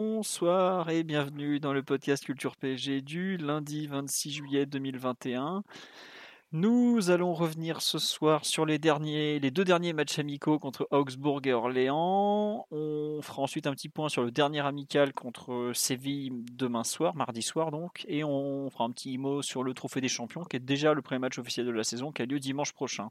Bonsoir 0.00 0.90
et 0.90 1.02
bienvenue 1.02 1.58
dans 1.58 1.72
le 1.72 1.82
podcast 1.82 2.24
Culture 2.24 2.54
PSG 2.54 3.00
du 3.00 3.36
lundi 3.36 3.88
26 3.88 4.30
juillet 4.30 4.64
2021. 4.64 5.64
Nous 6.52 7.10
allons 7.10 7.34
revenir 7.34 7.82
ce 7.82 7.98
soir 7.98 8.44
sur 8.46 8.64
les, 8.64 8.78
deux 8.78 9.64
derniers 9.64 9.92
matchs 9.92 10.20
amicaux 10.20 10.60
contre 10.60 10.86
Augsbourg 10.92 11.40
et 11.46 11.52
Orléans. 11.52 12.64
On 12.70 13.20
fera 13.22 13.42
ensuite 13.42 13.66
un 13.66 13.72
petit 13.72 13.88
point 13.88 14.08
sur 14.08 14.22
le 14.22 14.30
dernier 14.30 14.60
amical 14.60 15.12
contre 15.12 15.72
Séville 15.74 16.44
demain 16.52 16.84
soir, 16.84 17.16
mardi 17.16 17.42
soir 17.42 17.72
donc. 17.72 18.04
Et 18.06 18.22
on 18.22 18.70
fera 18.70 18.84
un 18.84 18.92
petit 18.92 19.18
mot 19.18 19.42
sur 19.42 19.64
le 19.64 19.74
Trophée 19.74 20.00
des 20.00 20.08
Champions, 20.08 20.44
qui 20.44 20.54
est 20.54 20.60
déjà 20.60 20.94
le 20.94 21.02
premier 21.02 21.18
match 21.18 21.40
officiel 21.40 21.66
de 21.66 21.72
la 21.72 21.82
saison, 21.82 22.12
qui 22.12 22.22
a 22.22 22.24
lieu 22.24 22.38
dimanche 22.38 22.72
prochain. 22.72 23.08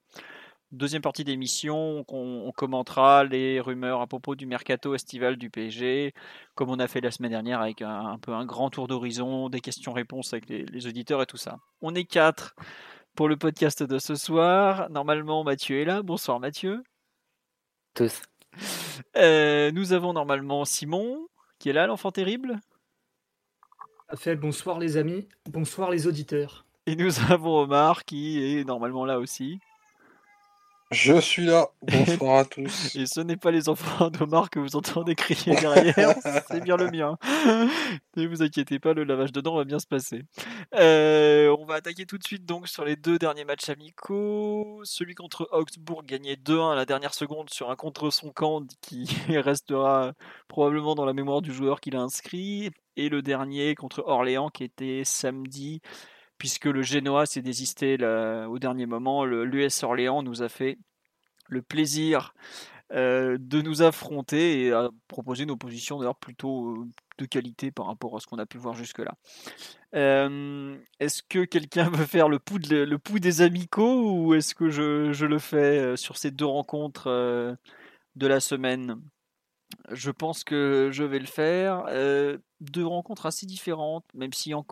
Deuxième 0.74 1.02
partie 1.02 1.24
d'émission, 1.24 2.04
on, 2.10 2.44
on 2.46 2.52
commentera 2.52 3.24
les 3.24 3.62
rumeurs 3.62 4.02
à 4.02 4.08
propos 4.08 4.36
du 4.36 4.46
mercato 4.46 4.94
estival 4.94 5.38
du 5.38 5.50
PSG, 5.50 6.14
comme 6.56 6.70
on 6.70 6.80
a 6.80 6.88
fait 6.88 7.00
la 7.00 7.10
semaine 7.10 7.32
dernière 7.32 7.62
avec 7.62 7.82
un, 7.82 8.06
un 8.06 8.18
peu 8.18 8.34
un 8.34 8.46
grand 8.46 8.70
tour 8.70 8.90
d'horizon, 8.90 9.48
des 9.48 9.62
questions-réponses 9.62 10.34
avec 10.34 10.50
les, 10.50 10.66
les 10.66 10.88
auditeurs 10.88 11.22
et 11.22 11.26
tout 11.26 11.38
ça. 11.38 11.60
On 11.82 11.96
est 11.96 12.04
quatre 12.04 12.54
pour 13.16 13.30
le 13.30 13.38
podcast 13.38 13.82
de 13.82 13.98
ce 13.98 14.16
soir. 14.16 14.90
Normalement, 14.90 15.46
Mathieu 15.46 15.80
est 15.80 15.86
là. 15.86 16.02
Bonsoir 16.04 16.40
Mathieu. 16.42 16.84
Tous. 17.94 18.22
Euh, 19.16 19.72
nous 19.72 19.94
avons 19.94 20.12
normalement 20.12 20.66
Simon, 20.66 21.28
qui 21.60 21.70
est 21.70 21.74
là, 21.74 21.88
l'enfant 21.88 22.12
terrible. 22.12 22.60
Bonsoir 24.38 24.80
les 24.80 24.98
amis, 24.98 25.28
bonsoir 25.50 25.92
les 25.92 26.08
auditeurs. 26.08 26.66
Et 26.86 26.96
nous 26.96 27.32
avons 27.32 27.58
Omar, 27.60 28.06
qui 28.06 28.44
est 28.44 28.64
normalement 28.66 29.06
là 29.06 29.20
aussi. 29.20 29.60
Je 30.92 31.20
suis 31.20 31.46
là. 31.46 31.68
Bonsoir 31.82 32.38
à 32.38 32.46
tous. 32.46 32.96
Et 32.96 33.06
ce 33.08 33.20
n'est 33.20 33.36
pas 33.36 33.52
les 33.52 33.68
enfants 33.68 34.10
d'Omar 34.10 34.50
que 34.50 34.60
vous 34.60 34.78
entendez 34.78 35.16
crier 35.16 35.54
derrière, 35.56 36.16
c'est 36.48 36.64
bien 36.64 36.78
le 36.78 36.90
mien. 36.90 37.18
Ne 38.16 38.26
vous 38.26 38.42
inquiétez 38.42 38.80
pas, 38.80 38.94
le 38.94 39.04
lavage 39.04 39.34
de 39.34 39.42
dents 39.42 39.58
va 39.58 39.66
bien 39.66 39.80
se 39.80 39.88
passer. 39.88 40.24
Euh, 40.76 41.54
on 41.60 41.66
va 41.66 41.76
attaquer 41.76 42.06
tout 42.06 42.18
de 42.18 42.24
suite 42.24 42.46
donc 42.46 42.70
sur 42.70 42.86
les 42.86 42.96
deux 42.96 43.20
derniers 43.20 43.44
matchs 43.44 43.68
amicaux. 43.68 44.80
Celui 44.86 45.14
contre 45.14 45.50
Augsbourg 45.52 46.04
gagné 46.04 46.36
2-1 46.36 46.72
à 46.72 46.76
la 46.76 46.86
dernière 46.86 47.14
seconde 47.14 47.50
sur 47.50 47.70
un 47.70 47.76
contre 47.76 48.10
son 48.10 48.32
camp 48.32 48.64
qui 48.82 49.10
restera 49.30 50.14
probablement 50.48 50.96
dans 50.96 51.06
la 51.06 51.14
mémoire 51.14 51.42
du 51.42 51.52
joueur 51.54 51.82
qui 51.82 51.90
l'a 51.90 52.00
inscrit. 52.00 52.72
Et 52.96 53.10
le 53.10 53.22
dernier 53.22 53.76
contre 53.76 54.04
Orléans 54.08 54.50
qui 54.50 54.64
était 54.64 55.04
samedi 55.04 55.82
puisque 56.38 56.66
le 56.66 56.82
Genoa 56.82 57.26
s'est 57.26 57.42
désisté 57.42 57.98
au 58.04 58.60
dernier 58.60 58.86
moment. 58.86 59.26
L'US 59.26 59.84
Orléans 59.84 60.24
nous 60.24 60.42
a 60.42 60.50
fait 60.50 60.78
le 61.50 61.62
plaisir 61.62 62.34
euh, 62.94 63.38
de 63.38 63.62
nous 63.62 63.82
affronter 63.82 64.64
et 64.64 64.72
a 64.72 64.90
proposé 65.10 65.44
une 65.44 65.52
opposition 65.52 66.00
d'ailleurs 66.00 66.16
plutôt 66.16 66.70
euh, 66.70 66.88
de 67.18 67.26
qualité 67.26 67.70
par 67.70 67.86
rapport 67.86 68.16
à 68.16 68.22
ce 68.22 68.28
qu'on 68.28 68.38
a 68.38 68.46
pu 68.46 68.58
voir 68.58 68.76
jusque-là. 68.76 69.14
Euh, 69.94 70.78
est-ce 71.02 71.22
que 71.22 71.44
quelqu'un 71.44 71.90
veut 71.92 72.06
faire 72.06 72.30
le 72.30 72.40
pouls, 72.40 72.60
des 72.60 73.42
amicaux 73.42 74.12
ou 74.14 74.36
est-ce 74.36 74.56
que 74.56 74.70
je, 74.70 75.26
le 75.26 75.40
fais 75.40 75.98
sur 75.98 76.18
ces 76.18 76.32
deux 76.32 76.46
rencontres 76.46 77.10
de 78.16 78.28
la 78.28 78.40
semaine? 78.40 79.02
Je 79.92 80.12
pense 80.12 80.46
que 80.46 80.90
je 80.94 81.04
vais 81.04 81.20
le 81.20 81.26
faire. 81.26 81.84
Deux 82.62 82.86
rencontres 82.86 83.26
assez 83.26 83.46
différentes, 83.46 84.06
même 84.14 84.32
si 84.32 84.54
en, 84.54 84.66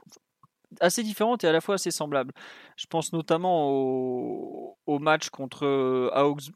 assez 0.80 1.04
différentes 1.04 1.44
et 1.44 1.48
à 1.48 1.52
la 1.52 1.62
fois 1.62 1.76
assez 1.76 1.92
semblables. 1.92 2.34
Je 2.78 2.86
pense 2.88 3.14
notamment 3.14 3.70
au, 3.70 5.00
match 5.00 5.30
contre 5.30 5.66
Augs, 6.16 6.52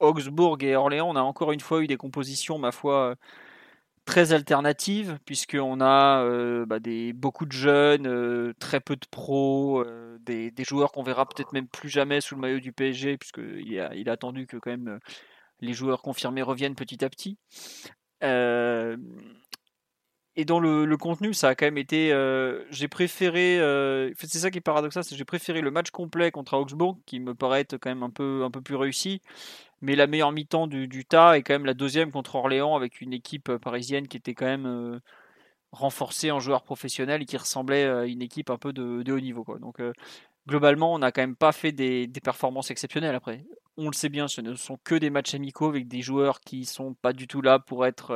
Augsbourg 0.00 0.58
et 0.60 0.76
Orléans. 0.76 1.08
On 1.10 1.16
a 1.16 1.22
encore 1.22 1.52
une 1.52 1.60
fois 1.60 1.82
eu 1.82 1.86
des 1.86 1.96
compositions, 1.96 2.58
ma 2.58 2.72
foi, 2.72 3.16
très 4.04 4.32
alternatives, 4.32 5.18
puisqu'on 5.24 5.80
a 5.80 6.22
euh, 6.24 6.66
bah, 6.66 6.80
des, 6.80 7.12
beaucoup 7.12 7.46
de 7.46 7.52
jeunes, 7.52 8.06
euh, 8.06 8.52
très 8.58 8.80
peu 8.80 8.96
de 8.96 9.06
pros, 9.10 9.80
euh, 9.80 10.18
des, 10.20 10.50
des, 10.50 10.64
joueurs 10.64 10.92
qu'on 10.92 11.02
verra 11.02 11.26
peut-être 11.26 11.52
même 11.52 11.68
plus 11.68 11.88
jamais 11.88 12.20
sous 12.20 12.34
le 12.34 12.40
maillot 12.40 12.60
du 12.60 12.72
PSG, 12.72 13.16
puisqu'il 13.18 13.80
a, 13.80 13.94
il 13.94 14.08
a 14.08 14.12
attendu 14.12 14.46
que 14.46 14.56
quand 14.56 14.70
même 14.70 14.98
les 15.60 15.72
joueurs 15.74 16.02
confirmés 16.02 16.42
reviennent 16.42 16.74
petit 16.74 17.04
à 17.04 17.10
petit. 17.10 17.38
Euh, 20.36 20.40
et 20.40 20.44
dans 20.44 20.60
le, 20.60 20.96
contenu, 20.96 21.34
ça 21.34 21.48
a 21.48 21.54
quand 21.54 21.66
même 21.66 21.78
été. 21.78 22.12
Euh, 22.12 22.64
j'ai 22.70 22.88
préféré. 22.88 23.58
Euh, 23.60 24.12
c'est 24.18 24.38
ça 24.38 24.50
qui 24.50 24.58
est 24.58 24.60
paradoxal, 24.60 25.04
c'est 25.04 25.10
que 25.10 25.16
j'ai 25.16 25.24
préféré 25.24 25.60
le 25.60 25.70
match 25.70 25.90
complet 25.90 26.30
contre 26.30 26.54
Augsbourg, 26.54 26.98
qui 27.06 27.20
me 27.20 27.34
paraît 27.34 27.60
être 27.60 27.76
quand 27.76 27.90
même 27.90 28.02
un 28.02 28.10
peu, 28.10 28.42
un 28.44 28.50
peu 28.50 28.60
plus 28.60 28.76
réussi. 28.76 29.20
Mais 29.80 29.96
la 29.96 30.06
meilleure 30.06 30.32
mi-temps 30.32 30.68
du, 30.68 30.88
du 30.88 31.04
tas 31.04 31.36
est 31.36 31.42
quand 31.42 31.54
même 31.54 31.66
la 31.66 31.74
deuxième 31.74 32.12
contre 32.12 32.36
Orléans, 32.36 32.76
avec 32.76 33.00
une 33.00 33.12
équipe 33.12 33.56
parisienne 33.56 34.08
qui 34.08 34.16
était 34.16 34.34
quand 34.34 34.46
même 34.46 34.66
euh, 34.66 35.00
renforcée 35.72 36.30
en 36.30 36.40
joueurs 36.40 36.62
professionnels 36.62 37.22
et 37.22 37.26
qui 37.26 37.36
ressemblait 37.36 37.84
à 37.84 38.04
une 38.06 38.22
équipe 38.22 38.50
un 38.50 38.58
peu 38.58 38.72
de, 38.72 39.12
haut 39.12 39.20
niveau. 39.20 39.44
Quoi. 39.44 39.58
Donc 39.58 39.80
globalement, 40.46 40.94
on 40.94 40.98
n'a 40.98 41.12
quand 41.12 41.22
même 41.22 41.36
pas 41.36 41.52
fait 41.52 41.72
des, 41.72 42.08
performances 42.22 42.70
exceptionnelles 42.70 43.14
après. 43.14 43.44
On 43.76 43.86
le 43.86 43.94
sait 43.94 44.10
bien, 44.10 44.28
ce 44.28 44.40
ne 44.40 44.54
sont 44.54 44.78
que 44.84 44.94
des 44.94 45.10
matchs 45.10 45.34
amicaux 45.34 45.68
avec 45.68 45.88
des 45.88 46.02
joueurs 46.02 46.40
qui 46.40 46.66
sont 46.66 46.94
pas 46.94 47.12
du 47.12 47.26
tout 47.26 47.40
là 47.40 47.58
pour 47.58 47.86
être 47.86 48.12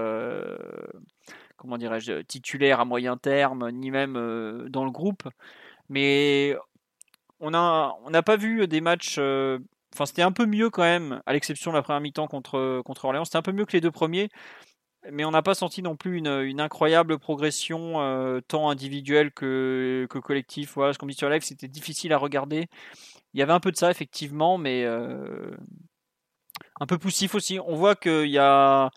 comment 1.56 1.78
dirais-je, 1.78 2.22
titulaire 2.22 2.80
à 2.80 2.84
moyen 2.84 3.16
terme, 3.16 3.70
ni 3.70 3.90
même 3.90 4.16
euh, 4.16 4.68
dans 4.68 4.84
le 4.84 4.90
groupe. 4.90 5.24
Mais 5.88 6.56
on 7.40 7.50
n'a 7.50 7.94
on 8.04 8.22
pas 8.22 8.36
vu 8.36 8.66
des 8.68 8.80
matchs. 8.80 9.16
Euh, 9.18 9.58
enfin, 9.94 10.06
c'était 10.06 10.22
un 10.22 10.32
peu 10.32 10.46
mieux 10.46 10.70
quand 10.70 10.82
même, 10.82 11.22
à 11.26 11.32
l'exception 11.32 11.70
de 11.72 11.76
la 11.76 11.82
première 11.82 12.00
mi-temps 12.00 12.28
contre, 12.28 12.82
contre 12.84 13.06
Orléans. 13.06 13.24
C'était 13.24 13.38
un 13.38 13.42
peu 13.42 13.52
mieux 13.52 13.64
que 13.66 13.72
les 13.72 13.80
deux 13.80 13.90
premiers. 13.90 14.28
Mais 15.12 15.24
on 15.24 15.30
n'a 15.30 15.42
pas 15.42 15.54
senti 15.54 15.82
non 15.82 15.94
plus 15.94 16.18
une, 16.18 16.26
une 16.26 16.60
incroyable 16.60 17.18
progression, 17.18 18.00
euh, 18.00 18.40
tant 18.40 18.70
individuelle 18.70 19.30
que, 19.30 20.06
que 20.10 20.18
collective. 20.18 20.72
Voilà, 20.74 20.92
ce 20.92 20.98
qu'on 20.98 21.06
dit 21.06 21.14
sur 21.14 21.30
live, 21.30 21.42
c'était 21.42 21.68
difficile 21.68 22.12
à 22.12 22.18
regarder. 22.18 22.68
Il 23.34 23.40
y 23.40 23.42
avait 23.42 23.52
un 23.52 23.60
peu 23.60 23.70
de 23.70 23.76
ça, 23.76 23.90
effectivement, 23.90 24.58
mais 24.58 24.84
euh, 24.84 25.56
un 26.80 26.86
peu 26.86 26.98
poussif 26.98 27.34
aussi. 27.34 27.58
On 27.60 27.76
voit 27.76 27.96
qu'il 27.96 28.30
y 28.30 28.38
a 28.38 28.90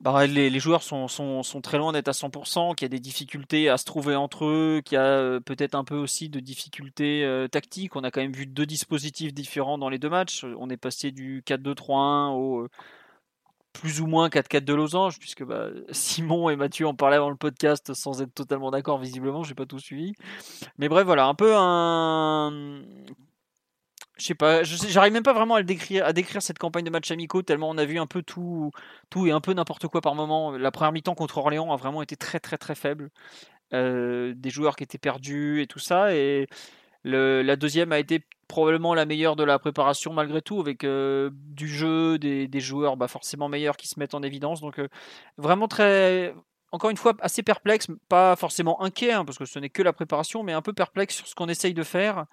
bah, 0.00 0.26
les, 0.26 0.60
joueurs 0.60 0.82
sont, 0.82 1.08
sont, 1.08 1.60
très 1.62 1.78
loin 1.78 1.92
d'être 1.92 2.08
à 2.08 2.12
100%, 2.12 2.74
qu'il 2.74 2.84
y 2.84 2.86
a 2.86 2.88
des 2.90 3.00
difficultés 3.00 3.70
à 3.70 3.78
se 3.78 3.86
trouver 3.86 4.14
entre 4.14 4.44
eux, 4.44 4.82
qu'il 4.84 4.96
y 4.96 4.98
a 4.98 5.04
euh, 5.04 5.40
peut-être 5.40 5.74
un 5.74 5.84
peu 5.84 5.96
aussi 5.96 6.28
de 6.28 6.38
difficultés 6.38 7.24
euh, 7.24 7.48
tactiques. 7.48 7.96
On 7.96 8.04
a 8.04 8.10
quand 8.10 8.20
même 8.20 8.32
vu 8.32 8.46
deux 8.46 8.66
dispositifs 8.66 9.32
différents 9.32 9.78
dans 9.78 9.88
les 9.88 9.98
deux 9.98 10.10
matchs. 10.10 10.44
On 10.58 10.68
est 10.68 10.76
passé 10.76 11.12
du 11.12 11.42
4-2-3-1 11.46 12.34
au 12.34 12.68
plus 13.80 14.00
ou 14.00 14.06
moins 14.06 14.28
4-4 14.28 14.64
de 14.64 14.74
losange, 14.74 15.18
puisque 15.18 15.44
bah, 15.44 15.68
Simon 15.90 16.50
et 16.50 16.56
Mathieu 16.56 16.86
en 16.86 16.94
parlaient 16.94 17.16
avant 17.16 17.30
le 17.30 17.36
podcast 17.36 17.94
sans 17.94 18.22
être 18.22 18.34
totalement 18.34 18.70
d'accord 18.70 18.98
visiblement, 18.98 19.42
j'ai 19.42 19.54
pas 19.54 19.66
tout 19.66 19.78
suivi. 19.78 20.14
Mais 20.78 20.88
bref, 20.88 21.04
voilà, 21.04 21.26
un 21.26 21.34
peu 21.34 21.54
un 21.56 22.82
je 24.16 24.24
sais 24.24 24.34
pas, 24.34 24.62
j'arrive 24.62 25.12
même 25.12 25.22
pas 25.22 25.34
vraiment 25.34 25.56
à, 25.56 25.62
décrire, 25.62 26.06
à 26.06 26.12
décrire 26.14 26.40
cette 26.40 26.58
campagne 26.58 26.84
de 26.84 26.90
matchs 26.90 27.10
amicaux 27.10 27.42
tellement 27.42 27.68
on 27.68 27.76
a 27.76 27.84
vu 27.84 27.98
un 27.98 28.06
peu 28.06 28.22
tout, 28.22 28.70
tout 29.10 29.26
et 29.26 29.30
un 29.30 29.40
peu 29.40 29.52
n'importe 29.52 29.88
quoi 29.88 30.00
par 30.00 30.14
moment. 30.14 30.52
La 30.52 30.70
première 30.70 30.92
mi-temps 30.92 31.14
contre 31.14 31.36
Orléans 31.38 31.70
a 31.72 31.76
vraiment 31.76 32.02
été 32.02 32.16
très 32.16 32.40
très 32.40 32.56
très 32.56 32.74
faible. 32.74 33.10
Euh, 33.74 34.32
des 34.36 34.50
joueurs 34.50 34.76
qui 34.76 34.84
étaient 34.84 34.98
perdus 34.98 35.60
et 35.60 35.66
tout 35.66 35.80
ça. 35.80 36.14
Et 36.14 36.46
la 37.04 37.56
deuxième 37.56 37.92
a 37.92 37.98
été 37.98 38.24
probablement 38.48 38.94
la 38.94 39.06
meilleure 39.06 39.36
de 39.36 39.44
la 39.44 39.58
préparation 39.58 40.12
malgré 40.12 40.42
tout, 40.42 40.60
avec 40.60 40.84
euh, 40.84 41.30
du 41.32 41.68
jeu, 41.68 42.18
des, 42.18 42.60
joueurs 42.60 42.96
bah, 42.96 43.08
forcément 43.08 43.48
meilleurs 43.48 43.76
qui 43.76 43.88
se 43.88 43.98
mettent 43.98 44.14
en 44.14 44.22
évidence. 44.22 44.60
Donc 44.60 44.78
euh, 44.78 44.88
vraiment 45.36 45.68
très, 45.68 46.34
encore 46.72 46.90
une 46.90 46.96
fois, 46.96 47.14
assez 47.20 47.42
perplexe, 47.42 47.88
pas 48.08 48.36
forcément 48.36 48.82
inquiet, 48.82 49.12
hein, 49.12 49.24
parce 49.24 49.38
que 49.38 49.44
ce 49.44 49.58
n'est 49.58 49.70
que 49.70 49.82
la 49.82 49.92
préparation, 49.92 50.42
mais 50.42 50.52
un 50.52 50.62
peu 50.62 50.72
perplexe 50.72 51.16
sur 51.16 51.26
ce 51.26 51.34
qu'on 51.34 51.48
essaye 51.48 51.74
de 51.74 51.82
faire 51.82 52.26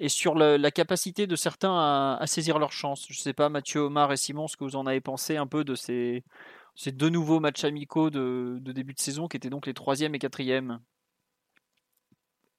et 0.00 0.08
sur 0.08 0.34
la 0.34 0.70
capacité 0.72 1.28
de 1.28 1.36
certains 1.36 1.72
à, 1.72 2.18
à, 2.20 2.26
saisir 2.26 2.58
leur 2.58 2.72
chance. 2.72 3.06
Je 3.08 3.14
ne 3.14 3.22
sais 3.22 3.32
pas, 3.32 3.48
Mathieu, 3.48 3.80
Omar 3.80 4.12
et 4.12 4.16
Simon, 4.16 4.48
ce 4.48 4.56
que 4.56 4.64
vous 4.64 4.74
en 4.74 4.86
avez 4.86 5.00
pensé 5.00 5.36
un 5.36 5.46
peu 5.46 5.62
de 5.62 5.76
ces, 5.76 6.24
ces 6.74 6.92
deux 6.92 7.08
nouveaux 7.08 7.40
matchs 7.40 7.64
amicaux 7.64 8.10
de, 8.10 8.58
de, 8.60 8.72
début 8.72 8.94
de 8.94 9.00
saison, 9.00 9.28
qui 9.28 9.36
étaient 9.36 9.50
donc 9.50 9.66
les 9.66 9.74
troisième 9.74 10.14
et 10.14 10.18
quatrième. 10.18 10.80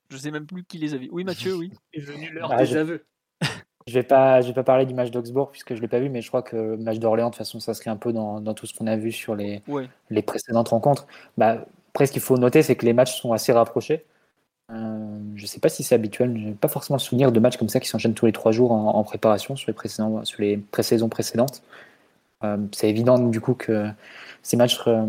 Je 0.09 0.15
ne 0.15 0.21
sais 0.21 0.31
même 0.31 0.45
plus 0.45 0.63
qui 0.63 0.77
les 0.77 0.93
avait. 0.93 1.09
Oui, 1.11 1.23
Mathieu, 1.23 1.55
oui. 1.55 1.71
est 1.93 1.99
venu 2.01 2.29
l'heure 2.31 2.51
ah, 2.51 2.57
des 2.57 2.65
je... 2.65 2.77
aveux. 2.77 3.05
Je 3.87 3.93
vais 3.93 4.03
pas, 4.03 4.41
je 4.41 4.47
vais 4.47 4.53
pas 4.53 4.63
parler 4.63 4.87
du 4.87 4.95
match 4.95 5.11
d'Augsbourg 5.11 5.51
puisque 5.51 5.75
je 5.75 5.81
l'ai 5.81 5.87
pas 5.87 5.99
vu, 5.99 6.09
mais 6.09 6.21
je 6.23 6.27
crois 6.29 6.41
que 6.41 6.55
le 6.55 6.77
match 6.77 6.97
d'Orléans, 6.97 7.27
de 7.27 7.33
toute 7.33 7.37
façon, 7.37 7.59
ça 7.59 7.75
serait 7.75 7.91
un 7.91 7.97
peu 7.97 8.13
dans, 8.13 8.41
dans 8.41 8.55
tout 8.55 8.65
ce 8.65 8.73
qu'on 8.73 8.87
a 8.87 8.95
vu 8.95 9.11
sur 9.11 9.35
les, 9.35 9.61
Ouais. 9.67 9.87
les 10.09 10.23
précédentes 10.23 10.69
rencontres. 10.69 11.05
Bah, 11.37 11.65
après, 11.93 12.07
ce 12.07 12.11
qu'il 12.11 12.21
faut 12.21 12.35
noter, 12.37 12.63
c'est 12.63 12.75
que 12.75 12.85
les 12.85 12.93
matchs 12.93 13.21
sont 13.21 13.31
assez 13.31 13.51
rapprochés. 13.51 14.03
Euh, 14.71 15.19
je 15.35 15.45
sais 15.45 15.59
pas 15.59 15.69
si 15.69 15.83
c'est 15.83 15.93
habituel. 15.93 16.35
Je 16.35 16.47
n'ai 16.47 16.51
pas 16.53 16.67
forcément 16.67 16.97
le 16.97 17.01
souvenir 17.01 17.31
de 17.31 17.39
matchs 17.39 17.57
comme 17.57 17.69
ça 17.69 17.79
qui 17.79 17.87
s'enchaînent 17.87 18.15
tous 18.15 18.25
les 18.25 18.31
trois 18.31 18.51
jours 18.51 18.71
en, 18.71 18.95
en 18.95 19.03
préparation 19.03 19.55
sur 19.55 19.69
les, 19.69 19.75
précédents, 19.75 20.25
sur 20.25 20.41
les 20.41 20.57
pré-saisons 20.57 21.09
précédentes. 21.09 21.61
Euh, 22.43 22.57
c'est 22.71 22.89
évident 22.89 23.19
du 23.19 23.39
coup 23.39 23.53
que 23.53 23.87
ces 24.41 24.57
matchs 24.57 24.79
euh, 24.87 25.05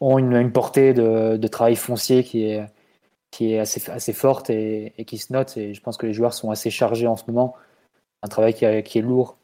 ont 0.00 0.18
une, 0.18 0.34
une 0.34 0.52
portée 0.52 0.92
de, 0.92 1.38
de 1.38 1.48
travail 1.48 1.76
foncier 1.76 2.24
qui 2.24 2.44
est, 2.44 2.66
qui 3.32 3.54
est 3.54 3.58
assez, 3.58 3.90
assez 3.90 4.12
forte 4.12 4.50
et, 4.50 4.92
et 4.98 5.04
qui 5.04 5.18
se 5.18 5.32
note. 5.32 5.56
Et 5.56 5.74
je 5.74 5.80
pense 5.82 5.96
que 5.96 6.06
les 6.06 6.12
joueurs 6.12 6.34
sont 6.34 6.52
assez 6.52 6.70
chargés 6.70 7.08
en 7.08 7.16
ce 7.16 7.24
moment. 7.26 7.56
Un 8.22 8.28
travail 8.28 8.54
qui, 8.54 8.66
qui 8.84 8.98
est 8.98 9.02
lourd, 9.02 9.36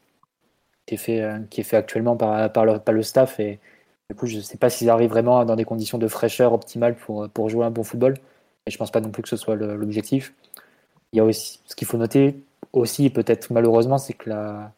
qui 0.85 0.95
est 0.95 0.97
fait, 0.97 1.21
euh, 1.21 1.39
qui 1.49 1.59
est 1.59 1.65
fait 1.65 1.75
actuellement 1.75 2.15
par, 2.15 2.51
par, 2.53 2.65
le, 2.65 2.79
par 2.79 2.95
le 2.95 3.03
staff. 3.03 3.41
Et 3.41 3.59
du 4.09 4.15
coup, 4.15 4.27
je 4.27 4.37
ne 4.37 4.41
sais 4.41 4.57
pas 4.57 4.69
s'ils 4.69 4.89
arrivent 4.89 5.09
vraiment 5.09 5.43
dans 5.43 5.57
des 5.57 5.65
conditions 5.65 5.97
de 5.97 6.07
fraîcheur 6.07 6.53
optimales 6.53 6.95
pour, 6.95 7.27
pour 7.29 7.49
jouer 7.49 7.65
un 7.65 7.71
bon 7.71 7.83
football. 7.83 8.15
Et 8.65 8.71
je 8.71 8.77
pense 8.77 8.91
pas 8.91 9.01
non 9.01 9.09
plus 9.11 9.23
que 9.23 9.29
ce 9.29 9.37
soit 9.37 9.55
l'objectif. 9.55 10.33
Il 11.11 11.17
y 11.17 11.19
a 11.19 11.25
aussi 11.25 11.59
ce 11.65 11.75
qu'il 11.75 11.87
faut 11.87 11.97
noter 11.97 12.37
aussi, 12.73 13.09
peut-être 13.09 13.51
malheureusement, 13.51 13.97
c'est 13.97 14.13
que 14.13 14.29
la, 14.29 14.71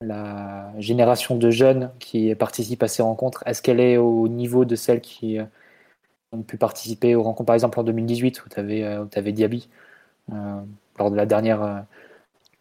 la 0.00 0.72
génération 0.78 1.36
de 1.36 1.50
jeunes 1.50 1.90
qui 1.98 2.34
participent 2.34 2.82
à 2.82 2.88
ces 2.88 3.02
rencontres, 3.02 3.42
est-ce 3.46 3.62
qu'elle 3.62 3.80
est 3.80 3.96
au 3.96 4.28
niveau 4.28 4.64
de 4.64 4.76
celles 4.76 5.00
qui 5.00 5.38
euh, 5.38 5.44
ont 6.32 6.42
pu 6.42 6.56
participer 6.56 7.14
aux 7.14 7.22
rencontres, 7.22 7.46
par 7.46 7.54
exemple 7.54 7.80
en 7.80 7.84
2018, 7.84 8.44
où 8.44 8.48
tu 8.48 8.60
avais, 8.60 8.82
euh, 8.84 9.04
Diaby, 9.04 9.68
euh, 10.32 10.60
lors 10.98 11.10
de 11.10 11.16
la 11.16 11.26
dernière, 11.26 11.62
euh, 11.62 11.80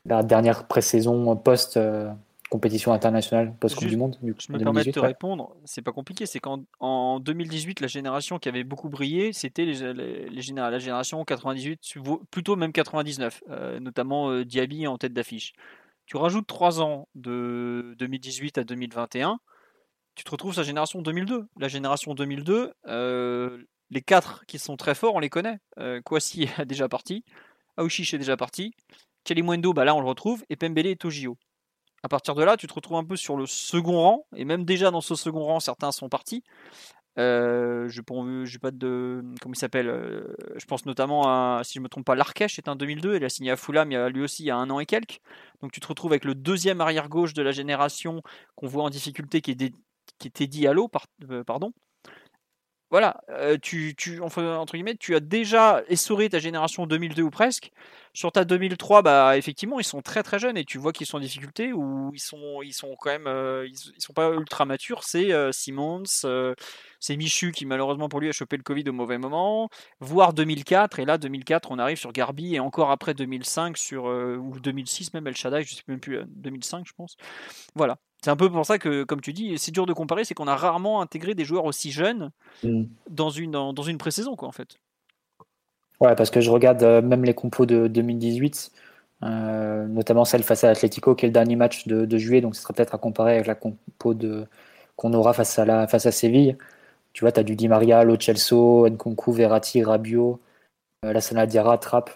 la 0.06 0.24
dernière 0.24 0.68
pré-saison 0.68 1.36
post-compétition 1.36 2.94
internationale, 2.94 3.54
post-Coupe 3.60 3.88
du 3.88 3.98
Monde 3.98 4.18
du 4.22 4.34
coup, 4.34 4.40
Je 4.48 4.54
me 4.54 4.58
permets 4.60 4.80
de 4.82 4.92
2018, 4.92 4.94
te 4.94 5.00
ouais. 5.00 5.08
répondre, 5.08 5.56
c'est 5.66 5.82
pas 5.82 5.92
compliqué, 5.92 6.26
c'est 6.26 6.40
qu'en 6.40 6.64
en 6.80 7.20
2018, 7.20 7.82
la 7.82 7.88
génération 7.88 8.40
qui 8.40 8.48
avait 8.48 8.64
beaucoup 8.64 8.90
brillé, 8.90 9.34
c'était 9.34 9.66
les, 9.66 9.94
les, 9.94 10.30
la 10.30 10.80
génération 10.80 11.24
98, 11.26 11.80
vo- 11.98 12.22
plutôt 12.32 12.56
même 12.56 12.72
99, 12.72 13.44
euh, 13.50 13.80
notamment 13.80 14.30
euh, 14.32 14.46
Diaby 14.46 14.88
en 14.88 14.98
tête 14.98 15.14
d'affiche. 15.14 15.54
Tu 16.06 16.16
rajoutes 16.16 16.48
3 16.48 16.82
ans 16.82 17.10
de 17.16 17.96
2018 18.00 18.58
à 18.58 18.64
2021, 18.64 19.40
tu 20.18 20.24
te 20.24 20.32
retrouves 20.32 20.54
sur 20.54 20.62
la 20.62 20.66
génération 20.66 21.02
2002. 21.04 21.48
La 21.60 21.68
génération 21.68 22.16
2002, 22.16 22.74
euh, 22.88 23.64
les 23.92 24.02
quatre 24.02 24.44
qui 24.48 24.58
sont 24.58 24.76
très 24.76 24.96
forts, 24.96 25.14
on 25.14 25.20
les 25.20 25.30
connaît. 25.30 25.60
Euh, 25.78 26.02
Kouassi 26.02 26.50
est 26.58 26.66
déjà 26.66 26.90
parti, 26.90 27.24
Aouchiche 27.78 28.16
est 28.16 28.18
déjà 28.18 28.36
parti, 28.36 28.74
Kalimundo, 29.24 29.74
bah 29.74 29.86
là 29.86 29.94
on 29.94 30.02
le 30.02 30.08
retrouve, 30.08 30.44
et 30.50 30.56
Pembele 30.56 30.96
au 31.04 31.10
JO. 31.12 31.38
À 32.02 32.10
partir 32.10 32.34
de 32.34 32.44
là, 32.44 32.58
tu 32.58 32.66
te 32.66 32.74
retrouves 32.74 32.98
un 32.98 33.04
peu 33.04 33.16
sur 33.16 33.38
le 33.38 33.46
second 33.46 34.02
rang, 34.02 34.26
et 34.36 34.44
même 34.44 34.66
déjà 34.66 34.90
dans 34.90 35.02
ce 35.02 35.14
second 35.14 35.44
rang, 35.44 35.60
certains 35.60 35.92
sont 35.92 36.10
partis. 36.10 36.44
Euh, 37.20 37.88
je 37.88 38.02
pas 38.58 38.72
de. 38.72 39.24
Comment 39.42 39.54
il 39.54 39.58
s'appelle 39.58 39.88
euh, 39.88 40.36
Je 40.56 40.66
pense 40.66 40.86
notamment 40.86 41.24
à, 41.28 41.62
si 41.64 41.76
je 41.76 41.80
ne 41.80 41.84
me 41.84 41.90
trompe 41.90 42.06
pas, 42.06 42.16
Larkesh 42.16 42.60
est 42.60 42.68
un 42.68 42.76
2002, 42.76 43.18
il 43.18 43.26
a 43.26 43.30
signé 43.30 43.52
à 43.52 43.56
Fulham 43.56 43.90
lui 44.08 44.22
aussi 44.22 44.44
il 44.44 44.48
y 44.48 44.52
a 44.52 44.56
un 44.56 44.70
an 44.70 44.80
et 44.80 44.86
quelques. 44.86 45.20
Donc 45.62 45.72
tu 45.72 45.80
te 45.80 45.88
retrouves 45.88 46.12
avec 46.12 46.26
le 46.26 46.36
deuxième 46.36 46.80
arrière-gauche 46.80 47.34
de 47.34 47.42
la 47.42 47.52
génération 47.52 48.22
qu'on 48.56 48.68
voit 48.68 48.84
en 48.84 48.90
difficulté, 48.92 49.42
qui 49.42 49.52
est, 49.52 49.74
qui 50.20 50.32
Teddy 50.32 50.68
Allo, 50.68 50.88
par- 50.88 51.08
euh, 51.30 51.44
pardon. 51.44 51.74
Voilà, 52.90 53.20
euh, 53.30 53.58
tu, 53.62 53.96
tu, 53.98 54.22
enfin, 54.22 54.56
entre 54.56 54.74
guillemets, 54.74 54.96
tu 54.96 55.14
as 55.14 55.20
déjà 55.20 55.84
essoré 55.90 56.30
ta 56.30 56.40
génération 56.40 56.88
2002 56.88 57.22
ou 57.24 57.30
presque. 57.30 57.72
Sur 58.14 58.32
ta 58.32 58.46
2003, 58.46 59.02
bah, 59.02 59.38
effectivement, 59.38 59.78
ils 59.78 59.84
sont 59.84 60.02
très 60.02 60.24
très 60.24 60.40
jeunes 60.40 60.56
et 60.58 60.64
tu 60.64 60.78
vois 60.78 60.94
qu'ils 60.94 61.06
sont 61.06 61.18
en 61.18 61.20
difficulté 61.20 61.74
ou 61.74 62.12
ils 62.14 62.20
sont, 62.20 62.62
ils 62.64 62.72
sont 62.74 62.96
quand 62.98 63.10
même, 63.10 63.28
euh, 63.28 63.68
ils, 63.68 64.02
sont 64.02 64.14
pas 64.14 64.32
ultra 64.32 64.64
matures. 64.66 65.04
C'est 65.04 65.34
euh, 65.34 65.52
euh, 66.24 66.56
c'est 67.00 67.18
Michu 67.18 67.52
qui 67.52 67.66
malheureusement 67.66 68.08
pour 68.08 68.22
lui 68.22 68.30
a 68.30 68.32
chopé 68.32 68.56
le 68.56 68.64
Covid 68.64 68.86
au 68.88 68.94
mauvais 68.94 69.18
moment, 69.18 69.70
voire 70.00 70.32
2004. 70.34 71.00
Et 71.00 71.06
là, 71.06 71.18
2004, 71.18 71.72
on 71.72 71.80
arrive 71.80 71.98
sur 71.98 72.14
Garbi 72.14 72.56
et 72.56 72.60
encore 72.62 72.90
après 72.92 73.14
2005 73.14 73.78
sur 73.78 74.06
ou 74.06 74.60
2006 74.62 75.14
même 75.14 75.28
El 75.28 75.36
Shaddai, 75.36 75.64
je 75.64 75.76
sais 75.76 75.84
même 75.90 76.00
plus, 76.00 76.18
euh, 76.20 76.24
2005 76.28 76.86
je 76.88 76.94
pense. 76.94 77.18
Voilà. 77.76 77.98
C'est 78.24 78.32
un 78.32 78.36
peu 78.36 78.50
pour 78.50 78.66
ça 78.66 78.80
que, 78.80 79.04
comme 79.04 79.22
tu 79.22 79.32
dis, 79.32 79.58
c'est 79.58 79.72
dur 79.72 79.86
de 79.86 79.94
comparer, 79.94 80.26
c'est 80.26 80.34
qu'on 80.34 80.48
a 80.48 80.56
rarement 80.56 81.02
intégré 81.02 81.36
des 81.36 81.46
joueurs 81.46 81.66
aussi 81.66 81.92
jeunes 81.92 82.32
Mm. 82.64 82.84
dans 83.10 83.30
une, 83.30 83.52
dans, 83.52 83.74
dans 83.74 83.84
une 83.84 83.98
pré-saison, 83.98 84.36
quoi, 84.36 84.48
en 84.48 84.52
fait. 84.52 84.78
Ouais, 86.00 86.16
parce 86.16 86.30
que 86.30 86.42
je 86.42 86.52
regarde 86.52 86.84
euh, 86.84 87.02
même 87.02 87.24
les 87.24 87.34
compos 87.34 87.66
de 87.66 87.88
2018, 87.88 88.72
euh, 89.24 89.88
notamment 89.88 90.26
celle 90.26 90.44
face 90.44 90.64
à 90.64 90.70
Atletico, 90.70 91.16
qui 91.16 91.26
est 91.26 91.30
le 91.30 91.34
dernier 91.34 91.56
match 91.56 91.88
de, 91.88 92.06
de 92.06 92.18
juillet, 92.18 92.42
donc 92.42 92.56
ce 92.56 92.62
sera 92.62 92.74
peut-être 92.74 92.94
à 92.94 92.98
comparer 92.98 93.34
avec 93.34 93.48
la 93.48 93.56
compo 93.56 94.14
de, 94.14 94.46
qu'on 94.96 95.14
aura 95.14 95.34
face 95.34 95.58
à, 95.58 95.66
la, 95.66 95.88
face 95.88 96.06
à 96.06 96.12
Séville. 96.12 96.58
Tu 97.14 97.24
vois, 97.24 97.32
tu 97.32 97.40
as 97.40 97.44
du 97.44 97.56
Di 97.56 97.68
Maria, 97.68 98.04
Lo 98.04 98.20
Celso, 98.20 98.88
Nkunku, 98.88 99.32
Verratti, 99.32 99.84
Rabiot, 99.84 100.40
euh, 101.06 101.14
Lassana 101.14 101.48
Diarra, 101.48 101.78
Trapp, 101.80 102.12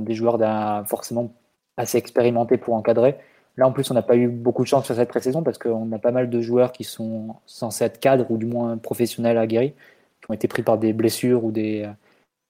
des 0.00 0.14
joueurs 0.14 0.38
d'un, 0.38 0.84
forcément 0.84 1.34
assez 1.76 1.98
expérimentés 1.98 2.56
pour 2.56 2.74
encadrer. 2.74 3.18
Là, 3.60 3.68
en 3.68 3.72
plus, 3.72 3.90
on 3.90 3.94
n'a 3.94 4.00
pas 4.00 4.16
eu 4.16 4.26
beaucoup 4.26 4.62
de 4.62 4.68
chance 4.68 4.86
sur 4.86 4.94
cette 4.94 5.10
pré-saison 5.10 5.42
parce 5.42 5.58
qu'on 5.58 5.92
a 5.92 5.98
pas 5.98 6.12
mal 6.12 6.30
de 6.30 6.40
joueurs 6.40 6.72
qui 6.72 6.82
sont 6.82 7.36
censés 7.44 7.84
être 7.84 8.00
cadres 8.00 8.30
ou 8.30 8.38
du 8.38 8.46
moins 8.46 8.78
professionnels 8.78 9.36
aguerris, 9.36 9.74
qui 10.22 10.30
ont 10.30 10.32
été 10.32 10.48
pris 10.48 10.62
par 10.62 10.78
des 10.78 10.94
blessures 10.94 11.44
ou 11.44 11.52
des, 11.52 11.86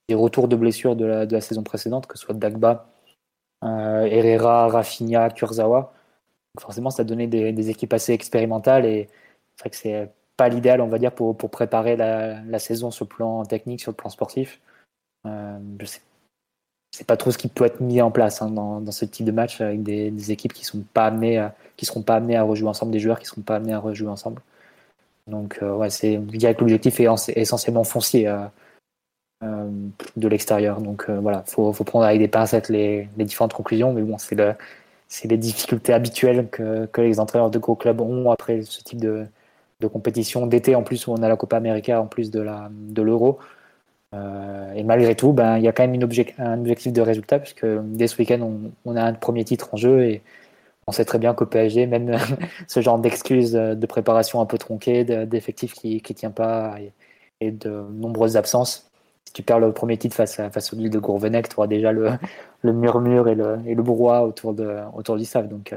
des 0.08 0.14
retours 0.14 0.46
de 0.46 0.54
blessures 0.54 0.94
de 0.94 1.04
la, 1.04 1.40
saison 1.40 1.64
précédente, 1.64 2.06
que 2.06 2.16
ce 2.16 2.24
soit 2.24 2.34
Dagba, 2.36 2.86
euh, 3.64 4.02
Herrera, 4.04 4.68
Rafinha, 4.68 5.30
Kurzawa. 5.30 5.92
Forcément, 6.60 6.90
ça 6.90 7.02
donné 7.02 7.26
des, 7.26 7.52
des 7.52 7.70
équipes 7.70 7.92
assez 7.92 8.12
expérimentales 8.12 8.86
et 8.86 9.08
c'est 9.56 9.62
vrai 9.62 9.70
que 9.70 9.76
c'est 9.76 10.12
pas 10.36 10.48
l'idéal, 10.48 10.80
on 10.80 10.86
va 10.86 11.00
dire, 11.00 11.12
pour, 11.12 11.36
préparer 11.36 11.96
la, 11.96 12.40
la 12.42 12.58
saison 12.60 12.92
sur 12.92 13.06
le 13.06 13.08
plan 13.08 13.44
technique, 13.44 13.80
sur 13.80 13.90
le 13.90 13.96
plan 13.96 14.10
sportif. 14.10 14.60
Euh, 15.26 15.58
je 15.80 15.86
sais 15.86 16.00
c'est 16.90 17.06
pas 17.06 17.16
trop 17.16 17.31
ce 17.31 17.38
qui 17.38 17.48
peut 17.48 17.64
être 17.64 17.81
mis 17.81 18.02
en 18.02 18.10
place 18.10 18.42
hein, 18.42 18.50
dans, 18.50 18.90
ce 18.90 19.04
type 19.04 19.26
de 19.26 19.32
match 19.32 19.60
avec 19.60 19.82
des, 19.82 20.32
équipes 20.32 20.52
qui 20.52 20.64
sont 20.64 20.82
seront 21.82 22.02
pas 22.02 22.16
amenées 22.16 22.37
à 22.37 22.42
rejouer 22.42 22.69
ensemble, 22.69 22.92
des 22.92 23.00
joueurs 23.00 23.19
qui 23.19 23.26
seront 23.26 23.42
pas 23.42 23.56
amenés 23.56 23.72
à 23.72 23.78
rejouer 23.78 24.08
ensemble. 24.08 24.42
Donc 25.26 25.58
euh, 25.62 25.75
ouais, 25.75 25.90
c'est 25.90 26.16
dirais 26.19 26.54
que 26.54 26.60
l'objectif 26.60 27.00
est 27.00 27.08
essentiellement 27.37 27.84
foncier 27.84 28.28
euh, 28.28 28.46
euh, 29.42 29.70
de 30.16 30.28
l'extérieur. 30.28 30.82
Donc 30.82 31.06
euh, 31.08 31.19
voilà, 31.19 31.44
faut, 31.46 31.72
faut 31.72 31.84
prendre 31.84 32.04
avec 32.04 32.19
des 32.19 32.28
pincettes 32.28 32.69
les, 32.69 33.08
différentes 33.16 33.54
conclusions, 33.54 33.94
mais 33.94 34.02
bon, 34.02 34.19
c'est 34.19 34.34
le 34.34 34.54
c'est 35.08 35.28
les 35.28 35.38
difficultés 35.38 35.94
habituelles 35.94 36.48
que, 36.50 36.88
les 36.98 37.20
entraîneurs 37.20 37.50
de 37.50 37.58
gros 37.58 37.75
clubs 37.75 38.00
ont 38.00 38.31
après 38.31 38.62
ce 38.62 38.82
type 38.82 39.00
de, 39.00 39.26
compétition 39.92 40.46
d'été 40.46 40.75
en 40.75 40.82
plus 40.82 41.06
où 41.06 41.12
on 41.12 41.22
a 41.22 41.28
la 41.28 41.37
Copa 41.37 41.56
América 41.56 42.00
en 42.02 42.06
plus 42.06 42.30
de 42.30 42.42
l'Euro. 43.02 43.38
Euh, 44.14 44.73
et 44.73 44.83
malgré 44.83 45.14
tout, 45.14 45.33
ben, 45.33 45.59
il 45.59 45.64
y 45.64 45.69
a 45.69 45.73
quand 45.73 45.85
même 45.85 45.95
une 45.95 46.02
un 46.38 46.61
objectif 46.61 46.93
de 46.93 47.00
résultat, 47.00 47.38
puisque 47.38 47.67
dès 47.67 48.09
ce 48.09 48.19
week-end, 48.19 48.40
on, 48.43 48.73
on, 48.85 48.97
a 48.97 49.02
un 49.02 49.12
premier 49.14 49.45
titre 49.45 49.73
en 49.73 49.76
jeu 49.76 50.02
et 50.02 50.23
on 50.87 50.93
sait 50.93 51.05
très 51.05 51.19
bien 51.19 51.35
qu'au 51.35 51.47
PSG, 51.47 51.87
même 51.87 52.17
ce 52.69 52.81
genre 52.81 52.99
d'excuses 52.99 53.52
de 53.52 53.87
préparation 53.87 54.40
un 54.40 54.47
peu 54.47 54.59
tronquée, 54.59 55.05
d'effectifs 55.05 55.75
qui 55.75 56.02
ne 56.09 56.14
tient 56.14 56.33
pas 56.33 56.76
et, 56.81 56.93
et, 57.40 57.50
de 57.52 57.71
nombreuses 57.71 58.37
absences, 58.37 58.90
si 59.25 59.33
tu 59.33 59.43
perds 59.43 59.61
le 59.61 59.73
premier 59.73 59.97
titre 59.97 60.17
face, 60.17 60.40
à, 60.40 60.50
face 60.50 60.73
au 60.73 60.76
de 60.76 60.99
Gourvenec, 60.99 61.49
tu 61.49 61.57
auras 61.57 61.69
déjà 61.69 61.93
le, 61.93 62.11
le 62.62 62.73
murmure 62.73 63.29
et 63.29 63.35
le, 63.37 63.61
et 63.67 63.75
le 63.75 63.83
brouhaha 63.83 64.25
autour, 64.25 64.55
de, 64.55 64.79
autour 64.95 65.17
du 65.17 65.25
staff. 65.25 65.49
Donc, 65.49 65.75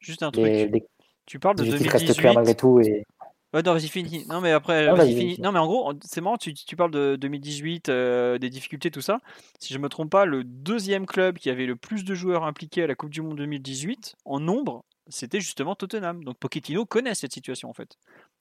Juste 0.00 0.22
un 0.22 0.30
truc, 0.30 0.44
les, 0.44 0.68
les, 0.68 0.86
tu 1.26 1.38
parles 1.38 1.56
de 1.56 1.64
2018. 1.64 1.90
reste 1.90 2.18
clair 2.18 2.34
malgré 2.34 2.54
tout. 2.54 2.80
Et... 2.80 3.06
Ouais, 3.54 3.62
non, 3.62 3.72
vas-y, 3.72 3.86
fini. 3.86 4.26
Non, 4.28 4.40
mais 4.40 4.50
après, 4.50 4.88
Ah, 4.88 5.06
fini. 5.06 5.38
Non, 5.40 5.52
mais 5.52 5.60
en 5.60 5.66
gros, 5.66 5.92
c'est 6.02 6.20
marrant, 6.20 6.36
tu, 6.36 6.52
tu 6.52 6.74
parles 6.74 6.90
de 6.90 7.14
2018, 7.14 7.88
euh, 7.88 8.36
des 8.36 8.50
difficultés, 8.50 8.90
tout 8.90 9.00
ça. 9.00 9.20
Si 9.60 9.72
je 9.72 9.78
me 9.78 9.88
trompe 9.88 10.10
pas, 10.10 10.24
le 10.24 10.42
deuxième 10.42 11.06
club 11.06 11.38
qui 11.38 11.50
avait 11.50 11.66
le 11.66 11.76
plus 11.76 12.04
de 12.04 12.14
joueurs 12.16 12.42
impliqués 12.44 12.82
à 12.82 12.88
la 12.88 12.96
Coupe 12.96 13.10
du 13.10 13.22
Monde 13.22 13.36
2018, 13.36 14.16
en 14.24 14.40
nombre, 14.40 14.84
c'était 15.08 15.38
justement 15.40 15.76
Tottenham. 15.76 16.24
Donc 16.24 16.36
Pochettino 16.38 16.84
connaît 16.84 17.14
cette 17.14 17.32
situation, 17.32 17.70
en 17.70 17.74
fait. 17.74 17.96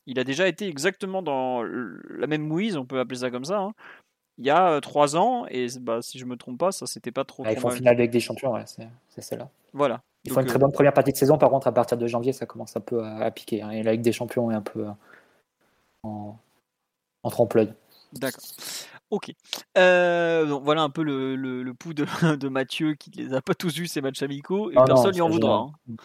Il 0.07 0.17
a 0.19 0.23
déjà 0.23 0.47
été 0.47 0.67
exactement 0.67 1.21
dans 1.21 1.61
la 1.63 2.27
même 2.27 2.45
mouise, 2.47 2.75
on 2.75 2.85
peut 2.85 2.99
appeler 2.99 3.19
ça 3.19 3.29
comme 3.29 3.45
ça, 3.45 3.59
hein, 3.59 3.73
il 4.37 4.45
y 4.45 4.49
a 4.49 4.81
trois 4.81 5.15
ans, 5.15 5.45
et 5.49 5.67
bah, 5.79 6.01
si 6.01 6.17
je 6.17 6.25
me 6.25 6.35
trompe 6.35 6.59
pas, 6.59 6.71
ça 6.71 6.85
c'était 6.85 7.11
pas 7.11 7.23
trop. 7.23 7.43
Ah, 7.45 7.51
ils 7.53 7.59
font 7.59 7.69
finale 7.69 7.95
avec 7.95 8.11
des 8.11 8.19
champions, 8.19 8.53
ouais, 8.53 8.63
c'est 8.65 9.21
celle-là. 9.21 9.49
Voilà. 9.73 10.01
Ils 10.25 10.31
font 10.31 10.41
une 10.41 10.47
très 10.47 10.59
bonne 10.59 10.71
première 10.71 10.93
partie 10.93 11.11
de 11.11 11.17
saison, 11.17 11.37
par 11.37 11.49
contre, 11.49 11.67
à 11.67 11.71
partir 11.71 11.97
de 11.97 12.07
janvier, 12.07 12.31
ça 12.33 12.45
commence 12.45 12.75
un 12.77 12.81
peu 12.81 13.03
à, 13.03 13.17
à 13.17 13.31
piquer. 13.31 13.61
Hein, 13.61 13.71
et 13.71 13.83
la 13.83 13.91
Ligue 13.91 14.01
des 14.01 14.13
Champions 14.13 14.49
est 14.51 14.55
un 14.55 14.61
peu 14.61 14.85
en, 16.03 16.37
en 17.23 17.29
trompe-l'œil. 17.29 17.73
D'accord. 18.13 18.43
Ok. 19.09 19.31
Euh, 19.77 20.47
donc 20.47 20.63
voilà 20.63 20.81
un 20.81 20.89
peu 20.89 21.03
le, 21.03 21.35
le, 21.35 21.61
le 21.61 21.73
pouls 21.75 21.93
de, 21.93 22.05
de, 22.35 22.49
Mathieu 22.49 22.95
qui 22.95 23.11
ne 23.11 23.23
les 23.23 23.33
a 23.35 23.41
pas 23.41 23.53
tous 23.53 23.75
vus 23.75 23.87
ces 23.87 24.01
matchs 24.01 24.23
amicaux 24.23 24.71
et 24.71 24.75
oh 24.75 24.83
personne 24.85 25.13
lui 25.13 25.21
en 25.21 25.29
voudra. 25.29 25.67
Hein. 25.67 25.95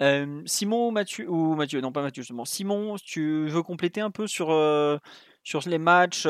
Euh, 0.00 0.42
Simon, 0.46 0.90
Mathieu 0.90 1.30
ou 1.30 1.54
Mathieu, 1.56 1.82
non 1.82 1.92
pas 1.92 2.00
Mathieu 2.00 2.22
justement. 2.22 2.46
Simon, 2.46 2.96
tu 3.04 3.48
veux 3.48 3.62
compléter 3.62 4.00
un 4.00 4.10
peu 4.10 4.26
sur 4.26 4.50
euh, 4.50 4.96
sur 5.44 5.60
les 5.68 5.78
matchs. 5.78 6.26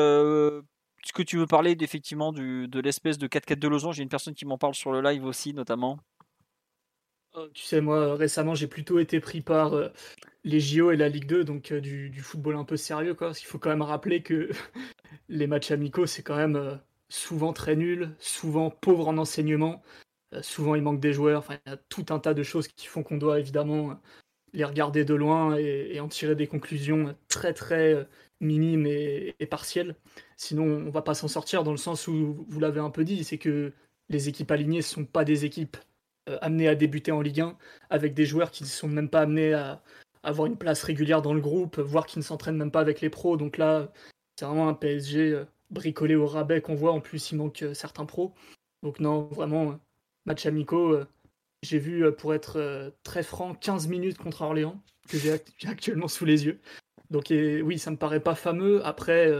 Euh, 0.99 1.05
est-ce 1.05 1.13
que 1.13 1.23
tu 1.23 1.37
veux 1.37 1.47
parler 1.47 1.75
effectivement 1.79 2.31
de 2.33 2.79
l'espèce 2.79 3.17
de 3.17 3.27
4-4 3.27 3.59
de 3.59 3.67
losange 3.67 3.95
J'ai 3.97 4.03
une 4.03 4.09
personne 4.09 4.33
qui 4.33 4.45
m'en 4.45 4.57
parle 4.57 4.75
sur 4.75 4.91
le 4.91 5.01
live 5.01 5.25
aussi 5.25 5.53
notamment. 5.53 5.99
Oh, 7.35 7.47
tu 7.53 7.63
sais, 7.63 7.79
moi, 7.79 8.15
récemment, 8.15 8.55
j'ai 8.55 8.67
plutôt 8.67 8.97
été 8.99 9.19
pris 9.19 9.41
par 9.41 9.73
euh, 9.73 9.89
les 10.43 10.59
JO 10.59 10.91
et 10.91 10.97
la 10.97 11.09
Ligue 11.09 11.27
2, 11.27 11.43
donc 11.43 11.71
euh, 11.71 11.79
du, 11.79 12.11
football 12.21 12.55
un 12.55 12.63
peu 12.63 12.75
sérieux, 12.75 13.13
quoi. 13.13 13.27
Parce 13.27 13.39
qu'il 13.39 13.47
faut 13.47 13.59
quand 13.59 13.69
même 13.69 13.83
rappeler 13.83 14.23
que 14.23 14.49
les 15.29 15.45
matchs 15.47 15.71
amicaux, 15.71 16.07
c'est 16.07 16.23
quand 16.23 16.35
même 16.35 16.55
euh, 16.55 16.75
souvent 17.09 17.53
très 17.53 17.75
nul, 17.75 18.15
souvent 18.19 18.71
pauvre 18.71 19.07
en 19.07 19.17
enseignement, 19.17 19.83
souvent 20.41 20.75
il 20.75 20.81
manque 20.81 20.99
des 20.99 21.13
joueurs. 21.13 21.39
Enfin, 21.39 21.59
il 21.65 21.69
y 21.69 21.73
a 21.73 21.77
tout 21.89 22.05
un 22.09 22.19
tas 22.19 22.33
de 22.33 22.43
choses 22.43 22.67
qui 22.67 22.87
font 22.87 23.03
qu'on 23.03 23.17
doit 23.17 23.39
évidemment 23.39 23.99
les 24.53 24.63
regarder 24.65 25.05
de 25.05 25.13
loin 25.15 25.55
et, 25.57 25.99
en 25.99 26.07
tirer 26.07 26.35
des 26.35 26.47
conclusions 26.47 27.15
très 27.27 27.53
très 27.53 28.07
minimes 28.39 28.85
et, 28.85 29.35
et 29.39 29.45
partielles. 29.45 29.95
Sinon, 30.37 30.63
on 30.63 30.89
va 30.89 31.01
pas 31.01 31.13
s'en 31.13 31.27
sortir 31.27 31.63
dans 31.63 31.71
le 31.71 31.77
sens 31.77 32.07
où 32.07 32.45
vous 32.47 32.59
l'avez 32.59 32.79
un 32.79 32.89
peu 32.89 33.03
dit, 33.03 33.23
c'est 33.23 33.37
que 33.37 33.73
les 34.09 34.29
équipes 34.29 34.51
alignées 34.51 34.77
ne 34.77 34.83
sont 34.83 35.05
pas 35.05 35.23
des 35.23 35.45
équipes 35.45 35.77
euh, 36.29 36.37
amenés 36.41 36.67
à 36.67 36.75
débuter 36.75 37.11
en 37.11 37.21
Ligue 37.21 37.41
1 37.41 37.57
avec 37.89 38.13
des 38.13 38.25
joueurs 38.25 38.51
qui 38.51 38.63
ne 38.63 38.67
sont 38.67 38.87
même 38.87 39.09
pas 39.09 39.21
amenés 39.21 39.53
à 39.53 39.81
avoir 40.23 40.47
une 40.47 40.57
place 40.57 40.83
régulière 40.83 41.21
dans 41.21 41.33
le 41.33 41.41
groupe, 41.41 41.79
voire 41.79 42.05
qui 42.05 42.19
ne 42.19 42.23
s'entraînent 42.23 42.57
même 42.57 42.71
pas 42.71 42.81
avec 42.81 43.01
les 43.01 43.09
pros. 43.09 43.37
Donc 43.37 43.57
là, 43.57 43.91
c'est 44.35 44.45
vraiment 44.45 44.67
un 44.67 44.73
PSG 44.73 45.31
euh, 45.31 45.45
bricolé 45.69 46.15
au 46.15 46.27
rabais 46.27 46.61
qu'on 46.61 46.75
voit. 46.75 46.91
En 46.91 47.01
plus, 47.01 47.31
il 47.31 47.37
manque 47.37 47.63
euh, 47.63 47.73
certains 47.73 48.05
pros. 48.05 48.33
Donc 48.83 48.99
non, 48.99 49.23
vraiment, 49.31 49.79
match 50.25 50.45
amicaux. 50.45 50.97
J'ai 51.63 51.79
vu, 51.79 52.09
pour 52.13 52.33
être 52.33 52.93
très 53.03 53.21
franc, 53.21 53.53
15 53.53 53.89
minutes 53.89 54.17
contre 54.17 54.43
Orléans, 54.43 54.81
que 55.09 55.17
j'ai 55.17 55.33
actuellement 55.67 56.07
sous 56.07 56.23
les 56.23 56.45
yeux. 56.45 56.61
Donc 57.09 57.27
oui, 57.29 57.79
ça 57.79 57.91
me 57.91 57.97
paraît 57.97 58.19
pas 58.19 58.35
fameux. 58.35 58.85
Après, 58.85 59.31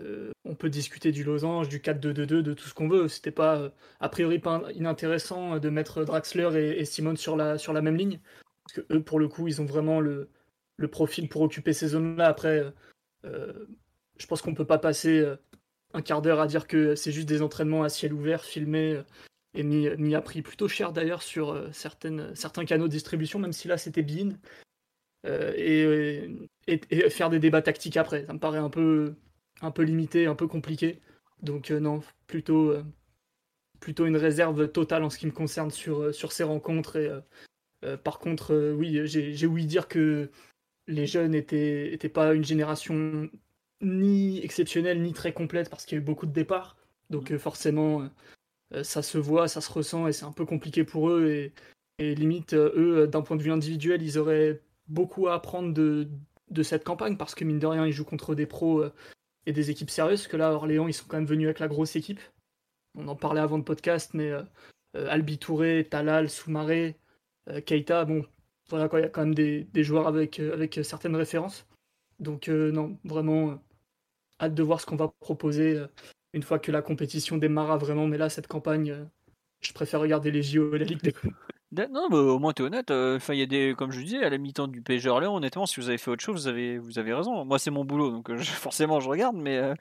euh, 0.00 0.30
on 0.44 0.54
peut 0.54 0.70
discuter 0.70 1.12
du 1.12 1.24
losange, 1.24 1.68
du 1.68 1.80
4-2-2-2, 1.80 2.42
de 2.42 2.54
tout 2.54 2.68
ce 2.68 2.74
qu'on 2.74 2.88
veut. 2.88 3.08
C'était 3.08 3.30
pas, 3.30 3.56
euh, 3.56 3.70
a 4.00 4.08
priori, 4.08 4.38
pas 4.38 4.62
inintéressant 4.74 5.58
de 5.58 5.68
mettre 5.70 6.04
Draxler 6.04 6.76
et, 6.78 6.84
Simon 6.84 7.16
sur 7.16 7.36
la, 7.36 7.82
même 7.82 7.96
ligne. 7.96 8.20
Parce 8.64 8.74
que 8.74 8.94
eux, 8.94 9.02
pour 9.02 9.18
le 9.18 9.28
coup, 9.28 9.48
ils 9.48 9.60
ont 9.60 9.66
vraiment 9.66 10.00
le, 10.00 10.30
profil 10.90 11.28
pour 11.28 11.42
occuper 11.42 11.72
ces 11.72 11.88
zones-là. 11.88 12.26
Après, 12.26 12.64
euh, 13.24 13.52
je 14.18 14.26
pense 14.26 14.42
qu'on 14.42 14.54
peut 14.54 14.66
pas 14.66 14.78
passer 14.78 15.24
un 15.94 16.02
quart 16.02 16.22
d'heure 16.22 16.40
à 16.40 16.48
dire 16.48 16.66
que 16.66 16.96
c'est 16.96 17.12
juste 17.12 17.28
des 17.28 17.40
entraînements 17.40 17.84
à 17.84 17.88
ciel 17.88 18.12
ouvert, 18.12 18.44
filmés 18.44 19.00
et 19.54 19.62
mis, 19.62 20.14
à 20.16 20.20
prix 20.20 20.42
plutôt 20.42 20.66
cher 20.66 20.92
d'ailleurs 20.92 21.22
sur 21.22 21.56
certains 21.72 22.64
canaux 22.64 22.88
de 22.88 22.92
distribution, 22.92 23.38
même 23.38 23.52
si 23.52 23.68
là 23.68 23.78
c'était 23.78 24.02
Bean. 24.02 24.32
Et, 25.24 26.28
et, 26.66 27.10
faire 27.10 27.30
des 27.30 27.38
débats 27.38 27.62
tactiques 27.62 27.96
après. 27.96 28.24
Ça 28.26 28.32
me 28.32 28.38
paraît 28.38 28.58
un 28.58 28.70
peu, 28.70 29.14
un 29.60 29.70
peu 29.70 29.82
limité, 29.82 30.26
un 30.26 30.34
peu 30.34 30.46
compliqué. 30.46 31.00
Donc 31.42 31.70
euh, 31.70 31.80
non, 31.80 32.02
plutôt, 32.26 32.70
euh, 32.70 32.84
plutôt 33.80 34.06
une 34.06 34.16
réserve 34.16 34.70
totale 34.70 35.02
en 35.04 35.10
ce 35.10 35.18
qui 35.18 35.26
me 35.26 35.32
concerne 35.32 35.70
sur, 35.70 36.02
euh, 36.02 36.12
sur 36.12 36.32
ces 36.32 36.44
rencontres. 36.44 36.96
Et, 36.96 37.10
par 38.04 38.20
contre, 38.20 38.72
oui, 38.76 39.00
j'ai 39.06 39.46
ouï 39.46 39.66
dire 39.66 39.88
que 39.88 40.30
les 40.86 41.06
jeunes 41.08 41.32
n'étaient 41.32 41.92
étaient 41.92 42.08
pas 42.08 42.32
une 42.32 42.44
génération 42.44 43.28
ni 43.80 44.38
exceptionnelle 44.38 45.02
ni 45.02 45.12
très 45.12 45.32
complète 45.32 45.68
parce 45.68 45.84
qu'il 45.84 45.98
y 45.98 46.00
a 46.00 46.02
eu 46.02 46.04
beaucoup 46.04 46.26
de 46.26 46.32
départs. 46.32 46.76
Donc 47.10 47.36
forcément, 47.38 48.08
ça 48.84 49.02
se 49.02 49.18
voit, 49.18 49.48
ça 49.48 49.60
se 49.60 49.72
ressent 49.72 50.06
et 50.06 50.12
c'est 50.12 50.24
un 50.24 50.30
peu 50.30 50.46
compliqué 50.46 50.84
pour 50.84 51.10
eux. 51.10 51.50
Et 51.98 52.14
limite, 52.14 52.54
eux, 52.54 53.08
d'un 53.08 53.22
point 53.22 53.36
de 53.36 53.42
vue 53.42 53.50
individuel, 53.50 54.00
ils 54.00 54.16
auraient 54.16 54.60
beaucoup 54.88 55.28
à 55.28 55.34
apprendre 55.34 55.72
de, 55.72 56.08
de 56.50 56.62
cette 56.62 56.84
campagne 56.84 57.16
parce 57.16 57.34
que 57.34 57.44
mine 57.44 57.58
de 57.58 57.66
rien, 57.66 57.86
ils 57.86 57.92
jouent 57.92 58.04
contre 58.04 58.34
des 58.34 58.46
pros 58.46 58.84
et 59.46 59.52
des 59.52 59.70
équipes 59.70 59.90
sérieuses, 59.90 60.26
que 60.26 60.36
là, 60.36 60.52
Orléans, 60.52 60.88
ils 60.88 60.94
sont 60.94 61.06
quand 61.08 61.16
même 61.16 61.26
venus 61.26 61.46
avec 61.46 61.58
la 61.58 61.68
grosse 61.68 61.96
équipe. 61.96 62.20
On 62.94 63.08
en 63.08 63.16
parlait 63.16 63.40
avant 63.40 63.56
le 63.56 63.64
podcast, 63.64 64.10
mais 64.14 64.30
euh, 64.30 64.42
euh, 64.96 65.08
Albi 65.10 65.38
Touré, 65.38 65.86
Talal, 65.88 66.30
Soumaré, 66.30 66.96
euh, 67.48 67.60
Keita, 67.60 68.04
bon, 68.04 68.24
voilà 68.68 68.88
quoi, 68.88 69.00
il 69.00 69.02
y 69.02 69.06
a 69.06 69.08
quand 69.08 69.22
même 69.22 69.34
des, 69.34 69.66
joueurs 69.82 70.06
avec, 70.06 70.38
avec 70.38 70.80
certaines 70.82 71.16
références. 71.16 71.66
Donc, 72.20 72.48
non, 72.48 72.98
vraiment, 73.04 73.60
hâte 74.40 74.54
de 74.54 74.62
voir 74.62 74.80
ce 74.80 74.86
qu'on 74.86 74.96
va 74.96 75.08
proposer 75.20 75.84
une 76.32 76.42
fois 76.42 76.58
que 76.58 76.70
la 76.70 76.80
compétition 76.80 77.36
démarra 77.36 77.76
vraiment. 77.76 78.06
Mais 78.06 78.16
là, 78.16 78.28
cette 78.28 78.46
campagne, 78.46 79.08
je 79.60 79.72
préfère 79.72 80.00
regarder 80.00 80.30
les 80.30 80.42
JO 80.42 80.74
et 80.74 80.78
la 80.78 80.84
Ligue 80.84 81.02
des 81.02 81.12
non, 81.72 82.08
mais 82.10 82.16
au 82.16 82.38
moins 82.38 82.52
t'es 82.52 82.62
honnête. 82.62 82.90
Euh, 82.90 83.16
enfin, 83.16 83.34
il 83.34 83.40
y 83.40 83.42
a 83.42 83.46
des, 83.46 83.74
comme 83.76 83.92
je 83.92 84.00
disais, 84.00 84.22
à 84.22 84.30
la 84.30 84.38
mi-temps 84.38 84.68
du 84.68 84.82
PSG 84.82 85.08
Orléans, 85.08 85.34
honnêtement, 85.36 85.66
si 85.66 85.80
vous 85.80 85.88
avez 85.88 85.98
fait 85.98 86.10
autre 86.10 86.22
chose, 86.22 86.42
vous 86.42 86.48
avez, 86.48 86.78
vous 86.78 86.98
avez 86.98 87.14
raison. 87.14 87.44
Moi, 87.44 87.58
c'est 87.58 87.70
mon 87.70 87.84
boulot, 87.84 88.10
donc 88.10 88.30
euh, 88.30 88.38
forcément, 88.42 89.00
je 89.00 89.08
regarde, 89.08 89.36
mais 89.36 89.56
euh, 89.56 89.74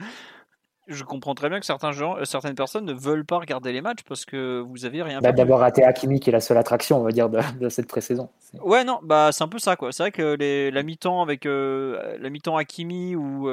je 0.88 1.04
comprends 1.04 1.36
très 1.36 1.50
bien 1.50 1.60
que 1.60 1.66
certains 1.66 1.92
gens, 1.92 2.16
certaines 2.24 2.56
personnes 2.56 2.86
ne 2.86 2.94
veulent 2.94 3.26
pas 3.26 3.40
regarder 3.40 3.74
les 3.74 3.82
matchs 3.82 4.04
parce 4.08 4.26
que 4.26 4.62
vous 4.62 4.86
avez 4.86 5.04
rien. 5.04 5.20
Bah, 5.20 5.34
D'abord, 5.34 5.60
raté 5.60 5.84
Hakimi 5.84 6.20
qui 6.20 6.30
est 6.30 6.34
la 6.34 6.40
seule 6.40 6.58
attraction, 6.58 7.00
on 7.00 7.04
va 7.04 7.12
dire, 7.12 7.30
de, 7.30 7.70
cette 7.70 7.88
pré-saison. 7.88 8.30
Ouais, 8.62 8.84
non, 8.84 9.00
bah 9.04 9.32
c'est 9.32 9.44
un 9.44 9.48
peu 9.50 9.60
ça, 9.60 9.76
quoi. 9.76 9.92
C'est 9.92 10.04
vrai 10.04 10.12
que 10.12 10.36
les, 10.36 10.72
la 10.72 10.84
mi-temps 10.84 11.22
avec 11.22 11.46
la 11.46 12.30
mi-temps 12.30 12.58
Hakimi 12.58 13.16
ou 13.16 13.50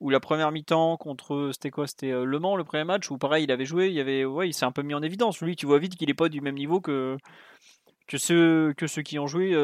ou 0.00 0.10
la 0.10 0.20
première 0.20 0.52
mi-temps 0.52 0.96
contre 0.96 1.50
c'était 1.52 1.70
quoi? 1.70 1.86
C'était 1.86 2.12
Le 2.12 2.38
Mans 2.38 2.56
le 2.56 2.64
premier 2.64 2.84
match 2.84 3.10
où 3.10 3.18
pareil 3.18 3.44
il 3.44 3.50
avait 3.50 3.64
joué 3.64 3.88
il 3.88 3.98
avait 4.00 4.24
ouais 4.24 4.48
il 4.48 4.52
s'est 4.52 4.64
un 4.64 4.72
peu 4.72 4.82
mis 4.82 4.94
en 4.94 5.02
évidence. 5.02 5.40
Lui 5.40 5.56
tu 5.56 5.66
vois 5.66 5.78
vite 5.78 5.96
qu'il 5.96 6.10
est 6.10 6.14
pas 6.14 6.28
du 6.28 6.40
même 6.40 6.54
niveau 6.54 6.80
que 6.80 7.16
que 8.06 8.16
ceux 8.18 8.72
que 8.76 8.86
ceux 8.86 9.02
qui 9.02 9.18
ont 9.18 9.26
joué 9.26 9.54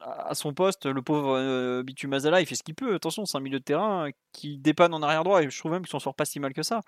à 0.00 0.34
son 0.34 0.54
poste. 0.54 0.86
Le 0.86 1.02
pauvre 1.02 1.36
euh, 1.36 1.82
Bitu 1.82 2.06
Mazala 2.06 2.40
il 2.40 2.46
fait 2.46 2.54
ce 2.54 2.62
qu'il 2.62 2.74
peut. 2.74 2.94
Attention 2.94 3.26
c'est 3.26 3.36
un 3.36 3.40
milieu 3.40 3.58
de 3.58 3.64
terrain 3.64 4.10
qui 4.32 4.58
dépanne 4.58 4.94
en 4.94 5.02
arrière 5.02 5.24
droit 5.24 5.42
et 5.42 5.50
je 5.50 5.58
trouve 5.58 5.72
même 5.72 5.82
qu'il 5.82 5.90
s'en 5.90 5.98
sort 5.98 6.14
pas 6.14 6.24
si 6.24 6.40
mal 6.40 6.52
que 6.52 6.62
ça. 6.62 6.80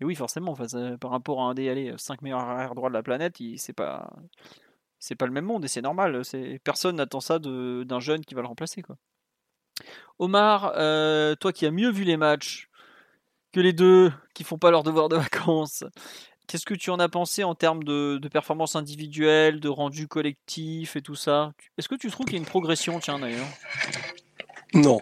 Et 0.00 0.04
oui 0.04 0.14
forcément 0.14 0.54
par 1.00 1.10
rapport 1.10 1.42
à 1.42 1.44
un 1.44 1.54
des 1.54 1.68
allez, 1.68 1.94
5 1.96 2.22
meilleurs 2.22 2.40
arrière 2.40 2.74
droits 2.74 2.88
de 2.88 2.94
la 2.94 3.02
planète 3.02 3.36
c'est 3.56 3.72
pas 3.72 4.10
c'est 4.98 5.16
pas 5.16 5.26
le 5.26 5.32
même 5.32 5.44
monde 5.44 5.64
et 5.64 5.68
c'est 5.68 5.82
normal. 5.82 6.22
Personne 6.64 6.96
n'attend 6.96 7.20
ça 7.20 7.38
d'un 7.38 8.00
jeune 8.00 8.24
qui 8.24 8.34
va 8.34 8.40
le 8.40 8.48
remplacer 8.48 8.82
quoi 8.82 8.96
Omar, 10.18 10.72
euh, 10.76 11.34
toi 11.34 11.52
qui 11.52 11.66
as 11.66 11.70
mieux 11.70 11.90
vu 11.90 12.04
les 12.04 12.16
matchs 12.16 12.68
que 13.52 13.60
les 13.60 13.72
deux 13.72 14.12
qui 14.34 14.44
font 14.44 14.58
pas 14.58 14.70
leur 14.70 14.82
devoir 14.82 15.08
de 15.08 15.16
vacances, 15.16 15.84
qu'est-ce 16.46 16.66
que 16.66 16.74
tu 16.74 16.90
en 16.90 16.98
as 16.98 17.08
pensé 17.08 17.44
en 17.44 17.54
termes 17.54 17.84
de, 17.84 18.20
performance 18.32 18.76
individuelle, 18.76 19.60
de 19.60 19.68
rendu 19.68 20.08
collectif 20.08 20.96
et 20.96 21.02
tout 21.02 21.14
ça? 21.14 21.52
Est-ce 21.78 21.88
que 21.88 21.94
tu 21.94 22.10
trouves 22.10 22.26
qu'il 22.26 22.34
y 22.34 22.38
a 22.38 22.42
une 22.42 22.46
progression, 22.46 23.00
tiens 23.00 23.18
d'ailleurs. 23.18 23.46
Non. 24.74 25.00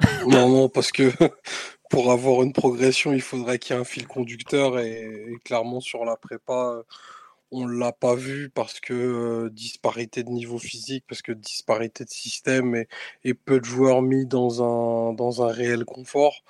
non, 0.26 0.48
non, 0.48 0.68
parce 0.68 0.92
que 0.92 1.10
pour 1.90 2.12
avoir 2.12 2.42
une 2.42 2.52
progression, 2.52 3.12
il 3.12 3.22
faudrait 3.22 3.58
qu'il 3.58 3.74
y 3.74 3.78
ait 3.78 3.80
un 3.80 3.84
fil 3.84 4.06
conducteur 4.06 4.78
et 4.78 5.38
clairement 5.44 5.80
sur 5.80 6.04
la 6.04 6.16
prépa, 6.16 6.82
on 7.50 7.66
l'a 7.66 7.92
pas 7.92 8.14
vu 8.14 8.50
parce 8.50 8.80
que 8.80 9.48
disparité 9.52 10.22
de 10.22 10.30
niveau 10.30 10.58
physique, 10.58 11.04
parce 11.08 11.22
que 11.22 11.32
disparité 11.32 12.04
de 12.04 12.10
système 12.10 12.84
et, 13.24 13.34
peu 13.34 13.60
de 13.60 13.64
joueurs 13.64 14.02
mis 14.02 14.26
dans 14.26 14.62
un, 14.62 15.12
dans 15.14 15.42
un 15.42 15.52
réel 15.52 15.84
confort. 15.84 16.44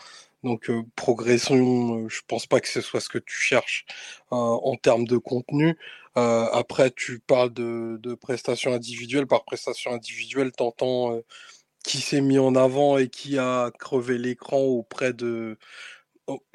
Donc 0.44 0.70
progression, 0.96 2.08
je 2.08 2.20
pense 2.28 2.46
pas 2.46 2.60
que 2.60 2.68
ce 2.68 2.80
soit 2.80 3.00
ce 3.00 3.08
que 3.08 3.18
tu 3.18 3.36
cherches 3.36 3.86
en 4.30 4.76
termes 4.76 5.06
de 5.06 5.18
contenu. 5.18 5.76
après, 6.14 6.90
tu 6.90 7.20
parles 7.20 7.52
de, 7.52 7.98
de, 8.02 8.14
prestations 8.14 8.72
individuelles. 8.72 9.26
Par 9.26 9.44
prestation 9.44 9.92
individuelle, 9.92 10.52
t'entends 10.52 11.20
qui 11.84 12.00
s'est 12.00 12.20
mis 12.20 12.38
en 12.38 12.54
avant 12.54 12.98
et 12.98 13.08
qui 13.08 13.38
a 13.38 13.70
crevé 13.78 14.18
l'écran 14.18 14.58
auprès 14.58 15.12
de 15.12 15.58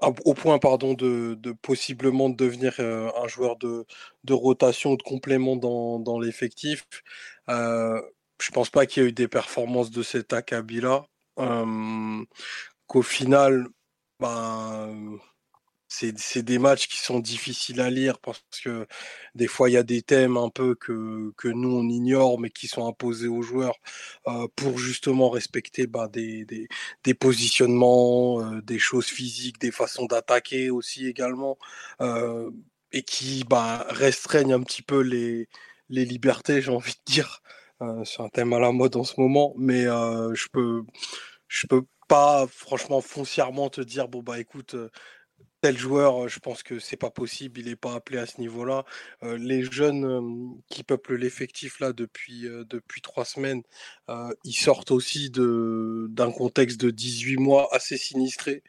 au, 0.01 0.33
point 0.33 0.59
pardon 0.59 0.93
de, 0.93 1.51
possiblement 1.61 2.29
devenir 2.29 2.75
euh, 2.79 3.09
un 3.21 3.27
joueur 3.27 3.57
de, 3.57 3.85
rotation 4.29 4.91
ou 4.91 4.97
de 4.97 5.03
complément 5.03 5.55
dans, 5.55 6.19
l'effectif. 6.19 6.85
Euh, 7.49 8.01
je 8.41 8.51
pense 8.51 8.69
pas 8.69 8.85
qu'il 8.85 9.03
y 9.03 9.05
ait 9.05 9.09
eu 9.09 9.13
des 9.13 9.27
performances 9.27 9.91
de 9.91 10.03
cet 10.03 10.33
acabit-là. 10.33 11.05
Euh, 11.39 12.23
qu'au 12.87 13.01
final, 13.01 13.67
ben, 14.19 15.17
c'est 15.93 16.41
des 16.41 16.57
matchs 16.57 16.87
qui 16.87 16.97
sont 16.97 17.19
difficiles 17.19 17.79
à 17.79 17.89
lire 17.89 18.17
parce 18.19 18.43
que 18.63 18.87
des 19.35 19.47
fois 19.47 19.69
il 19.69 19.73
y 19.73 19.77
a 19.77 19.83
des 19.83 20.01
thèmes 20.01 20.37
un 20.37 20.49
peu 20.49 20.75
que, 20.75 21.31
que 21.37 21.47
nous 21.47 21.69
on 21.69 21.87
ignore 21.87 22.39
mais 22.39 22.49
qui 22.49 22.67
sont 22.67 22.87
imposés 22.87 23.27
aux 23.27 23.43
joueurs 23.43 23.75
pour 24.55 24.79
justement 24.79 25.29
respecter 25.29 25.85
bah, 25.85 26.07
des, 26.07 26.45
des, 27.03 27.13
positionnements, 27.13 28.59
des 28.61 28.79
choses 28.79 29.05
physiques, 29.05 29.59
des 29.59 29.71
façons 29.71 30.05
d'attaquer 30.05 30.71
aussi 30.71 31.07
également 31.07 31.57
et 32.91 33.03
qui 33.03 33.43
bah, 33.43 33.85
restreignent 33.89 34.53
un 34.53 34.63
petit 34.63 34.81
peu 34.81 35.01
les, 35.01 35.47
les 35.89 36.05
libertés 36.05 36.61
j'ai 36.61 36.71
envie 36.71 36.93
de 36.93 37.11
dire. 37.11 37.43
c'est 38.03 38.21
un 38.21 38.29
thème 38.29 38.53
à 38.53 38.59
la 38.59 38.71
mode 38.71 38.95
en 38.95 39.03
ce 39.03 39.19
moment 39.19 39.53
mais 39.57 39.83
je 39.83 40.47
peux 40.51 40.83
je 41.47 41.67
peux 41.67 41.83
pas 42.07 42.47
franchement 42.47 42.99
foncièrement 43.01 43.69
te 43.69 43.81
dire 43.81 44.07
bon 44.07 44.23
bah 44.23 44.39
écoute 44.39 44.75
tel 45.63 45.77
joueur, 45.77 46.27
je 46.27 46.39
pense 46.39 46.61
que 46.61 46.77
c'est 46.77 46.97
pas 46.97 47.09
possible, 47.09 47.61
il 47.61 47.67
n'est 47.67 47.77
pas 47.77 47.93
appelé 47.93 48.17
à 48.17 48.25
ce 48.25 48.41
niveau-là. 48.41 48.83
les 49.21 49.63
jeunes 49.63 50.61
qui 50.69 50.83
peuplent 50.83 51.15
l'effectif 51.15 51.79
là 51.79 51.93
depuis, 51.93 52.41
depuis 52.67 52.99
trois 52.99 53.23
semaines, 53.23 53.61
ils 54.43 54.57
sortent 54.57 54.91
aussi 54.91 55.31
d'un 55.31 56.31
contexte 56.33 56.81
de 56.81 56.89
18 56.89 57.37
mois 57.37 57.69
assez 57.71 57.95
sinistré, 57.95 58.61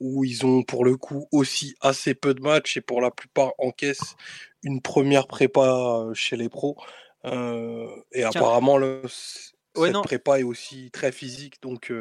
où 0.00 0.24
ils 0.24 0.44
ont 0.44 0.64
pour 0.64 0.84
le 0.84 0.96
coup 0.96 1.28
aussi 1.30 1.76
assez 1.80 2.14
peu 2.14 2.34
de 2.34 2.42
matchs 2.42 2.76
et 2.78 2.80
pour 2.80 3.00
la 3.00 3.12
plupart 3.12 3.52
encaissent 3.58 4.16
une 4.64 4.82
première 4.82 5.28
prépa 5.28 6.08
chez 6.14 6.36
les 6.36 6.48
pros. 6.48 6.76
et 7.24 8.24
apparemment, 8.24 8.76
le, 8.76 9.02
cette 9.06 10.02
prépa 10.02 10.40
est 10.40 10.42
aussi 10.42 10.90
très 10.90 11.12
physique. 11.12 11.62
Donc, 11.62 11.92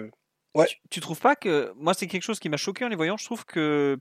ouais. 0.55 0.65
Tu, 0.65 0.77
tu, 0.89 0.99
trouves 1.01 1.19
pas 1.19 1.35
que. 1.35 1.71
Moi, 1.75 1.93
c'est 1.93 2.07
quelque 2.07 2.23
chose 2.23 2.39
qui 2.39 2.49
m'a 2.49 2.57
choqué 2.57 2.83
en 2.83 2.87
les 2.87 2.95
voyant. 2.95 3.15
Je 3.15 3.25
trouve 3.25 3.45
que 3.45 3.99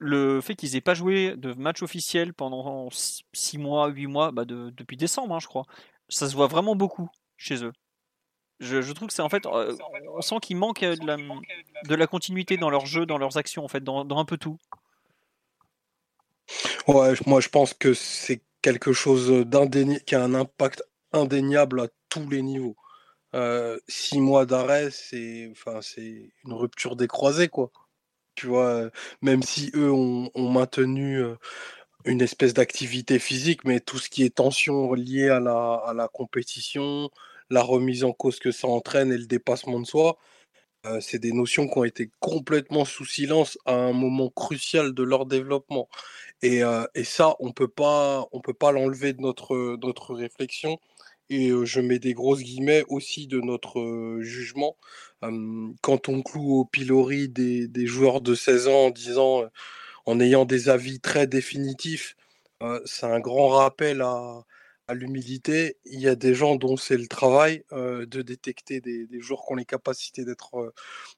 le 0.00 0.40
fait 0.40 0.56
qu'ils 0.56 0.76
aient 0.76 0.80
pas 0.80 0.94
joué 0.94 1.36
de 1.36 1.52
match 1.52 1.82
officiel 1.82 2.32
pendant 2.32 2.88
6 2.90 3.58
mois, 3.58 3.88
8 3.88 4.06
mois, 4.06 4.32
bah 4.32 4.44
depuis 4.46 4.96
décembre, 4.96 5.34
hein, 5.34 5.40
je 5.40 5.46
crois, 5.46 5.66
ça 6.08 6.28
se 6.28 6.34
voit 6.34 6.46
vraiment 6.46 6.74
beaucoup 6.74 7.08
chez 7.36 7.62
eux. 7.62 7.72
Je, 8.60 8.92
trouve 8.92 9.08
que 9.08 9.14
c'est 9.14 9.22
en 9.22 9.28
fait, 9.28 9.46
euh, 9.46 9.76
on 10.14 10.20
sent 10.20 10.36
qu'il 10.42 10.56
manque 10.56 10.80
de 10.80 11.06
la, 11.06 11.16
de 11.16 11.94
la, 11.94 12.06
continuité 12.06 12.56
dans 12.56 12.68
leur 12.68 12.84
jeu, 12.84 13.06
dans 13.06 13.16
leurs 13.16 13.38
actions, 13.38 13.64
en 13.64 13.68
fait, 13.68 13.82
dans, 13.82 14.06
un 14.18 14.24
peu 14.24 14.36
tout. 14.36 14.58
Ouais, 16.88 17.14
moi 17.26 17.40
je 17.40 17.48
pense 17.48 17.74
que 17.74 17.94
c'est 17.94 18.42
quelque 18.62 18.92
chose 18.92 19.46
d'indéniable, 19.46 20.04
qui 20.04 20.14
a 20.14 20.22
un 20.22 20.34
impact 20.34 20.82
indéniable 21.12 21.80
à 21.80 21.88
tous 22.08 22.28
les 22.28 22.42
niveaux. 22.42 22.76
Euh, 23.34 23.78
six 23.86 24.18
mois 24.18 24.46
d'arrêt, 24.46 24.90
c'est 24.90 25.48
enfin, 25.52 25.80
c'est 25.82 26.32
une 26.44 26.52
rupture 26.52 26.96
des 26.96 27.06
croisés, 27.06 27.48
quoi. 27.48 27.70
Tu 28.40 28.46
vois, 28.46 28.90
même 29.20 29.42
si 29.42 29.70
eux 29.74 29.92
ont, 29.92 30.30
maintenu 30.34 31.22
une 32.06 32.22
espèce 32.22 32.54
d'activité 32.54 33.18
physique, 33.18 33.66
mais 33.66 33.80
tout 33.80 33.98
ce 33.98 34.08
qui 34.08 34.22
est 34.24 34.34
tension 34.36 34.94
liée 34.94 35.28
à 35.28 35.40
la, 35.40 36.08
compétition, 36.10 37.10
la 37.50 37.62
remise 37.62 38.02
en 38.02 38.12
cause 38.12 38.38
que 38.38 38.50
ça 38.50 38.66
entraîne 38.66 39.12
et 39.12 39.18
le 39.18 39.26
dépassement 39.26 39.78
de 39.78 39.84
soi, 39.84 40.16
c'est 41.00 41.18
des 41.18 41.32
notions 41.32 41.68
qui 41.68 41.78
ont 41.78 41.84
été 41.84 42.10
complètement 42.18 42.86
sous 42.86 43.04
silence 43.04 43.58
à 43.66 43.74
un 43.74 43.92
moment 43.92 44.30
crucial 44.30 44.94
de 44.94 45.02
leur 45.02 45.26
développement. 45.26 45.90
Et, 46.40 46.62
ça, 47.04 47.36
on 47.40 47.52
peut 47.52 47.68
pas, 47.68 48.26
peut 48.42 48.54
pas 48.54 48.72
l'enlever 48.72 49.12
de 49.12 49.20
notre 49.20 50.14
réflexion. 50.14 50.78
Et 51.30 51.52
je 51.64 51.80
mets 51.80 52.00
des 52.00 52.12
grosses 52.12 52.42
guillemets 52.42 52.84
aussi 52.88 53.26
de 53.26 53.40
notre 53.40 54.18
jugement 54.20 54.76
quand 55.82 56.08
on 56.08 56.22
cloue 56.22 56.60
au 56.60 56.64
pilori 56.64 57.28
des, 57.28 57.86
joueurs 57.86 58.20
de 58.20 58.34
16 58.34 58.68
ans 58.68 58.86
en 58.86 58.90
disant, 58.90 59.44
en 60.06 60.20
ayant 60.20 60.44
des 60.44 60.68
avis 60.68 61.00
très 61.00 61.26
définitifs, 61.26 62.16
c'est 62.84 63.06
un 63.06 63.20
grand 63.20 63.48
rappel 63.48 64.02
à, 64.02 64.44
l'humilité. 64.92 65.76
Il 65.84 66.00
y 66.00 66.08
a 66.08 66.16
des 66.16 66.34
gens 66.34 66.56
dont 66.56 66.76
c'est 66.76 66.96
le 66.96 67.06
travail 67.06 67.64
de 67.72 68.22
détecter 68.22 68.80
des, 68.80 69.06
joueurs 69.20 69.44
qui 69.46 69.52
ont 69.52 69.56
les 69.56 69.64
capacités 69.64 70.24
d'être 70.24 70.72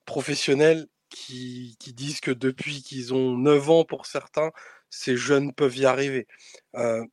professionnels, 0.04 0.86
qui, 1.08 1.76
disent 1.94 2.20
que 2.20 2.30
depuis 2.30 2.82
qu'ils 2.82 3.14
ont 3.14 3.36
9 3.36 3.70
ans 3.70 3.84
pour 3.84 4.06
certains, 4.06 4.50
ces 4.92 5.16
jeunes 5.16 5.52
peuvent 5.54 5.76
y 5.78 5.86
arriver. 5.86 6.26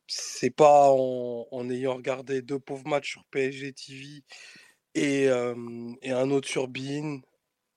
c'est 0.06 0.50
pas 0.50 0.90
en, 0.90 1.70
ayant 1.70 1.96
regardé 1.96 2.42
deux 2.42 2.58
pauvres 2.60 2.86
matchs 2.86 3.12
sur 3.12 3.24
PSG 3.30 3.72
TV 3.72 4.22
et, 4.94 5.28
un 5.30 6.30
autre 6.30 6.48
sur 6.48 6.68
Bean, 6.68 7.20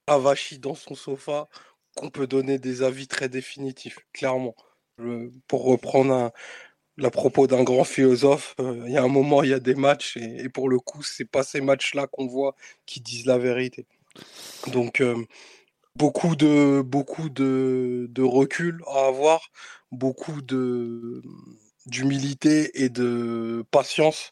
avachi 0.07 0.59
dans 0.59 0.75
son 0.75 0.95
sofa, 0.95 1.47
qu'on 1.95 2.09
peut 2.09 2.27
donner 2.27 2.59
des 2.59 2.83
avis 2.83 3.07
très 3.07 3.29
définitifs, 3.29 3.99
clairement. 4.13 4.55
pour 5.47 5.63
reprendre 5.63 6.31
la 6.97 7.09
propos 7.11 7.47
d'un 7.47 7.63
grand 7.63 7.85
philosophe, 7.85 8.55
il 8.59 8.91
y 8.91 8.97
a 8.97 9.03
un 9.03 9.07
moment, 9.07 9.43
il 9.43 9.51
y 9.51 9.53
a 9.53 9.59
des 9.59 9.75
matchs, 9.75 10.17
et, 10.17 10.49
pour 10.49 10.69
le 10.69 10.79
coup, 10.79 11.03
c'est 11.03 11.25
pas 11.25 11.43
ces 11.43 11.61
matchs-là 11.61 12.07
qu'on 12.07 12.27
voit 12.27 12.55
qui 12.85 13.01
disent 13.01 13.25
la 13.25 13.37
vérité. 13.37 13.87
Donc, 14.67 15.01
beaucoup 15.95 16.35
de 16.35 16.81
beaucoup 16.81 17.29
de, 17.29 18.09
recul 18.21 18.81
à 18.87 19.07
avoir, 19.07 19.51
beaucoup 19.91 20.41
de 20.41 21.21
d'humilité 21.85 22.83
et 22.83 22.89
de 22.89 23.65
patience 23.71 24.31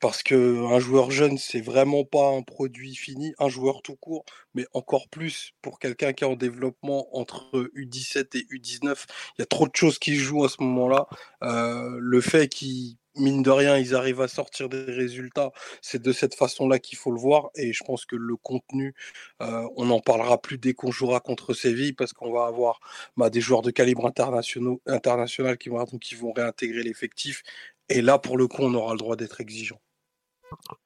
parce 0.00 0.22
que 0.22 0.66
un 0.66 0.78
joueur 0.80 1.10
jeune, 1.10 1.38
c'est 1.38 1.60
vraiment 1.60 2.04
pas 2.04 2.28
un 2.30 2.42
produit 2.42 2.94
fini, 2.94 3.34
un 3.38 3.48
joueur 3.48 3.82
tout 3.82 3.96
court, 3.96 4.24
mais 4.54 4.66
encore 4.74 5.08
plus 5.08 5.52
pour 5.62 5.78
quelqu'un 5.78 6.12
qui 6.12 6.24
est 6.24 6.26
en 6.26 6.36
développement 6.36 7.16
entre 7.16 7.70
U17 7.76 8.36
et 8.36 8.46
U19. 8.54 9.06
Il 9.38 9.40
y 9.40 9.42
a 9.42 9.46
trop 9.46 9.66
de 9.66 9.74
choses 9.74 9.98
qui 9.98 10.16
jouent 10.16 10.44
à 10.44 10.48
ce 10.48 10.62
moment-là. 10.62 11.06
Euh, 11.42 11.98
le 12.00 12.20
fait 12.20 12.48
qu'il 12.48 12.96
mine 13.18 13.42
de 13.42 13.50
rien, 13.50 13.76
ils 13.76 13.94
arrivent 13.94 14.20
à 14.20 14.28
sortir 14.28 14.68
des 14.68 14.84
résultats. 14.84 15.52
C'est 15.82 16.00
de 16.02 16.12
cette 16.12 16.34
façon-là 16.34 16.78
qu'il 16.78 16.98
faut 16.98 17.10
le 17.10 17.20
voir. 17.20 17.50
Et 17.54 17.72
je 17.72 17.84
pense 17.84 18.04
que 18.04 18.16
le 18.16 18.36
contenu, 18.36 18.94
euh, 19.42 19.68
on 19.76 19.86
n'en 19.86 20.00
parlera 20.00 20.40
plus 20.40 20.58
dès 20.58 20.74
qu'on 20.74 20.90
jouera 20.90 21.20
contre 21.20 21.54
Séville, 21.54 21.92
parce 21.92 22.12
qu'on 22.12 22.32
va 22.32 22.46
avoir 22.46 22.80
bah, 23.16 23.30
des 23.30 23.40
joueurs 23.40 23.62
de 23.62 23.70
calibre 23.70 24.06
international 24.06 25.58
qui 25.58 25.68
vont, 25.68 26.32
réintégrer 26.32 26.82
l'effectif. 26.82 27.42
Et 27.88 28.02
là, 28.02 28.18
pour 28.18 28.36
le 28.36 28.46
coup, 28.48 28.62
on 28.62 28.74
aura 28.74 28.92
le 28.92 28.98
droit 28.98 29.16
d'être 29.16 29.40
exigeant. 29.40 29.80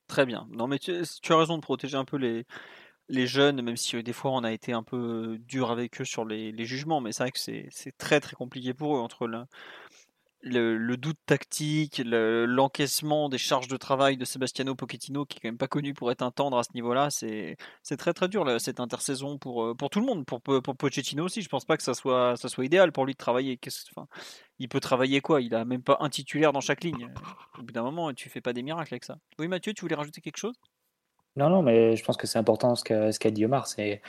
Très 0.07 0.27
bien. 0.27 0.47
Non, 0.51 0.67
mais 0.67 0.79
tu, 0.79 0.93
as 0.93 1.37
raison 1.37 1.57
de 1.57 1.63
protéger 1.63 1.97
un 1.97 2.05
peu 2.05 2.17
les, 2.17 3.27
jeunes, 3.27 3.63
même 3.63 3.77
si 3.77 3.97
euh, 3.97 4.03
des 4.03 4.13
fois 4.13 4.31
on 4.33 4.43
a 4.43 4.53
été 4.53 4.73
un 4.73 4.83
peu 4.83 5.39
dur 5.41 5.71
avec 5.71 6.01
eux 6.01 6.05
sur 6.05 6.25
les, 6.25 6.51
les 6.51 6.65
jugements, 6.65 7.01
mais 7.01 7.13
c'est 7.13 7.25
vrai 7.25 7.31
que 7.31 7.39
c'est 7.39 7.97
très 7.99 8.21
très 8.21 8.35
compliqué 8.35 8.75
pour 8.75 8.97
eux 8.97 9.01
entre 9.01 9.27
le, 9.27 9.45
le, 10.43 10.97
doute 10.97 11.19
tactique, 11.27 12.03
l'encaissement 12.05 13.29
des 13.29 13.39
charges 13.39 13.69
de 13.69 13.77
travail 13.77 14.17
de 14.17 14.25
Sebastiano 14.25 14.75
Pochettino, 14.75 15.25
qui 15.25 15.39
est 15.39 15.41
quand 15.41 15.49
même 15.49 15.59
pas 15.59 15.69
connu 15.69 15.95
pour 15.95 16.11
être 16.11 16.23
un 16.23 16.31
tendre 16.31 16.59
à 16.59 16.65
ce 16.65 16.71
niveau-là, 16.75 17.09
c'est 17.11 17.57
très 17.97 18.13
très 18.13 18.29
dur 18.29 18.61
cette 18.61 18.81
intersaison 18.81 19.39
pour, 19.39 19.65
euh, 19.65 19.75
pour 19.75 19.91
tout 19.91 20.01
le 20.01 20.07
monde, 20.07 20.25
pour, 20.25 20.41
pour 20.41 20.77
Pochettino 20.77 21.25
aussi. 21.25 21.43
Je 21.43 21.49
pense 21.49 21.65
pas 21.65 21.77
que 21.77 21.83
ça 21.83 21.95
soit, 21.95 22.37
ça 22.37 22.49
soit 22.49 22.65
idéal 22.65 22.93
pour 22.93 23.07
lui 23.07 23.13
de 23.13 23.19
travailler. 23.19 23.59
Enfin, 23.97 24.09
il 24.59 24.69
peut 24.69 24.81
travailler 24.81 25.21
quoi? 25.21 25.41
Il 25.41 25.55
a 25.55 25.65
même 25.65 25.83
pas 25.83 25.97
un 26.01 26.09
titulaire 26.09 26.53
dans 26.53 26.61
chaque 26.61 26.85
ligne. 26.85 27.09
Au 27.59 27.63
bout 27.63 27.73
d'un 27.73 27.83
moment, 27.83 28.13
tu 28.13 28.29
fais 28.29 28.41
pas 28.41 28.53
des 28.53 28.63
miracles 28.63 28.95
avec 28.95 29.05
ça. 29.05 29.17
Oui, 29.39 29.49
Mathieu, 29.49 29.73
tu 29.73 29.83
voulais 29.83 29.95
rajouter 29.95 30.21
quelque 30.21 30.39
chose? 30.39 30.55
Non, 31.37 31.49
non, 31.49 31.63
mais 31.63 31.97
je 31.97 32.05
pense 32.05 32.17
que 32.17 32.27
c'est 32.27 32.39
important 32.39 32.75
ce 32.75 32.85
qu'a 33.19 33.31
dit 33.31 33.45
Omar. 33.45 33.67
C'est 33.67 34.03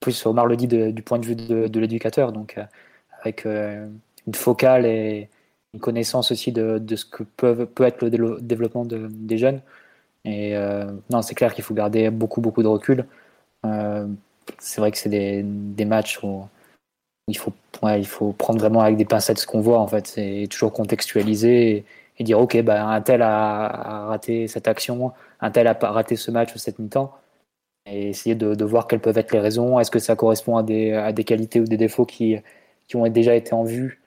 plus 0.00 0.26
Omar 0.26 0.46
le 0.46 0.56
dit 0.56 0.66
du 0.66 1.02
point 1.02 1.18
de 1.18 1.26
vue 1.26 1.36
de, 1.36 1.80
l'éducateur, 1.80 2.32
donc 2.32 2.58
euh, 2.58 2.64
avec 3.22 3.46
euh, 3.46 3.88
une 4.26 4.34
focale 4.34 4.84
et 4.84 5.30
une 5.74 5.80
connaissance 5.80 6.30
aussi 6.32 6.52
de, 6.52 6.80
ce 6.96 7.04
que 7.04 7.22
peut, 7.22 7.66
peut 7.66 7.84
être 7.84 8.02
le 8.02 8.40
développement 8.40 8.84
des 8.86 9.38
jeunes. 9.38 9.60
Et 10.26 10.56
euh, 10.56 10.90
non, 11.10 11.22
c'est 11.22 11.34
clair 11.34 11.54
qu'il 11.54 11.64
faut 11.64 11.74
garder 11.74 12.10
beaucoup, 12.10 12.40
beaucoup 12.40 12.62
de 12.62 12.68
recul. 12.68 13.06
Euh, 13.64 14.06
c'est 14.58 14.80
vrai 14.80 14.90
que 14.90 14.98
c'est 14.98 15.08
des, 15.08 15.42
des, 15.44 15.84
matchs 15.84 16.20
où 16.22 16.48
il 17.28 17.38
faut, 17.38 17.52
il 17.84 18.06
faut 18.06 18.32
prendre 18.32 18.58
vraiment 18.58 18.80
avec 18.80 18.96
des 18.96 19.04
pincettes 19.04 19.38
ce 19.38 19.46
qu'on 19.46 19.60
voit, 19.60 19.78
en 19.78 19.86
fait. 19.86 20.06
C'est 20.08 20.48
toujours 20.50 20.72
contextualiser 20.72 21.84
et, 22.18 22.24
dire, 22.24 22.40
OK, 22.40 22.60
bah, 22.62 22.86
un 22.86 23.00
tel 23.02 23.22
a, 23.22 24.06
raté 24.08 24.48
cette 24.48 24.68
action, 24.68 25.12
un 25.40 25.50
tel 25.50 25.68
a 25.68 25.74
raté 25.74 26.16
ce 26.16 26.30
match 26.30 26.54
ou 26.54 26.58
cette 26.58 26.78
mi-temps. 26.78 27.12
Et 27.86 28.08
essayer 28.08 28.34
de, 28.34 28.54
de, 28.56 28.64
voir 28.64 28.88
quelles 28.88 29.00
peuvent 29.00 29.18
être 29.18 29.32
les 29.32 29.38
raisons. 29.38 29.78
Est-ce 29.78 29.92
que 29.92 30.00
ça 30.00 30.16
correspond 30.16 30.56
à 30.56 30.64
des, 30.64 30.92
à 30.92 31.12
des 31.12 31.24
qualités 31.24 31.60
ou 31.60 31.64
des 31.64 31.76
défauts 31.76 32.06
qui, 32.06 32.36
qui 32.88 32.96
ont 32.96 33.06
déjà 33.08 33.36
été 33.36 33.52
en 33.54 33.62
vue? 33.62 34.00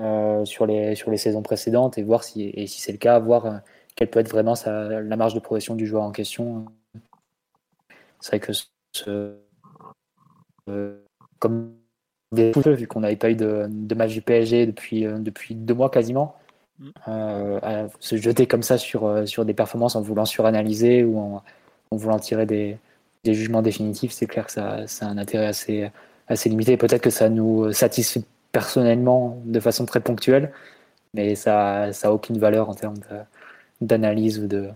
Euh, 0.00 0.44
sur, 0.44 0.64
les, 0.64 0.94
sur 0.94 1.10
les 1.10 1.16
saisons 1.16 1.42
précédentes 1.42 1.98
et 1.98 2.02
voir 2.04 2.22
si, 2.22 2.52
et 2.54 2.68
si 2.68 2.80
c'est 2.80 2.92
le 2.92 2.98
cas, 2.98 3.18
voir 3.18 3.46
euh, 3.46 3.56
quelle 3.96 4.08
peut 4.08 4.20
être 4.20 4.30
vraiment 4.30 4.54
la 4.64 5.16
marge 5.16 5.34
de 5.34 5.40
progression 5.40 5.74
du 5.74 5.88
joueur 5.88 6.04
en 6.04 6.12
question. 6.12 6.66
C'est 8.20 8.36
vrai 8.36 8.40
que 8.40 8.52
ce, 8.92 9.34
euh, 10.70 11.02
comme 11.40 11.74
des 12.30 12.52
vu 12.52 12.86
qu'on 12.86 13.00
n'avait 13.00 13.16
pas 13.16 13.30
eu 13.30 13.34
de, 13.34 13.66
de, 13.68 13.94
match 13.96 14.12
du 14.12 14.22
PSG 14.22 14.66
depuis, 14.66 15.02
depuis 15.02 15.56
deux 15.56 15.74
mois 15.74 15.90
quasiment, 15.90 16.36
mm. 16.78 16.90
se 17.98 18.16
jeter 18.16 18.46
comme 18.46 18.62
ça 18.62 18.78
sur, 18.78 19.26
sur 19.26 19.44
des 19.44 19.54
performances 19.54 19.96
en 19.96 20.02
voulant 20.02 20.26
suranalyser 20.26 21.02
ou 21.02 21.18
en, 21.18 21.42
en 21.90 21.96
voulant 21.96 22.20
tirer 22.20 22.46
des, 22.46 22.78
des 23.24 23.34
jugements 23.34 23.62
définitifs, 23.62 24.12
c'est 24.12 24.26
clair 24.26 24.46
que 24.46 24.52
ça, 24.52 24.86
ça, 24.86 25.06
a 25.06 25.08
un 25.08 25.18
intérêt 25.18 25.46
assez, 25.46 25.90
assez 26.28 26.48
limité. 26.48 26.76
Peut-être 26.76 27.02
que 27.02 27.10
ça 27.10 27.28
nous 27.28 27.72
satisfait 27.72 28.22
personnellement 28.58 29.40
de 29.44 29.60
façon 29.60 29.86
très 29.86 30.00
ponctuelle, 30.00 30.52
mais 31.14 31.36
ça 31.36 31.90
n'a 32.02 32.12
aucune 32.12 32.38
valeur 32.38 32.68
en 32.68 32.74
termes 32.74 32.98
d'analyse 33.80 34.40
ou 34.40 34.48
de, 34.48 34.70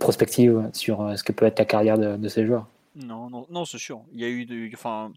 prospective 0.00 0.68
sur 0.72 1.00
euh, 1.00 1.14
ce 1.14 1.22
que 1.22 1.30
peut 1.30 1.46
être 1.46 1.60
la 1.60 1.64
carrière 1.64 1.96
de, 1.96 2.28
ces 2.28 2.44
joueurs. 2.44 2.66
Non, 2.96 3.30
non, 3.30 3.46
non 3.50 3.64
c'est 3.64 3.78
sûr. 3.78 4.00
Il 4.12 4.20
y 4.20 4.24
a 4.24 4.28
eu, 4.28 4.72
enfin, 4.74 5.12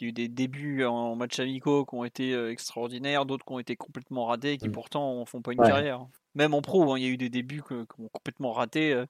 il 0.00 0.04
y 0.04 0.06
a 0.06 0.08
eu 0.08 0.12
des 0.12 0.28
débuts 0.28 0.86
en 0.86 1.16
match 1.16 1.38
amicaux 1.38 1.84
qui 1.84 1.94
ont 1.94 2.04
été 2.04 2.32
euh, 2.32 2.50
extraordinaires, 2.50 3.26
d'autres 3.26 3.44
qui 3.44 3.52
ont 3.52 3.58
été 3.58 3.76
complètement 3.76 4.24
ratés, 4.24 4.56
qui 4.56 4.70
mm. 4.70 4.72
pourtant 4.72 5.20
ne 5.20 5.24
font 5.26 5.42
pas 5.42 5.52
une 5.52 5.58
carrière. 5.58 6.06
Même 6.34 6.54
en 6.54 6.62
pro, 6.62 6.94
hein, 6.94 6.98
il 6.98 7.04
y 7.04 7.06
a 7.06 7.10
eu 7.10 7.18
des 7.18 7.28
débuts 7.28 7.62
qui 7.62 7.74
ont 7.74 8.08
complètement 8.10 8.52
raté. 8.52 9.04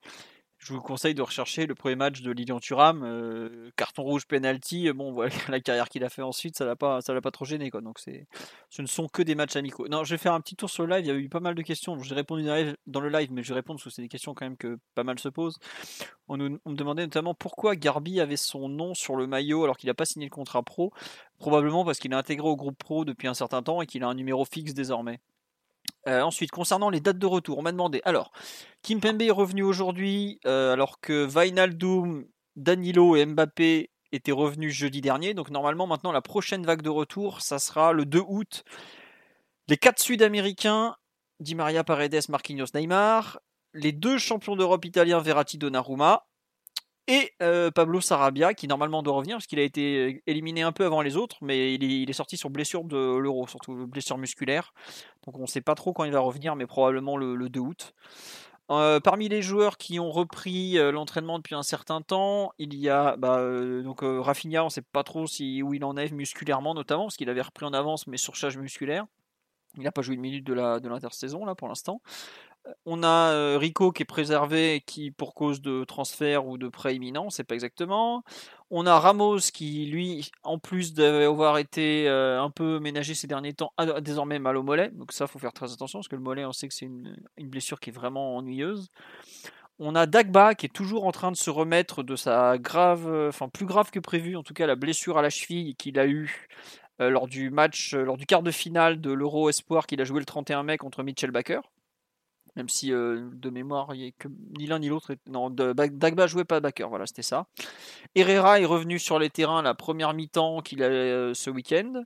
Je 0.59 0.73
vous 0.73 0.81
conseille 0.81 1.15
de 1.15 1.23
rechercher 1.23 1.67
le 1.67 1.77
premier 1.77 1.95
match 1.95 2.21
de 2.21 2.33
Lilian 2.33 2.59
Thuram, 2.59 3.05
euh, 3.05 3.71
carton 3.77 4.03
rouge, 4.03 4.27
penalty. 4.27 4.89
Euh, 4.89 4.93
bon, 4.93 5.13
voilà, 5.13 5.31
la 5.49 5.61
carrière 5.61 5.89
qu'il 5.89 6.03
a 6.03 6.09
fait 6.09 6.23
ensuite, 6.23 6.59
ça 6.59 6.65
l'a 6.65 6.75
pas, 6.75 6.99
l'a 7.07 7.21
pas 7.21 7.31
trop 7.31 7.45
gêné, 7.45 7.71
quoi. 7.71 7.81
Donc 7.81 8.01
c'est, 8.01 8.27
ce 8.69 8.83
ne 8.83 8.89
sont 8.89 9.07
que 9.07 9.23
des 9.23 9.37
matchs 9.37 9.55
amicaux. 9.55 9.87
Non, 9.87 10.03
je 10.03 10.15
vais 10.15 10.19
faire 10.19 10.35
un 10.35 10.41
petit 10.41 10.57
tour 10.57 10.69
sur 10.69 10.85
le 10.85 10.97
live. 10.97 11.05
Il 11.05 11.09
y 11.09 11.13
a 11.13 11.15
eu 11.15 11.29
pas 11.29 11.39
mal 11.39 11.55
de 11.55 11.63
questions. 11.63 11.97
J'ai 12.03 12.15
répondu 12.15 12.45
dans 12.87 13.01
le 13.01 13.09
live, 13.09 13.31
mais 13.33 13.45
je 13.45 13.51
vais 13.51 13.55
répondre 13.55 13.79
parce 13.79 13.85
que 13.85 13.91
c'est 13.91 14.03
des 14.03 14.09
questions 14.09 14.35
quand 14.35 14.47
même 14.47 14.57
que 14.57 14.79
pas 14.97 15.05
mal 15.05 15.19
se 15.21 15.29
posent. 15.29 15.59
On, 16.27 16.41
on 16.41 16.71
me 16.71 16.77
demandait 16.77 17.05
notamment 17.05 17.35
pourquoi 17.35 17.77
Garbi 17.77 18.21
avait 18.21 18.37
son 18.37 18.69
nom 18.69 18.95
sur 18.95 19.15
le 19.15 19.29
maillot 19.29 19.63
alors 19.63 19.77
qu'il 19.77 19.87
n'a 19.87 19.95
pas 19.95 20.07
signé 20.07 20.27
le 20.27 20.31
contrat 20.31 20.65
pro. 20.65 20.93
Probablement 21.39 21.85
parce 21.85 22.01
qu'il 22.01 22.11
est 22.13 22.17
intégré 22.17 22.49
au 22.49 22.57
groupe 22.57 22.77
pro 22.77 23.05
depuis 23.05 23.29
un 23.29 23.35
certain 23.35 23.63
temps 23.63 23.81
et 23.81 23.87
qu'il 23.87 24.03
a 24.03 24.09
un 24.09 24.15
numéro 24.15 24.45
fixe 24.45 24.75
désormais. 24.75 25.21
Ensuite, 26.09 26.51
concernant 26.51 26.91
les 26.91 27.01
dates 27.01 27.19
de 27.19 27.27
retour, 27.27 27.59
on 27.59 27.63
m'a 27.63 27.73
demandé. 27.73 28.01
Alors, 28.05 28.33
Kim 28.83 29.01
Pembe 29.01 29.23
est 29.23 29.31
revenu 29.31 29.63
aujourd'hui, 29.63 30.41
alors 30.45 31.01
que 31.01 31.25
Vainaldoum, 31.25 32.25
Danilo 32.57 33.17
et 33.17 33.27
Mbappé 33.27 33.91
étaient 34.13 34.33
revenus 34.33 34.75
jeudi 34.75 35.01
dernier. 35.01 35.35
Donc, 35.35 35.51
normalement, 35.51 35.87
maintenant, 35.87 36.13
la 36.13 36.23
prochaine 36.23 36.65
vague 36.65 36.83
de 36.83 36.91
retour, 36.91 37.41
ça 37.41 37.59
sera 37.59 37.93
le 37.93 38.05
2 38.05 38.23
août. 38.27 38.65
Les 39.69 39.77
quatre 39.77 40.01
Sud-Américains, 40.01 40.97
Di 41.41 41.55
Maria 41.55 41.85
Paredes, 41.85 42.29
Marquinhos, 42.29 42.69
Neymar. 42.75 43.41
Les 43.75 43.93
deux 43.93 44.17
champions 44.17 44.57
d'Europe 44.57 44.87
italiens, 44.87 45.21
Verratti, 45.21 45.59
Donnarumma 45.59 46.28
et 47.09 47.33
euh, 47.43 47.71
Pablo 47.71 48.03
Sarabia 48.03 48.53
qui 48.53 48.69
normalement 48.69 49.03
doit 49.03 49.15
revenir 49.15 49.37
parce 49.37 49.47
qu'il 49.47 49.59
a 49.59 49.63
été 49.63 49.97
euh, 49.97 50.23
éliminé 50.27 50.61
un 50.61 50.73
peu 50.73 50.85
avant 50.85 51.01
les 51.01 51.17
autres, 51.17 51.39
mais 51.41 51.75
il 51.75 52.09
est, 52.09 52.13
sorti 52.13 52.37
sur 52.37 52.51
blessure 52.51 52.85
de 52.85 53.17
l'euro, 53.17 53.49
surtout 53.49 53.87
blessure 53.87 54.19
musculaire. 54.19 54.75
Donc 55.25 55.39
on 55.39 55.43
ne 55.43 55.47
sait 55.47 55.63
pas 55.63 55.75
trop 55.75 55.95
quand 55.95 56.05
il 56.05 56.13
va 56.13 56.21
revenir, 56.21 56.55
mais 56.55 56.67
probablement 56.67 57.17
le, 57.17 57.49
2 57.49 57.61
août. 57.61 57.95
Euh, 58.71 59.01
parmi 59.01 59.31
les 59.31 59.41
joueurs 59.41 59.79
qui 59.79 59.99
ont 59.99 60.11
repris 60.11 60.75
l'entraînement 60.75 61.39
depuis 61.39 61.55
un 61.55 61.63
certain 61.63 62.03
temps, 62.03 62.53
il 62.59 62.75
y 62.75 62.91
a 62.91 63.17
bah, 63.17 63.43
donc 63.83 64.01
Rafinha, 64.03 64.63
on 64.63 64.67
ne 64.67 64.71
sait 64.71 64.83
pas 64.83 65.03
trop 65.03 65.27
si, 65.27 65.63
où 65.63 65.73
il 65.73 65.85
en 65.85 65.97
est 65.97 66.13
musculairement 66.13 66.75
notamment, 66.75 67.05
parce 67.05 67.17
qu'il 67.17 67.31
avait 67.31 67.41
repris 67.41 67.65
en 67.65 67.73
avance 67.73 68.07
mais 68.07 68.19
surcharge 68.19 68.59
musculaire. 68.59 69.07
Il 69.79 69.85
n'a 69.85 69.93
pas 69.93 70.03
joué 70.03 70.15
une 70.17 70.21
minute 70.21 70.45
de 70.45 70.53
l'intersaison 70.53 71.47
là 71.47 71.55
pour 71.55 71.69
l'instant. 71.69 72.03
On 72.87 73.03
a 73.03 73.57
Rico 73.59 73.93
qui 73.93 74.03
est 74.03 74.07
préservé, 74.07 74.83
qui 74.87 75.11
pour 75.11 75.35
cause 75.35 75.61
de 75.61 75.85
transfert 75.85 76.47
ou 76.47 76.59
de 76.59 76.69
prêt 76.69 76.95
imminent, 76.95 77.31
sait 77.31 77.45
pas 77.45 77.55
exactement. 77.55 78.25
On 78.71 78.87
a 78.87 78.99
Ramos 78.99 79.39
qui, 79.53 79.87
lui, 79.87 80.31
en 80.43 80.59
plus 80.59 80.93
d'avoir 80.93 81.59
été 81.59 82.09
un 82.09 82.51
peu 82.51 82.79
ménagé 82.81 83.15
ces 83.15 83.27
derniers 83.27 83.55
temps, 83.55 83.73
a 83.79 84.01
désormais 84.01 84.39
mal 84.39 84.57
au 84.57 84.63
mollet. 84.63 84.91
Donc 84.91 85.13
ça, 85.13 85.27
faut 85.27 85.39
faire 85.39 85.53
très 85.53 85.73
attention 85.73 86.01
parce 86.01 86.09
que 86.09 86.17
le 86.17 86.23
mollet, 86.23 86.45
on 86.45 86.53
sait 86.53 86.69
que 86.69 86.75
c'est 86.75 86.87
une, 86.87 87.17
blessure 87.39 87.81
qui 87.81 87.91
est 87.91 87.93
vraiment 87.93 88.37
ennuyeuse. 88.37 88.89
On 89.79 89.95
a 89.95 90.07
Dagba 90.07 90.55
qui 90.55 90.67
est 90.67 90.75
toujours 90.75 91.07
en 91.07 91.13
train 91.13 91.31
de 91.31 91.37
se 91.37 91.51
remettre 91.51 92.03
de 92.03 92.17
sa 92.17 92.59
grave, 92.59 93.29
enfin 93.29 93.49
plus 93.49 93.65
grave 93.65 93.91
que 93.91 94.01
prévu, 94.01 94.37
en 94.37 94.43
tout 94.43 94.55
cas 94.55 94.67
la 94.67 94.75
blessure 94.75 95.19
à 95.19 95.23
la 95.23 95.31
cheville 95.31 95.77
qu'il 95.77 95.99
a 95.99 96.07
eue 96.07 96.49
lors 96.99 97.29
du 97.29 97.51
match, 97.51 97.95
lors 97.95 98.17
du 98.17 98.27
quart 98.27 98.43
de 98.43 98.51
finale 98.51 99.01
de 99.01 99.13
l'Euro 99.13 99.49
Espoir 99.49 99.87
qu'il 99.87 100.01
a 100.01 100.05
joué 100.05 100.19
le 100.19 100.27
31 100.27 100.65
mai 100.65 100.79
contre 100.79 101.05
Mitchell 101.05 101.31
Baker 101.31 101.61
même 102.59 102.69
si 102.69 102.93
euh, 102.93 103.31
de 103.33 103.51
mémoire, 103.51 103.95
il 103.95 104.13
que 104.13 104.29
ni 104.59 104.67
l'un 104.67 104.81
ni 104.81 104.89
l'autre. 104.89 105.15
Non, 105.29 105.49
Dagba 105.49 106.27
jouait 106.27 106.45
pas 106.45 106.61
backer, 106.61 106.89
voilà, 106.89 107.07
c'était 107.07 107.23
ça. 107.23 107.47
Herrera 108.15 108.61
est 108.61 108.65
revenu 108.65 108.99
sur 108.99 109.19
les 109.19 109.31
terrains 109.31 109.63
la 109.63 109.75
première 109.75 110.13
mi-temps 110.13 110.61
qu'il 110.61 110.83
a 110.83 110.87
euh, 110.87 111.35
ce 111.35 111.51
week-end. 111.51 112.03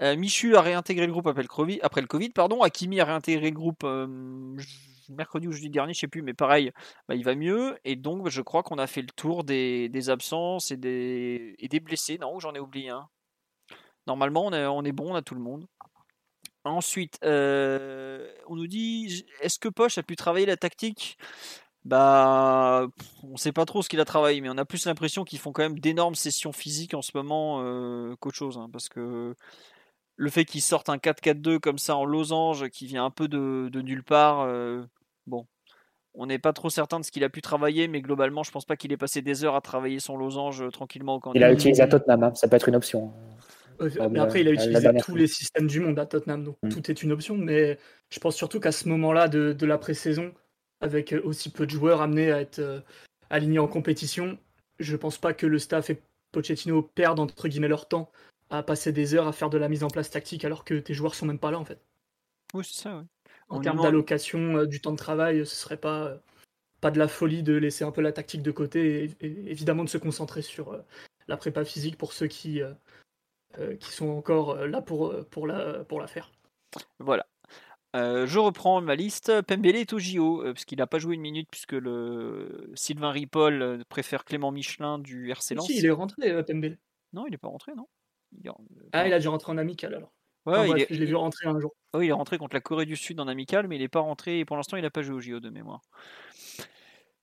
Euh, 0.00 0.16
Michu 0.16 0.56
a 0.56 0.62
réintégré 0.62 1.06
le 1.06 1.12
groupe 1.12 1.26
après 1.26 1.42
le 1.42 1.48
Covid. 1.48 1.80
Après 1.82 2.02
pardon. 2.34 2.62
Akimi 2.62 3.00
a 3.00 3.04
réintégré 3.04 3.50
le 3.50 3.56
groupe 3.56 3.84
mercredi 5.10 5.48
ou 5.48 5.52
jeudi 5.52 5.70
dernier, 5.70 5.92
je 5.92 5.98
sais 5.98 6.08
plus, 6.08 6.22
mais 6.22 6.34
pareil, 6.34 6.70
bah, 7.08 7.16
il 7.16 7.24
va 7.24 7.34
mieux. 7.34 7.76
Et 7.84 7.96
donc, 7.96 8.28
je 8.28 8.42
crois 8.42 8.62
qu'on 8.62 8.78
a 8.78 8.86
fait 8.86 9.02
le 9.02 9.08
tour 9.08 9.42
des, 9.42 10.08
absences 10.08 10.70
et 10.70 10.76
des, 10.76 11.80
blessés. 11.82 12.16
Non, 12.18 12.38
j'en 12.38 12.54
ai 12.54 12.60
oublié 12.60 12.90
un. 12.90 13.08
Normalement, 14.06 14.52
est, 14.52 14.66
on 14.66 14.84
est 14.84 14.92
bon, 14.92 15.12
on 15.12 15.14
a 15.16 15.22
tout 15.22 15.34
le 15.34 15.40
monde. 15.40 15.66
Ensuite, 16.64 17.18
euh, 17.24 18.28
on 18.48 18.56
nous 18.56 18.66
dit 18.66 19.24
est-ce 19.40 19.58
que 19.58 19.68
Poche 19.68 19.96
a 19.98 20.02
pu 20.02 20.16
travailler 20.16 20.46
la 20.46 20.56
tactique? 20.56 21.16
Bah, 21.86 22.86
on 23.22 23.38
sait 23.38 23.52
pas 23.52 23.64
trop 23.64 23.80
ce 23.80 23.88
qu'il 23.88 24.00
a 24.00 24.04
travaillé, 24.04 24.42
mais 24.42 24.50
on 24.50 24.58
a 24.58 24.66
plus 24.66 24.84
l'impression 24.84 25.24
qu'ils 25.24 25.38
font 25.38 25.52
quand 25.52 25.62
même 25.62 25.78
d'énormes 25.78 26.14
sessions 26.14 26.52
physiques 26.52 26.92
en 26.92 27.00
ce 27.00 27.12
moment 27.14 27.60
euh, 27.62 28.14
qu'autre 28.20 28.36
chose. 28.36 28.58
Hein, 28.58 28.68
parce 28.70 28.90
que 28.90 29.34
le 30.16 30.30
fait 30.30 30.44
qu'ils 30.44 30.60
sortent 30.60 30.90
un 30.90 30.98
4-4-2 30.98 31.58
comme 31.58 31.78
ça 31.78 31.96
en 31.96 32.04
losange, 32.04 32.68
qui 32.68 32.84
vient 32.84 33.06
un 33.06 33.10
peu 33.10 33.26
de, 33.26 33.70
nulle 33.80 34.04
part, 34.04 34.40
euh, 34.40 34.82
bon, 35.26 35.46
on 36.12 36.26
n'est 36.26 36.38
pas 36.38 36.52
trop 36.52 36.68
certain 36.68 37.00
de 37.00 37.04
ce 37.06 37.10
qu'il 37.10 37.24
a 37.24 37.30
pu 37.30 37.40
travailler, 37.40 37.88
mais 37.88 38.02
globalement, 38.02 38.42
je 38.42 38.50
pense 38.50 38.66
pas 38.66 38.76
qu'il 38.76 38.92
ait 38.92 38.98
passé 38.98 39.22
des 39.22 39.44
heures 39.44 39.56
à 39.56 39.62
travailler 39.62 40.00
son 40.00 40.18
losange 40.18 40.70
tranquillement 40.72 41.16
au 41.16 41.32
Il 41.34 41.42
a 41.42 41.50
utilisé 41.50 41.82
à 41.82 41.88
Tottenham, 41.88 42.24
hein, 42.24 42.34
ça 42.34 42.48
peut 42.48 42.56
être 42.56 42.68
une 42.68 42.76
option. 42.76 43.10
Mais 44.10 44.18
après, 44.18 44.40
il 44.40 44.48
a 44.48 44.52
utilisé 44.52 44.90
tous 45.04 45.14
les 45.14 45.26
systèmes 45.26 45.66
du 45.66 45.80
monde 45.80 45.98
à 45.98 46.06
Tottenham, 46.06 46.44
donc 46.44 46.56
mm. 46.62 46.68
tout 46.68 46.90
est 46.90 47.02
une 47.02 47.12
option. 47.12 47.36
Mais 47.36 47.78
je 48.10 48.20
pense 48.20 48.36
surtout 48.36 48.60
qu'à 48.60 48.72
ce 48.72 48.88
moment-là 48.88 49.28
de, 49.28 49.66
la 49.66 49.78
pré-saison, 49.78 50.32
avec 50.80 51.14
aussi 51.24 51.50
peu 51.50 51.66
de 51.66 51.70
joueurs 51.70 52.00
amenés 52.00 52.32
à 52.32 52.40
être 52.40 52.58
euh, 52.58 52.80
alignés 53.28 53.58
en 53.58 53.68
compétition, 53.68 54.38
je 54.78 54.96
pense 54.96 55.18
pas 55.18 55.32
que 55.32 55.46
le 55.46 55.58
staff 55.58 55.90
et 55.90 56.00
Pochettino 56.32 56.82
perdent 56.82 57.20
entre 57.20 57.48
guillemets 57.48 57.68
leur 57.68 57.88
temps 57.88 58.10
à 58.50 58.62
passer 58.62 58.92
des 58.92 59.14
heures 59.14 59.28
à 59.28 59.32
faire 59.32 59.50
de 59.50 59.58
la 59.58 59.68
mise 59.68 59.84
en 59.84 59.88
place 59.88 60.10
tactique 60.10 60.44
alors 60.44 60.64
que 60.64 60.74
tes 60.74 60.94
joueurs 60.94 61.14
sont 61.14 61.26
même 61.26 61.38
pas 61.38 61.50
là 61.50 61.58
en 61.58 61.64
fait. 61.64 61.80
Oui, 62.54 62.64
c'est 62.64 62.82
ça. 62.82 63.04
En 63.48 63.60
termes 63.60 63.82
d'allocation 63.82 64.58
euh, 64.58 64.66
du 64.66 64.80
temps 64.80 64.92
de 64.92 64.96
travail, 64.96 65.46
ce 65.46 65.54
serait 65.54 65.76
pas, 65.76 66.06
euh, 66.06 66.16
pas 66.80 66.90
de 66.90 66.98
la 66.98 67.08
folie 67.08 67.42
de 67.42 67.54
laisser 67.54 67.84
un 67.84 67.90
peu 67.90 68.00
la 68.00 68.12
tactique 68.12 68.42
de 68.42 68.50
côté 68.50 69.04
et, 69.20 69.50
évidemment 69.50 69.84
de 69.84 69.88
se 69.88 69.98
concentrer 69.98 70.42
sur 70.42 70.76
la 71.30 71.36
prépa 71.36 71.64
physique 71.64 71.96
pour 71.96 72.12
ceux 72.12 72.26
qui, 72.26 72.60
euh, 72.60 72.72
qui 73.80 73.90
sont 73.90 74.08
encore 74.08 74.50
euh, 74.50 74.66
là 74.66 74.82
pour, 74.82 75.08
euh, 75.08 75.26
pour, 75.30 75.46
la, 75.46 75.84
pour 75.84 76.00
la 76.00 76.06
faire. 76.06 76.30
Voilà. 76.98 77.26
je 77.94 78.38
reprends 78.38 78.80
ma 78.80 78.94
liste. 78.94 79.42
Pembele 79.42 79.76
est 79.76 79.92
au 79.92 79.98
JO, 79.98 80.42
parce 80.44 80.64
qu'il 80.64 80.78
n'a 80.78 80.86
pas 80.86 80.98
joué 80.98 81.14
une 81.14 81.20
minute, 81.20 81.48
puisque 81.50 81.72
le 81.72 82.70
Sylvain 82.74 83.10
Ripoll 83.10 83.84
préfère 83.88 84.24
Clément 84.24 84.52
Michelin 84.52 84.98
du 84.98 85.30
RC 85.30 85.54
Lens. 85.54 85.66
Si, 85.66 85.78
il 85.78 85.86
est 85.86 85.90
rentré, 85.90 86.44
Pembele. 86.44 86.78
Non, 87.12 87.26
il 87.26 87.32
n'est 87.32 87.38
pas 87.38 87.48
rentré, 87.48 87.72
non 87.74 87.88
Ah, 88.92 89.06
il 89.06 89.12
a 89.12 89.18
dû 89.18 89.28
rentrer 89.28 89.52
en 89.52 89.58
amical 89.58 89.94
alors. 89.94 90.12
Ouais, 90.46 90.86
Je 90.88 90.94
l'ai 90.94 91.06
vu 91.06 91.14
rentrer 91.16 91.48
un 91.48 91.60
jour. 91.60 91.74
Oui, 91.94 92.06
il 92.06 92.08
est 92.08 92.12
rentré 92.12 92.38
contre 92.38 92.54
la 92.54 92.60
Corée 92.60 92.86
du 92.86 92.96
Sud 92.96 93.20
en 93.20 93.28
amical, 93.28 93.68
mais 93.68 93.76
il 93.76 93.80
n'est 93.80 93.88
pas 93.88 94.00
rentré, 94.00 94.38
et 94.38 94.44
pour 94.44 94.56
l'instant, 94.56 94.76
il 94.76 94.82
n'a 94.82 94.90
pas 94.90 95.02
joué 95.02 95.14
au 95.14 95.20
JO 95.20 95.40
de 95.40 95.50
mémoire. 95.50 95.82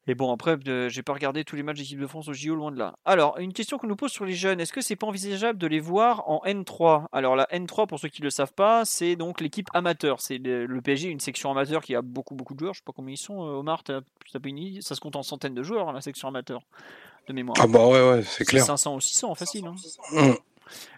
Et 0.09 0.15
bon, 0.15 0.31
après, 0.31 0.57
j'ai 0.87 1.03
pas 1.03 1.13
regardé 1.13 1.43
tous 1.43 1.57
les 1.57 1.63
matchs 1.63 1.79
d'équipe 1.79 1.99
de 1.99 2.07
France 2.07 2.29
au 2.29 2.33
JO, 2.33 2.55
loin 2.55 2.71
de 2.71 2.79
là. 2.79 2.97
Alors, 3.03 3.37
une 3.39 3.51
question 3.51 3.77
qu'on 3.77 3.87
nous 3.87 3.97
pose 3.97 4.11
sur 4.11 4.23
les 4.23 4.33
jeunes, 4.33 4.61
est-ce 4.61 4.71
que 4.71 4.79
c'est 4.79 4.95
pas 4.95 5.05
envisageable 5.05 5.59
de 5.59 5.67
les 5.67 5.81
voir 5.81 6.29
en 6.29 6.41
N3 6.45 7.07
Alors, 7.11 7.35
la 7.35 7.45
N3, 7.51 7.87
pour 7.87 7.99
ceux 7.99 8.07
qui 8.07 8.21
ne 8.21 8.27
le 8.27 8.29
savent 8.29 8.53
pas, 8.53 8.85
c'est 8.85 9.17
donc 9.17 9.41
l'équipe 9.41 9.67
amateur. 9.73 10.21
C'est 10.21 10.37
le, 10.37 10.81
PSG, 10.81 11.09
une 11.09 11.19
section 11.19 11.51
amateur 11.51 11.83
qui 11.83 11.93
a 11.93 12.01
beaucoup, 12.01 12.35
beaucoup 12.35 12.53
de 12.53 12.59
joueurs. 12.59 12.73
Je 12.73 12.79
sais 12.79 12.85
pas 12.85 12.93
combien 12.95 13.13
ils 13.15 13.17
sont, 13.17 13.41
euh, 13.41 13.59
Omar, 13.59 13.83
Ça 13.85 14.95
se 14.95 14.99
compte 15.01 15.17
en 15.17 15.23
centaines 15.23 15.55
de 15.55 15.63
joueurs, 15.63 15.91
la 15.91 15.99
section 15.99 16.29
amateur, 16.29 16.61
de 17.27 17.33
mémoire. 17.33 17.57
Ah 17.59 17.67
bah 17.67 17.85
ouais, 17.85 18.09
ouais, 18.09 18.23
c'est 18.23 18.45
clair. 18.45 18.63
500 18.63 18.95
ou 18.95 19.01
600, 19.01 19.35
facile. 19.35 19.67
Hein. 19.67 19.75
Mmh. 20.13 20.35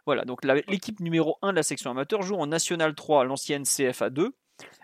Voilà, 0.05 0.25
donc 0.25 0.43
l'équipe 0.67 0.99
numéro 0.99 1.37
1 1.41 1.51
de 1.51 1.55
la 1.55 1.63
section 1.63 1.91
amateur 1.91 2.21
joue 2.21 2.35
en 2.35 2.47
National 2.47 2.93
3, 2.93 3.23
l'ancienne 3.25 3.63
CFA 3.63 4.09
2. 4.09 4.33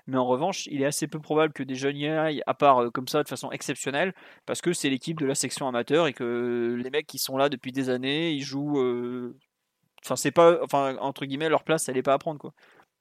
Mais 0.07 0.17
en 0.17 0.25
revanche, 0.25 0.67
il 0.67 0.81
est 0.81 0.85
assez 0.85 1.07
peu 1.07 1.19
probable 1.19 1.53
que 1.53 1.63
des 1.63 1.75
jeunes 1.75 1.97
y 1.97 2.07
aillent, 2.07 2.43
à 2.45 2.53
part 2.53 2.83
euh, 2.83 2.91
comme 2.91 3.07
ça 3.07 3.23
de 3.23 3.27
façon 3.27 3.51
exceptionnelle, 3.51 4.13
parce 4.45 4.61
que 4.61 4.73
c'est 4.73 4.89
l'équipe 4.89 5.19
de 5.19 5.25
la 5.25 5.35
section 5.35 5.67
amateur 5.67 6.07
et 6.07 6.13
que 6.13 6.79
les 6.81 6.89
mecs 6.89 7.07
qui 7.07 7.17
sont 7.17 7.37
là 7.37 7.49
depuis 7.49 7.71
des 7.71 7.89
années, 7.89 8.31
ils 8.31 8.43
jouent. 8.43 8.79
Euh, 8.79 9.35
enfin, 10.03 10.15
c'est 10.15 10.31
pas. 10.31 10.59
Enfin, 10.63 10.97
entre 10.99 11.25
guillemets, 11.25 11.49
leur 11.49 11.63
place, 11.63 11.89
elle 11.89 11.95
n'est 11.95 12.03
pas 12.03 12.13
à 12.13 12.19
prendre, 12.19 12.39
quoi. 12.39 12.53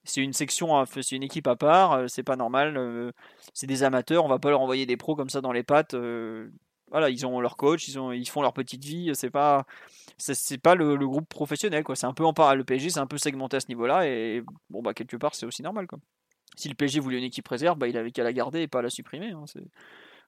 C'est 0.04 0.22
une 0.22 0.34
section, 0.34 0.84
c'est 0.87 1.12
une 1.12 1.22
équipe 1.22 1.46
à 1.46 1.56
part, 1.56 1.92
euh, 1.92 2.08
c'est 2.08 2.22
pas 2.22 2.37
normal. 2.37 3.12
C'est 3.54 3.66
des 3.66 3.82
amateurs, 3.84 4.24
on 4.24 4.28
va 4.28 4.38
pas 4.38 4.50
leur 4.50 4.60
envoyer 4.60 4.87
des 4.87 4.96
pros 4.96 5.16
comme 5.16 5.30
ça 5.30 5.40
dans 5.40 5.52
les 5.52 5.62
pattes. 5.62 5.94
Voilà, 6.90 7.10
ils 7.10 7.26
ont 7.26 7.40
leur 7.40 7.56
coach, 7.56 7.88
ils, 7.88 7.98
ont, 7.98 8.12
ils 8.12 8.28
font 8.28 8.42
leur 8.42 8.52
petite 8.52 8.84
vie. 8.84 9.10
C'est 9.14 9.30
pas, 9.30 9.66
c'est 10.18 10.58
pas 10.58 10.74
le, 10.74 10.96
groupe 10.98 11.28
professionnel, 11.28 11.84
quoi. 11.84 11.96
C'est 11.96 12.06
un 12.06 12.14
peu 12.14 12.24
en 12.24 12.32
part, 12.34 12.54
le 12.56 12.64
PSG, 12.64 12.90
c'est 12.90 13.00
un 13.00 13.06
peu 13.06 13.18
segmenté 13.18 13.56
à 13.56 13.60
ce 13.60 13.68
niveau-là, 13.68 14.06
et 14.06 14.42
bon, 14.70 14.82
bah, 14.82 14.94
quelque 14.94 15.16
part, 15.16 15.34
c'est 15.34 15.46
aussi 15.46 15.62
normal, 15.62 15.87
quoi 15.87 15.98
si 16.55 16.69
le 16.69 16.75
PSG 16.75 17.01
voulait 17.01 17.19
une 17.19 17.25
équipe 17.25 17.47
réserve, 17.49 17.79
bah, 17.79 17.88
il 17.88 17.97
avait 17.97 18.11
qu'à 18.11 18.25
la 18.25 18.33
garder 18.33 18.62
et 18.62 18.69
pas 18.69 18.79
à 18.81 18.83
la 18.83 18.90
supprimer. 18.90 19.31
Hein. 19.31 19.45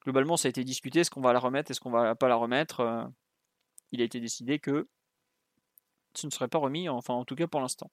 Globalement, 0.05 0.37
ça 0.37 0.49
a 0.49 0.51
été 0.51 0.65
discuté, 0.65 1.01
est-ce 1.01 1.11
qu'on 1.11 1.21
va 1.21 1.33
la 1.33 1.39
remettre, 1.39 1.71
est-ce 1.71 1.81
qu'on 1.81 1.91
va 1.91 2.15
pas 2.15 2.29
la 2.29 2.37
remettre 2.37 2.81
euh, 2.81 3.05
Il 3.93 4.01
a 4.01 4.05
été 4.05 4.21
décidé 4.21 4.59
que 4.59 4.89
ce 6.15 6.27
ne 6.27 6.31
serait 6.31 6.49
pas 6.49 6.59
remis, 6.59 6.89
enfin 6.89 7.15
en 7.15 7.25
tout 7.25 7.35
cas 7.35 7.47
pour 7.47 7.61
l'instant. 7.61 7.91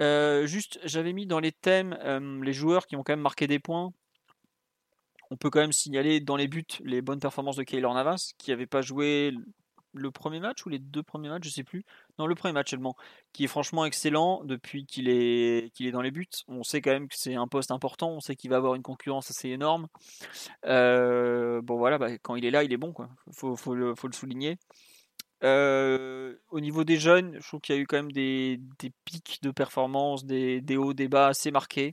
Euh, 0.00 0.46
juste, 0.46 0.78
j'avais 0.84 1.12
mis 1.12 1.26
dans 1.26 1.40
les 1.40 1.52
thèmes 1.52 1.98
euh, 2.02 2.42
les 2.42 2.52
joueurs 2.52 2.86
qui 2.86 2.96
ont 2.96 3.02
quand 3.02 3.12
même 3.12 3.20
marqué 3.20 3.46
des 3.46 3.58
points. 3.58 3.92
On 5.30 5.36
peut 5.36 5.50
quand 5.50 5.60
même 5.60 5.72
signaler 5.72 6.20
dans 6.20 6.36
les 6.36 6.48
buts 6.48 6.64
les 6.84 7.02
bonnes 7.02 7.18
performances 7.18 7.56
de 7.56 7.64
Keylor 7.64 7.92
Navas, 7.92 8.32
qui 8.38 8.50
n'avait 8.50 8.66
pas 8.66 8.80
joué 8.80 9.34
le 9.98 10.10
premier 10.10 10.40
match 10.40 10.64
ou 10.66 10.68
les 10.68 10.78
deux 10.78 11.02
premiers 11.02 11.28
matchs, 11.28 11.44
je 11.44 11.50
sais 11.50 11.64
plus. 11.64 11.84
Non, 12.18 12.26
le 12.26 12.34
premier 12.34 12.52
match 12.52 12.70
seulement, 12.70 12.96
qui 13.32 13.44
est 13.44 13.48
franchement 13.48 13.84
excellent 13.84 14.42
depuis 14.44 14.86
qu'il 14.86 15.08
est, 15.08 15.72
qu'il 15.74 15.86
est 15.86 15.92
dans 15.92 16.02
les 16.02 16.10
buts. 16.10 16.28
On 16.48 16.62
sait 16.62 16.80
quand 16.80 16.90
même 16.90 17.08
que 17.08 17.16
c'est 17.16 17.34
un 17.34 17.48
poste 17.48 17.70
important, 17.70 18.10
on 18.10 18.20
sait 18.20 18.36
qu'il 18.36 18.50
va 18.50 18.56
avoir 18.56 18.74
une 18.74 18.82
concurrence 18.82 19.30
assez 19.30 19.48
énorme. 19.48 19.88
Euh, 20.64 21.60
bon 21.62 21.76
voilà, 21.76 21.98
bah, 21.98 22.16
quand 22.18 22.36
il 22.36 22.44
est 22.44 22.50
là, 22.50 22.64
il 22.64 22.72
est 22.72 22.78
bon, 22.78 22.92
quoi. 22.92 23.08
Faut, 23.32 23.56
faut, 23.56 23.74
le, 23.74 23.94
faut 23.94 24.08
le 24.08 24.14
souligner. 24.14 24.58
Euh, 25.44 26.34
au 26.50 26.60
niveau 26.60 26.84
des 26.84 26.96
jeunes, 26.96 27.36
je 27.40 27.46
trouve 27.46 27.60
qu'il 27.60 27.74
y 27.74 27.78
a 27.78 27.80
eu 27.80 27.86
quand 27.86 27.96
même 27.96 28.12
des, 28.12 28.58
des 28.78 28.90
pics 29.04 29.38
de 29.42 29.50
performance, 29.50 30.24
des, 30.24 30.60
des, 30.60 30.76
hauts, 30.76 30.94
des 30.94 31.08
bas 31.08 31.28
assez 31.28 31.50
marqués. 31.50 31.92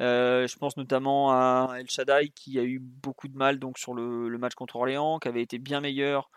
Euh, 0.00 0.46
je 0.46 0.56
pense 0.56 0.76
notamment 0.76 1.30
à 1.32 1.76
El 1.78 1.88
Shaddai 1.88 2.30
qui 2.34 2.58
a 2.58 2.64
eu 2.64 2.78
beaucoup 2.80 3.28
de 3.28 3.36
mal 3.36 3.58
donc 3.58 3.78
sur 3.78 3.94
le, 3.94 4.28
le 4.28 4.38
match 4.38 4.54
contre 4.54 4.76
Orléans, 4.76 5.18
qui 5.18 5.28
avait 5.28 5.42
été 5.42 5.58
bien 5.58 5.80
meilleur 5.80 6.30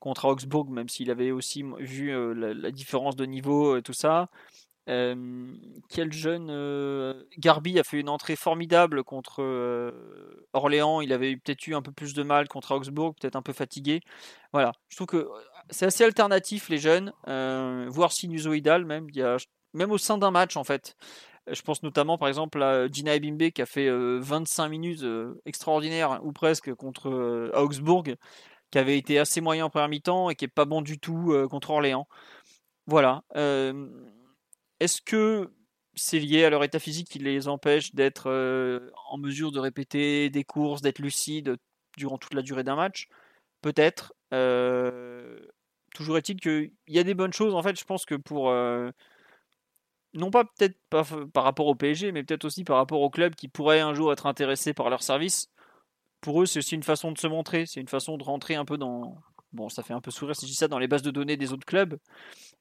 contre 0.00 0.26
Augsbourg, 0.26 0.70
même 0.70 0.88
s'il 0.88 1.10
avait 1.10 1.30
aussi 1.30 1.64
vu 1.78 2.10
euh, 2.14 2.32
la, 2.34 2.70
différence 2.70 3.16
de 3.16 3.24
niveau 3.24 3.76
et 3.76 3.82
tout 3.82 3.92
ça. 3.92 4.28
quel 4.86 6.12
jeune 6.12 6.48
Garbi 7.38 7.78
a 7.78 7.84
fait 7.84 8.00
une 8.00 8.08
entrée 8.08 8.36
formidable 8.36 9.04
contre 9.04 9.42
Orléans. 10.52 11.00
Il 11.00 11.12
avait 11.12 11.36
peut-être 11.36 11.66
eu 11.66 11.74
un 11.74 11.82
peu 11.82 11.92
plus 11.92 12.14
de 12.14 12.22
mal 12.22 12.48
contre 12.48 12.74
Augsbourg, 12.74 13.14
peut-être 13.14 13.36
un 13.36 13.42
peu 13.42 13.52
fatigué. 13.52 14.00
Voilà, 14.52 14.72
je 14.88 14.96
trouve 14.96 15.08
que 15.08 15.28
c'est 15.70 15.86
assez 15.86 16.04
alternatif 16.04 16.68
les 16.68 16.78
jeunes, 16.78 17.12
voire 17.26 18.12
sinusoïdal 18.12 18.84
même. 18.84 19.08
Même 19.74 19.92
au 19.92 19.98
sein 19.98 20.16
d'un 20.16 20.30
match 20.30 20.56
en 20.56 20.64
fait. 20.64 20.96
Je 21.50 21.62
pense 21.62 21.82
notamment 21.82 22.18
par 22.18 22.28
exemple 22.28 22.62
à 22.62 22.88
Gina 22.88 23.14
Ebimbe 23.14 23.50
qui 23.50 23.62
a 23.62 23.66
fait 23.66 23.90
25 23.90 24.68
minutes 24.68 25.04
extraordinaires 25.44 26.20
ou 26.22 26.32
presque 26.32 26.72
contre 26.74 27.50
Augsbourg, 27.54 28.04
qui 28.70 28.78
avait 28.78 28.98
été 28.98 29.18
assez 29.18 29.40
moyen 29.40 29.64
en 29.66 29.70
première 29.70 29.88
mi-temps 29.88 30.30
et 30.30 30.34
qui 30.34 30.44
est 30.44 30.48
pas 30.48 30.64
bon 30.64 30.82
du 30.82 30.98
tout 30.98 31.34
contre 31.50 31.70
Orléans. 31.70 32.06
Voilà. 32.86 33.22
Est-ce 34.80 35.00
que 35.02 35.52
c'est 35.94 36.18
lié 36.20 36.44
à 36.44 36.50
leur 36.50 36.62
état 36.62 36.78
physique 36.78 37.08
qui 37.08 37.18
les 37.18 37.48
empêche 37.48 37.94
d'être 37.94 38.30
en 39.10 39.18
mesure 39.18 39.52
de 39.52 39.58
répéter 39.58 40.30
des 40.30 40.44
courses, 40.44 40.82
d'être 40.82 40.98
lucide 41.00 41.56
durant 41.96 42.18
toute 42.18 42.34
la 42.34 42.42
durée 42.42 42.64
d'un 42.64 42.76
match? 42.76 43.08
Peut-être. 43.62 44.14
toujours 45.94 46.18
est-il 46.18 46.40
qu'il 46.40 46.72
y 46.86 46.98
a 46.98 47.04
des 47.04 47.14
bonnes 47.14 47.32
choses. 47.32 47.54
En 47.54 47.62
fait, 47.62 47.78
je 47.78 47.84
pense 47.84 48.04
que 48.04 48.14
pour. 48.14 48.52
non 50.14 50.30
pas 50.30 50.44
peut-être 50.44 50.78
par 50.90 51.44
rapport 51.44 51.66
au 51.66 51.74
PSG, 51.74 52.12
mais 52.12 52.22
peut-être 52.22 52.44
aussi 52.44 52.64
par 52.64 52.76
rapport 52.76 53.00
au 53.00 53.10
club 53.10 53.34
qui 53.34 53.48
pourrait 53.48 53.80
un 53.80 53.94
jour 53.94 54.12
être 54.12 54.26
intéressé 54.26 54.74
par 54.74 54.90
leur 54.90 55.02
service. 55.02 55.50
Pour 56.20 56.42
eux, 56.42 56.46
c'est 56.46 56.58
aussi 56.58 56.74
une 56.74 56.82
façon 56.82 57.12
de 57.12 57.18
se 57.18 57.26
montrer, 57.26 57.66
c'est 57.66 57.80
une 57.80 57.88
façon 57.88 58.16
de 58.16 58.24
rentrer 58.24 58.56
un 58.56 58.64
peu 58.64 58.76
dans, 58.76 59.16
Bon, 59.52 59.68
ça 59.70 59.82
fait 59.82 59.94
un 59.94 60.00
peu 60.00 60.10
sourire 60.10 60.36
si 60.36 60.46
je 60.46 60.50
dis 60.50 60.56
ça 60.56 60.68
dans 60.68 60.78
les 60.78 60.88
bases 60.88 61.02
de 61.02 61.10
données 61.10 61.38
des 61.38 61.52
autres 61.52 61.64
clubs, 61.64 61.98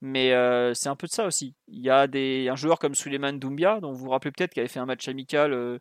mais 0.01 0.31
euh, 0.33 0.73
c'est 0.73 0.87
un 0.89 0.95
peu 0.95 1.07
de 1.07 1.11
ça 1.11 1.25
aussi. 1.25 1.53
Il 1.67 1.81
y 1.81 1.89
a 1.89 2.03
un 2.03 2.55
joueur 2.55 2.79
comme 2.79 2.95
Suleiman 2.95 3.33
Doumbia, 3.33 3.81
dont 3.81 3.91
vous 3.91 4.05
vous 4.05 4.09
rappelez 4.09 4.31
peut-être, 4.31 4.53
qui 4.53 4.59
avait 4.61 4.69
fait 4.69 4.79
un 4.79 4.85
match 4.85 5.07
amical 5.07 5.53
euh, 5.53 5.79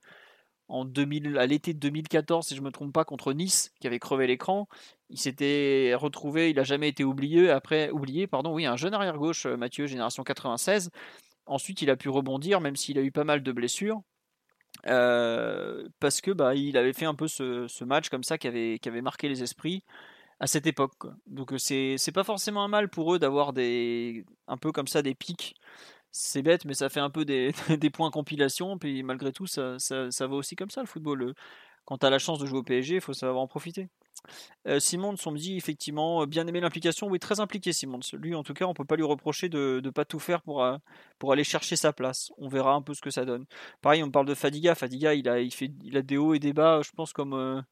en 0.68 0.84
2000, 0.84 1.38
à 1.38 1.46
l'été 1.46 1.74
2014, 1.74 2.46
si 2.46 2.56
je 2.56 2.60
ne 2.60 2.66
me 2.66 2.72
trompe 2.72 2.92
pas, 2.92 3.04
contre 3.04 3.32
Nice, 3.32 3.72
qui 3.80 3.86
avait 3.86 4.00
crevé 4.00 4.26
l'écran. 4.26 4.68
Il 5.10 5.18
s'était 5.18 5.94
retrouvé, 5.94 6.50
il 6.50 6.56
n'a 6.56 6.64
jamais 6.64 6.88
été 6.88 7.04
oublié. 7.04 7.50
Après, 7.50 7.90
oublié, 7.90 8.26
pardon, 8.26 8.52
oui, 8.54 8.66
un 8.66 8.76
jeune 8.76 8.94
arrière-gauche, 8.94 9.46
euh, 9.46 9.56
Mathieu, 9.56 9.86
génération 9.86 10.24
96. 10.24 10.90
Ensuite, 11.46 11.82
il 11.82 11.90
a 11.90 11.96
pu 11.96 12.08
rebondir, 12.08 12.60
même 12.60 12.76
s'il 12.76 12.98
a 12.98 13.02
eu 13.02 13.12
pas 13.12 13.24
mal 13.24 13.42
de 13.42 13.52
blessures. 13.52 14.02
Parce 14.84 16.20
que 16.20 16.30
bah, 16.30 16.54
il 16.54 16.76
avait 16.76 16.92
fait 16.92 17.06
un 17.06 17.14
peu 17.14 17.28
ce, 17.28 17.84
match 17.84 18.08
comme 18.08 18.24
ça 18.24 18.38
qui 18.38 18.48
avait, 18.48 18.78
qui 18.78 18.88
avait 18.88 19.02
marqué 19.02 19.28
les 19.28 19.42
esprits 19.42 19.84
à 20.40 20.46
cette 20.46 20.66
époque. 20.66 20.94
Donc 21.26 21.52
c'est 21.58 22.12
pas 22.14 22.24
forcément 22.24 22.64
un 22.64 22.68
mal 22.68 22.88
pour 22.88 23.14
eux 23.14 23.18
d'avoir 23.18 23.52
des 23.52 24.24
un 24.48 24.56
peu 24.56 24.72
comme 24.72 24.88
ça 24.88 25.02
des 25.02 25.14
pics. 25.14 25.56
C'est 26.12 26.42
bête, 26.42 26.64
mais 26.64 26.74
ça 26.74 26.88
fait 26.88 27.00
un 27.00 27.10
peu 27.10 27.24
des, 27.24 27.52
des 27.78 27.90
points 27.90 28.10
compilation. 28.10 28.78
Puis 28.78 29.02
malgré 29.02 29.32
tout, 29.32 29.46
ça, 29.46 29.78
ça, 29.78 30.10
ça, 30.10 30.26
va 30.26 30.36
aussi 30.36 30.56
comme 30.56 30.70
ça 30.70 30.80
le 30.80 30.86
football. 30.86 31.34
Quand 31.84 31.98
tu 31.98 32.06
as 32.06 32.10
la 32.10 32.18
chance 32.18 32.38
de 32.38 32.46
jouer 32.46 32.58
au 32.60 32.62
PSG, 32.62 32.96
il 32.96 33.00
faut 33.00 33.12
savoir 33.14 33.42
en 33.42 33.48
profiter. 33.48 33.88
Euh, 34.66 34.80
Simon, 34.80 35.14
on 35.24 35.30
me 35.30 35.38
dit 35.38 35.56
effectivement 35.56 36.26
bien 36.26 36.46
aimé 36.46 36.60
l'implication. 36.60 37.08
Oui, 37.08 37.18
très 37.18 37.40
impliqué 37.40 37.72
Simon. 37.72 38.00
Lui, 38.14 38.34
en 38.34 38.42
tout 38.42 38.54
cas, 38.54 38.66
on 38.66 38.74
peut 38.74 38.84
pas 38.84 38.96
lui 38.96 39.04
reprocher 39.04 39.48
de 39.48 39.80
ne 39.82 39.90
pas 39.90 40.04
tout 40.04 40.18
faire 40.18 40.42
pour, 40.42 40.66
pour 41.18 41.32
aller 41.32 41.44
chercher 41.44 41.76
sa 41.76 41.92
place. 41.92 42.30
On 42.38 42.48
verra 42.48 42.74
un 42.74 42.82
peu 42.82 42.94
ce 42.94 43.00
que 43.00 43.10
ça 43.10 43.24
donne. 43.24 43.44
Pareil, 43.82 44.02
on 44.02 44.10
parle 44.10 44.26
de 44.26 44.34
Fadiga. 44.34 44.74
Fadiga, 44.74 45.14
il 45.14 45.28
a, 45.28 45.40
il 45.40 45.52
fait, 45.52 45.70
il 45.84 45.96
a 45.96 46.02
des 46.02 46.16
hauts 46.16 46.34
et 46.34 46.38
des 46.38 46.52
bas, 46.52 46.80
je 46.82 46.90
pense, 46.90 47.12
comme, 47.12 47.64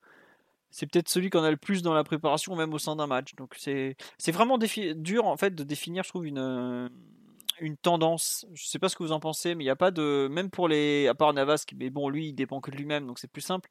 c'est 0.75 0.87
peut-être 0.87 1.09
celui 1.09 1.31
qu'on 1.31 1.45
a 1.45 1.53
le 1.53 1.57
plus 1.57 1.83
dans 1.83 1.95
la 1.95 2.03
préparation, 2.03 2.57
même 2.57 2.75
au 2.75 2.79
sein 2.79 2.97
d'un 2.97 3.07
match. 3.07 3.37
Donc 3.37 3.55
c'est 3.57 3.97
vraiment 4.33 4.59
dur 4.59 5.27
en 5.27 5.37
fait 5.37 5.55
de 5.55 5.63
définir, 5.63 6.03
je 6.03 6.09
trouve, 6.09 6.27
une, 6.27 6.91
une 7.61 7.77
tendance. 7.77 8.47
Je 8.53 8.67
sais 8.67 8.79
pas 8.79 8.89
ce 8.89 8.97
que 8.97 9.03
vous 9.03 9.13
en 9.13 9.21
pensez, 9.21 9.55
mais 9.55 9.65
il 9.65 9.67
n'y 9.67 9.71
a 9.71 9.77
pas 9.77 9.91
de. 9.91 10.29
Même 10.31 10.51
pour 10.51 10.69
les. 10.69 11.07
À 11.09 11.15
part 11.15 11.33
Navas, 11.33 11.65
mais 11.77 11.91
bon, 11.91 12.09
lui, 12.09 12.29
il 12.29 12.35
dépend 12.35 12.61
que 12.61 12.71
de 12.71 12.77
lui-même, 12.77 13.07
donc 13.07 13.19
c'est 13.19 13.31
plus 13.31 13.43
simple. 13.43 13.69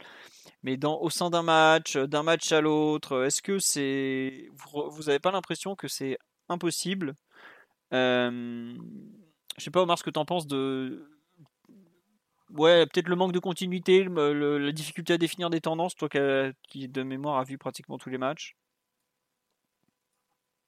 Mais 0.64 0.78
dans, 0.78 1.00
au 1.00 1.10
sein 1.10 1.30
d'un 1.30 1.44
match, 1.44 1.98
d'un 1.98 2.24
match 2.24 2.52
à 2.52 2.62
l'autre, 2.62 3.24
est-ce 3.26 3.42
que 3.42 3.60
c'est. 3.60 4.50
Vous 4.74 5.04
n'avez 5.04 5.20
pas 5.20 5.32
l'impression 5.32 5.76
que 5.76 5.88
c'est 5.88 6.18
impossible? 6.50 7.16
Euh... 7.94 8.74
Je 9.58 9.64
sais 9.64 9.72
pas, 9.72 9.82
Omar, 9.82 10.00
ce 10.00 10.04
que 10.04 10.10
tu 10.10 10.20
en 10.20 10.26
penses 10.26 10.48
de 10.48 11.08
ouais, 12.54 12.86
peut-être 12.86 13.08
le 13.08 13.16
manque 13.16 13.32
de 13.32 13.40
continuité, 13.40 14.06
la 14.06 14.72
difficulté 14.72 15.14
à 15.14 15.18
définir 15.18 15.50
des 15.50 15.62
tendances, 15.62 15.96
toi 15.96 16.10
qui, 16.10 16.88
de 16.88 17.04
mémoire 17.04 17.38
a 17.38 17.44
vu 17.44 17.58
pratiquement 17.58 17.98
tous 17.98 18.10
les 18.10 18.18
matchs. 18.18 18.56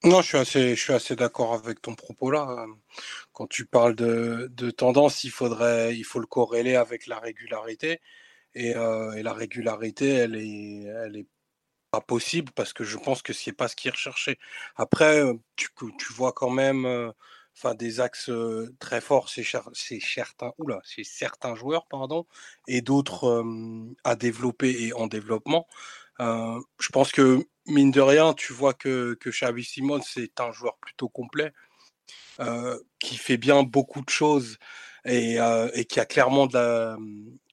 Non, 0.05 0.21
je 0.21 0.27
suis 0.27 0.37
assez, 0.37 0.75
assez 0.93 1.15
d'accord 1.15 1.53
avec 1.55 1.81
ton 1.81 1.95
propos 1.95 2.29
là. 2.29 2.67
Quand 3.33 3.47
tu 3.47 3.65
parles 3.65 3.95
de, 3.95 4.71
tendance, 4.71 5.23
il 5.23 5.31
faudrait, 5.31 5.95
il 5.97 6.03
faut 6.03 6.19
le 6.19 6.27
corréler 6.27 6.75
avec 6.75 7.07
la 7.07 7.19
régularité. 7.19 8.01
Et, 8.55 8.75
euh, 8.75 9.21
la 9.23 9.33
régularité, 9.33 10.09
elle 10.09 10.35
est, 10.35 10.83
elle 10.85 11.17
est 11.17 11.27
pas 11.91 12.01
possible 12.01 12.51
parce 12.53 12.73
que 12.73 12.83
je 12.83 12.97
pense 12.97 13.21
que 13.23 13.33
c'est 13.33 13.53
pas 13.53 13.67
ce 13.67 13.75
qui 13.75 13.87
est 13.89 13.91
recherché. 13.91 14.39
Après, 14.75 15.23
tu, 15.55 15.69
tu 15.99 16.13
vois 16.13 16.33
quand 16.33 16.51
même 16.51 16.85
euh, 16.85 17.11
des 17.75 17.99
axes 17.99 18.31
très 18.79 19.01
forts 19.01 19.27
chez, 19.29 19.43
certains, 20.01 20.53
oula, 20.59 20.81
certains 21.03 21.55
joueurs, 21.55 21.87
pardon, 21.87 22.27
et 22.67 22.81
d'autres 22.81 23.43
à 24.03 24.15
développer 24.15 24.71
et 24.87 24.93
en 24.93 25.07
développement. 25.07 25.67
je 26.19 26.89
pense 26.93 27.11
que 27.11 27.47
mine 27.67 27.91
de 27.91 28.01
rien, 28.01 28.33
tu 28.33 28.53
vois 28.53 28.73
que, 28.73 29.15
que 29.19 29.29
Xavi 29.29 29.63
Simon, 29.63 30.01
c'est 30.01 30.39
un 30.39 30.51
joueur 30.51 30.77
plutôt 30.77 31.09
complet, 31.09 31.51
qui 32.99 33.17
fait 33.17 33.37
bien 33.37 33.63
beaucoup 33.63 34.01
de 34.01 34.09
choses 34.09 34.57
et, 35.05 35.37
et 35.73 35.85
qui 35.85 35.99
a 35.99 36.05
clairement 36.05 36.47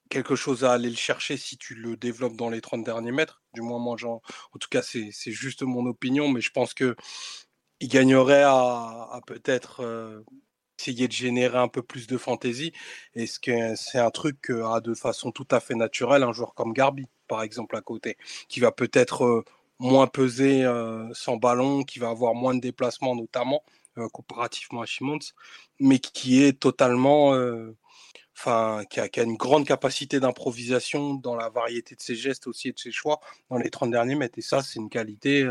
quelque 0.08 0.36
chose 0.36 0.64
à 0.64 0.72
aller 0.72 0.90
le 0.90 0.96
chercher 0.96 1.36
si 1.36 1.56
tu 1.56 1.74
le 1.74 1.96
développes 1.96 2.36
dans 2.36 2.50
les 2.50 2.60
30 2.60 2.84
derniers 2.84 3.12
mètres. 3.12 3.42
Du 3.54 3.62
moins, 3.62 3.78
moi, 3.78 3.96
en, 4.04 4.20
en 4.52 4.58
tout 4.58 4.68
cas, 4.70 4.82
c'est 4.82 5.12
juste 5.32 5.62
mon 5.62 5.86
opinion, 5.86 6.28
mais 6.28 6.40
je 6.40 6.50
pense 6.50 6.74
que 6.74 6.96
il 7.82 7.88
gagnerait 7.88 8.44
à, 8.44 9.20
peut-être 9.26 9.80
euh, 9.80 10.22
essayer 10.78 11.08
de 11.08 11.12
générer 11.12 11.58
un 11.58 11.66
peu 11.68 11.82
plus 11.82 12.06
de 12.06 12.16
fantaisie. 12.16 12.72
Et 13.14 13.26
c'est 13.26 13.98
un 13.98 14.10
truc 14.10 14.40
que 14.40 14.80
de 14.80 14.94
façon 14.94 15.32
tout 15.32 15.48
à 15.50 15.58
fait 15.58 15.74
naturelle 15.74 16.22
un 16.22 16.32
joueur 16.32 16.54
comme 16.54 16.72
Garbi, 16.72 17.06
par 17.26 17.42
exemple, 17.42 17.76
à 17.76 17.80
côté, 17.80 18.16
qui 18.48 18.60
va 18.60 18.70
peut-être 18.70 19.24
euh, 19.24 19.44
moins 19.82 20.06
peser 20.06 20.64
euh, 20.64 21.12
sans 21.12 21.36
ballon, 21.36 21.82
qui 21.82 21.98
va 21.98 22.10
avoir 22.10 22.34
moins 22.34 22.54
de 22.54 22.60
déplacements 22.60 23.16
notamment, 23.16 23.62
comparativement 24.12 24.80
à 24.80 24.86
Shimons, 24.86 25.18
mais 25.78 25.98
qui 25.98 26.42
est 26.42 26.58
totalement 26.58 27.36
enfin, 28.34 28.84
qui 28.88 29.00
a, 29.00 29.22
une 29.22 29.36
grande 29.36 29.66
capacité 29.66 30.18
d'improvisation 30.18 31.14
dans 31.14 31.36
la 31.36 31.50
variété 31.50 31.94
de 31.94 32.00
ses 32.00 32.14
gestes 32.14 32.46
aussi 32.46 32.68
et 32.68 32.72
de 32.72 32.78
ses 32.78 32.92
choix 32.92 33.20
dans 33.50 33.58
les 33.58 33.68
30 33.68 33.90
derniers 33.90 34.14
mètres. 34.14 34.38
Et 34.38 34.42
ça, 34.42 34.62
c'est 34.62 34.78
une 34.78 34.88
qualité 34.88 35.46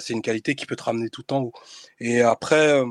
c'est 0.00 0.12
une 0.12 0.22
qualité 0.22 0.54
qui 0.54 0.66
peut 0.66 0.76
te 0.76 0.84
ramener 0.84 1.10
tout 1.10 1.32
en 1.32 1.40
haut. 1.40 1.52
Et 2.00 2.20
après, 2.22 2.82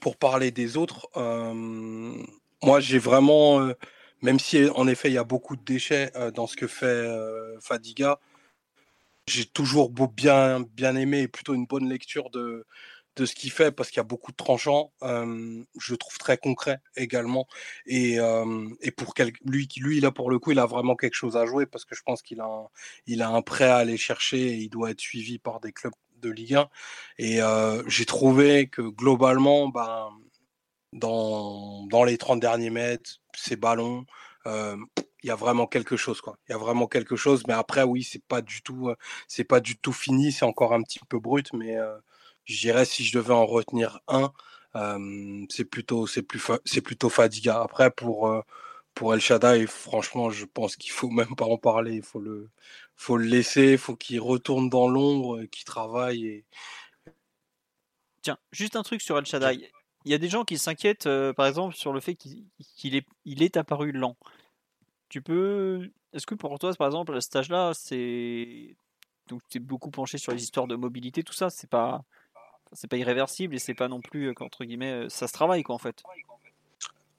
pour 0.00 0.16
parler 0.16 0.50
des 0.50 0.76
autres, 0.76 1.08
moi 1.14 2.80
j'ai 2.80 2.98
vraiment, 2.98 3.70
même 4.22 4.38
si 4.38 4.68
en 4.70 4.88
effet 4.88 5.10
il 5.10 5.14
y 5.14 5.18
a 5.18 5.24
beaucoup 5.24 5.56
de 5.56 5.62
déchets 5.62 6.10
dans 6.34 6.46
ce 6.46 6.56
que 6.56 6.66
fait 6.66 7.06
Fadiga, 7.60 8.18
j'ai 9.28 9.44
toujours 9.44 9.90
bien, 9.90 10.60
bien 10.60 10.96
aimé 10.96 11.22
et 11.22 11.28
plutôt 11.28 11.54
une 11.54 11.66
bonne 11.66 11.88
lecture 11.88 12.30
de, 12.30 12.64
de 13.16 13.26
ce 13.26 13.34
qu'il 13.34 13.50
fait 13.50 13.72
parce 13.72 13.90
qu'il 13.90 13.96
y 13.96 14.00
a 14.00 14.04
beaucoup 14.04 14.30
de 14.30 14.36
tranchants. 14.36 14.92
je 15.02 15.94
trouve 15.94 16.18
très 16.18 16.38
concret 16.38 16.78
également. 16.96 17.48
Et, 17.86 18.18
et 18.82 18.90
pour 18.92 19.14
lui, 19.44 19.68
lui, 19.76 20.00
là 20.00 20.10
pour 20.12 20.30
le 20.30 20.38
coup, 20.38 20.52
il 20.52 20.58
a 20.58 20.66
vraiment 20.66 20.94
quelque 20.94 21.14
chose 21.14 21.36
à 21.36 21.46
jouer 21.46 21.66
parce 21.66 21.84
que 21.84 21.94
je 21.96 22.02
pense 22.02 22.22
qu'il 22.22 22.40
a, 22.40 22.44
un, 22.44 23.20
a 23.20 23.28
un 23.28 23.42
prêt 23.42 23.68
à 23.68 23.76
aller 23.78 23.96
chercher 23.96 24.40
et 24.40 24.56
il 24.56 24.68
doit 24.68 24.90
être 24.90 25.00
suivi 25.00 25.38
par 25.38 25.60
des 25.60 25.72
clubs 25.72 25.94
de 26.22 26.30
Ligue 26.30 26.54
1. 26.54 26.68
Et 27.18 27.40
j'ai 27.88 28.06
trouvé 28.06 28.68
que 28.68 28.82
globalement, 28.82 29.68
ben, 29.68 30.10
dans, 30.92 31.86
dans 31.86 32.04
les 32.04 32.18
30 32.18 32.40
derniers 32.40 32.70
mètres, 32.70 33.20
ces 33.34 33.56
ballons, 33.56 34.06
il 35.26 35.28
y 35.28 35.32
a 35.32 35.36
vraiment 35.36 35.66
quelque 35.66 35.96
chose 35.96 36.20
quoi. 36.20 36.38
Il 36.48 36.52
y 36.52 36.54
a 36.54 36.58
vraiment 36.58 36.86
quelque 36.86 37.16
chose, 37.16 37.42
mais 37.48 37.54
après 37.54 37.82
oui, 37.82 38.02
c'est 38.04 38.22
pas 38.24 38.42
du 38.42 38.62
tout, 38.62 38.88
euh, 38.90 38.96
c'est 39.28 39.44
pas 39.44 39.60
du 39.60 39.76
tout 39.78 39.92
fini, 39.92 40.32
c'est 40.32 40.44
encore 40.44 40.72
un 40.72 40.82
petit 40.82 41.00
peu 41.08 41.18
brut, 41.20 41.52
mais 41.52 41.76
je 42.44 42.58
dirais 42.60 42.84
si 42.84 43.04
je 43.04 43.18
devais 43.18 43.34
en 43.34 43.46
retenir 43.46 44.00
un, 44.08 44.32
c'est 45.50 45.64
plutôt, 45.64 46.06
c'est 46.06 46.22
plus, 46.22 46.40
c'est 46.64 46.80
plutôt 46.80 47.08
Fadiga. 47.10 47.62
Après 47.62 47.90
pour 47.90 48.42
pour 48.96 49.14
El 49.14 49.20
Shaddai, 49.20 49.66
franchement, 49.66 50.30
je 50.30 50.46
pense 50.46 50.74
qu'il 50.74 50.90
faut 50.90 51.10
même 51.10 51.36
pas 51.36 51.44
en 51.44 51.58
parler. 51.58 51.94
Il 51.96 52.02
faut 52.02 52.18
le, 52.20 52.50
faut 52.96 53.16
le 53.18 53.26
laisser, 53.26 53.72
il 53.72 53.78
faut 53.78 53.94
qu'il 53.94 54.20
retourne 54.20 54.68
dans 54.68 54.88
l'ombre, 54.88 55.44
qu'il 55.44 55.64
travaille. 55.64 56.26
Et... 56.26 56.44
Tiens, 58.22 58.38
juste 58.50 58.74
un 58.74 58.82
truc 58.82 59.02
sur 59.02 59.18
El 59.18 59.26
Shaddai. 59.26 59.70
Il 60.06 60.12
y 60.12 60.14
a 60.14 60.18
des 60.18 60.28
gens 60.28 60.44
qui 60.44 60.56
s'inquiètent, 60.56 61.06
euh, 61.06 61.32
par 61.32 61.46
exemple, 61.46 61.74
sur 61.74 61.92
le 61.92 62.00
fait 62.00 62.14
qu'il 62.14 62.96
est, 62.96 63.06
il 63.24 63.42
est 63.42 63.56
apparu 63.56 63.92
lent. 63.92 64.16
Tu 65.08 65.22
peux. 65.22 65.90
Est-ce 66.12 66.26
que 66.26 66.34
pour 66.34 66.58
toi, 66.58 66.72
par 66.74 66.86
exemple, 66.86 67.14
à 67.16 67.20
ce 67.20 67.26
stage-là, 67.26 67.72
c'est. 67.74 68.76
Donc, 69.28 69.42
tu 69.48 69.58
es 69.58 69.60
beaucoup 69.60 69.90
penché 69.90 70.18
sur 70.18 70.32
les 70.32 70.42
histoires 70.42 70.66
de 70.66 70.76
mobilité, 70.76 71.22
tout 71.22 71.32
ça, 71.32 71.50
c'est 71.50 71.70
pas. 71.70 72.04
C'est 72.72 72.88
pas 72.88 72.96
irréversible 72.96 73.54
et 73.54 73.58
c'est 73.58 73.74
pas 73.74 73.86
non 73.86 74.00
plus, 74.00 74.28
euh, 74.28 74.34
entre 74.40 74.64
guillemets, 74.64 74.90
euh, 74.90 75.08
ça 75.08 75.28
se 75.28 75.32
travaille, 75.32 75.62
quoi, 75.62 75.76
en 75.76 75.78
fait? 75.78 76.02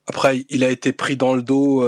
Après, 0.06 0.44
il 0.50 0.62
a 0.62 0.70
été 0.70 0.92
pris 0.92 1.16
dans 1.16 1.34
le 1.34 1.42
dos 1.42 1.86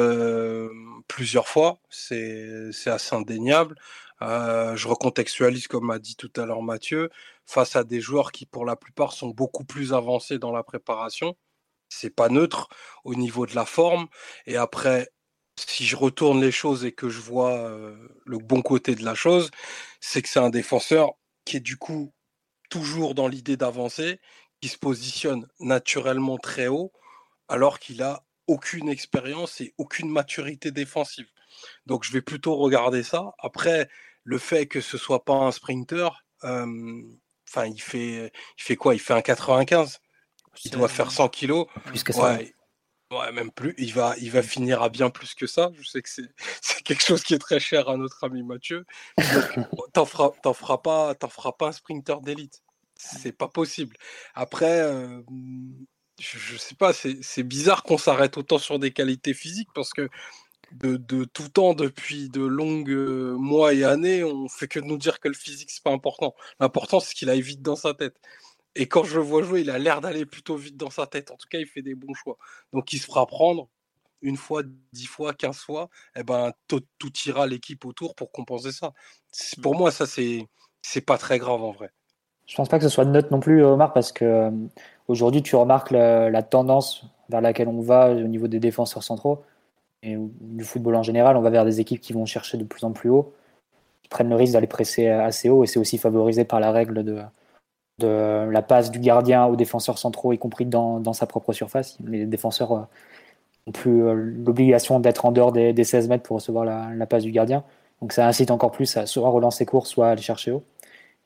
plusieurs 1.08 1.48
fois, 1.48 1.78
c'est 1.88 2.70
assez 2.86 3.14
indéniable. 3.14 3.76
je 4.20 4.88
recontextualise, 4.88 5.68
comme 5.68 5.90
a 5.90 5.98
dit 5.98 6.16
tout 6.16 6.30
à 6.36 6.44
l'heure 6.44 6.62
Mathieu, 6.62 7.10
face 7.46 7.76
à 7.76 7.84
des 7.84 8.00
joueurs 8.00 8.30
qui, 8.30 8.46
pour 8.46 8.64
la 8.64 8.76
plupart, 8.76 9.12
sont 9.12 9.30
beaucoup 9.30 9.64
plus 9.64 9.92
avancés 9.92 10.38
dans 10.38 10.52
la 10.52 10.62
préparation. 10.62 11.36
C'est 11.88 12.14
pas 12.14 12.28
neutre 12.28 12.68
au 13.04 13.14
niveau 13.14 13.46
de 13.46 13.54
la 13.54 13.64
forme. 13.64 14.06
Et 14.46 14.56
après, 14.56 15.08
si 15.68 15.85
je 15.87 15.96
retourne 15.96 16.40
les 16.40 16.53
choses 16.53 16.85
et 16.85 16.92
que 16.92 17.09
je 17.09 17.20
vois 17.20 17.70
le 18.25 18.38
bon 18.38 18.62
côté 18.62 18.94
de 18.94 19.05
la 19.05 19.14
chose, 19.14 19.51
c'est 20.01 20.23
que 20.23 20.29
c'est 20.29 20.38
un 20.40 20.51
défenseur 20.51 21.12
qui 21.44 21.57
est 21.57 21.61
du 21.61 21.77
coup 21.77 22.12
toujours 22.70 23.14
dans 23.14 23.29
l'idée 23.29 23.57
d'avancer, 23.57 24.20
qui 24.61 24.68
se 24.68 24.79
positionne 24.79 25.49
naturellement 25.59 26.38
très 26.38 26.68
haut, 26.68 26.92
alors 27.49 27.79
qu'il 27.79 28.03
a 28.03 28.25
aucune 28.46 28.88
expérience 28.88 29.61
et 29.61 29.75
aucune 29.79 30.11
maturité 30.11 30.70
défensive. 30.70 31.29
Donc 31.87 32.05
je 32.05 32.12
vais 32.12 32.23
plutôt 32.23 32.57
regarder 32.57 33.03
ça. 33.03 33.33
Après, 33.38 33.88
le 34.25 34.38
fait 34.38 34.66
que 34.66 34.81
ce 34.81 34.99
soit 34.99 35.25
pas 35.25 35.35
un 35.35 35.51
sprinter, 35.51 36.25
enfin 36.42 37.66
il 37.66 37.81
fait, 37.81 38.33
il 38.59 38.62
fait 38.62 38.77
quoi? 38.77 38.94
Il 38.94 39.01
fait 39.01 39.14
un 39.14 39.23
95. 39.23 40.01
Il 40.64 40.70
doit 40.73 40.88
faire 40.88 41.11
100 41.11 41.29
kilos. 41.29 41.66
Plus 41.87 42.03
que 42.03 42.12
ça. 42.12 42.35
Ouais, 42.35 42.55
même 43.33 43.51
plus. 43.51 43.75
Il 43.79 43.92
va, 43.92 44.14
il 44.18 44.31
va 44.31 44.42
finir 44.42 44.83
à 44.83 44.88
bien 44.88 45.11
plus 45.11 45.35
que 45.35 45.46
ça. 45.46 45.70
Je 45.79 45.88
sais 45.88 46.03
que 46.03 46.09
c'est, 46.09 46.33
quelque 46.85 47.03
chose 47.03 47.23
qui 47.23 47.35
est 47.35 47.38
très 47.38 47.61
cher 47.61 47.88
à 47.88 47.96
notre 47.96 48.23
ami 48.25 48.42
Mathieu. 48.42 48.85
t'en 49.92 50.07
feras, 50.07 50.33
feras 50.55 50.79
pas, 50.79 51.14
t'en 51.14 51.29
feras 51.29 51.53
pas 51.53 51.68
un 51.68 51.73
sprinter 51.73 52.20
d'élite. 52.23 52.62
C'est 52.96 53.33
pas 53.33 53.49
possible. 53.49 53.96
Après, 54.35 54.81
euh, 54.83 55.23
je, 56.18 56.57
sais 56.57 56.75
pas, 56.75 56.92
c'est, 56.92 57.42
bizarre 57.42 57.83
qu'on 57.83 57.96
s'arrête 57.99 58.37
autant 58.37 58.59
sur 58.59 58.79
des 58.79 58.92
qualités 58.92 59.33
physiques 59.33 59.70
parce 59.75 59.92
que 59.92 60.11
de, 60.73 60.96
de 60.99 61.25
tout 61.25 61.49
temps, 61.49 61.75
depuis 61.75 62.29
de 62.29 62.42
longues 62.42 62.90
euh, 62.90 63.37
mois 63.38 63.73
et 63.73 63.85
années, 63.85 64.23
on 64.23 64.49
fait 64.49 64.68
que 64.68 64.79
nous 64.79 64.99
dire 64.99 65.18
que 65.18 65.29
le 65.29 65.35
physique 65.35 65.70
c'est 65.70 65.83
pas 65.83 65.90
important. 65.90 66.35
L'important 66.61 67.01
c'est 67.01 67.14
qu'il 67.14 67.31
aille 67.31 67.40
vite 67.40 67.62
dans 67.62 67.75
sa 67.75 67.94
tête. 67.94 68.20
Et 68.76 68.87
quand 68.87 69.04
je 69.04 69.16
le 69.16 69.22
vois 69.22 69.42
jouer, 69.42 69.62
il 69.62 69.70
a 69.70 69.78
l'air 69.78 70.00
d'aller 70.00 70.26
plutôt 70.26 70.56
vite 70.56 70.76
dans 70.76 70.90
sa 70.90 71.06
tête. 71.06 71.30
En 71.30 71.37
tout 71.37 71.48
cas, 71.50 71.59
il 71.59 71.66
fait 71.66 71.83
des 71.83 71.94
bons 71.94 72.14
choix. 72.14 72.37
Donc, 72.72 72.92
il 72.92 72.98
se 72.98 73.06
fera 73.06 73.26
prendre 73.26 73.68
une 74.22 74.37
fois, 74.37 74.62
dix 74.92 75.06
fois, 75.06 75.35
quinze 75.35 75.59
fois. 75.59 75.88
Eh 76.16 76.22
ben, 76.22 76.52
tout, 76.68 76.83
ira 77.26 77.46
l'équipe 77.46 77.85
autour 77.85 78.14
pour 78.14 78.30
compenser 78.30 78.72
ça. 78.72 78.92
Pour 79.62 79.74
moi, 79.74 79.90
ça, 79.90 80.06
c'est, 80.06 80.46
c'est 80.83 81.00
pas 81.00 81.18
très 81.18 81.38
grave 81.38 81.62
en 81.62 81.72
vrai. 81.72 81.90
Je 82.46 82.56
pense 82.56 82.68
pas 82.68 82.78
que 82.78 82.85
ce 82.85 82.88
soit 82.88 83.04
de 83.04 83.11
note 83.11 83.30
non 83.30 83.40
plus, 83.40 83.64
Omar, 83.64 83.92
parce 83.92 84.12
que 84.12 84.24
euh, 84.24 84.50
aujourd'hui, 85.09 85.42
tu 85.42 85.56
remarques 85.56 85.90
la, 85.90 86.42
tendance 86.42 87.04
vers 87.28 87.40
laquelle 87.40 87.68
on 87.68 87.80
va 87.80 88.11
au 88.11 88.26
niveau 88.26 88.48
des 88.48 88.59
défenseurs 88.59 89.02
centraux 89.02 89.44
et 90.02 90.16
du 90.18 90.64
football 90.64 90.96
en 90.96 91.02
général. 91.02 91.37
On 91.37 91.42
va 91.42 91.50
vers 91.50 91.64
des 91.64 91.80
équipes 91.80 92.00
qui 92.00 92.12
vont 92.12 92.26
chercher 92.26 92.56
de 92.56 92.64
plus 92.64 92.85
en 92.85 92.92
plus 92.92 93.09
haut, 93.09 93.33
qui 94.02 94.09
prennent 94.09 94.30
le 94.30 94.37
risque 94.37 94.52
d'aller 94.54 94.66
presser 94.66 95.09
assez 95.09 95.48
haut, 95.48 95.62
et 95.62 95.66
c'est 95.66 95.78
aussi 95.78 95.98
favorisé 95.98 96.44
par 96.44 96.59
la 96.59 96.72
règle 96.72 97.04
de, 97.04 97.22
de 98.00 98.48
la 98.50 98.62
passe 98.62 98.90
du 98.90 98.98
gardien 98.98 99.46
aux 99.46 99.56
défenseurs 99.56 99.98
centraux, 99.98 100.32
y 100.32 100.38
compris 100.38 100.66
dans, 100.66 101.12
sa 101.12 101.26
propre 101.26 101.52
surface. 101.52 101.98
Les 102.04 102.26
défenseurs 102.26 102.72
euh, 102.72 102.80
ont 103.66 103.72
plus 103.72 104.04
euh, 104.04 104.14
l'obligation 104.14 105.00
d'être 105.00 105.24
en 105.24 105.32
dehors 105.32 105.52
des, 105.52 105.84
16 105.84 106.08
mètres 106.08 106.22
pour 106.22 106.36
recevoir 106.36 106.64
la, 106.64 107.06
passe 107.06 107.22
du 107.22 107.30
gardien. 107.32 107.64
Donc 108.00 108.12
ça 108.12 108.26
incite 108.26 108.50
encore 108.50 108.72
plus 108.72 108.96
à 108.96 109.06
soit 109.06 109.28
relancer 109.28 109.66
court, 109.66 109.86
soit 109.86 110.10
aller 110.10 110.22
chercher 110.22 110.52
haut. 110.52 110.64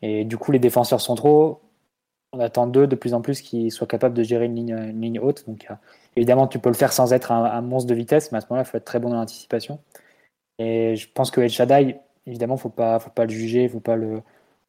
Et 0.03 0.25
du 0.25 0.37
coup, 0.37 0.53
les 0.53 0.59
défenseurs 0.59 1.01
centraux, 1.01 1.61
on 2.33 2.41
attend 2.41 2.67
d'eux 2.67 2.87
de 2.87 2.97
plus 2.97 3.15
en 3.15 3.21
plus 3.21 3.41
qu'ils 3.41 3.71
soient 3.73 3.87
capables 3.87 4.15
de 4.15 4.23
gérer 4.23 4.47
une 4.47 4.57
ligne, 4.57 4.77
ligne 5.01 5.21
haute. 5.21 5.47
Donc 5.47 5.69
évidemment, 6.17 6.47
tu 6.47 6.59
peux 6.59 6.69
le 6.69 6.75
faire 6.75 6.93
sans 6.93 7.13
être 7.13 7.33
un, 7.33 7.61
monstre 7.63 7.89
de 7.89 7.95
vitesse, 7.95 8.33
mais 8.33 8.39
à 8.39 8.41
ce 8.41 8.47
moment-là, 8.51 8.67
il 8.67 8.71
faut 8.71 8.77
être 8.77 8.85
très 8.85 8.99
bon 8.99 9.11
dans 9.11 9.17
l'anticipation. 9.17 9.79
Et 10.59 10.97
je 10.97 11.09
pense 11.13 11.31
que 11.31 11.41
El 11.41 11.51
Shaddai, 11.51 11.97
évidemment, 12.27 12.57
faut 12.57 12.69
pas, 12.69 12.99
faut 12.99 13.11
pas 13.11 13.25
le 13.25 13.31
juger, 13.31 13.69
faut 13.69 13.81
pas 13.81 13.97
le 13.97 14.23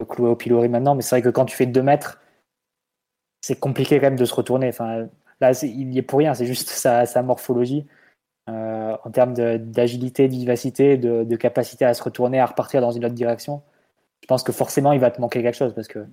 clouer 0.04 0.28
au 0.28 0.36
pilori 0.36 0.68
maintenant, 0.68 0.94
mais 0.94 1.02
c'est 1.02 1.16
vrai 1.16 1.22
que 1.22 1.30
quand 1.30 1.44
tu 1.46 1.56
fais 1.56 1.66
2 1.66 1.82
mètres, 1.82 2.20
c'est 3.40 3.58
compliqué 3.58 3.96
quand 3.96 4.06
même 4.06 4.18
de 4.18 4.24
se 4.24 4.34
retourner. 4.34 4.70
Là, 5.40 5.52
il 5.62 5.92
y 5.92 5.98
est 5.98 6.02
pour 6.02 6.18
rien, 6.18 6.34
c'est 6.34 6.46
juste 6.46 6.68
sa, 6.70 7.06
sa 7.06 7.22
morphologie. 7.22 7.86
Euh, 8.48 8.96
en 9.04 9.10
termes 9.10 9.34
d'agilité, 9.34 10.28
de, 10.28 10.32
vivacité, 10.32 10.96
de, 10.96 11.36
capacité 11.36 11.84
à 11.84 11.94
se 11.94 12.02
retourner, 12.02 12.38
à 12.38 12.46
repartir 12.46 12.80
dans 12.80 12.92
une 12.92 13.04
autre 13.04 13.14
direction, 13.14 13.62
je 14.22 14.26
pense 14.28 14.44
que 14.44 14.52
forcément 14.52 14.92
il 14.92 15.00
va 15.00 15.10
te 15.10 15.20
manquer 15.20 15.42
quelque 15.42 15.56
chose 15.56 15.74
parce 15.74 15.88
que 15.88 16.06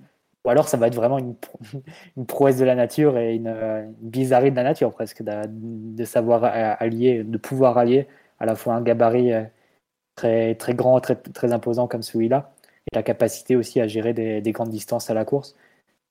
ou 0.44 0.50
alors 0.50 0.68
ça 0.68 0.76
va 0.76 0.88
être 0.88 0.96
vraiment 0.96 1.18
une, 1.18 1.36
prouesse 2.26 2.58
de 2.58 2.64
la 2.64 2.74
nature 2.74 3.18
et 3.18 3.36
une, 3.36 3.94
bizarrerie 4.00 4.50
de 4.50 4.56
la 4.56 4.64
nature 4.64 4.92
presque 4.92 5.22
de, 5.22 6.04
savoir 6.04 6.44
allier, 6.44 7.22
de 7.24 7.38
pouvoir 7.38 7.78
allier 7.78 8.08
à 8.40 8.46
la 8.46 8.56
fois 8.56 8.74
un 8.74 8.82
gabarit 8.82 9.32
euh, 9.32 9.44
très 10.16 10.56
très 10.56 10.74
grand, 10.74 11.00
très 11.00 11.52
imposant 11.52 11.86
comme 11.86 12.02
celui-là 12.02 12.53
et 12.90 12.96
la 12.96 13.02
capacité 13.02 13.56
aussi 13.56 13.80
à 13.80 13.86
gérer 13.86 14.12
des, 14.12 14.52
grandes 14.52 14.70
distances 14.70 15.10
à 15.10 15.14
la 15.14 15.24
course. 15.24 15.54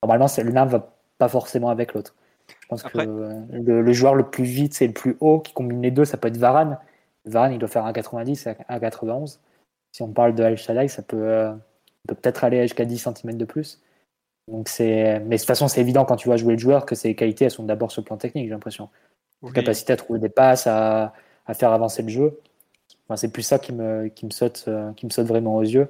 Normalement, 0.02 0.28
l'un 0.38 0.66
ne 0.66 0.72
va 0.72 0.94
pas 1.18 1.30
forcément 1.30 1.70
avec 1.70 1.94
l'autre. 1.94 2.16
Je 2.62 2.68
pense 2.68 2.84
que 2.84 2.98
le, 2.98 3.94
joueur 3.94 4.16
le 4.16 4.30
plus 4.30 4.44
vite, 4.44 4.74
c'est 4.74 4.88
le 4.88 4.94
plus 4.94 5.16
haut, 5.20 5.40
qui 5.40 5.54
combine 5.54 5.82
les 5.82 5.92
deux, 5.92 6.06
ça 6.06 6.18
peut 6.18 6.28
être 6.28 6.38
Varane. 6.38 6.78
Varane, 7.26 7.54
il 7.54 7.60
doit 7.60 7.70
faire 7.70 7.86
un 7.86 7.94
90, 7.94 8.48
un 8.68 8.80
91. 8.80 9.40
Si 9.92 10.02
on 10.02 10.10
parle 10.10 10.36
de 10.36 10.44
Al 10.44 10.58
Shaddai, 10.58 10.88
ça 10.88 11.04
peut 11.04 11.22
euh, 11.22 11.54
peut-être 12.08 12.44
aller 12.44 12.62
jusqu'à 12.64 12.86
10 12.86 12.98
cm 12.98 13.38
de 13.38 13.46
plus. 13.46 13.82
Donc 14.50 14.70
mais 14.80 15.20
de 15.20 15.38
toute 15.38 15.46
façon, 15.46 15.68
c'est 15.68 15.80
évident 15.80 16.04
quand 16.04 16.18
tu 16.18 16.28
vas 16.28 16.36
jouer 16.36 16.54
le 16.54 16.60
joueur 16.60 16.86
que 16.86 16.96
ses 16.96 17.16
qualités, 17.16 17.46
elles 17.46 17.52
sont 17.52 17.64
d'abord 17.64 17.92
sur 17.92 18.02
le 18.02 18.06
plan 18.06 18.18
technique, 18.18 18.46
j'ai 18.46 18.52
l'impression. 18.52 18.90
Capacité 19.54 19.94
à 19.94 19.98
trouver 19.98 20.20
des 20.20 20.30
passes, 20.30 20.68
à, 20.68 21.14
à 21.46 21.54
faire 21.54 21.72
avancer 21.72 22.02
le 22.02 22.10
jeu. 22.10 22.40
Enfin, 23.06 23.18
c'est 23.18 23.32
plus 23.32 23.44
ça 23.44 23.60
qui 23.60 23.74
me, 23.74 24.08
qui 24.08 24.26
me 24.26 24.32
saute, 24.32 24.66
euh, 24.68 24.94
qui 24.94 25.06
me 25.06 25.12
saute 25.12 25.28
vraiment 25.28 25.56
aux 25.56 25.64
yeux. 25.64 25.90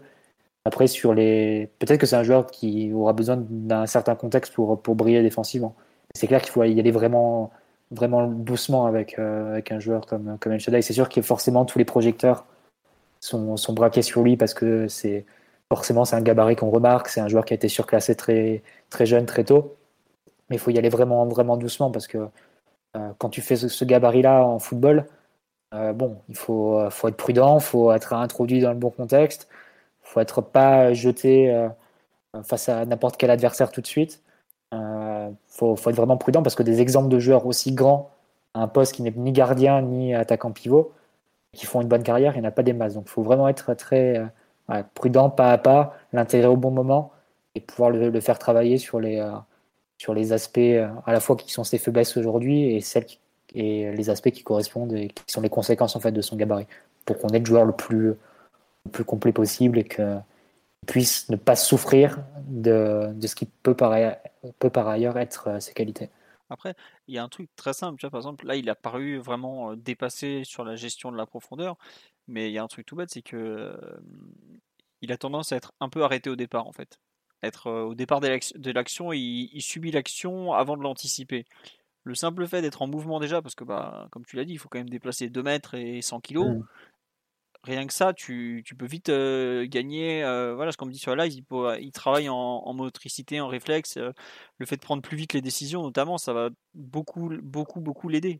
Après, 0.65 0.87
sur 0.87 1.13
les, 1.13 1.69
peut-être 1.79 1.99
que 1.99 2.05
c'est 2.05 2.15
un 2.15 2.23
joueur 2.23 2.47
qui 2.47 2.93
aura 2.93 3.13
besoin 3.13 3.37
d'un 3.37 3.85
certain 3.85 4.15
contexte 4.15 4.53
pour, 4.53 4.81
pour 4.81 4.95
briller 4.95 5.21
défensivement. 5.21 5.75
C'est 6.15 6.27
clair 6.27 6.41
qu'il 6.41 6.51
faut 6.51 6.63
y 6.63 6.79
aller 6.79 6.91
vraiment, 6.91 7.51
vraiment 7.91 8.27
doucement 8.27 8.85
avec, 8.85 9.19
euh, 9.19 9.53
avec 9.53 9.71
un 9.71 9.79
joueur 9.79 10.05
comme, 10.05 10.37
comme 10.39 10.53
El 10.53 10.59
Shaddai. 10.59 10.81
C'est 10.81 10.93
sûr 10.93 11.09
que 11.09 11.21
forcément 11.21 11.65
tous 11.65 11.79
les 11.79 11.85
projecteurs 11.85 12.45
sont, 13.19 13.57
sont 13.57 13.73
braqués 13.73 14.01
sur 14.03 14.23
lui 14.23 14.37
parce 14.37 14.53
que 14.53 14.87
c'est 14.87 15.25
forcément 15.69 16.05
c'est 16.05 16.15
un 16.15 16.21
gabarit 16.21 16.55
qu'on 16.55 16.69
remarque, 16.69 17.07
c'est 17.09 17.21
un 17.21 17.27
joueur 17.27 17.45
qui 17.45 17.53
a 17.53 17.55
été 17.55 17.67
surclassé 17.69 18.15
très, 18.15 18.63
très 18.89 19.05
jeune, 19.05 19.25
très 19.25 19.43
tôt. 19.43 19.75
Mais 20.49 20.57
il 20.57 20.59
faut 20.59 20.71
y 20.71 20.77
aller 20.77 20.89
vraiment, 20.89 21.25
vraiment 21.25 21.57
doucement 21.57 21.91
parce 21.91 22.07
que 22.07 22.19
euh, 22.97 23.11
quand 23.17 23.29
tu 23.29 23.41
fais 23.41 23.55
ce, 23.57 23.85
gabarit-là 23.85 24.45
en 24.45 24.59
football, 24.59 25.07
euh, 25.73 25.93
bon, 25.93 26.19
il 26.29 26.35
faut, 26.37 26.89
faut 26.89 27.07
être 27.09 27.17
prudent, 27.17 27.57
il 27.59 27.63
faut 27.63 27.91
être 27.91 28.13
introduit 28.13 28.61
dans 28.61 28.71
le 28.71 28.77
bon 28.77 28.91
contexte 28.91 29.49
faut 30.13 30.19
être 30.19 30.41
pas 30.41 30.93
jeté 30.93 31.51
euh, 31.51 31.69
face 32.43 32.69
à 32.69 32.85
n'importe 32.85 33.17
quel 33.17 33.31
adversaire 33.31 33.71
tout 33.71 33.81
de 33.81 33.87
suite. 33.87 34.21
Il 34.71 34.77
euh, 34.79 35.29
faut, 35.47 35.75
être 35.75 35.95
vraiment 35.95 36.17
prudent 36.17 36.43
parce 36.43 36.55
que 36.55 36.63
des 36.63 36.81
exemples 36.81 37.09
de 37.09 37.19
joueurs 37.19 37.45
aussi 37.45 37.71
grands 37.71 38.11
à 38.53 38.61
un 38.61 38.67
poste 38.67 38.93
qui 38.93 39.01
n'est 39.01 39.13
ni 39.15 39.31
gardien 39.31 39.81
ni 39.81 40.13
attaquant 40.13 40.51
pivot, 40.51 40.93
qui 41.53 41.65
font 41.65 41.81
une 41.81 41.87
bonne 41.87 42.03
carrière, 42.03 42.35
il 42.35 42.41
n'y 42.41 42.45
en 42.45 42.49
a 42.49 42.51
pas 42.51 42.63
des 42.63 42.73
masses. 42.73 42.93
Donc 42.93 43.07
faut 43.07 43.23
vraiment 43.23 43.47
être 43.47 43.73
très 43.73 44.17
euh, 44.69 44.83
prudent, 44.93 45.29
pas 45.29 45.51
à 45.51 45.57
pas, 45.57 45.95
l'intégrer 46.13 46.47
au 46.47 46.57
bon 46.57 46.71
moment 46.71 47.11
et 47.55 47.59
pouvoir 47.61 47.89
le, 47.89 48.19
faire 48.19 48.39
travailler 48.39 48.77
sur 48.77 48.99
les, 48.99 49.23
sur 49.99 50.13
les 50.13 50.33
aspects 50.33 50.59
à 51.05 51.11
la 51.11 51.19
fois 51.19 51.35
qui 51.35 51.51
sont 51.51 51.63
ses 51.63 51.77
faiblesses 51.77 52.17
aujourd'hui 52.17 52.75
et, 52.75 52.81
celles 52.81 53.05
et 53.53 53.91
les 53.91 54.09
aspects 54.09 54.31
qui 54.31 54.41
correspondent 54.41 54.93
et 54.93 55.09
qui 55.09 55.23
sont 55.27 55.41
les 55.41 55.49
conséquences 55.49 55.95
en 55.95 55.99
fait 55.99 56.11
de 56.11 56.21
son 56.21 56.35
gabarit 56.35 56.65
pour 57.05 57.19
qu'on 57.19 57.27
ait 57.29 57.39
le 57.39 57.45
joueur 57.45 57.65
le 57.65 57.73
plus, 57.73 58.15
le 58.85 58.91
plus 58.91 59.05
complet 59.05 59.31
possible 59.31 59.77
et 59.77 59.83
que 59.83 60.17
puisse 60.85 61.29
ne 61.29 61.35
pas 61.35 61.55
souffrir 61.55 62.19
de, 62.47 63.11
de 63.13 63.27
ce 63.27 63.35
qui 63.35 63.45
peut 63.45 63.75
par, 63.75 63.91
ailleurs, 63.91 64.17
peut 64.59 64.69
par 64.69 64.87
ailleurs 64.87 65.17
être 65.17 65.47
euh, 65.47 65.59
ses 65.59 65.73
qualités. 65.73 66.09
Après, 66.49 66.75
il 67.07 67.15
y 67.15 67.17
a 67.17 67.23
un 67.23 67.29
truc 67.29 67.49
très 67.55 67.73
simple, 67.73 67.97
tu 67.97 68.05
vois, 68.05 68.11
par 68.11 68.19
exemple, 68.19 68.45
là, 68.45 68.55
il 68.55 68.69
a 68.69 68.75
paru 68.75 69.17
vraiment 69.17 69.71
euh, 69.71 69.75
dépassé 69.75 70.43
sur 70.43 70.63
la 70.63 70.75
gestion 70.75 71.11
de 71.11 71.17
la 71.17 71.25
profondeur, 71.25 71.77
mais 72.27 72.49
il 72.49 72.53
y 72.53 72.57
a 72.57 72.63
un 72.63 72.67
truc 72.67 72.85
tout 72.85 72.95
bête, 72.95 73.09
c'est 73.09 73.21
que 73.21 73.37
euh, 73.37 73.75
il 75.01 75.11
a 75.11 75.17
tendance 75.17 75.51
à 75.51 75.55
être 75.55 75.73
un 75.79 75.89
peu 75.89 76.03
arrêté 76.03 76.29
au 76.29 76.35
départ, 76.35 76.67
en 76.67 76.73
fait. 76.73 76.99
Être 77.41 77.69
au 77.69 77.95
départ 77.95 78.21
de 78.21 78.71
l'action, 78.71 79.11
il, 79.11 79.49
il, 79.53 79.61
subit 79.61 79.91
l'action 79.91 80.53
avant 80.53 80.77
de 80.77 80.83
l'anticiper. 80.83 81.45
Le 82.05 82.15
simple 82.15 82.47
fait 82.47 82.61
d'être 82.61 82.81
en 82.81 82.87
mouvement 82.87 83.19
déjà, 83.19 83.41
parce 83.41 83.55
que, 83.55 83.65
bah, 83.65 84.07
comme 84.11 84.25
tu 84.25 84.37
l'as 84.37 84.45
dit, 84.45 84.53
il 84.53 84.57
faut 84.57 84.69
quand 84.69 84.77
même 84.77 84.89
déplacer 84.89 85.29
2 85.29 85.43
mètres 85.43 85.73
et 85.73 86.01
100 86.01 86.21
kilos. 86.21 86.47
Mmh 86.47 86.63
rien 87.63 87.87
que 87.87 87.93
ça, 87.93 88.13
tu, 88.13 88.63
peux 88.77 88.85
vite 88.85 89.09
euh, 89.09 89.65
gagner. 89.67 90.23
Euh, 90.23 90.53
voilà, 90.55 90.71
ce 90.71 90.77
qu'on 90.77 90.85
me 90.85 90.91
dit 90.91 90.99
sur 90.99 91.15
la 91.15 91.25
live, 91.25 91.43
il, 91.49 91.77
il 91.81 91.91
travaille 91.91 92.29
en, 92.29 92.73
motricité, 92.73 93.39
en 93.41 93.47
réflexe. 93.47 93.97
Euh, 93.97 94.11
le 94.57 94.65
fait 94.65 94.75
de 94.75 94.81
prendre 94.81 95.01
plus 95.01 95.17
vite 95.17 95.33
les 95.33 95.41
décisions, 95.41 95.81
notamment, 95.81 96.17
ça 96.17 96.33
va 96.33 96.49
beaucoup, 96.73 97.29
beaucoup, 97.41 97.79
beaucoup 97.81 98.09
l'aider. 98.09 98.39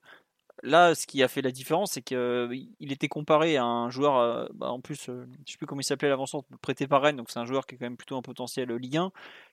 Là, 0.64 0.96
ce 0.96 1.08
qui 1.08 1.24
a 1.24 1.28
fait 1.28 1.42
la 1.42 1.52
différence, 1.52 1.94
c'est 1.94 2.02
qu'il 2.02 2.92
était 2.92 3.08
comparé 3.10 3.58
à 3.58 3.66
un 3.66 3.90
joueur, 3.90 4.50
bah, 4.54 4.70
en 4.70 4.82
plus, 4.82 5.04
je 5.06 5.12
ne 5.12 5.26
sais 5.48 5.58
plus 5.58 5.66
comment 5.66 5.82
il 5.82 5.86
s'appelait 5.86 6.10
l'avancement, 6.10 6.46
prêté 6.62 6.88
par 6.88 7.02
Rennes, 7.02 7.18
donc 7.18 7.32
c'est 7.32 7.40
un 7.40 7.46
joueur 7.46 7.66
qui 7.66 7.76
est 7.76 7.78
quand 7.78 7.86
même 7.86 7.98
plutôt 7.98 8.18
un 8.18 8.22
potentiel 8.22 8.72
Ligue 8.72 8.98
1, 8.98 9.12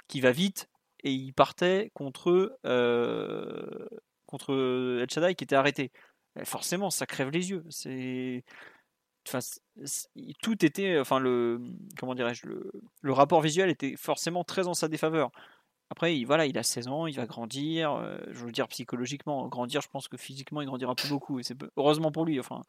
qui 0.08 0.20
va 0.20 0.30
vite, 0.30 0.68
et 1.02 1.10
il 1.12 1.32
partait 1.32 1.90
contre, 1.94 2.58
contre 4.26 4.52
El 5.02 5.10
Shaddai 5.10 5.34
qui 5.34 5.44
était 5.44 5.56
arrêté. 5.56 5.90
forcément, 6.44 6.90
ça 6.90 7.06
crève 7.06 7.30
les 7.30 7.50
yeux. 7.50 7.64
C'est 7.70 8.44
tout 10.42 10.64
était, 10.64 10.98
enfin 10.98 11.18
le, 11.18 11.60
comment 11.98 12.14
dirais-je, 12.14 12.46
le, 12.46 13.12
rapport 13.12 13.40
visuel 13.40 13.70
était 13.70 13.94
forcément 13.96 14.44
très 14.44 14.66
en 14.66 14.74
sa 14.74 14.88
défaveur. 14.88 15.30
Après, 15.90 16.16
il, 16.16 16.24
voilà, 16.24 16.46
il 16.46 16.56
a 16.56 16.62
16 16.62 16.88
ans, 16.88 17.06
il 17.06 17.16
va 17.16 17.26
grandir. 17.26 17.92
Euh, 17.94 18.16
je 18.30 18.44
veux 18.44 18.52
dire 18.52 18.68
psychologiquement, 18.68 19.48
grandir. 19.48 19.80
Je 19.80 19.88
pense 19.88 20.06
que 20.06 20.16
physiquement, 20.16 20.60
il 20.60 20.66
grandira 20.66 20.94
plus 20.94 21.08
beaucoup. 21.08 21.40
Et 21.40 21.42
c'est 21.42 21.56
heureusement 21.76 22.12
pour 22.12 22.24
lui. 22.24 22.38
Enfin, 22.38 22.62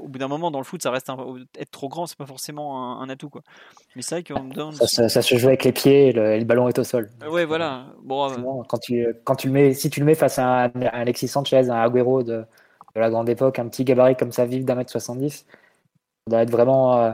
au 0.00 0.08
bout 0.08 0.18
d'un 0.18 0.28
moment, 0.28 0.50
dans 0.50 0.58
le 0.58 0.64
foot, 0.64 0.82
ça 0.82 0.90
reste 0.90 1.10
être 1.58 1.70
trop 1.70 1.88
grand, 1.88 2.06
c'est 2.06 2.16
pas 2.16 2.26
forcément 2.26 3.00
un, 3.00 3.08
atout, 3.08 3.28
quoi. 3.28 3.42
Mais 3.96 4.02
c'est 4.02 4.14
vrai 4.14 4.24
qu'on 4.24 4.44
me 4.44 4.54
donne. 4.54 4.72
Ça, 4.72 5.08
se 5.22 5.36
joue 5.36 5.48
avec 5.48 5.64
les 5.64 5.72
pieds, 5.72 6.08
et 6.08 6.12
le, 6.12 6.44
ballon 6.44 6.68
est 6.68 6.78
au 6.78 6.84
sol. 6.84 7.10
ouais, 7.28 7.44
voilà. 7.44 7.86
Bon, 8.02 8.62
quand 8.64 8.78
tu, 8.78 9.06
quand 9.24 9.36
tu 9.36 9.48
le 9.48 9.52
mets, 9.52 9.74
si 9.74 9.90
tu 9.90 10.00
le 10.00 10.06
mets 10.06 10.14
face 10.14 10.38
à 10.38 10.64
un, 10.64 10.70
Alexis 10.92 11.28
Sanchez, 11.28 11.70
un 11.70 11.82
Agüero 11.82 12.22
de, 12.22 12.44
de, 12.94 13.00
la 13.00 13.10
grande 13.10 13.28
époque, 13.28 13.58
un 13.58 13.68
petit 13.68 13.84
gabarit 13.84 14.16
comme 14.16 14.32
ça, 14.32 14.46
vif 14.46 14.64
d'un 14.64 14.74
mètre 14.74 14.90
70, 14.90 15.46
on 16.26 16.30
doit 16.30 16.42
être 16.42 16.50
vraiment 16.50 16.98
euh, 16.98 17.12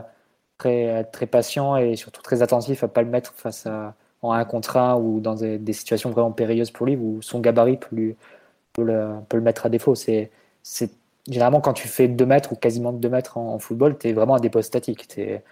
très, 0.57 1.03
très 1.05 1.25
patient 1.27 1.77
et 1.77 1.95
surtout 1.95 2.21
très 2.21 2.41
attentif 2.41 2.83
à 2.83 2.87
pas 2.87 3.01
le 3.01 3.09
mettre 3.09 3.33
face 3.33 3.65
à 3.65 3.95
en 4.21 4.31
un 4.31 4.45
contre 4.45 4.77
un 4.77 4.95
ou 4.95 5.19
dans 5.19 5.35
des, 5.35 5.73
situations 5.73 6.09
vraiment 6.11 6.31
périlleuses 6.31 6.71
pour 6.71 6.85
lui 6.85 6.95
où 6.95 7.21
son 7.21 7.39
gabarit 7.39 7.77
peut, 7.77 7.95
lui, 7.95 8.15
peut, 8.73 8.83
le, 8.83 9.15
peut 9.29 9.37
le 9.37 9.43
mettre 9.43 9.65
à 9.65 9.69
défaut. 9.69 9.95
C'est 9.95 10.31
généralement 11.27 11.61
quand 11.61 11.73
tu 11.73 11.87
fais 11.87 12.07
2 12.07 12.25
mètres 12.25 12.53
ou 12.53 12.55
quasiment 12.55 12.93
2 12.93 13.09
mètres 13.09 13.37
en, 13.37 13.59
football, 13.59 13.97
tu 13.97 14.09
es 14.09 14.13
vraiment 14.13 14.35
à 14.35 14.39
des 14.39 14.49
postes 14.49 14.69
statiques. 14.69 15.07
Tu 15.07 15.21
es 15.21 15.43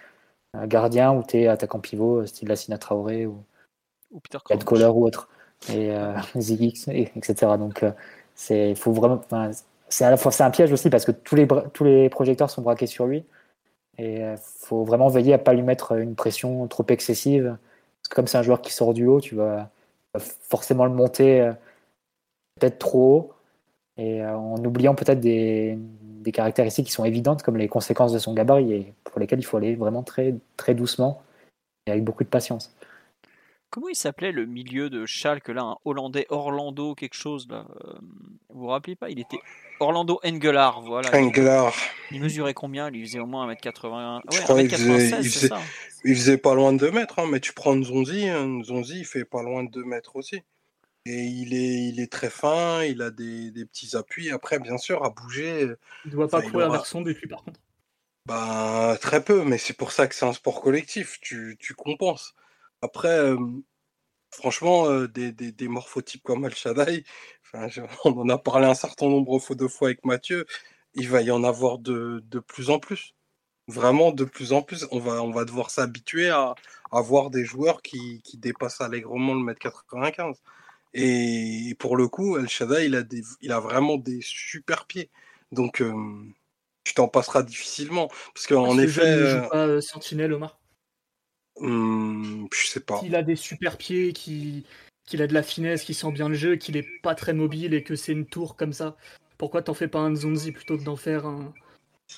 un 0.54 0.68
gardien 0.68 1.14
ou 1.14 1.24
tu 1.24 1.38
es 1.38 1.48
attaquant 1.48 1.80
pivot, 1.80 2.26
style 2.26 2.48
Lassina 2.50 2.78
Traoré 2.78 3.26
ou, 3.26 3.44
ou 4.12 4.20
Peter 4.20 4.40
Kohler 4.66 4.88
ou 4.88 5.06
autre. 5.06 5.30
Et 5.70 5.92
euh, 5.92 6.16
Ziggy, 6.38 6.74
etc. 7.16 7.58
Donc, 7.58 7.84
euh, 7.84 7.92
c'est 8.36 8.76
faut 8.76 8.92
vraiment. 8.92 9.22
C'est 9.94 10.42
un 10.42 10.50
piège 10.50 10.72
aussi 10.72 10.90
parce 10.90 11.06
que 11.06 11.12
tous 11.12 11.36
les, 11.36 12.10
projecteurs 12.10 12.50
sont 12.50 12.64
braqués 12.64 12.88
sur 12.88 13.06
lui. 13.06 13.26
Et 14.00 14.16
il 14.16 14.24
euh, 14.24 14.36
faut 14.38 14.84
vraiment 14.84 15.08
veiller 15.08 15.34
à 15.34 15.38
pas 15.38 15.54
lui 15.54 15.62
mettre 15.62 15.94
une 15.94 16.16
pression 16.16 16.68
trop 16.68 16.86
excessive. 16.90 17.58
Parce 18.02 18.10
que 18.10 18.16
comme 18.16 18.28
c'est 18.28 18.40
un 18.40 18.44
joueur 18.44 18.62
qui 18.62 18.74
sort 18.74 18.96
du 18.96 19.06
haut, 19.06 19.22
tu 19.22 19.36
vas 19.36 19.70
forcément 20.18 20.86
le 20.86 20.94
monter 20.94 21.42
euh, 21.42 21.54
peut-être 22.60 22.80
trop 22.80 23.16
haut 23.16 23.34
et 23.98 24.24
euh, 24.24 24.36
en 24.36 24.64
oubliant 24.66 24.96
peut-être 24.96 25.20
des, 25.20 25.78
caractéristiques 26.34 26.88
qui 26.88 26.92
sont 26.92 27.06
évidentes 27.06 27.44
comme 27.44 27.58
les 27.58 27.68
conséquences 27.68 28.14
de 28.14 28.20
son 28.20 28.34
gabarit 28.34 28.74
et 28.74 28.94
pour 29.04 29.20
lesquelles 29.20 29.40
il 29.40 29.46
faut 29.46 29.58
aller 29.58 29.76
vraiment 29.76 30.04
très 30.04 30.74
doucement 30.74 31.22
et 31.86 31.92
avec 31.92 32.04
beaucoup 32.04 32.24
de 32.24 32.30
patience. 32.30 32.74
Comment 33.74 33.90
il 33.90 33.96
s'appelait 33.96 34.32
le 34.32 34.46
milieu 34.46 34.92
de 34.92 35.08
Schalke 35.08 35.48
là, 35.48 35.64
un 35.64 35.78
Hollandais 35.84 36.28
Orlando 36.30 36.94
quelque 36.94 37.16
chose 37.16 37.48
là 37.50 37.66
euh, 37.84 37.94
Vous 38.50 38.60
vous 38.60 38.68
rappelez 38.68 38.96
pas? 38.96 39.10
Il 39.10 39.20
était 39.20 39.40
Orlando 39.80 40.20
Engelard, 40.24 40.84
voilà. 40.84 41.10
Engelard. 41.12 41.74
Il 42.12 42.22
mesurait 42.22 42.54
combien? 42.54 42.92
Il 42.92 43.04
faisait 43.04 43.20
au 43.20 43.26
moins 43.26 43.52
1m80. 43.52 44.22
Ouais, 44.32 44.66
1m96, 44.66 45.18
il 45.24 45.28
faisait, 45.28 45.50
il 46.06 46.16
faisait, 46.16 46.38
pas 46.38 46.54
loin 46.54 46.72
de 46.72 46.78
2 46.78 46.92
mètres, 46.92 47.18
hein, 47.18 47.26
mais 47.28 47.40
tu 47.40 47.52
prends 47.52 47.76
Nzonzi, 47.76 48.30
hein, 48.30 48.46
Nzonzi 48.46 49.00
il 49.00 49.06
fait 49.06 49.26
pas 49.26 49.42
loin 49.42 49.64
de 49.64 49.72
2 49.72 49.84
mètres 49.86 50.18
aussi. 50.18 50.44
Et 51.08 51.24
il 51.24 51.56
est, 51.56 51.90
il 51.90 52.00
est 52.00 52.12
très 52.12 52.30
fin, 52.30 52.84
il 52.84 53.02
a 53.02 53.10
des, 53.10 53.50
des 53.50 53.66
petits 53.66 53.96
appuis. 53.96 54.30
Après, 54.30 54.60
bien 54.60 54.78
sûr, 54.78 55.04
à 55.04 55.10
bouger. 55.10 55.62
Il 56.06 56.12
ne 56.12 56.12
doit 56.12 56.28
pas 56.28 56.44
courir 56.44 56.70
vers 56.70 56.86
son 56.86 57.02
but, 57.02 57.28
par 57.28 57.44
contre. 57.44 57.60
Bah, 58.28 59.00
très 59.02 59.24
peu, 59.24 59.44
mais 59.44 59.58
c'est 59.58 59.74
pour 59.74 59.92
ça 59.92 60.06
que 60.06 60.14
c'est 60.14 60.28
un 60.28 60.34
sport 60.34 60.62
collectif. 60.62 61.18
Tu, 61.22 61.58
tu 61.60 61.74
compenses. 61.74 62.36
Après, 62.84 63.18
euh, 63.18 63.38
franchement, 64.30 64.88
euh, 64.90 65.08
des, 65.08 65.32
des, 65.32 65.54
des, 65.54 65.68
morphotypes 65.70 66.22
comme 66.24 66.44
Al 66.44 66.54
Shaddai, 66.54 67.06
on 68.06 68.12
en 68.20 68.30
a 68.30 68.38
parlé 68.38 68.66
un 68.66 68.74
certain 68.74 69.08
nombre 69.08 69.40
de 69.56 69.68
fois 69.68 69.88
avec 69.88 70.04
Mathieu, 70.04 70.46
il 70.94 71.10
va 71.10 71.22
y 71.22 71.32
en 71.32 71.46
avoir 71.46 71.80
de, 71.80 72.22
de 72.26 72.40
plus 72.40 72.70
en 72.70 72.80
plus. 72.80 73.16
Vraiment 73.70 74.12
de 74.12 74.26
plus 74.26 74.52
en 74.52 74.62
plus. 74.62 74.86
On 74.92 75.00
va, 75.00 75.24
on 75.24 75.32
va 75.32 75.46
devoir 75.46 75.70
s'habituer 75.70 76.30
à, 76.30 76.56
à 76.92 77.02
voir 77.02 77.30
des 77.30 77.46
joueurs 77.46 77.82
qui, 77.82 78.22
qui 78.22 78.38
dépassent 78.38 78.82
allègrement 78.82 79.34
le 79.34 79.40
mètre 79.40 79.62
95. 79.62 80.42
Et 80.94 81.76
pour 81.80 81.96
le 81.96 82.10
coup, 82.10 82.38
El 82.38 82.50
Shaddai, 82.50 82.88
il 82.88 82.96
a, 82.96 83.04
des, 83.04 83.22
il 83.40 83.54
a 83.54 83.62
vraiment 83.62 83.96
des 83.96 84.20
super 84.22 84.86
pieds. 84.88 85.10
Donc, 85.54 85.82
euh, 85.82 85.94
tu 86.84 86.94
t'en 86.94 87.08
passeras 87.08 87.44
difficilement. 87.44 88.10
Parce 88.34 88.46
qu'en 88.46 88.78
effet. 88.78 89.16
ne 89.16 89.26
joue 89.26 89.50
pas 89.50 89.68
euh, 89.68 89.82
Sentinelle, 89.82 90.34
Omar? 90.34 90.60
Hmm, 91.58 92.48
Je 92.52 92.68
sais 92.68 92.80
pas. 92.80 93.02
Il 93.04 93.16
a 93.16 93.24
des 93.24 93.36
super 93.36 93.78
pieds, 93.78 94.14
qu'il 94.14 94.64
a 95.22 95.28
de 95.28 95.34
la 95.34 95.44
finesse, 95.44 95.84
qu'il 95.84 95.96
sent 95.96 96.12
bien 96.12 96.30
le 96.30 96.36
jeu, 96.36 96.56
qu'il 96.56 96.78
est 96.78 96.88
pas 97.02 97.16
très 97.16 97.34
mobile 97.34 97.74
et 97.74 97.84
que 97.84 97.96
c'est 97.96 98.12
une 98.12 98.26
tour 98.26 98.56
comme 98.56 98.74
ça. 98.74 98.96
Pourquoi 99.38 99.62
t'en 99.62 99.74
fais 99.74 99.88
pas 99.88 100.00
un 100.00 100.16
Zonzi 100.16 100.52
plutôt 100.52 100.78
que 100.78 100.84
d'en 100.84 100.96
faire 100.96 101.26
un, 101.26 101.54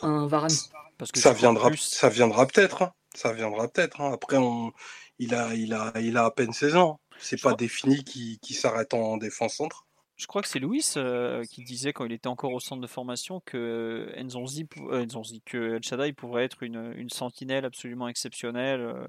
un 0.02 0.28
Varane? 0.28 0.52
Parce 0.98 1.12
que 1.12 1.20
ça 1.20 1.34
viendra, 1.34 1.72
ça 1.78 2.10
viendra 2.10 2.46
peut-être. 2.48 2.84
Hein. 2.84 2.94
Ça 3.16 3.34
viendra 3.34 3.68
peut-être. 3.68 4.02
Hein. 4.02 4.14
Après, 4.14 4.38
on, 4.38 4.72
il, 5.20 5.34
a, 5.34 5.54
il, 5.54 5.74
a, 5.74 5.94
il 6.00 6.18
a 6.18 6.26
à 6.26 6.32
peine 6.32 6.54
16 6.54 6.76
ans. 6.76 7.00
C'est 7.18 7.42
pas 7.42 7.54
défini 7.54 8.04
qui, 8.04 8.40
qui 8.42 8.54
s'arrête 8.54 8.94
en 8.94 9.18
défense 9.18 9.56
centre. 9.56 9.85
Je 10.18 10.28
crois 10.28 10.42
que 10.42 10.48
c'est 10.48 10.60
Louis 10.60 10.84
euh, 10.96 11.44
qui 11.44 11.64
disait 11.64 11.92
quand 11.92 12.06
il 12.06 12.14
était 12.14 12.28
encore 12.28 12.54
au 12.54 12.60
centre 12.60 12.82
de 12.82 12.88
formation 12.88 13.42
que 13.42 13.58
euh, 13.58 14.14
El 14.16 15.84
Shaddai 15.84 16.14
pourrait 16.14 16.46
être 16.46 16.64
une, 16.64 16.94
une 16.96 17.10
sentinelle 17.10 17.66
absolument 17.66 18.08
exceptionnelle. 18.08 19.08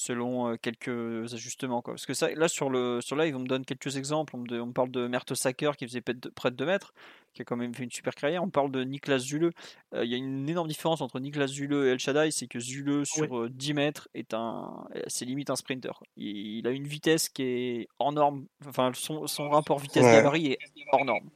Selon 0.00 0.56
quelques 0.58 1.34
ajustements. 1.34 1.82
Quoi. 1.82 1.94
Parce 1.94 2.06
que 2.06 2.14
ça, 2.14 2.30
là, 2.30 2.46
sur 2.46 2.70
le 2.70 3.00
sur 3.00 3.16
live, 3.16 3.34
on 3.34 3.40
me 3.40 3.48
donne 3.48 3.64
quelques 3.64 3.96
exemples. 3.96 4.36
On 4.36 4.38
me, 4.38 4.72
parle 4.72 4.92
de 4.92 5.08
Mertesacker 5.08 5.72
qui 5.76 5.88
faisait 5.88 6.00
près 6.00 6.14
de 6.52 6.56
2 6.56 6.66
mètres, 6.66 6.94
qui 7.34 7.42
a 7.42 7.44
quand 7.44 7.56
même 7.56 7.74
fait 7.74 7.82
une 7.82 7.90
super 7.90 8.14
carrière. 8.14 8.44
On 8.44 8.48
parle 8.48 8.70
de 8.70 8.84
Niklas 8.84 9.18
Zule. 9.18 9.50
Il 9.92 10.08
y 10.08 10.14
a 10.14 10.16
une 10.16 10.48
énorme 10.48 10.68
différence 10.68 11.00
entre 11.00 11.18
Niklas 11.18 11.48
Zule 11.48 11.74
et 11.74 11.88
El 11.88 11.98
Shaddai, 11.98 12.30
c'est 12.30 12.46
que 12.46 12.60
Zule, 12.60 13.04
sur 13.04 13.50
10 13.50 13.74
mètres, 13.74 14.08
est 14.14 14.34
un, 14.34 14.86
c'est 15.08 15.24
limite 15.24 15.50
un 15.50 15.56
sprinter. 15.56 16.00
Il, 16.16 16.64
a 16.68 16.70
une 16.70 16.86
vitesse 16.86 17.28
qui 17.28 17.42
est 17.42 17.88
hors 17.98 18.12
norme. 18.12 18.46
Enfin, 18.68 18.92
son, 18.94 19.26
son 19.26 19.50
rapport 19.50 19.80
vitesse-gabarit 19.80 20.52
est 20.52 20.58
hors 20.92 21.04
norme. 21.04 21.28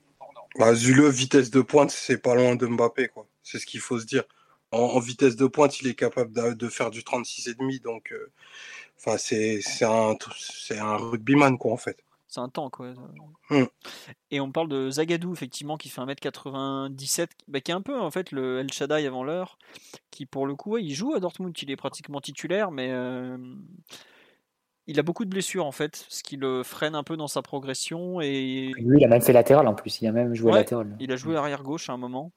Bah, 0.57 0.75
Zule, 0.75 1.09
vitesse 1.09 1.51
de 1.51 1.63
pointe, 1.63 1.91
c'est 1.91 2.19
pas 2.19 2.35
loin 2.35 2.55
de 2.55 2.67
Mbappé, 2.67 3.09
quoi. 3.09 3.27
C'est 3.43 3.59
ce 3.59 3.67
qu'il 3.67 3.81
faut 3.81 3.99
se 3.99 4.07
dire 4.07 4.23
en, 4.73 4.99
vitesse 4.99 5.37
de 5.37 5.47
pointe, 5.47 5.81
il 5.81 5.89
est 5.89 5.95
capable 5.95 6.57
de, 6.57 6.69
faire 6.69 6.91
du 6.91 7.01
36,5. 7.01 7.83
Donc, 7.83 8.13
euh, 8.13 8.31
enfin, 8.99 9.19
c'est 9.19 9.61
un, 9.83 10.17
un 10.71 10.97
rugbyman, 10.97 11.59
quoi, 11.59 11.73
en 11.73 11.77
fait. 11.77 12.03
C'est 12.33 12.41
un 12.41 12.49
tank, 12.49 12.73
quoi. 12.73 12.95
Mmh. 13.51 13.65
Et 14.31 14.41
on 14.41 14.51
parle 14.51 14.69
de 14.69 14.91
Zagadou, 14.91 15.35
effectivement, 15.35 15.77
qui 15.77 15.91
fait 15.91 16.01
1m97, 16.01 17.29
bah, 17.47 17.61
qui 17.61 17.71
est 17.71 17.75
un 17.75 17.83
peu, 17.83 18.01
en 18.01 18.11
fait, 18.11 18.33
le 18.33 18.61
El 18.61 18.73
Shaddai 18.73 19.07
avant 19.07 19.23
l'heure, 19.23 19.59
qui, 20.11 20.25
pour 20.25 20.47
le 20.47 20.55
coup, 20.55 20.79
il 20.79 20.95
joue 20.95 21.13
à 21.13 21.21
Dortmund, 21.21 21.55
il 21.61 21.71
est 21.71 21.77
pratiquement 21.77 22.23
titulaire, 22.23 22.71
mais 22.71 22.91
euh, 22.91 23.37
il 24.87 24.99
a 24.99 25.03
beaucoup 25.03 25.25
de 25.25 25.31
blessures 25.31 25.65
en 25.65 25.73
fait, 25.73 26.07
ce 26.09 26.23
qui 26.23 26.37
le 26.37 26.63
freine 26.63 26.95
un 26.95 27.05
peu 27.05 27.17
dans 27.17 27.29
sa 27.29 27.43
progression. 27.43 28.21
Et... 28.21 28.73
Lui, 28.79 28.99
il 28.99 29.05
a 29.05 29.09
même 29.09 29.23
fait 29.23 29.33
latéral 29.33 29.67
en 29.67 29.75
plus, 29.75 30.01
il 30.01 30.09
a 30.09 30.13
même 30.13 30.35
joué 30.35 30.53
latéral. 30.53 30.97
Il 31.01 31.13
a 31.13 31.17
joué 31.17 31.37
arrière 31.37 31.63
gauche 31.63 31.89
à 31.89 31.93
un 31.93 31.97
moment. 31.97 32.33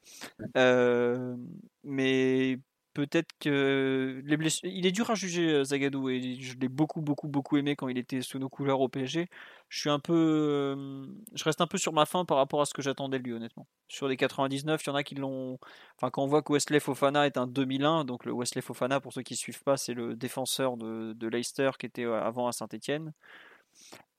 Euh, 0.57 1.35
mais 1.83 2.59
peut-être 2.95 3.31
que 3.39 4.21
les 4.25 4.37
il 4.63 4.85
est 4.87 4.91
dur 4.91 5.11
à 5.11 5.15
juger 5.15 5.51
euh, 5.51 5.63
Zagadou 5.65 6.09
et 6.09 6.37
je 6.39 6.57
l'ai 6.57 6.69
beaucoup 6.69 7.01
beaucoup 7.01 7.27
beaucoup 7.27 7.57
aimé 7.57 7.75
quand 7.75 7.89
il 7.89 7.97
était 7.97 8.21
sous 8.21 8.39
nos 8.39 8.49
couleurs 8.49 8.79
au 8.79 8.87
PSG. 8.87 9.29
Je 9.69 9.79
suis 9.79 9.89
un 9.89 9.99
peu, 9.99 10.13
euh, 10.13 11.05
je 11.33 11.43
reste 11.43 11.59
un 11.59 11.67
peu 11.67 11.77
sur 11.77 11.91
ma 11.91 12.05
faim 12.05 12.23
par 12.23 12.37
rapport 12.37 12.61
à 12.61 12.65
ce 12.65 12.73
que 12.73 12.81
j'attendais 12.81 13.19
de 13.19 13.23
lui 13.23 13.33
honnêtement. 13.33 13.67
Sur 13.89 14.07
les 14.07 14.15
99, 14.15 14.81
il 14.83 14.87
y 14.87 14.89
en 14.91 14.95
a 14.95 15.03
qui 15.03 15.15
l'ont, 15.15 15.59
enfin 15.97 16.09
quand 16.09 16.23
on 16.23 16.27
voit 16.27 16.41
que 16.41 16.53
Wesley 16.53 16.79
Fofana 16.79 17.25
est 17.27 17.37
un 17.37 17.47
2001, 17.47 18.05
donc 18.05 18.25
le 18.25 18.31
Wesley 18.31 18.61
Fofana 18.61 19.01
pour 19.01 19.11
ceux 19.11 19.23
qui 19.23 19.35
suivent 19.35 19.63
pas, 19.63 19.75
c'est 19.75 19.93
le 19.93 20.15
défenseur 20.15 20.77
de, 20.77 21.27
Leicester 21.27 21.71
qui 21.77 21.85
était 21.87 22.05
euh, 22.05 22.21
avant 22.21 22.47
à 22.47 22.53
Saint-Étienne. 22.53 23.11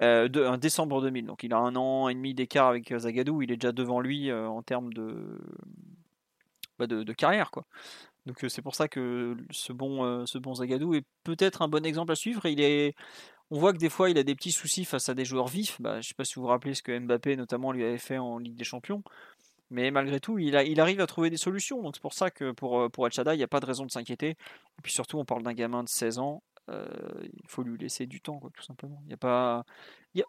de, 0.00 0.44
un 0.44 0.58
décembre 0.58 1.00
2000, 1.00 1.24
donc 1.26 1.42
il 1.44 1.54
a 1.54 1.58
un 1.58 1.74
an 1.76 2.08
et 2.08 2.14
demi 2.14 2.34
d'écart 2.34 2.68
avec 2.68 2.94
Zagadou, 2.94 3.40
il 3.40 3.50
est 3.52 3.56
déjà 3.56 3.72
devant 3.72 4.00
lui 4.00 4.30
en 4.30 4.62
termes 4.62 4.90
bah, 6.78 6.86
de, 6.86 7.02
de, 7.04 7.12
carrière 7.14 7.50
quoi. 7.50 7.64
Donc 8.26 8.44
c'est 8.48 8.62
pour 8.62 8.74
ça 8.74 8.88
que 8.88 9.36
ce 9.50 9.72
bon, 9.72 10.54
Zagadou 10.54 10.94
est 10.94 11.04
peut-être 11.22 11.62
un 11.62 11.68
bon 11.68 11.86
exemple 11.86 12.12
à 12.12 12.16
suivre. 12.16 12.42
on 13.50 13.58
voit 13.58 13.72
que 13.72 13.78
des 13.78 13.88
fois 13.88 14.10
il 14.10 14.18
a 14.18 14.24
des 14.24 14.34
petits 14.34 14.50
soucis 14.50 14.84
face 14.84 15.08
à 15.08 15.14
des 15.14 15.24
joueurs 15.24 15.46
vifs. 15.46 15.80
Bah, 15.80 15.94
je 15.94 15.98
ne 15.98 16.02
sais 16.02 16.14
pas 16.14 16.24
si 16.24 16.34
vous 16.34 16.42
vous 16.42 16.48
rappelez 16.48 16.74
ce 16.74 16.82
que 16.82 16.98
Mbappé 16.98 17.36
notamment 17.36 17.70
lui 17.72 17.84
avait 17.84 17.98
fait 17.98 18.18
en 18.18 18.38
Ligue 18.38 18.56
des 18.56 18.64
Champions. 18.64 19.02
Mais 19.70 19.90
malgré 19.90 20.20
tout, 20.20 20.38
il, 20.38 20.56
arrive 20.80 21.00
à 21.00 21.06
trouver 21.06 21.30
des 21.30 21.36
solutions. 21.36 21.82
Donc 21.82 21.96
c'est 21.96 22.02
pour 22.02 22.14
ça 22.14 22.30
que 22.30 22.52
pour, 22.52 22.90
pour 22.90 23.08
il 23.08 23.36
n'y 23.36 23.42
a 23.42 23.48
pas 23.48 23.60
de 23.60 23.66
raison 23.66 23.84
de 23.84 23.90
s'inquiéter. 23.90 24.30
Et 24.30 24.82
puis 24.82 24.92
surtout, 24.92 25.18
on 25.18 25.24
parle 25.24 25.42
d'un 25.42 25.54
gamin 25.54 25.82
de 25.84 25.88
16 25.88 26.18
ans. 26.18 26.42
il 26.68 27.48
faut 27.48 27.62
lui 27.62 27.78
laisser 27.78 28.06
du 28.06 28.20
temps, 28.20 28.40
tout 28.54 28.62
simplement. 28.62 29.02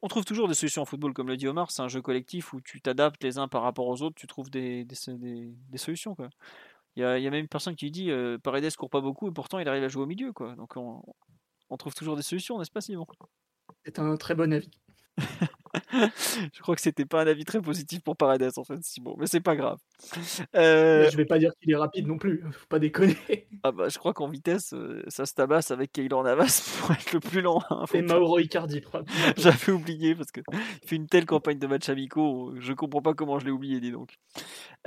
On 0.01 0.07
trouve 0.07 0.25
toujours 0.25 0.47
des 0.47 0.53
solutions 0.53 0.81
en 0.83 0.85
football, 0.85 1.13
comme 1.13 1.27
le 1.27 1.37
dit 1.37 1.47
Omar. 1.47 1.71
C'est 1.71 1.81
un 1.81 1.87
jeu 1.87 2.01
collectif 2.01 2.53
où 2.53 2.61
tu 2.61 2.81
t'adaptes 2.81 3.23
les 3.23 3.37
uns 3.37 3.47
par 3.47 3.61
rapport 3.61 3.87
aux 3.87 4.01
autres, 4.01 4.15
tu 4.15 4.27
trouves 4.27 4.49
des, 4.49 4.85
des, 4.85 4.95
des 5.69 5.77
solutions. 5.77 6.15
Quoi. 6.15 6.29
Il 6.97 7.01
y, 7.01 7.03
a, 7.05 7.29
même 7.29 7.41
une 7.41 7.47
personne 7.47 7.75
qui 7.75 7.91
dit 7.91 8.09
euh, 8.09 8.39
Paredes 8.39 8.75
court 8.75 8.89
pas 8.89 9.01
beaucoup 9.01 9.27
et 9.27 9.31
pourtant 9.31 9.59
il 9.59 9.67
arrive 9.67 9.83
à 9.83 9.87
jouer 9.87 10.01
au 10.01 10.07
milieu. 10.07 10.33
Quoi. 10.33 10.55
Donc 10.55 10.77
on, 10.77 11.77
trouve 11.77 11.93
toujours 11.93 12.15
des 12.15 12.23
solutions, 12.23 12.57
n'est-ce 12.57 12.71
pas, 12.71 12.81
Simon? 12.81 13.05
C'est 13.85 13.99
un 13.99 14.17
très 14.17 14.33
bon 14.33 14.51
avis. 14.51 14.71
je 16.53 16.61
crois 16.61 16.76
que 16.76 16.82
c'était 16.82 17.05
pas 17.05 17.22
un 17.22 17.28
avis 17.28 17.45
très 17.45 17.61
positif 17.61 18.01
pour 18.01 18.15
Paredes 18.15 18.51
en 18.57 18.63
fait, 18.63 18.82
Simon, 18.84 19.15
mais 19.18 19.28
c'est 19.28 19.41
pas 19.41 19.55
grave. 19.55 19.78
Euh... 20.55 21.09
Je 21.09 21.18
vais 21.18 21.26
pas 21.26 21.39
dire 21.39 21.51
qu'il 21.61 21.72
est 21.72 21.76
rapide 21.76 22.07
non 22.07 22.18
plus, 22.18 22.43
faut 22.51 22.68
pas 22.68 22.80
déconner. 22.80 23.18
Ah 23.63 23.72
bah, 23.72 23.89
je 23.89 23.97
crois 23.97 24.13
qu'en 24.13 24.28
vitesse, 24.28 24.74
euh, 24.74 25.03
ça 25.07 25.26
se 25.26 25.34
tabasse 25.34 25.72
avec 25.72 25.91
Keylor 25.91 26.24
Navas 26.24 26.80
pour 26.80 26.91
être 26.91 27.11
le 27.11 27.20
plus 27.20 27.41
lent. 27.41 27.61
Hein, 27.70 27.86
Et 27.93 28.01
Mauro 28.01 28.39
Icardi, 28.39 28.82
J'avais 29.36 29.72
oublié 29.72 30.15
parce 30.15 30.32
que 30.32 30.41
il 30.84 30.88
fait 30.88 30.95
une 30.95 31.07
telle 31.07 31.26
campagne 31.26 31.57
de 31.57 31.68
matchs 31.68 31.89
amicaux, 31.89 32.53
je 32.59 32.74
comprends 32.74 33.01
pas 33.01 33.13
comment 33.13 33.39
je 33.39 33.45
l'ai 33.45 33.51
oublié, 33.51 33.80
dis 33.80 33.91
donc. 33.91 34.15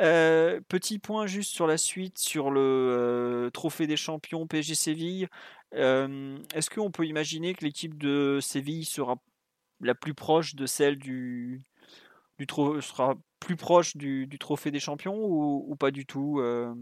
Euh, 0.01 0.61
petit 0.69 0.99
point 0.99 1.27
juste 1.27 1.53
sur 1.53 1.67
la 1.67 1.77
suite, 1.77 2.19
sur 2.19 2.51
le 2.51 2.61
euh, 2.61 3.51
trophée 3.51 3.87
des 3.87 3.97
champions 3.97 4.47
PSG 4.47 4.75
Séville. 4.75 5.29
Est-ce 5.73 6.71
qu'on 6.71 6.91
peut 6.91 7.07
imaginer 7.07 7.55
que 7.55 7.65
l'équipe 7.65 7.99
de 7.99 8.39
Séville 8.41 8.85
sera 8.85 9.17
la 9.81 9.95
plus 9.95 10.15
proche 10.15 10.55
de 10.55 10.67
celle 10.67 10.99
du, 10.99 11.63
du 12.39 12.47
sera 12.81 13.15
plus 13.39 13.57
proche 13.57 13.97
du, 13.97 14.27
du 14.27 14.39
trophée 14.39 14.71
des 14.71 14.81
champions 14.81 15.17
ou, 15.17 15.65
ou 15.67 15.77
pas 15.77 15.91
du 15.91 16.07
tout 16.07 16.41
euh... 16.41 16.75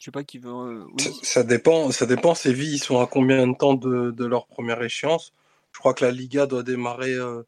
Je 0.00 0.06
sais 0.06 0.10
pas 0.10 0.24
qui 0.24 0.38
veut. 0.38 0.50
Euh, 0.50 0.86
oui. 0.94 1.02
ça, 1.02 1.10
ça, 1.22 1.42
dépend. 1.42 1.90
Ça 1.90 2.06
dépend. 2.06 2.34
Séville, 2.34 2.76
ils 2.76 2.82
sont 2.82 3.00
à 3.00 3.06
combien 3.06 3.46
de 3.46 3.54
temps 3.54 3.74
de, 3.74 4.10
de, 4.10 4.24
leur 4.24 4.46
première 4.46 4.82
échéance? 4.82 5.34
Je 5.72 5.78
crois 5.78 5.92
que 5.92 6.02
la 6.02 6.10
Liga 6.10 6.46
doit 6.46 6.62
démarrer 6.62 7.12
euh, 7.12 7.42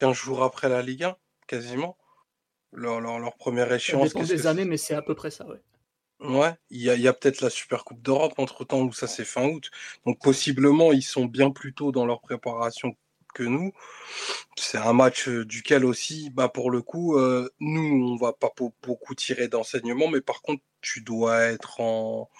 15 0.00 0.16
jours 0.16 0.42
après 0.42 0.68
la 0.68 0.82
Liga, 0.82 1.16
quasiment. 1.46 1.96
Leur, 2.72 3.00
leur, 3.00 3.20
leur 3.20 3.36
première 3.36 3.72
échéance. 3.72 4.08
Ça 4.08 4.18
dépend 4.18 4.26
des 4.26 4.46
années, 4.48 4.64
mais 4.64 4.78
c'est 4.78 4.94
à 4.94 5.02
peu 5.02 5.14
près 5.14 5.30
ça, 5.30 5.46
ouais. 5.46 5.62
Ouais, 6.22 6.54
il 6.70 6.80
y 6.80 7.08
a, 7.08 7.12
peut-être 7.12 7.40
la 7.40 7.50
Super 7.50 7.84
Coupe 7.84 8.00
d'Europe 8.00 8.34
entre 8.38 8.64
temps 8.64 8.82
où 8.82 8.92
ça 8.92 9.08
c'est 9.08 9.24
fin 9.24 9.48
août. 9.48 9.70
Donc 10.06 10.20
possiblement 10.22 10.92
ils 10.92 11.02
sont 11.02 11.24
bien 11.24 11.50
plus 11.50 11.74
tôt 11.74 11.90
dans 11.90 12.06
leur 12.06 12.20
préparation 12.20 12.96
que 13.34 13.42
nous. 13.42 13.72
C'est 14.56 14.78
un 14.78 14.92
match 14.92 15.28
duquel 15.28 15.84
aussi, 15.84 16.30
bah 16.30 16.48
pour 16.48 16.70
le 16.70 16.80
coup, 16.82 17.16
euh, 17.18 17.50
nous 17.60 18.12
on 18.12 18.16
va 18.16 18.32
pas 18.32 18.50
beaucoup 18.82 19.14
tirer 19.14 19.48
d'enseignements, 19.48 20.08
mais 20.08 20.20
par 20.20 20.42
contre 20.42 20.62
tu 20.80 21.00
dois 21.00 21.40
être 21.40 21.80
en, 21.80 22.30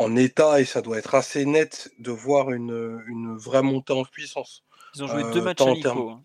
en 0.00 0.16
état 0.16 0.60
et 0.60 0.64
ça 0.64 0.82
doit 0.82 0.98
être 0.98 1.14
assez 1.14 1.44
net 1.44 1.92
de 1.98 2.10
voir 2.10 2.50
une, 2.50 3.02
une 3.06 3.36
vraie 3.36 3.62
montée 3.62 3.92
en 3.92 4.04
puissance. 4.04 4.64
Ils 4.94 5.04
ont 5.04 5.06
joué 5.06 5.22
euh, 5.22 5.32
deux 5.32 5.42
matchs 5.42 5.60
amicaux. 5.60 5.82
Termes... 5.82 6.08
Hein, 6.08 6.22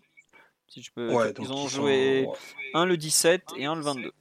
si 0.68 0.82
je 0.82 0.90
peux. 0.92 1.12
Ouais, 1.12 1.32
ils 1.38 1.52
ont 1.52 1.68
joué 1.68 2.24
sont... 2.24 2.34
un 2.74 2.86
le 2.86 2.96
17 2.96 3.42
et 3.56 3.66
un 3.66 3.76
le 3.76 3.82
22. 3.82 4.12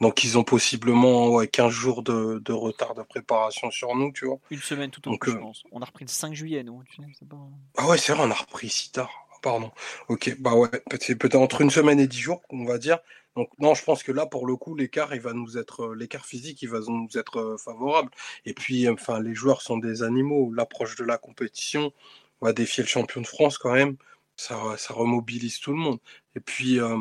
Donc 0.00 0.24
ils 0.24 0.36
ont 0.36 0.44
possiblement 0.44 1.30
ouais, 1.30 1.48
15 1.48 1.72
jours 1.72 2.02
de, 2.02 2.38
de, 2.44 2.52
retard 2.52 2.94
de 2.94 3.02
préparation 3.02 3.70
sur 3.70 3.94
nous, 3.94 4.12
tu 4.12 4.26
vois. 4.26 4.38
Une 4.50 4.60
semaine 4.60 4.90
tout 4.90 5.06
au 5.08 5.12
Donc, 5.12 5.22
plus, 5.22 5.32
euh... 5.32 5.34
je 5.36 5.40
pense. 5.40 5.62
On 5.72 5.80
a 5.80 5.84
repris 5.84 6.04
le 6.04 6.10
5 6.10 6.34
juillet, 6.34 6.62
nous. 6.62 6.82
Tu 6.84 6.96
sais, 6.96 7.24
pas... 7.24 7.36
Ah 7.76 7.88
ouais, 7.88 7.98
c'est 7.98 8.12
vrai, 8.12 8.24
on 8.26 8.30
a 8.30 8.34
repris 8.34 8.68
si 8.68 8.92
tard. 8.92 9.10
Pardon. 9.42 9.70
Ok, 10.08 10.34
bah 10.40 10.54
ouais, 10.54 10.68
c'est 11.00 11.14
peut-être 11.16 11.36
entre 11.36 11.60
une 11.60 11.70
semaine 11.70 12.00
et 12.00 12.06
10 12.06 12.18
jours, 12.18 12.42
on 12.50 12.64
va 12.64 12.78
dire. 12.78 12.98
Donc 13.36 13.50
non, 13.58 13.74
je 13.74 13.84
pense 13.84 14.02
que 14.02 14.12
là, 14.12 14.26
pour 14.26 14.46
le 14.46 14.56
coup, 14.56 14.74
l'écart, 14.74 15.14
il 15.14 15.20
va 15.20 15.34
nous 15.34 15.58
être, 15.58 15.94
l'écart 15.94 16.24
physique, 16.24 16.62
il 16.62 16.70
va 16.70 16.80
nous 16.88 17.08
être 17.16 17.56
favorable. 17.58 18.10
Et 18.46 18.54
puis, 18.54 18.88
enfin, 18.88 19.20
les 19.20 19.34
joueurs 19.34 19.60
sont 19.62 19.76
des 19.76 20.02
animaux. 20.02 20.52
L'approche 20.52 20.96
de 20.96 21.04
la 21.04 21.18
compétition, 21.18 21.92
on 22.40 22.46
va 22.46 22.52
défier 22.52 22.82
le 22.82 22.88
champion 22.88 23.20
de 23.20 23.26
France 23.26 23.58
quand 23.58 23.72
même. 23.72 23.96
Ça, 24.36 24.76
ça 24.78 24.94
remobilise 24.94 25.60
tout 25.60 25.72
le 25.72 25.78
monde. 25.78 25.98
Et 26.34 26.40
puis, 26.40 26.80
euh, 26.80 26.98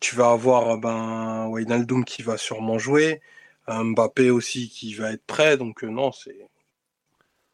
tu 0.00 0.16
vas 0.16 0.30
avoir 0.30 0.78
ben 0.78 1.48
Wijnaldum 1.48 2.04
qui 2.04 2.22
va 2.22 2.36
sûrement 2.36 2.78
jouer, 2.78 3.20
Mbappé 3.68 4.30
aussi 4.30 4.68
qui 4.68 4.94
va 4.94 5.12
être 5.12 5.24
prêt. 5.26 5.56
Donc 5.56 5.84
euh, 5.84 5.88
non, 5.88 6.12
c'est 6.12 6.48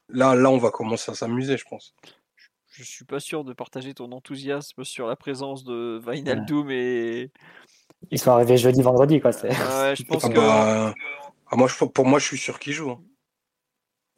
là, 0.09 0.35
là, 0.35 0.51
on 0.51 0.59
va 0.59 0.71
commencer 0.71 1.11
à 1.11 1.15
s'amuser, 1.15 1.57
je 1.57 1.65
pense. 1.65 1.95
Je 2.69 2.83
suis 2.83 3.05
pas 3.05 3.21
sûr 3.21 3.45
de 3.45 3.53
partager 3.53 3.95
ton 3.95 4.11
enthousiasme 4.13 4.85
sur 4.85 5.07
la 5.07 5.17
présence 5.17 5.65
de 5.65 6.01
Wijnaldum 6.07 6.67
ouais. 6.67 6.75
et. 6.75 7.31
Ils 8.11 8.19
sont 8.19 8.33
arrivés 8.33 8.57
jeudi, 8.57 8.83
vendredi, 8.83 9.21
quoi. 9.21 9.31
Ouais, 9.31 9.95
je 9.97 10.03
pense 10.09 10.25
ah 10.25 10.29
que. 10.29 10.35
Bah, 10.35 10.95
ah, 11.47 11.57
moi, 11.57 11.69
je, 11.69 11.85
pour 11.85 12.07
moi, 12.07 12.19
je 12.19 12.27
suis 12.27 12.39
sûr 12.39 12.59
qu'ils 12.59 12.73
jouent. 12.73 12.91
Hein. 12.91 13.03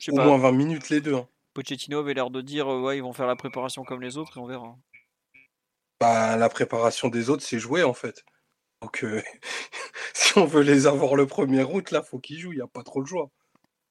Au 0.09 0.17
pas. 0.17 0.25
moins 0.25 0.39
20 0.39 0.53
minutes 0.53 0.91
les 0.91 1.01
deux. 1.01 1.15
Hein. 1.15 1.29
Pochettino 1.55 1.99
avait 2.01 2.15
l'air 2.15 2.31
de 2.31 2.41
dire 2.41 2.69
ouais, 2.69 2.99
ils 2.99 3.03
vont 3.03 3.13
faire 3.13 3.27
la 3.27 3.37
préparation 3.37 3.83
comme 3.85 4.03
les 4.03 4.19
autres 4.19 4.37
et 4.37 4.41
on 4.41 4.47
verra. 4.47 4.77
Bah, 6.01 6.37
la 6.37 6.49
préparation 6.49 7.09
des 7.09 7.31
autres, 7.31 7.43
c'est 7.43 7.59
jouer 7.59 7.83
en 7.83 7.95
fait. 7.95 8.25
Donc, 8.83 9.03
euh, 9.05 9.23
si 10.15 10.37
on 10.39 10.45
veut 10.45 10.63
les 10.63 10.87
avoir 10.87 11.17
le 11.17 11.27
1er 11.27 11.65
août, 11.65 11.91
là, 11.91 12.03
faut 12.03 12.19
qu'ils 12.19 12.39
jouent. 12.39 12.53
Il 12.53 12.57
n'y 12.57 12.63
a 12.63 12.67
pas 12.67 12.83
trop 12.83 13.03
de 13.03 13.07
joie. 13.07 13.31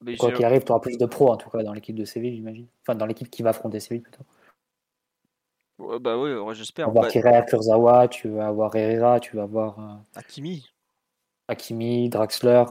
Mais 0.01 0.17
Quoi 0.17 0.31
qu'il 0.31 0.45
arrive, 0.45 0.63
tu 0.63 0.71
auras 0.71 0.81
plus 0.81 0.97
de 0.97 1.05
pros 1.05 1.31
en 1.31 1.37
tout 1.37 1.49
cas 1.49 1.63
dans 1.63 1.73
l'équipe 1.73 1.95
de 1.95 2.05
Séville, 2.05 2.35
j'imagine. 2.35 2.67
Enfin, 2.81 2.95
dans 2.95 3.05
l'équipe 3.05 3.29
qui 3.29 3.41
va 3.41 3.51
affronter 3.51 3.79
Séville 3.79 4.01
plutôt. 4.01 4.23
Ouais, 5.79 5.99
bah 5.99 6.17
oui, 6.17 6.33
ouais, 6.33 6.55
j'espère. 6.55 6.87
Tu 6.87 6.93
vas 6.93 6.99
avoir 6.99 7.05
bah... 7.05 7.11
Kirea, 7.11 7.41
Kurzawa, 7.41 8.07
tu 8.07 8.29
vas 8.29 8.47
avoir 8.47 8.75
Herrera, 8.75 9.19
tu 9.19 9.35
vas 9.35 9.43
avoir. 9.43 9.79
Euh... 9.79 9.93
Hakimi. 10.15 10.69
Hakimi, 11.47 12.09
Draxler. 12.09 12.65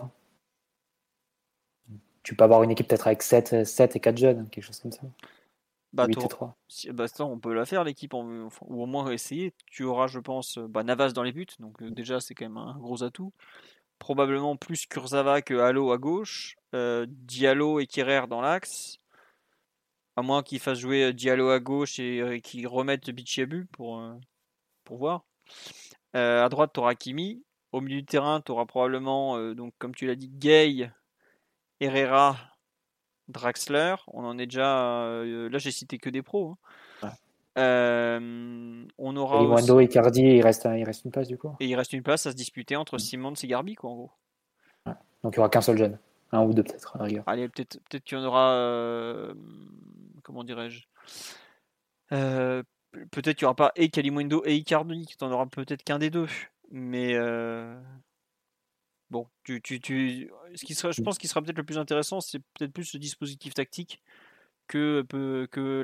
Tu 2.23 2.35
peux 2.35 2.45
avoir 2.45 2.63
une 2.63 2.71
équipe 2.71 2.89
peut-être 2.89 3.07
avec 3.07 3.23
7, 3.23 3.65
7 3.65 3.97
et 3.97 4.01
4 4.01 4.17
jeunes, 4.17 4.49
quelque 4.49 4.65
chose 4.65 4.81
comme 4.81 4.93
ça. 4.93 5.03
Bah, 5.95 6.07
8 6.07 6.25
et 6.25 6.29
3. 6.29 6.57
Si, 6.69 6.93
bah, 6.93 7.09
ça, 7.09 7.25
on 7.25 7.39
peut 7.39 7.55
la 7.55 7.65
faire, 7.65 7.85
l'équipe, 7.85 8.15
en... 8.15 8.49
ou 8.63 8.83
au 8.83 8.87
moins 8.87 9.11
essayer. 9.11 9.55
Tu 9.67 9.85
auras, 9.85 10.09
je 10.09 10.19
pense, 10.19 10.59
bah, 10.59 10.83
Navas 10.83 11.13
dans 11.13 11.23
les 11.23 11.33
buts, 11.33 11.47
donc 11.61 11.81
euh, 11.83 11.91
déjà, 11.91 12.21
c'est 12.21 12.35
quand 12.35 12.45
même 12.45 12.57
un 12.57 12.77
gros 12.79 13.03
atout. 13.03 13.33
Probablement 13.99 14.57
plus 14.57 14.87
Kurzawa 14.87 15.41
que 15.41 15.55
Halo 15.55 15.93
à 15.93 15.99
gauche. 15.99 16.57
Euh, 16.75 17.07
Diallo 17.09 17.79
et 17.79 17.87
Kerrer 17.87 18.27
dans 18.29 18.41
l'axe. 18.41 18.99
À 20.17 20.23
moins 20.23 20.43
qu'ils 20.43 20.61
fassent 20.61 20.79
jouer 20.79 21.13
Diallo 21.13 21.51
à 21.51 21.61
gauche 21.61 21.99
et, 21.99 22.19
et 22.19 22.41
qu'ils 22.41 22.67
remettent 22.67 23.11
Bichiabu 23.11 23.67
pour, 23.67 24.01
euh, 24.01 24.15
pour 24.85 24.99
voir. 24.99 25.25
Euh, 26.17 26.45
à 26.45 26.49
droite, 26.49 26.73
tu 26.75 26.81
auras 26.81 26.95
Kimi. 26.95 27.45
Au 27.73 27.81
milieu 27.81 28.01
du 28.01 28.07
terrain, 28.07 28.41
tu 28.41 28.53
auras 28.53 28.67
probablement, 28.67 29.37
euh, 29.37 29.55
donc, 29.55 29.75
comme 29.79 29.95
tu 29.95 30.07
l'as 30.07 30.15
dit, 30.15 30.29
Gay, 30.29 30.91
Herrera, 31.81 32.37
Draxler. 33.29 33.95
On 34.09 34.25
en 34.25 34.39
est 34.39 34.47
déjà. 34.47 35.05
euh, 35.07 35.49
là, 35.49 35.59
j'ai 35.59 35.71
cité 35.71 35.99
que 35.99 36.11
des 36.11 36.23
pros. 36.23 36.57
hein. 37.03 37.09
Ouais. 37.09 37.63
Euh, 37.63 38.85
on 38.99 39.17
aura 39.17 39.43
Et 39.43 39.47
aussi- 39.47 39.85
et 39.85 39.89
Cardi, 39.89 40.23
il 40.23 40.43
reste, 40.43 40.69
il 40.77 40.85
reste 40.85 41.05
une 41.05 41.11
place 41.13 41.29
du 41.29 41.39
coup? 41.39 41.55
Et 41.61 41.67
il 41.67 41.75
reste 41.77 41.93
une 41.93 42.03
place 42.03 42.27
à 42.27 42.33
se 42.33 42.37
disputer 42.37 42.77
entre 42.77 42.99
Simons 42.99 43.33
et 43.35 43.47
Garbi, 43.47 43.75
quoi, 43.77 43.91
en 43.91 43.95
gros. 43.95 44.11
Donc 45.23 45.35
il 45.35 45.39
n'y 45.39 45.39
aura 45.39 45.49
qu'un 45.49 45.61
seul 45.63 45.79
jeune. 45.79 45.99
Un 46.33 46.43
ou 46.43 46.53
deux 46.53 46.65
peut-être, 46.65 46.97
à. 47.01 47.23
Allez, 47.27 47.49
peut-être 47.49 47.79
peut 47.89 48.05
qu'il 48.05 48.19
y 48.19 48.21
en 48.21 48.25
aura. 48.25 48.51
euh, 48.55 49.33
comment 50.23 50.45
dirais-je? 50.45 50.83
Pe- 52.11 52.65
Peut-être 53.11 53.37
qu'il 53.39 53.45
n'y 53.45 53.47
aura 53.47 53.57
pas 53.57 53.73
et 53.77 53.89
Kalimundo 53.89 54.43
et 54.45 54.55
Icardi, 54.57 55.07
tu 55.07 55.25
en 55.25 55.31
auras 55.33 55.47
peut-être 55.47 55.83
qu'un 55.83 55.99
des 55.99 56.11
deux. 56.11 56.27
Mais. 56.71 57.15
Bon, 59.15 59.29
tu, 59.45 59.63
tu, 59.63 59.79
tu... 59.79 60.29
Ce 60.57 60.65
qui 60.65 60.75
sera, 60.75 60.91
je 60.91 61.01
pense 61.01 61.19
qu'il 61.19 61.29
sera 61.29 61.41
peut-être 61.41 61.57
le 61.57 61.63
plus 61.63 61.79
intéressant, 61.79 62.21
c'est 62.21 62.41
peut-être 62.41 62.73
plus 62.73 62.93
le 62.95 62.99
dispositif 62.99 63.55
tactique 63.55 64.03
que, 64.67 65.07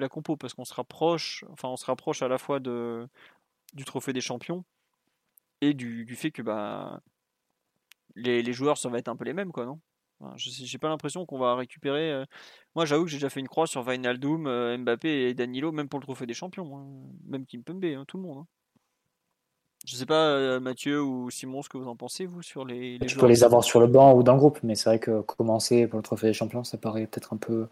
la 0.00 0.08
compo, 0.08 0.36
parce 0.36 0.52
qu'on 0.52 0.64
se 0.64 0.74
rapproche, 0.74 1.44
enfin 1.52 1.68
on 1.68 1.76
se 1.76 1.84
rapproche 1.84 2.22
à 2.22 2.28
la 2.28 2.38
fois 2.38 2.58
de, 2.58 3.06
du 3.74 3.84
trophée 3.84 4.12
des 4.12 4.20
champions 4.20 4.64
et 5.60 5.74
du, 5.74 6.04
du 6.04 6.16
fait 6.16 6.32
que 6.32 6.42
bah, 6.42 7.02
les, 8.16 8.42
les 8.42 8.52
joueurs, 8.52 8.78
ça 8.78 8.88
va 8.88 8.98
être 8.98 9.06
un 9.06 9.14
peu 9.14 9.24
les 9.24 9.32
mêmes, 9.32 9.52
quoi, 9.52 9.64
non? 9.64 9.80
Enfin, 10.18 10.34
j'ai 10.36 10.78
pas 10.78 10.88
l'impression 10.88 11.24
qu'on 11.24 11.38
va 11.38 11.54
récupérer. 11.54 12.10
euh, 12.10 12.24
Moi, 12.74 12.84
j'avoue 12.84 13.04
que 13.04 13.10
j'ai 13.10 13.18
déjà 13.18 13.30
fait 13.30 13.38
une 13.40 13.48
croix 13.48 13.68
sur 13.68 13.86
Wijnaldum, 13.86 14.48
euh, 14.48 14.76
Mbappé 14.76 15.28
et 15.28 15.34
Danilo, 15.34 15.70
même 15.70 15.88
pour 15.88 16.00
le 16.00 16.04
trophée 16.04 16.26
des 16.26 16.34
champions, 16.34 16.76
hein. 16.76 17.12
même 17.26 17.46
Kimpembe, 17.46 17.84
hein, 17.84 18.04
tout 18.08 18.16
le 18.16 18.24
monde. 18.24 18.38
hein. 18.38 18.46
Je 19.86 19.96
sais 19.96 20.06
pas, 20.06 20.26
euh, 20.26 20.60
Mathieu 20.60 21.02
ou 21.02 21.30
Simon, 21.30 21.62
ce 21.62 21.68
que 21.68 21.78
vous 21.78 21.88
en 21.88 21.96
pensez, 21.96 22.26
vous, 22.26 22.42
sur 22.42 22.64
les, 22.64 22.98
les 22.98 23.06
Tu 23.06 23.16
peux 23.16 23.26
les 23.26 23.44
avoir 23.44 23.64
sur 23.64 23.80
le 23.80 23.86
banc 23.86 24.14
ou 24.14 24.22
dans 24.22 24.34
le 24.34 24.38
groupe, 24.38 24.58
mais 24.62 24.74
c'est 24.74 24.88
vrai 24.90 24.98
que 24.98 25.20
commencer 25.22 25.86
pour 25.86 25.98
le 25.98 26.02
trophée 26.02 26.26
des 26.28 26.32
champions, 26.34 26.64
ça 26.64 26.76
paraît 26.76 27.06
peut-être 27.06 27.32
un 27.32 27.38
peu, 27.38 27.66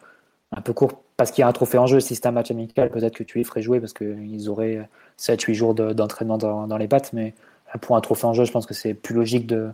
un 0.53 0.61
peu 0.63 0.73
court. 0.73 1.03
Parce 1.19 1.31
qu'il 1.31 1.43
y 1.43 1.45
a 1.45 1.49
un 1.49 1.53
trophée 1.53 1.79
en 1.79 1.87
jeu, 1.87 2.01
si 2.01 2.15
c'est 2.15 2.27
un 2.27 2.31
match 2.33 2.51
amical, 2.51 2.91
peut-être 2.91 3.15
que 3.15 3.25
tu 3.25 3.39
les 3.39 3.45
ferais 3.45 3.61
jouer 3.61 3.79
parce 3.81 3.93
qu'ils 3.93 4.49
auraient 4.49 4.89
7-8 5.19 5.55
jours 5.55 5.75
de- 5.75 5.93
d'entraînement 5.93 6.39
dans, 6.39 6.67
dans 6.67 6.79
les 6.79 6.89
pattes. 6.89 7.13
Mais 7.13 7.35
pour 7.83 7.97
un 7.97 8.01
trophée 8.01 8.27
en 8.27 8.33
jeu, 8.33 8.45
je 8.45 8.53
pense 8.53 8.65
que 8.65 8.75
c'est 8.75 8.95
plus 8.95 9.15
logique 9.15 9.47
de, 9.47 9.71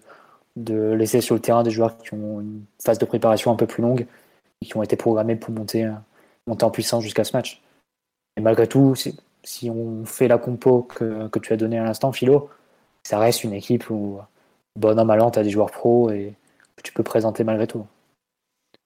de 0.56 0.92
laisser 0.92 1.20
sur 1.20 1.36
le 1.36 1.40
terrain 1.40 1.62
des 1.62 1.70
joueurs 1.70 1.96
qui 1.98 2.14
ont 2.14 2.40
une 2.40 2.62
phase 2.82 2.98
de 2.98 3.04
préparation 3.04 3.52
un 3.52 3.56
peu 3.56 3.66
plus 3.66 3.82
longue 3.82 4.06
et 4.60 4.66
qui 4.66 4.76
ont 4.76 4.82
été 4.82 4.96
programmés 4.96 5.36
pour 5.36 5.54
monter, 5.54 5.88
monter 6.48 6.64
en 6.64 6.70
puissance 6.70 7.04
jusqu'à 7.04 7.22
ce 7.24 7.36
match. 7.36 7.62
Et 8.36 8.40
malgré 8.40 8.66
tout, 8.66 8.94
si, 9.44 9.70
on 9.70 10.04
fait 10.04 10.28
la 10.28 10.38
compo 10.38 10.82
que, 10.82 11.28
que 11.28 11.38
tu 11.38 11.52
as 11.52 11.56
donnée 11.56 11.78
à 11.78 11.84
l'instant, 11.84 12.12
Philo, 12.12 12.50
ça 13.02 13.18
reste 13.18 13.44
une 13.44 13.52
équipe 13.52 13.90
où, 13.90 14.20
bon 14.76 14.98
an, 14.98 15.04
mal 15.04 15.20
an, 15.20 15.30
tu 15.30 15.38
as 15.38 15.42
des 15.42 15.50
joueurs 15.50 15.70
pros 15.70 16.10
et 16.10 16.34
tu 16.82 16.92
peux 16.92 17.02
présenter 17.02 17.44
malgré 17.44 17.66
tout. 17.66 17.86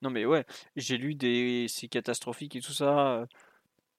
Non 0.03 0.11
mais 0.11 0.25
ouais, 0.25 0.45
j'ai 0.77 0.97
lu 0.97 1.15
des 1.17 1.67
c'est 1.69 1.89
catastrophique 1.89 2.55
et 2.55 2.61
tout 2.61 2.73
ça. 2.73 3.27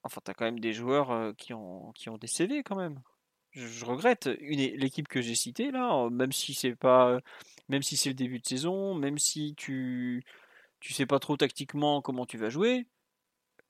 Enfin, 0.03 0.21
t'as 0.23 0.33
quand 0.33 0.45
même 0.45 0.59
des 0.59 0.73
joueurs 0.73 1.11
euh, 1.11 1.33
qui 1.33 1.53
ont 1.53 1.91
qui 1.93 2.09
ont 2.09 2.17
des 2.17 2.27
CV 2.27 2.63
quand 2.63 2.75
même. 2.75 3.01
Je, 3.51 3.85
regrette 3.85 4.27
l'équipe 4.27 5.07
que 5.07 5.21
j'ai 5.21 5.35
citée 5.35 5.71
là, 5.71 6.05
euh, 6.05 6.09
même 6.09 6.31
si 6.31 6.53
c'est 6.53 6.75
pas 6.75 7.19
même 7.67 7.83
si 7.83 7.97
c'est 7.97 8.09
le 8.09 8.15
début 8.15 8.39
de 8.39 8.47
saison, 8.47 8.95
même 8.95 9.17
si 9.17 9.55
tu 9.55 10.23
tu 10.79 10.93
sais 10.93 11.05
pas 11.05 11.19
trop 11.19 11.37
tactiquement 11.37 12.01
comment 12.01 12.25
tu 12.25 12.37
vas 12.37 12.49
jouer. 12.49 12.87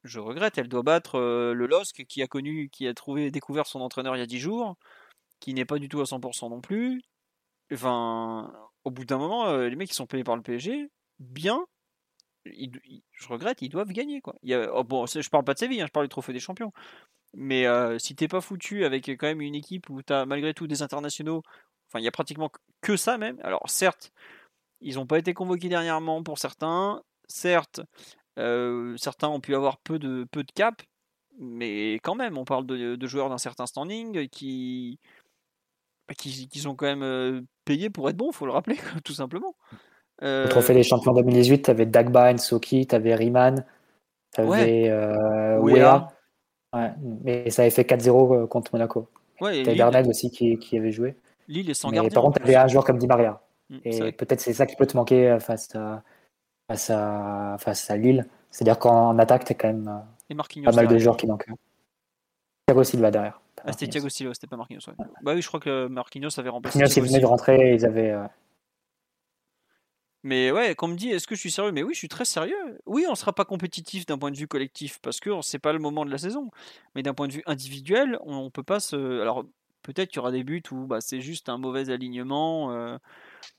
Je 0.03 0.19
regrette, 0.19 0.57
elle 0.57 0.67
doit 0.69 0.83
battre 0.83 1.19
le 1.19 1.65
LOSC 1.67 2.05
qui 2.05 2.21
a 2.21 2.27
connu, 2.27 2.69
qui 2.69 2.87
a 2.87 2.93
trouvé, 2.93 3.31
découvert 3.31 3.67
son 3.67 3.81
entraîneur 3.81 4.15
il 4.15 4.19
y 4.19 4.23
a 4.23 4.27
10 4.27 4.39
jours, 4.39 4.77
qui 5.39 5.53
n'est 5.53 5.65
pas 5.65 5.79
du 5.79 5.89
tout 5.89 6.01
à 6.01 6.05
100% 6.05 6.49
non 6.49 6.61
plus. 6.61 7.01
Au 7.71 8.91
bout 8.91 9.05
d'un 9.05 9.17
moment, 9.17 9.55
les 9.57 9.75
mecs 9.75 9.89
qui 9.89 9.95
sont 9.95 10.07
payés 10.07 10.23
par 10.23 10.35
le 10.35 10.41
PSG, 10.41 10.89
bien, 11.19 11.65
je 12.45 13.27
regrette, 13.27 13.61
ils 13.61 13.69
doivent 13.69 13.91
gagner. 13.91 14.21
Quoi. 14.21 14.35
Oh, 14.43 15.05
je 15.07 15.29
parle 15.29 15.43
pas 15.43 15.53
de 15.53 15.59
Séville, 15.59 15.81
hein, 15.81 15.85
je 15.87 15.91
parle 15.91 16.05
du 16.05 16.09
trophée 16.09 16.33
des 16.33 16.39
champions. 16.39 16.71
Mais 17.33 17.65
si 17.99 18.15
t'es 18.15 18.27
pas 18.27 18.41
foutu 18.41 18.85
avec 18.85 19.07
quand 19.07 19.27
même 19.27 19.41
une 19.41 19.55
équipe 19.55 19.89
où 19.89 20.01
tu 20.01 20.13
as 20.13 20.25
malgré 20.25 20.53
tout 20.53 20.65
des 20.65 20.81
internationaux, 20.81 21.43
enfin 21.87 21.99
il 21.99 22.03
y 22.03 22.07
a 22.07 22.11
pratiquement 22.11 22.49
que 22.81 22.97
ça 22.97 23.17
même. 23.17 23.39
Alors 23.43 23.69
certes, 23.69 24.11
ils 24.81 24.95
n'ont 24.95 25.05
pas 25.05 25.19
été 25.19 25.33
convoqués 25.33 25.69
dernièrement 25.69 26.23
pour 26.23 26.39
certains. 26.39 27.03
Certes, 27.27 27.81
certains 28.97 29.27
ont 29.27 29.39
pu 29.39 29.55
avoir 29.55 29.77
peu 29.77 29.99
de, 29.99 30.25
peu 30.31 30.43
de 30.43 30.51
cap, 30.51 30.81
mais 31.39 31.95
quand 31.95 32.15
même, 32.15 32.37
on 32.37 32.45
parle 32.45 32.65
de, 32.65 33.07
joueurs 33.07 33.29
d'un 33.29 33.37
certain 33.37 33.65
standing 33.65 34.27
qui, 34.29 34.99
bah, 36.07 36.13
qui, 36.15 36.47
qui, 36.47 36.59
sont 36.59 36.75
quand 36.75 36.93
même 36.93 37.45
payés 37.65 37.89
pour 37.89 38.09
être 38.09 38.17
bons, 38.17 38.31
faut 38.31 38.45
le 38.45 38.51
rappeler, 38.51 38.77
tout 39.03 39.13
simplement. 39.13 39.55
Euh... 40.21 40.45
Au 40.45 40.49
trophée 40.49 40.73
des 40.73 40.83
champions 40.83 41.13
2018, 41.13 41.63
tu 41.63 41.71
avais 41.71 41.85
Dagba, 41.85 42.37
Soki, 42.37 42.85
tu 42.85 42.95
avais 42.95 43.15
Riemann, 43.15 43.65
tu 44.33 44.41
avais 44.41 44.91
Wea. 45.61 46.07
mais 47.23 47.49
ça 47.49 47.61
avait 47.63 47.71
fait 47.71 47.89
4-0 47.89 48.47
contre 48.47 48.71
Monaco. 48.73 49.07
Ouais, 49.39 49.63
tu 49.63 49.81
avais 49.81 50.07
aussi 50.07 50.29
qui, 50.29 50.57
qui, 50.57 50.77
avait 50.77 50.91
joué. 50.91 51.15
Lille 51.47 51.69
est 51.69 51.73
sans 51.73 51.89
mais 51.89 52.09
Par 52.09 52.23
contre, 52.23 52.39
tu 52.39 52.43
avais 52.43 52.55
un 52.55 52.67
joueur 52.67 52.83
comme 52.83 52.97
Di 52.97 53.07
Maria. 53.07 53.41
Mm, 53.69 53.77
et 53.85 54.11
peut-être 54.11 54.41
c'est 54.41 54.53
ça 54.53 54.65
qui 54.65 54.75
peut 54.75 54.85
te 54.85 54.97
manquer 54.97 55.37
face 55.39 55.73
à, 55.75 56.03
face 56.69 56.89
à, 56.89 57.57
face 57.59 57.89
à 57.89 57.97
Lille. 57.97 58.25
C'est-à-dire 58.51 58.79
qu'en 58.79 59.17
attaque, 59.19 59.43
tu 59.43 59.51
as 59.51 59.55
quand 59.55 59.67
même 59.67 60.03
pas 60.63 60.71
mal 60.71 60.87
de 60.87 60.97
joueurs 60.97 61.17
qui 61.17 61.27
manquent. 61.27 61.49
Thiago 62.67 62.83
Silva 62.83 63.11
derrière. 63.11 63.41
Ah, 63.65 63.73
c'était 63.73 63.87
Thiago 63.87 64.07
Silva, 64.07 64.33
c'était 64.33 64.47
pas 64.47 64.55
Marquinhos. 64.55 64.79
Bah 65.21 65.33
oui, 65.33 65.41
je 65.41 65.47
crois 65.47 65.59
que 65.59 65.87
Marquinhos 65.87 66.39
avait 66.39 66.49
remplacé. 66.49 66.79
Marquinhos, 66.79 67.03
il 67.03 67.09
venait 67.09 67.19
de 67.19 67.25
rentrer, 67.25 67.73
ils 67.73 67.85
avaient. 67.85 68.15
Mais 70.23 70.51
ouais, 70.51 70.75
quand 70.75 70.87
on 70.87 70.89
me 70.89 70.95
dit 70.95 71.09
est-ce 71.09 71.27
que 71.27 71.35
je 71.35 71.39
suis 71.39 71.51
sérieux? 71.51 71.71
Mais 71.71 71.81
oui, 71.81 71.93
je 71.93 71.99
suis 71.99 72.09
très 72.09 72.25
sérieux. 72.25 72.79
Oui, 72.85 73.05
on 73.07 73.11
ne 73.11 73.15
sera 73.15 73.33
pas 73.33 73.45
compétitif 73.45 74.05
d'un 74.05 74.17
point 74.17 74.31
de 74.31 74.37
vue 74.37 74.47
collectif 74.47 74.99
parce 75.01 75.19
que 75.19 75.29
c'est 75.41 75.59
pas 75.59 75.73
le 75.73 75.79
moment 75.79 76.05
de 76.05 76.11
la 76.11 76.17
saison. 76.17 76.51
Mais 76.93 77.03
d'un 77.03 77.13
point 77.13 77.27
de 77.27 77.33
vue 77.33 77.43
individuel, 77.45 78.19
on, 78.23 78.45
ne 78.45 78.49
peut 78.49 78.63
pas 78.63 78.79
se. 78.79 79.21
Alors 79.21 79.45
peut-être 79.81 80.09
qu'il 80.09 80.17
y 80.17 80.19
aura 80.19 80.31
des 80.31 80.43
buts 80.43 80.63
où 80.71 80.87
bah, 80.87 80.99
c'est 81.01 81.21
juste 81.21 81.47
un 81.47 81.57
mauvais 81.57 81.89
alignement 81.89 82.71
euh, 82.73 82.97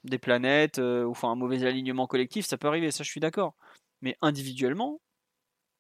des 0.05 0.19
planètes, 0.19 0.79
euh, 0.79 1.05
ou 1.05 1.11
enfin 1.11 1.31
un 1.31 1.37
mauvais 1.37 1.65
alignement 1.65 2.07
collectif, 2.07 2.47
ça 2.47 2.57
peut 2.57 2.69
arriver, 2.69 2.91
ça 2.91 3.05
je 3.05 3.11
suis 3.11 3.21
d'accord. 3.21 3.55
Mais 4.03 4.17
individuellement, 4.23 5.01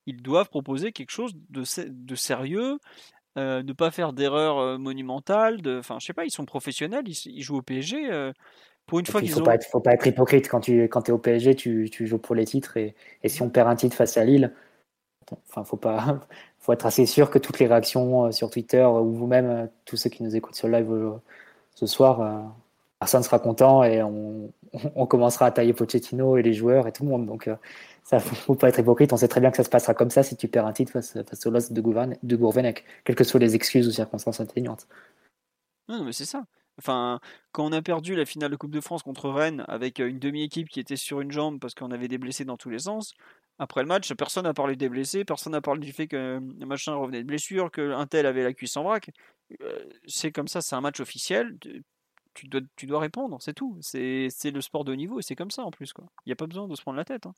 ils 0.06 0.22
doivent 0.22 0.48
proposer 0.48 0.92
quelque 0.92 1.10
chose 1.10 1.32
de, 1.48 1.62
de 1.88 2.14
sérieux, 2.14 2.78
euh, 3.38 3.62
ne 3.62 3.72
pas 3.72 3.90
faire 3.90 4.12
d'erreurs 4.12 4.78
monumentales. 4.78 5.62
De... 5.62 5.78
Enfin, 5.78 5.98
je 6.00 6.06
sais 6.06 6.12
pas, 6.12 6.24
ils 6.24 6.30
sont 6.30 6.44
professionnels, 6.44 7.04
ils, 7.06 7.42
jouent 7.42 7.58
au 7.58 7.62
PSG. 7.62 8.10
pour 8.86 8.98
une 8.98 9.06
fois 9.06 9.20
qu'il 9.20 9.30
faut, 9.30 9.42
pas 9.42 9.54
être, 9.54 9.66
faut 9.66 9.80
pas 9.80 9.94
être 9.94 10.06
hypocrite 10.06 10.48
quand 10.48 10.60
tu 10.60 10.84
quand 10.84 11.08
es 11.08 11.12
au 11.12 11.18
PSG, 11.18 11.54
tu, 11.54 11.88
tu, 11.90 12.06
joues 12.06 12.18
pour 12.18 12.34
les 12.34 12.44
titres 12.44 12.76
et, 12.76 12.94
et, 13.22 13.28
si 13.28 13.42
on 13.42 13.48
perd 13.50 13.68
un 13.68 13.76
titre 13.76 13.96
face 13.96 14.16
à 14.16 14.24
Lille, 14.24 14.52
enfin 15.48 15.64
faut 15.64 15.76
pas 15.76 16.20
faut 16.58 16.72
être 16.72 16.86
assez 16.86 17.06
sûr 17.06 17.30
que 17.30 17.38
toutes 17.38 17.58
les 17.58 17.66
réactions 17.66 18.32
sur 18.32 18.50
Twitter 18.50 18.84
ou 18.84 19.12
vous-même 19.12 19.70
tous 19.84 19.96
ceux 19.96 20.10
qui 20.10 20.22
nous 20.22 20.36
écoutent 20.36 20.56
sur 20.56 20.68
live 20.68 21.18
ce 21.74 21.86
soir 21.86 22.52
personne 23.00 23.22
sera 23.22 23.38
content 23.38 23.82
et 23.82 24.02
on, 24.94 25.06
commencera 25.06 25.46
à 25.46 25.50
tailler 25.50 25.72
Pochettino 25.72 26.36
et 26.36 26.42
les 26.42 26.52
joueurs 26.52 26.86
et 26.86 26.92
tout 26.92 27.02
le 27.02 27.08
monde. 27.08 27.26
Donc, 27.26 27.48
euh, 27.48 27.56
ça 28.04 28.20
faut 28.20 28.54
pas 28.54 28.68
être 28.68 28.78
hypocrite. 28.78 29.12
On 29.12 29.16
sait 29.16 29.28
très 29.28 29.40
bien 29.40 29.50
que 29.50 29.56
ça 29.56 29.64
se 29.64 29.70
passera 29.70 29.94
comme 29.94 30.10
ça 30.10 30.22
si 30.22 30.36
tu 30.36 30.46
perds 30.46 30.66
un 30.66 30.72
titre 30.72 30.92
face, 30.92 31.12
face 31.12 31.46
au 31.46 31.50
Lost 31.50 31.72
de, 31.72 31.80
Gourvenec, 31.80 32.84
quelles 33.04 33.16
que 33.16 33.24
soient 33.24 33.40
les 33.40 33.56
excuses 33.56 33.88
ou 33.88 33.90
circonstances 33.90 34.40
atténuantes. 34.40 34.86
Non, 35.88 36.04
mais 36.04 36.12
c'est 36.12 36.26
ça. 36.26 36.44
Enfin, 36.78 37.20
quand 37.52 37.64
on 37.64 37.72
a 37.72 37.82
perdu 37.82 38.14
la 38.14 38.24
finale 38.24 38.50
de 38.50 38.56
Coupe 38.56 38.70
de 38.70 38.80
France 38.80 39.02
contre 39.02 39.28
Rennes 39.28 39.64
avec 39.68 39.98
une 39.98 40.18
demi-équipe 40.18 40.68
qui 40.68 40.80
était 40.80 40.96
sur 40.96 41.20
une 41.20 41.32
jambe 41.32 41.58
parce 41.58 41.74
qu'on 41.74 41.90
avait 41.90 42.08
des 42.08 42.16
blessés 42.16 42.44
dans 42.44 42.56
tous 42.56 42.70
les 42.70 42.78
sens, 42.80 43.14
après 43.58 43.82
le 43.82 43.88
match, 43.88 44.14
personne 44.14 44.44
n'a 44.44 44.54
parlé 44.54 44.76
des 44.76 44.88
blessés, 44.88 45.24
personne 45.24 45.52
n'a 45.52 45.60
parlé 45.60 45.80
du 45.80 45.92
fait 45.92 46.06
que 46.06 46.40
le 46.40 46.66
machin 46.66 46.94
revenait 46.94 47.22
de 47.22 47.26
blessure, 47.26 47.70
qu'un 47.70 48.06
tel 48.06 48.24
avait 48.24 48.44
la 48.44 48.54
cuisse 48.54 48.76
en. 48.78 48.90
Euh, 48.90 48.98
c'est 50.06 50.32
comme 50.32 50.48
ça, 50.48 50.62
c'est 50.62 50.74
un 50.74 50.80
match 50.80 51.00
officiel 51.00 51.58
tu 52.76 52.86
dois, 52.86 53.00
répondre, 53.00 53.38
c'est 53.40 53.54
tout. 53.54 53.76
C'est 53.80 54.30
le 54.44 54.60
sport 54.60 54.84
de 54.84 54.94
niveau 54.94 55.18
et 55.18 55.22
c'est 55.22 55.36
comme 55.36 55.50
ça 55.50 55.62
en 55.62 55.70
plus. 55.70 55.92
Il 55.98 56.28
n'y 56.28 56.32
a 56.32 56.36
pas 56.36 56.46
besoin 56.46 56.68
de 56.68 56.74
se 56.74 56.82
prendre 56.82 56.96
la 56.96 57.04
tête. 57.04 57.26
Hein. 57.26 57.34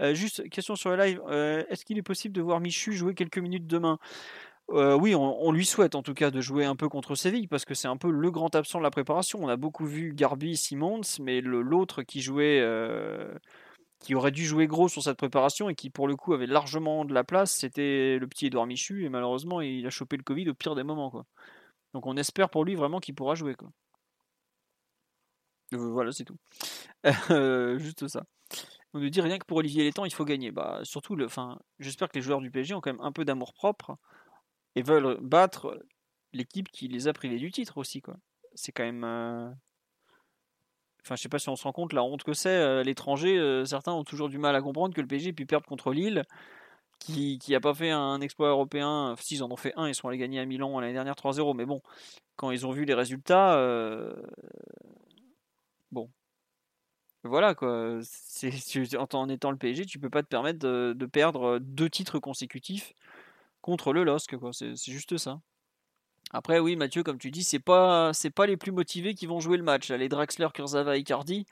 Euh, 0.00 0.14
juste, 0.14 0.48
question 0.50 0.76
sur 0.76 0.90
le 0.90 0.96
live. 0.96 1.20
Euh, 1.28 1.64
est-ce 1.68 1.84
qu'il 1.84 1.98
est 1.98 2.02
possible 2.02 2.34
de 2.34 2.42
voir 2.42 2.60
Michu 2.60 2.92
jouer 2.92 3.14
quelques 3.14 3.38
minutes 3.38 3.66
demain? 3.66 3.98
Euh, 4.70 4.96
oui, 4.96 5.14
on, 5.14 5.52
lui 5.52 5.66
souhaite 5.66 5.94
en 5.94 6.02
tout 6.02 6.14
cas 6.14 6.30
de 6.30 6.40
jouer 6.40 6.64
un 6.64 6.76
peu 6.76 6.88
contre 6.88 7.14
Séville 7.14 7.48
parce 7.48 7.64
que 7.64 7.74
c'est 7.74 7.88
un 7.88 7.96
peu 7.96 8.10
le 8.10 8.30
grand 8.30 8.54
absent 8.54 8.78
de 8.78 8.84
la 8.84 8.90
préparation. 8.90 9.40
On 9.42 9.48
a 9.48 9.56
beaucoup 9.56 9.84
vu 9.84 10.14
Garbi, 10.14 10.56
Simons, 10.56 11.02
mais 11.20 11.40
l'autre 11.40 12.02
qui 12.02 12.22
jouait, 12.22 12.62
qui 14.02 14.14
aurait 14.14 14.30
dû 14.30 14.44
jouer 14.44 14.66
gros 14.66 14.88
sur 14.88 15.02
cette 15.02 15.16
préparation 15.16 15.68
et 15.68 15.74
qui 15.74 15.90
pour 15.90 16.08
le 16.08 16.16
coup 16.16 16.34
avait 16.34 16.46
largement 16.46 17.04
de 17.04 17.14
la 17.14 17.24
place, 17.24 17.52
c'était 17.52 18.18
le 18.18 18.26
petit 18.26 18.46
Edouard 18.46 18.66
Michu 18.66 19.04
et 19.04 19.08
malheureusement 19.08 19.60
il 19.60 19.86
a 19.86 19.90
chopé 19.90 20.16
le 20.16 20.22
Covid 20.22 20.48
au 20.50 20.54
pire 20.54 20.74
des 20.74 20.82
moments. 20.82 21.24
Donc 21.94 22.06
on 22.06 22.16
espère 22.16 22.50
pour 22.50 22.64
lui 22.64 22.74
vraiment 22.74 23.00
qu'il 23.00 23.14
pourra 23.14 23.34
jouer. 23.34 23.54
Euh, 25.74 25.90
voilà, 25.90 26.12
c'est 26.12 26.24
tout. 26.24 26.36
Euh, 27.30 27.78
juste 27.78 28.06
ça. 28.06 28.24
On 28.94 29.00
nous 29.00 29.08
dit 29.08 29.20
rien 29.20 29.38
que 29.38 29.44
pour 29.44 29.56
Olivier 29.56 29.84
Létang, 29.84 30.04
il 30.04 30.12
faut 30.12 30.24
gagner. 30.24 30.52
Bah, 30.52 30.80
surtout, 30.84 31.16
le, 31.16 31.26
j'espère 31.78 32.08
que 32.08 32.14
les 32.16 32.22
joueurs 32.22 32.40
du 32.40 32.50
PSG 32.50 32.74
ont 32.74 32.80
quand 32.80 32.92
même 32.92 33.00
un 33.00 33.12
peu 33.12 33.24
d'amour 33.24 33.54
propre 33.54 33.96
et 34.76 34.82
veulent 34.82 35.18
battre 35.20 35.82
l'équipe 36.32 36.68
qui 36.70 36.88
les 36.88 37.08
a 37.08 37.12
privés 37.12 37.38
du 37.38 37.50
titre 37.50 37.78
aussi. 37.78 38.00
Quoi. 38.00 38.16
C'est 38.54 38.70
quand 38.70 38.84
même. 38.84 39.02
Euh, 39.04 39.50
enfin, 41.04 41.16
je 41.16 41.22
sais 41.22 41.28
pas 41.28 41.38
si 41.38 41.48
on 41.48 41.56
se 41.56 41.64
rend 41.64 41.72
compte 41.72 41.92
la 41.92 42.04
honte 42.04 42.22
que 42.22 42.34
c'est. 42.34 42.84
l'étranger, 42.84 43.64
certains 43.64 43.92
ont 43.92 44.04
toujours 44.04 44.28
du 44.28 44.38
mal 44.38 44.54
à 44.54 44.60
comprendre 44.60 44.94
que 44.94 45.00
le 45.00 45.06
PSG 45.06 45.32
puisse 45.32 45.48
perdre 45.48 45.66
contre 45.66 45.92
Lille, 45.92 46.22
qui 47.00 47.40
n'a 47.48 47.60
pas 47.60 47.74
fait 47.74 47.90
un 47.90 48.20
exploit 48.20 48.50
européen. 48.50 49.14
Si, 49.18 49.36
ils 49.36 49.42
en 49.42 49.50
ont 49.50 49.56
fait 49.56 49.72
un, 49.76 49.88
ils 49.88 49.94
sont 49.94 50.08
allés 50.08 50.18
gagner 50.18 50.38
à 50.38 50.44
Milan 50.44 50.78
l'année 50.78 50.92
dernière 50.92 51.14
3-0. 51.14 51.56
Mais 51.56 51.64
bon, 51.64 51.82
quand 52.36 52.50
ils 52.50 52.66
ont 52.66 52.70
vu 52.70 52.84
les 52.84 52.94
résultats, 52.94 53.56
Bon. 55.92 56.08
Voilà 57.24 57.54
quoi. 57.54 58.00
C'est, 58.02 58.50
en, 58.96 59.28
étant 59.28 59.50
le 59.52 59.56
PSG, 59.56 59.86
tu 59.86 59.98
peux 60.00 60.10
pas 60.10 60.22
te 60.22 60.28
permettre 60.28 60.58
de, 60.58 61.06
perdre 61.06 61.58
deux 61.60 61.88
titres 61.88 62.18
consécutifs 62.18 62.94
contre 63.60 63.92
le 63.92 64.02
LOSC, 64.02 64.36
quoi. 64.36 64.50
C'est, 64.52 64.74
juste 64.74 65.16
ça. 65.18 65.40
Après, 66.32 66.58
oui, 66.58 66.76
Mathieu, 66.76 67.02
comme 67.02 67.18
tu 67.18 67.30
dis, 67.30 67.44
c'est 67.44 67.58
pas, 67.58 68.12
c'est 68.14 68.30
pas 68.30 68.46
les 68.46 68.56
plus 68.56 68.72
motivés 68.72 69.14
qui 69.14 69.26
vont 69.26 69.38
jouer 69.38 69.58
le 69.58 69.62
match. 69.62 69.90
Les 69.90 70.08
Draxler, 70.08 70.48
Kurzawa, 70.52 70.96
Icardi, 70.96 71.46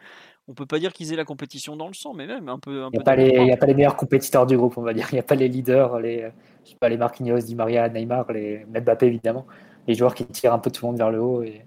on 0.49 0.55
peut 0.55 0.67
pas 0.67 0.79
dire 0.79 0.93
qu'ils 0.93 1.13
aient 1.13 1.17
la 1.17 1.27
compétition 1.27 1.77
dans 1.77 1.87
le 1.87 1.95
sang, 1.95 2.15
mais 2.15 2.27
même 2.27 2.49
un 2.49 2.59
peu. 2.59 2.87
Il 2.87 2.97
n'y 2.97 2.99
a, 2.99 3.03
pas 3.03 3.15
les, 3.15 3.53
a 3.53 3.57
pas 3.57 3.67
les 3.67 3.75
meilleurs 3.75 3.97
compétiteurs 3.97 4.47
du 4.47 4.57
groupe, 4.57 4.79
on 4.79 4.83
va 4.83 4.95
dire. 4.95 5.07
Il 5.13 5.17
n'y 5.17 5.21
a 5.21 5.25
pas 5.25 5.35
les 5.35 5.49
leaders, 5.49 6.01
les, 6.01 6.31
je 6.65 6.71
sais 6.71 6.77
pas, 6.81 6.89
les 6.89 6.97
Marquinhos, 6.97 7.41
Di 7.41 7.55
Maria, 7.55 7.89
Neymar, 7.89 8.33
les 8.33 8.65
Mbappé 8.65 9.07
évidemment. 9.07 9.47
Les 9.87 9.95
joueurs 9.95 10.15
qui 10.15 10.25
tirent 10.27 10.55
un 10.55 10.59
peu 10.59 10.71
tout 10.71 10.85
le 10.85 10.91
monde 10.91 10.99
vers 10.99 11.11
le 11.11 11.21
haut 11.21 11.43
et 11.43 11.65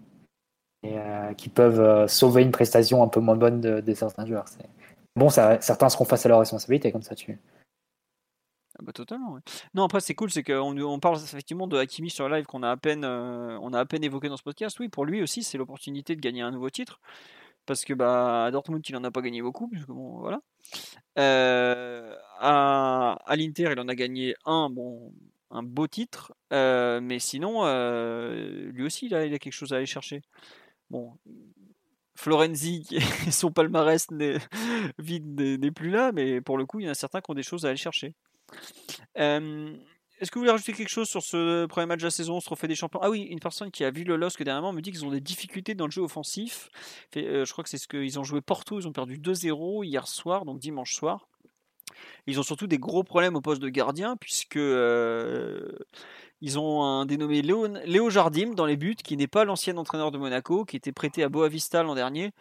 et 0.84 0.98
euh, 0.98 1.34
qui 1.34 1.50
peuvent 1.50 1.80
euh, 1.80 2.08
sauver 2.08 2.42
une 2.42 2.52
prestation 2.52 3.02
un 3.04 3.08
peu 3.08 3.20
moins 3.22 3.38
bonne 3.38 3.62
de, 3.62 3.94
certains 3.94 4.26
joueurs. 4.26 4.46
Bon, 5.16 5.30
ça, 5.30 5.60
certains 5.62 5.90
seront 5.90 6.06
face 6.06 6.26
à 6.26 6.30
leur 6.30 6.40
responsabilité, 6.40 6.92
comme 6.92 7.02
ça 7.02 7.16
tu. 7.16 7.40
Ah 8.78 8.82
bah 8.82 8.92
totalement. 8.92 9.38
Non, 9.76 9.84
après 9.84 10.02
c'est 10.02 10.16
cool, 10.16 10.32
c'est 10.32 10.44
qu'on 10.44 10.78
on 10.78 11.00
parle 11.00 11.18
effectivement 11.18 11.68
de 11.68 11.78
Hakimi 11.78 12.10
sur 12.10 12.28
live 12.28 12.46
qu'on 12.46 12.64
a 12.64 12.72
à 12.72 12.78
peine, 12.78 13.06
euh, 13.06 13.58
on 13.62 13.72
a 13.72 13.80
à 13.80 13.86
peine 13.86 14.04
évoqué 14.04 14.30
dans 14.30 14.38
ce 14.38 14.44
podcast. 14.44 14.80
Oui, 14.80 14.90
pour 14.90 15.06
lui 15.06 15.22
aussi, 15.22 15.44
c'est 15.44 15.58
l'opportunité 15.58 16.16
de 16.16 16.22
gagner 16.22 16.42
un 16.42 16.52
nouveau 16.52 16.72
titre, 16.72 17.00
parce 17.66 17.86
que 17.86 17.94
bah 17.94 18.46
à 18.46 18.52
Dortmund 18.52 18.84
il 18.90 18.98
en 18.98 19.04
a 19.04 19.12
pas 19.12 19.22
gagné 19.22 19.42
beaucoup, 19.44 19.68
puisque 19.68 19.88
bon 19.88 20.20
voilà. 20.20 20.42
à, 22.40 23.36
l'Inter 23.36 23.70
il 23.72 23.80
en 23.80 23.88
a 23.88 23.96
gagné 23.96 24.36
un, 24.46 24.72
bon, 24.72 25.14
un 25.52 25.62
beau 25.62 25.88
titre, 25.88 26.34
mais 26.52 27.20
sinon 27.20 27.62
lui 28.72 28.84
aussi 28.84 29.14
a, 29.14 29.26
il 29.26 29.36
a 29.36 29.40
quelque 29.40 29.54
chose 29.54 29.72
à 29.72 29.76
aller 29.78 29.86
chercher. 29.86 30.24
Bon, 30.94 31.12
Florenzi, 32.16 32.86
son 33.32 33.52
palmarès 33.52 34.06
vide 35.00 35.42
n'est 35.60 35.72
plus 35.72 35.90
là, 35.90 36.12
mais 36.12 36.40
pour 36.40 36.56
le 36.56 36.68
coup, 36.68 36.80
il 36.80 36.86
y 36.86 36.88
en 36.88 36.92
a 36.92 36.94
certains 36.94 37.20
qui 37.20 37.32
ont 37.32 37.34
des 37.34 37.42
choses 37.42 37.66
à 37.66 37.70
aller 37.70 37.78
chercher. 37.78 38.14
Est-ce 39.16 40.30
que 40.30 40.36
vous 40.36 40.42
voulez 40.42 40.52
rajouter 40.52 40.74
quelque 40.74 40.92
chose 40.92 41.10
sur 41.10 41.24
ce 41.24 41.66
premier 41.66 41.88
match 41.88 42.02
de 42.02 42.06
la 42.06 42.12
saison, 42.12 42.40
ce 42.40 42.46
trophée 42.46 42.68
des 42.68 42.76
champions? 42.76 43.00
Ah 43.02 43.10
oui, 43.10 43.22
une 43.22 43.40
personne 43.40 43.72
qui 43.72 43.84
a 43.84 43.90
vu 43.90 44.04
le 44.04 44.18
LOSC 44.18 44.44
dernièrement 44.44 44.72
me 44.72 44.82
dit 44.82 44.92
qu'ils 44.92 45.04
ont 45.04 45.10
des 45.10 45.20
difficultés 45.20 45.74
dans 45.74 45.86
le 45.86 45.92
jeu 45.92 46.04
offensif. 46.04 46.70
Euh, 47.18 47.44
je 47.44 47.52
crois 47.52 47.64
que 47.64 47.72
c'est 47.72 47.80
ce 47.80 47.88
qu'ils 47.88 48.20
ont 48.20 48.24
joué 48.24 48.42
Porto, 48.42 48.80
ils 48.80 48.88
ont 48.88 48.94
perdu 48.94 49.18
2-0 49.18 49.84
hier 49.84 50.08
soir, 50.08 50.46
donc 50.46 50.60
dimanche 50.60 50.94
soir. 50.94 51.28
Ils 52.28 52.40
ont 52.40 52.44
surtout 52.44 52.68
des 52.68 52.78
gros 52.78 53.04
problèmes 53.04 53.36
au 53.36 53.42
poste 53.42 53.64
de 53.64 53.70
gardien, 53.70 54.16
puisque 54.16 54.58
euh, 54.58 55.72
ils 56.44 56.60
ont 56.60 56.84
un 56.84 57.06
dénommé 57.06 57.42
Léo, 57.42 58.10
Jardim 58.10 58.54
dans 58.54 58.66
les 58.66 58.76
buts, 58.76 58.98
qui 59.02 59.16
n'est 59.16 59.28
pas 59.28 59.46
l'ancien 59.46 59.78
entraîneur 59.78 60.12
de 60.12 60.18
Monaco, 60.18 60.66
qui 60.66 60.76
était 60.76 60.92
prêté 60.92 61.24
à 61.24 61.30
Boavista 61.30 61.84
l'an 61.84 61.96
dernier, 61.96 62.32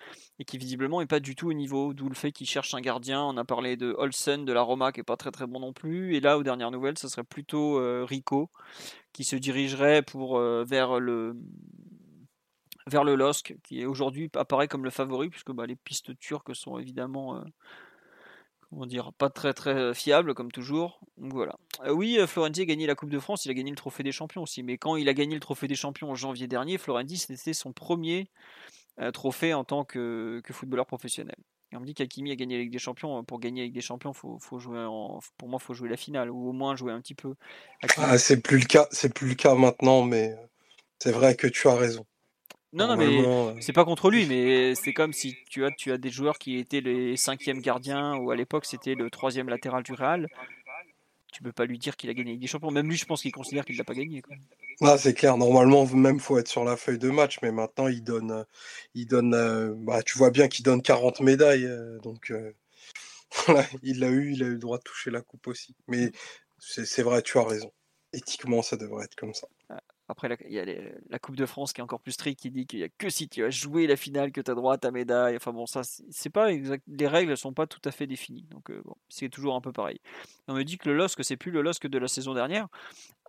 et 0.40 0.44
qui 0.44 0.58
visiblement 0.58 0.98
n'est 0.98 1.06
pas 1.06 1.20
du 1.20 1.36
tout 1.36 1.50
au 1.50 1.52
niveau, 1.52 1.94
d'où 1.94 2.08
le 2.08 2.16
fait 2.16 2.32
qu'ils 2.32 2.48
cherchent 2.48 2.74
un 2.74 2.80
gardien. 2.80 3.22
On 3.22 3.36
a 3.36 3.44
parlé 3.44 3.76
de 3.76 3.94
Olsen 3.96 4.44
de 4.44 4.52
la 4.52 4.62
Roma, 4.62 4.90
qui 4.90 4.98
est 4.98 5.04
pas 5.04 5.16
très 5.16 5.30
très 5.30 5.46
bon 5.46 5.60
non 5.60 5.72
plus, 5.72 6.16
et 6.16 6.20
là, 6.20 6.36
aux 6.36 6.42
dernières 6.42 6.72
nouvelles, 6.72 6.98
ce 6.98 7.06
serait 7.06 7.22
plutôt 7.22 7.78
euh, 7.78 8.04
Rico, 8.04 8.50
qui 9.12 9.22
se 9.22 9.36
dirigerait 9.36 10.02
pour, 10.02 10.36
euh, 10.36 10.64
vers 10.66 10.98
le 10.98 11.36
vers 12.88 13.04
le 13.04 13.14
LOSC, 13.14 13.54
qui 13.62 13.86
aujourd'hui 13.86 14.28
apparaît 14.34 14.66
comme 14.66 14.82
le 14.82 14.90
favori, 14.90 15.30
puisque 15.30 15.52
bah, 15.52 15.66
les 15.66 15.76
pistes 15.76 16.18
turques 16.18 16.56
sont 16.56 16.76
évidemment 16.76 17.36
euh, 17.36 17.42
comment 18.72 18.86
dire, 18.86 19.12
pas 19.12 19.28
très 19.28 19.52
très 19.52 19.92
fiables, 19.94 20.34
comme 20.34 20.50
toujours. 20.50 21.00
Donc 21.18 21.32
voilà. 21.34 21.56
Euh, 21.84 21.92
oui, 21.92 22.18
euh, 22.18 22.26
Florenzi 22.26 22.62
a 22.62 22.64
gagné 22.64 22.86
la 22.86 22.94
Coupe 22.94 23.10
de 23.10 23.18
France, 23.18 23.44
il 23.44 23.50
a 23.50 23.54
gagné 23.54 23.70
le 23.70 23.76
Trophée 23.76 24.02
des 24.02 24.12
Champions 24.12 24.42
aussi, 24.42 24.62
mais 24.62 24.78
quand 24.78 24.96
il 24.96 25.08
a 25.10 25.14
gagné 25.14 25.34
le 25.34 25.40
Trophée 25.40 25.68
des 25.68 25.74
Champions 25.74 26.10
en 26.10 26.14
janvier 26.14 26.46
dernier, 26.46 26.78
Florenzi, 26.78 27.18
c'était 27.18 27.52
son 27.52 27.72
premier 27.72 28.28
trophée 29.14 29.54
en 29.54 29.64
tant 29.64 29.84
que, 29.84 30.42
footballeur 30.50 30.86
professionnel. 30.86 31.36
Et 31.72 31.76
on 31.76 31.80
me 31.80 31.86
dit 31.86 31.94
qu'Akimi 31.94 32.30
a 32.30 32.36
gagné 32.36 32.56
la 32.56 32.62
Ligue 32.62 32.72
des 32.72 32.78
Champions. 32.78 33.24
Pour 33.24 33.40
gagner 33.40 33.62
Ligue 33.62 33.74
des 33.74 33.80
Champions, 33.80 34.12
faut, 34.12 34.38
pour 34.38 35.48
moi, 35.48 35.58
il 35.60 35.64
faut 35.64 35.72
jouer 35.72 35.88
la 35.88 35.96
finale, 35.96 36.30
ou 36.30 36.50
au 36.50 36.52
moins 36.52 36.76
jouer 36.76 36.92
un 36.92 37.00
petit 37.00 37.14
peu. 37.14 37.34
Ah, 37.96 38.18
c'est 38.18 38.42
plus 38.42 38.58
le 38.58 38.66
cas, 38.66 38.86
c'est 38.90 39.14
plus 39.14 39.28
le 39.28 39.34
cas 39.34 39.54
maintenant, 39.54 40.02
mais 40.02 40.36
c'est 40.98 41.12
vrai 41.12 41.36
que 41.36 41.46
tu 41.46 41.68
as 41.68 41.74
raison. 41.74 42.04
Non, 42.72 42.86
non, 42.86 42.96
mais 42.96 43.26
euh, 43.26 43.52
c'est 43.60 43.74
pas 43.74 43.84
contre 43.84 44.10
lui, 44.10 44.26
mais 44.26 44.74
c'est 44.74 44.94
comme 44.94 45.12
si 45.12 45.36
tu 45.50 45.64
as, 45.66 45.70
tu 45.70 45.92
as 45.92 45.98
des 45.98 46.10
joueurs 46.10 46.38
qui 46.38 46.56
étaient 46.56 46.80
les 46.80 47.18
cinquièmes 47.18 47.60
gardiens, 47.60 48.16
ou 48.16 48.30
à 48.30 48.36
l'époque 48.36 48.64
c'était 48.64 48.94
le 48.94 49.10
troisième 49.10 49.50
latéral 49.50 49.82
du 49.82 49.92
Real. 49.92 50.26
Tu 51.32 51.42
peux 51.42 51.52
pas 51.52 51.66
lui 51.66 51.78
dire 51.78 51.96
qu'il 51.96 52.08
a 52.08 52.14
gagné 52.14 52.36
des 52.36 52.46
champions. 52.46 52.70
Même 52.70 52.88
lui, 52.88 52.96
je 52.96 53.04
pense 53.04 53.22
qu'il 53.22 53.32
considère 53.32 53.64
qu'il 53.64 53.76
l'a 53.76 53.84
pas 53.84 53.94
gagné. 53.94 54.22
Ah, 54.80 54.96
c'est 54.96 55.14
clair. 55.14 55.36
Normalement, 55.36 55.86
même 55.86 56.18
faut 56.18 56.38
être 56.38 56.48
sur 56.48 56.64
la 56.64 56.76
feuille 56.76 56.98
de 56.98 57.10
match, 57.10 57.38
mais 57.42 57.52
maintenant 57.52 57.88
il 57.88 58.02
donne, 58.02 58.30
euh, 58.30 58.44
il 58.94 59.06
donne. 59.06 59.34
Euh, 59.34 59.74
bah, 59.76 60.02
tu 60.02 60.16
vois 60.16 60.30
bien 60.30 60.48
qu'il 60.48 60.64
donne 60.64 60.80
40 60.80 61.20
médailles, 61.20 61.68
donc 62.02 62.32
il 63.82 64.00
l'a 64.00 64.08
eu, 64.08 64.32
il 64.32 64.42
a 64.42 64.46
eu 64.46 64.52
le 64.52 64.58
droit 64.58 64.78
de 64.78 64.82
toucher 64.82 65.10
la 65.10 65.20
coupe 65.20 65.46
aussi. 65.46 65.74
Mais 65.88 66.10
c'est 66.58 67.02
vrai, 67.02 67.20
tu 67.20 67.36
as 67.36 67.44
raison. 67.44 67.70
Éthiquement, 68.14 68.62
ça 68.62 68.76
devrait 68.76 69.04
être 69.04 69.14
comme 69.14 69.34
ça. 69.34 69.46
Après, 70.12 70.28
il 70.46 70.52
y 70.52 70.60
a 70.60 70.66
la 71.08 71.18
Coupe 71.18 71.36
de 71.36 71.46
France 71.46 71.72
qui 71.72 71.80
est 71.80 71.82
encore 71.82 72.00
plus 72.00 72.12
stricte, 72.12 72.40
qui 72.40 72.50
dit 72.50 72.66
qu'il 72.66 72.80
n'y 72.80 72.84
a 72.84 72.90
que 72.90 73.08
si 73.08 73.30
tu 73.30 73.42
as 73.42 73.48
joué 73.48 73.86
la 73.86 73.96
finale 73.96 74.30
que 74.30 74.42
tu 74.42 74.50
as 74.50 74.54
droit 74.54 74.74
à 74.74 74.76
ta 74.76 74.90
médaille. 74.90 75.36
Enfin 75.36 75.52
bon, 75.52 75.64
ça, 75.64 75.80
c'est 75.84 76.28
pas 76.28 76.52
exact. 76.52 76.84
Les 76.86 77.06
règles 77.06 77.30
ne 77.30 77.36
sont 77.36 77.54
pas 77.54 77.66
tout 77.66 77.80
à 77.86 77.90
fait 77.90 78.06
définies. 78.06 78.46
Donc 78.50 78.70
euh, 78.70 78.82
bon, 78.84 78.94
c'est 79.08 79.30
toujours 79.30 79.54
un 79.54 79.62
peu 79.62 79.72
pareil. 79.72 80.00
On 80.48 80.54
me 80.54 80.64
dit 80.64 80.76
que 80.76 80.90
le 80.90 80.96
LOSC, 80.96 81.24
c'est 81.24 81.38
plus 81.38 81.50
le 81.50 81.62
LOSC 81.62 81.86
de 81.86 81.98
la 81.98 82.08
saison 82.08 82.34
dernière. 82.34 82.68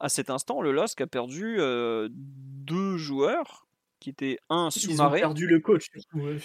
À 0.02 0.10
cet 0.10 0.30
instant, 0.30 0.62
le 0.62 0.74
LOSC 0.74 1.00
a 1.00 1.08
perdu 1.08 1.56
euh, 1.58 2.10
deux 2.12 2.98
joueurs 2.98 3.66
qui 4.02 4.10
étaient 4.10 4.40
un 4.50 4.70
sous-marin. 4.70 5.18
Ils 5.18 5.20
ont 5.20 5.20
perdu 5.22 5.48
le 5.48 5.60
coach. 5.62 5.90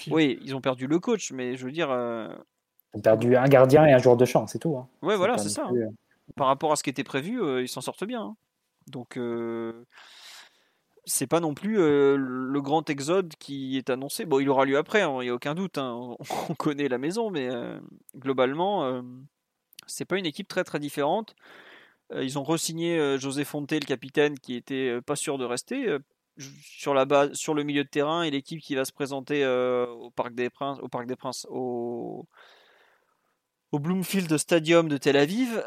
oui, 0.08 0.38
ils 0.40 0.54
ont 0.54 0.60
perdu 0.60 0.86
le 0.86 1.00
coach, 1.00 1.32
mais 1.32 1.56
je 1.56 1.64
veux 1.64 1.72
dire. 1.72 1.90
Euh, 1.90 2.28
ils 2.94 2.98
ont 2.98 3.02
perdu 3.02 3.34
un 3.34 3.48
gardien 3.48 3.84
et 3.86 3.92
un 3.92 3.98
joueur 3.98 4.16
de 4.16 4.24
champ, 4.24 4.46
c'est 4.46 4.60
tout. 4.60 4.76
Hein. 4.76 4.88
Ouais, 5.02 5.16
voilà, 5.16 5.36
c'est 5.36 5.48
ça. 5.48 5.66
Hein. 5.66 5.90
Par 6.36 6.46
rapport 6.46 6.70
à 6.70 6.76
ce 6.76 6.84
qui 6.84 6.90
était 6.90 7.02
prévu, 7.02 7.40
ils 7.60 7.68
s'en 7.68 7.80
sortent 7.80 8.04
bien. 8.04 8.22
Hein. 8.22 8.36
Donc 8.86 9.18
c'est 11.08 11.26
pas 11.26 11.40
non 11.40 11.54
plus 11.54 11.76
le 11.76 12.60
grand 12.60 12.88
exode 12.90 13.34
qui 13.38 13.76
est 13.78 13.90
annoncé. 13.90 14.26
Bon, 14.26 14.40
il 14.40 14.48
aura 14.48 14.64
lieu 14.64 14.76
après, 14.76 15.00
il 15.00 15.04
hein, 15.04 15.22
n'y 15.22 15.30
a 15.30 15.34
aucun 15.34 15.54
doute. 15.54 15.78
Hein, 15.78 16.16
on 16.48 16.54
connaît 16.58 16.88
la 16.88 16.98
maison, 16.98 17.30
mais 17.30 17.48
globalement, 18.16 19.02
c'est 19.86 20.04
pas 20.04 20.18
une 20.18 20.26
équipe 20.26 20.48
très 20.48 20.64
très 20.64 20.78
différente. 20.78 21.34
ils 22.14 22.38
ont 22.38 22.44
re-signé 22.44 23.18
José 23.18 23.44
Fonte, 23.44 23.72
le 23.72 23.80
capitaine, 23.80 24.38
qui 24.38 24.54
était 24.54 25.00
pas 25.02 25.16
sûr 25.16 25.38
de 25.38 25.44
rester. 25.44 25.96
sur 26.38 26.94
la 26.94 27.04
base, 27.06 27.32
sur 27.32 27.54
le 27.54 27.64
milieu 27.64 27.84
de 27.84 27.88
terrain 27.88 28.22
et 28.22 28.30
l'équipe 28.30 28.60
qui 28.60 28.74
va 28.74 28.84
se 28.84 28.92
présenter 28.92 29.46
au 29.46 30.10
Parc 30.10 30.34
des 30.34 30.50
Princes, 30.50 30.78
au 30.80 30.88
Parc 30.88 31.06
des 31.06 31.16
Princes, 31.16 31.46
au 31.50 32.28
Bloomfield 33.72 34.36
Stadium 34.36 34.88
de 34.88 34.98
Tel 34.98 35.16
Aviv 35.16 35.62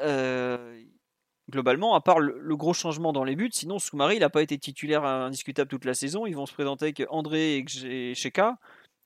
globalement, 1.52 1.94
à 1.94 2.02
part 2.02 2.20
le, 2.20 2.56
gros 2.56 2.74
changement 2.74 3.14
dans 3.14 3.24
les 3.24 3.36
buts, 3.36 3.52
sinon 3.54 3.78
Soumari, 3.78 4.16
il 4.16 4.20
n'a 4.22 4.30
pas 4.30 4.42
été 4.42 4.58
titulaire 4.58 5.06
indiscutable 5.06 5.70
toute 5.70 5.86
la 5.86 5.94
saison. 5.94 6.26
Ils 6.26 6.36
vont 6.36 6.48
se 6.48 6.54
présenter 6.54 6.86
avec 6.86 7.04
André 7.10 7.64
et 7.84 8.16
Sheka. 8.16 8.58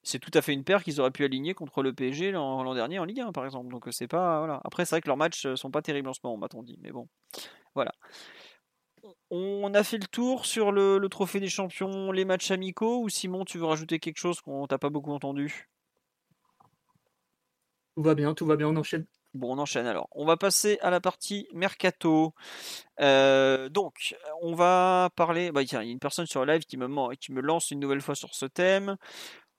C'est 0.03 0.19
tout 0.19 0.31
à 0.35 0.41
fait 0.41 0.53
une 0.53 0.63
paire 0.63 0.83
qu'ils 0.83 1.01
auraient 1.01 1.11
pu 1.11 1.25
aligner 1.25 1.55
contre 1.55 1.81
le 1.81 1.91
PSG 1.91 2.31
l'an 2.31 2.73
dernier 2.75 2.99
en 2.99 3.05
Ligue 3.05 3.21
1, 3.21 3.31
par 3.31 3.43
exemple. 3.43 3.69
Donc 3.69 3.87
c'est 3.91 4.07
pas. 4.07 4.61
Après, 4.63 4.85
c'est 4.85 4.95
vrai 4.95 5.01
que 5.01 5.07
leurs 5.07 5.17
matchs 5.17 5.53
sont 5.55 5.71
pas 5.71 5.81
terribles 5.81 6.07
en 6.07 6.13
ce 6.13 6.19
moment, 6.23 6.37
m'a-t-on 6.37 6.63
dit. 6.63 6.77
Mais 6.81 6.91
bon, 6.91 7.07
voilà. 7.73 7.91
On 9.31 9.73
a 9.73 9.83
fait 9.83 9.97
le 9.97 10.07
tour 10.07 10.45
sur 10.45 10.71
le, 10.71 10.97
le, 10.99 11.09
trophée 11.09 11.39
des 11.39 11.49
champions, 11.49 12.11
les 12.11 12.25
matchs 12.25 12.51
amicaux. 12.51 13.01
Ou 13.01 13.09
Simon, 13.09 13.45
tu 13.45 13.57
veux 13.57 13.65
rajouter 13.65 13.99
quelque 13.99 14.19
chose 14.19 14.41
qu'on 14.41 14.67
t'a 14.67 14.77
pas 14.77 14.89
beaucoup 14.89 15.11
entendu? 15.11 15.67
Tout 17.95 18.03
va 18.03 18.13
bien, 18.13 18.33
tout 18.33 18.45
va 18.45 18.55
bien. 18.55 18.67
On 18.67 18.75
enchaîne. 18.75 19.05
Bon, 19.35 19.53
on 19.53 19.59
enchaîne 19.59 19.85
alors. 19.85 20.07
On 20.13 20.25
va 20.25 20.37
passer 20.37 20.79
à 20.81 20.89
la 20.89 21.01
partie 21.01 21.49
mercato. 21.53 22.33
Euh, 23.01 23.67
donc, 23.67 24.15
on 24.41 24.55
va 24.55 25.09
parler. 25.17 25.51
Bah, 25.51 25.61
il 25.61 25.69
y 25.69 25.75
a 25.75 25.83
une 25.83 25.99
personne 25.99 26.25
sur 26.25 26.45
le 26.45 26.53
live 26.53 26.63
qui 26.63 26.77
me, 26.77 27.15
qui 27.15 27.33
me 27.33 27.41
lance 27.41 27.69
une 27.69 27.81
nouvelle 27.81 27.99
fois 27.99 28.15
sur 28.15 28.33
ce 28.33 28.45
thème. 28.45 28.95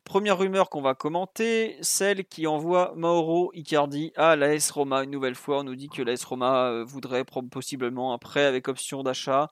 Première 0.05 0.39
rumeur 0.39 0.70
qu'on 0.70 0.81
va 0.81 0.95
commenter, 0.95 1.77
celle 1.83 2.24
qui 2.24 2.47
envoie 2.47 2.95
Mauro 2.97 3.51
Icardi 3.53 4.12
à 4.16 4.35
l'AS 4.35 4.70
Roma 4.70 5.05
une 5.05 5.11
nouvelle 5.11 5.35
fois. 5.35 5.59
On 5.59 5.64
nous 5.64 5.77
dit 5.77 5.91
que 5.91 6.01
l'AS 6.01 6.24
Roma 6.24 6.70
euh, 6.70 6.85
voudrait 6.85 7.24
possiblement 7.24 8.14
un 8.14 8.18
prêt 8.18 8.47
avec 8.47 8.68
option 8.68 9.03
d'achat 9.03 9.51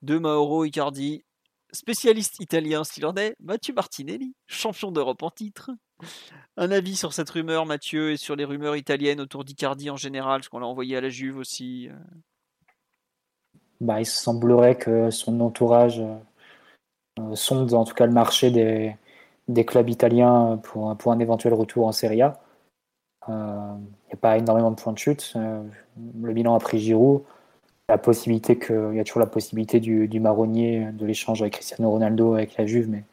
de 0.00 0.16
Mauro 0.16 0.64
Icardi. 0.64 1.26
Spécialiste 1.72 2.40
italien 2.40 2.84
s'il 2.84 3.04
en 3.04 3.14
est, 3.16 3.36
Mathieu 3.40 3.74
Martinelli, 3.74 4.34
champion 4.46 4.92
d'Europe 4.92 5.22
en 5.22 5.30
titre, 5.30 5.72
un 6.56 6.70
avis 6.70 6.96
sur 6.96 7.12
cette 7.12 7.30
rumeur, 7.30 7.66
Mathieu, 7.66 8.12
et 8.12 8.16
sur 8.16 8.36
les 8.36 8.44
rumeurs 8.44 8.76
italiennes 8.76 9.20
autour 9.20 9.44
d'Icardi 9.44 9.90
en 9.90 9.96
général, 9.96 10.42
ce 10.42 10.48
qu'on 10.48 10.58
l'a 10.58 10.66
envoyé 10.66 10.96
à 10.96 11.00
la 11.00 11.08
Juve 11.08 11.38
aussi. 11.38 11.88
Euh? 11.88 11.94
Bah, 13.80 14.00
il 14.00 14.06
semblerait 14.06 14.76
que 14.76 15.10
son 15.10 15.40
entourage 15.40 16.00
euh, 16.00 17.34
sonde 17.34 17.72
en 17.74 17.84
tout 17.84 17.94
cas 17.94 18.06
le 18.06 18.12
marché 18.12 18.50
des, 18.50 19.64
clubs 19.64 19.88
italiens 19.88 20.58
pour, 20.62 20.96
pour, 20.96 21.12
un 21.12 21.18
éventuel 21.20 21.54
retour 21.54 21.86
en 21.86 21.92
Serie 21.92 22.22
A. 22.22 22.40
Il 23.28 23.34
n'y 23.34 24.14
a 24.14 24.16
pas 24.20 24.38
énormément 24.38 24.70
de 24.70 24.76
points 24.76 24.92
de 24.92 24.98
chute. 24.98 25.34
Euh, 25.36 25.62
le 26.22 26.32
bilan 26.32 26.54
a 26.54 26.58
pris 26.58 26.78
Giroud. 26.78 27.22
La 27.88 27.98
possibilité 27.98 28.58
que, 28.58 28.90
il 28.92 28.96
y 28.96 29.00
a 29.00 29.04
toujours 29.04 29.20
la 29.20 29.26
possibilité 29.26 29.80
du, 29.80 30.08
du 30.08 30.20
marronnier 30.20 30.88
de 30.92 31.06
l'échange 31.06 31.40
avec 31.40 31.54
Cristiano 31.54 31.90
Ronaldo 31.90 32.34
avec 32.34 32.56
la 32.56 32.66
Juve, 32.66 32.88
mais 32.88 33.04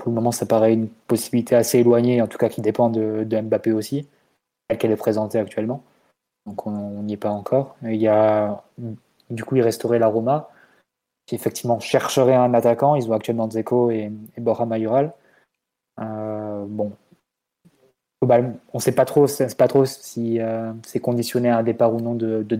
pour 0.00 0.08
le 0.08 0.14
moment, 0.14 0.32
ça 0.32 0.46
paraît 0.46 0.72
une 0.72 0.88
possibilité 0.88 1.54
assez 1.54 1.80
éloignée, 1.80 2.22
en 2.22 2.26
tout 2.26 2.38
cas 2.38 2.48
qui 2.48 2.62
dépend 2.62 2.88
de, 2.88 3.22
Mbappé 3.30 3.72
aussi, 3.72 4.08
telle 4.66 4.78
qu'elle 4.78 4.92
est 4.92 4.96
présentée 4.96 5.38
actuellement. 5.38 5.82
Donc 6.46 6.66
on 6.66 7.02
n'y 7.02 7.12
est 7.12 7.18
pas 7.18 7.28
encore. 7.28 7.76
il 7.82 7.96
y 7.96 8.08
a, 8.08 8.64
du 9.28 9.44
coup, 9.44 9.56
il 9.56 9.62
resterait 9.62 9.98
la 9.98 10.06
Roma, 10.06 10.48
qui 11.26 11.34
effectivement 11.34 11.80
chercherait 11.80 12.34
un 12.34 12.54
attaquant. 12.54 12.94
Ils 12.94 13.10
ont 13.10 13.12
actuellement 13.12 13.50
Zeko 13.50 13.90
et, 13.90 14.10
Borja 14.38 14.64
Mayoral. 14.64 15.12
Euh, 16.00 16.64
bon, 16.66 16.92
on 18.22 18.26
ne 18.72 18.78
sait 18.78 18.92
pas 18.92 19.04
trop, 19.04 19.26
sait 19.26 19.54
pas 19.54 19.68
trop 19.68 19.84
si 19.84 20.40
euh, 20.40 20.72
c'est 20.86 21.00
conditionné 21.00 21.50
à 21.50 21.58
un 21.58 21.62
départ 21.62 21.92
ou 21.94 22.00
non 22.00 22.14
de, 22.14 22.42
de. 22.42 22.58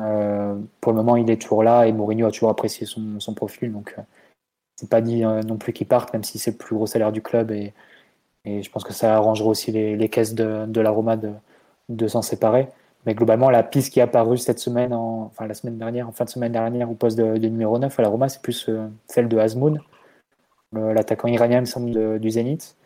Euh, 0.00 0.58
pour 0.80 0.90
le 0.90 0.96
moment, 0.96 1.16
il 1.16 1.30
est 1.30 1.40
toujours 1.40 1.62
là 1.62 1.86
et 1.86 1.92
Mourinho 1.92 2.26
a 2.26 2.32
toujours 2.32 2.50
apprécié 2.50 2.84
son, 2.84 3.20
son 3.20 3.32
profil. 3.32 3.72
Donc, 3.72 3.94
c'est 4.80 4.88
pas 4.88 5.02
dit 5.02 5.24
euh, 5.24 5.42
non 5.42 5.58
plus 5.58 5.74
qu'il 5.74 5.86
parte, 5.86 6.12
même 6.14 6.24
si 6.24 6.38
c'est 6.38 6.52
le 6.52 6.56
plus 6.56 6.74
gros 6.74 6.86
salaire 6.86 7.12
du 7.12 7.20
club. 7.20 7.50
Et, 7.50 7.74
je 8.46 8.70
pense 8.70 8.84
que 8.84 8.94
ça 8.94 9.16
arrangerait 9.16 9.50
aussi 9.50 9.70
les, 9.70 10.08
caisses 10.08 10.34
de, 10.34 10.64
de, 10.66 10.80
la 10.80 10.90
Roma 10.90 11.18
de, 11.88 12.08
s'en 12.08 12.22
séparer. 12.22 12.68
Mais 13.04 13.14
globalement, 13.14 13.50
la 13.50 13.62
piste 13.62 13.92
qui 13.92 14.00
est 14.00 14.02
apparue 14.02 14.38
cette 14.38 14.58
semaine, 14.58 14.94
en, 14.94 15.24
enfin 15.26 15.46
la 15.46 15.52
semaine 15.52 15.76
dernière, 15.76 16.08
en 16.08 16.12
fin 16.12 16.24
de 16.24 16.30
semaine 16.30 16.52
dernière, 16.52 16.90
au 16.90 16.94
poste 16.94 17.18
de, 17.18 17.36
numéro 17.48 17.78
9 17.78 17.98
à 17.98 18.02
la 18.02 18.08
Roma, 18.08 18.30
c'est 18.30 18.40
plus 18.40 18.68
euh, 18.70 18.88
celle 19.06 19.28
de 19.28 19.36
Azmoun, 19.36 19.80
l'attaquant 20.72 21.28
iranien, 21.28 21.62
du 21.62 22.30
Zénith, 22.30 22.76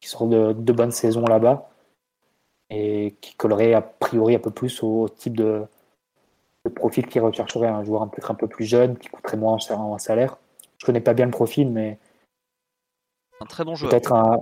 qui 0.00 0.08
sort 0.08 0.26
de, 0.26 0.52
de 0.52 0.72
bonnes 0.72 0.90
saisons 0.90 1.24
là-bas 1.24 1.70
et 2.70 3.16
qui 3.20 3.34
collerait 3.34 3.74
a 3.74 3.82
priori 3.82 4.34
un 4.34 4.38
peu 4.40 4.50
plus 4.50 4.82
au, 4.82 5.08
type 5.08 5.36
de, 5.36 5.62
profil 6.74 7.06
qui 7.06 7.20
rechercherait 7.20 7.68
un 7.68 7.84
joueur 7.84 8.02
un 8.02 8.34
peu 8.34 8.48
plus 8.48 8.64
jeune, 8.64 8.96
qui 8.98 9.08
coûterait 9.08 9.36
moins 9.36 9.58
en 9.70 9.98
salaire. 9.98 10.36
Je 10.80 10.86
connais 10.86 11.00
pas 11.00 11.14
bien 11.14 11.26
le 11.26 11.30
profil, 11.30 11.70
mais. 11.70 11.98
Un 13.40 13.46
très 13.46 13.64
bon 13.64 13.74
joueur. 13.74 13.90
Peut-être 13.90 14.12
un. 14.12 14.40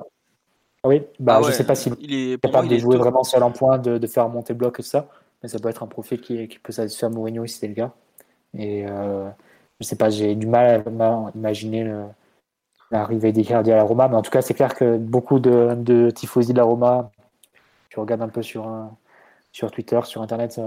Ah 0.84 0.88
oui, 0.88 1.02
bah, 1.18 1.40
ah 1.40 1.46
je 1.46 1.52
sais 1.52 1.66
pas 1.66 1.74
s'il 1.74 1.94
est 2.00 2.40
capable 2.40 2.68
de 2.68 2.78
jouer 2.78 2.96
vraiment 2.96 3.24
seul 3.24 3.42
en 3.42 3.50
point, 3.50 3.78
de, 3.78 4.06
faire 4.06 4.28
monter 4.28 4.54
bloc 4.54 4.78
et 4.78 4.82
ça, 4.84 5.08
mais 5.42 5.48
ça 5.48 5.58
peut 5.58 5.68
être 5.68 5.82
un 5.82 5.88
profil 5.88 6.20
qui, 6.20 6.46
qui 6.46 6.60
peut 6.60 6.72
satisfaire 6.72 7.10
Mourinho 7.10 7.44
si 7.46 7.58
c'est 7.58 7.66
le 7.66 7.74
cas. 7.74 7.92
Et 8.54 8.86
euh, 8.86 9.28
je 9.80 9.86
sais 9.86 9.96
pas, 9.96 10.08
j'ai 10.08 10.36
du 10.36 10.46
mal 10.46 10.84
à 10.86 11.30
imaginer 11.34 11.92
l'arrivée 12.92 13.32
d'Icardi 13.32 13.72
à 13.72 13.76
la 13.76 13.82
Roma, 13.82 14.06
mais 14.06 14.14
en 14.14 14.22
tout 14.22 14.30
cas, 14.30 14.40
c'est 14.40 14.54
clair 14.54 14.74
que 14.76 14.96
beaucoup 14.96 15.40
de, 15.40 15.74
de 15.76 16.10
tifosi 16.10 16.52
de 16.52 16.58
la 16.58 16.64
Roma, 16.64 17.10
tu 17.88 17.98
regardes 17.98 18.22
un 18.22 18.28
peu 18.28 18.42
sur, 18.42 18.70
sur 19.52 19.72
Twitter, 19.72 20.00
sur 20.04 20.22
Internet, 20.22 20.60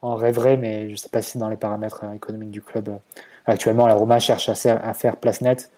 en 0.00 0.14
rêverait, 0.14 0.56
mais 0.56 0.86
je 0.86 0.92
ne 0.92 0.96
sais 0.96 1.08
pas 1.08 1.22
si 1.22 1.38
dans 1.38 1.48
les 1.48 1.56
paramètres 1.56 2.04
économiques 2.14 2.52
du 2.52 2.62
club. 2.62 3.00
Actuellement, 3.46 3.86
la 3.86 3.94
Roma 3.94 4.18
cherche 4.18 4.48
à, 4.48 4.94
faire 4.94 5.16
place 5.16 5.40
nette, 5.40 5.70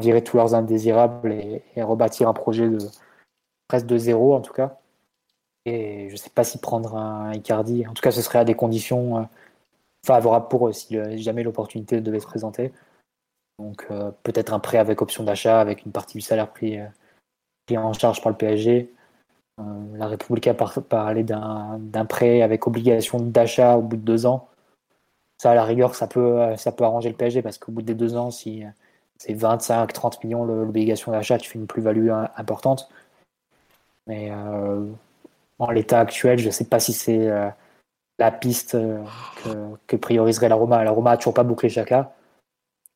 virer 0.00 0.24
tous 0.24 0.36
leurs 0.36 0.54
indésirables 0.54 1.32
et, 1.32 1.62
rebâtir 1.82 2.28
un 2.28 2.32
projet 2.32 2.68
de 2.68 2.78
presque 3.68 3.86
de 3.86 3.96
zéro 3.96 4.34
en 4.34 4.40
tout 4.40 4.52
cas. 4.52 4.78
Et 5.64 6.08
je 6.08 6.14
ne 6.14 6.18
sais 6.18 6.30
pas 6.30 6.44
si 6.44 6.58
prendre 6.58 6.96
un 6.96 7.32
Icardi, 7.32 7.86
en 7.86 7.94
tout 7.94 8.02
cas 8.02 8.10
ce 8.10 8.22
serait 8.22 8.40
à 8.40 8.44
des 8.44 8.54
conditions 8.54 9.18
euh, 9.18 9.22
favorables 10.04 10.48
pour 10.48 10.68
eux 10.68 10.72
si 10.72 10.98
jamais 11.22 11.44
l'opportunité 11.44 12.00
devait 12.00 12.18
se 12.18 12.26
présenter. 12.26 12.72
Donc 13.58 13.86
euh, 13.90 14.10
peut-être 14.24 14.52
un 14.52 14.58
prêt 14.58 14.78
avec 14.78 15.00
option 15.02 15.22
d'achat, 15.22 15.60
avec 15.60 15.84
une 15.84 15.92
partie 15.92 16.18
du 16.18 16.20
salaire 16.20 16.50
pris, 16.50 16.80
euh, 16.80 16.86
pris 17.66 17.78
en 17.78 17.92
charge 17.92 18.20
par 18.20 18.32
le 18.32 18.38
PSG. 18.38 18.92
la 19.94 20.08
République 20.08 20.48
a 20.48 20.54
parlé 20.54 21.22
d'un 21.22 22.06
prêt 22.08 22.42
avec 22.42 22.66
obligation 22.66 23.20
d'achat 23.20 23.76
au 23.76 23.82
bout 23.82 23.96
de 23.96 24.02
deux 24.02 24.26
ans. 24.26 24.48
Ça, 25.42 25.50
à 25.50 25.54
la 25.54 25.64
rigueur, 25.64 25.94
ça 25.94 26.06
peut, 26.06 26.56
ça 26.56 26.70
peut 26.70 26.84
arranger 26.84 27.08
le 27.08 27.16
PSG 27.16 27.42
parce 27.42 27.58
qu'au 27.58 27.72
bout 27.72 27.82
des 27.82 27.94
deux 27.94 28.16
ans, 28.16 28.30
si 28.30 28.62
c'est 29.18 29.34
25-30 29.34 30.24
millions 30.24 30.44
l'obligation 30.44 31.10
d'achat, 31.10 31.36
tu 31.38 31.50
fais 31.50 31.58
une 31.58 31.66
plus-value 31.66 32.10
importante. 32.36 32.88
Mais 34.06 34.30
en 35.62 35.70
l'état 35.70 36.00
actuel, 36.00 36.38
je 36.38 36.46
ne 36.46 36.50
sais 36.50 36.64
pas 36.64 36.80
si 36.80 36.92
c'est 36.92 37.28
euh, 37.28 37.48
la 38.18 38.32
piste 38.32 38.74
euh, 38.74 39.02
que, 39.86 39.96
prioriserait 39.96 40.48
la 40.48 40.56
Roma. 40.56 40.82
La 40.82 40.90
Roma 40.90 41.10
n'a 41.10 41.16
toujours 41.16 41.34
pas 41.34 41.44
bouclé 41.44 41.68
Chaka, 41.68 42.14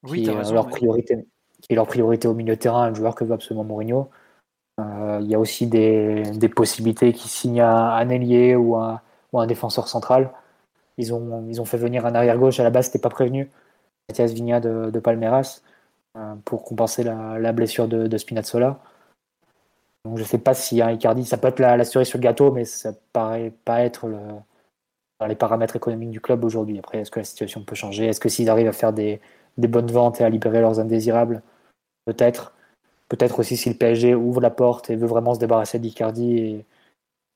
oui, 0.02 0.24
qui, 0.24 0.30
est 0.30 0.52
leur 0.52 0.66
priorité, 0.66 1.26
qui 1.62 1.72
est 1.72 1.76
leur 1.76 1.86
priorité 1.86 2.26
au 2.26 2.34
milieu 2.34 2.56
de 2.56 2.60
terrain, 2.60 2.82
un 2.82 2.94
joueur 2.94 3.14
que 3.14 3.24
veut 3.24 3.34
absolument 3.34 3.62
Mourinho. 3.62 4.10
Euh, 4.80 5.20
il 5.22 5.28
y 5.28 5.34
a 5.36 5.38
aussi 5.38 5.68
des, 5.68 6.48
possibilités 6.54 7.12
qui 7.12 7.28
signent 7.28 7.62
un, 7.62 8.08
ailier 8.08 8.56
ou 8.56 8.76
un, 8.76 9.00
ou 9.32 9.38
un, 9.38 9.46
défenseur 9.46 9.86
central. 9.86 10.32
Ils 10.98 11.12
ont, 11.12 11.46
ils 11.48 11.60
ont 11.60 11.64
fait 11.64 11.76
venir 11.76 12.06
un 12.06 12.14
arrière-gauche 12.14 12.60
à 12.60 12.64
la 12.64 12.70
base, 12.70 12.86
c'était 12.86 12.98
pas 12.98 13.10
prévenu. 13.10 13.50
Mathias 14.08 14.32
Vigna 14.32 14.60
de, 14.60 14.98
Palmeiras 15.00 15.62
pour 16.44 16.64
compenser 16.64 17.02
la, 17.02 17.52
blessure 17.52 17.88
de, 17.88 18.06
de 18.06 18.18
Spinazzola. 18.18 18.80
Donc 20.06 20.18
je 20.18 20.24
sais 20.24 20.38
pas 20.38 20.54
si 20.54 20.80
un 20.80 20.92
Icardi, 20.92 21.24
ça 21.24 21.36
peut 21.36 21.48
être 21.48 21.58
la, 21.58 21.84
cerise 21.84 22.06
sur 22.06 22.18
le 22.18 22.22
gâteau, 22.22 22.52
mais 22.52 22.64
ça 22.64 22.92
paraît 23.12 23.52
pas 23.64 23.80
être 23.82 24.08
les 25.26 25.34
paramètres 25.34 25.74
économiques 25.74 26.10
du 26.10 26.20
club 26.20 26.44
aujourd'hui. 26.44 26.78
Après, 26.78 26.98
est-ce 26.98 27.10
que 27.10 27.18
la 27.18 27.24
situation 27.24 27.64
peut 27.64 27.74
changer? 27.74 28.06
Est-ce 28.06 28.20
que 28.20 28.28
s'ils 28.28 28.48
arrivent 28.48 28.68
à 28.68 28.72
faire 28.72 28.92
des, 28.92 29.20
bonnes 29.58 29.90
ventes 29.90 30.20
et 30.20 30.24
à 30.24 30.28
libérer 30.28 30.60
leurs 30.60 30.78
indésirables? 30.78 31.42
Peut-être. 32.04 32.54
Peut-être 33.08 33.40
aussi 33.40 33.56
si 33.56 33.68
le 33.68 33.76
PSG 33.76 34.14
ouvre 34.14 34.40
la 34.40 34.50
porte 34.50 34.90
et 34.90 34.96
veut 34.96 35.06
vraiment 35.06 35.34
se 35.34 35.40
débarrasser 35.40 35.78
d'Icardi, 35.80 36.64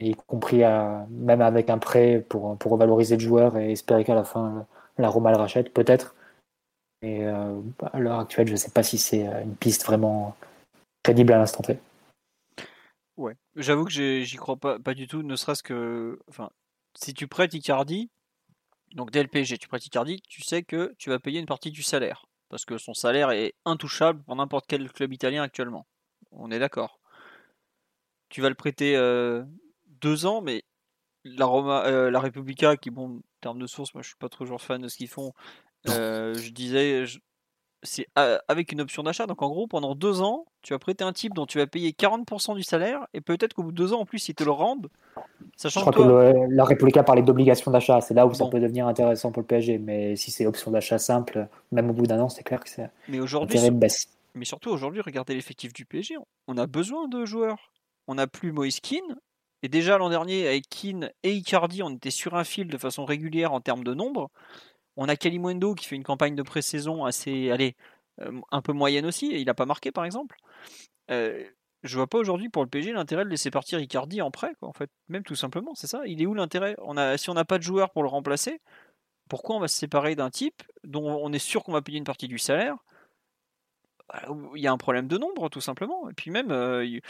y 0.00 0.14
compris 0.14 0.62
même 1.10 1.40
avec 1.40 1.70
un 1.70 1.78
prêt 1.78 2.24
pour, 2.28 2.56
pour 2.58 2.72
revaloriser 2.72 3.16
le 3.16 3.22
joueur 3.22 3.56
et 3.56 3.72
espérer 3.72 4.04
qu'à 4.04 4.14
la 4.14 4.24
fin 4.24 4.66
la 5.00 5.08
Roma 5.08 5.30
le 5.30 5.36
rachète, 5.36 5.72
peut-être. 5.72 6.14
Et 7.02 7.24
euh, 7.24 7.60
à 7.92 7.98
l'heure 7.98 8.20
actuelle, 8.20 8.46
je 8.46 8.52
ne 8.52 8.58
sais 8.58 8.70
pas 8.70 8.82
si 8.82 8.98
c'est 8.98 9.24
une 9.42 9.56
piste 9.56 9.84
vraiment 9.84 10.36
crédible 11.02 11.32
à 11.32 11.38
l'instant 11.38 11.62
T. 11.62 11.78
Ouais. 13.16 13.36
J'avoue 13.56 13.84
que 13.84 13.90
j'y 13.90 14.36
crois 14.36 14.56
pas, 14.56 14.78
pas 14.78 14.94
du 14.94 15.06
tout, 15.06 15.22
ne 15.22 15.36
serait-ce 15.36 15.62
que. 15.62 16.18
Enfin, 16.28 16.50
si 16.94 17.14
tu 17.14 17.26
prêtes 17.26 17.54
Icardi, 17.54 18.10
donc 18.94 19.10
dès 19.10 19.22
le 19.22 19.28
PSG, 19.28 19.58
tu 19.58 19.68
prêtes 19.68 19.86
Icardi, 19.86 20.20
tu 20.28 20.42
sais 20.42 20.62
que 20.62 20.94
tu 20.98 21.10
vas 21.10 21.18
payer 21.18 21.40
une 21.40 21.46
partie 21.46 21.70
du 21.70 21.82
salaire. 21.82 22.26
Parce 22.48 22.64
que 22.64 22.78
son 22.78 22.94
salaire 22.94 23.30
est 23.30 23.54
intouchable 23.64 24.22
pour 24.24 24.36
n'importe 24.36 24.66
quel 24.66 24.90
club 24.90 25.12
italien 25.12 25.42
actuellement. 25.42 25.86
On 26.32 26.50
est 26.50 26.58
d'accord. 26.58 26.98
Tu 28.28 28.40
vas 28.42 28.48
le 28.48 28.54
prêter 28.54 28.96
euh, 28.96 29.44
deux 30.00 30.26
ans, 30.26 30.40
mais 30.40 30.64
la, 31.24 31.46
Roma, 31.46 31.84
euh, 31.86 32.10
la 32.10 32.20
Repubblica, 32.20 32.76
qui, 32.76 32.90
bon, 32.90 33.16
en 33.16 33.20
termes 33.40 33.58
de 33.58 33.66
source, 33.66 33.94
moi 33.94 34.02
je 34.02 34.08
suis 34.08 34.16
pas 34.16 34.28
toujours 34.28 34.60
fan 34.60 34.80
de 34.80 34.88
ce 34.88 34.96
qu'ils 34.96 35.08
font. 35.08 35.32
Euh, 35.88 36.34
je 36.34 36.50
disais, 36.50 37.04
c'est 37.82 38.06
avec 38.14 38.72
une 38.72 38.80
option 38.80 39.02
d'achat. 39.02 39.26
Donc 39.26 39.42
en 39.42 39.48
gros, 39.48 39.66
pendant 39.66 39.94
deux 39.94 40.20
ans, 40.20 40.44
tu 40.62 40.74
vas 40.74 40.78
prêter 40.78 41.04
un 41.04 41.12
type 41.12 41.34
dont 41.34 41.46
tu 41.46 41.58
vas 41.58 41.66
payer 41.66 41.92
40% 41.92 42.54
du 42.54 42.62
salaire 42.62 43.06
et 43.14 43.20
peut-être 43.20 43.54
qu'au 43.54 43.62
bout 43.62 43.72
de 43.72 43.76
deux 43.76 43.92
ans, 43.92 44.00
en 44.00 44.06
plus, 44.06 44.28
ils 44.28 44.34
te 44.34 44.44
le 44.44 44.50
rendent. 44.50 44.88
Sachant 45.56 45.80
Je 45.80 45.90
crois 45.90 46.32
que, 46.32 46.54
la 46.54 46.64
République 46.64 47.00
parlait 47.02 47.22
d'obligation 47.22 47.70
d'achat. 47.70 48.00
C'est 48.00 48.14
là 48.14 48.26
où 48.26 48.34
ça 48.34 48.46
peut 48.46 48.60
devenir 48.60 48.86
intéressant 48.86 49.32
pour 49.32 49.42
le 49.42 49.46
PSG. 49.46 49.78
Mais 49.78 50.16
si 50.16 50.30
c'est 50.30 50.46
option 50.46 50.70
d'achat 50.70 50.98
simple, 50.98 51.48
même 51.72 51.90
au 51.90 51.92
bout 51.94 52.06
d'un 52.06 52.20
an, 52.20 52.28
c'est 52.28 52.42
clair 52.42 52.60
que 52.60 52.68
c'est. 52.68 52.90
Mais 53.08 53.20
aujourd'hui, 53.20 53.58
mais 54.34 54.44
surtout 54.44 54.70
aujourd'hui, 54.70 55.00
regardez 55.00 55.34
l'effectif 55.34 55.72
du 55.72 55.84
PSG. 55.84 56.16
On 56.46 56.56
a 56.56 56.66
besoin 56.66 57.08
de 57.08 57.24
joueurs. 57.24 57.72
On 58.06 58.14
n'a 58.14 58.26
plus 58.26 58.52
Moïse 58.52 58.80
Keane. 58.80 59.16
Et 59.62 59.68
déjà 59.68 59.98
l'an 59.98 60.10
dernier, 60.10 60.46
avec 60.48 60.68
Keane 60.68 61.10
et 61.22 61.34
Icardi, 61.34 61.82
on 61.82 61.90
était 61.90 62.10
sur 62.10 62.34
un 62.34 62.44
fil 62.44 62.68
de 62.68 62.78
façon 62.78 63.04
régulière 63.04 63.52
en 63.52 63.60
termes 63.60 63.84
de 63.84 63.94
nombre. 63.94 64.30
On 64.96 65.08
a 65.08 65.16
Kalimundo 65.16 65.74
qui 65.74 65.86
fait 65.86 65.96
une 65.96 66.04
campagne 66.04 66.34
de 66.34 66.42
pré-saison 66.42 67.04
assez, 67.04 67.50
allez, 67.50 67.76
euh, 68.20 68.40
un 68.50 68.62
peu 68.62 68.72
moyenne 68.72 69.06
aussi, 69.06 69.32
et 69.32 69.40
il 69.40 69.46
n'a 69.46 69.54
pas 69.54 69.66
marqué 69.66 69.92
par 69.92 70.04
exemple. 70.04 70.36
Euh, 71.10 71.44
je 71.82 71.96
vois 71.96 72.06
pas 72.06 72.18
aujourd'hui 72.18 72.48
pour 72.48 72.62
le 72.62 72.68
PSG 72.68 72.92
l'intérêt 72.92 73.24
de 73.24 73.30
laisser 73.30 73.50
partir 73.50 73.80
Icardi 73.80 74.20
en 74.22 74.30
prêt, 74.30 74.54
quoi, 74.60 74.68
en 74.68 74.72
fait. 74.72 74.90
Même 75.08 75.22
tout 75.22 75.34
simplement, 75.34 75.74
c'est 75.74 75.86
ça. 75.86 76.02
Il 76.06 76.20
est 76.22 76.26
où 76.26 76.34
l'intérêt? 76.34 76.76
On 76.82 76.96
a, 76.96 77.16
Si 77.16 77.30
on 77.30 77.34
n'a 77.34 77.44
pas 77.44 77.58
de 77.58 77.62
joueur 77.62 77.90
pour 77.90 78.02
le 78.02 78.08
remplacer, 78.08 78.60
pourquoi 79.28 79.56
on 79.56 79.60
va 79.60 79.68
se 79.68 79.78
séparer 79.78 80.14
d'un 80.16 80.30
type 80.30 80.62
dont 80.84 81.04
on 81.22 81.32
est 81.32 81.38
sûr 81.38 81.64
qu'on 81.64 81.72
va 81.72 81.82
payer 81.82 81.98
une 81.98 82.04
partie 82.04 82.28
du 82.28 82.38
salaire? 82.38 82.76
Bah, 84.08 84.22
Il 84.54 84.60
y 84.62 84.66
a 84.66 84.72
un 84.72 84.78
problème 84.78 85.08
de 85.08 85.16
nombre, 85.18 85.48
tout 85.48 85.60
simplement. 85.60 86.10
Et 86.10 86.14
puis 86.14 86.30
même, 86.30 86.50
euh, 86.50 87.00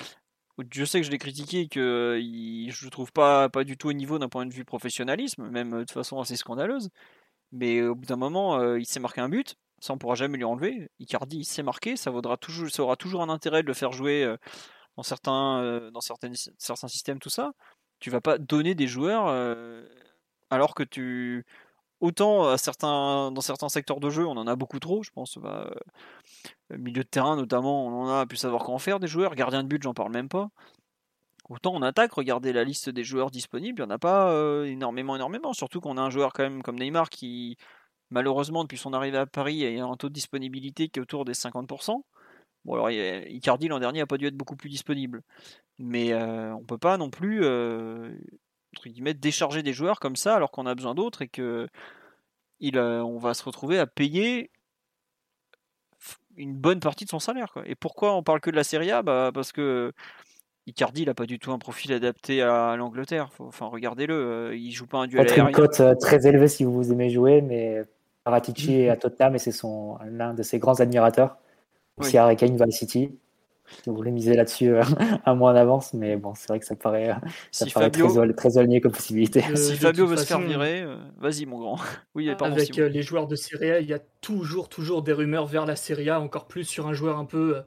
je 0.71 0.85
sais 0.85 1.01
que 1.01 1.07
je 1.07 1.11
l'ai 1.11 1.19
critiqué, 1.19 1.69
que 1.69 2.19
je 2.21 2.85
le 2.85 2.91
trouve 2.91 3.13
pas, 3.13 3.49
pas 3.49 3.65
du 3.65 3.77
tout 3.77 3.89
au 3.89 3.93
niveau 3.93 4.19
d'un 4.19 4.29
point 4.29 4.47
de 4.47 4.55
vue 4.55 4.65
professionnalisme, 4.65 5.49
même 5.49 5.85
de 5.85 5.91
façon 5.91 6.21
assez 6.21 6.37
scandaleuse. 6.37 6.91
Mais 7.53 7.83
au 7.83 7.95
bout 7.95 8.07
d'un 8.07 8.17
moment, 8.17 8.75
il 8.75 8.87
s'est 8.87 9.01
marqué 9.01 9.21
un 9.21 9.29
but, 9.29 9.57
ça 9.81 9.93
on 9.93 9.99
pourra 9.99 10.15
jamais 10.15 10.37
lui 10.39 10.45
enlever. 10.45 10.91
Icardi, 10.99 11.39
il 11.39 11.45
s'est 11.45 11.63
marqué, 11.63 11.97
ça, 11.97 12.11
vaudra 12.11 12.37
toujours, 12.37 12.71
ça 12.71 12.83
aura 12.83 12.97
toujours 12.97 13.23
un 13.23 13.29
intérêt 13.29 13.63
de 13.63 13.69
le 13.69 13.75
faire 13.75 13.93
jouer 13.93 14.37
dans, 14.97 15.03
certains, 15.03 15.91
dans 15.93 16.01
certains 16.01 16.89
systèmes, 16.89 17.19
tout 17.19 17.31
ça. 17.31 17.53
Tu 17.99 18.11
vas 18.11 18.21
pas 18.21 18.39
donner 18.39 18.75
des 18.75 18.87
joueurs 18.87 19.29
alors 20.51 20.75
que 20.75 20.83
tu. 20.83 21.45
Autant 22.01 22.51
dans 22.51 23.41
certains 23.41 23.69
secteurs 23.69 24.01
de 24.01 24.11
jeu, 24.11 24.27
on 24.27 24.37
en 24.37 24.47
a 24.47 24.57
beaucoup 24.57 24.79
trop, 24.81 25.03
je 25.03 25.11
pense. 25.11 25.39
Bah, 25.39 25.71
milieu 26.71 27.03
de 27.03 27.09
terrain 27.09 27.37
notamment, 27.37 27.87
on 27.87 28.05
en 28.05 28.09
a 28.21 28.27
pu 28.27 28.37
savoir 28.37 28.65
quoi 28.65 28.75
en 28.75 28.79
faire 28.79 29.01
des 29.01 29.07
joueurs. 29.07 29.35
Gardien 29.35 29.63
de 29.63 29.69
but, 29.69 29.83
j'en 29.83 29.95
parle 29.95 30.13
même 30.13 30.29
pas. 30.29 30.51
Autant 31.51 31.75
en 31.75 31.83
attaque, 31.83 32.13
regardez 32.13 32.53
la 32.53 32.63
liste 32.63 32.91
des 32.91 33.03
joueurs 33.03 33.31
disponibles, 33.33 33.83
il 33.83 33.85
n'y 33.85 33.93
en 33.93 33.95
a 33.95 33.99
pas 33.99 34.31
euh, 34.31 34.65
énormément, 34.65 35.17
énormément. 35.17 35.53
Surtout 35.53 35.81
qu'on 35.81 35.97
a 35.97 36.01
un 36.01 36.11
joueur 36.11 36.33
quand 36.33 36.45
même 36.45 36.63
comme 36.63 36.79
Neymar 36.79 37.11
qui, 37.11 37.57
malheureusement, 38.11 38.63
depuis 38.63 38.79
son 38.79 38.93
arrivée 38.93 39.19
à 39.19 39.27
Paris, 39.27 39.67
a 39.67 39.85
un 39.85 39.97
taux 39.97 40.09
de 40.09 40.15
disponibilité 40.15 40.89
qui 40.89 41.01
est 41.01 41.03
autour 41.03 41.25
des 41.25 41.35
50%. 41.35 42.05
Bon, 42.65 42.75
alors 42.75 42.91
Icardi 42.91 43.69
l'an 43.69 43.81
dernier 43.81 44.01
n'a 44.01 44.07
pas 44.07 44.19
dû 44.19 44.27
être 44.27 44.37
beaucoup 44.37 44.57
plus 44.57 44.69
disponible. 44.69 45.23
Mais 45.79 46.13
euh, 46.13 46.55
on 46.55 46.61
ne 46.61 46.67
peut 46.67 46.79
pas 46.79 46.99
non 46.99 47.11
plus, 47.11 47.41
euh, 47.43 48.17
décharger 49.15 49.63
des 49.63 49.73
joueurs 49.73 50.01
comme 50.01 50.17
ça 50.17 50.37
alors 50.37 50.51
qu'on 50.51 50.67
a 50.67 50.75
besoin 50.75 50.95
d'autres 50.95 51.23
et 51.23 51.29
que 51.29 51.69
il, 52.61 52.79
on 52.79 53.19
va 53.19 53.35
se 53.35 53.43
retrouver 53.43 53.79
à 53.79 53.87
payer 53.87 54.51
une 56.37 56.55
bonne 56.55 56.81
partie 56.81 57.05
de 57.05 57.11
son 57.11 57.19
salaire. 57.19 57.53
Et 57.67 57.75
pourquoi 57.75 58.15
on 58.15 58.23
parle 58.23 58.41
que 58.41 58.51
de 58.51 58.57
la 58.57 58.65
Serie 58.65 58.91
A? 58.91 59.03
Bah, 59.03 59.31
Parce 59.33 59.53
que 59.53 59.93
Icardi, 60.67 61.03
il 61.03 61.07
n'a 61.07 61.15
pas 61.15 61.27
du 61.27 61.39
tout 61.39 61.53
un 61.53 61.59
profil 61.59 61.93
adapté 61.93 62.43
à 62.43 62.77
l'Angleterre. 62.77 63.31
Enfin, 63.39 63.67
regardez-le, 63.67 64.15
euh, 64.15 64.57
il 64.57 64.73
joue 64.73 64.87
pas 64.87 64.99
un 64.99 65.07
duel 65.07 65.27
aérien. 65.27 65.49
une 65.49 65.53
cote 65.53 65.81
euh, 65.81 65.95
très 65.95 66.27
élevée 66.27 66.49
si 66.49 66.65
vous 66.65 66.93
aimez 66.93 67.11
jouer, 67.11 67.43
mais 67.43 67.83
Paratici 68.25 68.75
est 68.81 68.89
à 68.89 68.97
Tottenham 68.97 69.35
et 69.35 69.39
c'est 69.39 69.53
l'un 70.07 70.35
de 70.35 70.43
ses 70.43 70.59
grands 70.59 70.81
admirateurs. 70.81 71.37
Aussi 71.97 72.17
à 72.17 72.35
Kane 72.35 72.71
City. 72.71 73.11
Si 73.83 73.89
vous 73.89 73.97
voulez 73.97 74.11
miser 74.11 74.35
là-dessus 74.35 74.75
euh, 74.75 74.83
un 75.27 75.35
mois 75.35 75.53
en 75.53 75.57
avance, 75.57 75.95
mais 75.95 76.17
bon, 76.17 76.35
c'est 76.35 76.49
vrai 76.49 76.61
que 76.61 76.67
ça 76.67 76.77
paraît, 76.77 77.15
ça 77.51 77.67
paraît 77.73 77.91
très, 77.91 78.33
très 78.35 78.59
aligné 78.59 78.81
comme 78.81 78.93
possibilité. 78.93 79.43
si 79.55 79.77
Fabio 79.77 80.07
veut 80.07 80.17
se 80.17 80.27
faire 80.27 80.41
virer, 80.41 80.87
vas-y 81.19 81.47
mon 81.47 81.59
grand. 81.59 81.79
Oui, 82.15 82.29
Avec 82.29 82.77
les 82.77 83.03
joueurs 83.03 83.27
de 83.27 83.37
Serie 83.37 83.71
A, 83.71 83.81
il 83.81 83.89
y 83.89 83.95
a 83.95 84.01
toujours, 84.21 84.69
toujours 84.69 85.03
des 85.03 85.13
rumeurs 85.13 85.47
vers 85.47 85.65
la 85.65 85.77
Serie 85.77 86.11
A, 86.11 86.21
encore 86.21 86.47
plus 86.47 86.65
sur 86.65 86.87
un 86.89 86.93
joueur 86.93 87.19
un 87.19 87.25
peu 87.25 87.63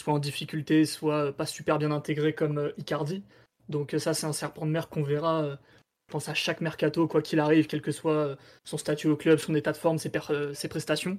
soit 0.00 0.12
en 0.12 0.18
difficulté, 0.18 0.84
soit 0.84 1.32
pas 1.32 1.46
super 1.46 1.78
bien 1.78 1.90
intégré 1.90 2.34
comme 2.34 2.58
euh, 2.58 2.72
Icardi. 2.78 3.22
Donc 3.68 3.94
euh, 3.94 3.98
ça, 3.98 4.14
c'est 4.14 4.26
un 4.26 4.32
serpent 4.32 4.66
de 4.66 4.70
mer 4.70 4.88
qu'on 4.88 5.02
verra, 5.02 5.42
euh, 5.42 5.56
je 6.08 6.12
pense, 6.12 6.28
à 6.28 6.34
chaque 6.34 6.60
mercato, 6.60 7.06
quoi 7.08 7.22
qu'il 7.22 7.40
arrive, 7.40 7.66
quel 7.66 7.82
que 7.82 7.92
soit 7.92 8.36
son 8.64 8.76
statut 8.76 9.08
au 9.08 9.16
club, 9.16 9.38
son 9.38 9.54
état 9.54 9.72
de 9.72 9.76
forme, 9.76 9.98
ses, 9.98 10.10
ses 10.52 10.68
prestations. 10.68 11.18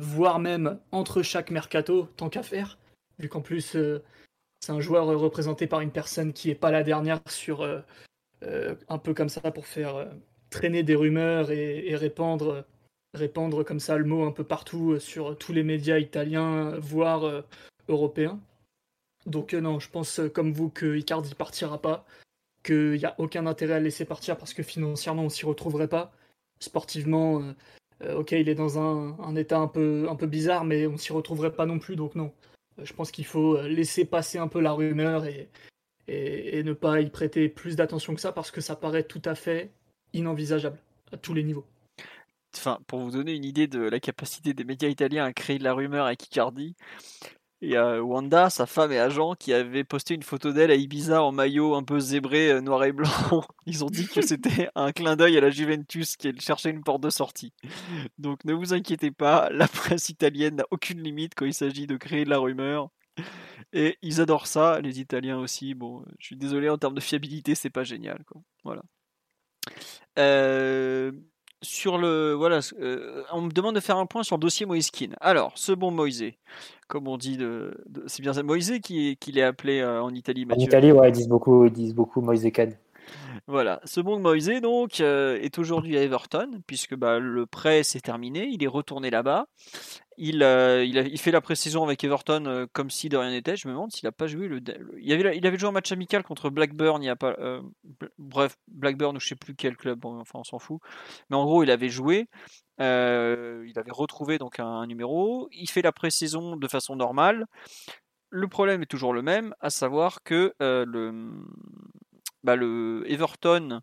voire 0.00 0.40
même 0.40 0.78
entre 0.92 1.22
chaque 1.22 1.50
mercato, 1.50 2.08
tant 2.16 2.28
qu'à 2.28 2.42
faire, 2.42 2.78
vu 3.18 3.28
qu'en 3.28 3.40
plus, 3.40 3.76
c'est 4.60 4.72
un 4.72 4.80
joueur 4.80 5.06
représenté 5.06 5.66
par 5.66 5.80
une 5.80 5.90
personne 5.90 6.32
qui 6.32 6.48
n'est 6.48 6.54
pas 6.54 6.70
la 6.70 6.82
dernière 6.82 7.20
sur 7.28 7.64
un 8.42 8.98
peu 8.98 9.14
comme 9.14 9.28
ça 9.28 9.50
pour 9.50 9.66
faire 9.66 10.08
traîner 10.50 10.82
des 10.82 10.94
rumeurs 10.94 11.50
et 11.50 11.94
répandre 11.96 12.64
répandre 13.14 13.64
comme 13.64 13.80
ça 13.80 13.96
le 13.96 14.04
mot 14.04 14.24
un 14.24 14.32
peu 14.32 14.44
partout 14.44 14.92
euh, 14.92 15.00
sur 15.00 15.36
tous 15.36 15.52
les 15.52 15.62
médias 15.62 15.98
italiens, 15.98 16.78
voire 16.78 17.24
euh, 17.24 17.42
européens. 17.88 18.40
Donc 19.26 19.54
euh, 19.54 19.60
non, 19.60 19.80
je 19.80 19.90
pense 19.90 20.20
comme 20.34 20.52
vous 20.52 20.70
que 20.70 20.96
Icardi 20.96 21.34
partira 21.34 21.80
pas. 21.80 22.06
qu'il 22.64 22.92
n'y 22.92 23.04
a 23.04 23.14
aucun 23.18 23.46
intérêt 23.46 23.74
à 23.74 23.78
le 23.78 23.84
laisser 23.84 24.04
partir 24.04 24.36
parce 24.36 24.54
que 24.54 24.62
financièrement 24.62 25.24
on 25.24 25.28
s'y 25.28 25.46
retrouverait 25.46 25.88
pas. 25.88 26.12
Sportivement, 26.60 27.54
ok, 28.16 28.32
il 28.32 28.48
est 28.48 28.56
dans 28.56 28.78
un, 28.80 29.36
état 29.36 29.58
un 29.58 29.68
peu, 29.68 30.08
un 30.10 30.16
peu 30.16 30.26
bizarre, 30.26 30.64
mais 30.64 30.88
on 30.88 30.96
s'y 30.98 31.12
retrouverait 31.12 31.52
pas 31.54 31.66
non 31.66 31.78
plus, 31.78 31.94
donc 31.94 32.16
non. 32.16 32.32
Je 32.82 32.92
pense 32.92 33.10
qu'il 33.10 33.24
faut 33.24 33.60
laisser 33.62 34.04
passer 34.04 34.38
un 34.38 34.48
peu 34.48 34.60
la 34.60 34.72
rumeur 34.72 35.24
et, 35.26 35.48
ne 36.08 36.72
pas 36.72 37.00
y 37.00 37.10
prêter 37.10 37.48
plus 37.48 37.76
d'attention 37.76 38.14
que 38.14 38.20
ça 38.20 38.32
parce 38.32 38.50
que 38.50 38.60
ça 38.60 38.76
paraît 38.76 39.04
tout 39.04 39.22
à 39.24 39.34
fait 39.34 39.70
inenvisageable 40.12 40.78
à 41.12 41.16
tous 41.16 41.34
les 41.34 41.42
niveaux. 41.42 41.66
Enfin, 42.56 42.78
pour 42.86 43.00
vous 43.00 43.10
donner 43.10 43.34
une 43.34 43.44
idée 43.44 43.66
de 43.66 43.80
la 43.80 44.00
capacité 44.00 44.54
des 44.54 44.64
médias 44.64 44.88
italiens 44.88 45.24
à 45.24 45.32
créer 45.32 45.58
de 45.58 45.64
la 45.64 45.74
rumeur 45.74 46.06
avec 46.06 46.24
Icardi, 46.24 46.76
il 47.60 47.70
y 47.70 47.76
a 47.76 48.02
Wanda, 48.02 48.50
sa 48.50 48.66
femme 48.66 48.92
et 48.92 48.98
agent, 48.98 49.34
qui 49.34 49.52
avait 49.52 49.84
posté 49.84 50.14
une 50.14 50.22
photo 50.22 50.52
d'elle 50.52 50.70
à 50.70 50.76
Ibiza 50.76 51.22
en 51.22 51.32
maillot 51.32 51.74
un 51.74 51.82
peu 51.82 51.98
zébré, 51.98 52.52
euh, 52.52 52.60
noir 52.60 52.84
et 52.84 52.92
blanc. 52.92 53.08
Ils 53.66 53.84
ont 53.84 53.90
dit 53.90 54.06
que 54.06 54.20
c'était 54.26 54.68
un 54.74 54.92
clin 54.92 55.16
d'œil 55.16 55.36
à 55.36 55.40
la 55.40 55.50
Juventus 55.50 56.16
qui 56.16 56.32
cherchait 56.40 56.70
une 56.70 56.84
porte 56.84 57.02
de 57.02 57.10
sortie. 57.10 57.52
Donc 58.16 58.44
ne 58.44 58.52
vous 58.52 58.74
inquiétez 58.74 59.10
pas, 59.10 59.48
la 59.50 59.66
presse 59.68 60.08
italienne 60.08 60.56
n'a 60.56 60.66
aucune 60.70 61.02
limite 61.02 61.34
quand 61.34 61.46
il 61.46 61.54
s'agit 61.54 61.86
de 61.86 61.96
créer 61.96 62.24
de 62.24 62.30
la 62.30 62.38
rumeur. 62.38 62.90
Et 63.72 63.98
ils 64.02 64.20
adorent 64.20 64.46
ça, 64.46 64.80
les 64.80 65.00
Italiens 65.00 65.38
aussi. 65.38 65.74
Bon, 65.74 66.04
je 66.18 66.26
suis 66.26 66.36
désolé, 66.36 66.70
en 66.70 66.78
termes 66.78 66.94
de 66.94 67.00
fiabilité, 67.00 67.54
c'est 67.56 67.70
pas 67.70 67.84
génial. 67.84 68.22
Quoi. 68.24 68.40
Voilà. 68.62 68.82
Euh, 70.18 71.12
sur 71.62 71.98
le 71.98 72.32
voilà, 72.32 72.60
euh, 72.80 73.24
on 73.32 73.42
me 73.42 73.50
demande 73.50 73.74
de 73.74 73.80
faire 73.80 73.96
un 73.96 74.06
point 74.06 74.22
sur 74.22 74.36
le 74.36 74.40
dossier 74.40 74.66
Moïskine. 74.66 75.16
Alors, 75.20 75.52
ce 75.56 75.72
bon 75.72 75.90
Moïse, 75.90 76.24
comme 76.88 77.08
on 77.08 77.16
dit, 77.16 77.36
de, 77.36 77.84
c'est 78.06 78.22
bien 78.22 78.32
Moïse 78.42 78.78
qui, 78.82 79.16
qui 79.18 79.32
l'est 79.32 79.42
appelé 79.42 79.80
euh, 79.80 80.02
en 80.02 80.12
Italie. 80.14 80.46
En 80.50 80.56
Italie, 80.56 80.92
ouais, 80.92 81.08
ils 81.08 81.12
disent 81.12 81.28
beaucoup, 81.28 81.64
ils 81.66 81.72
disent 81.72 81.94
beaucoup 81.94 82.20
Moïse 82.20 82.50
Voilà, 83.46 83.80
ce 83.84 84.00
bon 84.00 84.18
Moïse 84.18 84.50
donc 84.60 85.00
est 85.00 85.58
aujourd'hui 85.58 85.96
à 85.96 86.02
Everton 86.02 86.50
puisque 86.66 86.96
bah, 86.96 87.18
le 87.18 87.46
prêt 87.46 87.82
s'est 87.82 88.00
terminé, 88.00 88.48
il 88.50 88.64
est 88.64 88.68
retourné 88.68 89.10
là-bas 89.10 89.46
il, 90.18 90.42
euh, 90.42 90.84
il, 90.84 90.98
a, 90.98 91.02
il, 91.02 91.18
fait 91.18 91.30
la 91.30 91.40
pré-saison 91.40 91.84
avec 91.84 92.02
Everton 92.02 92.44
euh, 92.46 92.66
comme 92.72 92.90
si 92.90 93.08
de 93.08 93.16
rien 93.16 93.30
n'était. 93.30 93.56
Je 93.56 93.68
me 93.68 93.72
demande 93.72 93.92
s'il 93.92 94.06
a 94.06 94.12
pas 94.12 94.26
joué 94.26 94.48
le, 94.48 94.60
il, 95.00 95.12
avait, 95.12 95.36
il 95.36 95.46
avait 95.46 95.56
joué 95.56 95.68
un 95.68 95.72
match 95.72 95.92
amical 95.92 96.24
contre 96.24 96.50
Blackburn. 96.50 97.02
Il 97.02 97.06
y 97.06 97.08
a 97.08 97.16
pas, 97.16 97.36
euh, 97.38 97.62
bref, 98.18 98.56
Blackburn 98.66 99.16
ou 99.16 99.20
je 99.20 99.28
sais 99.28 99.36
plus 99.36 99.54
quel 99.54 99.76
club. 99.76 100.04
enfin, 100.04 100.40
on 100.40 100.44
s'en 100.44 100.58
fout. 100.58 100.80
Mais 101.30 101.36
en 101.36 101.44
gros, 101.44 101.62
il 101.62 101.70
avait 101.70 101.88
joué. 101.88 102.28
Il 102.78 103.72
avait 103.76 103.90
retrouvé 103.90 104.38
donc 104.38 104.60
un, 104.60 104.86
numéro. 104.86 105.48
Il 105.52 105.68
fait 105.68 105.82
la 105.82 105.92
pré-saison 105.92 106.56
de 106.56 106.68
façon 106.68 106.96
normale. 106.96 107.46
Le 108.30 108.48
problème 108.48 108.82
est 108.82 108.86
toujours 108.86 109.14
le 109.14 109.22
même, 109.22 109.54
à 109.60 109.70
savoir 109.70 110.22
que 110.22 110.54
le, 110.60 111.30
bah, 112.42 112.56
le 112.56 113.04
Everton 113.06 113.80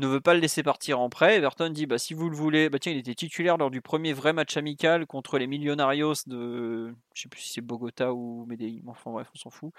ne 0.00 0.06
veut 0.06 0.20
pas 0.20 0.34
le 0.34 0.40
laisser 0.40 0.62
partir 0.62 1.00
en 1.00 1.08
prêt. 1.08 1.36
Everton 1.36 1.70
dit 1.70 1.86
bah, 1.86 1.98
si 1.98 2.14
vous 2.14 2.28
le 2.28 2.36
voulez, 2.36 2.70
bah, 2.70 2.78
tiens, 2.78 2.92
il 2.92 2.98
était 2.98 3.14
titulaire 3.14 3.56
lors 3.56 3.70
du 3.70 3.80
premier 3.80 4.12
vrai 4.12 4.32
match 4.32 4.56
amical 4.56 5.06
contre 5.06 5.38
les 5.38 5.46
Millonarios 5.46 6.14
de, 6.26 6.94
je 7.14 7.22
sais 7.22 7.28
plus 7.28 7.40
si 7.40 7.52
c'est 7.52 7.60
Bogota 7.60 8.12
ou 8.12 8.46
Medellin, 8.46 8.80
enfin 8.86 9.10
bref, 9.10 9.28
on 9.34 9.38
s'en 9.38 9.50
fout, 9.50 9.72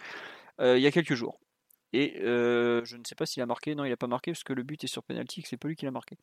euh, 0.60 0.78
il 0.78 0.84
y 0.84 0.88
a 0.88 0.92
quelques 0.92 1.16
jours. 1.16 1.40
Et 1.94 2.20
euh, 2.22 2.84
je 2.86 2.96
ne 2.96 3.04
sais 3.06 3.16
pas 3.16 3.26
s'il 3.26 3.44
a 3.44 3.46
marqué, 3.46 3.76
non, 3.76 3.84
il 3.84 3.90
n'a 3.90 3.98
pas 3.98 4.08
marqué 4.08 4.32
parce 4.32 4.44
que 4.44 4.54
le 4.54 4.64
but 4.64 4.84
est 4.84 4.88
sur 4.88 5.04
penalty, 5.04 5.42
que 5.44 5.50
c'est 5.50 5.58
pas 5.58 5.68
lui 5.68 5.76
qui 5.76 5.86
l'a 5.86 5.92
marqué. 5.92 6.18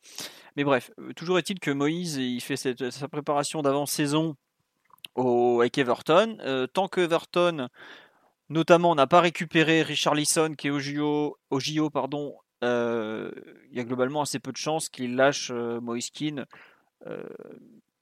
Mais 0.55 0.63
bref, 0.63 0.91
euh, 0.99 1.13
toujours 1.13 1.37
est-il 1.37 1.59
que 1.59 1.71
Moïse, 1.71 2.15
il 2.15 2.41
fait 2.41 2.55
sa 2.55 3.07
préparation 3.07 3.61
d'avant-saison 3.61 4.35
avec 5.15 5.77
Everton. 5.77 6.67
tant 6.73 6.87
que 6.87 7.01
Everton, 7.01 7.67
notamment, 8.47 8.95
n'a 8.95 9.05
pas 9.05 9.19
récupéré 9.19 9.81
Richard 9.81 10.15
Lisson 10.15 10.53
qui 10.57 10.67
est 10.67 10.71
au 10.71 10.79
JO, 10.79 11.37
JO 11.51 11.89
pardon, 11.89 12.35
il 12.61 12.67
y 13.73 13.79
a 13.79 13.83
globalement 13.83 14.21
assez 14.21 14.39
peu 14.39 14.51
de 14.53 14.57
chances 14.57 14.87
qu'il 14.87 15.15
lâche 15.15 15.51
Moiskin 15.51 16.45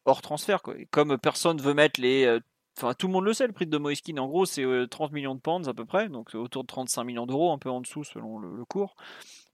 hors 0.05 0.21
transfert. 0.21 0.61
Comme 0.91 1.17
personne 1.17 1.59
veut 1.59 1.73
mettre 1.73 1.99
les. 1.99 2.39
Enfin, 2.77 2.93
tout 2.93 3.07
le 3.07 3.13
monde 3.13 3.25
le 3.25 3.33
sait, 3.33 3.47
le 3.47 3.53
prix 3.53 3.65
de 3.65 3.77
Moiskin, 3.77 4.17
en 4.17 4.27
gros, 4.27 4.45
c'est 4.45 4.63
30 4.89 5.11
millions 5.11 5.33
de 5.33 5.39
pounds 5.39 5.67
à 5.67 5.73
peu 5.73 5.83
près, 5.85 6.09
donc 6.09 6.35
autour 6.35 6.63
de 6.63 6.67
35 6.67 7.03
millions 7.05 7.25
d'euros, 7.25 7.51
un 7.51 7.57
peu 7.57 7.69
en 7.71 7.81
dessous 7.81 8.03
selon 8.03 8.37
le, 8.37 8.65
cours. 8.65 8.95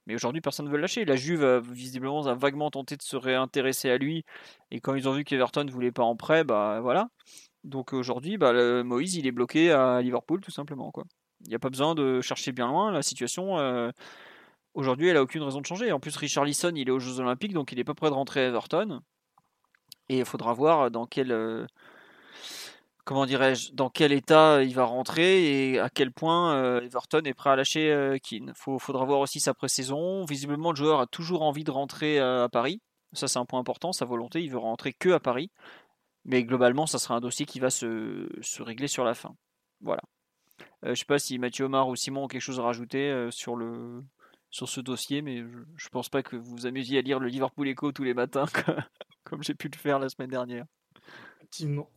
Mais 0.06 0.14
aujourd'hui, 0.14 0.42
personne 0.42 0.66
ne 0.66 0.70
veut 0.70 0.76
le 0.76 0.82
lâcher. 0.82 1.06
La 1.06 1.16
Juve, 1.16 1.62
visiblement, 1.70 2.26
a 2.26 2.34
vaguement 2.34 2.70
tenté 2.70 2.96
de 2.96 3.02
se 3.02 3.16
réintéresser 3.16 3.90
à 3.90 3.96
lui. 3.96 4.24
Et 4.70 4.80
quand 4.80 4.94
ils 4.94 5.08
ont 5.08 5.12
vu 5.12 5.24
qu'Everton 5.24 5.64
ne 5.64 5.70
voulait 5.70 5.92
pas 5.92 6.02
en 6.02 6.16
prêt, 6.16 6.44
bah 6.44 6.80
voilà. 6.82 7.08
Donc 7.64 7.94
aujourd'hui, 7.94 8.36
bah, 8.36 8.82
Moïse, 8.82 9.14
il 9.14 9.26
est 9.26 9.32
bloqué 9.32 9.72
à 9.72 10.02
Liverpool, 10.02 10.42
tout 10.42 10.50
simplement. 10.50 10.92
Il 11.40 11.48
n'y 11.48 11.54
a 11.54 11.58
pas 11.58 11.70
besoin 11.70 11.94
de 11.94 12.20
chercher 12.20 12.52
bien 12.52 12.66
loin. 12.66 12.92
La 12.92 13.02
situation, 13.02 13.56
Aujourd'hui, 14.74 15.08
elle 15.08 15.16
a 15.16 15.22
aucune 15.22 15.42
raison 15.42 15.60
de 15.60 15.66
changer. 15.66 15.92
En 15.92 16.00
plus, 16.00 16.16
Richard 16.16 16.44
Lisson, 16.44 16.72
il 16.74 16.88
est 16.88 16.90
aux 16.90 16.98
Jeux 16.98 17.20
Olympiques, 17.20 17.52
donc 17.52 17.70
il 17.70 17.76
n'est 17.76 17.84
pas 17.84 17.94
prêt 17.94 18.10
de 18.10 18.14
rentrer 18.14 18.44
à 18.44 18.48
Everton. 18.48 19.00
Et 20.08 20.18
il 20.18 20.24
faudra 20.24 20.52
voir 20.52 20.90
dans 20.90 21.06
quel, 21.06 21.30
euh, 21.30 21.64
comment 23.04 23.26
dirais-je, 23.26 23.72
dans 23.72 23.90
quel 23.90 24.12
état 24.12 24.62
il 24.62 24.74
va 24.74 24.84
rentrer 24.84 25.72
et 25.72 25.78
à 25.78 25.90
quel 25.90 26.12
point 26.12 26.54
euh, 26.56 26.80
Everton 26.80 27.22
est 27.24 27.34
prêt 27.34 27.50
à 27.50 27.56
lâcher 27.56 27.90
euh, 27.90 28.18
Keane. 28.18 28.52
Il 28.56 28.78
faudra 28.80 29.04
voir 29.04 29.20
aussi 29.20 29.40
sa 29.40 29.54
pré-saison. 29.54 30.24
Visiblement, 30.24 30.70
le 30.70 30.76
joueur 30.76 31.00
a 31.00 31.06
toujours 31.06 31.42
envie 31.42 31.64
de 31.64 31.70
rentrer 31.70 32.18
à 32.18 32.48
Paris. 32.50 32.80
Ça, 33.12 33.28
c'est 33.28 33.38
un 33.38 33.44
point 33.44 33.60
important. 33.60 33.92
Sa 33.92 34.04
volonté, 34.04 34.42
il 34.42 34.50
veut 34.50 34.58
rentrer 34.58 34.92
que 34.92 35.10
à 35.10 35.20
Paris. 35.20 35.50
Mais 36.24 36.42
globalement, 36.42 36.86
ça 36.86 36.98
sera 36.98 37.14
un 37.14 37.20
dossier 37.20 37.46
qui 37.46 37.60
va 37.60 37.70
se, 37.70 38.62
régler 38.62 38.88
sur 38.88 39.04
la 39.04 39.14
fin. 39.14 39.36
Voilà. 39.80 40.02
je 40.82 40.90
ne 40.90 40.94
sais 40.94 41.04
pas 41.04 41.18
si 41.18 41.38
Mathieu 41.38 41.66
Omar 41.66 41.88
ou 41.88 41.96
Simon 41.96 42.24
ont 42.24 42.28
quelque 42.28 42.40
chose 42.40 42.58
à 42.58 42.62
rajouter 42.62 43.28
sur 43.30 43.56
sur 44.54 44.68
ce 44.68 44.80
dossier, 44.80 45.20
mais 45.20 45.38
je, 45.38 45.58
ne 45.58 45.90
pense 45.90 46.08
pas 46.08 46.22
que 46.22 46.36
vous 46.36 46.54
vous 46.54 46.66
amusiez 46.66 47.00
à 47.00 47.02
lire 47.02 47.18
le 47.18 47.26
Liverpool 47.26 47.66
Echo 47.66 47.90
tous 47.90 48.04
les 48.04 48.14
matins, 48.14 48.46
comme 49.24 49.42
j'ai 49.42 49.54
pu 49.54 49.68
le 49.68 49.76
faire 49.76 49.98
la 49.98 50.08
semaine 50.08 50.30
dernière. 50.30 50.64
Effectivement. 51.38 51.90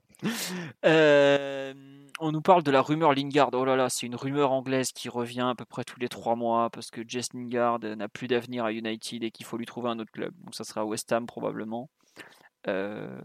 Euh, 0.86 1.74
on 2.20 2.32
nous 2.32 2.42
parle 2.42 2.64
de 2.64 2.72
la 2.72 2.82
rumeur 2.82 3.14
Lingard. 3.14 3.50
Oh 3.54 3.66
là 3.66 3.76
là, 3.76 3.90
c'est 3.90 4.06
une 4.06 4.16
rumeur 4.16 4.52
anglaise 4.52 4.92
qui 4.92 5.10
revient 5.10 5.48
à 5.50 5.56
peu 5.56 5.66
près 5.66 5.84
tous 5.84 6.00
les 6.00 6.10
trois 6.10 6.36
mois 6.36 6.70
parce 6.70 6.90
que 6.90 7.02
Jess 7.08 7.34
Lingard 7.34 7.80
n'a 7.80 8.08
plus 8.08 8.28
d'avenir 8.28 8.66
à 8.66 8.72
United 8.72 9.24
et 9.24 9.32
qu'il 9.32 9.46
faut 9.46 9.58
lui 9.58 9.66
trouver 9.66 9.90
un 9.90 10.00
autre 10.00 10.12
club. 10.12 10.34
Donc 10.44 10.56
ça 10.56 10.64
sera 10.64 10.86
West 10.86 11.12
Ham 11.12 11.28
probablement. 11.28 11.90
Euh, 12.68 13.20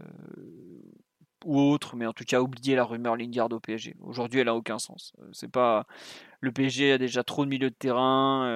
ou 1.45 1.59
autre, 1.59 1.95
mais 1.95 2.05
en 2.05 2.13
tout 2.13 2.23
cas 2.23 2.39
oubliez 2.39 2.75
la 2.75 2.85
rumeur 2.85 3.17
Lingard 3.17 3.51
au 3.51 3.59
PSG. 3.59 3.95
Aujourd'hui, 4.01 4.39
elle 4.39 4.47
a 4.47 4.55
aucun 4.55 4.79
sens. 4.79 5.13
Euh, 5.19 5.29
c'est 5.33 5.51
pas 5.51 5.85
le 6.41 6.51
PSG 6.51 6.93
a 6.93 6.97
déjà 6.97 7.23
trop 7.23 7.45
de 7.45 7.49
milieu 7.49 7.69
de 7.69 7.75
terrain. 7.75 8.47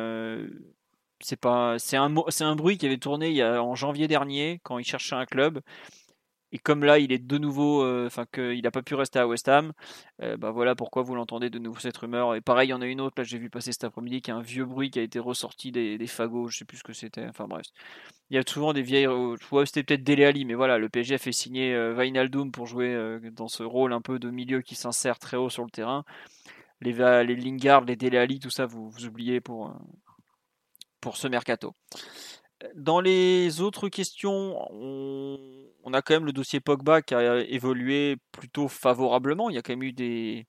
C'est 1.19 1.39
pas, 1.39 1.79
c'est 1.79 1.97
un, 1.97 2.13
un 2.15 2.55
bruit 2.55 2.77
qui 2.77 2.85
avait 2.85 2.97
tourné 2.97 3.29
il 3.29 3.35
y 3.35 3.41
a, 3.41 3.63
en 3.63 3.73
janvier 3.73 4.07
dernier 4.07 4.59
quand 4.63 4.77
il 4.77 4.85
cherchait 4.85 5.15
un 5.15 5.25
club. 5.25 5.61
Et 6.57 6.59
comme 6.59 6.83
là, 6.83 6.97
il 6.97 7.11
est 7.11 7.19
de 7.19 7.37
nouveau, 7.37 7.83
euh, 7.83 8.07
enfin 8.07 8.25
qu'il 8.25 8.63
n'a 8.63 8.71
pas 8.71 8.81
pu 8.81 8.95
rester 8.95 9.19
à 9.19 9.27
West 9.27 9.47
Ham, 9.47 9.73
euh, 10.23 10.37
bah 10.37 10.49
voilà 10.49 10.73
pourquoi 10.73 11.03
vous 11.03 11.13
l'entendez 11.13 11.51
de 11.51 11.59
nouveau 11.59 11.79
cette 11.79 11.97
rumeur. 11.97 12.33
Et 12.33 12.41
pareil, 12.41 12.69
il 12.69 12.71
y 12.71 12.73
en 12.73 12.81
a 12.81 12.87
une 12.87 12.99
autre, 12.99 13.13
là 13.15 13.23
j'ai 13.23 13.37
vu 13.37 13.51
passer 13.51 13.71
cet 13.71 13.83
après-midi, 13.83 14.23
qui 14.23 14.31
est 14.31 14.33
un 14.33 14.41
vieux 14.41 14.65
bruit 14.65 14.89
qui 14.89 14.97
a 14.97 15.03
été 15.03 15.19
ressorti 15.19 15.71
des, 15.71 16.07
fagots, 16.07 16.47
je 16.47 16.57
sais 16.57 16.65
plus 16.65 16.77
ce 16.77 16.83
que 16.83 16.93
c'était. 16.93 17.27
Enfin 17.27 17.45
bref, 17.47 17.67
il 18.31 18.37
y 18.37 18.39
a 18.39 18.43
souvent 18.47 18.73
des 18.73 18.81
vieilles, 18.81 19.03
je 19.03 19.47
vois 19.47 19.67
c'était 19.67 19.83
peut-être 19.83 20.03
Dele 20.03 20.23
Ali, 20.23 20.45
mais 20.45 20.55
voilà, 20.55 20.79
le 20.79 20.89
PSG 20.89 21.13
a 21.13 21.17
fait 21.19 21.31
signer 21.31 21.75
euh, 21.75 22.49
pour 22.51 22.65
jouer 22.65 23.19
dans 23.33 23.47
ce 23.47 23.61
rôle 23.61 23.93
un 23.93 24.01
peu 24.01 24.17
de 24.17 24.31
milieu 24.31 24.61
qui 24.61 24.73
s'insère 24.73 25.19
très 25.19 25.37
haut 25.37 25.51
sur 25.51 25.63
le 25.63 25.69
terrain. 25.69 26.05
Les, 26.81 26.93
les 26.93 27.35
Lingard, 27.35 27.85
les 27.85 27.95
Dele 27.95 28.17
Ali, 28.17 28.39
tout 28.39 28.49
ça, 28.49 28.65
vous, 28.65 28.89
vous 28.89 29.05
oubliez 29.05 29.41
pour, 29.41 29.75
pour 31.01 31.17
ce 31.17 31.27
mercato. 31.27 31.75
Dans 32.75 33.01
les 33.01 33.61
autres 33.61 33.87
questions, 33.87 34.57
on, 34.71 35.37
a 35.93 36.01
quand 36.01 36.13
même 36.13 36.25
le 36.25 36.33
dossier 36.33 36.59
Pogba 36.59 37.01
qui 37.01 37.15
a 37.15 37.39
évolué 37.41 38.17
plutôt 38.31 38.67
favorablement. 38.67 39.49
Il 39.49 39.55
y 39.55 39.59
a 39.59 39.61
quand 39.61 39.73
même 39.73 39.83
eu 39.83 39.93
des, 39.93 40.47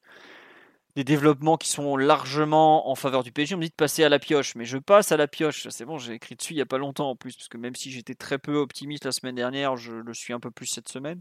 des 0.97 1.05
développements 1.05 1.57
qui 1.57 1.69
sont 1.69 1.97
largement 1.97 2.91
en 2.91 2.95
faveur 2.95 3.23
du 3.23 3.31
PSG. 3.31 3.55
On 3.55 3.59
me 3.59 3.63
dit 3.63 3.71
de 3.71 3.75
passer 3.75 4.03
à 4.03 4.09
la 4.09 4.19
pioche, 4.19 4.55
mais 4.57 4.65
je 4.65 4.79
passe 4.79 5.13
à 5.13 5.17
la 5.17 5.29
pioche. 5.29 5.69
C'est 5.71 5.85
bon, 5.85 5.99
j'ai 5.99 6.15
écrit 6.15 6.35
dessus 6.35 6.55
il 6.55 6.57
n'y 6.57 6.63
a 6.63 6.67
pas 6.67 6.79
longtemps 6.79 7.11
en 7.11 7.17
plus, 7.17 7.37
parce 7.37 7.49
que 7.49 7.57
même 7.57 7.77
si 7.77 7.91
j'étais 7.93 8.15
très 8.15 8.39
peu 8.39 8.57
optimiste 8.57 9.05
la 9.05 9.13
semaine 9.13 9.37
dernière, 9.37 9.77
je 9.77 9.93
le 9.93 10.15
suis 10.15 10.33
un 10.33 10.41
peu 10.41 10.51
plus 10.51 10.67
cette 10.67 10.89
semaine. 10.89 11.21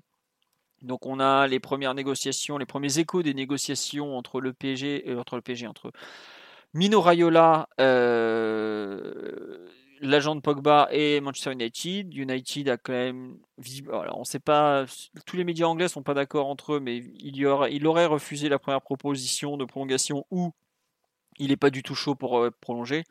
Donc 0.81 1.05
on 1.05 1.19
a 1.19 1.47
les 1.47 1.59
premières 1.59 1.93
négociations, 1.93 2.57
les 2.57 2.65
premiers 2.65 2.99
échos 2.99 3.23
des 3.23 3.33
négociations 3.33 4.17
entre 4.17 4.41
le 4.41 4.53
PSG, 4.53 5.05
euh, 5.07 5.19
entre 5.19 5.35
le 5.35 5.41
PSG, 5.41 5.67
entre 5.67 5.91
Mino 6.73 7.01
Raiola, 7.01 7.69
euh, 7.79 9.67
l'agent 10.01 10.35
de 10.35 10.41
Pogba 10.41 10.87
et 10.91 11.19
Manchester 11.21 11.51
United. 11.51 12.13
United 12.13 12.69
a 12.69 12.77
quand 12.77 12.93
même, 12.93 13.37
on 13.89 14.23
sait 14.23 14.39
pas, 14.39 14.85
tous 15.25 15.37
les 15.37 15.43
médias 15.43 15.67
anglais 15.67 15.87
sont 15.87 16.03
pas 16.03 16.13
d'accord 16.13 16.47
entre 16.47 16.73
eux, 16.73 16.79
mais 16.79 16.97
il, 16.97 17.35
y 17.35 17.45
aurait, 17.45 17.73
il 17.73 17.85
aurait 17.87 18.05
refusé 18.05 18.49
la 18.49 18.59
première 18.59 18.81
proposition 18.81 19.57
de 19.57 19.65
prolongation 19.65 20.25
ou 20.31 20.51
il 21.39 21.49
n'est 21.49 21.57
pas 21.57 21.69
du 21.69 21.83
tout 21.83 21.95
chaud 21.95 22.15
pour 22.15 22.39
euh, 22.39 22.51
prolonger. 22.61 23.03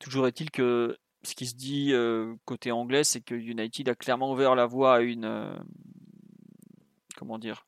Toujours 0.00 0.26
est-il 0.26 0.50
que 0.50 0.98
ce 1.22 1.34
qui 1.34 1.46
se 1.46 1.54
dit 1.54 1.92
euh, 1.92 2.34
côté 2.44 2.72
anglais, 2.72 3.04
c'est 3.04 3.20
que 3.20 3.34
United 3.34 3.88
a 3.88 3.94
clairement 3.94 4.32
ouvert 4.32 4.54
la 4.54 4.66
voie 4.66 4.96
à 4.96 5.00
une, 5.00 5.24
euh, 5.24 5.54
comment 7.16 7.38
dire, 7.38 7.64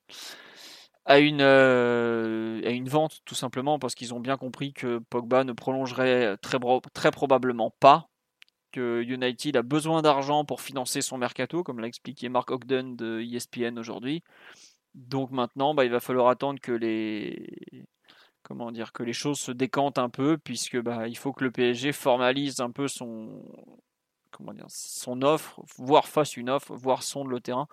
à 1.06 1.18
une, 1.18 1.42
à 1.42 2.70
une 2.70 2.88
vente, 2.88 3.20
tout 3.24 3.34
simplement, 3.34 3.78
parce 3.78 3.94
qu'ils 3.94 4.14
ont 4.14 4.20
bien 4.20 4.36
compris 4.36 4.72
que 4.72 4.98
Pogba 5.10 5.44
ne 5.44 5.52
prolongerait 5.52 6.36
très 6.38 7.10
probablement 7.10 7.70
pas, 7.78 8.08
que 8.74 9.02
United 9.02 9.56
a 9.56 9.62
besoin 9.62 10.02
d'argent 10.02 10.44
pour 10.44 10.60
financer 10.60 11.00
son 11.00 11.16
mercato, 11.16 11.62
comme 11.62 11.78
l'a 11.78 11.86
expliqué 11.86 12.28
Mark 12.28 12.50
Ogden 12.50 12.96
de 12.96 13.20
ESPN 13.20 13.78
aujourd'hui. 13.78 14.24
Donc 14.94 15.30
maintenant, 15.30 15.74
bah, 15.74 15.84
il 15.84 15.92
va 15.92 16.00
falloir 16.00 16.26
attendre 16.26 16.60
que 16.60 16.72
les, 16.72 17.46
comment 18.42 18.72
dire, 18.72 18.92
que 18.92 19.04
les 19.04 19.12
choses 19.12 19.38
se 19.38 19.52
décantent 19.52 19.98
un 19.98 20.08
peu, 20.08 20.38
puisque 20.38 20.80
bah, 20.80 21.06
il 21.06 21.16
faut 21.16 21.32
que 21.32 21.44
le 21.44 21.52
PSG 21.52 21.92
formalise 21.92 22.60
un 22.60 22.72
peu 22.72 22.88
son, 22.88 23.44
comment 24.32 24.52
dire, 24.52 24.66
son 24.68 25.22
offre, 25.22 25.62
voire 25.78 26.08
fasse 26.08 26.36
une 26.36 26.50
offre, 26.50 26.74
voire 26.74 27.04
sonde 27.04 27.28
le 27.28 27.40
terrain. 27.40 27.68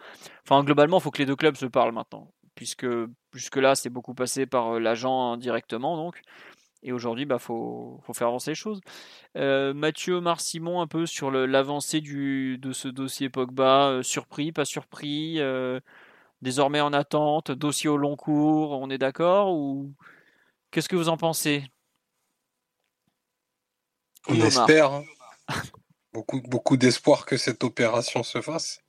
Enfin, 0.46 0.64
globalement, 0.64 1.00
il 1.00 1.02
faut 1.02 1.12
que 1.12 1.20
les 1.20 1.26
deux 1.26 1.36
clubs 1.36 1.56
se 1.56 1.66
parlent 1.66 1.94
maintenant, 1.94 2.32
puisque 2.54 2.86
jusque-là, 3.34 3.74
c'est 3.74 3.90
beaucoup 3.90 4.14
passé 4.14 4.46
par 4.46 4.76
euh, 4.76 4.80
l'agent 4.80 5.36
directement, 5.38 5.98
donc. 5.98 6.22
Et 6.84 6.92
aujourd'hui, 6.92 7.24
il 7.24 7.28
bah, 7.28 7.40
faut, 7.40 8.00
faut, 8.04 8.14
faire 8.14 8.28
avancer 8.28 8.52
les 8.52 8.56
choses. 8.56 8.82
Euh, 9.38 9.74
Mathieu 9.74 10.16
Omar 10.16 10.42
Simon, 10.42 10.82
un 10.82 10.88
peu 10.88 11.06
sur 11.06 11.30
l'avancée 11.32 12.02
de 12.02 12.72
ce 12.74 12.88
dossier 12.88 13.30
Pogba, 13.30 13.90
euh, 13.90 14.04
surpris, 14.04 14.52
pas 14.52 14.66
surpris, 14.66 15.40
désormais 16.42 16.82
en 16.82 16.94
attente, 16.94 17.52
dossier 17.52 17.90
au 17.90 17.98
long 17.98 18.16
cours, 18.16 18.72
on 18.72 18.90
est 18.90 18.98
d'accord 18.98 19.54
ou 19.54 19.94
Qu'est-ce 20.72 20.88
que 20.88 20.96
vous 20.96 21.10
en 21.10 21.18
pensez? 21.18 21.66
On 24.30 24.36
espère. 24.36 24.94
Hein. 24.94 25.04
beaucoup 26.14 26.42
beaucoup 26.42 26.78
d'espoir 26.78 27.26
que 27.26 27.36
cette 27.36 27.66
opération 27.66 28.24
se 28.24 28.42
fasse. 28.42 28.80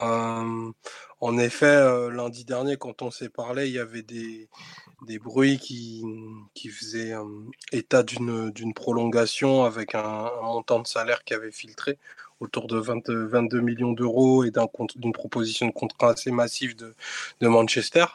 En 0.00 1.38
effet, 1.38 2.10
lundi 2.10 2.44
dernier, 2.44 2.76
quand 2.76 3.02
on 3.02 3.10
s'est 3.10 3.28
parlé, 3.28 3.66
il 3.68 3.74
y 3.74 3.78
avait 3.78 4.02
des, 4.02 4.48
des 5.06 5.18
bruits 5.18 5.58
qui, 5.58 6.02
qui 6.54 6.68
faisaient 6.68 7.12
état 7.72 8.02
d'une 8.02 8.74
prolongation 8.74 9.64
avec 9.64 9.94
un, 9.94 10.30
montant 10.42 10.80
de 10.80 10.86
salaire 10.86 11.24
qui 11.24 11.34
avait 11.34 11.52
filtré 11.52 11.98
autour 12.40 12.66
de 12.68 12.78
22 12.78 13.60
millions 13.60 13.92
d'euros 13.92 14.44
et 14.44 14.50
d'une 14.96 15.12
proposition 15.12 15.66
de 15.66 15.72
contrat 15.72 16.12
assez 16.12 16.30
massive 16.30 16.74
de, 16.76 16.94
de 17.40 17.48
Manchester. 17.48 18.06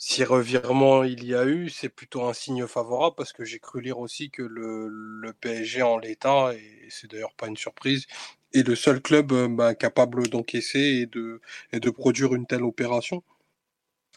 Si 0.00 0.22
revirement 0.22 1.02
il 1.02 1.24
y 1.24 1.34
a 1.34 1.44
eu, 1.44 1.68
c'est 1.70 1.88
plutôt 1.88 2.24
un 2.24 2.32
signe 2.32 2.68
favorable 2.68 3.16
parce 3.16 3.32
que 3.32 3.44
j'ai 3.44 3.58
cru 3.58 3.80
lire 3.80 3.98
aussi 3.98 4.30
que 4.30 4.42
le, 4.42 4.86
le 4.88 5.32
PSG 5.32 5.82
en 5.82 5.98
l'état, 5.98 6.54
et 6.54 6.86
c'est 6.88 7.10
d'ailleurs 7.10 7.34
pas 7.34 7.48
une 7.48 7.56
surprise, 7.56 8.06
est 8.52 8.66
le 8.66 8.76
seul 8.76 9.00
club 9.00 9.32
euh, 9.32 9.48
bah, 9.48 9.74
capable 9.74 10.28
d'encaisser 10.28 10.80
et 10.80 11.06
de, 11.06 11.40
et 11.72 11.80
de 11.80 11.90
produire 11.90 12.34
une 12.34 12.46
telle 12.46 12.62
opération. 12.64 13.22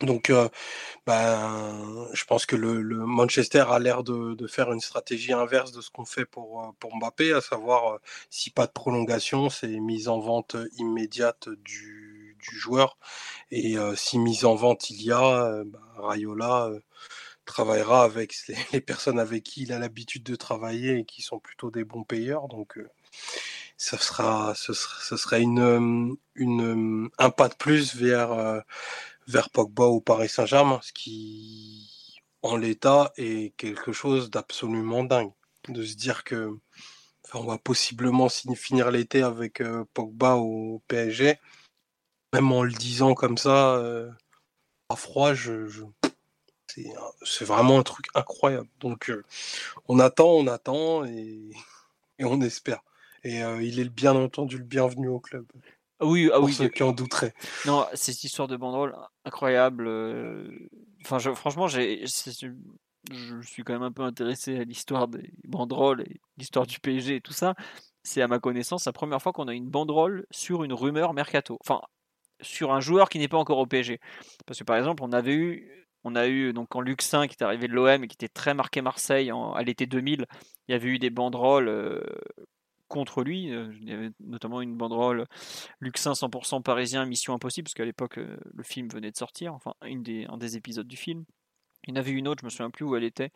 Donc, 0.02 0.32
euh, 0.32 0.50
ben, 1.06 2.08
je 2.14 2.26
pense 2.26 2.48
que 2.48 2.56
le, 2.56 2.82
Manchester 3.06 3.66
a 3.70 3.78
l'air 3.78 4.04
de, 4.04 4.48
faire 4.48 4.72
une 4.72 4.80
stratégie 4.80 5.32
inverse 5.34 5.72
de 5.72 5.82
ce 5.82 5.92
qu'on 5.92 6.06
fait 6.06 6.26
pour, 6.26 6.64
euh, 6.64 6.72
pour 6.80 6.96
Mbappé, 6.98 7.34
à 7.34 7.42
savoir, 7.42 8.00
si 8.30 8.50
pas 8.50 8.66
de 8.66 8.72
prolongation, 8.72 9.50
c'est 9.50 9.68
mise 9.68 10.08
en 10.08 10.20
vente 10.20 10.56
immédiate 10.78 11.50
du, 11.50 12.36
du 12.40 12.58
joueur. 12.58 12.98
Et 13.52 13.76
si 13.96 14.18
mise 14.18 14.46
en 14.46 14.56
vente 14.56 14.90
il 14.90 15.04
y 15.04 15.12
a, 15.12 15.64
ben, 15.66 15.80
Rayola 15.98 16.72
travaillera 17.46 18.04
avec 18.04 18.36
les, 18.74 18.82
personnes 18.82 19.20
avec 19.20 19.44
qui 19.44 19.64
il 19.64 19.74
a 19.74 19.80
l'habitude 19.80 20.24
de 20.24 20.36
travailler 20.36 21.00
et 21.00 21.06
qui 21.06 21.22
sont 21.22 21.40
plutôt 21.40 21.70
des 21.70 21.84
bons 21.84 22.04
payeurs. 22.04 22.48
Donc, 22.48 22.80
ça 23.82 23.98
sera, 23.98 24.54
ce, 24.56 24.74
serait 24.74 25.42
une, 25.42 26.16
une, 26.36 27.10
un 27.18 27.30
pas 27.32 27.50
de 27.50 27.56
plus 27.56 27.96
vers 27.96 28.64
vers 29.28 29.50
Pogba 29.50 29.86
au 29.86 30.02
Paris 30.02 30.30
Saint-Germain, 30.30 30.80
ce 30.84 30.92
qui, 30.94 32.22
en 32.42 32.58
l'état, 32.58 33.12
est 33.18 33.56
quelque 33.58 33.92
chose 33.92 34.30
d'absolument 34.30 35.04
dingue. 35.04 35.32
De 35.70 35.84
se 35.84 35.96
dire 35.96 36.24
que 36.24 36.58
on 37.34 37.46
va 37.46 37.58
possiblement 37.58 38.28
finir 38.30 38.92
l'été 38.92 39.22
avec 39.24 39.62
euh, 39.62 39.86
Pogba 39.94 40.36
au 40.36 40.82
PSG, 40.88 41.40
même 42.34 42.52
en 42.52 42.64
le 42.64 42.74
disant 42.74 43.14
comme 43.14 43.38
ça, 43.38 43.76
euh, 43.76 44.10
à 44.90 44.96
froid, 44.96 45.34
je, 45.34 45.86
c'est 47.24 47.46
vraiment 47.46 47.80
un 47.80 47.84
truc 47.84 48.08
incroyable. 48.16 48.68
Donc, 48.80 49.10
euh, 49.10 49.24
on 49.88 50.00
attend, 50.00 50.30
on 50.30 50.48
attend 50.48 51.06
et 51.06 51.52
on 52.20 52.42
espère. 52.42 52.82
Et 53.24 53.40
il 53.40 53.80
est 53.80 53.90
bien 53.90 54.16
entendu 54.16 54.58
le 54.58 54.64
bienvenu 54.64 55.08
au 55.08 55.20
club. 55.20 55.46
Ah 56.02 56.08
oui, 56.08 56.30
ah 56.34 56.38
pour 56.38 56.46
oui. 56.46 56.54
ceux 56.54 56.68
qui 56.68 56.82
en 56.82 56.94
douteraient. 56.94 57.34
Non, 57.68 57.86
cette 57.94 58.24
histoire 58.24 58.48
de 58.48 58.58
banderole 58.58 58.96
incroyable. 59.24 59.86
Euh, 59.88 60.50
enfin, 61.06 61.20
je, 61.20 61.32
franchement, 61.32 61.68
j'ai, 61.68 62.08
je 62.08 63.42
suis 63.42 63.64
quand 63.64 63.74
même 63.74 63.84
un 63.84 63.92
peu 63.92 64.02
intéressé 64.02 64.58
à 64.58 64.64
l'histoire 64.64 65.08
des 65.08 65.32
banderoles 65.44 66.02
et 66.02 66.20
l'histoire 66.38 66.66
du 66.66 66.80
PSG 66.80 67.18
et 67.18 67.22
tout 67.22 67.34
ça. 67.34 67.54
C'est 68.04 68.24
à 68.24 68.28
ma 68.28 68.40
connaissance 68.40 68.86
la 68.86 68.94
première 68.94 69.22
fois 69.22 69.32
qu'on 69.32 69.48
a 69.48 69.54
une 69.54 69.70
banderole 69.70 70.26
sur 70.32 70.64
une 70.64 70.74
rumeur 70.74 71.14
mercato. 71.14 71.60
Enfin, 71.62 71.82
sur 72.42 72.74
un 72.74 72.80
joueur 72.80 73.08
qui 73.10 73.20
n'est 73.20 73.28
pas 73.28 73.38
encore 73.38 73.60
au 73.60 73.68
PSG. 73.68 74.00
Parce 74.48 74.58
que 74.58 74.64
par 74.64 74.78
exemple, 74.78 75.04
on 75.04 75.12
avait 75.12 75.36
eu, 75.36 75.88
on 76.04 76.16
a 76.16 76.28
eu 76.28 76.52
donc 76.52 76.70
quand 76.70 76.84
5 77.00 77.30
qui 77.30 77.36
est 77.40 77.44
arrivé 77.44 77.68
de 77.68 77.74
l'OM 77.74 78.04
et 78.04 78.08
qui 78.08 78.16
était 78.16 78.28
très 78.28 78.56
marqué 78.56 78.82
Marseille 78.82 79.32
en, 79.32 79.54
à 79.54 79.62
l'été 79.62 79.86
2000, 79.86 80.26
il 80.68 80.72
y 80.72 80.76
avait 80.76 80.90
eu 80.90 80.98
des 80.98 81.12
banderoles 81.12 81.68
euh, 81.70 82.02
contre 82.92 83.24
lui. 83.24 83.52
Euh, 83.52 83.74
il 83.82 83.90
y 83.90 83.94
avait 83.94 84.12
notamment 84.20 84.62
une 84.62 84.76
banderole 84.76 85.26
Luxin 85.80 86.12
100% 86.12 86.62
parisien, 86.62 87.06
Mission 87.06 87.34
Impossible, 87.34 87.66
parce 87.66 87.74
qu'à 87.74 87.86
l'époque 87.86 88.20
euh, 88.20 88.38
le 88.54 88.64
film 88.64 88.88
venait 88.90 89.10
de 89.10 89.18
sortir, 89.18 89.54
enfin 89.54 89.74
une 89.86 90.04
des, 90.04 90.26
un 90.30 90.38
des 90.38 90.58
épisodes 90.58 90.88
du 90.88 90.98
film. 90.98 91.26
Il 91.88 91.96
y 91.96 91.98
en 91.98 92.00
avait 92.00 92.12
une 92.12 92.28
autre, 92.28 92.42
je 92.42 92.46
me 92.46 92.52
souviens 92.52 92.70
plus 92.70 92.86
où 92.86 92.96
elle 92.96 93.04
était. 93.04 93.32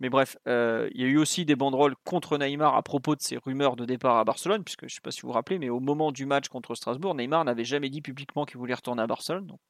Mais 0.00 0.08
bref, 0.08 0.36
euh, 0.48 0.90
il 0.92 1.00
y 1.00 1.04
a 1.04 1.06
eu 1.06 1.18
aussi 1.18 1.44
des 1.44 1.54
banderoles 1.54 1.94
contre 2.04 2.36
Neymar 2.36 2.74
à 2.74 2.82
propos 2.82 3.14
de 3.14 3.22
ses 3.22 3.36
rumeurs 3.36 3.76
de 3.76 3.84
départ 3.84 4.16
à 4.16 4.24
Barcelone, 4.24 4.64
puisque 4.64 4.80
je 4.80 4.86
ne 4.86 4.90
sais 4.90 5.00
pas 5.00 5.12
si 5.12 5.20
vous 5.20 5.28
vous 5.28 5.34
rappelez, 5.34 5.60
mais 5.60 5.68
au 5.68 5.78
moment 5.78 6.10
du 6.10 6.26
match 6.26 6.48
contre 6.48 6.74
Strasbourg, 6.74 7.14
Neymar 7.14 7.44
n'avait 7.44 7.64
jamais 7.64 7.88
dit 7.88 8.02
publiquement 8.02 8.44
qu'il 8.44 8.58
voulait 8.58 8.74
retourner 8.74 9.02
à 9.02 9.06
Barcelone. 9.06 9.46
Donc 9.46 9.60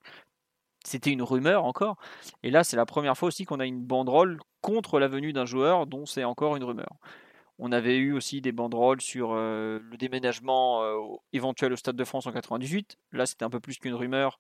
c'était 0.83 1.11
une 1.11 1.23
rumeur 1.23 1.65
encore. 1.65 1.97
Et 2.43 2.51
là, 2.51 2.65
c'est 2.65 2.77
la 2.77 2.87
première 2.87 3.19
fois 3.19 3.29
aussi 3.29 3.45
qu'on 3.45 3.61
a 3.61 3.67
une 3.67 3.83
banderole 3.83 4.39
contre 4.63 4.99
la 4.99 5.09
venue 5.09 5.35
d'un 5.35 5.45
joueur 5.45 5.87
dont 5.87 6.07
c'est 6.07 6.25
encore 6.25 6.57
une 6.57 6.65
rumeur. 6.65 6.97
On 7.59 7.73
avait 7.73 7.97
eu 7.97 8.13
aussi 8.13 8.41
des 8.41 8.53
banderoles 8.53 9.01
sur 9.01 9.33
euh, 9.33 9.79
le 9.91 9.97
déménagement 9.97 10.83
euh, 10.83 11.17
éventuel 11.33 11.73
au 11.73 11.77
Stade 11.77 11.97
de 11.97 12.05
France 12.05 12.27
en 12.27 12.33
98. 12.33 12.99
Là, 13.13 13.25
c'était 13.25 13.45
un 13.45 13.51
peu 13.51 13.61
plus 13.61 13.79
qu'une 13.79 13.95
rumeur, 13.95 14.39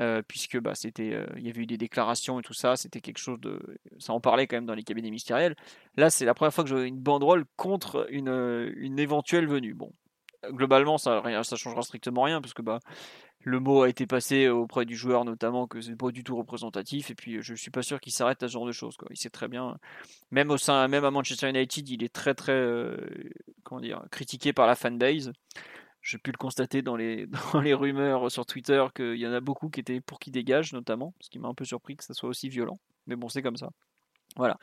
euh, 0.00 0.22
puisque 0.26 0.58
bah, 0.58 0.74
c'était, 0.74 1.18
il 1.36 1.46
y 1.46 1.50
avait 1.50 1.60
eu 1.60 1.66
des 1.66 1.76
déclarations 1.76 2.40
et 2.40 2.42
tout 2.42 2.54
ça. 2.54 2.76
C'était 2.76 3.00
quelque 3.00 3.18
chose 3.18 3.38
de, 3.40 3.60
ça 3.98 4.14
en 4.14 4.20
parlait 4.20 4.46
quand 4.46 4.56
même 4.56 4.66
dans 4.66 4.74
les 4.74 4.82
cabinets 4.82 5.10
ministériels. 5.10 5.56
Là, 5.96 6.08
c'est 6.08 6.24
la 6.24 6.32
première 6.32 6.54
fois 6.54 6.64
que 6.64 6.70
j'ai 6.70 6.86
une 6.86 7.00
banderole 7.00 7.44
contre 7.56 8.06
une, 8.10 8.98
éventuelle 8.98 9.46
venue. 9.46 9.74
Bon, 9.74 9.92
globalement, 10.48 10.96
ça, 10.96 11.22
ça 11.42 11.56
changera 11.56 11.82
strictement 11.82 12.22
rien, 12.22 12.40
parce 12.40 12.54
bah, 12.54 12.80
le 13.44 13.60
mot 13.60 13.82
a 13.82 13.88
été 13.88 14.06
passé 14.06 14.48
auprès 14.48 14.84
du 14.84 14.96
joueur 14.96 15.24
notamment 15.24 15.66
que 15.66 15.80
c'est 15.80 15.96
pas 15.96 16.10
du 16.10 16.24
tout 16.24 16.36
représentatif 16.36 17.10
et 17.10 17.14
puis 17.14 17.42
je 17.42 17.54
suis 17.54 17.70
pas 17.70 17.82
sûr 17.82 18.00
qu'il 18.00 18.12
s'arrête 18.12 18.42
à 18.42 18.48
ce 18.48 18.52
genre 18.52 18.66
de 18.66 18.72
choses. 18.72 18.96
Il 19.10 19.16
sait 19.16 19.30
très 19.30 19.48
bien 19.48 19.78
même 20.30 20.50
au 20.50 20.58
sein 20.58 20.88
même 20.88 21.04
à 21.04 21.10
Manchester 21.10 21.50
United, 21.50 21.88
il 21.88 22.02
est 22.02 22.12
très 22.12 22.34
très 22.34 22.52
euh, 22.52 22.96
comment 23.62 23.80
dire 23.80 24.02
critiqué 24.10 24.52
par 24.52 24.66
la 24.66 24.74
fanbase. 24.74 25.32
J'ai 26.02 26.18
pu 26.18 26.32
le 26.32 26.36
constater 26.36 26.82
dans 26.82 26.96
les 26.96 27.26
dans 27.52 27.60
les 27.60 27.74
rumeurs 27.74 28.30
sur 28.30 28.46
Twitter 28.46 28.84
qu'il 28.94 29.16
y 29.16 29.26
en 29.26 29.32
a 29.32 29.40
beaucoup 29.40 29.68
qui 29.68 29.80
étaient 29.80 30.00
pour 30.00 30.18
qu'il 30.18 30.32
dégage 30.32 30.72
notamment, 30.72 31.14
ce 31.20 31.30
qui 31.30 31.38
m'a 31.38 31.48
un 31.48 31.54
peu 31.54 31.64
surpris 31.64 31.96
que 31.96 32.04
ça 32.04 32.14
soit 32.14 32.28
aussi 32.28 32.48
violent. 32.48 32.78
Mais 33.06 33.16
bon, 33.16 33.28
c'est 33.28 33.42
comme 33.42 33.56
ça. 33.56 33.70
Voilà. 34.36 34.58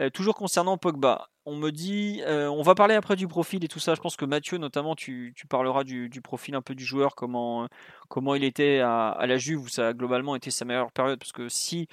Euh, 0.00 0.10
toujours 0.10 0.34
concernant 0.34 0.76
Pogba, 0.76 1.28
on 1.46 1.56
me 1.56 1.70
dit, 1.70 2.22
euh, 2.26 2.48
on 2.48 2.62
va 2.62 2.74
parler 2.74 2.94
après 2.94 3.16
du 3.16 3.28
profil 3.28 3.64
et 3.64 3.68
tout 3.68 3.78
ça. 3.78 3.94
Je 3.94 4.00
pense 4.00 4.16
que 4.16 4.24
Mathieu, 4.24 4.58
notamment, 4.58 4.96
tu, 4.96 5.34
parleras 5.48 5.84
du, 5.84 6.10
profil 6.22 6.54
un 6.54 6.62
peu 6.62 6.74
du 6.74 6.84
joueur, 6.84 7.14
comment, 7.14 7.68
il 8.34 8.44
était 8.44 8.80
à, 8.80 9.10
à 9.10 9.26
la 9.26 9.36
Juve, 9.36 9.60
où 9.60 9.68
ça 9.68 9.88
a 9.88 9.92
globalement 9.92 10.34
été 10.34 10.50
sa 10.50 10.64
meilleure 10.64 10.90
période. 10.90 11.18
Parce 11.18 11.32
que 11.32 11.48
si 11.48 11.88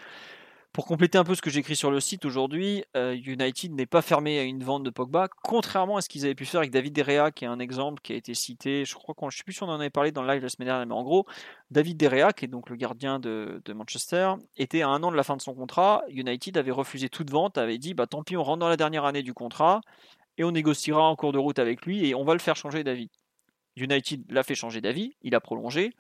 pour 0.74 0.86
compléter 0.86 1.18
un 1.18 1.26
peu 1.26 1.36
ce 1.36 1.42
que 1.42 1.50
j'écris 1.50 1.76
sur 1.76 1.92
le 1.92 2.00
site 2.00 2.24
aujourd'hui, 2.24 2.86
euh, 2.96 3.14
United 3.14 3.74
n'est 3.74 3.86
pas 3.86 4.02
fermé 4.02 4.40
à 4.40 4.44
une 4.44 4.64
vente 4.64 4.84
de 4.84 4.90
Pogba, 4.90 5.28
contrairement 5.44 5.98
à 5.98 6.02
ce 6.02 6.08
qu'ils 6.08 6.24
avaient 6.24 6.36
pu 6.36 6.46
faire 6.46 6.62
avec 6.62 6.72
David 6.72 6.94
Derrea, 6.94 7.32
qui 7.32 7.44
est 7.44 7.48
un 7.50 7.60
exemple 7.60 8.02
qui 8.02 8.14
a 8.14 8.16
été 8.16 8.34
cité, 8.34 8.86
je 8.86 8.96
crois 8.96 9.14
qu'on, 9.14 9.30
je 9.30 9.38
sais 9.38 9.44
plus 9.44 9.54
si 9.54 9.64
on 9.64 9.68
en 9.68 9.80
avait 9.80 9.90
parlé 9.90 10.14
dans 10.14 10.24
le 10.24 10.32
live 10.32 10.42
la 10.42 10.48
semaine 10.48 10.68
dernière, 10.68 10.86
mais 10.86 10.94
en 10.94 11.04
gros, 11.04 11.26
David 11.72 11.98
Derrea, 11.98 12.32
qui 12.32 12.46
est 12.46 12.48
donc 12.48 12.70
le 12.70 12.78
gardien 12.78 13.20
de, 13.20 13.62
Manchester, 13.74 14.36
était 14.56 14.82
à 14.82 14.88
un 14.88 15.04
an 15.04 15.12
de 15.12 15.18
la 15.18 15.24
fin 15.24 15.36
de 15.36 15.42
son 15.42 15.54
contrat. 15.54 16.04
United 16.10 16.58
avait 16.58 16.72
refusé 16.72 17.10
toute 17.10 17.30
vente, 17.30 17.58
avait 17.58 17.78
dit 17.78 17.94
bah 17.94 18.08
tant 18.08 18.24
pis, 18.24 18.38
on 18.38 18.44
rentre 18.44 18.60
dans 18.60 18.70
la 18.70 18.78
dernière 18.78 19.04
année 19.04 19.24
du 19.24 19.34
contrat 19.34 19.82
et 20.38 20.46
on 20.46 20.52
négociera 20.52 21.02
en 21.02 21.16
cours 21.18 21.34
de 21.34 21.38
route 21.38 21.60
avec 21.60 21.86
lui 21.86 22.08
et 22.08 22.16
on 22.16 22.24
va 22.24 22.34
le 22.34 22.40
faire 22.40 22.56
changer 22.56 22.84
d'avis. 22.84 23.10
United 23.76 24.24
l'a 24.30 24.44
fait 24.44 24.56
changer 24.56 24.82
d'avis, 24.82 25.16
il 25.22 25.36
a 25.36 25.40
prolongé. 25.40 25.94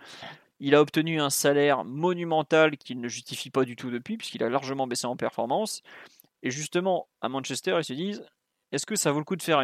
Il 0.62 0.76
a 0.76 0.82
obtenu 0.82 1.20
un 1.20 1.30
salaire 1.30 1.84
monumental 1.84 2.78
qu'il 2.78 3.02
ne 3.02 3.08
justifie 3.08 3.50
pas 3.50 3.66
du 3.66 3.76
tout 3.76 3.92
depuis, 3.92 4.16
puisqu'il 4.16 4.44
a 4.44 4.50
largement 4.50 4.88
baissé 4.88 5.08
en 5.08 5.18
performance. 5.18 5.82
Et 6.44 6.52
justement, 6.52 7.08
à 7.20 7.30
Manchester, 7.30 7.76
ils 7.80 7.84
se 7.84 7.94
disent 7.94 8.24
est-ce 8.72 8.86
que 8.86 8.96
ça 8.96 9.12
vaut 9.12 9.20
le 9.20 9.26
coup 9.26 9.36
de 9.36 9.42
faire 9.42 9.62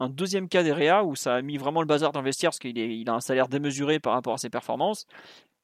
un 0.00 0.08
deuxième 0.08 0.48
cas 0.48 0.62
d'EREA 0.62 1.04
où 1.04 1.14
ça 1.16 1.34
a 1.34 1.42
mis 1.42 1.58
vraiment 1.58 1.82
le 1.82 1.86
bazar 1.86 2.12
vestiaire 2.22 2.50
parce 2.50 2.58
qu'il 2.58 2.78
il 2.78 3.10
a 3.10 3.14
un 3.14 3.20
salaire 3.20 3.48
démesuré 3.48 3.98
par 3.98 4.14
rapport 4.14 4.32
à 4.32 4.38
ses 4.38 4.48
performances? 4.48 5.06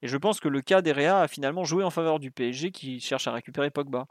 Et 0.03 0.07
je 0.07 0.19
pense 0.19 0.39
que 0.39 0.49
le 0.49 0.61
cas 0.61 0.83
d'Erea 0.83 1.23
a 1.23 1.29
finalement 1.29 1.65
joué 1.65 1.83
en 1.83 1.89
faveur 1.89 2.21
du 2.21 2.31
PSG 2.31 2.73
qui 2.73 3.01
cherche 3.01 3.27
à 3.27 3.33
récupérer 3.33 3.71
Pogba. 3.71 4.07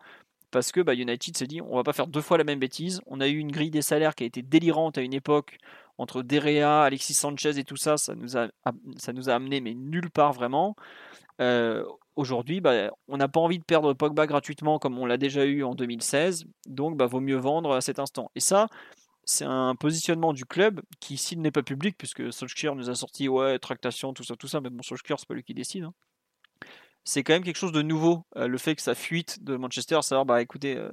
Parce 0.50 0.72
que 0.72 0.82
bah, 0.82 0.96
United 0.96 1.38
s'est 1.38 1.46
dit, 1.46 1.62
on 1.62 1.76
va 1.76 1.84
pas 1.84 1.94
faire 1.94 2.08
deux 2.08 2.22
fois 2.22 2.40
la 2.40 2.44
même 2.44 2.58
bêtise. 2.58 3.02
On 3.06 3.22
a 3.22 3.28
eu 3.28 3.38
une 3.38 3.52
grille 3.52 3.70
des 3.70 3.84
salaires 3.84 4.16
qui 4.16 4.24
a 4.24 4.28
été 4.28 4.42
délirante 4.42 4.98
à 4.98 5.02
une 5.02 5.14
époque 5.14 5.60
entre 5.98 6.22
Derea, 6.22 6.84
Alexis 6.84 7.14
Sanchez 7.14 7.58
et 7.58 7.64
tout 7.64 7.78
ça. 7.78 7.98
Ça 7.98 8.14
nous 8.16 8.38
a, 8.38 9.34
amené 9.34 9.62
mais 9.62 9.74
nulle 9.74 10.10
part 10.10 10.34
vraiment. 10.34 10.76
Euh, 11.42 11.84
aujourd'hui, 12.16 12.62
bah, 12.62 12.92
on 13.08 13.18
n'a 13.18 13.28
pas 13.28 13.40
envie 13.40 13.60
de 13.60 13.64
perdre 13.64 13.94
Pogba 13.94 14.28
gratuitement 14.28 14.80
comme 14.80 14.98
on 15.00 15.06
l'a 15.06 15.18
déjà 15.18 15.46
eu 15.46 15.64
en 15.64 15.76
2016. 15.76 16.46
Donc, 16.68 16.98
bah, 16.98 17.06
vaut 17.06 17.20
mieux 17.20 17.38
vendre 17.38 17.74
à 17.74 17.82
cet 17.82 18.00
instant. 18.00 18.32
Et 18.36 18.40
ça, 18.40 18.68
c'est 19.26 19.46
un 19.46 19.76
positionnement 19.76 20.34
du 20.34 20.46
club 20.46 20.82
qui, 21.00 21.18
s'il 21.18 21.42
n'est 21.42 21.52
pas 21.52 21.64
public, 21.64 21.96
puisque 21.98 22.32
Solskjaer 22.32 22.76
nous 22.76 22.90
a 22.90 22.96
sorti 22.96 23.28
ouais, 23.30 23.58
tractation, 23.60 24.14
tout 24.14 24.24
ça, 24.24 24.36
tout 24.36 24.48
ça, 24.48 24.62
mais 24.62 24.70
bon, 24.70 24.84
Solskjaer, 24.84 25.18
c'est 25.20 25.28
pas 25.28 25.34
lui 25.34 25.44
qui 25.44 25.54
décide. 25.54 25.84
Hein. 25.86 25.94
C'est 27.06 27.24
quand 27.24 27.34
même 27.34 27.44
quelque 27.44 27.58
chose 27.58 27.72
de 27.72 27.82
nouveau, 27.82 28.26
euh, 28.38 28.48
le 28.48 28.58
fait 28.58 28.76
que 28.76 28.82
ça 28.82 28.96
fuite 28.96 29.44
de 29.44 29.56
Manchester, 29.58 30.02
savoir, 30.02 30.26
bah 30.26 30.42
écoutez, 30.42 30.78
euh, 30.78 30.92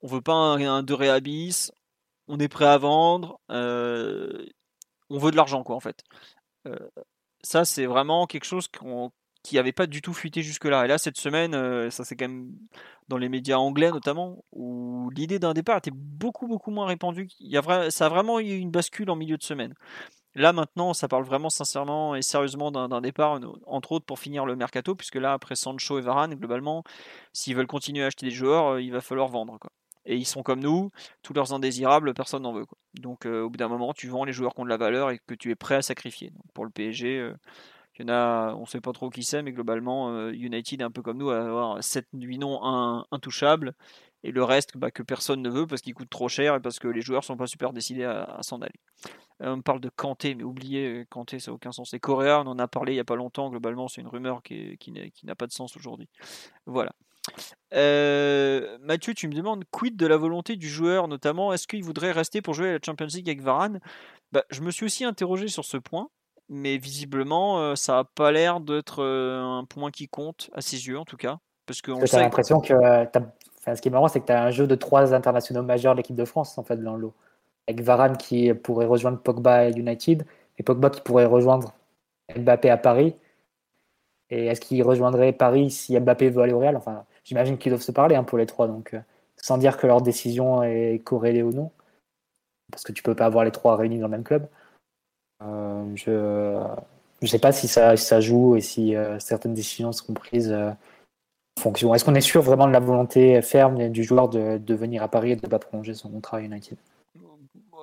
on 0.00 0.06
veut 0.06 0.20
pas 0.20 0.32
un, 0.32 0.82
de 0.82 0.94
réhabis, 0.94 1.70
on 2.28 2.38
est 2.38 2.48
prêt 2.48 2.66
à 2.66 2.78
vendre, 2.78 3.40
euh, 3.50 4.46
on 5.10 5.18
veut 5.18 5.30
de 5.30 5.36
l'argent, 5.36 5.62
quoi, 5.64 5.76
en 5.76 5.80
fait. 5.80 6.02
ça, 7.42 7.64
c'est 7.64 7.86
vraiment 7.86 8.26
quelque 8.26 8.44
chose 8.44 8.68
qui 9.42 9.56
n'avait 9.56 9.72
pas 9.72 9.86
du 9.86 10.02
tout 10.02 10.12
fuité 10.12 10.42
jusque-là. 10.42 10.84
Et 10.84 10.88
là, 10.88 10.98
cette 10.98 11.16
semaine, 11.18 11.54
euh, 11.54 11.90
ça 11.90 12.04
c'est 12.04 12.16
quand 12.16 12.28
même 12.28 12.52
dans 13.08 13.16
les 13.18 13.28
médias 13.28 13.56
anglais 13.56 13.90
notamment, 13.90 14.44
où 14.52 15.10
l'idée 15.14 15.38
d'un 15.38 15.54
départ 15.54 15.78
était 15.78 15.92
beaucoup 15.94 16.46
beaucoup 16.46 16.70
moins 16.70 16.86
répandue. 16.86 17.28
Il 17.40 17.50
y 17.50 17.56
a 17.56 17.90
ça 17.90 18.06
a 18.06 18.08
vraiment 18.08 18.40
eu 18.40 18.56
une 18.56 18.70
bascule 18.70 19.10
en 19.10 19.16
milieu 19.16 19.36
de 19.38 19.42
semaine. 19.42 19.74
Là 20.34 20.52
maintenant, 20.52 20.94
ça 20.94 21.08
parle 21.08 21.24
vraiment 21.24 21.50
sincèrement 21.50 22.14
et 22.14 22.22
sérieusement 22.22 22.70
d'un 22.70 23.00
départ, 23.00 23.40
entre 23.66 23.92
autres 23.92 24.06
pour 24.06 24.18
finir 24.18 24.44
le 24.46 24.56
mercato, 24.56 24.94
puisque 24.94 25.16
là 25.16 25.32
après 25.32 25.56
Sancho 25.56 25.98
et 25.98 26.02
Varane, 26.02 26.34
globalement, 26.34 26.84
s'ils 27.32 27.56
veulent 27.56 27.66
continuer 27.66 28.04
à 28.04 28.08
acheter 28.08 28.26
des 28.26 28.32
joueurs, 28.32 28.74
euh, 28.74 28.82
il 28.82 28.92
va 28.92 29.00
falloir 29.00 29.28
vendre. 29.28 29.58
Quoi. 29.58 29.70
Et 30.08 30.16
ils 30.16 30.24
sont 30.24 30.42
comme 30.42 30.60
nous, 30.60 30.90
tous 31.22 31.34
leurs 31.34 31.52
indésirables, 31.52 32.14
personne 32.14 32.42
n'en 32.42 32.52
veut. 32.52 32.66
Donc 32.94 33.26
euh, 33.26 33.42
au 33.42 33.50
bout 33.50 33.58
d'un 33.58 33.68
moment, 33.68 33.92
tu 33.92 34.08
vends 34.08 34.24
les 34.24 34.32
joueurs 34.32 34.54
qui 34.54 34.60
ont 34.60 34.64
de 34.64 34.70
la 34.70 34.76
valeur 34.76 35.10
et 35.10 35.20
que 35.26 35.34
tu 35.34 35.50
es 35.50 35.54
prêt 35.54 35.76
à 35.76 35.82
sacrifier. 35.82 36.30
Donc, 36.30 36.44
pour 36.54 36.64
le 36.64 36.70
PSG, 36.70 37.32
a, 38.06 38.54
on 38.56 38.60
ne 38.60 38.66
sait 38.66 38.80
pas 38.80 38.92
trop 38.92 39.10
qui 39.10 39.24
c'est, 39.24 39.42
mais 39.42 39.52
globalement, 39.52 40.10
euh, 40.10 40.32
United 40.32 40.80
est 40.80 40.84
un 40.84 40.90
peu 40.90 41.02
comme 41.02 41.18
nous, 41.18 41.30
à 41.30 41.40
avoir 41.40 41.80
7-8 41.80 42.38
noms 42.38 43.04
intouchables, 43.10 43.74
et 44.22 44.32
le 44.32 44.42
reste 44.44 44.76
bah, 44.76 44.90
que 44.90 45.02
personne 45.02 45.42
ne 45.42 45.50
veut 45.50 45.66
parce 45.66 45.80
qu'il 45.80 45.94
coûte 45.94 46.10
trop 46.10 46.28
cher 46.28 46.56
et 46.56 46.60
parce 46.60 46.78
que 46.78 46.88
les 46.88 47.00
joueurs 47.00 47.24
sont 47.24 47.36
pas 47.36 47.46
super 47.46 47.72
décidés 47.72 48.04
à, 48.04 48.38
s'en 48.42 48.60
aller. 48.60 48.80
Euh, 49.42 49.54
on 49.54 49.62
parle 49.62 49.80
de 49.80 49.88
Kanté, 49.88 50.34
mais 50.34 50.42
oubliez, 50.42 51.00
euh, 51.00 51.04
Kanté, 51.08 51.38
ça 51.38 51.50
n'a 51.50 51.54
aucun 51.54 51.72
sens. 51.72 51.94
Et 51.94 52.00
Correa, 52.00 52.42
on 52.44 52.48
en 52.48 52.58
a 52.58 52.66
parlé 52.66 52.92
il 52.92 52.96
n'y 52.96 53.00
a 53.00 53.04
pas 53.04 53.16
longtemps, 53.16 53.50
globalement, 53.50 53.88
c'est 53.88 54.00
une 54.00 54.08
rumeur 54.08 54.42
qui 54.42 54.78
n'a 55.24 55.34
pas 55.34 55.46
de 55.46 55.52
sens 55.52 55.76
aujourd'hui. 55.76 56.08
Voilà. 56.66 56.92
Mathieu, 57.72 59.14
tu 59.14 59.28
me 59.28 59.34
demandes 59.34 59.64
quid 59.70 59.96
de 59.96 60.06
la 60.06 60.16
volonté 60.16 60.56
du 60.56 60.68
joueur, 60.68 61.08
notamment 61.08 61.52
est-ce 61.52 61.66
qu'il 61.66 61.84
voudrait 61.84 62.12
rester 62.12 62.42
pour 62.42 62.54
jouer 62.54 62.70
à 62.70 62.72
la 62.74 62.78
Champions 62.84 63.06
League 63.06 63.28
avec 63.28 63.42
Varane? 63.42 63.80
Bah, 64.32 64.44
Je 64.50 64.60
me 64.60 64.70
suis 64.70 64.86
aussi 64.86 65.04
interrogé 65.04 65.48
sur 65.48 65.64
ce 65.64 65.76
point 65.76 66.08
mais 66.48 66.78
visiblement, 66.78 67.60
euh, 67.60 67.74
ça 67.74 67.94
n'a 67.94 68.04
pas 68.04 68.32
l'air 68.32 68.60
d'être 68.60 69.02
euh, 69.02 69.42
un 69.42 69.64
point 69.64 69.90
qui 69.90 70.08
compte, 70.08 70.50
à 70.54 70.60
ses 70.60 70.86
yeux 70.86 70.98
en 70.98 71.04
tout 71.04 71.16
cas. 71.16 71.38
Parce 71.66 71.82
que 71.82 71.92
j'ai 72.06 72.18
l'impression 72.18 72.60
que. 72.60 72.72
Euh, 72.72 73.04
ce 73.74 73.82
qui 73.82 73.88
est 73.88 73.90
marrant, 73.90 74.08
c'est 74.08 74.20
que 74.20 74.26
tu 74.26 74.32
as 74.32 74.42
un 74.42 74.50
jeu 74.50 74.66
de 74.66 74.74
trois 74.74 75.12
internationaux 75.12 75.62
majeurs 75.62 75.92
de 75.94 75.98
l'équipe 75.98 76.16
de 76.16 76.24
France 76.24 76.56
en 76.56 76.62
fait, 76.62 76.82
dans 76.82 76.96
l'eau. 76.96 77.12
Avec 77.66 77.82
Varane 77.82 78.16
qui 78.16 78.52
pourrait 78.54 78.86
rejoindre 78.86 79.18
Pogba 79.18 79.54
à 79.56 79.68
United, 79.68 80.24
et 80.56 80.62
Pogba 80.62 80.88
qui 80.88 81.02
pourrait 81.02 81.26
rejoindre 81.26 81.74
Mbappé 82.34 82.70
à 82.70 82.78
Paris. 82.78 83.14
Et 84.30 84.46
est-ce 84.46 84.60
qu'il 84.62 84.82
rejoindrait 84.82 85.32
Paris 85.32 85.70
si 85.70 85.98
Mbappé 85.98 86.30
veut 86.30 86.42
aller 86.42 86.54
au 86.54 86.60
Real? 86.60 86.76
Enfin, 86.76 87.04
j'imagine 87.28 87.58
qu'ils 87.58 87.70
doivent 87.70 87.82
se 87.82 87.92
parler 87.92 88.16
hein, 88.16 88.24
pour 88.24 88.38
les 88.38 88.46
trois, 88.46 88.66
donc 88.66 88.96
sans 89.36 89.58
dire 89.58 89.76
que 89.76 89.86
leur 89.86 90.00
décision 90.00 90.62
est 90.62 91.00
corrélée 91.04 91.42
ou 91.42 91.52
non, 91.52 91.70
parce 92.72 92.82
que 92.82 92.92
tu 92.92 93.02
peux 93.02 93.14
pas 93.14 93.26
avoir 93.26 93.44
les 93.44 93.50
trois 93.50 93.76
réunis 93.76 93.98
dans 93.98 94.06
le 94.06 94.12
même 94.12 94.24
club. 94.24 94.48
Euh, 95.42 95.84
je 95.94 96.10
ne 97.22 97.26
sais 97.26 97.38
pas 97.38 97.52
si 97.52 97.68
ça, 97.68 97.96
ça 97.96 98.20
joue 98.20 98.56
et 98.56 98.60
si 98.60 98.96
euh, 98.96 99.18
certaines 99.18 99.54
décisions 99.54 99.92
seront 99.92 100.14
prises 100.14 100.50
euh, 100.50 100.70
en 100.70 101.60
fonction. 101.60 101.94
Est-ce 101.94 102.04
qu'on 102.04 102.14
est 102.14 102.20
sûr 102.20 102.42
vraiment 102.42 102.66
de 102.66 102.72
la 102.72 102.80
volonté 102.80 103.40
ferme 103.42 103.90
du 103.90 104.02
joueur 104.04 104.28
de, 104.28 104.58
de 104.58 104.74
venir 104.74 105.02
à 105.02 105.08
Paris 105.08 105.32
et 105.32 105.36
de 105.36 105.44
ne 105.44 105.50
pas 105.50 105.58
prolonger 105.58 105.94
son 105.94 106.10
contrat 106.10 106.38
à 106.38 106.40
United? 106.40 106.78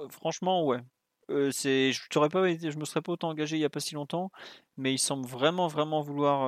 Franchement, 0.10 0.66
ouais. 0.66 0.80
Euh, 1.30 1.50
c'est, 1.52 1.92
je 1.92 2.02
ne 2.20 2.28
pas, 2.28 2.48
je 2.50 2.78
me 2.78 2.86
serais 2.86 3.02
pas 3.02 3.14
autant 3.14 3.30
engagé 3.30 3.56
il 3.56 3.60
n'y 3.60 3.66
a 3.66 3.70
pas 3.70 3.80
si 3.80 3.96
longtemps, 3.96 4.32
mais 4.78 4.94
il 4.94 5.00
semble 5.00 5.26
vraiment, 5.26 5.68
vraiment 5.68 6.02
vouloir 6.02 6.42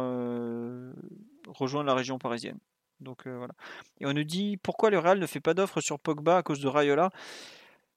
rejoindre 1.47 1.87
la 1.87 1.95
région 1.95 2.19
parisienne. 2.19 2.59
Donc 2.99 3.27
voilà. 3.27 3.53
Et 3.99 4.05
on 4.05 4.13
nous 4.13 4.23
dit 4.23 4.57
pourquoi 4.57 4.89
le 4.89 4.99
Real 4.99 5.19
ne 5.19 5.25
fait 5.25 5.39
pas 5.39 5.53
d'offre 5.53 5.81
sur 5.81 5.99
Pogba 5.99 6.37
à 6.37 6.43
cause 6.43 6.59
de 6.59 6.67
Rayola. 6.67 7.11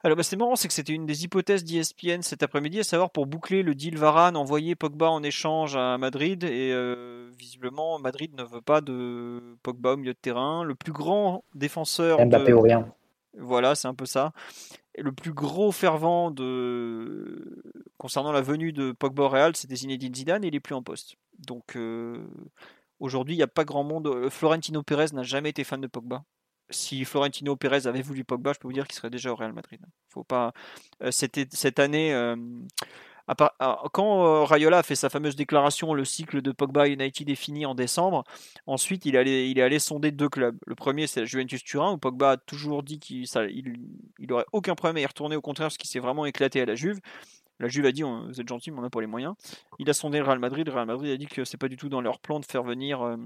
Alors 0.02 0.16
bah, 0.16 0.22
c'est 0.22 0.36
marrant, 0.36 0.56
c'est 0.56 0.66
que 0.66 0.72
c'était 0.72 0.94
une 0.94 1.04
des 1.04 1.24
hypothèses 1.24 1.62
d'ESPN 1.62 2.22
cet 2.22 2.42
après-midi, 2.42 2.80
à 2.80 2.84
savoir 2.84 3.10
pour 3.10 3.26
boucler 3.26 3.62
le 3.62 3.74
deal 3.74 3.98
Varane, 3.98 4.34
envoyer 4.34 4.74
Pogba 4.74 5.10
en 5.10 5.22
échange 5.22 5.76
à 5.76 5.98
Madrid, 5.98 6.42
et 6.44 6.72
euh, 6.72 7.28
visiblement 7.38 7.98
Madrid 7.98 8.34
ne 8.34 8.42
veut 8.42 8.62
pas 8.62 8.80
de 8.80 9.58
Pogba 9.62 9.92
au 9.92 9.96
milieu 9.98 10.14
de 10.14 10.18
terrain. 10.18 10.64
Le 10.64 10.74
plus 10.74 10.92
grand 10.92 11.44
défenseur... 11.54 12.24
Mbappé 12.24 12.54
ou 12.54 12.62
rien. 12.62 12.88
Voilà, 13.38 13.74
c'est 13.74 13.88
un 13.88 13.94
peu 13.94 14.06
ça. 14.06 14.32
Et 14.94 15.02
le 15.02 15.12
plus 15.12 15.34
gros 15.34 15.70
fervent 15.70 16.30
de... 16.30 17.62
concernant 17.98 18.32
la 18.32 18.40
venue 18.40 18.72
de 18.72 18.92
Pogba 18.92 19.24
au 19.24 19.28
Real, 19.28 19.54
c'était 19.54 19.76
Zinedine 19.76 20.14
Zidane, 20.14 20.44
et 20.44 20.48
il 20.48 20.54
n'est 20.54 20.60
plus 20.60 20.74
en 20.74 20.82
poste. 20.82 21.16
Donc 21.46 21.76
euh, 21.76 22.26
aujourd'hui, 23.00 23.34
il 23.34 23.38
n'y 23.38 23.42
a 23.42 23.48
pas 23.48 23.64
grand 23.64 23.84
monde. 23.84 24.28
Florentino 24.30 24.82
Pérez 24.82 25.06
n'a 25.12 25.22
jamais 25.22 25.50
été 25.50 25.64
fan 25.64 25.80
de 25.80 25.86
Pogba 25.86 26.22
si 26.70 27.04
Florentino 27.04 27.56
Pérez 27.56 27.86
avait 27.86 28.02
voulu 28.02 28.24
Pogba, 28.24 28.52
je 28.52 28.58
peux 28.58 28.68
vous 28.68 28.72
dire 28.72 28.86
qu'il 28.86 28.94
serait 28.94 29.10
déjà 29.10 29.32
au 29.32 29.36
Real 29.36 29.52
Madrid. 29.52 29.80
Faut 30.08 30.24
pas. 30.24 30.52
Cette 31.10 31.78
année. 31.78 32.12
Euh, 32.14 32.36
quand 33.92 34.44
Rayola 34.44 34.78
a 34.78 34.82
fait 34.82 34.96
sa 34.96 35.08
fameuse 35.08 35.36
déclaration, 35.36 35.94
le 35.94 36.04
cycle 36.04 36.42
de 36.42 36.50
Pogba 36.50 36.88
United 36.88 37.28
est 37.28 37.34
fini 37.36 37.64
en 37.64 37.74
décembre. 37.74 38.24
Ensuite, 38.66 39.06
il, 39.06 39.16
allait, 39.16 39.48
il 39.48 39.58
est 39.58 39.62
allé 39.62 39.78
sonder 39.78 40.10
deux 40.10 40.28
clubs. 40.28 40.56
Le 40.66 40.74
premier, 40.74 41.06
c'est 41.06 41.26
Juventus 41.26 41.62
Turin, 41.62 41.92
où 41.92 41.98
Pogba 41.98 42.32
a 42.32 42.36
toujours 42.36 42.82
dit 42.82 42.98
qu'il 42.98 43.26
il, 44.18 44.32
aurait 44.32 44.46
aucun 44.52 44.74
problème 44.74 44.96
à 44.96 45.00
y 45.00 45.06
retourner. 45.06 45.36
Au 45.36 45.40
contraire, 45.40 45.66
parce 45.66 45.76
qu'il 45.76 45.88
s'est 45.88 46.00
vraiment 46.00 46.26
éclaté 46.26 46.60
à 46.60 46.66
la 46.66 46.74
Juve. 46.74 46.98
La 47.60 47.68
Juve 47.68 47.86
a 47.86 47.92
dit 47.92 48.02
Vous 48.02 48.40
êtes 48.40 48.48
gentil, 48.48 48.70
mais 48.72 48.78
on 48.78 48.82
n'a 48.82 48.90
pas 48.90 49.00
les 49.00 49.06
moyens. 49.06 49.34
Il 49.78 49.88
a 49.88 49.94
sondé 49.94 50.18
le 50.18 50.24
Real 50.24 50.40
Madrid. 50.40 50.66
Le 50.66 50.72
Real 50.72 50.86
Madrid 50.86 51.12
a 51.12 51.16
dit 51.16 51.26
que 51.26 51.44
c'est 51.44 51.58
pas 51.58 51.68
du 51.68 51.76
tout 51.76 51.88
dans 51.88 52.00
leur 52.00 52.18
plan 52.18 52.40
de 52.40 52.44
faire 52.44 52.62
venir 52.64 53.16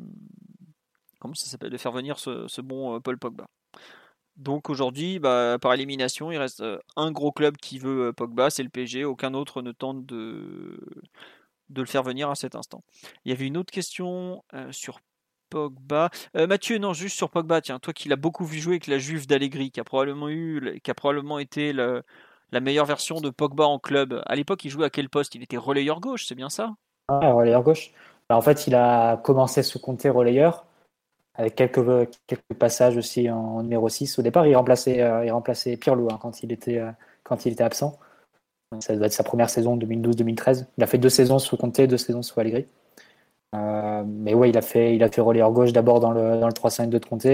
comment 1.24 1.34
ça 1.34 1.46
s'appelle, 1.46 1.70
de 1.70 1.78
faire 1.78 1.92
venir 1.92 2.18
ce, 2.18 2.60
bon 2.60 2.96
euh, 2.96 3.00
Paul 3.00 3.16
Pogba. 3.18 3.48
Donc 4.36 4.68
aujourd'hui, 4.68 5.18
bah, 5.18 5.56
par 5.58 5.72
élimination, 5.72 6.30
il 6.30 6.36
reste 6.36 6.60
euh, 6.60 6.78
un 6.96 7.12
gros 7.12 7.32
club 7.32 7.56
qui 7.56 7.78
veut 7.78 8.08
euh, 8.08 8.12
Pogba, 8.12 8.50
c'est 8.50 8.62
le 8.62 8.68
PSG. 8.68 9.06
Aucun 9.06 9.32
autre 9.32 9.62
ne 9.62 9.72
tente 9.72 10.04
de, 10.04 10.78
le 11.74 11.86
faire 11.86 12.02
venir 12.02 12.28
à 12.28 12.34
cet 12.34 12.54
instant. 12.54 12.84
Il 13.24 13.30
y 13.30 13.32
avait 13.32 13.46
une 13.46 13.56
autre 13.56 13.72
question 13.72 14.44
sur 14.70 15.00
Pogba. 15.48 16.10
Mathieu, 16.34 16.76
non, 16.76 16.92
juste 16.92 17.16
sur 17.16 17.30
Pogba, 17.30 17.62
tiens, 17.62 17.78
toi 17.78 17.94
qui 17.94 18.08
l'as 18.10 18.16
beaucoup 18.16 18.44
vu 18.44 18.58
jouer 18.58 18.74
avec 18.74 18.86
la 18.86 18.98
Juve 18.98 19.26
d'Allegri, 19.26 19.70
qui 19.70 19.80
a 19.80 19.84
probablement 19.84 20.28
eu, 20.28 20.78
qui 20.84 20.90
a 20.90 20.94
probablement 20.94 21.38
été 21.38 21.72
la 22.54 22.60
meilleure 22.60 22.86
version 22.86 23.20
de 23.20 23.30
Pogba 23.30 23.64
en 23.64 23.78
club. 23.78 24.22
À 24.26 24.36
l'époque, 24.36 24.64
il 24.64 24.70
jouait 24.70 24.86
à 24.86 24.90
quel 24.90 25.10
poste? 25.10 25.34
Il 25.34 25.42
était 25.42 25.56
relayeur 25.56 26.00
gauche, 26.00 26.24
c'est 26.26 26.36
bien 26.36 26.48
ça? 26.48 26.74
Ah, 27.08 27.32
relayeur 27.32 27.62
gauche. 27.62 27.90
Bah, 28.28 28.36
en 28.36 28.40
fait, 28.40 28.66
il 28.68 28.76
a 28.76 29.18
commencé 29.18 29.62
sous 29.62 29.80
compter 29.80 30.08
relayeur 30.08 30.64
avec 31.34 31.56
quelques, 31.56 32.08
quelques 32.28 32.54
passages 32.56 32.96
aussi 32.96 33.28
en, 33.28 33.64
numéro 33.64 33.88
6. 33.88 34.20
Au 34.20 34.22
départ, 34.22 34.46
il 34.46 34.56
remplaçait, 34.56 35.02
euh, 35.02 35.26
il 35.26 35.32
remplaçait 35.32 35.78
hein, 35.86 36.18
quand, 36.22 36.42
il 36.44 36.52
était, 36.52 36.78
euh, 36.78 36.92
quand 37.24 37.44
il 37.44 37.52
était 37.52 37.64
absent. 37.64 37.98
ça 38.78 38.94
doit 38.94 39.06
être 39.06 39.12
sa 39.12 39.24
première 39.24 39.50
saison 39.50 39.76
2012-2013. 39.76 40.66
Il 40.78 40.84
a 40.84 40.86
fait 40.86 40.98
deux 40.98 41.08
saisons 41.08 41.40
sous 41.40 41.56
Conte, 41.56 41.80
deux 41.80 41.98
saisons 41.98 42.22
sous 42.22 42.38
Allegri. 42.38 42.66
Euh, 43.56 44.04
mais 44.06 44.32
ouais, 44.32 44.50
il 44.50 44.56
a 44.56 44.62
fait, 44.62 44.94
il 44.94 45.02
a 45.02 45.10
fait 45.10 45.20
relayeur 45.20 45.50
gauche 45.50 45.72
d'abord 45.72 45.98
dans 45.98 46.12
le, 46.12 46.38
dans 46.38 46.46
le 46.46 46.52
3-5 46.52 46.88
de 46.88 46.98
Conte, 46.98 47.26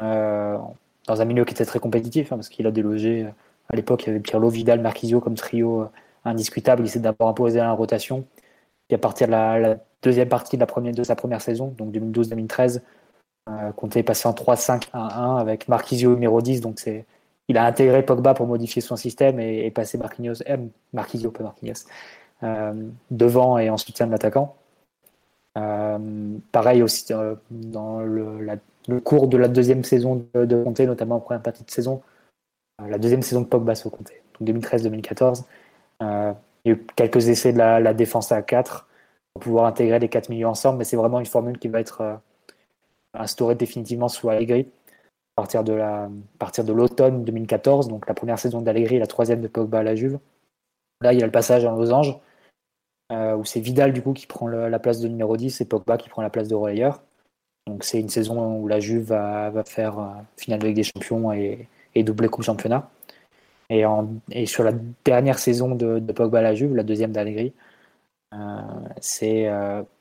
dans 0.00 1.20
un 1.20 1.24
milieu 1.24 1.44
qui 1.44 1.54
était 1.54 1.64
très 1.64 1.78
compétitif, 1.78 2.32
hein, 2.32 2.36
parce 2.36 2.48
qu'il 2.48 2.66
a 2.66 2.72
délogé. 2.72 3.28
À 3.68 3.76
l'époque, 3.76 4.04
il 4.04 4.06
y 4.08 4.10
avait 4.10 4.20
Pirlo, 4.20 4.48
Vidal, 4.48 4.80
Marquisio 4.80 5.20
comme 5.20 5.34
trio 5.34 5.88
indiscutable. 6.24 6.84
Il 6.84 6.88
s'est 6.88 7.00
d'abord 7.00 7.28
imposé 7.28 7.58
la 7.58 7.72
rotation. 7.72 8.24
Et 8.90 8.94
à 8.94 8.98
partir 8.98 9.26
de 9.26 9.32
la, 9.32 9.76
deuxième 10.02 10.28
partie 10.28 10.58
de, 10.58 11.02
sa 11.02 11.16
première 11.16 11.40
saison, 11.40 11.74
donc 11.78 11.94
2012-2013, 11.94 12.82
euh, 13.48 13.72
Conte 13.72 13.96
est 13.96 14.02
passé 14.02 14.28
en 14.28 14.32
3-5-1-1 14.32 15.40
avec 15.40 15.66
Marquisio 15.68 16.10
numéro 16.10 16.42
10. 16.42 16.60
Donc 16.60 16.78
il 17.48 17.58
a 17.58 17.64
intégré 17.64 18.04
Pogba 18.04 18.34
pour 18.34 18.46
modifier 18.46 18.82
son 18.82 18.96
système 18.96 19.40
et, 19.40 19.70
passer 19.70 19.98
Marquinhos, 19.98 20.42
euh, 20.48 20.56
Marquisio, 20.92 21.30
pas 21.30 21.42
Marquinhos, 21.42 21.86
euh, 22.42 22.72
devant 23.10 23.58
et 23.58 23.70
en 23.70 23.76
soutien 23.76 24.06
de 24.06 24.12
l'attaquant. 24.12 24.56
Euh, 25.56 26.36
pareil 26.52 26.82
aussi 26.82 27.12
dans 27.50 28.00
le, 28.00 28.58
cours 29.04 29.28
de 29.28 29.36
la 29.36 29.48
deuxième 29.48 29.84
saison 29.84 30.26
de, 30.34 30.44
de 30.44 30.62
Conte, 30.62 30.80
notamment 30.80 31.16
en 31.16 31.20
première 31.20 31.42
partie 31.42 31.64
de 31.64 31.70
saison, 31.70 32.02
la 32.78 32.98
deuxième 32.98 33.22
saison 33.22 33.42
de 33.42 33.46
Pogba 33.46 33.74
au 33.84 33.90
Conte, 33.90 34.12
donc 34.40 34.48
2013-2014. 34.48 35.44
il 36.00 36.06
y 36.06 36.06
a 36.06 36.36
eu 36.66 36.86
quelques 36.96 37.28
essais 37.28 37.52
de 37.52 37.58
la, 37.58 37.94
défense 37.94 38.32
à 38.32 38.42
4 38.42 38.88
pour 39.32 39.42
pouvoir 39.42 39.66
intégrer 39.66 39.98
les 39.98 40.08
4 40.08 40.28
millions 40.28 40.50
ensemble, 40.50 40.78
mais 40.78 40.84
c'est 40.84 40.96
vraiment 40.96 41.20
une 41.20 41.26
formule 41.26 41.58
qui 41.58 41.68
va 41.68 41.80
être 41.80 42.20
instaurée 43.14 43.54
définitivement 43.54 44.08
sous 44.08 44.28
Allegri 44.28 44.68
à 45.36 45.42
partir 46.38 46.64
de 46.64 46.72
l'automne 46.72 47.24
2014, 47.24 47.88
donc 47.88 48.06
la 48.06 48.14
première 48.14 48.38
saison 48.38 48.60
d'Allegri, 48.60 48.98
la 48.98 49.06
troisième 49.06 49.40
de 49.40 49.48
Pogba 49.48 49.80
à 49.80 49.82
la 49.82 49.96
Juve. 49.96 50.18
Là, 51.00 51.12
il 51.12 51.18
y 51.18 51.22
a 51.22 51.26
le 51.26 51.32
passage 51.32 51.64
en 51.64 51.74
losange, 51.74 52.16
euh, 53.12 53.34
où 53.36 53.44
c'est 53.44 53.60
Vidal 53.60 53.92
du 53.92 54.00
coup 54.00 54.12
qui 54.12 54.26
prend 54.26 54.46
la 54.46 54.78
place 54.78 55.00
de 55.00 55.08
numéro 55.08 55.36
10 55.36 55.60
et 55.60 55.64
Pogba 55.64 55.98
qui 55.98 56.08
prend 56.08 56.22
la 56.22 56.30
place 56.30 56.48
de 56.48 56.54
relayeur. 56.54 57.02
Donc 57.66 57.82
c'est 57.82 57.98
une 58.00 58.08
saison 58.08 58.58
où 58.58 58.68
la 58.68 58.78
Juve 58.78 59.06
va, 59.06 59.64
faire 59.64 59.98
euh, 59.98 60.12
finale 60.36 60.60
Ligue 60.60 60.76
des 60.76 60.84
Champions 60.84 61.32
et, 61.32 61.68
et 61.94 62.02
doubler 62.02 62.28
Coupe 62.28 62.44
Championnat. 62.44 62.90
Et, 63.70 63.84
en, 63.86 64.08
et, 64.30 64.46
sur 64.46 64.64
la 64.64 64.72
dernière 65.04 65.38
saison 65.38 65.74
de, 65.74 66.00
Pogba 66.12 66.40
à 66.40 66.42
la 66.42 66.54
Juve, 66.54 66.74
la 66.74 66.82
deuxième 66.82 67.12
d'Allegri, 67.12 67.54
euh, 68.34 68.36
c'est 69.00 69.44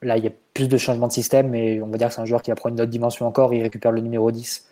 là 0.01 0.17
il 0.17 0.23
y 0.23 0.27
a 0.27 0.31
plus 0.53 0.67
de 0.67 0.77
changements 0.77 1.07
de 1.07 1.13
système, 1.13 1.49
mais 1.49 1.81
on 1.81 1.87
va 1.87 1.97
dire 1.97 2.09
que 2.09 2.15
c'est 2.15 2.21
un 2.21 2.25
joueur 2.25 2.41
qui 2.41 2.51
va 2.51 2.55
prendre 2.55 2.75
une 2.75 2.81
autre 2.81 2.91
dimension 2.91 3.27
encore. 3.27 3.53
Il 3.53 3.61
récupère 3.63 3.91
le 3.91 4.01
numéro 4.01 4.31
10 4.31 4.69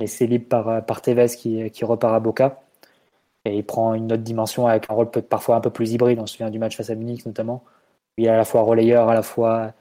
et 0.00 0.06
c'est 0.06 0.26
libre 0.26 0.46
par, 0.48 0.84
par 0.84 1.02
Tevez 1.02 1.28
qui, 1.36 1.70
qui, 1.70 1.84
repart 1.84 2.14
à 2.14 2.20
Boca. 2.20 2.60
Et 3.44 3.56
il 3.58 3.64
prend 3.64 3.94
une 3.94 4.12
autre 4.12 4.22
dimension 4.22 4.66
avec 4.66 4.90
un 4.90 4.94
rôle 4.94 5.10
parfois 5.10 5.56
un 5.56 5.60
peu 5.60 5.70
plus 5.70 5.92
hybride. 5.92 6.18
On 6.20 6.26
se 6.26 6.34
souvient 6.34 6.50
du 6.50 6.58
match 6.58 6.76
face 6.76 6.90
à 6.90 6.94
Munich 6.94 7.24
notamment. 7.26 7.64
Il 8.18 8.26
est 8.26 8.28
à 8.28 8.36
la 8.36 8.44
fois 8.44 8.62
relayeur, 8.62 9.08
à 9.08 9.14
la 9.14 9.22
fois 9.22 9.72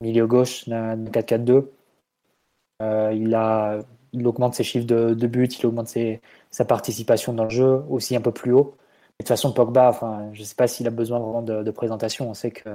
milieu 0.00 0.26
gauche 0.26 0.68
d'un 0.68 0.96
4-4-2. 0.96 1.66
Euh, 2.82 3.12
il, 3.14 3.34
a, 3.34 3.78
il 4.16 4.26
augmente 4.26 4.54
ses 4.54 4.64
chiffres 4.64 4.86
de, 4.86 5.14
de 5.14 5.26
but, 5.26 5.58
il 5.58 5.66
augmente 5.66 5.92
sa 6.50 6.64
participation 6.64 7.32
dans 7.32 7.44
le 7.44 7.50
jeu 7.50 7.82
aussi 7.90 8.16
un 8.16 8.20
peu 8.20 8.32
plus 8.32 8.52
haut. 8.52 8.74
de 9.18 9.24
toute 9.24 9.28
façon, 9.28 9.52
Pogba, 9.52 9.92
je 10.32 10.40
ne 10.40 10.44
sais 10.44 10.54
pas 10.54 10.66
s'il 10.68 10.86
a 10.86 10.90
besoin 10.90 11.18
vraiment 11.18 11.42
de, 11.42 11.62
de, 11.62 11.70
présentation. 11.70 12.30
On 12.30 12.34
sait 12.34 12.50
que 12.50 12.70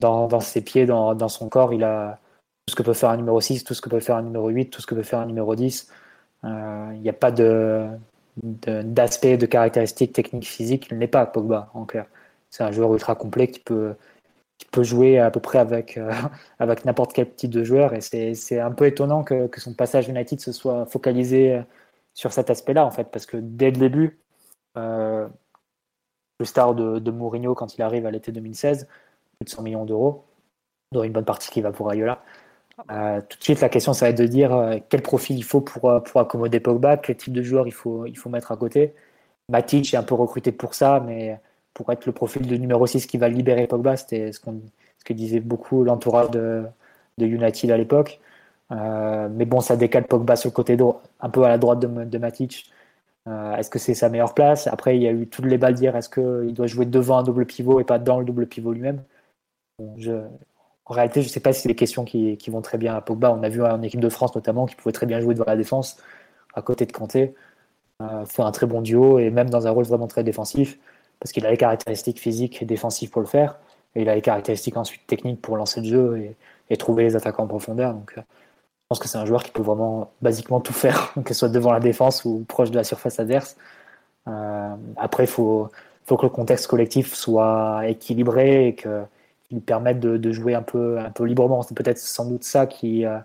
dans, 0.00 0.40
ses 0.40 0.62
pieds, 0.62 0.86
dans, 0.86 1.28
son 1.28 1.48
corps, 1.48 1.72
il 1.72 1.84
a 1.84 2.18
tout 2.66 2.72
ce 2.72 2.76
que 2.76 2.82
peut 2.82 2.94
faire 2.94 3.10
un 3.10 3.16
numéro 3.16 3.40
6, 3.40 3.64
tout 3.64 3.74
ce 3.74 3.80
que 3.80 3.88
peut 3.88 4.00
faire 4.00 4.16
un 4.16 4.22
numéro 4.22 4.48
8, 4.48 4.70
tout 4.70 4.80
ce 4.80 4.86
que 4.86 4.94
peut 4.94 5.02
faire 5.02 5.20
un 5.20 5.26
numéro 5.26 5.54
10. 5.54 5.90
Euh, 6.44 6.90
il 6.94 7.00
n'y 7.00 7.08
a 7.08 7.14
pas 7.14 7.32
de, 7.32 7.86
d'aspect, 8.36 9.36
de, 9.36 9.46
caractéristiques 9.46 10.12
techniques 10.12 10.46
physiques. 10.46 10.88
Il 10.90 10.98
n'est 10.98 11.08
pas 11.08 11.26
Pogba, 11.26 11.70
en 11.74 11.84
clair. 11.84 12.06
C'est 12.50 12.62
un 12.62 12.72
joueur 12.72 12.92
ultra 12.94 13.14
complet 13.14 13.48
qui 13.48 13.60
peut, 13.60 13.94
qui 14.58 14.66
peut 14.66 14.82
jouer 14.82 15.18
à 15.18 15.30
peu 15.30 15.40
près 15.40 15.58
avec, 15.58 15.96
euh, 15.96 16.12
avec 16.58 16.84
n'importe 16.84 17.12
quel 17.12 17.32
type 17.34 17.50
de 17.50 17.64
joueur. 17.64 17.94
Et 17.94 18.00
c'est 18.00 18.60
un 18.60 18.72
peu 18.72 18.86
étonnant 18.86 19.24
que, 19.24 19.46
que, 19.46 19.60
son 19.60 19.72
passage 19.74 20.08
United 20.08 20.40
se 20.40 20.52
soit 20.52 20.84
focalisé 20.86 21.54
euh, 21.54 21.62
sur 22.14 22.32
cet 22.32 22.50
aspect-là, 22.50 22.84
en 22.84 22.90
fait, 22.90 23.10
parce 23.10 23.26
que 23.26 23.36
dès 23.36 23.70
le 23.70 23.76
début, 23.78 24.18
euh, 24.76 25.28
le 26.40 26.44
star 26.44 26.74
de, 26.74 27.10
Mourinho, 27.10 27.54
quand 27.54 27.76
il 27.76 27.82
arrive 27.82 28.06
à 28.06 28.10
l'été 28.10 28.32
2016, 28.32 28.86
plus 29.38 29.44
de 29.44 29.50
100 29.50 29.62
millions 29.62 29.84
d'euros, 29.84 30.24
dont 30.92 31.04
une 31.04 31.12
bonne 31.12 31.24
partie 31.24 31.50
qui 31.50 31.60
va 31.60 31.72
pour 31.72 31.90
Ayola. 31.90 32.22
Tout 32.78 33.38
de 33.38 33.42
suite, 33.42 33.60
la 33.60 33.68
question, 33.68 33.92
ça 33.92 34.06
va 34.06 34.10
être 34.10 34.18
de 34.18 34.26
dire 34.26 34.80
quel 34.88 35.02
profil 35.02 35.36
il 35.36 35.42
faut 35.42 35.60
pour, 35.60 36.02
pour 36.04 36.20
accommoder 36.20 36.60
Pogba, 36.60 36.96
quel 36.96 37.16
type 37.16 37.32
de 37.32 37.42
joueur 37.42 37.66
il 37.66 37.72
faut, 37.72 38.06
il 38.06 38.16
faut 38.16 38.30
mettre 38.30 38.52
à 38.52 38.56
côté. 38.56 38.94
Matic 39.48 39.92
est 39.92 39.96
un 39.96 40.04
peu 40.04 40.14
recruté 40.14 40.52
pour 40.52 40.74
ça, 40.74 41.00
mais 41.00 41.40
pour 41.78 41.92
être 41.92 42.06
le 42.06 42.12
profil 42.12 42.44
de 42.44 42.56
numéro 42.56 42.84
6 42.88 43.06
qui 43.06 43.18
va 43.18 43.28
libérer 43.28 43.68
Pogba, 43.68 43.96
c'était 43.96 44.32
ce, 44.32 44.40
ce 44.40 45.04
que 45.04 45.12
disait 45.12 45.38
beaucoup 45.38 45.84
l'entourage 45.84 46.28
de, 46.32 46.64
de 47.18 47.26
United 47.26 47.70
à 47.70 47.76
l'époque. 47.76 48.18
mais 48.70 49.44
bon, 49.44 49.60
ça 49.60 49.76
décale 49.76 50.04
Pogba 50.04 50.34
sur 50.34 50.50
le 50.50 50.54
côté 50.54 50.76
droit, 50.76 51.02
un 51.20 51.30
peu 51.30 51.44
à 51.44 51.48
la 51.48 51.56
droite 51.56 51.78
de, 51.78 51.86
de 51.86 52.18
Matic. 52.18 52.72
est-ce 53.26 53.70
que 53.70 53.78
c'est 53.78 53.94
sa 53.94 54.08
meilleure 54.08 54.34
place? 54.34 54.66
Après, 54.66 54.96
il 54.96 55.02
y 55.04 55.06
a 55.06 55.12
eu 55.12 55.28
toutes 55.28 55.44
les 55.46 55.56
balles 55.56 55.74
dire 55.74 55.94
est-ce 55.94 56.08
qu'il 56.08 56.52
doit 56.52 56.66
jouer 56.66 56.84
devant 56.84 57.18
un 57.18 57.22
double 57.22 57.46
pivot 57.46 57.78
et 57.78 57.84
pas 57.84 58.00
dans 58.00 58.18
le 58.18 58.24
double 58.24 58.48
pivot 58.48 58.72
lui-même? 58.72 59.04
En 60.88 60.94
réalité, 60.94 61.22
je 61.22 61.28
ne 61.28 61.30
sais 61.30 61.40
pas 61.40 61.52
si 61.52 61.62
c'est 61.62 61.68
des 61.68 61.76
questions 61.76 62.04
qui, 62.04 62.36
vont 62.48 62.60
très 62.60 62.78
bien 62.78 62.96
à 62.96 63.00
Pogba. 63.00 63.30
On 63.30 63.44
a 63.44 63.48
vu 63.48 63.62
en 63.62 63.82
équipe 63.82 64.00
de 64.00 64.08
France 64.08 64.34
notamment 64.34 64.66
qu'il 64.66 64.76
pouvait 64.76 64.92
très 64.92 65.06
bien 65.06 65.20
jouer 65.20 65.34
devant 65.34 65.46
la 65.46 65.56
défense 65.56 65.96
à 66.54 66.62
côté 66.62 66.86
de 66.86 66.92
Kanté. 66.92 67.34
Euh, 68.02 68.24
fait 68.26 68.42
un 68.42 68.52
très 68.52 68.66
bon 68.66 68.80
duo 68.80 69.18
et 69.18 69.30
même 69.30 69.50
dans 69.50 69.66
un 69.66 69.70
rôle 69.70 69.84
vraiment 69.84 70.06
très 70.06 70.24
défensif 70.24 70.78
parce 71.20 71.32
qu'il 71.32 71.44
a 71.46 71.50
les 71.50 71.56
caractéristiques 71.56 72.20
physiques 72.20 72.62
et 72.62 72.64
défensives 72.64 73.10
pour 73.10 73.20
le 73.20 73.26
faire 73.26 73.58
et 73.94 74.02
il 74.02 74.08
a 74.08 74.14
les 74.14 74.22
caractéristiques 74.22 74.76
ensuite 74.76 75.06
techniques 75.06 75.40
pour 75.42 75.56
lancer 75.56 75.80
le 75.80 75.86
jeu 75.86 76.34
et, 76.70 76.76
trouver 76.76 77.04
les 77.04 77.16
attaquants 77.16 77.44
en 77.44 77.46
profondeur. 77.46 77.94
Donc, 77.94 78.12
euh, 78.16 78.20
je 78.20 78.86
pense 78.90 78.98
que 78.98 79.08
c'est 79.08 79.18
un 79.18 79.24
joueur 79.24 79.42
qui 79.42 79.50
peut 79.50 79.62
vraiment 79.62 80.12
basiquement 80.22 80.60
tout 80.60 80.72
faire, 80.72 81.12
que 81.24 81.34
ce 81.34 81.40
soit 81.40 81.48
devant 81.48 81.72
la 81.72 81.80
défense 81.80 82.24
ou 82.24 82.44
proche 82.46 82.70
de 82.70 82.76
la 82.76 82.84
surface 82.84 83.18
adverse. 83.18 83.56
Euh, 84.28 84.74
après, 84.96 85.24
il 85.24 85.28
faut, 85.28 85.70
que 86.06 86.22
le 86.22 86.28
contexte 86.28 86.66
collectif 86.66 87.14
soit 87.14 87.82
équilibré 87.86 88.68
et 88.68 88.74
que 88.74 89.04
qui 89.48 89.54
lui 89.54 89.60
permettent 89.62 90.00
de, 90.00 90.32
jouer 90.32 90.54
un 90.54 90.62
peu, 90.62 90.98
un 90.98 91.10
peu 91.10 91.24
librement. 91.24 91.62
C'est 91.62 91.74
peut-être 91.74 91.98
sans 91.98 92.26
doute 92.26 92.44
ça 92.44 92.68
euh, 92.84 93.18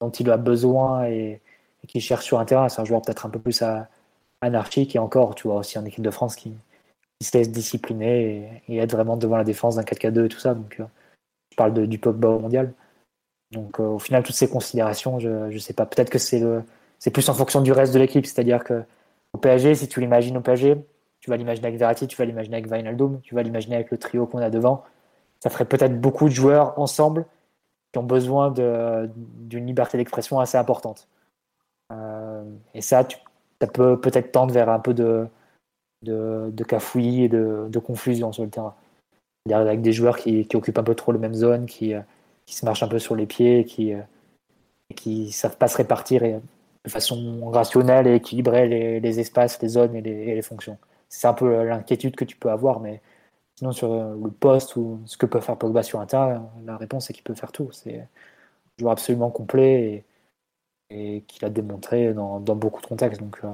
dont 0.00 0.10
il 0.10 0.30
a 0.30 0.36
besoin 0.36 1.06
et, 1.06 1.40
qui 1.86 2.00
cherche 2.00 2.24
sur 2.24 2.40
un 2.40 2.44
terrain. 2.44 2.68
C'est 2.68 2.80
un 2.80 2.84
joueur 2.84 3.00
peut-être 3.02 3.26
un 3.26 3.30
peu 3.30 3.38
plus 3.38 3.62
anarchique 4.40 4.96
et 4.96 4.98
encore, 4.98 5.36
tu 5.36 5.46
vois, 5.46 5.58
aussi 5.58 5.78
en 5.78 5.84
équipe 5.84 6.02
de 6.02 6.10
France 6.10 6.34
qui, 6.34 6.52
se 7.22 7.36
laisse 7.36 7.50
discipliner 7.50 8.62
et, 8.68 8.78
être 8.78 8.92
vraiment 8.92 9.16
devant 9.16 9.36
la 9.36 9.44
défense 9.44 9.76
d'un 9.76 9.82
4K2 9.82 10.26
et 10.26 10.28
tout 10.28 10.38
ça. 10.38 10.54
Donc, 10.54 10.76
euh, 10.80 10.84
je 11.50 11.56
parle 11.56 11.86
du 11.86 11.98
Pogba 11.98 12.28
au 12.28 12.38
mondial. 12.38 12.72
Donc, 13.52 13.80
euh, 13.80 13.84
au 13.84 13.98
final, 13.98 14.22
toutes 14.22 14.34
ces 14.34 14.48
considérations, 14.48 15.18
je 15.18 15.28
ne 15.52 15.58
sais 15.58 15.72
pas. 15.72 15.86
Peut-être 15.86 16.10
que 16.10 16.18
c'est 16.18 16.42
c'est 16.98 17.10
plus 17.10 17.28
en 17.28 17.34
fonction 17.34 17.60
du 17.60 17.72
reste 17.72 17.92
de 17.92 17.98
l'équipe. 17.98 18.26
C'est-à-dire 18.26 18.64
que 18.64 18.82
au 19.32 19.38
PSG, 19.38 19.74
si 19.74 19.88
tu 19.88 20.00
l'imagines 20.00 20.36
au 20.36 20.40
PSG, 20.40 20.76
tu 21.20 21.30
vas 21.30 21.36
l'imaginer 21.36 21.68
avec 21.68 21.78
Verratti, 21.78 22.06
tu 22.06 22.16
vas 22.16 22.24
l'imaginer 22.24 22.56
avec 22.56 22.70
Wijnaldum, 22.70 23.20
tu 23.22 23.34
vas 23.34 23.42
l'imaginer 23.42 23.76
avec 23.76 23.90
le 23.90 23.98
trio 23.98 24.26
qu'on 24.26 24.38
a 24.38 24.50
devant 24.50 24.84
ça 25.40 25.50
ferait 25.50 25.64
peut-être 25.64 26.00
beaucoup 26.00 26.28
de 26.28 26.34
joueurs 26.34 26.78
ensemble 26.78 27.26
qui 27.92 27.98
ont 27.98 28.04
besoin 28.04 28.50
d'une 28.50 29.66
liberté 29.66 29.96
d'expression 29.96 30.40
assez 30.40 30.58
importante. 30.58 31.08
Euh, 31.92 32.44
et 32.74 32.80
ça, 32.80 33.06
ça 33.60 33.66
peut 33.68 34.00
peut-être 34.00 34.32
tendre 34.32 34.52
vers 34.52 34.68
un 34.68 34.80
peu 34.80 34.92
de, 34.92 35.28
de, 36.02 36.50
de 36.52 36.64
cafouillis 36.64 37.24
et 37.24 37.28
de, 37.28 37.78
confusion 37.78 38.32
sur 38.32 38.44
le 38.44 38.50
terrain. 38.50 38.74
Avec 39.50 39.80
des 39.80 39.92
joueurs 39.92 40.16
qui, 40.16 40.46
qui, 40.46 40.56
occupent 40.56 40.78
un 40.78 40.82
peu 40.82 40.94
trop 40.94 41.12
la 41.12 41.18
même 41.18 41.34
zone, 41.34 41.66
qui, 41.66 41.94
qui 42.46 42.54
se 42.56 42.64
marchent 42.64 42.82
un 42.82 42.88
peu 42.88 42.98
sur 42.98 43.14
les 43.14 43.26
pieds, 43.26 43.64
qui 43.64 43.94
ne 45.06 45.30
savent 45.30 45.56
pas 45.56 45.68
se 45.68 45.76
répartir 45.76 46.22
de 46.22 46.90
façon 46.90 47.48
rationnelle 47.50 48.06
et 48.08 48.16
équilibrer 48.16 49.00
les, 49.00 49.20
espaces, 49.20 49.60
les 49.62 49.68
zones 49.68 49.94
et 49.94 50.00
les, 50.00 50.36
et 50.36 50.42
fonctions. 50.42 50.78
C'est 51.08 51.28
un 51.28 51.34
peu 51.34 51.64
l'inquiétude 51.64 52.16
que 52.16 52.24
tu 52.24 52.36
peux 52.36 52.50
avoir, 52.50 52.80
mais 52.80 53.00
Sinon, 53.58 53.72
sur 53.72 53.92
euh, 53.92 54.14
le 54.22 54.30
poste 54.30 54.76
ou 54.76 55.00
ce 55.06 55.16
que 55.16 55.24
peut 55.24 55.40
faire 55.40 55.56
Pogba 55.56 55.82
sur 55.82 56.00
un 56.00 56.06
terrain, 56.06 56.50
la 56.64 56.76
réponse 56.76 57.08
est 57.08 57.14
qu'il 57.14 57.22
peut 57.22 57.34
faire 57.34 57.52
tout. 57.52 57.70
C'est 57.72 58.00
un 58.00 58.08
joueur 58.78 58.92
absolument 58.92 59.30
complet 59.30 60.04
et, 60.90 61.22
qu'il 61.26 61.44
a 61.44 61.50
démontré 61.50 62.12
dans, 62.14 62.38
beaucoup 62.40 62.82
de 62.82 62.86
contextes. 62.86 63.20
Donc, 63.20 63.38
euh, 63.44 63.48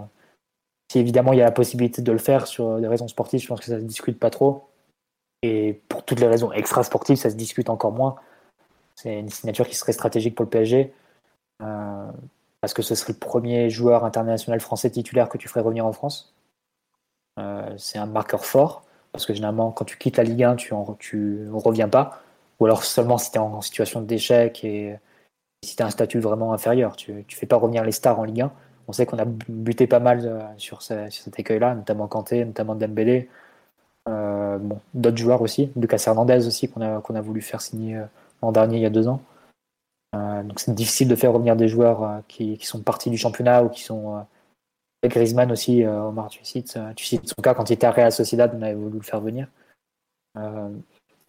si 0.92 0.98
évidemment 0.98 1.32
il 1.32 1.38
y 1.38 1.40
a 1.40 1.46
la 1.46 1.52
possibilité 1.52 2.02
de 2.02 2.12
le 2.12 2.18
faire 2.18 2.46
sur 2.46 2.78
des 2.78 2.86
raisons 2.86 3.08
sportives, 3.08 3.40
je 3.40 3.46
pense 3.46 3.60
que 3.60 3.64
ça 3.64 3.76
ne 3.76 3.80
se 3.80 3.84
discute 3.86 4.18
pas 4.18 4.28
trop. 4.28 4.68
Et 5.40 5.80
pour 5.88 6.04
toutes 6.04 6.20
les 6.20 6.26
raisons 6.26 6.52
extra-sportives, 6.52 7.16
ça 7.16 7.30
se 7.30 7.34
discute 7.34 7.70
encore 7.70 7.92
moins. 7.92 8.16
C'est 8.94 9.18
une 9.18 9.30
signature 9.30 9.66
qui 9.66 9.74
serait 9.74 9.94
stratégique 9.94 10.34
pour 10.34 10.44
le 10.44 10.50
PSG. 10.50 10.92
Euh, 11.62 12.10
parce 12.60 12.74
que 12.74 12.82
ce 12.82 12.94
serait 12.94 13.14
le 13.14 13.18
premier 13.18 13.70
joueur 13.70 14.04
international 14.04 14.60
français 14.60 14.90
titulaire 14.90 15.30
que 15.30 15.38
tu 15.38 15.48
ferais 15.48 15.62
revenir 15.62 15.86
en 15.86 15.92
France. 15.92 16.34
c'est 17.78 17.98
un 17.98 18.06
marqueur 18.06 18.44
fort. 18.44 18.84
Parce 19.12 19.24
que 19.24 19.32
généralement, 19.32 19.70
quand 19.72 19.86
tu 19.86 19.96
quittes 19.96 20.18
la 20.18 20.24
Ligue 20.24 20.44
1, 20.44 20.56
tu 20.56 20.74
ne 20.74 21.50
reviens 21.52 21.88
pas. 21.88 22.20
Ou 22.60 22.66
alors 22.66 22.84
seulement 22.84 23.16
si 23.16 23.30
tu 23.30 23.38
es 23.38 23.40
en 23.40 23.62
situation 23.62 24.02
d'échec 24.02 24.62
et 24.62 24.98
si 25.64 25.74
tu 25.74 25.82
as 25.82 25.86
un 25.86 25.90
statut 25.90 26.20
vraiment 26.20 26.52
inférieur. 26.52 26.96
Tu 26.96 27.12
ne 27.12 27.22
fais 27.28 27.46
pas 27.46 27.56
revenir 27.56 27.82
les 27.82 27.92
stars 27.92 28.18
en 28.18 28.24
Ligue 28.24 28.42
1. 28.42 28.52
On 28.88 28.92
sait 28.92 29.06
qu'on 29.06 29.18
a 29.18 29.24
buté 29.24 29.86
pas 29.86 30.00
mal 30.00 30.22
euh, 30.24 30.40
sur, 30.56 30.82
cet 30.82 31.38
écueil-là, 31.38 31.74
notamment 31.74 32.08
Kanté, 32.08 32.44
notamment 32.44 32.74
Dembélé. 32.74 33.28
Euh, 34.08 34.58
bon, 34.58 34.80
D'autres 34.94 35.16
joueurs 35.16 35.42
aussi, 35.42 35.70
Lucas 35.76 36.02
Hernandez 36.06 36.46
aussi, 36.46 36.68
qu'on 36.68 36.80
a, 36.82 37.20
voulu 37.20 37.40
faire 37.40 37.60
signer 37.60 37.96
euh, 37.96 38.04
l'an 38.42 38.52
dernier, 38.52 38.78
il 38.78 38.82
y 38.82 38.86
a 38.86 38.90
deux 38.90 39.08
ans. 39.08 39.20
donc 40.12 40.58
c'est 40.60 40.74
difficile 40.74 41.08
de 41.08 41.16
faire 41.16 41.32
revenir 41.32 41.56
des 41.56 41.68
joueurs 41.68 42.22
qui, 42.28 42.58
sont 42.62 42.80
partis 42.80 43.10
du 43.10 43.16
championnat 43.16 43.62
ou 43.64 43.68
qui 43.68 43.82
sont 43.82 44.24
Griezmann 45.08 45.50
aussi, 45.50 45.82
euh, 45.84 46.08
Omar, 46.08 46.28
tu 46.28 46.44
cites, 46.44 46.76
euh, 46.76 46.92
tu 46.94 47.04
cites 47.04 47.28
son 47.28 47.42
cas 47.42 47.54
quand 47.54 47.68
il 47.70 47.74
était 47.74 47.86
à 47.86 47.90
Real 47.90 48.12
Sociedad, 48.12 48.52
on 48.56 48.62
avait 48.62 48.74
voulu 48.74 48.98
le 48.98 49.04
faire 49.04 49.20
venir. 49.20 49.48
Euh, 50.38 50.68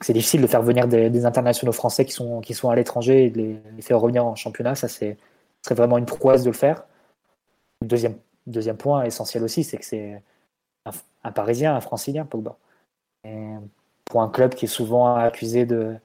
c'est 0.01 0.13
difficile 0.13 0.41
de 0.41 0.47
faire 0.47 0.61
venir 0.61 0.87
des, 0.87 1.25
internationaux 1.25 1.71
français 1.71 2.05
qui 2.05 2.11
sont, 2.11 2.41
qui 2.41 2.53
sont 2.53 2.69
à 2.69 2.75
l'étranger 2.75 3.25
et 3.25 3.29
de 3.29 3.57
les, 3.75 3.81
faire 3.81 3.99
revenir 3.99 4.25
en 4.25 4.35
championnat. 4.35 4.75
Ça, 4.75 4.87
c'est, 4.87 5.17
serait 5.65 5.75
vraiment 5.75 5.97
une 5.97 6.05
prouesse 6.05 6.43
de 6.43 6.49
le 6.49 6.55
faire. 6.55 6.83
Deuxième, 7.87 8.17
deuxième 8.47 8.77
point 8.77 9.03
essentiel 9.03 9.43
aussi, 9.43 9.63
c'est 9.63 9.77
que 9.77 9.85
c'est 9.85 10.21
un, 11.23 11.31
Parisien, 11.31 11.75
un 11.75 11.81
Francilien, 11.81 12.25
Pogba. 12.25 12.57
Et 13.23 13.53
pour 14.05 14.21
un 14.21 14.29
club 14.29 14.55
qui 14.55 14.65
est 14.65 14.67
souvent 14.67 15.15
accusé 15.15 15.65
de 15.65 15.95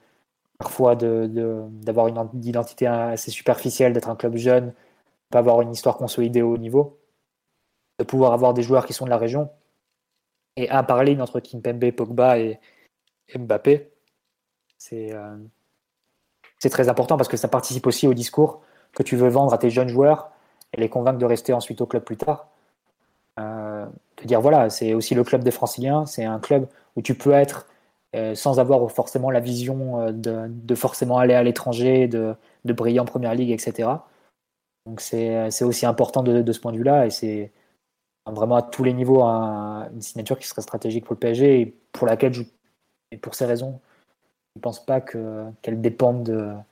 parfois 0.57 0.95
d'avoir 0.95 2.11
de, 2.11 2.19
une 2.33 2.45
identité 2.45 2.87
assez 2.87 3.31
superficielle, 3.31 3.93
d'être 3.93 4.09
un 4.09 4.15
club 4.15 4.35
jeune, 4.35 4.73
pas 5.29 5.39
avoir 5.39 5.61
une 5.61 5.71
histoire 5.71 5.97
consolidée 5.97 6.41
au 6.41 6.57
niveau 6.57 6.99
de 7.99 8.03
pouvoir 8.03 8.33
avoir 8.33 8.53
des 8.53 8.63
joueurs 8.63 8.85
qui 8.85 8.93
sont 8.93 9.05
de 9.05 9.09
la 9.09 9.17
région. 9.17 9.49
Et 10.55 10.69
un 10.69 10.83
parallèle 10.83 11.21
entre 11.21 11.39
Kimpembe, 11.39 11.91
Pogba 11.91 12.39
et, 12.39 12.59
Mbappé, 13.37 13.91
C'est 14.77 15.13
c'est 16.59 16.69
très 16.69 16.89
important 16.89 17.17
parce 17.17 17.29
que 17.29 17.37
ça 17.37 17.47
participe 17.47 17.87
aussi 17.87 18.05
au 18.07 18.13
discours 18.13 18.61
que 18.93 19.01
tu 19.01 19.15
veux 19.15 19.29
vendre 19.29 19.53
à 19.53 19.57
tes 19.57 19.69
jeunes 19.69 19.87
joueurs 19.87 20.29
et 20.73 20.79
les 20.79 20.89
convaincre 20.89 21.19
de 21.19 21.25
rester 21.25 21.53
ensuite 21.53 21.81
au 21.81 21.85
club 21.85 22.03
plus 22.03 22.17
tard. 22.17 22.47
Euh, 23.39 23.85
te 24.15 24.27
dire 24.27 24.41
voilà, 24.41 24.69
c'est 24.69 24.93
aussi 24.93 25.15
le 25.15 25.23
club 25.23 25.43
des 25.43 25.51
Franciliens, 25.51 26.05
c'est 26.05 26.25
un 26.25 26.39
club 26.39 26.67
où 26.95 27.01
tu 27.01 27.15
peux 27.15 27.31
être 27.31 27.67
euh, 28.15 28.35
sans 28.35 28.59
avoir 28.59 28.91
forcément 28.91 29.31
la 29.31 29.39
vision 29.39 30.01
euh, 30.01 30.11
de, 30.11 30.75
forcément 30.75 31.17
aller 31.19 31.33
à 31.33 31.43
l'étranger, 31.43 32.07
de, 32.07 32.35
briller 32.65 32.99
en 32.99 33.05
première 33.05 33.35
ligue, 33.35 33.51
etc. 33.51 33.89
Donc 34.85 35.01
c'est 35.01 35.63
aussi 35.63 35.85
important 35.85 36.23
de, 36.23 36.51
ce 36.51 36.59
point 36.59 36.71
de 36.71 36.77
vue-là 36.77 37.05
et 37.05 37.09
c'est 37.09 37.51
vraiment 38.25 38.55
à 38.55 38.61
tous 38.61 38.83
les 38.83 38.93
niveaux 38.93 39.21
une 39.21 40.01
signature 40.01 40.37
qui 40.39 40.47
serait 40.47 40.61
stratégique 40.61 41.05
pour 41.05 41.13
le 41.13 41.19
PSG 41.19 41.61
et 41.61 41.65
pour 41.93 42.07
laquelle, 42.07 42.33
je, 42.33 42.43
et 43.11 43.17
pour 43.17 43.35
ces 43.35 43.45
raisons, 43.45 43.79
je 44.55 44.59
ne 44.59 44.61
pense 44.61 44.83
pas 44.85 45.01
qu'elle 45.01 45.81
dépende 45.81 46.63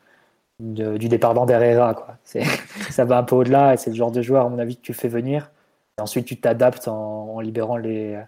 de, 0.60 0.98
du 0.98 1.08
départ 1.10 1.34
d'Ander 1.34 1.94
Quoi. 1.96 2.18
ça 2.90 3.06
va 3.06 3.18
un 3.18 3.24
peu 3.24 3.36
au-delà 3.36 3.74
et 3.74 3.78
c'est 3.78 3.90
le 3.90 3.96
genre 3.96 4.12
de 4.12 4.22
joueur, 4.22 4.46
à 4.46 4.50
mon 4.50 4.60
avis, 4.60 4.78
que 4.78 4.82
tu 4.82 4.94
fais 4.94 5.08
venir. 5.08 5.52
Et 5.98 6.02
ensuite, 6.02 6.26
tu 6.26 6.40
t'adaptes 6.40 6.88
en, 6.88 7.40
libérant 7.40 7.78
les, 7.78 8.20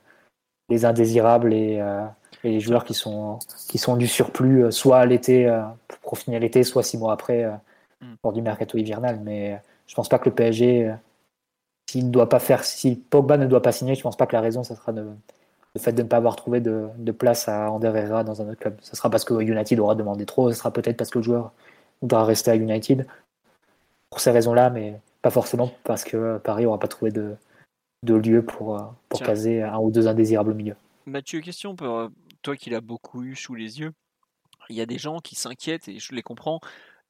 les 0.69 0.85
indésirables 0.85 1.53
et, 1.53 1.80
euh, 1.80 2.06
et, 2.43 2.51
les 2.51 2.60
joueurs 2.60 2.84
qui 2.84 2.93
sont, 2.93 3.39
qui 3.68 3.77
sont 3.77 3.95
du 3.95 4.07
surplus, 4.07 4.65
euh, 4.65 4.72
soit 4.72 4.99
à 4.99 5.06
l'été, 5.06 5.47
euh, 5.47 5.61
pour 6.01 6.18
finir 6.18 6.39
l'été, 6.39 6.64
soit 6.64 6.84
six 6.84 6.97
mois 6.97 7.14
après, 7.14 7.45
mm. 8.01 8.15
pour 8.22 8.34
du 8.34 8.41
mercato 8.41 8.77
hivernal. 8.77 9.19
Mais 9.23 9.61
je 9.88 9.95
pense 9.95 10.10
pas 10.10 10.19
que 10.19 10.30
le 10.30 10.35
PSG, 10.35 10.93
s'il 11.89 12.07
ne 12.07 12.11
doit 12.11 12.30
pas 12.30 12.39
faire, 12.39 12.64
si 12.64 12.95
Pogba 12.95 13.38
ne 13.38 13.47
doit 13.47 13.61
pas 13.61 13.72
signer, 13.72 13.95
je 13.95 14.03
pense 14.03 14.18
pas 14.18 14.27
que 14.27 14.35
la 14.35 14.41
raison, 14.41 14.64
ça 14.64 14.76
sera 14.76 14.91
de, 14.91 15.07
le 15.76 15.81
fait 15.81 15.91
de 15.91 16.01
ne 16.03 16.07
pas 16.07 16.18
avoir 16.18 16.35
trouvé 16.35 16.61
de, 16.61 16.88
de 16.97 17.11
place 17.11 17.47
à 17.47 17.72
Ander 17.72 17.91
Herrera 17.95 18.23
dans 18.23 18.41
un 18.41 18.49
autre 18.49 18.60
club. 18.60 18.77
Ce 18.81 18.95
sera 18.95 19.10
parce 19.10 19.26
que 19.26 19.39
United 19.41 19.80
aura 19.80 19.95
demandé 19.95 20.26
trop, 20.26 20.51
ce 20.51 20.57
sera 20.57 20.72
peut-être 20.72 20.97
parce 20.97 21.10
que 21.10 21.19
le 21.19 21.23
joueur 21.23 21.51
voudra 22.02 22.26
rester 22.26 22.52
à 22.52 22.56
United 22.56 23.08
pour 24.10 24.20
ces 24.20 24.32
raisons-là, 24.32 24.70
mais 24.70 25.00
pas 25.22 25.30
forcément 25.30 25.72
parce 25.84 26.04
que 26.04 26.38
Paris 26.40 26.64
n'aura 26.64 26.80
pas 26.80 26.88
trouvé 26.88 27.12
de, 27.12 27.36
de 28.04 28.14
lieu 28.16 28.44
pour, 28.44 28.78
euh, 28.78 28.86
pour 29.10 29.22
caser 29.22 29.62
un 29.62 29.78
ou 29.78 29.92
deux 29.92 30.08
indésirables 30.08 30.52
au 30.52 30.56
milieu. 30.56 30.76
Mathieu, 31.06 31.42
question 31.42 31.76
pour 31.76 31.98
euh, 31.98 32.08
toi 32.42 32.56
qui 32.56 32.70
l'as 32.70 32.82
beaucoup 32.82 33.24
eu 33.24 33.36
sous 33.36 33.56
les 33.56 33.80
yeux. 33.80 33.92
Il 34.70 34.76
y 34.76 34.82
a 34.82 34.86
des 34.86 34.98
gens 34.98 35.20
qui 35.20 35.36
s'inquiètent, 35.36 35.88
et 35.88 36.00
je 36.00 36.14
les 36.14 36.22
comprends, 36.22 36.60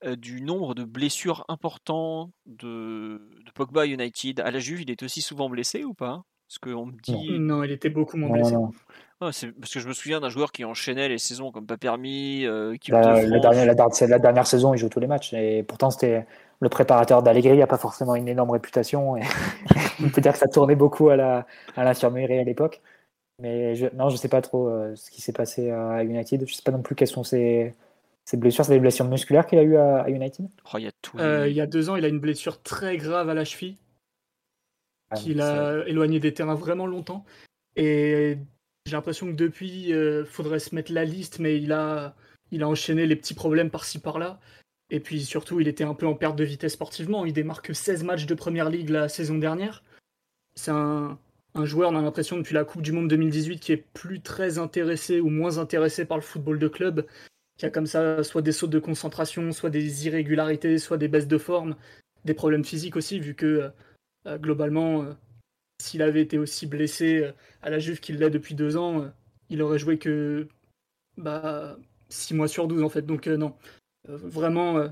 euh, 0.06 0.16
du 0.16 0.42
nombre 0.42 0.76
de 0.76 0.86
blessures 0.86 1.44
importantes 1.50 2.32
de, 2.46 3.22
de 3.46 3.52
Pogba 3.54 3.86
United. 3.86 4.40
À 4.40 4.50
la 4.50 4.60
Juve, 4.60 4.82
il 4.82 4.92
est 4.92 5.04
aussi 5.04 5.22
souvent 5.22 5.50
blessé 5.50 5.84
ou 5.84 5.94
pas? 5.94 6.24
Parce 6.48 6.58
qu'on 6.60 6.86
me 6.88 7.02
dit. 7.02 7.38
Non, 7.40 7.64
il 7.64 7.72
était 7.72 7.90
beaucoup 7.90 8.18
moins 8.18 8.32
blessé. 8.32 8.56
C'est 9.32 9.52
parce 9.52 9.74
que 9.74 9.80
je 9.80 9.88
me 9.88 9.94
souviens 9.94 10.20
d'un 10.20 10.30
joueur 10.30 10.52
qui 10.52 10.64
enchaînait 10.64 11.10
les 11.10 11.18
saisons 11.18 11.52
comme 11.52 11.66
pas 11.66 11.78
permis. 11.78 12.46
qui 12.80 12.92
la, 12.92 13.22
la, 13.24 13.40
dernière, 13.40 13.66
la, 13.66 14.20
dernière, 14.20 14.48
saison, 14.48 14.74
il 14.74 14.78
joue 14.78 14.90
tous 14.90 15.00
les 15.00 15.08
matchs. 15.08 15.34
Et 15.34 15.64
pourtant, 15.64 15.90
c'était 15.92 16.26
le 16.60 16.70
préparateur 16.70 17.24
d'Allegri 17.24 17.58
n'a 17.58 17.68
pas 17.68 17.78
forcément 17.78 18.16
une 18.16 18.28
énorme 18.28 18.52
réputation. 18.52 19.18
Et 19.18 19.22
on 20.04 20.10
peut 20.10 20.22
dire 20.22 20.34
que 20.34 20.40
ça 20.40 20.48
tournait 20.48 20.76
beaucoup 20.76 21.10
à 21.10 21.46
l'infirmerie 21.78 22.40
à 22.40 22.44
l'époque. 22.44 22.82
Mais 23.42 23.76
je, 23.76 23.88
non, 23.96 24.10
je 24.10 24.16
ne 24.16 24.20
sais 24.20 24.28
pas 24.28 24.42
trop 24.42 24.68
euh, 24.68 24.96
ce 24.96 25.10
qui 25.10 25.22
s'est 25.22 25.34
passé 25.34 25.72
à 25.72 26.04
United. 26.04 26.46
Je 26.46 26.52
ne 26.52 26.56
sais 26.56 26.64
pas 26.64 26.72
non 26.72 26.82
plus 26.82 26.96
quelles 26.96 27.08
sont 27.08 27.24
ses, 27.24 27.74
ses 28.26 28.38
blessures. 28.38 28.66
C'est 28.66 28.74
des 28.74 28.80
blessures 28.80 29.06
musculaires 29.06 29.48
qu'il 29.48 29.60
a 29.60 29.64
eu 29.64 29.78
à, 29.78 30.10
United 30.10 30.48
oh, 30.74 30.78
il, 30.78 30.84
y 30.84 30.88
a 30.88 30.92
tout... 31.02 31.18
Euh, 31.20 31.48
il 31.48 31.56
y 31.56 31.62
a 31.62 31.66
deux 31.66 31.90
ans, 31.90 31.96
il 31.96 32.04
a 32.04 32.10
une 32.10 32.20
blessure 32.20 32.62
très 32.62 32.98
grave 32.98 33.30
à 33.30 33.34
la 33.34 33.46
cheville 33.46 33.78
ah, 35.10 35.16
qui 35.16 35.34
l'a 35.34 35.88
éloigné 35.88 36.20
des 36.20 36.34
terrains 36.34 36.56
vraiment 36.56 36.86
longtemps. 36.86 37.24
Et 37.78 38.38
j'ai 38.90 38.96
l'impression 38.96 39.28
que 39.28 39.34
depuis, 39.34 39.88
il 39.88 39.94
euh, 39.94 40.26
faudrait 40.26 40.60
se 40.60 40.74
mettre 40.74 40.92
la 40.92 41.06
liste, 41.06 41.40
mais 41.40 41.58
il 41.58 41.72
a, 41.72 42.16
il 42.52 42.64
a 42.64 42.68
enchaîné 42.68 43.06
les 43.06 43.16
petits 43.16 43.36
problèmes 43.36 43.70
par-ci 43.70 44.00
par-là. 44.00 44.40
Et 44.90 45.00
puis 45.00 45.24
surtout, 45.24 45.60
il 45.60 45.68
était 45.68 45.84
un 45.84 45.94
peu 45.94 46.08
en 46.08 46.16
perte 46.16 46.36
de 46.36 46.44
vitesse 46.44 46.74
sportivement. 46.74 47.26
Il 47.26 47.34
démarque 47.34 47.76
16 47.76 48.04
matchs 48.04 48.26
de 48.26 48.34
première 48.34 48.70
ligue 48.70 48.90
la 48.90 49.08
saison 49.08 49.38
dernière. 49.38 49.84
C'est 50.56 50.72
un, 50.72 51.20
joueur, 51.64 51.92
on 51.92 51.96
a 51.96 52.02
l'impression, 52.02 52.38
depuis 52.38 52.56
la 52.56 52.66
Coupe 52.66 52.82
du 52.82 52.92
Monde 52.92 53.08
2018, 53.08 53.60
qui 53.60 53.72
est 53.72 53.86
plus 53.94 54.22
très 54.22 54.58
intéressé 54.58 55.20
ou 55.20 55.30
moins 55.30 55.60
intéressé 55.60 56.06
par 56.06 56.18
le 56.18 56.24
football 56.24 56.58
de 56.58 56.68
club, 56.68 57.06
qui 57.58 57.66
a 57.66 57.70
comme 57.70 57.86
ça 57.86 58.24
soit 58.24 58.42
des 58.42 58.52
sautes 58.52 58.72
de 58.72 58.80
concentration, 58.80 59.52
soit 59.52 59.70
des 59.70 60.08
irrégularités, 60.08 60.80
soit 60.80 60.98
des 60.98 61.08
baisses 61.08 61.28
de 61.28 61.38
forme, 61.38 61.76
des 62.26 62.34
problèmes 62.34 62.66
physiques 62.66 62.96
aussi, 62.96 63.20
vu 63.20 63.36
que 63.36 63.72
euh, 64.26 64.38
globalement, 64.40 65.04
euh, 65.04 65.14
s'il 65.80 66.02
avait 66.02 66.22
été 66.22 66.38
aussi 66.38 66.68
blessé 66.68 67.20
euh, 67.20 67.32
à 67.62 67.70
la 67.70 67.80
Juve 67.80 68.00
qu'il 68.00 68.18
l'est 68.18 68.30
depuis 68.30 68.56
deux 68.56 68.78
ans, 68.78 69.12
il 69.50 69.62
aurait 69.62 69.80
joué 69.80 69.98
que 69.98 70.48
bah, 71.18 71.78
6 72.10 72.34
mois 72.34 72.48
sur 72.48 72.68
12 72.68 72.84
en 72.84 72.90
fait. 72.90 73.04
Donc 73.04 73.28
non, 73.28 73.56
euh, 74.08 74.18
vraiment, 74.18 74.78
euh, 74.78 74.90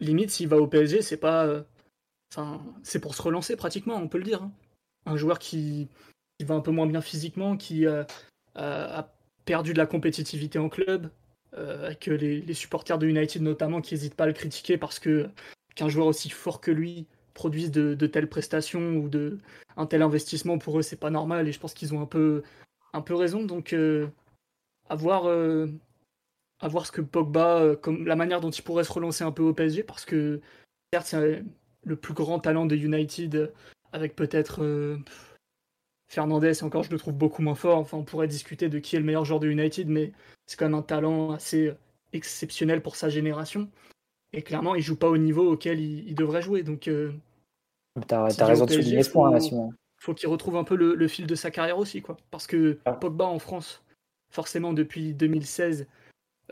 limite, 0.00 0.30
s'il 0.30 0.48
va 0.48 0.58
au 0.58 0.66
PSG, 0.66 1.02
c'est 1.02 1.16
pas. 1.16 1.46
Euh, 1.46 1.62
c'est 2.82 3.00
pour 3.00 3.14
se 3.14 3.22
relancer 3.22 3.56
pratiquement, 3.56 3.96
on 3.96 4.08
peut 4.08 4.18
le 4.18 4.24
dire. 4.24 4.42
Hein. 4.42 4.52
Un 5.06 5.16
joueur 5.16 5.38
qui, 5.38 5.88
va 6.44 6.54
un 6.54 6.60
peu 6.60 6.70
moins 6.70 6.86
bien 6.86 7.00
physiquement, 7.00 7.56
qui 7.56 7.86
a 7.86 9.12
perdu 9.44 9.72
de 9.72 9.78
la 9.78 9.86
compétitivité 9.86 10.58
en 10.60 10.68
club, 10.68 11.10
avec 11.56 12.06
les, 12.06 12.54
supporters 12.54 12.98
de 12.98 13.08
United 13.08 13.42
notamment 13.42 13.80
qui 13.80 13.94
n'hésitent 13.94 14.14
pas 14.14 14.24
à 14.24 14.26
le 14.28 14.32
critiquer 14.32 14.78
parce 14.78 15.00
que 15.00 15.28
qu'un 15.74 15.88
joueur 15.88 16.06
aussi 16.06 16.30
fort 16.30 16.60
que 16.60 16.70
lui 16.70 17.06
produise 17.40 17.70
de, 17.70 18.06
telles 18.06 18.28
prestations 18.28 18.96
ou 18.96 19.08
de 19.08 19.38
un 19.76 19.86
tel 19.86 20.02
investissement 20.02 20.58
pour 20.58 20.78
eux 20.78 20.82
c'est 20.82 21.00
pas 21.00 21.10
normal 21.10 21.48
et 21.48 21.52
je 21.52 21.60
pense 21.60 21.74
qu'ils 21.74 21.94
ont 21.94 22.00
un 22.02 22.06
peu 22.06 22.42
un 22.92 23.00
peu 23.00 23.14
raison 23.14 23.44
donc 23.44 23.74
à 24.88 24.94
voir 24.94 25.26
à 26.60 26.68
voir 26.68 26.86
ce 26.86 26.92
que 26.92 27.00
Pogba, 27.00 27.60
euh, 27.60 27.76
comme 27.76 28.06
la 28.06 28.16
manière 28.16 28.40
dont 28.40 28.50
il 28.50 28.62
pourrait 28.62 28.84
se 28.84 28.92
relancer 28.92 29.24
un 29.24 29.32
peu 29.32 29.42
au 29.42 29.54
PSG, 29.54 29.82
parce 29.82 30.04
que 30.04 30.40
certes, 30.92 31.06
c'est 31.06 31.42
le 31.84 31.96
plus 31.96 32.14
grand 32.14 32.38
talent 32.38 32.66
de 32.66 32.76
United, 32.76 33.34
euh, 33.34 33.52
avec 33.92 34.14
peut-être 34.14 34.62
euh, 34.62 34.98
Fernandez, 36.08 36.62
encore 36.62 36.82
je 36.82 36.90
le 36.90 36.98
trouve 36.98 37.14
beaucoup 37.14 37.42
moins 37.42 37.54
fort. 37.54 37.78
Enfin, 37.78 37.98
on 37.98 38.04
pourrait 38.04 38.28
discuter 38.28 38.68
de 38.68 38.78
qui 38.78 38.96
est 38.96 38.98
le 38.98 39.04
meilleur 39.04 39.24
joueur 39.24 39.40
de 39.40 39.48
United, 39.48 39.88
mais 39.88 40.12
c'est 40.46 40.58
quand 40.58 40.66
même 40.66 40.74
un 40.74 40.82
talent 40.82 41.32
assez 41.32 41.72
exceptionnel 42.12 42.82
pour 42.82 42.96
sa 42.96 43.08
génération. 43.08 43.70
Et 44.32 44.42
clairement, 44.42 44.74
il 44.74 44.82
joue 44.82 44.96
pas 44.96 45.08
au 45.08 45.18
niveau 45.18 45.52
auquel 45.52 45.80
il, 45.80 46.14
devrait 46.14 46.42
jouer. 46.42 46.62
Donc, 46.62 46.86
euh, 46.88 47.12
t'as, 48.06 48.26
raison 48.46 48.66
de 48.66 48.72
souligner 48.72 49.02
ce 49.02 49.10
point, 49.10 49.38
Simon. 49.40 49.72
Faut 49.98 50.14
qu'il 50.14 50.28
retrouve 50.28 50.56
un 50.56 50.64
peu 50.64 50.76
le, 50.76 51.08
fil 51.08 51.26
de 51.26 51.34
sa 51.34 51.50
carrière 51.50 51.78
aussi, 51.78 52.02
quoi. 52.02 52.16
Parce 52.30 52.46
que 52.46 52.78
ah. 52.84 52.92
Pogba 52.92 53.26
en 53.26 53.38
France, 53.38 53.82
forcément 54.30 54.72
depuis 54.72 55.12
2016, 55.12 55.86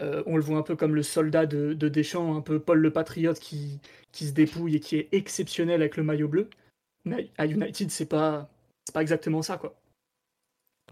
euh, 0.00 0.22
on 0.26 0.36
le 0.36 0.42
voit 0.42 0.58
un 0.58 0.62
peu 0.62 0.76
comme 0.76 0.94
le 0.94 1.02
soldat 1.02 1.46
de, 1.46 1.72
Deschamps, 1.74 2.36
un 2.36 2.40
peu 2.40 2.60
Paul 2.60 2.78
le 2.78 2.92
Patriote 2.92 3.38
qui, 3.38 3.80
qui 4.12 4.26
se 4.26 4.32
dépouille 4.32 4.76
et 4.76 4.80
qui 4.80 4.96
est 4.96 5.08
exceptionnel 5.12 5.80
avec 5.80 5.96
le 5.96 6.02
maillot 6.02 6.28
bleu. 6.28 6.50
Mais 7.04 7.30
à 7.38 7.46
United, 7.46 7.90
c'est 7.90 8.08
pas, 8.08 8.48
pas 8.92 9.02
exactement 9.02 9.42
ça, 9.42 9.56
quoi. 9.56 9.74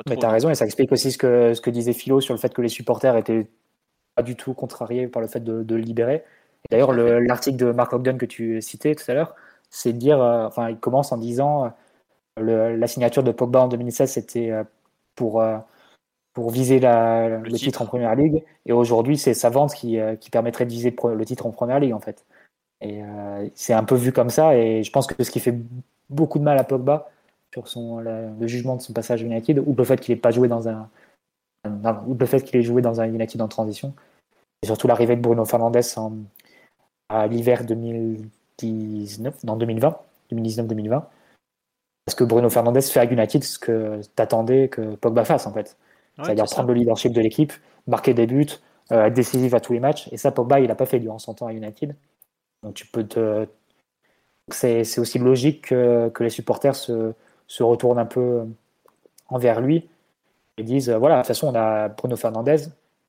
Mais 0.09 0.17
t'as 0.17 0.31
raison, 0.31 0.51
et 0.51 0.55
ça 0.55 0.67
explique 0.67 0.93
aussi 0.93 1.11
ce 1.11 1.19
que, 1.19 1.55
ce 1.55 1.61
que 1.61 1.71
disait 1.71 1.95
Philo 1.95 2.21
sur 2.21 2.35
le 2.35 2.39
fait 2.39 2.53
que 2.53 2.61
les 2.61 2.69
supporters 2.69 3.17
étaient 3.17 3.49
pas 4.15 4.23
du 4.23 4.37
tout 4.37 4.53
contrariés 4.55 5.07
par 5.09 5.23
le 5.23 5.29
fait 5.29 5.41
de, 5.43 5.65
le 5.75 5.81
libérer. 5.81 6.25
D'ailleurs, 6.71 6.93
l'article 6.93 7.57
de 7.57 7.71
Mark 7.71 7.93
Ogden 7.93 8.19
que 8.19 8.27
tu 8.27 8.61
citais 8.61 8.95
tout 8.95 9.09
à 9.09 9.15
l'heure, 9.15 9.35
c'est 9.77 9.93
de 9.93 9.99
dire, 9.99 10.21
euh, 10.21 10.47
enfin, 10.47 10.71
il 10.71 10.79
commence 10.79 11.13
en 11.13 11.19
disant 11.19 11.73
euh, 12.39 12.77
la 12.77 12.87
signature 12.87 13.23
de 13.23 13.33
Pogba 13.33 13.61
en 13.63 13.69
2016, 13.69 14.11
c'était 14.13 14.53
pour 15.15 15.43
pour 16.37 16.51
viser 16.51 16.81
la, 16.81 17.29
le, 17.39 17.53
titre. 17.53 17.81
en 17.81 17.87
première 17.87 18.15
ligue. 18.15 18.45
Et 18.67 18.73
aujourd'hui, 18.73 19.17
c'est 19.17 19.33
sa 19.33 19.49
vente 19.49 19.73
qui, 19.73 19.99
euh, 19.99 20.17
qui, 20.17 20.29
permettrait 20.29 20.67
de 20.67 20.71
viser 20.71 20.95
le 21.03 21.25
titre 21.25 21.47
en 21.47 21.51
première 21.51 21.81
ligue, 21.81 21.95
en 21.95 21.99
fait. 21.99 22.27
Et 22.83 23.03
euh, 23.03 23.49
c'est 23.55 23.73
un 23.73 23.85
peu 23.85 23.95
vu 23.95 24.13
comme 24.13 24.29
ça. 24.29 24.55
Et 24.55 24.83
je 24.83 24.93
pense 24.93 25.07
que 25.07 25.25
ce 25.25 25.31
qui 25.31 25.41
fait 25.41 25.57
beaucoup 26.11 26.39
de 26.39 26.45
mal 26.45 26.59
à 26.59 26.65
Pogba 26.65 27.09
sur 27.55 27.69
son, 27.69 28.01
le 28.01 28.47
jugement 28.47 28.77
de 28.77 28.83
son 28.83 28.93
passage 28.93 29.23
à 29.23 29.25
United, 29.25 29.59
ou 29.67 29.75
le 29.75 29.85
fait 29.85 29.99
qu'il 29.99 30.15
n'ait 30.15 30.21
pas 30.21 30.31
joué 30.31 30.47
dans 30.47 30.69
un, 30.69 30.91
ou 32.07 32.15
le 32.15 32.27
fait 32.27 32.43
qu'il 32.43 32.61
ait 32.61 32.63
joué 32.63 32.83
dans 32.83 33.01
un 33.01 33.07
United 33.07 33.41
en 33.41 33.49
transition, 33.49 33.95
et 34.61 34.67
surtout 34.67 34.89
l'arrivée 34.89 35.17
de 35.17 35.23
Bruno 35.23 35.47
Fernandes 35.47 35.79
à 37.09 37.27
l'hiver 37.27 37.65
2019, 38.61 39.45
dans 39.45 39.57
2020, 39.57 39.99
2019-2020. 40.33 41.05
Parce 42.05 42.15
que 42.15 42.25
Bruno 42.25 42.49
Fernandes 42.49 42.81
fait 42.83 43.01
à 43.01 43.05
United 43.05 43.43
ce 43.43 43.59
que 43.59 44.01
t'attendais 44.15 44.69
que 44.69 44.95
Pogba 44.95 45.25
fasse, 45.25 45.47
en 45.47 45.53
fait. 45.53 45.77
C'est-à-dire 46.23 46.45
prendre 46.45 46.69
le 46.69 46.75
leadership 46.75 47.13
de 47.13 47.21
l'équipe, 47.21 47.53
marquer 47.87 48.15
des 48.15 48.27
buts, 48.27 48.47
euh, 48.93 49.07
être 49.07 49.15
décisif 49.15 49.53
à 49.55 49.61
tous 49.61 49.73
les 49.73 49.81
matchs. 49.81 50.09
Et 50.13 50.17
ça, 50.17 50.31
Pogba, 50.31 50.61
il 50.61 50.69
n'a 50.69 50.75
pas 50.75 50.87
fait 50.87 51.01
durant 51.01 51.19
son 51.19 51.35
temps 51.35 51.47
à 51.47 51.53
United. 51.53 51.95
Donc 52.63 52.75
tu 52.75 52.87
peux 52.87 53.05
te. 53.05 53.47
C'est 54.49 54.99
aussi 54.99 55.19
logique 55.19 55.67
que, 55.67 56.13
les 56.21 56.31
supporters 56.31 56.77
se, 56.77 57.13
se, 57.49 57.63
retournent 57.65 57.99
un 57.99 58.07
peu 58.07 58.47
envers 59.29 59.61
lui 59.61 59.89
et 60.57 60.63
disent 60.63 60.89
voilà, 60.91 61.17
de 61.17 61.21
toute 61.23 61.29
façon, 61.29 61.49
on 61.49 61.55
a 61.55 61.89
Bruno 61.89 62.17
Fernandez. 62.17 62.59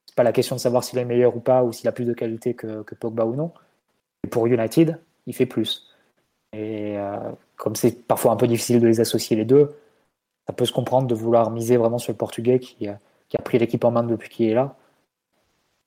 C'est 0.07 0.15
pas 0.15 0.23
la 0.23 0.31
question 0.33 0.55
de 0.55 0.61
savoir 0.61 0.83
s'il 0.83 0.97
est 0.97 1.05
meilleur 1.05 1.35
ou 1.37 1.39
pas, 1.39 1.63
ou 1.63 1.71
s'il 1.71 1.87
a 1.87 1.91
plus 1.91 2.05
de 2.05 2.13
qualité 2.13 2.55
que, 2.55 2.81
que 2.81 2.95
Pogba 2.95 3.25
ou 3.25 3.35
non. 3.35 3.51
Et 4.23 4.27
pour 4.27 4.47
United, 4.47 4.99
il 5.27 5.35
fait 5.35 5.45
plus. 5.45 5.87
Et 6.53 6.97
euh, 6.97 7.17
comme 7.55 7.75
c'est 7.75 8.07
parfois 8.07 8.31
un 8.31 8.37
peu 8.37 8.47
difficile 8.47 8.79
de 8.79 8.87
les 8.87 8.99
associer 8.99 9.35
les 9.35 9.45
deux, 9.45 9.75
ça 10.47 10.53
peut 10.53 10.65
se 10.65 10.73
comprendre 10.73 11.07
de 11.07 11.13
vouloir 11.13 11.51
miser 11.51 11.77
vraiment 11.77 11.99
sur 11.99 12.11
le 12.11 12.17
Portugais 12.17 12.59
qui, 12.59 12.87
qui 13.29 13.37
a 13.37 13.41
pris 13.41 13.59
l'équipe 13.59 13.83
en 13.83 13.91
main 13.91 14.03
depuis 14.03 14.29
qu'il 14.29 14.49
est 14.49 14.53
là. 14.53 14.75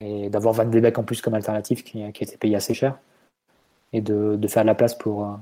et 0.01 0.31
d'avoir 0.31 0.55
Van 0.55 0.65
de 0.65 0.81
Beek 0.81 0.99
en 0.99 1.03
plus 1.03 1.21
comme 1.23 1.35
alternative 1.35 1.83
qui, 1.83 2.13
qui 2.13 2.25
a 2.25 2.27
été 2.27 2.37
payé 2.37 2.57
assez 2.57 2.75
cher 2.75 2.99
et 3.93 4.01
de, 4.01 4.37
de 4.37 4.49
faire 4.49 4.63
de 4.63 4.69
la 4.69 4.75
place 4.75 4.95
pour, 4.95 5.25
euh, 5.25 5.35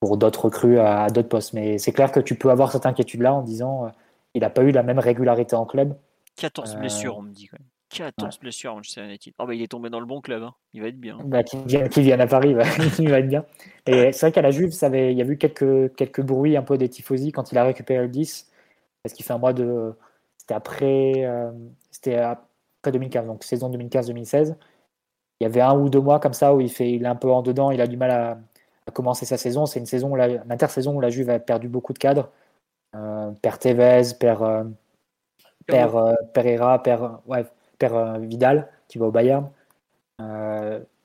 pour 0.00 0.16
d'autres 0.16 0.46
recrues 0.46 0.78
à, 0.78 1.08
d'autres 1.10 1.28
postes. 1.28 1.52
Mais 1.52 1.78
c'est 1.78 1.92
clair 1.92 2.12
que 2.12 2.20
tu 2.20 2.34
peux 2.34 2.50
avoir 2.50 2.72
cette 2.72 2.86
inquiétude-là 2.86 3.34
en 3.34 3.42
disant 3.42 3.86
euh, 3.86 3.88
il 4.34 4.40
n'a 4.40 4.50
pas 4.50 4.62
eu 4.62 4.70
la 4.70 4.82
même 4.82 4.98
régularité 4.98 5.56
en 5.56 5.66
club. 5.66 5.96
14 6.36 6.76
blessures, 6.76 7.18
on 7.18 7.22
me 7.22 7.32
dit 7.32 7.48
quand 7.48 7.58
même. 7.58 7.68
14 7.90 8.38
blessures 8.40 8.74
Manchester 8.74 9.04
United. 9.04 9.34
Oh 9.38 9.46
bah 9.46 9.54
il 9.54 9.62
est 9.62 9.68
tombé 9.68 9.90
dans 9.90 10.00
le 10.00 10.06
bon 10.06 10.20
club, 10.20 10.42
hein. 10.42 10.54
il 10.72 10.82
va 10.82 10.88
être 10.88 11.00
bien. 11.00 11.18
Bah, 11.24 11.42
qui, 11.42 11.56
vient, 11.66 12.20
à 12.20 12.26
Paris, 12.26 12.50
il 12.98 13.10
va 13.10 13.18
être 13.18 13.28
bien. 13.28 13.44
Et 13.86 14.12
c'est 14.12 14.20
vrai 14.20 14.32
qu'à 14.32 14.42
la 14.42 14.50
Juve, 14.50 14.70
ça 14.70 14.86
avait, 14.86 15.12
il 15.12 15.18
y 15.18 15.22
a 15.22 15.24
eu 15.24 15.36
quelques, 15.36 15.94
quelques 15.96 16.22
bruits 16.22 16.56
un 16.56 16.62
peu 16.62 16.78
des 16.78 16.88
tifosi 16.88 17.32
quand 17.32 17.52
il 17.52 17.58
a 17.58 17.64
récupéré 17.64 18.02
le 18.02 18.08
10, 18.08 18.50
parce 19.02 19.14
qu'il 19.14 19.24
fait 19.24 19.32
un 19.32 19.38
mois 19.38 19.52
de. 19.52 19.92
C'était 20.38 20.54
après, 20.54 21.28
c'était 21.90 22.16
après 22.16 22.92
2015, 22.92 23.26
donc 23.26 23.44
saison 23.44 23.70
2015-2016. 23.70 24.56
Il 25.40 25.44
y 25.44 25.46
avait 25.46 25.60
un 25.62 25.74
ou 25.74 25.88
deux 25.88 26.00
mois 26.00 26.20
comme 26.20 26.34
ça 26.34 26.54
où 26.54 26.60
il, 26.60 26.70
fait, 26.70 26.92
il 26.92 27.04
est 27.04 27.08
un 27.08 27.16
peu 27.16 27.30
en 27.30 27.42
dedans, 27.42 27.70
il 27.70 27.80
a 27.80 27.86
du 27.86 27.96
mal 27.96 28.10
à, 28.10 28.38
commencer 28.92 29.24
sa 29.24 29.38
saison. 29.38 29.66
C'est 29.66 29.78
une 29.78 29.86
saison, 29.86 30.14
la, 30.14 30.28
une 30.28 30.52
intersaison 30.52 30.94
où 30.96 31.00
la 31.00 31.10
Juve 31.10 31.30
a 31.30 31.38
perdu 31.38 31.68
beaucoup 31.68 31.92
de 31.92 31.98
cadres. 31.98 32.30
Euh, 32.94 33.30
père 33.42 33.58
Tevez, 33.58 34.14
Père, 34.18 34.42
euh, 34.42 34.64
Père 35.66 35.96
euh, 35.96 36.14
Pereira, 36.34 36.82
Père, 36.82 37.20
ouais, 37.26 37.44
Père 37.80 38.18
Vidal 38.20 38.68
qui 38.86 38.98
va 38.98 39.06
au 39.06 39.10
Bayern. 39.10 39.48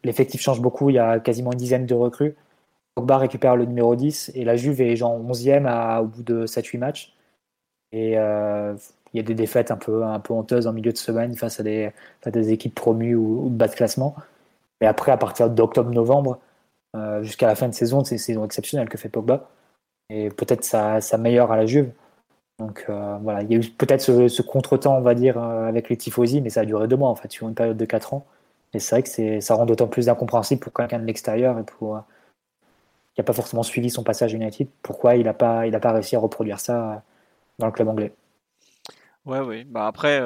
L'effectif 0.04 0.42
change 0.42 0.62
beaucoup, 0.62 0.92
il 0.92 0.98
y 0.98 1.00
a 1.00 1.20
quasiment 1.20 1.52
une 1.52 1.58
dizaine 1.58 1.88
de 1.88 1.96
recrues. 1.96 2.36
Pogba 2.94 3.18
récupère 3.18 3.56
le 3.56 3.66
numéro 3.66 3.96
10 3.96 4.32
et 4.36 4.46
la 4.46 4.56
Juve 4.56 4.82
est 4.82 4.96
genre 4.96 5.20
11e 5.20 5.66
à, 5.66 6.04
au 6.04 6.06
bout 6.06 6.22
de 6.22 6.46
7-8 6.46 6.78
matchs. 6.78 7.16
Et 7.92 8.18
il 9.16 9.20
y 9.20 9.22
a 9.22 9.24
des 9.24 9.34
défaites 9.34 9.72
un 9.72 9.78
peu, 9.78 10.04
honteuses 10.30 10.68
en 10.68 10.74
milieu 10.74 10.92
de 10.92 10.98
semaine 10.98 11.36
face 11.36 11.62
à 11.62 11.64
des, 11.64 12.52
équipes 12.52 12.76
promues 12.76 13.16
ou, 13.16 13.50
de 13.50 13.56
bas 13.56 13.70
de 13.70 13.74
classement. 13.74 14.14
Mais 14.82 14.88
après, 14.88 15.14
à 15.14 15.18
partir 15.18 15.50
d'octobre-novembre, 15.50 16.40
euh, 16.98 17.24
jusqu'à 17.24 17.48
la 17.48 17.56
fin 17.56 17.70
de 17.70 17.74
saison, 17.74 18.04
c'est 18.04 18.16
une 18.16 18.20
saison 18.20 18.44
exceptionnelle 18.44 18.90
que 18.90 18.98
fait 18.98 19.08
Pogba. 19.08 19.50
Et 20.10 20.30
peut-être 20.30 20.66
ça, 20.66 21.00
ça 21.00 21.18
meilleure 21.18 21.54
à 21.54 21.56
la 21.56 21.66
Juve. 21.66 21.92
Donc 22.60 22.86
euh, 22.90 23.18
voilà, 23.22 23.44
il 23.44 23.52
y 23.52 23.56
a 23.56 23.58
eu 23.58 23.70
peut-être 23.70 24.02
ce, 24.02 24.28
ce 24.28 24.42
contretemps, 24.42 24.98
on 24.98 25.02
va 25.02 25.14
dire, 25.14 25.38
euh, 25.38 25.68
avec 25.68 25.90
les 25.90 25.98
tifosi, 25.98 26.42
mais 26.42 26.50
ça 26.50 26.62
a 26.62 26.66
duré 26.66 26.88
deux 26.88 26.96
mois 26.96 27.10
en 27.10 27.16
fait, 27.16 27.32
sur 27.32 27.48
une 27.48 27.56
période 27.56 27.78
de 27.78 27.86
quatre 27.86 28.14
ans. 28.14 28.26
Et 28.74 28.80
c'est 28.80 28.96
vrai 28.96 29.04
que 29.04 29.40
ça 29.42 29.56
rend 29.56 29.66
d'autant 29.66 29.88
plus 29.88 30.10
incompréhensible 30.10 30.62
pour 30.62 30.74
quelqu'un 30.74 31.00
de 31.00 31.06
l'extérieur 31.06 31.60
et 31.60 31.64
pour 31.64 32.02
qui 33.14 33.22
n'a 33.22 33.24
pas 33.24 33.34
forcément 33.34 33.64
suivi 33.64 33.90
son 33.90 34.04
passage 34.04 34.34
United, 34.34 34.68
pourquoi 34.82 35.16
il 35.16 35.24
n'a 35.24 35.34
pas, 35.34 35.70
pas 35.80 35.92
réussi 35.94 36.18
à 36.18 36.20
reproduire 36.20 36.60
ça 36.60 37.04
dans 37.60 37.68
le 37.68 37.72
club 37.72 37.88
anglais. 37.88 38.14
Ouais, 39.24 39.40
oui. 39.40 39.64
Bah 39.64 39.88
après, 39.88 40.22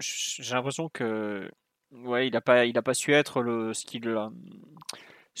j'ai 0.00 0.54
l'impression 0.54 0.88
que 0.88 1.48
ouais, 1.92 2.26
il 2.26 2.32
n'a 2.32 2.40
pas, 2.40 2.66
il 2.66 2.72
pas 2.82 2.94
su 2.94 3.14
être 3.14 3.42
le, 3.42 3.72
ce 3.72 3.84
qu'il 3.84 4.02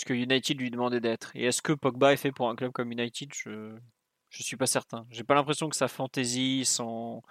que 0.04 0.12
United 0.12 0.60
lui 0.60 0.70
demandait 0.70 1.00
d'être. 1.00 1.32
Et 1.34 1.46
est-ce 1.46 1.62
que 1.62 1.72
Pogba 1.72 2.12
est 2.12 2.16
fait 2.16 2.32
pour 2.32 2.48
un 2.48 2.56
club 2.56 2.72
comme 2.72 2.92
United? 2.92 3.30
Ne 4.40 4.44
suis 4.44 4.56
pas 4.56 4.66
certain. 4.66 5.06
J'ai 5.10 5.24
pas 5.24 5.34
l'impression 5.34 5.68
que 5.68 5.76
sa 5.76 5.88
fantaisie, 5.88 6.64
son... 6.64 7.22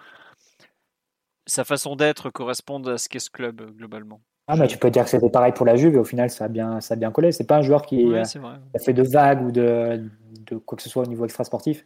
sa 1.46 1.64
façon 1.64 1.96
d'être 1.96 2.30
correspondent 2.30 2.88
à 2.88 2.98
ce 2.98 3.08
qu'est 3.08 3.18
ce 3.18 3.30
club 3.30 3.76
globalement. 3.76 4.20
Ah, 4.48 4.56
mais 4.56 4.68
tu 4.68 4.78
peux 4.78 4.90
dire 4.90 5.04
que 5.04 5.10
c'était 5.10 5.28
pareil 5.28 5.52
pour 5.52 5.66
la 5.66 5.74
Juve 5.74 5.94
et 5.96 5.98
au 5.98 6.04
final 6.04 6.30
ça 6.30 6.44
a 6.44 6.48
bien, 6.48 6.80
ça 6.80 6.94
a 6.94 6.96
bien 6.96 7.10
collé. 7.10 7.32
C'est 7.32 7.44
pas 7.46 7.56
un 7.56 7.62
joueur 7.62 7.82
qui 7.82 8.12
euh, 8.12 8.22
a 8.22 8.78
fait 8.78 8.92
de 8.92 9.02
vagues 9.02 9.42
ou 9.42 9.50
de, 9.50 10.08
de, 10.48 10.56
quoi 10.56 10.76
que 10.76 10.82
ce 10.82 10.88
soit 10.88 11.02
au 11.02 11.06
niveau 11.06 11.24
extra-sportif. 11.24 11.84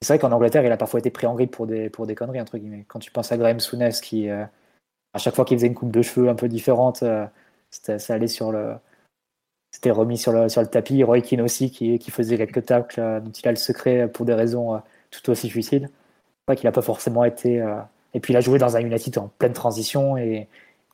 C'est 0.00 0.14
vrai 0.14 0.18
qu'en 0.18 0.32
Angleterre, 0.32 0.64
il 0.64 0.72
a 0.72 0.78
parfois 0.78 1.00
été 1.00 1.10
pris 1.10 1.26
en 1.26 1.34
grippe 1.34 1.50
pour 1.50 1.66
des, 1.66 1.90
pour 1.90 2.06
des 2.06 2.14
conneries, 2.14 2.40
entre 2.40 2.56
guillemets. 2.56 2.86
Quand 2.88 3.00
tu 3.00 3.10
penses 3.10 3.32
à 3.32 3.36
Graham 3.36 3.60
Souness, 3.60 4.00
qui, 4.00 4.30
euh, 4.30 4.44
à 5.12 5.18
chaque 5.18 5.34
fois 5.34 5.44
qu'il 5.44 5.58
faisait 5.58 5.66
une 5.66 5.74
coupe 5.74 5.92
de 5.92 6.00
cheveux 6.00 6.30
un 6.30 6.34
peu 6.34 6.48
différente, 6.48 7.02
euh, 7.02 7.26
ça 7.70 8.14
allait 8.14 8.26
sur 8.26 8.50
le, 8.50 8.76
c'était 9.70 9.90
remis 9.90 10.18
sur 10.18 10.32
le, 10.32 10.48
sur 10.48 10.60
le 10.60 10.66
tapis. 10.66 11.02
Roy 11.04 11.20
Keane 11.20 11.40
aussi, 11.40 11.70
qui, 11.70 11.98
qui 11.98 12.10
faisait 12.10 12.36
quelques 12.36 12.66
tacles 12.66 13.00
euh, 13.00 13.20
dont 13.20 13.30
il 13.30 13.48
a 13.48 13.52
le 13.52 13.56
secret 13.56 14.08
pour 14.08 14.26
des 14.26 14.34
raisons 14.34 14.74
euh, 14.74 14.78
tout 15.10 15.30
aussi 15.30 15.48
suicides. 15.48 15.88
C'est 15.88 16.52
vrai 16.52 16.56
qu'il 16.56 16.66
n'a 16.66 16.72
pas 16.72 16.82
forcément 16.82 17.24
été. 17.24 17.60
Euh, 17.60 17.76
et 18.14 18.20
puis 18.20 18.32
il 18.32 18.36
a 18.36 18.40
joué 18.40 18.58
dans 18.58 18.76
un 18.76 18.80
United 18.80 19.18
en 19.18 19.28
pleine 19.38 19.52
transition 19.52 20.16
et, 20.16 20.48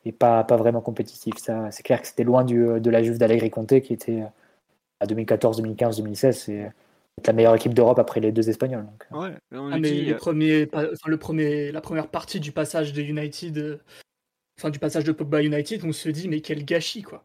et 0.05 0.11
pas, 0.11 0.43
pas 0.43 0.57
vraiment 0.57 0.81
compétitif. 0.81 1.37
Ça, 1.37 1.71
c'est 1.71 1.83
clair 1.83 2.01
que 2.01 2.07
c'était 2.07 2.23
loin 2.23 2.43
du, 2.43 2.79
de 2.79 2.89
la 2.89 3.01
Juve 3.01 3.17
d'Allegri 3.17 3.49
Conte 3.49 3.79
qui 3.81 3.93
était 3.93 4.23
à 4.99 5.07
2014, 5.07 5.57
2015, 5.57 5.97
2016. 5.97 6.37
C'est 6.37 6.71
la 7.25 7.33
meilleure 7.33 7.55
équipe 7.55 7.73
d'Europe 7.73 7.97
après 7.97 8.19
les 8.19 8.31
deux 8.31 8.47
Espagnols. 8.47 8.85
Donc. 8.85 9.19
Ouais, 9.19 9.33
ah, 9.51 9.79
mais 9.79 10.01
le 10.01 10.15
premier, 10.17 10.69
enfin, 10.71 10.87
le 11.07 11.17
premier, 11.17 11.71
la 11.71 11.81
première 11.81 12.07
partie 12.07 12.39
du 12.39 12.51
passage 12.51 12.93
de 12.93 13.01
United, 13.01 13.79
enfin 14.59 14.69
du 14.69 14.77
passage 14.77 15.03
de 15.03 15.11
Pogba 15.11 15.41
United, 15.41 15.83
on 15.83 15.91
se 15.91 16.09
dit 16.09 16.27
mais 16.27 16.41
quel 16.41 16.63
gâchis 16.63 17.01
quoi 17.01 17.23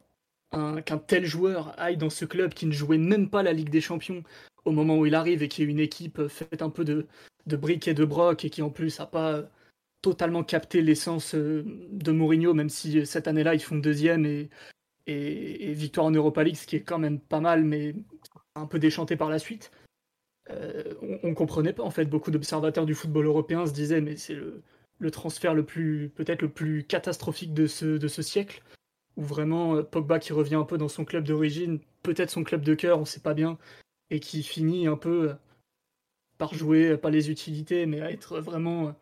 qu'un 0.52 0.98
tel 0.98 1.24
joueur 1.24 1.74
aille 1.78 1.96
dans 1.96 2.10
ce 2.10 2.24
club 2.24 2.54
qui 2.54 2.66
ne 2.66 2.72
jouait 2.72 2.98
même 2.98 3.30
pas 3.30 3.42
la 3.42 3.52
Ligue 3.52 3.70
des 3.70 3.80
Champions 3.80 4.22
au 4.64 4.70
moment 4.70 4.98
où 4.98 5.06
il 5.06 5.14
arrive 5.14 5.42
et 5.42 5.48
qui 5.48 5.62
est 5.62 5.66
une 5.66 5.80
équipe 5.80 6.28
faite 6.28 6.62
un 6.62 6.70
peu 6.70 6.84
de, 6.84 7.06
de 7.46 7.56
briques 7.56 7.88
et 7.88 7.94
de 7.94 8.04
broc 8.04 8.44
et 8.44 8.50
qui 8.50 8.62
en 8.62 8.70
plus 8.70 8.98
n'a 8.98 9.06
pas 9.06 9.44
totalement 10.02 10.42
capté 10.42 10.82
l'essence 10.82 11.34
euh, 11.34 11.64
de 11.90 12.12
Mourinho, 12.12 12.54
même 12.54 12.68
si 12.68 12.98
euh, 12.98 13.04
cette 13.04 13.28
année-là 13.28 13.54
ils 13.54 13.62
font 13.62 13.76
deuxième 13.76 14.26
et, 14.26 14.50
et, 15.06 15.72
victoire 15.72 16.06
en 16.06 16.10
Europa 16.10 16.42
League, 16.42 16.56
ce 16.56 16.66
qui 16.66 16.76
est 16.76 16.82
quand 16.82 16.98
même 16.98 17.20
pas 17.20 17.40
mal, 17.40 17.64
mais 17.64 17.94
un 18.56 18.66
peu 18.66 18.78
déchanté 18.78 19.16
par 19.16 19.30
la 19.30 19.38
suite. 19.38 19.70
Euh, 20.50 20.94
on, 21.22 21.28
ne 21.28 21.34
comprenait 21.34 21.72
pas 21.72 21.84
en 21.84 21.90
fait. 21.90 22.04
Beaucoup 22.04 22.32
d'observateurs 22.32 22.84
du 22.84 22.94
football 22.94 23.26
européen 23.26 23.64
se 23.64 23.72
disaient 23.72 24.00
mais 24.00 24.16
c'est 24.16 24.34
le, 24.34 24.62
le, 24.98 25.10
transfert 25.12 25.54
le 25.54 25.64
plus 25.64 26.10
peut-être 26.16 26.42
le 26.42 26.48
plus 26.48 26.84
catastrophique 26.84 27.54
de 27.54 27.68
ce, 27.68 27.96
de 27.96 28.08
ce 28.08 28.22
siècle 28.22 28.60
où 29.16 29.22
vraiment 29.22 29.76
euh, 29.76 29.82
Pogba 29.82 30.18
qui 30.18 30.32
revient 30.32 30.54
un 30.56 30.64
peu 30.64 30.78
dans 30.78 30.88
son 30.88 31.04
club 31.04 31.24
d'origine, 31.24 31.80
peut-être 32.02 32.30
son 32.30 32.44
club 32.44 32.62
de 32.62 32.74
cœur, 32.74 32.98
on 32.98 33.04
sait 33.04 33.20
pas 33.20 33.34
bien, 33.34 33.58
et 34.10 34.20
qui 34.20 34.42
finit 34.42 34.86
un 34.86 34.96
peu 34.96 35.30
euh, 35.30 35.34
par 36.38 36.54
jouer, 36.54 36.90
euh, 36.90 36.96
pas 36.96 37.10
les 37.10 37.30
utilités, 37.30 37.86
mais 37.86 38.00
à 38.00 38.10
être 38.10 38.40
vraiment 38.40 38.94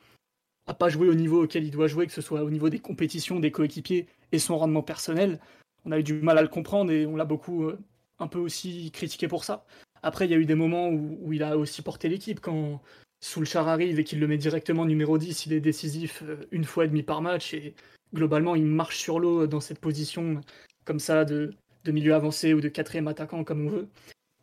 à 0.67 0.75
pas 0.75 0.89
jouer 0.89 1.09
au 1.09 1.15
niveau 1.15 1.45
auquel 1.45 1.65
il 1.65 1.71
doit 1.71 1.89
jouer, 1.89 2.07
que 2.07 2.13
ce 2.13 2.21
soit 2.21 2.43
au 2.43 2.51
niveau 2.51 2.69
des 2.71 2.79
compétitions, 2.79 3.41
des 3.41 3.51
coéquipiers 3.51 4.07
et 4.33 4.39
son 4.39 4.59
rendement 4.59 4.83
personnel. 4.83 5.41
On 5.85 5.93
a 5.93 5.99
eu 5.99 6.03
du 6.03 6.15
mal 6.15 6.39
à 6.39 6.43
le 6.43 6.49
comprendre 6.49 6.93
et 6.93 7.07
on 7.07 7.17
l'a 7.17 7.25
beaucoup 7.25 7.71
un 8.19 8.29
peu 8.29 8.39
aussi 8.39 8.91
critiqué 8.93 9.27
pour 9.27 9.45
ça. 9.45 9.65
Après, 10.03 10.27
il 10.27 10.31
y 10.31 10.35
a 10.35 10.37
eu 10.37 10.45
des 10.45 10.55
moments 10.55 10.89
où, 10.89 11.33
il 11.33 11.43
a 11.43 11.57
aussi 11.57 11.83
porté 11.83 12.09
l'équipe. 12.09 12.41
Quand 12.41 12.81
Soulchar 13.21 13.67
arrive 13.67 13.99
et 13.99 14.05
qu'il 14.05 14.21
le 14.21 14.29
met 14.29 14.39
directement 14.39 14.85
numéro 14.85 15.19
10, 15.19 15.47
il 15.47 15.55
est 15.55 15.61
décisif 15.61 16.23
une 16.53 16.65
fois 16.65 16.85
et 16.85 16.89
demi 16.89 17.03
par 17.03 17.23
match 17.23 17.55
et 17.55 17.75
globalement, 18.15 18.55
il 18.57 18.65
marche 18.67 18.99
sur 18.99 19.21
l'eau 19.21 19.47
dans 19.47 19.61
cette 19.61 19.81
position 19.81 20.41
comme 20.85 21.01
ça 21.01 21.25
de, 21.25 21.55
milieu 21.87 22.15
avancé 22.15 22.55
ou 22.55 22.61
de 22.61 22.69
quatrième 22.69 23.09
attaquant, 23.09 23.45
comme 23.45 23.67
on 23.67 23.71
veut, 23.71 23.89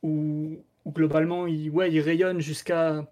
où, 0.04 0.58
globalement, 0.88 1.48
il, 1.48 1.70
ouais, 1.70 1.92
il 1.92 2.00
rayonne 2.00 2.40
jusqu'à 2.40 3.06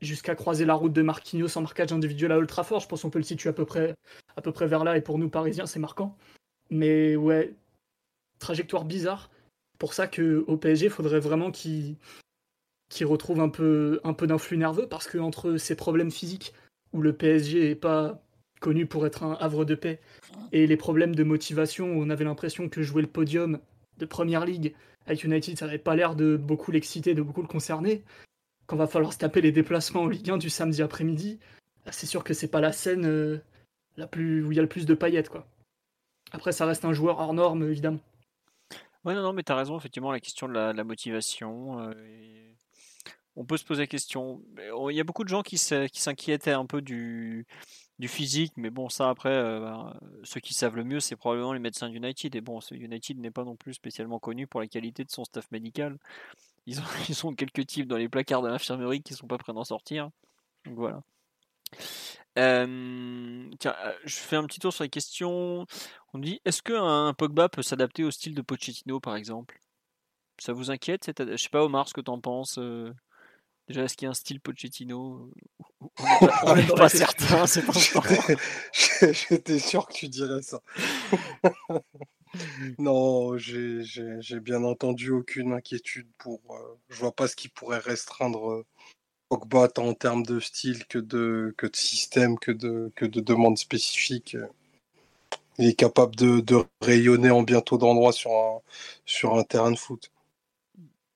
jusqu'à 0.00 0.36
croiser 0.36 0.64
la 0.64 0.74
route 0.74 0.92
de 0.92 1.02
Marquinhos 1.02 1.58
en 1.58 1.62
marquage 1.62 1.92
individuel 1.92 2.30
à 2.30 2.38
ultra 2.38 2.62
fort. 2.62 2.80
Je 2.80 2.86
pense 2.86 3.02
qu'on 3.02 3.10
peut 3.10 3.18
le 3.18 3.24
situer 3.24 3.50
à 3.50 3.52
peu 3.52 3.64
près, 3.64 3.96
à 4.36 4.42
peu 4.42 4.52
près 4.52 4.68
vers 4.68 4.84
là, 4.84 4.96
et 4.96 5.00
pour 5.00 5.18
nous, 5.18 5.28
Parisiens, 5.28 5.66
c'est 5.66 5.80
marquant. 5.80 6.16
Mais 6.70 7.16
ouais, 7.16 7.54
trajectoire 8.38 8.84
bizarre. 8.84 9.30
Pour 9.78 9.94
ça 9.94 10.06
qu'au 10.06 10.56
PSG, 10.56 10.86
il 10.86 10.90
faudrait 10.90 11.20
vraiment 11.20 11.50
qu'il 11.50 11.96
retrouve 13.02 13.40
un 13.40 13.48
peu, 13.48 14.00
un 14.04 14.12
peu 14.12 14.26
d'influx 14.26 14.56
nerveux, 14.56 14.88
parce 14.88 15.08
que 15.08 15.18
entre 15.18 15.56
ses 15.56 15.74
problèmes 15.74 16.12
physiques, 16.12 16.54
où 16.92 17.02
le 17.02 17.12
PSG 17.12 17.70
est 17.70 17.74
pas 17.74 18.22
connu 18.60 18.86
pour 18.86 19.06
être 19.06 19.22
un 19.22 19.34
havre 19.40 19.64
de 19.64 19.74
paix, 19.74 20.00
et 20.52 20.66
les 20.66 20.76
problèmes 20.76 21.14
de 21.14 21.24
motivation, 21.24 21.86
on 21.86 22.10
avait 22.10 22.24
l'impression 22.24 22.68
que 22.68 22.82
jouer 22.82 23.02
le 23.02 23.08
podium 23.08 23.58
de 23.98 24.06
Première 24.06 24.44
Ligue 24.44 24.74
avec 25.08 25.24
United, 25.24 25.58
ça 25.58 25.66
n'avait 25.66 25.78
pas 25.78 25.96
l'air 25.96 26.14
de 26.14 26.36
beaucoup 26.36 26.70
l'exciter, 26.70 27.14
de 27.14 27.22
beaucoup 27.22 27.40
le 27.40 27.48
concerner. 27.48 28.04
Quand 28.66 28.76
va 28.76 28.86
falloir 28.86 29.12
se 29.12 29.18
taper 29.18 29.40
les 29.40 29.52
déplacements 29.52 30.02
en 30.02 30.06
Ligue 30.06 30.30
1 30.30 30.36
du 30.36 30.50
samedi 30.50 30.82
après-midi, 30.82 31.38
bah, 31.86 31.92
c'est 31.92 32.06
sûr 32.06 32.22
que 32.24 32.34
c'est 32.34 32.48
pas 32.48 32.60
la 32.60 32.72
scène 32.72 33.06
euh, 33.06 33.38
la 33.96 34.06
plus 34.06 34.44
où 34.44 34.52
il 34.52 34.56
y 34.56 34.58
a 34.58 34.62
le 34.62 34.68
plus 34.68 34.84
de 34.84 34.94
paillettes, 34.94 35.30
quoi. 35.30 35.46
Après, 36.32 36.52
ça 36.52 36.66
reste 36.66 36.84
un 36.84 36.92
joueur 36.92 37.18
hors 37.18 37.32
norme, 37.32 37.62
évidemment. 37.62 38.00
Ouais, 39.04 39.14
non, 39.14 39.22
non, 39.22 39.32
mais 39.32 39.42
tu 39.42 39.52
as 39.52 39.56
raison, 39.56 39.78
effectivement, 39.78 40.12
la 40.12 40.20
question 40.20 40.46
de 40.46 40.52
la, 40.52 40.84
motivation. 40.84 41.80
Euh, 41.80 41.94
on 43.34 43.46
peut 43.46 43.56
se 43.56 43.64
poser 43.64 43.84
la 43.84 43.86
question. 43.86 44.42
Il 44.90 44.94
y 44.94 45.00
a 45.00 45.04
beaucoup 45.04 45.24
de 45.24 45.30
gens 45.30 45.42
qui 45.42 45.56
s'inquiétaient 45.56 46.52
un 46.52 46.66
peu 46.66 46.82
du, 46.82 47.46
du 47.98 48.08
physique, 48.08 48.52
mais 48.56 48.70
bon, 48.70 48.88
ça 48.88 49.08
après, 49.10 49.34
euh, 49.34 49.60
ben, 49.60 49.98
ceux 50.22 50.40
qui 50.40 50.54
savent 50.54 50.76
le 50.76 50.84
mieux, 50.84 51.00
c'est 51.00 51.16
probablement 51.16 51.52
les 51.52 51.58
médecins 51.58 51.88
d'United. 51.88 52.34
Et 52.36 52.40
bon, 52.40 52.60
United 52.70 53.18
n'est 53.18 53.30
pas 53.30 53.44
non 53.44 53.56
plus 53.56 53.74
spécialement 53.74 54.20
connu 54.20 54.46
pour 54.46 54.60
la 54.60 54.68
qualité 54.68 55.04
de 55.04 55.10
son 55.10 55.24
staff 55.24 55.50
médical. 55.50 55.98
Ils 56.66 57.26
ont, 57.26 57.34
quelques 57.34 57.66
types 57.66 57.88
dans 57.88 57.96
les 57.96 58.08
placards 58.08 58.42
de 58.42 58.48
l'infirmerie 58.48 59.02
qui 59.02 59.14
sont 59.14 59.26
pas 59.26 59.38
prêts 59.38 59.54
d'en 59.54 59.64
sortir. 59.64 60.10
Donc 60.66 60.76
voilà. 60.76 61.02
Euh, 62.38 63.50
tiens, 63.58 63.74
euh, 63.84 63.92
je 64.04 64.16
fais 64.16 64.36
un 64.36 64.44
petit 64.44 64.60
tour 64.60 64.72
sur 64.72 64.84
les 64.84 64.90
questions. 64.90 65.66
On 66.12 66.18
dit 66.18 66.40
est-ce 66.44 66.62
qu'un 66.62 67.14
Pogba 67.14 67.48
peut 67.48 67.62
s'adapter 67.62 68.04
au 68.04 68.10
style 68.10 68.34
de 68.34 68.42
Pochettino 68.42 69.00
par 69.00 69.16
exemple? 69.16 69.58
Ça 70.38 70.52
vous 70.52 70.70
inquiète 70.70 71.10
Je 71.18 71.36
sais 71.36 71.48
pas, 71.48 71.64
Omar, 71.64 71.88
ce 71.88 71.94
que 71.94 72.00
tu 72.00 72.10
en 72.10 72.20
penses 72.20 72.60
Déjà, 73.68 73.82
est-ce 73.84 73.96
qu'il 73.96 74.06
y 74.06 74.08
a 74.08 74.10
un 74.10 74.14
style 74.14 74.40
Pochettino? 74.40 75.30
On 76.44 76.56
n'est 76.56 76.66
pas, 76.66 76.88
certain, 76.88 77.46
c'est 77.46 77.62
J'étais 79.28 79.58
sûr 79.58 79.86
que 79.86 79.92
tu 79.92 80.08
dirais 80.08 80.40
ça. 80.40 80.62
non, 82.78 83.36
j'ai 83.36 84.40
bien 84.40 84.64
entendu 84.64 85.10
aucune 85.10 85.52
inquiétude 85.52 86.08
pour. 86.16 86.40
Euh, 86.50 86.78
je 86.88 86.96
vois 86.96 87.12
pas 87.12 87.28
ce 87.28 87.36
qui 87.36 87.48
pourrait 87.48 87.78
restreindre 87.78 88.50
euh, 88.50 88.66
Pogba 89.28 89.68
tant 89.68 89.88
en 89.88 89.94
termes 89.94 90.22
de 90.22 90.40
style 90.40 90.86
que 90.86 90.98
de, 90.98 91.54
que 91.58 91.66
de 91.66 91.76
système, 91.76 92.38
que 92.38 92.52
de, 92.52 92.90
que 92.96 93.04
de 93.04 93.20
demandes 93.20 93.58
spécifiques. 93.58 94.36
Il 95.58 95.66
est 95.66 95.74
capable 95.74 96.16
de, 96.16 96.40
de 96.40 96.64
rayonner 96.80 97.30
en 97.30 97.42
bientôt 97.42 97.76
d'endroits 97.76 98.12
sur 98.12 98.30
un, 98.30 98.60
sur 99.04 99.34
un 99.34 99.42
terrain 99.42 99.72
de 99.72 99.78
foot. 99.78 100.10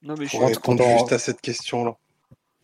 Non, 0.02 0.16
mais 0.18 0.26
je 0.26 0.36
pour 0.36 0.46
répondre 0.46 0.84
juste 0.98 1.12
à 1.12 1.18
cette 1.18 1.40
question-là. 1.40 1.96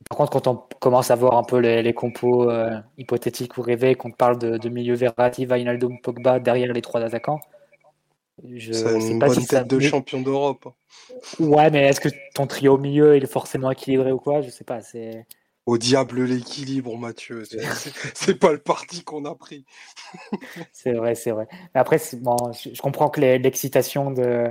Par 0.09 0.17
contre, 0.17 0.33
quand 0.33 0.47
on 0.47 0.63
commence 0.81 1.11
à 1.11 1.17
voir 1.17 1.37
un 1.37 1.43
peu 1.43 1.59
les, 1.59 1.93
compos 1.93 2.51
euh, 2.51 2.79
hypothétiques 2.97 3.59
ou 3.59 3.63
rêvés, 3.63 3.95
qu'on 3.95 4.11
parle 4.11 4.39
de, 4.39 4.69
milieu 4.69 4.95
Verratti, 4.95 5.47
Wijnaldum, 5.47 6.01
Pogba 6.01 6.41
derrière 6.41 6.73
les 6.73 6.83
trois 6.83 7.03
attaquants, 7.03 7.41
je 8.55 8.73
c'est 8.73 9.11
une 9.11 9.19
bonne 9.19 9.47
tête 9.47 9.67
de 9.67 9.81
champion 9.81 10.21
d'Europe. 10.21 10.69
Ouais, 11.41 11.71
mais 11.71 11.89
est-ce 11.89 12.01
que 12.01 12.09
ton 12.35 12.47
trio 12.47 12.75
au 12.75 12.79
milieu 12.79 13.17
est 13.17 13.27
forcément 13.27 13.71
équilibré 13.71 14.13
ou 14.13 14.19
quoi? 14.19 14.43
Je 14.43 14.51
sais 14.51 14.65
pas. 14.65 14.81
C'est 14.81 15.27
au 15.69 15.77
diable 15.77 16.25
l'équilibre, 16.25 16.97
Mathieu. 16.97 17.45
C'est 18.15 18.35
pas 18.41 18.53
le 18.53 18.59
parti 18.59 19.05
qu'on 19.05 19.27
a 19.27 19.35
pris. 19.35 19.67
c'est 20.73 20.93
vrai, 20.93 21.15
c'est 21.15 21.31
vrai. 21.31 21.47
Après, 21.75 22.01
bon, 22.15 22.37
je 22.53 22.81
comprends 22.81 23.11
que 23.11 23.21
l'excitation 23.21 24.11
de, 24.11 24.49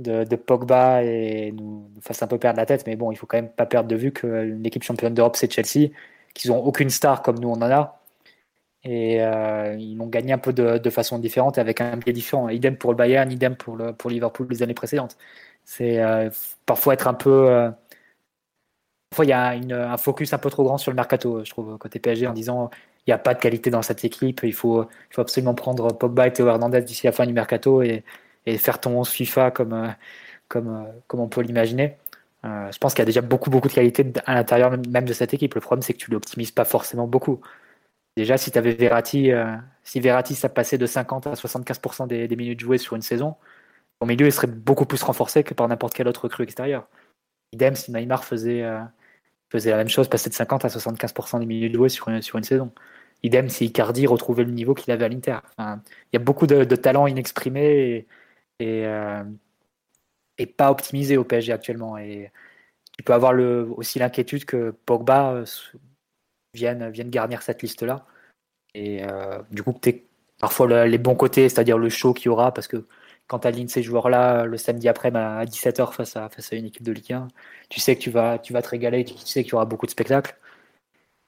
de, 0.00 0.36
Pogba 0.36 1.02
et 1.02 1.52
nous, 1.52 1.88
fasse 2.00 2.22
un 2.22 2.26
peu 2.26 2.38
perdre 2.38 2.58
la 2.58 2.66
tête, 2.66 2.86
mais 2.86 2.96
bon, 2.96 3.12
il 3.12 3.16
faut 3.16 3.26
quand 3.26 3.38
même 3.38 3.50
pas 3.50 3.66
perdre 3.66 3.88
de 3.88 3.96
vue 3.96 4.12
que 4.12 4.26
l'équipe 4.26 4.82
championne 4.82 5.14
d'Europe, 5.14 5.36
c'est 5.36 5.50
Chelsea, 5.52 5.90
qu'ils 6.34 6.52
ont 6.52 6.64
aucune 6.64 6.90
star 6.90 7.22
comme 7.22 7.38
nous 7.38 7.48
on 7.48 7.54
en 7.54 7.70
a. 7.70 8.00
Et 8.82 9.22
euh, 9.22 9.76
ils 9.78 9.96
l'ont 9.96 10.06
gagné 10.06 10.32
un 10.32 10.38
peu 10.38 10.52
de, 10.52 10.90
façon 10.90 11.18
différente 11.18 11.58
avec 11.58 11.80
un 11.80 11.96
biais 11.96 12.12
différent. 12.12 12.48
Idem 12.48 12.76
pour 12.76 12.90
le 12.92 12.96
Bayern, 12.96 13.30
idem 13.30 13.56
pour, 13.56 13.76
le, 13.76 13.92
pour 13.92 14.10
Liverpool 14.10 14.46
les 14.50 14.62
années 14.62 14.74
précédentes. 14.74 15.16
C'est 15.64 16.02
euh, 16.02 16.30
parfois 16.66 16.94
être 16.94 17.06
un 17.08 17.14
peu. 17.14 17.48
Euh, 17.50 17.70
parfois, 19.10 19.24
il 19.26 19.28
y 19.28 19.32
a 19.32 19.92
un 19.92 19.96
focus 19.98 20.32
un 20.32 20.38
peu 20.38 20.50
trop 20.50 20.64
grand 20.64 20.78
sur 20.78 20.90
le 20.90 20.96
mercato, 20.96 21.44
je 21.44 21.50
trouve, 21.50 21.76
côté 21.78 21.98
PSG, 21.98 22.26
en 22.26 22.32
disant 22.32 22.70
il 23.06 23.10
n'y 23.10 23.14
a 23.14 23.18
pas 23.18 23.34
de 23.34 23.40
qualité 23.40 23.70
dans 23.70 23.82
cette 23.82 24.04
équipe, 24.04 24.42
il 24.44 24.52
faut, 24.52 24.84
il 24.84 25.14
faut 25.14 25.22
absolument 25.22 25.54
prendre 25.54 25.92
Pogba 25.92 26.26
et 26.26 26.32
Théo 26.32 26.46
Hernandez 26.48 26.82
d'ici 26.82 27.06
la 27.06 27.12
fin 27.12 27.26
du 27.26 27.32
mercato 27.32 27.82
et 28.46 28.58
faire 28.58 28.80
ton 28.80 28.98
11 28.98 29.08
FIFA 29.08 29.50
comme, 29.50 29.72
euh, 29.72 29.88
comme, 30.48 30.68
euh, 30.68 30.90
comme 31.06 31.20
on 31.20 31.28
peut 31.28 31.42
l'imaginer. 31.42 31.96
Euh, 32.44 32.70
je 32.72 32.78
pense 32.78 32.94
qu'il 32.94 33.00
y 33.00 33.02
a 33.02 33.06
déjà 33.06 33.20
beaucoup, 33.20 33.50
beaucoup 33.50 33.68
de 33.68 33.74
qualité 33.74 34.12
à 34.26 34.34
l'intérieur 34.34 34.70
même 34.88 35.04
de 35.04 35.12
cette 35.12 35.34
équipe. 35.34 35.54
Le 35.54 35.60
problème, 35.60 35.82
c'est 35.82 35.92
que 35.94 35.98
tu 35.98 36.10
l'optimises 36.10 36.50
pas 36.52 36.64
forcément 36.64 37.06
beaucoup. 37.06 37.40
Déjà, 38.16 38.36
si 38.38 38.50
tu 38.50 38.58
avais 38.58 38.72
Verratti, 38.74 39.30
si 39.84 40.00
Verratti, 40.00 40.34
ça 40.34 40.48
passait 40.48 40.78
de 40.78 40.86
50 40.86 41.26
à 41.28 41.34
75% 41.34 42.06
des, 42.08 42.36
minutes 42.36 42.60
jouées 42.60 42.78
sur 42.78 42.96
une 42.96 43.02
saison, 43.02 43.36
ton 44.00 44.06
milieu 44.06 44.26
il 44.26 44.32
serait 44.32 44.48
beaucoup 44.48 44.84
plus 44.86 45.02
renforcé 45.02 45.44
que 45.44 45.54
par 45.54 45.68
n'importe 45.68 45.94
quel 45.94 46.08
autre 46.08 46.28
cru 46.28 46.42
extérieur. 46.44 46.88
Idem 47.52 47.76
si 47.76 47.92
Neymar 47.92 48.24
faisait, 48.24 48.64
faisait 49.50 49.70
la 49.70 49.76
même 49.76 49.88
chose, 49.88 50.08
passait 50.08 50.30
de 50.30 50.34
50 50.34 50.64
à 50.64 50.68
75% 50.68 51.38
des 51.40 51.46
minutes 51.46 51.74
jouées 51.74 51.88
sur 51.88 52.08
une, 52.08 52.20
sur 52.22 52.36
une 52.38 52.44
saison. 52.44 52.72
Idem 53.22 53.48
si 53.48 53.66
Icardi 53.66 54.06
retrouvait 54.06 54.44
le 54.44 54.52
niveau 54.52 54.74
qu'il 54.74 54.92
avait 54.92 55.04
à 55.04 55.08
l'Inter. 55.08 55.38
il 55.58 55.76
y 56.14 56.16
a 56.16 56.20
beaucoup 56.20 56.46
de, 56.46 56.64
de 56.64 56.76
talents 56.76 57.06
inexprimés 57.06 58.06
euh, 58.60 59.24
et, 60.38 60.46
pas 60.46 60.70
optimisé 60.70 61.16
au 61.16 61.24
PSG 61.24 61.52
actuellement. 61.52 61.98
Et 61.98 62.30
tu 62.96 63.04
peux 63.04 63.14
avoir 63.14 63.34
aussi 63.76 63.98
l'inquiétude 63.98 64.44
que 64.44 64.70
Pogba 64.86 65.32
euh, 65.34 65.46
vienne, 66.54 66.90
vienne 66.90 67.10
garnir 67.10 67.42
cette 67.42 67.62
liste-là. 67.62 68.06
Et 68.74 69.04
euh, 69.04 69.40
du 69.50 69.62
coup, 69.62 69.74
tu 69.80 70.04
parfois 70.38 70.86
les 70.86 70.98
bons 70.98 71.16
côtés, 71.16 71.48
c'est-à-dire 71.48 71.78
le 71.78 71.90
show 71.90 72.14
qu'il 72.14 72.26
y 72.26 72.28
aura, 72.30 72.54
parce 72.54 72.68
que 72.68 72.86
quand 73.26 73.40
tu 73.40 73.48
alignes 73.48 73.68
ces 73.68 73.82
joueurs-là 73.82 74.44
le 74.44 74.56
samedi 74.56 74.88
après 74.88 75.14
à 75.14 75.44
17h 75.44 75.92
face 75.92 76.16
à, 76.16 76.28
face 76.30 76.52
à 76.52 76.56
une 76.56 76.66
équipe 76.66 76.82
de 76.82 76.92
Ligue 76.92 77.12
1, 77.12 77.28
tu 77.68 77.80
sais 77.80 77.96
que 77.96 78.00
tu 78.00 78.10
vas, 78.10 78.38
tu 78.38 78.52
vas 78.52 78.62
te 78.62 78.68
régaler, 78.68 79.04
tu 79.04 79.14
sais 79.18 79.42
qu'il 79.44 79.52
y 79.52 79.54
aura 79.54 79.66
beaucoup 79.66 79.86
de 79.86 79.90
spectacles. 79.90 80.36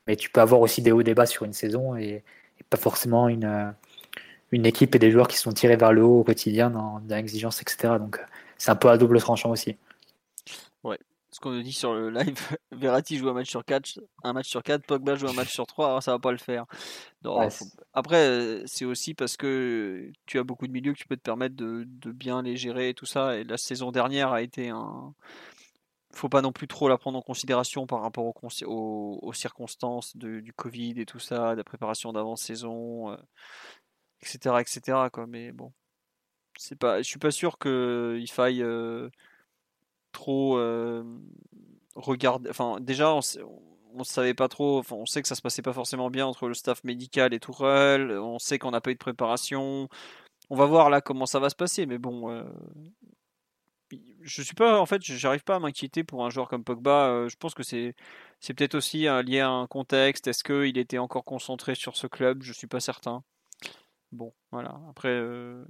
Mais 0.07 0.17
tu 0.17 0.31
peux 0.31 0.41
avoir 0.41 0.61
aussi 0.61 0.83
des 0.83 0.93
hauts 0.93 1.03
débats 1.03 1.27
sur 1.27 1.45
une 1.45 1.53
saison 1.53 1.97
et 1.97 2.25
pas 2.71 2.79
forcément 2.79 3.29
une, 3.29 3.75
une 4.53 4.67
équipe 4.67 4.95
et 4.95 4.99
des 4.99 5.11
joueurs 5.11 5.29
qui 5.29 5.39
sont 5.39 5.53
tirés 5.53 5.77
vers 5.77 5.93
le 5.93 6.05
haut 6.05 6.21
au 6.21 6.25
quotidien 6.25 6.71
dans, 6.71 7.01
l'exigence, 7.09 7.61
etc. 7.63 7.95
Donc 7.99 8.19
euh, 8.19 8.25
c'est 8.59 8.71
un 8.71 8.77
peu 8.77 8.89
à 8.89 8.99
double 8.99 9.19
tranchant 9.19 9.51
aussi. 9.51 9.77
Ouais, 10.85 10.99
ce 11.31 11.41
qu'on 11.41 11.53
nous 11.53 11.63
dit 11.63 11.73
sur 11.73 11.95
le 11.95 12.11
live, 12.11 12.39
Verratti 12.73 13.17
joue 13.17 13.31
un 13.31 13.33
match 13.33 13.49
sur 13.49 13.65
4, 13.65 14.01
un 14.23 14.33
match 14.35 14.49
sur 14.49 14.63
4, 14.63 14.85
Pogba 14.85 15.17
joue 15.17 15.29
un 15.29 15.33
match 15.33 15.51
sur 15.51 15.67
3, 15.67 15.87
alors 15.87 16.03
ça 16.03 16.13
va 16.13 16.19
pas 16.19 16.33
le 16.33 16.39
faire. 16.39 16.67
Après, 17.95 18.29
euh, 18.29 18.63
c'est 18.67 18.85
aussi 18.85 19.15
parce 19.15 19.39
que 19.39 20.13
tu 20.27 20.39
as 20.39 20.45
beaucoup 20.45 20.67
de 20.67 20.73
milieux 20.73 20.93
que 20.93 20.99
tu 20.99 21.07
peux 21.07 21.17
te 21.17 21.23
permettre 21.23 21.57
de, 21.57 21.87
bien 22.13 22.43
les 22.43 22.57
gérer 22.57 22.91
et 22.91 22.95
tout 22.95 23.07
ça. 23.07 23.37
Et 23.37 23.45
la 23.45 23.57
saison 23.57 23.91
dernière 23.91 24.33
a 24.33 24.43
été 24.43 24.69
un. 24.69 25.15
Faut 26.15 26.29
pas 26.29 26.43
non 26.43 26.53
plus 26.53 26.69
trop 26.69 26.91
la 26.91 26.99
prendre 26.99 27.17
en 27.17 27.23
considération 27.23 27.87
par 27.87 28.03
rapport 28.03 28.27
aux, 28.27 28.33
aux, 28.67 29.33
circonstances 29.33 30.15
du 30.15 30.53
Covid 30.55 31.01
et 31.01 31.07
tout 31.07 31.19
ça, 31.19 31.53
de 31.53 31.57
la 31.57 31.65
préparation 31.65 32.13
d'avant-saison. 32.13 33.17
Etc., 34.23 34.61
etc. 34.61 35.09
Quoi. 35.13 35.27
Mais 35.27 35.53
bon, 35.53 35.73
c'est 36.57 36.79
pas, 36.79 36.99
je 37.03 37.09
suis 37.09 37.19
pas 37.19 37.31
sûr 37.31 37.59
qu'il 37.59 38.31
faille 38.31 38.63
euh, 38.63 39.09
trop 40.13 40.57
euh, 40.59 41.03
regarder. 41.95 42.51
Enfin, 42.51 42.79
déjà, 42.81 43.15
on, 43.15 43.21
on 43.95 44.05
savait 44.05 44.35
pas 44.35 44.49
trop. 44.49 44.79
Enfin, 44.79 44.97
on 44.97 45.07
sait 45.07 45.23
que 45.23 45.29
ça 45.29 45.35
se 45.35 45.43
passait 45.43 45.63
pas 45.63 45.73
forcément 45.73 46.11
bien 46.11 46.27
entre 46.27 46.49
le 46.49 46.55
staff 46.55 46.85
médical 46.85 47.35
et 47.35 47.41
Tourelle. 47.41 48.13
On 48.13 48.39
sait 48.39 48.59
qu'on 48.59 48.71
n'a 48.71 48.81
pas 48.81 48.91
eu 48.91 48.95
de 48.95 48.99
préparation. 48.99 49.89
On 50.51 50.57
va 50.57 50.67
voir 50.67 50.91
là 50.91 51.01
comment 51.01 51.27
ça 51.27 51.41
va 51.41 51.51
se 51.51 51.57
passer, 51.57 51.87
mais 51.87 51.99
bon. 51.99 52.31
Euh, 52.31 52.45
je 54.23 54.43
suis 54.43 54.55
pas, 54.55 54.81
en 54.81 54.87
fait, 54.87 55.03
j'arrive 55.03 55.45
pas 55.45 55.57
à 55.57 55.59
m'inquiéter 55.59 56.05
pour 56.05 56.25
un 56.25 56.31
joueur 56.31 56.49
comme 56.49 56.65
Pogba. 56.65 57.29
je 57.29 57.37
pense 57.37 57.55
que 57.55 57.63
c'est, 57.63 57.95
c'est 58.41 58.55
peut-être 58.55 58.75
aussi 58.75 59.07
lié 59.25 59.41
à 59.41 59.51
un 59.51 59.67
contexte. 59.67 60.29
Est-ce 60.29 60.45
qu'il 60.45 60.79
était 60.79 60.99
encore 60.99 61.25
concentré 61.25 61.75
sur 61.75 61.97
ce 61.97 62.07
club? 62.07 62.43
Je 62.43 62.53
suis 62.53 62.67
pas 62.67 62.81
certain. 62.81 63.23
Bon, 64.13 64.33
voilà. 64.51 64.79
Après, 64.91 65.09
euh, 65.09 65.65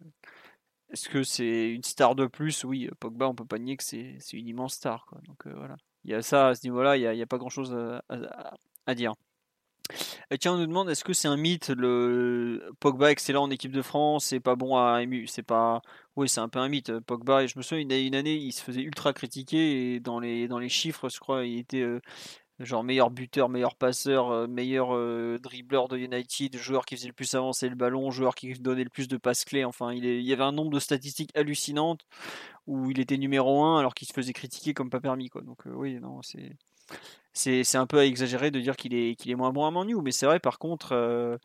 est-ce 0.90 1.08
que 1.08 1.22
c'est 1.22 1.70
une 1.70 1.84
star 1.84 2.14
de 2.14 2.26
plus? 2.26 2.64
Oui, 2.64 2.90
Pogba, 3.00 3.28
on 3.28 3.34
peut 3.34 3.46
pas 3.46 3.58
nier 3.58 3.76
que 3.76 3.84
c'est 3.84 4.18
une 4.32 4.48
immense 4.48 4.74
star. 4.74 5.06
Quoi. 5.06 5.20
Donc 5.26 5.46
euh, 5.46 5.54
voilà. 5.56 5.76
Il 6.04 6.10
y 6.10 6.14
a 6.14 6.22
ça 6.22 6.48
à 6.48 6.54
ce 6.54 6.64
niveau-là, 6.64 6.96
il 6.96 7.08
n'y 7.08 7.22
a, 7.22 7.26
pas 7.26 7.38
grand-chose 7.38 7.76
à, 8.08 8.94
dire. 8.94 9.14
Et 10.30 10.38
tiens, 10.38 10.54
on 10.54 10.58
nous 10.58 10.66
demande 10.66 10.90
est-ce 10.90 11.04
que 11.04 11.12
c'est 11.12 11.28
un 11.28 11.36
mythe 11.36 11.70
le 11.70 12.72
Pogba 12.80 13.12
excellent 13.12 13.44
en 13.44 13.50
équipe 13.50 13.70
de 13.70 13.82
France, 13.82 14.26
c'est 14.26 14.40
pas 14.40 14.56
bon 14.56 14.76
à 14.76 15.02
ému, 15.02 15.28
c'est 15.28 15.42
pas 15.42 15.80
oui, 16.16 16.28
c'est 16.28 16.40
un 16.40 16.48
peu 16.48 16.58
un 16.58 16.68
mythe 16.68 16.98
Pogba. 17.00 17.46
Je 17.46 17.56
me 17.56 17.62
souviens 17.62 17.82
une, 17.82 17.92
une 17.92 18.14
année, 18.16 18.34
il 18.34 18.52
se 18.52 18.62
faisait 18.62 18.80
ultra 18.82 19.12
critiquer 19.12 19.94
et 19.94 20.00
dans 20.00 20.18
les 20.18 20.48
dans 20.48 20.58
les 20.58 20.68
chiffres, 20.68 21.08
je 21.08 21.20
crois, 21.20 21.44
il 21.44 21.58
était 21.58 21.82
euh, 21.82 22.00
genre 22.60 22.84
meilleur 22.84 23.10
buteur, 23.10 23.48
meilleur 23.48 23.74
passeur, 23.74 24.30
euh, 24.30 24.46
meilleur 24.46 24.94
euh, 24.94 25.38
dribbleur 25.42 25.88
de 25.88 25.96
United, 25.96 26.56
joueur 26.56 26.84
qui 26.84 26.96
faisait 26.96 27.08
le 27.08 27.12
plus 27.12 27.34
avancer 27.34 27.68
le 27.68 27.74
ballon, 27.74 28.10
joueur 28.10 28.34
qui 28.34 28.52
donnait 28.54 28.84
le 28.84 28.90
plus 28.90 29.08
de 29.08 29.16
passes 29.16 29.44
clés. 29.44 29.64
Enfin, 29.64 29.92
il, 29.92 30.04
y 30.04 30.32
avait 30.32 30.42
un 30.42 30.52
nombre 30.52 30.70
de 30.70 30.78
statistiques 30.78 31.30
hallucinantes 31.36 32.04
où 32.66 32.90
il 32.90 33.00
était 33.00 33.16
numéro 33.16 33.62
1 33.64 33.78
alors 33.78 33.94
qu'il 33.94 34.06
se 34.06 34.12
faisait 34.12 34.32
critiquer 34.32 34.74
comme 34.74 34.90
pas 34.90 35.00
permis. 35.00 35.28
Quoi. 35.28 35.42
Donc, 35.42 35.66
euh, 35.66 35.72
oui, 35.74 35.98
non, 36.00 36.22
c'est. 36.22 36.56
C'est, 37.34 37.76
un 37.76 37.86
peu 37.86 37.98
à 37.98 38.04
exagérer 38.04 38.50
de 38.50 38.60
dire 38.60 38.76
qu'il 38.76 38.92
est, 38.92 39.14
qu'il 39.14 39.30
est 39.30 39.34
moins 39.34 39.52
bon 39.52 39.64
à 39.64 39.70
Manu, 39.70 39.96
mais 40.02 40.12
c'est 40.12 40.26
vrai 40.26 40.38
par 40.38 40.58
contre, 40.58 41.38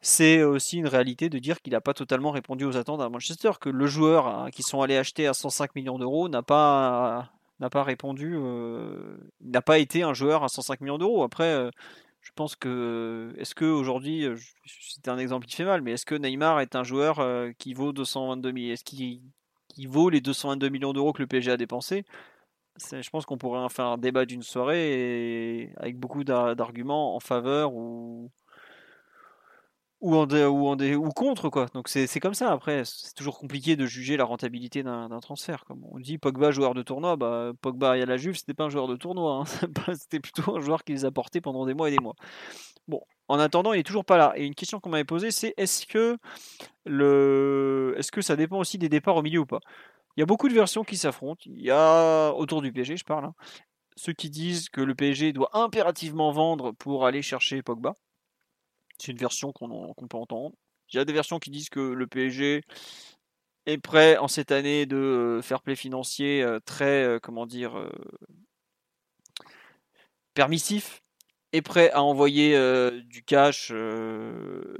c'est 0.00 0.44
aussi 0.44 0.76
une 0.78 0.86
réalité 0.86 1.28
de 1.28 1.38
dire 1.40 1.60
qu'il 1.60 1.72
n'a 1.72 1.80
pas 1.80 1.94
totalement 1.94 2.30
répondu 2.30 2.64
aux 2.64 2.76
attentes 2.76 3.00
à 3.00 3.08
Manchester, 3.08 3.50
que 3.60 3.68
le 3.68 3.86
joueur 3.88 4.28
hein, 4.28 4.50
qui 4.52 4.62
sont 4.62 4.82
allés 4.82 4.96
acheter 4.96 5.26
à 5.26 5.34
105 5.34 5.74
millions 5.74 5.98
d'euros 5.98 6.28
n'a 6.28 6.42
pas 6.42 7.32
n'a 7.60 7.70
pas 7.70 7.82
répondu, 7.82 8.36
n'a 9.40 9.62
pas 9.62 9.78
été 9.78 10.02
un 10.02 10.14
joueur 10.14 10.44
à 10.44 10.48
105 10.48 10.80
millions 10.80 10.98
d'euros. 10.98 11.22
Après, 11.22 11.70
je 12.20 12.30
pense 12.34 12.56
que, 12.56 13.34
est-ce 13.38 13.54
que 13.54 13.64
aujourd'hui, 13.64 14.26
c'était 14.66 15.10
un 15.10 15.18
exemple 15.18 15.46
qui 15.46 15.56
fait 15.56 15.64
mal, 15.64 15.82
mais 15.82 15.92
est-ce 15.92 16.06
que 16.06 16.14
Neymar 16.14 16.60
est 16.60 16.74
un 16.74 16.84
joueur 16.84 17.20
qui 17.58 17.74
vaut 17.74 17.92
222 17.92 18.50
millions 18.52 18.72
Est-ce 18.72 18.84
qu'il 18.84 19.20
vaut 19.88 20.10
les 20.10 20.20
222 20.20 20.68
millions 20.68 20.92
d'euros 20.92 21.12
que 21.12 21.22
le 21.22 21.26
PSG 21.26 21.52
a 21.52 21.56
dépensé 21.56 22.04
Je 22.78 23.10
pense 23.10 23.26
qu'on 23.26 23.38
pourrait 23.38 23.60
en 23.60 23.68
faire 23.68 23.86
un 23.86 23.98
débat 23.98 24.24
d'une 24.26 24.42
soirée 24.42 25.72
avec 25.76 25.98
beaucoup 25.98 26.24
d'arguments 26.24 27.14
en 27.14 27.20
faveur 27.20 27.74
ou 27.74 28.30
ou, 30.04 30.16
en 30.16 30.78
ou, 30.78 31.08
contre 31.10 31.48
quoi. 31.48 31.66
Donc 31.74 31.88
c'est 31.88 32.20
comme 32.20 32.34
ça. 32.34 32.52
Après, 32.52 32.82
c'est 32.84 33.14
toujours 33.14 33.38
compliqué 33.38 33.74
de 33.74 33.86
juger 33.86 34.16
la 34.16 34.24
rentabilité 34.24 34.82
d'un 34.82 35.20
transfert. 35.20 35.64
Comme 35.64 35.82
on 35.90 35.98
dit, 35.98 36.18
Pogba 36.18 36.50
joueur 36.50 36.74
de 36.74 36.82
tournoi, 36.82 37.16
bah 37.16 37.52
Pogba 37.60 37.92
à 37.92 37.96
la 37.96 38.16
Juve, 38.16 38.36
c'était 38.36 38.54
pas 38.54 38.64
un 38.64 38.68
joueur 38.68 38.86
de 38.86 38.96
tournoi, 38.96 39.42
hein. 39.42 39.44
c'était 39.94 40.20
plutôt 40.20 40.56
un 40.56 40.60
joueur 40.60 40.84
qui 40.84 40.92
les 40.92 41.04
a 41.04 41.10
portés 41.10 41.40
pendant 41.40 41.64
des 41.66 41.74
mois 41.74 41.88
et 41.88 41.92
des 41.92 42.02
mois. 42.02 42.14
Bon, 42.86 43.00
en 43.28 43.38
attendant, 43.38 43.72
il 43.72 43.80
est 43.80 43.84
toujours 43.84 44.04
pas 44.04 44.18
là. 44.18 44.34
Et 44.36 44.44
une 44.44 44.54
question 44.54 44.78
qu'on 44.80 44.90
m'avait 44.90 45.04
posée, 45.04 45.30
c'est 45.30 45.54
est-ce 45.56 45.86
que 45.86 46.18
le, 46.84 47.94
est-ce 47.96 48.12
que 48.12 48.20
ça 48.20 48.36
dépend 48.36 48.58
aussi 48.58 48.76
des 48.78 48.90
départs 48.90 49.16
au 49.16 49.22
milieu 49.22 49.40
ou 49.40 49.46
pas? 49.46 49.60
Il 50.16 50.20
y 50.20 50.22
a 50.22 50.26
beaucoup 50.26 50.48
de 50.48 50.54
versions 50.54 50.84
qui 50.84 50.96
s'affrontent. 50.96 51.42
Il 51.46 51.62
y 51.62 51.70
a 51.70 52.32
autour 52.34 52.62
du 52.62 52.72
PSG, 52.72 52.98
je 52.98 53.04
parle. 53.04 53.24
Hein 53.24 53.34
ceux 53.96 54.12
qui 54.12 54.30
disent 54.30 54.68
que 54.68 54.80
le 54.80 54.94
PSG 54.94 55.32
doit 55.32 55.50
impérativement 55.52 56.32
vendre 56.32 56.72
pour 56.72 57.06
aller 57.06 57.22
chercher 57.22 57.62
Pogba. 57.62 57.94
C'est 58.98 59.12
une 59.12 59.18
version 59.18 59.52
qu'on 59.52 59.94
peut 60.08 60.16
entendre. 60.16 60.54
Il 60.92 60.96
y 60.96 60.98
a 60.98 61.04
des 61.04 61.12
versions 61.12 61.38
qui 61.38 61.50
disent 61.50 61.68
que 61.68 61.80
le 61.80 62.06
PSG 62.06 62.62
est 63.66 63.78
prêt 63.78 64.16
en 64.18 64.28
cette 64.28 64.52
année 64.52 64.86
de 64.86 64.96
euh, 64.96 65.42
faire 65.42 65.62
play 65.62 65.76
financier 65.76 66.42
euh, 66.42 66.60
très, 66.64 67.04
euh, 67.04 67.18
comment 67.18 67.46
dire, 67.46 67.90
permissif, 70.34 71.00
est 71.52 71.62
prêt 71.62 71.90
à 71.92 72.02
envoyer 72.02 72.58
du 73.04 73.22
cash 73.22 73.72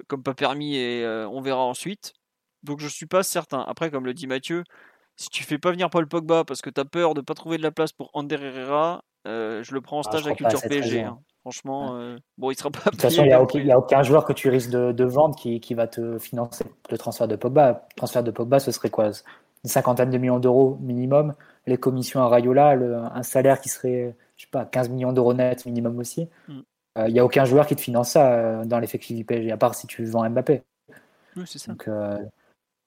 comme 0.09 0.23
pas 0.24 0.35
permis 0.35 0.77
et 0.77 1.07
on 1.31 1.41
verra 1.41 1.62
ensuite. 1.62 2.12
Donc 2.65 2.81
je 2.81 2.89
suis 2.89 3.07
pas 3.07 3.23
certain. 3.23 3.61
Après, 3.61 3.91
comme 3.93 4.05
le 4.05 4.15
dit 4.15 4.27
Mathieu, 4.27 4.65
si 5.15 5.28
tu 5.28 5.45
fais 5.45 5.59
pas 5.59 5.70
venir 5.70 5.89
Paul 5.89 6.09
Pogba 6.09 6.43
parce 6.45 6.62
que 6.62 6.70
tu 6.70 6.81
as 6.81 6.85
peur 6.85 7.15
de 7.15 7.20
pas 7.20 7.35
trouver 7.35 7.59
de 7.59 7.62
la 7.62 7.70
place 7.70 7.93
pour 7.93 8.11
Ander 8.15 8.43
Herrera, 8.43 9.05
je 9.24 9.73
le 9.73 9.81
prends 9.81 9.99
en 9.99 10.01
ah, 10.01 10.11
stage 10.11 10.27
à 10.27 10.35
Culture 10.35 10.61
PSG. 10.62 11.07
Franchement, 11.45 11.97
euh, 11.97 12.16
bon, 12.39 12.51
il 12.51 12.57
sera 12.57 12.71
pas. 12.71 12.79
De 12.87 12.91
toute 12.93 13.03
façon, 13.03 13.23
il 13.23 13.27
n'y 13.27 13.71
a, 13.71 13.79
aucun 13.79 14.03
joueur 14.03 14.25
que 14.25 14.33
tu 14.33 14.49
risques 14.49 14.71
de, 14.71 15.05
vendre 15.05 15.37
qui, 15.37 15.75
va 15.75 15.87
te 15.87 16.19
financer 16.19 16.65
le 16.91 16.97
transfert 16.97 17.29
de 17.29 17.37
Pogba. 17.37 17.87
Le 17.91 17.97
transfert 17.97 18.23
de 18.23 18.31
Pogba, 18.31 18.61
ce 18.61 18.73
serait 18.73 18.89
quoi? 18.89 19.11
Une 19.62 19.71
cinquantaine 19.71 20.09
de 20.09 20.16
millions 20.16 20.39
d'euros 20.39 20.79
minimum. 20.81 21.35
Les 21.66 21.77
commissions 21.77 22.21
à 22.21 22.29
Rayola, 22.29 22.71
un 23.15 23.23
salaire 23.23 23.61
qui 23.61 23.69
serait, 23.69 24.16
je 24.37 24.45
sais 24.45 24.51
pas, 24.51 24.65
15 24.65 24.89
millions 24.89 25.12
d'euros 25.12 25.35
net 25.35 25.66
minimum 25.66 25.99
aussi. 25.99 26.31
Mm. 26.49 26.61
Euh, 26.97 27.09
il 27.09 27.12
n'y 27.12 27.21
a 27.21 27.25
aucun 27.27 27.45
joueur 27.45 27.66
qui 27.66 27.77
te 27.77 27.81
finance 27.83 28.12
ça 28.12 28.33
euh, 28.33 28.65
dans 28.65 28.79
l'effectif 28.79 29.15
du 29.15 29.27
PSG, 29.27 29.53
à 29.53 29.59
part 29.59 29.75
si 29.75 29.87
tu 29.87 30.03
vends 30.07 30.29
Mbappé. 30.31 30.62
Oui, 31.37 31.43
c'est 31.45 31.59
ça. 31.59 31.73
Donc, 31.73 31.91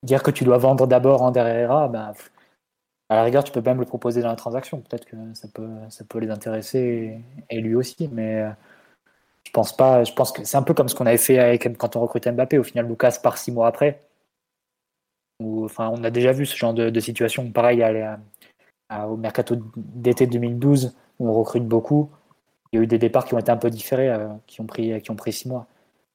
dire 0.02 0.24
que 0.24 0.32
tu 0.32 0.46
dois 0.46 0.58
vendre 0.58 0.88
d'abord 0.88 1.22
en 1.22 1.32
Herrera, 1.32 1.90
ben, 1.90 2.12
à 3.10 3.16
la 3.16 3.24
rigueur, 3.24 3.44
tu 3.44 3.52
peux 3.52 3.62
même 3.62 3.80
le 3.80 3.86
proposer 3.86 4.22
dans 4.22 4.28
la 4.30 4.36
transaction. 4.36 4.82
Peut-être 4.82 5.06
que 5.06 5.16
ça 5.34 5.48
peut, 5.48 6.20
les 6.20 6.30
intéresser 6.30 7.22
et, 7.50 7.62
lui 7.62 7.76
aussi. 7.76 8.10
Mais 8.12 8.42
euh, 8.42 8.50
je 9.46 9.52
pense 9.52 9.76
pas. 9.76 10.04
Je 10.04 10.14
pense 10.14 10.32
que 10.32 10.44
c'est 10.44 10.58
un 10.58 10.64
peu 10.64 10.74
comme 10.74 10.90
ce 10.90 10.96
qu'on 10.96 11.06
avait 11.06 11.18
fait 11.18 11.40
avec, 11.40 11.78
quand 11.78 11.96
on 11.96 12.02
recrutait 12.02 12.32
Mbappé. 12.32 12.58
Au 12.58 12.64
final, 12.64 12.88
Lucas 12.88 13.20
part 13.24 13.38
six 13.38 13.52
mois 13.52 13.68
après. 13.68 14.02
on 15.40 16.04
a 16.04 16.10
déjà 16.10 16.32
vu 16.34 16.46
ce 16.46 16.56
genre 16.58 16.74
de, 16.74 17.00
situation. 17.00 17.50
Pareil, 17.52 17.84
au 19.08 19.18
mercato 19.18 19.56
d'été 19.78 20.28
2012, 20.28 20.96
où 21.20 21.30
on 21.30 21.34
recrute 21.34 21.66
beaucoup. 21.66 22.10
Il 22.74 22.78
y 22.78 22.80
a 22.80 22.84
eu 22.84 22.88
des 22.88 23.00
départs 23.00 23.26
qui 23.26 23.34
ont 23.34 23.40
été 23.40 23.52
un 23.52 23.58
peu 23.58 23.70
différés, 23.70 24.10
euh, 24.10 24.28
qui, 24.48 24.60
ont 24.62 24.66
pris, 24.66 25.02
six 25.32 25.48
mois. 25.48 25.68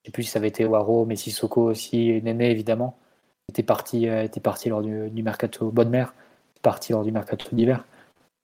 Je 0.02 0.09
sais 0.09 0.12
plus 0.12 0.24
si 0.24 0.31
ça 0.31 0.39
avait 0.39 0.48
été 0.48 0.66
Waro, 0.66 1.06
Messi 1.06 1.31
Soko 1.31 1.70
aussi, 1.70 2.10
et 2.10 2.20
Néné 2.20 2.51
évidemment, 2.51 2.98
était 3.48 3.62
parti, 3.62 4.09
euh, 4.09 4.28
lors 4.66 4.82
du, 4.82 5.10
du 5.10 5.23
mercato 5.23 5.70
Bonne 5.70 5.90
Mère 5.90 6.14
partie 6.62 6.93
lors 6.93 7.05
du 7.05 7.12
mercato 7.12 7.47
d'hiver. 7.52 7.84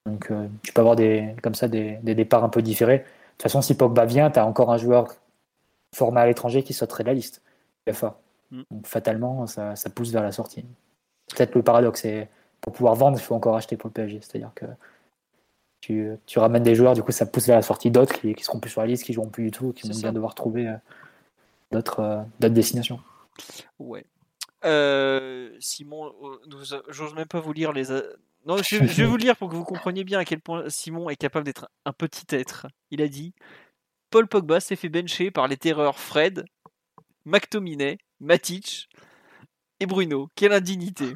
Donc 0.06 0.30
euh, 0.30 0.46
tu 0.62 0.72
peux 0.72 0.80
avoir 0.80 0.96
des, 0.96 1.34
comme 1.42 1.54
ça 1.54 1.68
des, 1.68 1.98
départs 2.02 2.44
un 2.44 2.48
peu 2.48 2.62
différés. 2.62 2.98
De 2.98 3.04
toute 3.32 3.42
façon, 3.42 3.62
si 3.62 3.76
Pogba 3.76 4.04
vient, 4.04 4.30
tu 4.30 4.38
as 4.38 4.46
encore 4.46 4.72
un 4.72 4.78
joueur 4.78 5.14
formé 5.94 6.20
à 6.20 6.26
l'étranger 6.26 6.62
qui 6.62 6.72
sauterait 6.72 7.04
de 7.04 7.08
la 7.08 7.14
liste. 7.14 7.42
Mm. 7.86 8.62
Donc 8.70 8.86
fatalement, 8.86 9.46
ça, 9.46 9.74
pousse 9.94 10.10
vers 10.10 10.22
la 10.22 10.32
sortie. 10.32 10.64
Peut-être 11.34 11.54
le 11.54 11.62
paradoxe, 11.62 12.02
c'est 12.02 12.28
pour 12.60 12.72
pouvoir 12.72 12.94
vendre, 12.94 13.18
il 13.18 13.22
faut 13.22 13.34
encore 13.34 13.56
acheter 13.56 13.76
pour 13.76 13.88
le 13.88 13.92
PSG. 13.92 14.20
C'est-à-dire 14.22 14.52
que 14.54 14.66
tu, 15.80 16.38
ramènes 16.38 16.62
des 16.62 16.74
joueurs, 16.74 16.94
du 16.94 17.02
coup, 17.02 17.12
ça 17.12 17.26
pousse 17.26 17.46
vers 17.46 17.56
la 17.56 17.62
sortie 17.62 17.90
d'autres 17.90 18.18
qui, 18.18 18.34
qui 18.34 18.44
seront 18.44 18.58
plus 18.58 18.70
sur 18.70 18.80
la 18.80 18.86
liste, 18.86 19.04
qui 19.04 19.12
joueront 19.12 19.28
plus 19.28 19.44
du 19.44 19.50
tout, 19.50 19.72
qui 19.72 19.88
vont 19.88 19.98
bien 19.98 20.12
devoir 20.12 20.34
trouver 20.34 20.68
euh, 20.68 20.76
d'autres 21.70 22.00
euh, 22.00 22.22
d'autres 22.40 22.54
destinations. 22.54 23.00
Ouais, 23.78 24.04
euh, 24.64 25.56
Simon, 25.60 26.12
euh, 26.22 26.80
j'ose 26.88 27.14
même 27.14 27.26
pas 27.26 27.40
vous 27.40 27.52
lire 27.52 27.72
les. 27.72 27.84
Non, 28.46 28.56
je, 28.58 28.76
vais 28.76 29.04
vous 29.04 29.16
lire 29.16 29.36
pour 29.36 29.48
que 29.48 29.54
vous 29.54 29.64
compreniez 29.64 30.04
bien 30.04 30.18
à 30.18 30.24
quel 30.24 30.40
point 30.40 30.68
Simon 30.68 31.08
est 31.10 31.16
capable 31.16 31.44
d'être 31.44 31.68
un 31.84 31.92
petit 31.92 32.26
être. 32.34 32.66
Il 32.90 33.02
a 33.02 33.08
dit 33.08 33.34
Paul 34.10 34.26
Pogba 34.26 34.60
s'est 34.60 34.76
fait 34.76 34.88
bencher 34.88 35.30
par 35.30 35.48
les 35.48 35.56
terreurs 35.56 35.98
Fred, 35.98 36.44
McTominay, 37.24 37.98
Matic 38.20 38.88
et 39.80 39.86
Bruno. 39.86 40.28
Quelle 40.34 40.52
indignité 40.52 41.14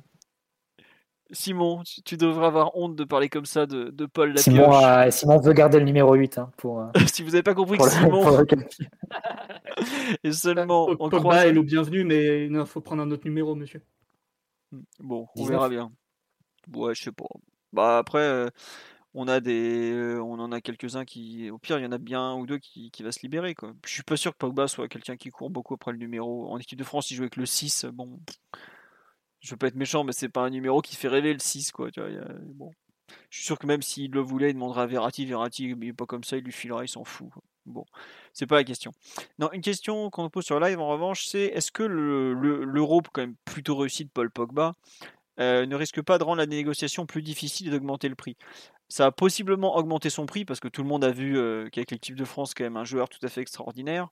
Simon, 1.33 1.83
tu 2.05 2.17
devrais 2.19 2.47
avoir 2.47 2.77
honte 2.77 2.95
de 2.95 3.05
parler 3.05 3.31
comme 3.31 3.47
ça 3.47 3.67
de, 3.67 3.91
de 3.91 4.07
Paul 4.07 4.39
Simon, 4.39 4.73
euh, 4.85 5.11
Simon 5.11 5.39
veut 5.41 5.55
garder 5.55 5.79
le 5.79 5.85
numéro 5.85 6.15
8. 6.15 6.39
Hein, 6.39 6.51
pour, 6.59 6.81
euh, 6.81 6.87
si 7.13 7.23
vous 7.23 7.31
n'avez 7.31 7.43
pas 7.43 7.55
compris 7.55 7.79
que 7.79 7.89
Simon 7.89 8.45
est 10.25 10.33
seulement 10.33 10.91
en 10.91 11.09
Pogba 11.09 11.47
est 11.47 11.53
le 11.53 11.63
bienvenu, 11.63 12.05
mais 12.05 12.47
il 12.47 12.67
faut 12.67 12.83
prendre 12.83 13.03
un 13.03 13.11
autre 13.11 13.25
numéro, 13.25 13.55
monsieur. 13.55 13.83
Bon, 15.01 15.27
on 15.37 15.45
verra 15.45 15.69
bien. 15.69 15.91
Ouais, 16.75 16.95
je 16.95 17.03
sais 17.03 17.13
pas. 17.13 17.25
Bah 17.73 17.99
après, 17.99 18.21
euh, 18.21 18.51
on 19.15 19.27
a 19.27 19.41
des, 19.41 20.19
on 20.23 20.35
en 20.35 20.53
a 20.53 20.61
quelques-uns 20.61 21.07
qui, 21.07 21.51
au 21.51 21.59
pire, 21.59 21.79
il 21.79 21.83
y 21.83 21.87
en 21.87 21.93
a 21.93 21.99
bien 21.99 22.21
un 22.21 22.35
ou 22.37 22.47
deux 22.47 22.59
qui, 22.59 22.91
qui 22.91 23.03
va 23.03 23.11
se 23.11 23.21
libérer 23.23 23.55
quoi. 23.55 23.73
Je 23.87 23.91
suis 23.91 24.03
pas 24.03 24.17
sûr 24.17 24.33
que 24.33 24.39
Pogba 24.39 24.69
soit 24.69 24.89
quelqu'un 24.89 25.17
qui 25.17 25.31
court 25.31 25.51
beaucoup 25.51 25.75
après 25.75 25.93
le 25.93 25.99
numéro. 25.99 26.51
En 26.51 26.59
équipe 26.59 26.79
de 26.79 26.85
France, 26.85 27.11
il 27.11 27.15
joue 27.15 27.23
avec 27.23 27.37
le 27.37 27.47
6. 27.47 27.87
Bon, 27.93 28.21
je 29.43 29.51
veux 29.51 29.57
pas 29.57 29.67
être 29.67 29.77
méchant, 29.77 30.05
mais 30.05 30.13
c'est 30.13 30.29
pas 30.29 30.43
un 30.43 30.51
numéro 30.51 30.81
qui 30.81 30.97
fait 30.97 31.09
rêver 31.09 31.33
le 31.33 31.41
6, 31.41 31.73
quoi. 31.73 31.89
Je 31.95 33.37
suis 33.37 33.45
sûr 33.45 33.59
que 33.59 33.67
même 33.67 33.83
s'il 33.83 34.11
le 34.13 34.21
voulait, 34.21 34.51
il 34.51 34.55
demandera 34.55 34.83
à 34.83 34.87
Verratti. 34.87 35.27
Verratti, 35.27 35.65
il 35.65 35.85
est 35.85 35.93
pas 35.93 36.07
comme 36.07 36.25
ça, 36.25 36.37
il 36.37 36.45
lui 36.45 36.53
filera, 36.53 36.85
il 36.85 36.89
s'en 36.89 37.05
fout. 37.05 37.29
Bon, 37.67 37.85
c'est 38.33 38.47
pas 38.47 38.57
la 38.57 38.65
question. 38.65 38.93
Non, 39.39 39.51
une 39.53 39.61
question 39.61 40.11
qu'on 40.11 40.29
pose 40.31 40.45
sur 40.45 40.59
live 40.59 40.81
en 40.81 40.89
revanche, 40.89 41.27
c'est 41.27 41.45
est-ce 41.45 41.71
que 41.71 41.83
l'Europe, 41.83 43.09
quand 43.13 43.23
même 43.23 43.37
plutôt 43.45 43.77
réussi 43.77 44.05
de 44.05 44.11
Paul 44.11 44.31
Pogba, 44.31 44.75
euh, 45.41 45.67
ne 45.67 45.77
risque 45.77 46.03
pas 46.03 46.19
de 46.19 46.25
rendre 46.25 46.39
la 46.39 46.47
négociation 46.47 47.07
plus 47.07 47.23
difficile 47.23 47.69
et 47.69 47.71
d'augmenter 47.71 48.09
le 48.09 48.15
prix? 48.15 48.37
Ça 48.93 49.07
a 49.07 49.11
possiblement 49.11 49.79
augmenté 49.79 50.11
son 50.11 50.27
prix 50.27 50.45
parce 50.45 50.61
que 50.61 50.69
tout 50.69 50.83
le 50.83 50.89
monde 50.89 51.03
a 51.03 51.11
vu 51.11 51.39
euh, 51.39 51.71
qu'avec 51.71 51.93
l'équipe 51.93 52.15
de 52.15 52.27
France, 52.27 52.53
quand 52.53 52.65
même 52.65 52.77
un 52.77 52.85
joueur 52.85 53.09
tout 53.09 53.25
à 53.25 53.29
fait 53.29 53.41
extraordinaire. 53.41 54.09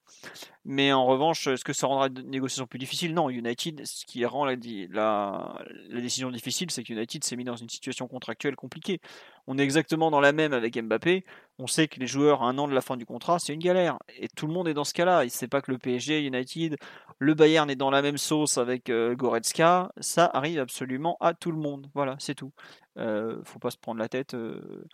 Mais 0.65 0.90
en 0.90 1.05
revanche, 1.05 1.47
est-ce 1.48 1.65
que 1.65 1.74
ça 1.74 1.86
rendra 1.86 2.09
la 2.09 2.23
négociation 2.23 2.66
plus 2.66 2.78
difficile? 2.78 3.12
Non, 3.12 3.28
United, 3.28 3.85
ce 3.85 4.07
qui 4.07 4.24
rend 4.24 4.47
la, 4.47 4.57
décision 4.57 6.31
difficile, 6.31 6.70
c'est 6.70 6.82
que 6.82 6.94
United 6.94 7.23
s'est 7.24 7.36
mis 7.36 7.44
dans 7.44 7.57
une 7.57 7.69
situation 7.69 8.09
contractuelle 8.09 8.57
compliquée. 8.57 9.02
On 9.47 9.59
est 9.59 9.62
exactement 9.62 10.11
dans 10.11 10.20
la 10.20 10.32
même 10.32 10.55
avec 10.55 10.82
Mbappé. 10.82 11.27
On 11.59 11.66
sait 11.66 11.86
que 11.86 12.01
les 12.01 12.07
joueurs, 12.07 12.43
à 12.43 12.47
un 12.47 12.57
an 12.57 12.66
de 12.66 12.73
la 12.73 12.81
fin 12.81 12.97
du 12.97 13.05
contrat, 13.05 13.39
c'est 13.39 13.52
une 13.52 13.61
galère. 13.61 13.98
Et 14.16 14.28
tout 14.28 14.47
le 14.47 14.55
monde 14.55 14.66
est 14.66 14.74
dans 14.74 14.85
ce 14.85 14.94
cas-là. 14.94 15.24
Il 15.24 15.27
ne 15.27 15.31
sait 15.31 15.48
pas 15.48 15.61
que 15.61 15.70
le 15.70 15.77
PSG, 15.77 16.24
United, 16.24 16.78
le 17.19 17.35
Bayern 17.35 17.69
est 17.69 17.77
dans 17.77 17.90
la 17.90 18.01
même 18.01 18.16
sauce 18.16 18.57
avec 18.57 18.89
euh, 18.89 19.15
Goretzka. 19.15 19.93
Ça 20.01 20.31
arrive 20.32 20.59
absolument 20.59 21.19
à 21.20 21.35
tout 21.35 21.52
le 21.52 21.59
monde. 21.59 21.90
Voilà, 21.93 22.16
c'est 22.19 22.35
tout. 22.35 22.52
Euh, 22.98 23.40
faut 23.44 23.58
pas 23.58 23.70
se 23.70 23.78
prendre 23.78 24.00
la 24.00 24.08
tête. 24.08 24.34
Euh. 24.34 24.84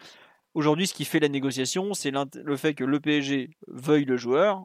Aujourd'hui, 0.55 0.87
ce 0.87 0.95
qui 0.95 1.05
fait 1.05 1.21
la 1.21 1.29
négociation, 1.29 1.95
c'est 1.95 2.11
le 2.11 2.57
fait 2.57 2.75
que 2.75 2.85
le 2.85 3.01
PSG 3.01 3.51
veuille 3.69 4.05
le 4.05 4.17
joueur, 4.17 4.65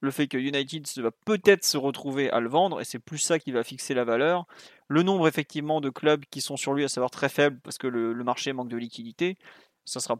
le 0.00 0.10
fait 0.10 0.28
que 0.28 0.38
United 0.38 0.86
va 0.98 1.10
peut-être 1.10 1.64
se 1.64 1.76
retrouver 1.76 2.30
à 2.30 2.40
le 2.40 2.48
vendre, 2.48 2.80
et 2.80 2.84
c'est 2.84 2.98
plus 2.98 3.18
ça 3.18 3.38
qui 3.38 3.52
va 3.52 3.62
fixer 3.62 3.92
la 3.92 4.04
valeur. 4.04 4.46
Le 4.88 5.02
nombre 5.02 5.28
effectivement 5.28 5.80
de 5.80 5.90
clubs 5.90 6.24
qui 6.30 6.40
sont 6.40 6.56
sur 6.56 6.72
lui, 6.72 6.84
à 6.84 6.88
savoir 6.88 7.10
très 7.10 7.28
faible, 7.28 7.60
parce 7.62 7.76
que 7.76 7.86
le, 7.86 8.14
marché 8.24 8.52
manque 8.52 8.68
de 8.68 8.76
liquidité, 8.76 9.36
ça 9.84 10.00
sera 10.00 10.16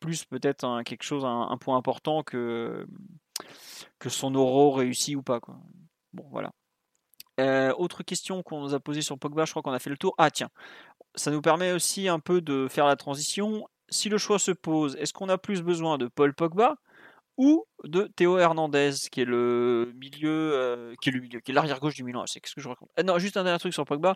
plus 0.00 0.24
peut-être 0.26 0.82
quelque 0.84 1.02
chose, 1.02 1.24
un, 1.24 1.56
point 1.58 1.76
important 1.76 2.22
que, 2.22 2.86
que 3.98 4.08
son 4.10 4.32
euro 4.32 4.70
réussi 4.70 5.16
ou 5.16 5.22
pas. 5.22 5.40
Bon, 6.12 6.26
voilà. 6.30 6.52
Euh, 7.38 7.72
autre 7.78 8.02
question 8.02 8.42
qu'on 8.42 8.60
nous 8.60 8.74
a 8.74 8.80
posée 8.80 9.02
sur 9.02 9.18
Pogba, 9.18 9.44
je 9.44 9.52
crois 9.52 9.62
qu'on 9.62 9.72
a 9.72 9.78
fait 9.78 9.90
le 9.90 9.96
tour. 9.96 10.14
Ah 10.18 10.30
tiens, 10.30 10.50
ça 11.18 11.30
nous 11.30 11.42
permet 11.42 11.72
aussi 11.72 12.08
un 12.08 12.20
peu 12.20 12.40
de 12.40 12.68
faire 12.68 12.86
la 12.86 12.96
transition. 12.96 13.68
Si 13.90 14.08
le 14.08 14.18
choix 14.18 14.38
se 14.38 14.50
pose, 14.50 14.96
est-ce 14.96 15.12
qu'on 15.12 15.28
a 15.28 15.38
plus 15.38 15.62
besoin 15.62 15.98
de 15.98 16.06
Paul 16.06 16.34
Pogba 16.34 16.76
ou 17.36 17.64
de 17.84 18.10
Théo 18.16 18.38
Hernandez, 18.38 18.90
qui 19.12 19.20
est 19.20 19.24
le 19.24 19.92
milieu, 19.94 20.52
euh, 20.54 20.94
qui 21.00 21.08
est 21.08 21.12
le 21.12 21.20
milieu, 21.20 21.40
qui 21.40 21.52
est 21.52 21.54
l'arrière 21.54 21.78
gauche 21.78 21.94
du 21.94 22.02
Milan. 22.02 22.24
C'est 22.26 22.40
qu'est-ce 22.40 22.54
que 22.54 22.60
je 22.60 22.68
raconte? 22.68 22.90
Ah 22.96 23.04
Non, 23.04 23.18
juste 23.18 23.36
un 23.36 23.44
dernier 23.44 23.60
truc 23.60 23.72
sur 23.72 23.84
Pogba. 23.84 24.14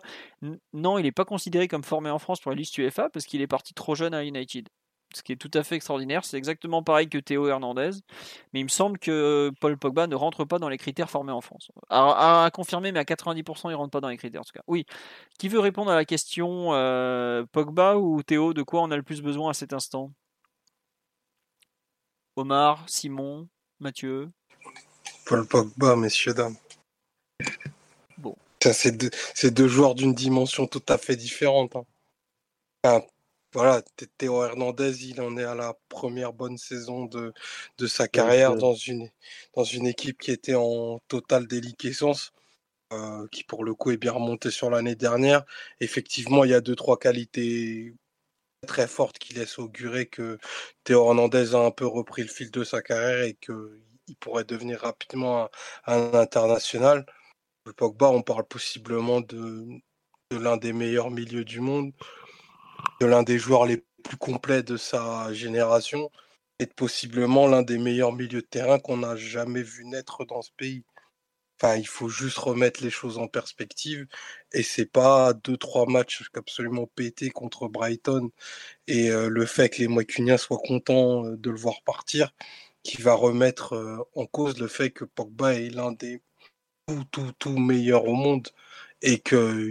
non, 0.73 0.97
il 0.97 1.03
n'est 1.03 1.11
pas 1.13 1.25
considéré 1.25 1.67
comme 1.67 1.83
formé 1.83 2.09
en 2.09 2.19
France 2.19 2.41
pour 2.41 2.51
la 2.51 2.57
liste 2.57 2.77
UEFA 2.77 3.09
parce 3.09 3.25
qu'il 3.25 3.41
est 3.41 3.47
parti 3.47 3.73
trop 3.73 3.95
jeune 3.95 4.13
à 4.13 4.25
United 4.25 4.67
ce 5.15 5.23
qui 5.23 5.31
est 5.31 5.37
tout 5.37 5.51
à 5.53 5.63
fait 5.63 5.75
extraordinaire. 5.75 6.25
C'est 6.25 6.37
exactement 6.37 6.83
pareil 6.83 7.09
que 7.09 7.17
Théo 7.17 7.47
Hernandez, 7.47 7.91
mais 8.53 8.59
il 8.59 8.63
me 8.63 8.69
semble 8.69 8.97
que 8.99 9.51
Paul 9.59 9.77
Pogba 9.77 10.07
ne 10.07 10.15
rentre 10.15 10.45
pas 10.45 10.59
dans 10.59 10.69
les 10.69 10.77
critères 10.77 11.09
formés 11.09 11.31
en 11.31 11.41
France. 11.41 11.69
À, 11.89 12.49
confirmer, 12.53 12.91
mais 12.91 12.99
à 12.99 13.03
90%, 13.03 13.65
il 13.65 13.69
ne 13.69 13.75
rentre 13.75 13.91
pas 13.91 14.01
dans 14.01 14.09
les 14.09 14.17
critères 14.17 14.41
en 14.41 14.45
tout 14.45 14.53
cas. 14.53 14.63
Oui. 14.67 14.85
Qui 15.39 15.49
veut 15.49 15.59
répondre 15.59 15.91
à 15.91 15.95
la 15.95 16.05
question 16.05 16.73
euh, 16.73 17.45
Pogba 17.51 17.97
ou 17.97 18.23
Théo 18.23 18.53
De 18.53 18.63
quoi 18.63 18.81
on 18.81 18.91
a 18.91 18.97
le 18.97 19.03
plus 19.03 19.21
besoin 19.21 19.51
à 19.51 19.53
cet 19.53 19.73
instant? 19.73 20.11
Omar, 22.35 22.83
Simon, 22.87 23.47
Mathieu? 23.79 24.31
Paul 25.25 25.47
Pogba, 25.47 25.95
messieurs, 25.95 26.33
dames. 26.33 26.55
Bon. 28.17 28.35
C'est 28.59 28.97
deux, 28.97 29.11
deux, 29.51 29.67
joueurs 29.67 29.93
d'une 29.93 30.13
dimension 30.13 30.67
tout 30.67 30.83
à 30.87 30.97
fait 30.97 31.15
différente. 31.15 31.75
Hein 31.75 33.01
voilà, 33.53 33.81
Théo 34.17 34.43
Hernandez, 34.43 35.05
il 35.07 35.21
en 35.21 35.37
est 35.37 35.43
à 35.43 35.55
la 35.55 35.75
première 35.89 36.33
bonne 36.33 36.57
saison 36.57 37.05
de, 37.05 37.33
de 37.77 37.87
sa 37.87 38.07
carrière 38.07 38.55
dans 38.55 38.73
une, 38.73 39.09
dans 39.55 39.63
une 39.63 39.87
équipe 39.87 40.19
qui 40.19 40.31
était 40.31 40.55
en 40.55 40.99
totale 41.07 41.47
déliquescence, 41.47 42.33
euh, 42.93 43.27
qui 43.31 43.43
pour 43.43 43.63
le 43.63 43.75
coup 43.75 43.91
est 43.91 43.97
bien 43.97 44.13
remontée 44.13 44.51
sur 44.51 44.69
l'année 44.69 44.95
dernière. 44.95 45.45
Effectivement, 45.79 46.43
il 46.43 46.51
y 46.51 46.53
a 46.53 46.61
deux, 46.61 46.75
trois 46.75 46.99
qualités 46.99 47.95
très 48.67 48.87
fortes 48.87 49.19
qui 49.19 49.33
laissent 49.33 49.59
augurer 49.59 50.07
que 50.07 50.37
Théo 50.83 51.07
Hernandez 51.07 51.55
a 51.55 51.59
un 51.59 51.71
peu 51.71 51.85
repris 51.87 52.23
le 52.23 52.29
fil 52.29 52.51
de 52.51 52.63
sa 52.63 52.81
carrière 52.81 53.23
et 53.23 53.35
qu'il 53.35 54.15
pourrait 54.19 54.45
devenir 54.45 54.81
rapidement 54.81 55.49
un, 55.85 56.13
international. 56.13 57.05
Le 57.65 57.73
Pogba, 57.73 58.09
on 58.09 58.21
parle 58.23 58.45
possiblement 58.47 59.21
de, 59.21 59.67
de 60.31 60.37
l'un 60.37 60.57
des 60.57 60.73
meilleurs 60.73 61.11
milieux 61.11 61.45
du 61.45 61.59
monde, 61.61 61.93
de 63.01 63.05
l'un 63.05 63.23
des 63.23 63.37
joueurs 63.39 63.65
les 63.65 63.83
plus 64.03 64.17
complets 64.17 64.63
de 64.63 64.77
sa 64.77 65.33
génération 65.33 66.09
et 66.59 66.67
possiblement 66.67 67.47
l'un 67.47 67.61
des 67.61 67.77
meilleurs 67.77 68.13
milieux 68.13 68.41
de 68.41 68.47
terrain 68.47 68.79
qu'on 68.79 68.97
n'a 68.97 69.15
jamais 69.15 69.63
vu 69.63 69.85
naître 69.85 70.25
dans 70.25 70.41
ce 70.41 70.51
pays. 70.57 70.83
Enfin, 71.61 71.75
il 71.77 71.87
faut 71.87 72.09
juste 72.09 72.37
remettre 72.37 72.83
les 72.83 72.89
choses 72.89 73.17
en 73.17 73.27
perspective. 73.27 74.07
Et 74.53 74.63
c'est 74.63 74.85
pas 74.85 75.33
deux, 75.33 75.57
trois 75.57 75.85
matchs 75.85 76.23
absolument 76.35 76.87
pétés 76.87 77.29
contre 77.29 77.67
Brighton 77.67 78.31
et 78.87 79.09
le 79.09 79.45
fait 79.45 79.69
que 79.69 79.79
les 79.79 79.87
Moicuniens 79.87 80.37
soient 80.37 80.59
contents 80.63 81.23
de 81.23 81.49
le 81.49 81.57
voir 81.57 81.81
partir 81.83 82.33
qui 82.83 83.01
va 83.01 83.13
remettre 83.13 84.05
en 84.15 84.25
cause 84.25 84.59
le 84.59 84.67
fait 84.67 84.91
que 84.91 85.05
Pogba 85.05 85.53
est 85.55 85.69
l'un 85.69 85.93
des 85.93 86.21
tout, 86.87 87.03
tout, 87.11 87.31
tout 87.39 87.57
meilleurs 87.57 88.05
au 88.05 88.13
monde 88.13 88.49
et 89.01 89.19
que 89.19 89.69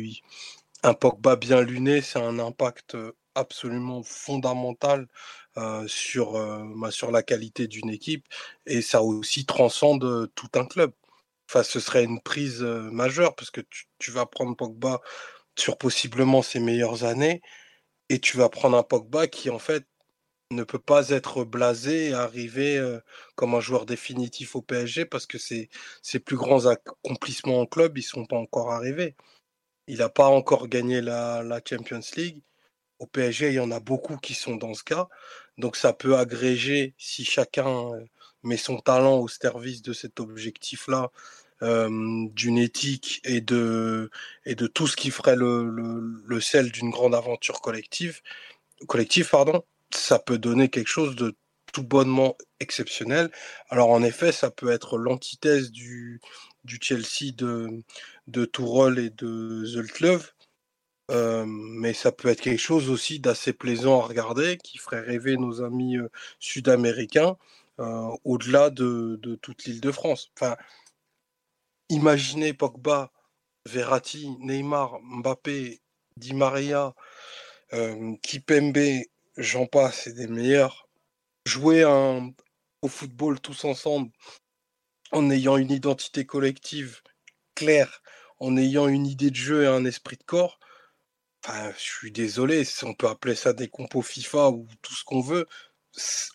un 0.83 0.95
Pogba 0.95 1.37
bien 1.37 1.61
luné, 1.63 2.01
c'est 2.03 2.19
un 2.19 2.39
impact 2.39 2.97
absolument 3.35 4.03
fondamental 4.03 5.09
sur, 5.87 6.33
bah, 6.77 6.91
sur 6.91 7.11
la 7.11 7.23
qualité 7.23 7.67
d'une 7.69 7.91
équipe 7.91 8.27
et 8.67 8.83
ça 8.83 9.03
aussi 9.03 9.47
transcende 9.47 10.31
tout 10.35 10.49
un 10.55 10.67
club. 10.67 10.93
Enfin, 11.49 11.63
ce 11.63 11.81
serait 11.81 12.05
une 12.05 12.21
prise 12.21 12.63
majeure 12.63 13.35
parce 13.37 13.51
que 13.51 13.61
tu, 13.99 14.11
vas 14.11 14.27
prendre 14.27 14.57
Pogba 14.57 15.01
sur 15.59 15.79
possiblement 15.79 16.43
ses 16.43 16.61
meilleures 16.61 17.05
années 17.05 17.43
et 18.11 18.21
tu 18.21 18.37
vas 18.39 18.49
prendre 18.49 18.77
un 18.79 18.83
Pogba 18.83 19.29
qui 19.29 19.51
en 19.51 19.59
fait 19.59 19.87
ne 20.53 20.65
peut 20.65 20.79
pas 20.79 21.11
être 21.11 21.45
blasé 21.45 22.11
et 22.11 22.15
arriver 22.15 22.81
comme 23.37 23.55
un 23.55 23.61
joueur 23.61 23.87
définitif 23.87 24.57
au 24.57 24.63
PSG 24.63 25.07
parce 25.07 25.27
que 25.27 25.39
ses, 25.39 25.71
ses 26.03 26.21
plus 26.21 26.37
grands 26.37 26.67
accomplissements 26.67 27.61
en 27.61 27.67
club, 27.67 27.99
ils 27.99 28.03
sont 28.03 28.27
pas 28.27 28.37
encore 28.37 28.73
arrivés. 28.73 29.17
Il 29.87 29.99
n'a 29.99 30.09
pas 30.09 30.27
encore 30.27 30.69
gagné 30.69 31.01
la, 31.01 31.61
Champions 31.69 32.01
League. 32.17 32.41
Au 32.99 33.07
PSG, 33.07 33.49
il 33.49 33.55
y 33.55 33.61
en 33.61 33.71
a 33.73 33.81
beaucoup 33.81 34.17
qui 34.17 34.35
sont 34.35 34.57
dans 34.57 34.75
ce 34.75 34.85
cas. 34.85 35.09
Donc 35.59 35.77
ça 35.77 35.93
peut 35.93 36.17
agréger 36.17 36.95
si 36.99 37.25
chacun 37.25 37.91
met 38.43 38.57
son 38.57 38.79
talent 38.79 39.19
au 39.19 39.29
service 39.29 39.83
de 39.83 39.93
cet 39.93 40.21
objectif-là 40.21 41.11
d'une 41.61 42.59
éthique 42.59 43.21
et 43.25 43.41
de, 43.41 44.11
et 44.45 44.57
de 44.57 44.67
tout 44.67 44.89
ce 44.89 44.97
qui 44.97 45.11
ferait 45.11 45.37
le, 45.37 45.71
le, 46.27 46.41
sel 46.41 46.73
d'une 46.73 46.91
grande 46.91 47.15
aventure 47.15 47.61
collective, 47.61 48.21
collective 48.89 49.31
pardon, 49.31 49.63
ça 49.93 50.19
peut 50.19 50.39
donner 50.39 50.69
quelque 50.71 50.89
chose 50.89 51.15
de 51.15 51.37
tout 51.73 51.85
bonnement 51.85 52.37
exceptionnel. 52.61 53.31
Alors 53.71 53.91
en 53.91 54.03
effet, 54.03 54.33
ça 54.33 54.51
peut 54.51 54.71
être 54.71 54.99
l'antithèse 54.99 55.71
du, 55.71 56.21
du 56.65 56.79
Chelsea 56.81 57.33
de, 57.37 57.83
de 58.27 58.45
Tourol 58.45 58.99
et 58.99 59.11
de 59.11 59.65
Zoltlov, 59.65 60.33
mais 61.11 61.93
ça 61.93 62.13
peut 62.13 62.29
être 62.29 62.41
quelque 62.41 62.61
chose 62.61 62.89
aussi 62.89 63.21
d'assez 63.21 63.53
plaisant 63.53 64.01
à 64.01 64.07
regarder, 64.07 64.57
qui 64.59 64.79
ferait 64.79 65.01
rêver 65.01 65.37
nos 65.37 65.63
amis 65.63 65.97
sud-américains 66.39 67.37
au-delà 67.79 68.71
de, 68.71 69.19
de, 69.23 69.35
toute 69.35 69.65
l'île 69.65 69.81
de 69.81 69.93
France. 69.93 70.31
Enfin, 70.37 70.57
imaginez 71.89 72.53
Pogba, 72.55 73.13
Verratti, 73.67 74.31
Neymar, 74.41 75.01
Mbappé, 75.03 75.81
Di 76.17 76.35
Maria, 76.35 76.95
euh, 77.73 78.15
Kipembe, 78.23 79.05
j'en 79.37 79.67
passe, 79.67 80.03
c'est 80.05 80.15
des 80.15 80.27
meilleurs. 80.27 80.89
Jouer 81.47 81.85
au 81.85 82.89
football 82.89 83.41
tous 83.41 83.65
ensemble 83.65 84.11
en 85.13 85.31
ayant 85.31 85.57
une 85.57 85.71
identité 85.71 86.27
collective 86.27 87.03
claire, 87.55 88.03
en 88.41 88.57
ayant 88.57 88.89
une 88.89 89.07
idée 89.07 89.31
de 89.31 89.37
jeu 89.37 89.65
et 89.65 89.67
un 89.67 89.85
esprit 89.85 90.17
de 90.17 90.25
corps. 90.25 90.59
Enfin, 91.45 91.73
je 91.77 91.83
suis 91.83 92.13
désolé, 92.13 92.65
si 92.65 92.85
on 92.85 92.95
peut 92.95 93.09
appeler 93.09 93.35
ça 93.35 93.53
des 93.53 93.69
compos 93.69 94.03
FIFA 94.03 94.51
ou 94.51 94.67
tout 94.83 94.95
ce 94.95 95.05
qu'on 95.05 95.21
veut, 95.21 95.47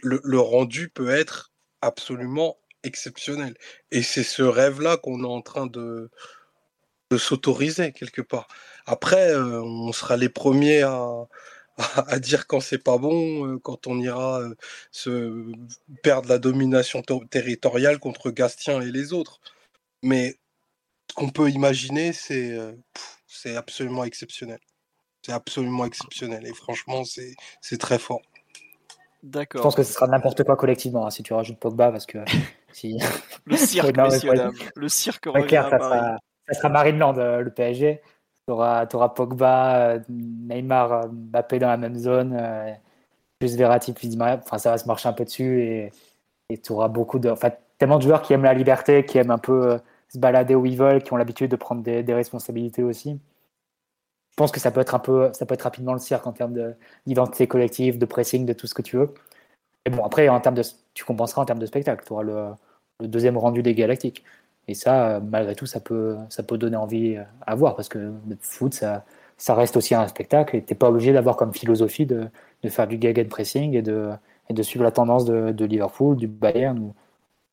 le 0.03 0.39
rendu 0.39 0.89
peut 0.89 1.09
être 1.09 1.53
absolument 1.81 2.57
exceptionnel. 2.83 3.55
Et 3.91 4.03
c'est 4.03 4.23
ce 4.23 4.43
rêve-là 4.43 4.97
qu'on 4.97 5.23
est 5.23 5.27
en 5.27 5.41
train 5.41 5.67
de, 5.67 6.09
de 7.11 7.17
s'autoriser 7.17 7.91
quelque 7.93 8.21
part. 8.21 8.47
Après, 8.85 9.31
euh, 9.31 9.61
on 9.61 9.91
sera 9.91 10.17
les 10.17 10.29
premiers 10.29 10.81
à, 10.81 11.27
à, 11.77 12.19
dire 12.19 12.47
quand 12.47 12.59
c'est 12.59 12.83
pas 12.83 12.97
bon, 12.97 13.47
euh, 13.47 13.59
quand 13.59 13.87
on 13.87 13.99
ira 13.99 14.41
euh, 14.41 14.55
se 14.91 15.51
perdre 16.03 16.29
la 16.29 16.39
domination 16.39 17.01
territoriale 17.29 17.99
contre 17.99 18.31
Gastien 18.31 18.81
et 18.81 18.91
les 18.91 19.13
autres. 19.13 19.39
Mais 20.03 20.37
ce 21.09 21.15
qu'on 21.15 21.29
peut 21.29 21.49
imaginer, 21.49 22.13
c'est 22.13 22.57
c'est 23.27 23.55
absolument 23.55 24.03
exceptionnel. 24.03 24.59
C'est 25.21 25.33
absolument 25.33 25.85
exceptionnel. 25.85 26.45
Et 26.45 26.53
franchement, 26.53 27.03
c'est 27.05 27.77
très 27.77 27.99
fort. 27.99 28.21
D'accord. 29.23 29.59
Je 29.59 29.63
pense 29.63 29.75
que 29.75 29.83
ce 29.83 29.93
sera 29.93 30.07
n'importe 30.07 30.43
quoi 30.43 30.55
collectivement 30.55 31.05
hein, 31.05 31.09
si 31.09 31.23
tu 31.23 31.33
rajoutes 31.33 31.59
Pogba 31.59 31.91
parce 31.91 32.05
que 32.05 32.19
si... 32.71 32.97
le 33.45 33.57
cirque, 33.57 33.97
messieurs, 33.97 34.33
dames. 34.33 34.53
Le 34.75 34.89
cirque 34.89 35.25
revient 35.25 35.47
clair, 35.47 35.69
ça, 35.69 35.79
sera, 35.79 36.17
ça 36.47 36.53
sera 36.53 36.69
Marineland, 36.69 37.17
euh, 37.17 37.41
le 37.41 37.51
PSG. 37.51 38.01
Tu 38.47 38.51
auras, 38.53 39.09
Pogba, 39.09 39.95
euh, 39.95 39.99
Neymar, 40.09 40.91
euh, 40.93 41.07
Mbappé 41.09 41.59
dans 41.59 41.67
la 41.67 41.77
même 41.77 41.97
zone, 41.97 42.37
plus 43.39 43.55
Verratti, 43.57 43.93
plus. 43.93 44.09
Enfin, 44.19 44.57
ça 44.57 44.71
va 44.71 44.77
se 44.77 44.87
marcher 44.87 45.09
un 45.09 45.13
peu 45.13 45.25
dessus 45.25 45.91
et 46.49 46.57
tu 46.57 46.71
auras 46.71 46.87
beaucoup 46.87 47.19
de. 47.19 47.29
Enfin, 47.29 47.51
tellement 47.77 47.97
de 47.97 48.03
joueurs 48.03 48.21
qui 48.21 48.33
aiment 48.33 48.43
la 48.43 48.53
liberté, 48.53 49.05
qui 49.05 49.17
aiment 49.17 49.31
un 49.31 49.37
peu 49.37 49.79
se 50.09 50.17
balader 50.19 50.55
où 50.55 50.65
ils 50.65 50.77
veulent, 50.77 51.03
qui 51.03 51.13
ont 51.13 51.17
l'habitude 51.17 51.51
de 51.51 51.57
prendre 51.57 51.81
des, 51.83 52.03
des, 52.03 52.13
responsabilités 52.13 52.83
aussi. 52.83 53.19
Je 54.31 54.35
pense 54.37 54.51
que 54.51 54.59
ça 54.59 54.71
peut 54.71 54.79
être 54.81 54.95
un 54.95 54.99
peu, 54.99 55.31
ça 55.33 55.45
peut 55.45 55.53
être 55.53 55.63
rapidement 55.63 55.93
le 55.93 55.99
cirque 55.99 56.27
en 56.27 56.31
termes 56.31 56.75
d'identité 57.05 57.47
collective, 57.47 57.97
de 57.97 58.05
pressing, 58.05 58.45
de 58.45 58.53
tout 58.53 58.67
ce 58.67 58.73
que 58.73 58.81
tu 58.81 58.97
veux. 58.97 59.13
Et 59.85 59.89
bon, 59.89 60.05
après, 60.05 60.29
en 60.29 60.39
termes 60.39 60.55
de, 60.55 60.63
tu 60.93 61.05
compenseras 61.05 61.41
en 61.41 61.45
termes 61.45 61.59
de 61.59 61.65
spectacle. 61.65 62.05
Tu 62.05 62.13
auras 62.13 62.23
le, 62.23 62.51
le 62.99 63.07
deuxième 63.07 63.37
rendu 63.37 63.63
des 63.63 63.75
Galactiques. 63.75 64.23
Et 64.67 64.73
ça, 64.73 65.21
malgré 65.21 65.55
tout, 65.55 65.65
ça 65.65 65.79
peut, 65.79 66.17
ça 66.29 66.43
peut 66.43 66.57
donner 66.57 66.77
envie 66.77 67.17
à 67.45 67.55
voir 67.55 67.75
parce 67.75 67.89
que 67.89 67.97
le 67.97 68.37
foot, 68.41 68.73
ça, 68.73 69.05
ça 69.37 69.53
reste 69.55 69.77
aussi 69.77 69.95
un 69.95 70.07
spectacle 70.07 70.55
et 70.55 70.63
tu 70.63 70.73
n'es 70.73 70.77
pas 70.77 70.89
obligé 70.89 71.13
d'avoir 71.13 71.37
comme 71.37 71.53
philosophie 71.53 72.05
de, 72.05 72.27
faire 72.67 72.87
du 72.87 72.97
pressing 73.25 73.75
et 73.75 73.81
de, 73.81 74.09
et 74.49 74.53
de 74.53 74.63
suivre 74.63 74.83
la 74.83 74.91
tendance 74.91 75.25
de, 75.25 75.65
Liverpool, 75.65 76.17
du 76.17 76.27
Bayern 76.27 76.91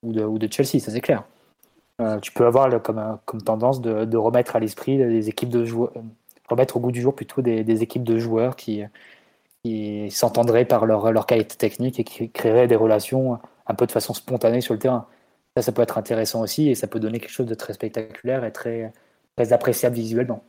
ou, 0.03 0.13
de, 0.13 0.49
Chelsea, 0.51 0.81
ça 0.81 0.91
c'est 0.91 1.01
clair. 1.01 1.25
Euh, 2.01 2.19
tu 2.19 2.33
peux 2.33 2.47
avoir 2.47 2.83
comme, 2.83 3.19
comme 3.25 3.43
tendance 3.43 3.81
de, 3.81 4.17
remettre 4.17 4.57
à 4.57 4.61
l'esprit 4.61 4.99
des 4.99 5.29
équipes 5.29 5.51
de 5.51 5.65
joueurs, 5.65 5.93
remettre 6.49 6.77
au 6.77 6.81
goût 6.81 6.93
du 6.93 7.01
jour 7.01 7.15
plutôt 7.15 7.43
des, 7.43 7.83
équipes 7.83 8.05
de 8.05 8.19
joueurs 8.19 8.57
qui, 8.57 8.83
qui 9.63 10.11
s'entendraient 10.11 10.65
par 10.65 10.87
leur, 10.87 11.13
leur 11.13 11.27
qualité 11.27 11.57
technique 11.57 12.01
et 12.01 12.05
qui 12.05 12.31
créeraient 12.31 12.67
des 12.67 12.77
relations 12.77 13.39
un 13.67 13.75
peu 13.75 13.87
de 13.87 13.93
façon 13.93 14.15
spontanée 14.15 14.61
sur 14.61 14.75
le 14.75 14.81
terrain. 14.81 15.07
Ça, 15.57 15.63
ça 15.63 15.73
peut 15.73 15.83
être 15.83 15.99
intéressant 15.99 16.41
aussi 16.41 16.69
et 16.69 16.75
ça 16.75 16.89
peut 16.89 16.99
donner 16.99 17.21
quelque 17.21 17.31
chose 17.31 17.47
de 17.47 17.55
très 17.55 17.73
spectaculaire 17.75 18.45
et 18.45 18.53
très, 18.53 18.93
très 19.37 19.53
appréciable 19.53 19.95
visuellement. 19.95 20.43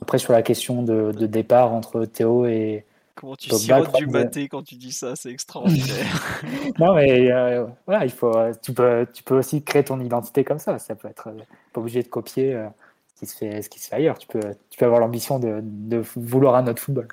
Après, 0.00 0.18
sur 0.18 0.32
la 0.32 0.42
question 0.42 0.82
de, 0.82 1.12
départ 1.26 1.72
entre 1.72 2.04
Théo 2.04 2.46
et. 2.46 2.84
Comment 3.14 3.36
tu 3.36 3.50
sirotes 3.50 3.94
du 3.94 4.06
maté 4.06 4.48
quand 4.48 4.62
tu 4.62 4.74
dis 4.74 4.90
ça, 4.90 5.14
c'est 5.14 5.30
extraordinaire. 5.30 6.42
non, 6.78 6.94
mais 6.94 7.30
euh, 7.30 7.66
voilà, 7.86 8.04
il 8.04 8.10
faut, 8.10 8.32
tu, 8.62 8.72
peux, 8.72 9.06
tu 9.12 9.22
peux 9.22 9.36
aussi 9.36 9.62
créer 9.62 9.84
ton 9.84 10.00
identité 10.00 10.44
comme 10.44 10.58
ça. 10.58 10.78
Ça 10.78 10.94
peut 10.96 11.08
être 11.08 11.28
pas 11.72 11.80
obligé 11.80 12.02
de 12.02 12.08
copier 12.08 12.54
euh, 12.54 12.66
ce, 13.14 13.20
qui 13.20 13.26
se 13.26 13.36
fait, 13.36 13.62
ce 13.62 13.68
qui 13.68 13.78
se 13.78 13.88
fait 13.88 13.96
ailleurs. 13.96 14.18
Tu 14.18 14.26
peux, 14.26 14.40
tu 14.70 14.78
peux 14.78 14.86
avoir 14.86 14.98
l'ambition 14.98 15.38
de, 15.38 15.60
de, 15.62 16.02
vouloir 16.16 16.54
un 16.56 16.66
autre 16.66 16.80
football. 16.82 17.06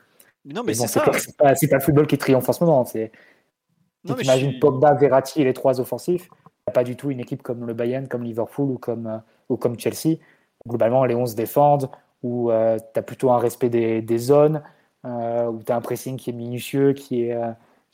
Non, 0.45 0.63
mais 0.63 0.73
c'est 0.73 0.87
ça. 0.87 1.03
C'est 1.13 1.37
pas, 1.37 1.53
pas, 1.53 1.75
le 1.75 1.79
football 1.79 2.07
qui 2.07 2.17
triomphe 2.17 2.47
en 2.47 2.53
ce 2.53 2.63
moment. 2.63 2.85
Tu 2.85 3.09
imagines 4.23 4.57
Pogba, 4.59 4.93
Verratti 4.93 5.41
et 5.41 5.43
les 5.43 5.53
trois 5.53 5.81
offensifs, 5.81 6.29
pas 6.69 6.83
du 6.83 6.95
tout 6.95 7.11
une 7.11 7.19
équipe 7.19 7.41
comme 7.43 7.65
le 7.65 7.73
Bayern, 7.73 8.07
comme 8.07 8.23
Liverpool 8.23 8.71
ou 8.71 8.77
comme, 8.77 9.07
euh, 9.07 9.17
ou 9.49 9.57
comme 9.57 9.79
Chelsea. 9.79 10.17
Globalement, 10.67 11.05
les 11.05 11.15
11 11.15 11.35
défendent, 11.35 11.89
où 12.23 12.51
euh, 12.51 12.77
tu 12.93 12.99
as 12.99 13.03
plutôt 13.03 13.31
un 13.31 13.39
respect 13.39 13.69
des, 13.69 14.17
zones, 14.17 14.61
euh, 15.05 15.47
où 15.47 15.63
tu 15.63 15.71
as 15.71 15.75
un 15.75 15.81
pressing 15.81 16.17
qui 16.17 16.31
est 16.31 16.33
minutieux, 16.33 16.93
qui 16.93 17.23
est, 17.23 17.37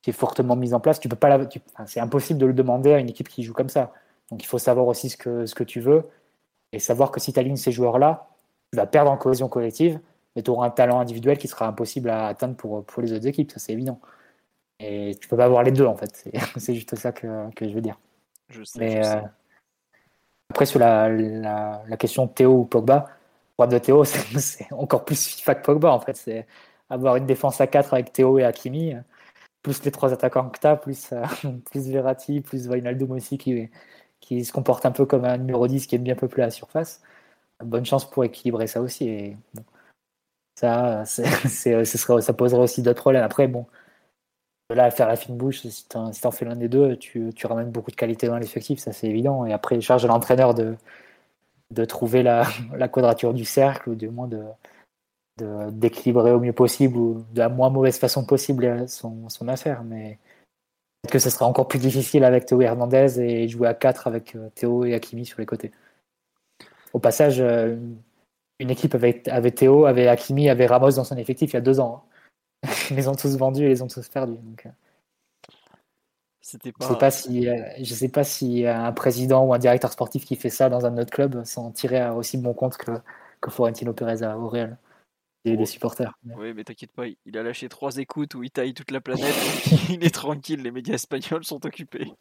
qui 0.01 0.09
est 0.09 0.13
fortement 0.13 0.55
mis 0.55 0.73
en 0.73 0.79
place. 0.79 0.99
Tu 0.99 1.09
peux 1.09 1.15
pas 1.15 1.39
c'est 1.85 1.99
impossible 1.99 2.39
de 2.39 2.45
le 2.45 2.53
demander 2.53 2.93
à 2.93 2.99
une 2.99 3.09
équipe 3.09 3.29
qui 3.29 3.43
joue 3.43 3.53
comme 3.53 3.69
ça. 3.69 3.93
Donc 4.31 4.43
il 4.43 4.47
faut 4.47 4.57
savoir 4.57 4.87
aussi 4.87 5.09
ce 5.09 5.17
que, 5.17 5.45
ce 5.45 5.55
que 5.55 5.63
tu 5.63 5.79
veux 5.79 6.03
et 6.71 6.79
savoir 6.79 7.11
que 7.11 7.19
si 7.19 7.33
tu 7.33 7.39
alignes 7.39 7.55
ces 7.57 7.71
joueurs-là, 7.71 8.29
tu 8.71 8.77
vas 8.77 8.87
perdre 8.87 9.11
en 9.11 9.17
cohésion 9.17 9.47
collective, 9.49 9.99
mais 10.35 10.43
tu 10.43 10.51
auras 10.51 10.67
un 10.67 10.71
talent 10.71 10.99
individuel 10.99 11.37
qui 11.37 11.47
sera 11.47 11.67
impossible 11.67 12.09
à 12.09 12.27
atteindre 12.27 12.55
pour, 12.55 12.85
pour 12.85 13.01
les 13.01 13.13
autres 13.13 13.27
équipes, 13.27 13.51
ça 13.51 13.59
c'est 13.59 13.73
évident. 13.73 13.99
Et 14.79 15.15
tu 15.21 15.27
peux 15.27 15.37
pas 15.37 15.45
avoir 15.45 15.63
les 15.63 15.71
deux 15.71 15.85
en 15.85 15.95
fait, 15.95 16.29
c'est 16.57 16.73
juste 16.73 16.95
ça 16.95 17.11
que, 17.11 17.49
que 17.55 17.67
je 17.67 17.73
veux 17.73 17.81
dire. 17.81 17.97
Je 18.49 18.63
sais, 18.63 18.79
Mais, 18.79 19.05
euh, 19.05 19.21
après, 20.49 20.65
sur 20.65 20.79
la, 20.79 21.09
la, 21.09 21.97
question 21.97 22.27
Théo 22.27 22.59
ou 22.59 22.65
Pogba, 22.65 23.09
droite 23.57 23.71
de 23.71 23.77
Théo, 23.79 24.03
c'est 24.05 24.71
encore 24.71 25.05
plus 25.05 25.25
FIFA 25.27 25.55
que 25.55 25.65
Pogba 25.65 25.91
en 25.91 25.99
fait. 25.99 26.15
C'est 26.15 26.47
avoir 26.89 27.15
une 27.15 27.25
défense 27.25 27.59
à 27.61 27.67
4 27.67 27.93
avec 27.93 28.13
Théo 28.13 28.37
et 28.39 28.43
Hakimi, 28.43 28.95
plus 29.61 29.83
les 29.83 29.91
trois 29.91 30.13
attaquants 30.13 30.49
que 30.49 30.59
tu 30.59 30.67
as, 30.67 30.75
plus, 30.75 31.13
plus 31.71 31.89
Verratti, 31.89 32.41
plus 32.41 32.67
Wijnaldum 32.67 33.11
aussi 33.11 33.37
qui, 33.37 33.69
qui 34.19 34.45
se 34.45 34.51
comporte 34.51 34.85
un 34.85 34.91
peu 34.91 35.05
comme 35.05 35.25
un 35.25 35.37
numéro 35.37 35.67
10 35.67 35.87
qui 35.87 35.95
est 35.95 35.99
bien 35.99 36.15
peuplé 36.15 36.43
à 36.43 36.47
la 36.47 36.51
surface. 36.51 37.01
Bonne 37.63 37.85
chance 37.85 38.09
pour 38.09 38.23
équilibrer 38.23 38.67
ça 38.67 38.81
aussi. 38.81 39.07
Et 39.07 39.37
ça, 40.55 41.05
c'est, 41.05 41.25
ça 41.85 42.33
poserait 42.33 42.61
aussi 42.61 42.81
d'autres 42.81 43.01
problèmes. 43.01 43.23
Après, 43.23 43.47
bon, 43.47 43.65
là, 44.73 44.89
faire 44.89 45.07
la 45.07 45.15
fine 45.15 45.37
bouche, 45.37 45.61
si 45.61 45.87
tu 45.87 45.97
en 45.97 46.31
fais 46.31 46.45
l'un 46.45 46.55
des 46.55 46.69
deux, 46.69 46.95
tu, 46.97 47.31
ramènes 47.43 47.69
beaucoup 47.69 47.91
de 47.91 47.95
qualité 47.95 48.27
dans 48.27 48.37
l'effectif, 48.37 48.79
ça 48.79 48.93
c'est 48.93 49.07
évident. 49.07 49.45
Et 49.45 49.53
après, 49.53 49.79
charge 49.81 50.05
à 50.05 50.07
l'entraîneur 50.07 50.53
de, 50.55 50.75
trouver 51.85 52.23
la, 52.23 52.45
quadrature 52.87 53.33
du 53.33 53.45
cercle, 53.45 53.91
ou 53.91 53.95
du 53.95 54.09
moins 54.09 54.27
de, 54.27 54.43
d'équilibrer 55.71 56.31
au 56.31 56.39
mieux 56.39 56.53
possible 56.53 56.97
ou 56.97 57.25
de 57.33 57.39
la 57.39 57.49
moins 57.49 57.69
mauvaise 57.69 57.99
façon 57.99 58.25
possible 58.25 58.87
son, 58.87 59.29
son 59.29 59.47
affaire. 59.47 59.83
Mais 59.83 60.17
peut-être 61.01 61.13
que 61.13 61.19
ce 61.19 61.29
sera 61.29 61.45
encore 61.45 61.67
plus 61.67 61.79
difficile 61.79 62.23
avec 62.23 62.45
Théo 62.45 62.61
Hernandez 62.61 63.19
et 63.19 63.47
jouer 63.47 63.67
à 63.67 63.73
4 63.73 64.07
avec 64.07 64.35
euh, 64.35 64.49
Théo 64.55 64.85
et 64.85 64.93
Hakimi 64.95 65.25
sur 65.25 65.39
les 65.39 65.45
côtés. 65.45 65.71
Au 66.93 66.99
passage, 66.99 67.41
euh, 67.41 67.75
une 68.59 68.69
équipe 68.69 68.95
avec 68.95 69.55
Théo, 69.55 69.85
avec 69.85 70.07
Hakimi, 70.07 70.49
avait 70.49 70.65
Ramos 70.65 70.93
dans 70.93 71.03
son 71.03 71.17
effectif 71.17 71.51
il 71.51 71.55
y 71.55 71.57
a 71.57 71.61
deux 71.61 71.79
ans. 71.79 72.05
Ils 72.89 72.95
les 72.95 73.07
ont 73.07 73.15
tous 73.15 73.37
vendus 73.37 73.63
et 73.63 73.69
les 73.69 73.81
ont 73.81 73.87
tous 73.87 74.07
perdus. 74.09 74.37
Donc, 74.37 74.65
euh. 74.65 74.71
pas... 76.71 76.85
Je 76.85 76.87
sais 76.87 76.97
pas 76.97 77.11
si 77.11 77.47
je 77.79 77.93
sais 77.93 78.09
pas 78.09 78.23
si 78.23 78.65
un 78.65 78.91
président 78.91 79.45
ou 79.45 79.53
un 79.53 79.59
directeur 79.59 79.91
sportif 79.91 80.25
qui 80.25 80.35
fait 80.35 80.49
ça 80.49 80.69
dans 80.69 80.85
un 80.85 80.97
autre 80.97 81.11
club 81.11 81.43
s'en 81.43 81.71
tirait 81.71 82.09
aussi 82.09 82.37
bon 82.37 82.53
compte 82.53 82.77
que, 82.77 82.91
que 83.41 83.51
Florentino 83.51 83.93
Pérez 83.93 84.25
au 84.25 84.47
Real 84.47 84.77
des 85.53 85.65
supporters. 85.65 86.17
Oui, 86.37 86.53
mais 86.53 86.63
t'inquiète 86.63 86.91
pas, 86.91 87.05
il 87.07 87.37
a 87.37 87.43
lâché 87.43 87.69
trois 87.69 87.97
écoutes 87.97 88.33
où 88.33 88.43
il 88.43 88.49
taille 88.49 88.73
toute 88.73 88.91
la 88.91 89.01
planète. 89.01 89.35
il 89.89 90.03
est 90.03 90.13
tranquille, 90.13 90.61
les 90.61 90.71
médias 90.71 90.95
espagnols 90.95 91.45
sont 91.45 91.63
occupés. 91.65 92.11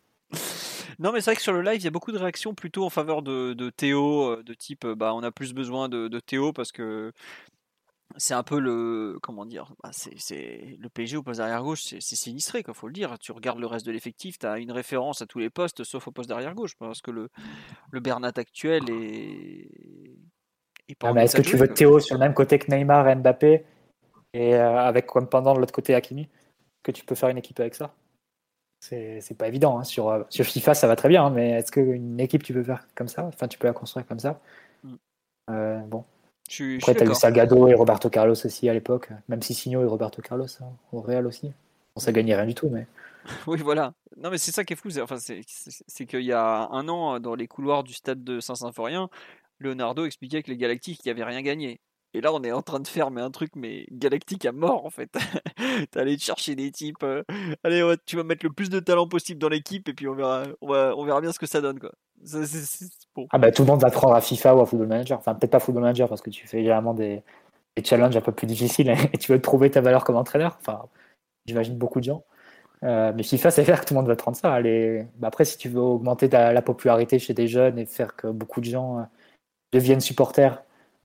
Non, 0.99 1.11
mais 1.11 1.21
c'est 1.21 1.31
vrai 1.31 1.37
que 1.37 1.43
sur 1.43 1.53
le 1.53 1.63
live, 1.63 1.81
il 1.81 1.85
y 1.85 1.89
a 1.89 1.91
beaucoup 1.91 2.13
de 2.13 2.19
réactions 2.19 2.55
plutôt 2.55 2.85
en 2.85 2.91
faveur 2.91 3.23
de, 3.23 3.71
Théo, 3.71 4.33
euh, 4.33 4.43
de 4.43 4.55
type 4.55 4.87
bah, 4.87 5.15
on 5.15 5.23
a 5.23 5.33
plus 5.33 5.55
besoin 5.55 5.89
de, 5.89 6.21
Théo 6.21 6.53
parce 6.53 6.71
que 6.71 7.13
c'est 8.17 8.35
un 8.35 8.43
peu 8.43 8.59
le. 8.59 9.19
Comment 9.23 9.47
dire 9.47 9.73
bah, 9.83 9.91
c'est, 9.93 10.77
Le 10.79 10.89
PSG 10.89 11.17
au 11.17 11.23
poste 11.23 11.39
d'arrière 11.39 11.63
gauche, 11.63 11.83
c'est, 11.83 12.01
sinistré, 12.01 12.65
il 12.67 12.75
faut 12.75 12.87
le 12.87 12.93
dire. 12.93 13.19
Tu 13.19 13.33
regardes 13.33 13.59
le 13.59 13.67
reste 13.67 13.87
de 13.87 13.93
l'effectif, 13.93 14.39
tu 14.39 14.47
as 14.47 14.59
une 14.59 14.73
référence 14.73 15.23
à 15.23 15.27
tous 15.27 15.39
les 15.39 15.51
postes 15.51 15.85
sauf 15.85 16.09
au 16.09 16.11
poste 16.11 16.29
d'arrière 16.29 16.55
gauche 16.55 16.77
parce 16.79 17.01
que 17.01 17.11
le, 17.11 17.29
le 17.91 18.01
Bernat 18.01 18.33
actuel 18.37 18.83
est 18.91 19.69
est-ce 20.89 21.37
que 21.37 21.43
tu 21.43 21.57
veux 21.57 21.73
Théo 21.73 21.99
sur 22.01 22.15
le 22.15 22.21
même 22.21 22.35
côté 22.35 22.59
que 22.59 22.71
Neymar 22.71 23.09
et 23.09 23.15
Mbappé 23.15 23.65
et 24.35 24.55
euh, 24.55 24.79
avec 24.79 25.07
comme 25.07 25.29
pendant 25.29 25.55
de 25.55 25.61
l'autre 25.61 25.73
côté 25.73 25.95
Hakimi 25.95 26.29
Que 26.83 26.93
tu 26.93 27.05
peux 27.05 27.15
faire 27.15 27.29
une 27.29 27.39
équipe 27.39 27.59
avec 27.61 27.75
ça? 27.75 27.95
C'est 28.81 29.39
pas 29.39 29.49
évident. 29.49 29.79
Hein. 29.79 29.85
Sur, 29.85 30.11
euh, 30.11 30.25
sur 30.29 30.45
FIFA, 30.45 30.75
ça 30.75 30.87
va 30.87 30.95
très 30.95 31.09
bien, 31.09 31.25
hein, 31.25 31.31
mais 31.31 31.53
est-ce 31.53 31.73
qu'une 31.73 32.21
équipe 32.21 32.43
tu 32.43 32.53
peux 32.53 32.63
faire 32.63 32.87
comme 32.95 33.09
ça? 33.09 33.25
Enfin, 33.25 33.49
tu 33.49 33.59
peux 33.59 33.67
la 33.67 33.73
construire 33.73 34.07
comme 34.07 34.19
ça? 34.19 34.41
Mm. 34.83 34.95
euh, 35.51 35.79
Bon. 35.87 36.05
Je, 36.51 36.77
Après, 36.77 36.95
tu 36.95 37.03
as 37.03 37.07
eu 37.07 37.15
Salgado 37.15 37.69
et 37.69 37.75
Roberto 37.75 38.11
Carlos 38.11 38.35
aussi 38.35 38.69
à 38.69 38.75
l'époque, 38.75 39.09
même 39.29 39.43
si 39.43 39.55
Signo 39.55 39.83
et 39.83 39.87
Roberto 39.87 40.21
Carlos 40.21 40.47
hein, 40.61 40.67
au 40.93 41.01
Real 41.01 41.27
aussi. 41.27 41.53
On 41.97 42.01
ça 42.01 42.13
gagnait 42.13 42.35
rien 42.35 42.47
du 42.47 42.55
tout, 42.55 42.69
mais. 42.69 42.87
Oui, 43.47 43.59
voilà. 43.63 43.95
Non, 44.17 44.31
mais 44.31 44.39
c'est 44.39 44.53
ça 44.53 44.65
qui 44.65 44.75
est 44.75 44.77
fou. 44.77 44.91
C'est 44.91 45.01
enfin, 45.01 45.17
qu'il 45.17 46.21
y 46.21 46.33
a 46.33 46.69
un 46.71 46.89
an, 46.89 47.19
dans 47.21 47.35
les 47.35 47.49
couloirs 47.49 47.83
du 47.83 47.95
stade 47.95 48.23
de 48.23 48.41
Saint-Symphorien, 48.41 49.09
Leonardo 49.59 50.05
expliquait 50.05 50.43
que 50.43 50.51
les 50.51 50.57
Galactiques 50.57 51.05
n'avaient 51.07 51.25
rien 51.25 51.43
gagné. 51.43 51.81
Et 52.13 52.21
là, 52.21 52.33
on 52.33 52.43
est 52.45 52.53
en 52.53 52.63
train 52.63 52.79
de 52.79 52.87
faire 52.87 53.11
mais 53.11 53.21
un 53.21 53.33
truc 53.33 53.57
mais 53.57 53.87
galactique 53.91 54.47
à 54.47 54.53
mort 54.53 54.87
en 54.87 54.91
fait. 54.91 55.11
T'es 55.91 55.99
allé 55.99 56.17
chercher 56.17 56.55
des 56.55 56.71
types. 56.71 57.03
Euh, 57.03 57.25
allez, 57.65 57.83
tu 58.07 58.17
vas 58.17 58.23
mettre 58.23 58.47
le 58.47 58.53
plus 58.53 58.71
de 58.71 58.79
talent 58.79 59.09
possible 59.09 59.41
dans 59.41 59.49
l'équipe 59.49 59.89
et 59.89 59.95
puis 59.95 60.07
on 60.07 60.15
verra, 60.15 60.45
on, 60.61 60.71
on 60.71 61.05
verra 61.05 61.21
bien 61.21 61.33
ce 61.33 61.41
que 61.41 61.47
ça 61.47 61.61
donne 61.61 61.81
quoi. 61.81 61.93
Ah 63.31 63.39
bah 63.39 63.53
tout 63.53 63.63
le 63.63 63.69
monde 63.69 63.81
va 63.81 63.91
prendre 63.91 64.15
à 64.15 64.21
FIFA 64.21 64.57
ou 64.57 64.61
à 64.61 64.67
Football 64.67 64.89
Manager. 64.89 65.19
Enfin 65.19 65.35
peut-être 65.35 65.51
pas 65.51 65.61
Football 65.61 65.83
Manager 65.83 66.09
parce 66.09 66.23
que 66.23 66.31
tu 66.31 66.47
fais 66.47 66.59
généralement 66.59 66.95
des, 66.95 67.23
challenges 67.85 68.17
un 68.17 68.21
peu 68.21 68.33
plus 68.33 68.47
difficiles 68.47 68.95
et 69.13 69.19
tu 69.19 69.33
veux 69.33 69.41
prouver 69.41 69.71
ta 69.71 69.81
valeur 69.81 70.05
comme 70.05 70.17
entraîneur. 70.17 70.57
Enfin, 70.61 70.83
j'imagine 71.47 71.77
beaucoup 71.77 72.01
de 72.01 72.05
gens. 72.05 72.25
Euh, 72.83 73.13
mais 73.15 73.23
FIFA, 73.23 73.51
c'est 73.51 73.65
faire 73.65 73.81
que 73.81 73.87
tout 73.87 73.95
le 73.95 74.01
monde 74.01 74.09
va 74.09 74.17
prendre 74.17 74.37
ça. 74.37 74.61
Bah, 75.17 75.29
après, 75.29 75.45
si 75.45 75.57
tu 75.57 75.69
veux 75.69 75.81
augmenter 75.81 76.29
la 76.29 76.63
popularité 76.63 77.19
chez 77.19 77.33
des 77.35 77.49
jeunes 77.49 77.79
et 77.79 77.87
faire 77.87 78.15
que 78.17 78.27
beaucoup 78.27 78.61
de 78.61 78.67
gens 78.67 78.99
euh, 78.99 79.03
deviennent 79.73 80.01
supporters 80.01 80.63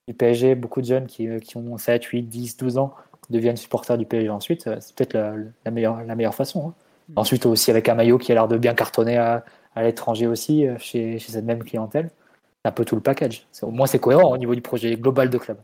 du 0.08 0.14
PSG. 0.14 0.56
Beaucoup 0.56 0.82
de 0.82 0.88
jeunes 0.88 1.08
qui, 1.08 1.28
euh, 1.28 1.40
qui, 1.40 1.58
ont 1.58 1.78
7, 1.78 2.04
8, 2.04 2.24
10, 2.24 2.58
12 2.58 2.78
ans 2.78 2.94
deviennent 3.30 3.58
supporters 3.58 3.98
du 3.98 4.06
PSG 4.06 4.30
ensuite. 4.30 4.70
C'est 4.82 4.96
peut-être 4.96 5.14
la, 5.14 5.72
meilleure, 5.72 6.04
la 6.04 6.16
meilleure 6.16 6.36
façon. 6.36 6.70
Hein. 6.70 6.74
Mm. 7.10 7.14
Ensuite, 7.18 7.46
aussi 7.46 7.72
avec 7.72 7.88
un 7.88 7.96
maillot 7.96 8.18
qui 8.18 8.32
a 8.32 8.36
l'air 8.36 8.48
de 8.48 8.58
bien 8.58 8.74
cartonner 8.74 9.18
à, 9.18 9.46
à 9.76 9.84
l'étranger 9.84 10.28
aussi, 10.28 10.68
euh, 10.68 10.78
chez, 10.78 11.20
chez, 11.20 11.32
cette 11.32 11.46
même 11.46 11.64
clientèle. 11.64 12.12
Un 12.66 12.72
peu 12.72 12.86
tout 12.86 12.96
le 12.96 13.02
package. 13.02 13.48
Au 13.62 13.72
moins, 13.72 13.88
c'est 13.88 14.00
cohérent 14.00 14.34
au 14.34 14.38
niveau 14.38 14.54
du 14.54 14.62
projet 14.62 14.96
global 14.96 15.30
de 15.30 15.38
club. 15.38 15.60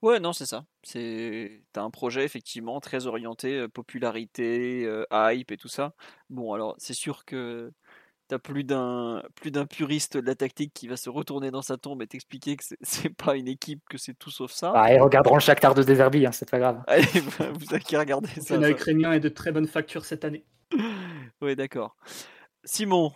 Ouais, 0.00 0.20
non, 0.20 0.32
c'est 0.32 0.46
ça. 0.46 0.64
C'est 0.82 1.62
t'as 1.72 1.82
un 1.82 1.90
projet 1.90 2.24
effectivement 2.24 2.78
très 2.80 3.06
orienté 3.06 3.66
popularité, 3.68 4.88
hype 5.10 5.50
et 5.50 5.56
tout 5.56 5.68
ça. 5.68 5.94
Bon, 6.30 6.52
alors 6.52 6.76
c'est 6.78 6.94
sûr 6.94 7.24
que 7.24 7.72
T'as 8.26 8.38
plus 8.38 8.64
d'un 8.64 9.22
plus 9.34 9.50
d'un 9.50 9.66
puriste 9.66 10.16
de 10.16 10.26
la 10.26 10.34
tactique 10.34 10.72
qui 10.72 10.88
va 10.88 10.96
se 10.96 11.10
retourner 11.10 11.50
dans 11.50 11.60
sa 11.60 11.76
tombe 11.76 12.00
et 12.00 12.06
t'expliquer 12.06 12.56
que 12.56 12.64
c'est 12.80 13.14
pas 13.14 13.36
une 13.36 13.48
équipe, 13.48 13.82
que 13.90 13.98
c'est 13.98 14.14
tout 14.14 14.30
sauf 14.30 14.50
ça. 14.50 14.72
Ah, 14.74 14.94
et 14.94 14.98
regarderont 14.98 15.34
le 15.34 15.42
Shakhtar 15.42 15.74
de 15.74 15.82
Deserbi, 15.82 16.24
hein, 16.24 16.32
c'est 16.32 16.50
pas 16.50 16.58
grave. 16.58 16.82
Allez, 16.86 17.04
vous 17.04 17.74
avez 17.74 17.98
regardé 17.98 18.28
ça. 18.40 18.56
Le 18.56 18.70
ukrainien 18.70 19.12
est 19.12 19.20
de 19.20 19.28
très 19.28 19.52
bonne 19.52 19.66
facture 19.66 20.06
cette 20.06 20.24
année. 20.24 20.46
oui, 21.42 21.54
d'accord. 21.54 21.96
Simon, 22.64 23.12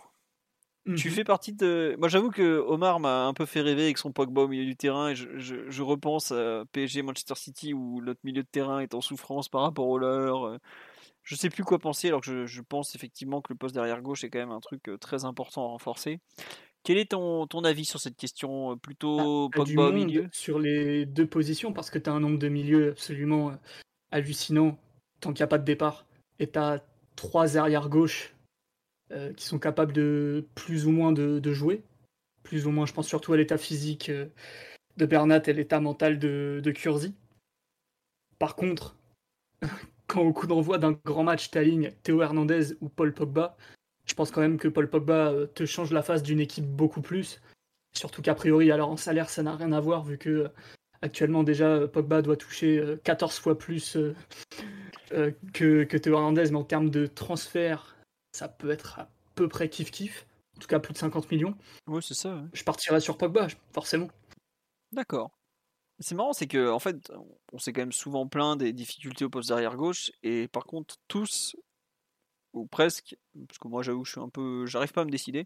tu 0.85 1.09
mhm. 1.09 1.13
fais 1.13 1.23
partie 1.23 1.53
de. 1.53 1.95
Moi, 1.99 2.07
j'avoue 2.07 2.31
que 2.31 2.59
Omar 2.59 2.99
m'a 2.99 3.25
un 3.25 3.33
peu 3.33 3.45
fait 3.45 3.61
rêver 3.61 3.83
avec 3.83 3.97
son 3.97 4.11
Pogba 4.11 4.41
au 4.41 4.47
milieu 4.47 4.65
du 4.65 4.75
terrain. 4.75 5.09
Et 5.09 5.15
je, 5.15 5.37
je, 5.37 5.69
je 5.69 5.83
repense 5.83 6.31
à 6.31 6.63
PSG 6.71 7.01
Manchester 7.01 7.35
City 7.35 7.73
où 7.73 8.01
notre 8.01 8.21
milieu 8.23 8.43
de 8.43 8.47
terrain 8.51 8.79
est 8.79 8.93
en 8.93 9.01
souffrance 9.01 9.49
par 9.49 9.61
rapport 9.61 9.87
au 9.87 9.97
leur 9.97 10.59
je 11.29 11.35
sais 11.35 11.49
plus 11.49 11.63
quoi 11.63 11.77
penser, 11.77 12.07
alors 12.07 12.21
que 12.21 12.47
je, 12.47 12.61
pense 12.61 12.95
effectivement 12.95 13.39
que 13.39 13.53
le 13.53 13.57
poste 13.57 13.75
derrière 13.75 14.01
gauche 14.01 14.23
est 14.23 14.31
quand 14.31 14.39
même 14.39 14.49
un 14.49 14.59
truc 14.59 14.89
très 14.99 15.25
important 15.25 15.63
à 15.65 15.67
renforcer. 15.67 16.19
Quel 16.83 16.97
est 16.97 17.11
ton, 17.11 17.45
ton 17.45 17.63
avis 17.65 17.85
sur 17.85 17.99
cette 17.99 18.15
question 18.15 18.75
Plutôt 18.77 19.49
bah, 19.49 19.57
Pogba 19.57 19.89
au 19.89 19.91
milieu? 19.91 20.27
Sur 20.31 20.57
les 20.57 21.05
deux 21.05 21.27
positions, 21.27 21.71
parce 21.71 21.91
que 21.91 21.99
tu 21.99 22.09
as 22.09 22.13
un 22.13 22.19
nombre 22.19 22.39
de 22.39 22.47
milieux 22.47 22.91
absolument 22.91 23.51
hallucinant 24.11 24.79
tant 25.19 25.31
qu'il 25.31 25.43
n'y 25.43 25.45
a 25.45 25.47
pas 25.47 25.59
de 25.59 25.65
départ. 25.65 26.07
Et 26.39 26.49
tu 26.49 26.57
as 26.57 26.83
trois 27.15 27.57
arrières 27.57 27.89
gauche 27.89 28.33
qui 29.35 29.45
sont 29.45 29.59
capables 29.59 29.93
de 29.93 30.45
plus 30.55 30.85
ou 30.85 30.91
moins 30.91 31.11
de, 31.11 31.51
jouer. 31.51 31.81
Plus 32.43 32.67
ou 32.67 32.71
moins, 32.71 32.85
je 32.85 32.93
pense 32.93 33.07
surtout 33.07 33.33
à 33.33 33.37
l'état 33.37 33.57
physique 33.57 34.11
de 34.97 35.05
Bernat 35.05 35.41
et 35.47 35.53
l'état 35.53 35.79
mental 35.79 36.19
de, 36.19 36.61
de 36.63 36.71
Curzi. 36.71 37.15
Par 38.37 38.55
contre, 38.55 38.95
quand 40.07 40.21
au 40.21 40.33
coup 40.33 40.47
d'envoi 40.47 40.77
d'un 40.77 40.97
grand 41.05 41.23
match 41.23 41.51
t'aligne 41.51 41.91
Théo 42.03 42.21
Hernandez 42.21 42.75
ou 42.81 42.89
Paul 42.89 43.13
Pogba, 43.13 43.55
je 44.05 44.15
pense 44.15 44.31
quand 44.31 44.41
même 44.41 44.57
que 44.57 44.67
Paul 44.67 44.89
Pogba 44.89 45.31
euh, 45.31 45.45
te 45.45 45.65
change 45.65 45.91
la 45.91 46.01
face 46.01 46.23
d'une 46.23 46.39
équipe 46.39 46.65
beaucoup 46.65 47.01
plus. 47.01 47.41
Surtout 47.93 48.21
qu'a 48.21 48.35
priori, 48.35 48.71
alors 48.71 48.89
en 48.89 48.97
salaire, 48.97 49.29
ça 49.29 49.43
n'a 49.43 49.55
rien 49.55 49.71
à 49.71 49.79
voir 49.79 50.03
vu 50.03 50.17
que 50.17 50.29
euh, 50.29 50.47
actuellement 51.01 51.43
déjà 51.43 51.87
Pogba 51.87 52.21
doit 52.21 52.37
toucher 52.37 52.97
14 53.03 53.31
euh, 53.31 53.41
fois 53.41 53.57
plus 53.57 53.97
que, 55.53 55.83
que 55.83 55.97
Théo 55.97 56.15
Hernandez, 56.15 56.51
mais 56.51 56.57
en 56.57 56.63
termes 56.63 56.89
de 56.89 57.05
transfert, 57.07 57.95
ça 58.31 58.47
peut 58.47 58.69
être 58.69 58.99
à 58.99 59.09
peu 59.35 59.47
près 59.47 59.67
kiff-kiff. 59.67 60.25
En 60.57 60.59
tout 60.59 60.67
cas, 60.67 60.79
plus 60.79 60.93
de 60.93 60.97
50 60.97 61.31
millions. 61.31 61.55
Oui, 61.87 62.03
c'est 62.03 62.13
ça. 62.13 62.43
Je 62.53 62.63
partirais 62.63 62.99
sur 62.99 63.17
Pogba, 63.17 63.47
forcément. 63.71 64.09
D'accord. 64.91 65.31
C'est 65.99 66.15
marrant, 66.15 66.33
c'est 66.33 66.47
que 66.47 66.69
en 66.69 66.79
fait, 66.79 67.11
on 67.51 67.57
s'est 67.59 67.73
quand 67.73 67.81
même 67.81 67.91
souvent 67.91 68.27
plaint 68.27 68.57
des 68.57 68.73
difficultés 68.73 69.25
au 69.25 69.29
poste 69.29 69.49
d'arrière 69.49 69.75
gauche, 69.75 70.11
et 70.23 70.47
par 70.47 70.63
contre, 70.63 70.95
tous, 71.07 71.55
ou 72.53 72.65
presque, 72.67 73.17
parce 73.47 73.57
que 73.57 73.67
moi 73.67 73.83
j'avoue, 73.83 74.05
je 74.05 74.11
suis 74.11 74.21
un 74.21 74.29
peu, 74.29 74.65
j'arrive 74.65 74.93
pas 74.93 75.01
à 75.01 75.05
me 75.05 75.11
décider, 75.11 75.45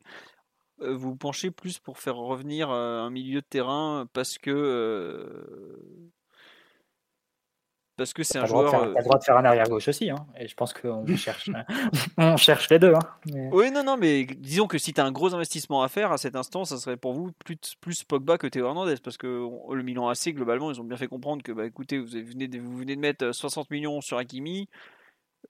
euh, 0.81 0.95
vous 0.95 1.15
penchez 1.15 1.51
plus 1.51 1.79
pour 1.79 1.99
faire 1.99 2.15
revenir 2.15 2.69
euh, 2.71 2.99
un 2.99 3.09
milieu 3.09 3.41
de 3.41 3.45
terrain 3.45 4.07
parce 4.13 4.37
que 4.37 4.51
euh, 4.51 6.11
parce 8.03 8.13
que 8.13 8.23
c'est 8.23 8.37
un 8.37 8.45
joueur. 8.45 8.69
Tu 8.69 8.75
as 8.75 8.85
le 8.85 9.03
droit 9.03 9.17
de 9.17 9.23
faire 9.23 9.37
un 9.37 9.45
arrière 9.45 9.69
gauche 9.69 9.87
aussi, 9.87 10.09
hein, 10.09 10.25
et 10.37 10.49
je 10.49 10.55
pense 10.55 10.73
qu'on 10.73 11.05
cherche, 11.15 11.49
on 12.17 12.35
cherche 12.35 12.69
les 12.69 12.77
deux. 12.77 12.93
Hein, 12.93 13.49
oui, 13.53 13.71
non, 13.71 13.83
non, 13.83 13.95
mais 13.95 14.25
disons 14.25 14.67
que 14.67 14.77
si 14.77 14.93
tu 14.93 14.99
as 14.99 15.05
un 15.05 15.11
gros 15.13 15.33
investissement 15.33 15.83
à 15.83 15.87
faire 15.87 16.11
à 16.11 16.17
cet 16.17 16.35
instant, 16.35 16.65
ça 16.65 16.77
serait 16.77 16.97
pour 16.97 17.13
vous 17.13 17.31
plus, 17.45 17.57
plus 17.79 18.03
Pogba 18.03 18.37
que 18.37 18.47
Théo 18.47 18.67
Hernandez, 18.67 18.95
parce 19.01 19.15
que 19.15 19.47
le 19.71 19.83
Milan 19.83 20.09
AC, 20.09 20.33
globalement, 20.33 20.69
ils 20.69 20.81
ont 20.81 20.83
bien 20.83 20.97
fait 20.97 21.07
comprendre 21.07 21.43
que, 21.43 21.53
bah, 21.53 21.65
écoutez, 21.65 21.97
vous 21.97 22.07
venez 22.07 22.49
de, 22.49 22.59
vous 22.59 22.77
venez 22.77 22.97
de 22.97 23.01
mettre 23.01 23.31
60 23.31 23.71
millions 23.71 24.01
sur 24.01 24.17
Hakimi, 24.17 24.67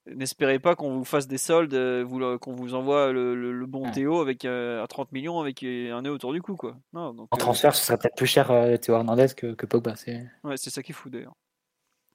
n'espérez 0.06 0.60
pas 0.60 0.76
qu'on 0.76 0.94
vous 0.94 1.06
fasse 1.06 1.28
des 1.28 1.40
soldes, 1.40 1.74
euh, 1.74 2.38
qu'on 2.38 2.54
vous 2.54 2.76
envoie 2.76 3.12
le, 3.12 3.66
bon 3.66 3.90
Théo 3.90 4.22
avec 4.22 4.46
euh, 4.46 4.84
à 4.84 4.88
30 4.88 5.12
millions 5.12 5.40
avec 5.40 5.64
un 5.64 6.04
nez 6.04 6.10
autour 6.10 6.34
du 6.34 6.42
cou, 6.44 6.56
quoi. 6.56 6.76
Non, 6.94 7.16
en 7.32 7.38
transfert, 7.38 7.74
ce 7.74 7.84
serait 7.84 7.98
peut-être 7.98 8.16
plus 8.16 8.28
cher 8.28 8.52
Théo 8.80 8.94
Hernandez 8.94 9.30
que, 9.36 9.56
que 9.56 9.66
Pogba. 9.66 9.96
Ouais, 10.44 10.58
c'est 10.58 10.70
ça 10.70 10.84
qui 10.84 10.92
est 10.92 10.96
fou 10.96 11.10
d'ailleurs 11.10 11.34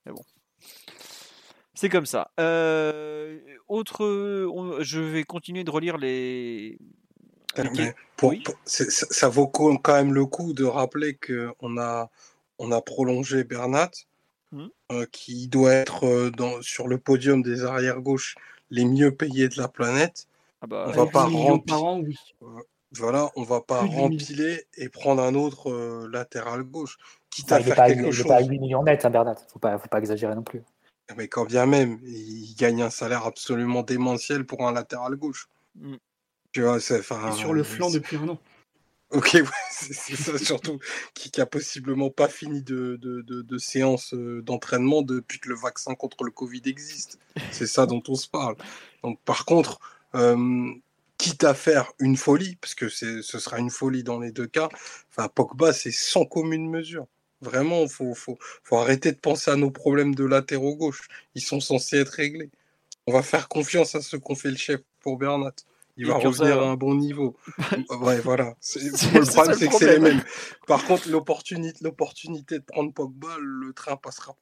bon. 0.06 0.24
C'est 1.80 1.88
comme 1.88 2.06
ça. 2.06 2.32
Euh, 2.40 3.38
autre, 3.68 4.04
je 4.80 4.98
vais 4.98 5.22
continuer 5.22 5.62
de 5.62 5.70
relire 5.70 5.96
les. 5.96 6.76
ça, 8.64 9.28
vaut 9.28 9.46
quand 9.46 9.94
même 9.94 10.12
le 10.12 10.26
coup 10.26 10.54
de 10.54 10.64
rappeler 10.64 11.16
qu'on 11.16 11.78
a, 11.78 12.10
on 12.58 12.72
a 12.72 12.80
prolongé 12.80 13.44
Bernat, 13.44 13.92
mmh. 14.50 14.66
euh, 14.90 15.06
qui 15.12 15.46
doit 15.46 15.72
être 15.72 16.04
euh, 16.04 16.30
dans, 16.32 16.60
sur 16.62 16.88
le 16.88 16.98
podium 16.98 17.42
des 17.42 17.62
arrières 17.62 18.00
gauches 18.00 18.34
les 18.70 18.84
mieux 18.84 19.14
payés 19.14 19.48
de 19.48 19.56
la 19.56 19.68
planète. 19.68 20.26
Ah 20.62 20.66
bah, 20.66 20.86
on 20.88 20.90
va 20.90 21.06
pas 21.06 21.26
remplir. 21.26 21.78
Voilà, 22.90 23.30
on 23.36 23.44
va 23.44 23.60
pas 23.60 23.82
rempiler 23.82 24.64
et 24.78 24.88
prendre 24.88 25.22
un 25.22 25.36
autre 25.36 26.08
latéral 26.08 26.64
gauche. 26.64 26.98
Quitte 27.30 27.52
à 27.52 27.60
faire 27.60 27.76
quelque 27.86 28.10
chose. 28.10 28.26
pas 28.26 28.36
à 28.36 28.42
8 28.42 28.58
millions 28.58 28.82
net, 28.82 29.04
hein, 29.04 29.10
Bernat. 29.10 29.36
Faut 29.52 29.58
pas, 29.58 29.78
faut 29.78 29.88
pas 29.88 29.98
exagérer 29.98 30.34
non 30.34 30.42
plus. 30.42 30.62
Mais 31.16 31.28
quand 31.28 31.44
bien 31.44 31.66
même, 31.66 31.98
il 32.04 32.54
gagne 32.58 32.82
un 32.82 32.90
salaire 32.90 33.26
absolument 33.26 33.82
démentiel 33.82 34.44
pour 34.44 34.66
un 34.66 34.72
latéral 34.72 35.16
gauche. 35.16 35.48
Mm. 35.76 35.96
Tu 36.52 36.62
vois, 36.62 36.80
c'est, 36.80 37.02
sur 37.02 37.52
le 37.52 37.62
flanc 37.62 37.90
depuis 37.90 38.16
un 38.16 38.28
an. 38.28 38.38
Ok, 39.10 39.30
ouais, 39.34 39.42
c'est, 39.70 40.16
ça 40.16 40.36
surtout, 40.38 40.78
qui, 41.14 41.30
qui 41.30 41.40
a 41.40 41.46
possiblement 41.46 42.10
pas 42.10 42.28
fini 42.28 42.62
de, 42.62 42.96
de, 42.96 43.22
de, 43.22 43.58
séance 43.58 44.12
euh, 44.12 44.42
d'entraînement 44.42 45.00
depuis 45.00 45.38
que 45.38 45.48
le 45.48 45.54
vaccin 45.54 45.94
contre 45.94 46.24
le 46.24 46.30
Covid 46.30 46.62
existe. 46.66 47.18
C'est 47.50 47.66
ça 47.66 47.86
dont 47.86 48.02
on 48.08 48.14
se 48.14 48.28
parle. 48.28 48.56
Donc, 49.02 49.18
par 49.24 49.46
contre, 49.46 49.78
euh, 50.14 50.72
quitte 51.16 51.44
à 51.44 51.54
faire 51.54 51.92
une 51.98 52.16
folie, 52.16 52.56
parce 52.56 52.74
que 52.74 52.88
ce 52.88 53.22
sera 53.22 53.58
une 53.58 53.70
folie 53.70 54.02
dans 54.02 54.20
les 54.20 54.30
deux 54.30 54.46
cas, 54.46 54.68
enfin, 55.10 55.28
Pogba, 55.28 55.72
c'est 55.72 55.90
sans 55.90 56.26
commune 56.26 56.68
mesure. 56.68 57.06
Vraiment, 57.40 57.82
il 57.82 57.88
faut, 57.88 58.14
faut, 58.14 58.38
faut, 58.64 58.76
arrêter 58.76 59.12
de 59.12 59.18
penser 59.18 59.50
à 59.50 59.56
nos 59.56 59.70
problèmes 59.70 60.14
de 60.14 60.24
latéraux 60.24 60.76
gauche. 60.76 61.08
Ils 61.34 61.42
sont 61.42 61.60
censés 61.60 61.98
être 61.98 62.08
réglés. 62.08 62.50
On 63.06 63.12
va 63.12 63.22
faire 63.22 63.48
confiance 63.48 63.94
à 63.94 64.02
ce 64.02 64.16
qu'on 64.16 64.34
fait 64.34 64.50
le 64.50 64.56
chef 64.56 64.80
pour 65.00 65.18
Bernat. 65.18 65.54
Il 65.96 66.06
va 66.06 66.14
revenir 66.14 66.62
à 66.62 66.66
un 66.66 66.74
bon 66.74 66.94
niveau. 66.94 67.36
ouais, 68.00 68.20
voilà. 68.20 68.54
le 68.74 69.24
problème, 69.24 69.56
c'est 69.58 69.66
que 69.66 69.74
c'est 69.74 69.94
les 69.94 69.98
mêmes. 69.98 70.22
Par 70.68 70.84
contre, 70.84 71.08
l'opportunité, 71.08 71.78
l'opportunité 71.82 72.60
de 72.60 72.64
prendre 72.64 72.92
Pogba, 72.92 73.36
le 73.40 73.72
train 73.72 73.96
passera 73.96 74.36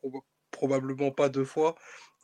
probablement 0.50 1.10
pas 1.10 1.30
deux 1.30 1.46
fois. 1.46 1.74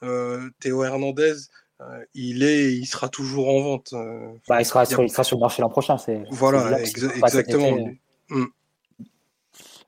Euh, 0.03 0.51
Théo 0.61 0.85
Hernandez, 0.85 1.35
euh, 1.81 2.05
il 2.15 2.43
est, 2.43 2.75
il 2.75 2.85
sera 2.85 3.09
toujours 3.09 3.49
en 3.49 3.63
vente. 3.63 3.93
Euh, 3.95 4.33
bah, 4.49 4.61
il, 4.61 4.67
sera 4.67 4.85
sur, 4.85 5.03
il, 5.03 5.11
sera 5.11 5.25
sur, 5.25 5.39
le 5.39 5.41
marché 5.41 5.63
l'an 5.63 5.71
prochain. 5.71 5.97
Voilà, 6.31 6.81
exactement. 6.81 7.89
Mm. 8.29 8.45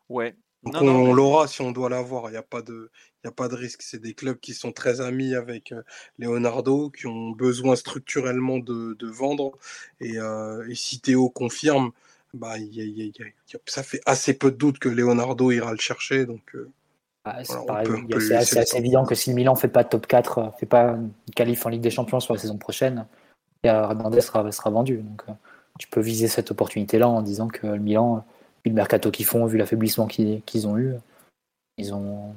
Ouais, 0.09 0.35
donc 0.65 0.83
on, 0.83 1.13
l'aura 1.13 1.47
si 1.47 1.61
on 1.63 1.73
doit 1.73 1.89
l'avoir, 1.89 2.29
il 2.29 2.33
n'y 2.33 2.39
a, 2.39 2.43
pas 2.43 2.63
de, 2.63 2.91
a 3.25 3.31
pas 3.31 3.49
de 3.49 3.55
risque. 3.55 3.83
C'est 3.83 4.01
des 4.01 4.15
clubs 4.15 4.39
qui 4.39 4.55
sont 4.55 4.73
très 4.73 5.01
amis 5.01 5.35
avec 5.35 5.73
euh, 5.73 5.83
Leonardo, 6.19 6.91
qui 6.91 7.07
ont 7.07 7.31
besoin 7.31 7.77
structurellement 7.77 8.59
de, 8.59 8.97
vendre. 9.07 9.53
Et, 10.01 10.19
euh, 10.19 10.67
et, 10.69 10.75
si 10.75 11.01
Théo 11.01 11.29
confirme, 11.29 11.93
bah, 12.33 12.55
ça 13.67 13.83
fait 13.83 14.01
assez 14.07 14.35
peu 14.35 14.51
de 14.51 14.57
doute 14.57 14.79
que 14.79 14.89
Leonardo 14.89 15.51
ira 15.51 15.73
le 15.73 15.79
chercher. 15.79 16.27
Donc, 16.27 16.57
c'est 17.25 18.35
assez, 18.35 18.77
évident 18.77 19.05
que 19.05 19.15
si 19.15 19.31
le 19.31 19.37
Milan 19.37 19.55
ne 19.55 19.59
fait 19.59 19.69
pas 19.69 19.85
top 19.85 20.07
4, 20.07 20.43
ne 20.43 20.51
fait 20.59 20.67
pas 20.67 20.91
une 20.91 21.11
qualif 21.35 21.65
en 21.65 21.71
Ligue 21.71 21.81
des 21.81 21.91
Champions 21.91 22.21
sur 22.21 22.35
la 22.35 22.41
saison 22.41 22.59
prochaine, 22.59 23.07
Hernandez 23.63 24.21
sera, 24.21 24.51
sera 24.53 24.71
vendu. 24.71 24.99
Donc 24.99 25.23
tu 25.79 25.89
peux 25.89 26.01
viser 26.01 26.29
cette 26.29 26.51
opportunité-là 26.51 27.09
en 27.09 27.23
disant 27.23 27.49
que 27.49 27.67
le 27.67 27.79
Milan 27.79 28.25
vu 28.65 28.71
le 28.71 28.75
mercato 28.75 29.11
qu'ils 29.11 29.27
font, 29.27 29.47
vu 29.47 29.59
l'affaiblissement 29.59 30.07
qu'ils 30.07 30.69
ont 30.69 30.79
eu, 30.79 30.95
ils 31.77 31.93
ont 31.93 32.35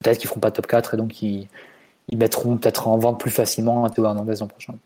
peut-être 0.00 0.18
qu'ils 0.18 0.28
feront 0.28 0.40
pas 0.40 0.50
top 0.50 0.66
4 0.66 0.94
et 0.94 0.96
donc 0.96 1.22
ils, 1.22 1.48
mettront 2.14 2.56
peut-être 2.56 2.88
en 2.88 2.98
vente 2.98 3.20
plus 3.20 3.30
facilement 3.30 3.84
un 3.84 3.90
Théo 3.90 4.04
Hernandez 4.04 4.36
l'an 4.40 4.48
prochain. 4.48 4.78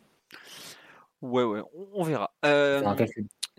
Ouais, 1.20 1.44
ouais, 1.44 1.62
on, 1.94 2.02
verra. 2.02 2.32
Euh, 2.44 2.82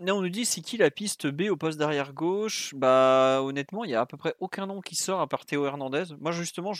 on 0.00 0.20
nous 0.20 0.28
dit 0.28 0.44
c'est 0.44 0.60
qui 0.60 0.76
la 0.76 0.90
piste 0.90 1.26
B 1.26 1.44
au 1.50 1.56
poste 1.56 1.78
d'arrière 1.78 2.12
gauche? 2.12 2.74
Bah 2.74 3.40
honnêtement, 3.42 3.84
il 3.84 3.90
y 3.90 3.94
a 3.94 4.02
à 4.02 4.06
peu 4.06 4.18
près 4.18 4.34
aucun 4.40 4.66
nom 4.66 4.80
qui 4.80 4.96
sort 4.96 5.20
à 5.20 5.26
part 5.26 5.46
Théo 5.46 5.64
Hernandez. 5.64 6.04
Moi 6.20 6.32
justement, 6.32 6.72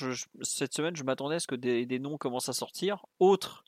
cette 0.42 0.74
semaine, 0.74 0.96
je 0.96 1.04
m'attendais 1.04 1.36
à 1.36 1.40
ce 1.40 1.46
que 1.46 1.54
des, 1.54 1.98
noms 1.98 2.18
commencent 2.18 2.50
à 2.50 2.52
sortir, 2.52 3.06
autres 3.18 3.64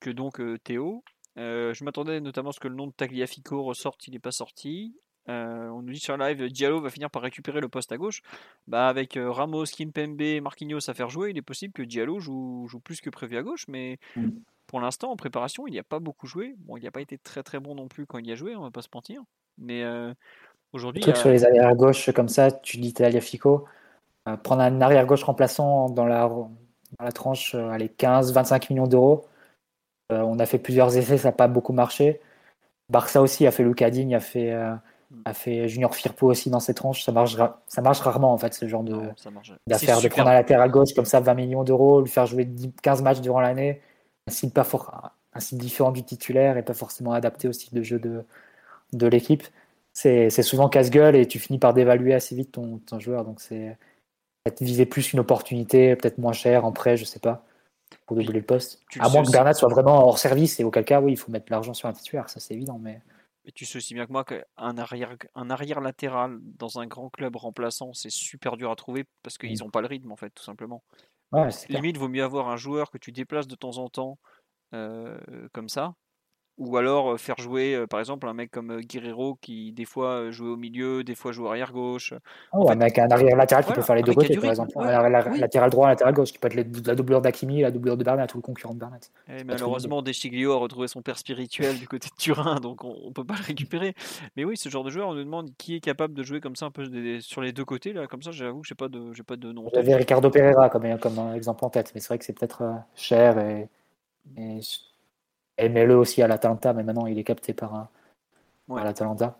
que 0.00 0.10
donc 0.10 0.40
euh, 0.40 0.58
Théo. 0.58 1.04
Euh, 1.38 1.72
je 1.74 1.84
m'attendais 1.84 2.20
notamment 2.20 2.50
à 2.50 2.52
ce 2.52 2.60
que 2.60 2.68
le 2.68 2.74
nom 2.74 2.86
de 2.86 2.92
Tagliafico 2.92 3.62
ressorte, 3.62 4.06
il 4.08 4.12
n'est 4.12 4.18
pas 4.18 4.32
sorti. 4.32 4.96
Euh, 5.28 5.68
on 5.68 5.82
nous 5.82 5.92
dit 5.92 6.00
sur 6.00 6.16
live, 6.16 6.50
Diallo 6.50 6.80
va 6.80 6.90
finir 6.90 7.10
par 7.10 7.22
récupérer 7.22 7.60
le 7.60 7.68
poste 7.68 7.92
à 7.92 7.98
gauche. 7.98 8.22
Bah 8.66 8.88
avec 8.88 9.16
euh, 9.16 9.30
Ramos, 9.30 9.64
Kimpembe, 9.64 10.40
Marquinhos 10.42 10.88
à 10.88 10.94
faire 10.94 11.10
jouer, 11.10 11.30
il 11.30 11.38
est 11.38 11.42
possible 11.42 11.72
que 11.72 11.82
Diallo 11.82 12.18
joue, 12.18 12.68
plus 12.82 13.00
que 13.00 13.10
prévu 13.10 13.36
à 13.36 13.42
gauche, 13.42 13.66
mais 13.68 13.98
mm. 14.16 14.28
pour 14.66 14.80
l'instant 14.80 15.10
en 15.10 15.16
préparation, 15.16 15.66
il 15.66 15.72
n'y 15.72 15.78
a 15.78 15.84
pas 15.84 15.98
beaucoup 15.98 16.26
joué. 16.26 16.54
Bon, 16.58 16.76
il 16.76 16.84
n'a 16.84 16.90
pas 16.90 17.02
été 17.02 17.18
très 17.18 17.42
très 17.42 17.60
bon 17.60 17.74
non 17.74 17.88
plus 17.88 18.06
quand 18.06 18.18
il 18.18 18.26
y 18.26 18.32
a 18.32 18.36
joué, 18.36 18.56
on 18.56 18.62
va 18.62 18.70
pas 18.70 18.82
se 18.82 18.88
mentir. 18.94 19.22
Mais 19.58 19.82
euh, 19.82 20.14
aujourd'hui, 20.72 21.02
truc 21.02 21.16
sur 21.16 21.28
les 21.28 21.44
arrières 21.44 21.74
gauche 21.74 22.10
comme 22.12 22.28
ça, 22.28 22.50
tu 22.50 22.78
dis 22.78 22.94
Fico, 23.20 23.66
prendre 24.42 24.62
un 24.62 24.80
arrière 24.80 25.04
gauche 25.04 25.24
remplaçant 25.24 25.90
dans 25.90 26.06
la 26.06 26.30
la 27.00 27.12
tranche, 27.12 27.54
allez 27.54 27.88
15-25 27.88 28.72
millions 28.72 28.86
d'euros. 28.86 29.26
on 30.08 30.38
a 30.38 30.46
fait 30.46 30.58
plusieurs 30.58 30.96
essais, 30.96 31.18
ça 31.18 31.28
n'a 31.28 31.32
pas 31.32 31.48
beaucoup 31.48 31.74
marché. 31.74 32.22
Barça 32.88 33.20
aussi 33.20 33.46
a 33.46 33.50
fait 33.50 33.62
Lucadine, 33.62 34.14
a 34.14 34.20
fait 34.20 34.54
a 35.24 35.32
fait 35.32 35.68
Junior 35.68 35.94
Firpo 35.94 36.26
aussi 36.28 36.50
dans 36.50 36.60
ses 36.60 36.74
tranches. 36.74 37.02
Ça 37.02 37.12
marche, 37.12 37.36
ça 37.66 37.82
marche 37.82 38.00
rarement 38.00 38.32
en 38.32 38.38
fait, 38.38 38.54
ce 38.54 38.68
genre 38.68 38.82
de 38.82 39.00
d'affaire 39.66 40.00
de 40.00 40.08
prendre 40.08 40.28
un 40.28 40.34
latéral 40.34 40.70
gauche 40.70 40.92
comme 40.94 41.04
ça 41.04 41.20
20 41.20 41.34
millions 41.34 41.64
d'euros, 41.64 42.02
lui 42.02 42.10
faire 42.10 42.26
jouer 42.26 42.48
15 42.82 43.02
matchs 43.02 43.20
durant 43.20 43.40
l'année, 43.40 43.80
un 44.26 44.30
style, 44.30 44.50
pas 44.50 44.66
un 45.34 45.40
style 45.40 45.58
différent 45.58 45.92
du 45.92 46.02
titulaire 46.02 46.56
et 46.56 46.62
pas 46.62 46.74
forcément 46.74 47.12
adapté 47.12 47.48
au 47.48 47.52
style 47.52 47.72
de 47.72 47.82
jeu 47.82 47.98
de, 47.98 48.24
de 48.92 49.06
l'équipe. 49.06 49.44
C'est 49.92 50.30
souvent 50.30 50.68
casse-gueule 50.68 51.16
et 51.16 51.26
tu 51.26 51.38
finis 51.40 51.58
par 51.58 51.74
dévaluer 51.74 52.14
assez 52.14 52.36
vite 52.36 52.52
ton, 52.52 52.78
ton 52.78 53.00
joueur. 53.00 53.24
Donc 53.24 53.40
c'est 53.40 53.76
peut-être 54.44 54.62
viser 54.62 54.86
plus 54.86 55.12
une 55.12 55.20
opportunité, 55.20 55.96
peut-être 55.96 56.18
moins 56.18 56.32
cher 56.32 56.64
en 56.64 56.72
prêt, 56.72 56.96
je 56.96 57.04
sais 57.04 57.18
pas, 57.18 57.44
pour 58.06 58.16
doubler 58.16 58.38
le 58.38 58.44
poste. 58.44 58.80
à 59.00 59.08
moins 59.08 59.24
que 59.24 59.30
Bernat 59.30 59.54
soit 59.54 59.68
vraiment 59.68 60.06
hors 60.06 60.18
service 60.18 60.60
et 60.60 60.64
auquel 60.64 60.84
cas, 60.84 61.00
oui, 61.00 61.12
il 61.12 61.16
faut 61.16 61.32
mettre 61.32 61.46
l'argent 61.50 61.74
sur 61.74 61.88
un 61.88 61.92
titulaire, 61.92 62.28
ça 62.28 62.38
c'est 62.38 62.54
évident. 62.54 62.78
Mais 62.80 63.00
et 63.48 63.52
tu 63.52 63.64
sais 63.64 63.78
aussi 63.78 63.94
bien 63.94 64.06
que 64.06 64.12
moi 64.12 64.24
qu'un 64.24 64.76
arrière, 64.76 65.16
un 65.34 65.48
arrière 65.48 65.80
latéral 65.80 66.38
dans 66.42 66.78
un 66.80 66.86
grand 66.86 67.08
club 67.08 67.34
remplaçant, 67.34 67.94
c'est 67.94 68.10
super 68.10 68.58
dur 68.58 68.70
à 68.70 68.76
trouver 68.76 69.06
parce 69.22 69.38
qu'ils 69.38 69.60
n'ont 69.60 69.70
pas 69.70 69.80
le 69.80 69.86
rythme, 69.86 70.12
en 70.12 70.16
fait, 70.16 70.28
tout 70.30 70.44
simplement. 70.44 70.84
Limite, 71.70 71.96
vaut 71.96 72.08
mieux 72.08 72.22
avoir 72.22 72.50
un 72.50 72.58
joueur 72.58 72.90
que 72.90 72.98
tu 72.98 73.10
déplaces 73.10 73.46
de 73.46 73.54
temps 73.56 73.78
en 73.78 73.88
temps, 73.88 74.18
euh, 74.74 75.18
comme 75.54 75.70
ça, 75.70 75.94
ou 76.58 76.76
alors 76.76 77.18
faire 77.18 77.38
jouer 77.38 77.84
par 77.88 78.00
exemple 78.00 78.26
un 78.26 78.34
mec 78.34 78.50
comme 78.50 78.80
Guerrero 78.80 79.38
qui 79.40 79.72
des 79.72 79.84
fois 79.84 80.30
joue 80.30 80.52
au 80.52 80.56
milieu, 80.56 81.04
des 81.04 81.14
fois 81.14 81.32
joue 81.32 81.46
arrière 81.46 81.72
gauche. 81.72 82.14
Oh, 82.52 82.70
un 82.70 82.74
mec 82.74 82.98
un 82.98 83.08
arrière 83.08 83.36
latéral 83.36 83.64
qui 83.64 83.72
peut 83.72 83.82
faire 83.82 83.96
les 83.96 84.02
deux 84.02 84.12
côtés 84.12 84.36
par 84.36 84.50
exemple, 84.50 84.72
latéral 85.38 85.70
droit, 85.70 85.88
latéral 85.88 86.14
gauche 86.14 86.32
qui 86.32 86.38
peut 86.38 86.48
être 86.48 86.86
la 86.86 86.94
doublure 86.94 87.20
d'Akimi, 87.20 87.62
la 87.62 87.70
doublure 87.70 87.96
de 87.96 88.04
Bernat 88.04 88.26
ou 88.34 88.38
le 88.38 88.42
concurrent 88.42 88.74
de 88.74 88.80
Bernat. 88.80 88.98
Et 89.28 89.44
malheureusement 89.44 90.02
Deschiglio 90.02 90.52
a 90.52 90.56
retrouvé 90.56 90.88
son 90.88 91.02
père 91.02 91.18
spirituel 91.18 91.78
du 91.78 91.86
côté 91.86 92.08
de 92.08 92.16
Turin 92.16 92.56
donc 92.60 92.84
on, 92.84 93.08
ne 93.08 93.12
peut 93.12 93.24
pas 93.24 93.36
le 93.36 93.44
récupérer. 93.44 93.94
Mais 94.36 94.44
oui, 94.44 94.56
ce 94.56 94.68
genre 94.68 94.84
de 94.84 94.90
joueur 94.90 95.08
on 95.08 95.14
nous 95.14 95.24
demande 95.24 95.50
qui 95.58 95.76
est 95.76 95.80
capable 95.80 96.14
de 96.14 96.22
jouer 96.22 96.40
comme 96.40 96.56
ça 96.56 96.66
un 96.66 96.70
peu 96.70 96.88
sur 97.20 97.40
les 97.40 97.52
deux 97.52 97.64
côtés 97.64 97.92
là 97.92 98.06
comme 98.06 98.22
ça 98.22 98.32
j'avoue 98.32 98.62
que 98.62 98.68
j'ai 98.68 98.74
pas 98.74 98.88
de 98.88 99.12
j'ai 99.12 99.22
pas 99.22 99.36
de 99.36 99.52
nom. 99.52 99.68
J'avais 99.72 99.94
Ricardo 99.94 100.28
Pereira 100.30 100.68
comme, 100.68 100.98
comme 100.98 101.34
exemple 101.34 101.64
en 101.64 101.70
tête 101.70 101.92
mais 101.94 102.00
c'est 102.00 102.08
vrai 102.08 102.18
que 102.18 102.24
c'est 102.24 102.32
peut-être 102.32 102.64
cher 102.94 103.38
et 103.38 103.68
aimez-le 105.58 105.96
aussi 105.96 106.22
à 106.22 106.28
l'Atalanta, 106.28 106.72
mais 106.72 106.82
maintenant 106.82 107.06
il 107.06 107.18
est 107.18 107.24
capté 107.24 107.52
par, 107.52 107.74
un, 107.74 107.88
ouais. 108.68 108.82
l'Atalanta. 108.82 109.38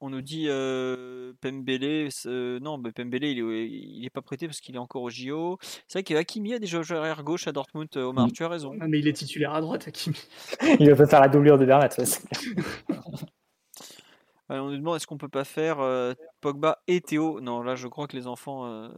On 0.00 0.10
nous 0.10 0.20
dit 0.20 0.46
euh, 0.48 1.32
Pembele, 1.40 2.10
euh, 2.26 2.60
non, 2.60 2.76
mais 2.76 2.92
Pembele 2.92 3.24
il 3.24 3.38
est, 3.38 3.68
il 3.70 4.04
est 4.04 4.10
pas 4.10 4.20
prêté 4.20 4.46
parce 4.46 4.60
qu'il 4.60 4.74
est 4.74 4.78
encore 4.78 5.02
au 5.02 5.10
JO. 5.10 5.58
C'est 5.88 6.00
vrai 6.00 6.02
qu'Hakimi 6.02 6.52
a 6.52 6.58
déjà 6.58 6.82
joué 6.82 6.98
arrière 6.98 7.22
gauche 7.22 7.46
à 7.48 7.52
Dortmund, 7.52 7.88
euh, 7.96 8.02
Omar, 8.02 8.30
tu 8.30 8.44
as 8.44 8.48
raison. 8.48 8.76
Ah, 8.80 8.86
mais 8.86 8.98
il 8.98 9.08
est 9.08 9.14
titulaire 9.14 9.54
à 9.54 9.62
droite, 9.62 9.88
Hakimi. 9.88 10.16
il 10.80 10.94
peut 10.94 11.06
faire 11.06 11.20
la 11.20 11.28
doublure 11.28 11.58
de 11.58 11.64
Bernat. 11.64 11.88
on 14.48 14.70
nous 14.70 14.76
demande 14.76 14.96
est-ce 14.96 15.06
qu'on 15.06 15.18
peut 15.18 15.28
pas 15.28 15.44
faire 15.44 15.78
Pogba 16.40 16.82
et 16.86 17.00
Théo? 17.00 17.40
Non, 17.40 17.62
là 17.62 17.74
je 17.74 17.88
crois 17.88 18.06
que 18.06 18.16
les 18.16 18.26
enfants 18.26 18.90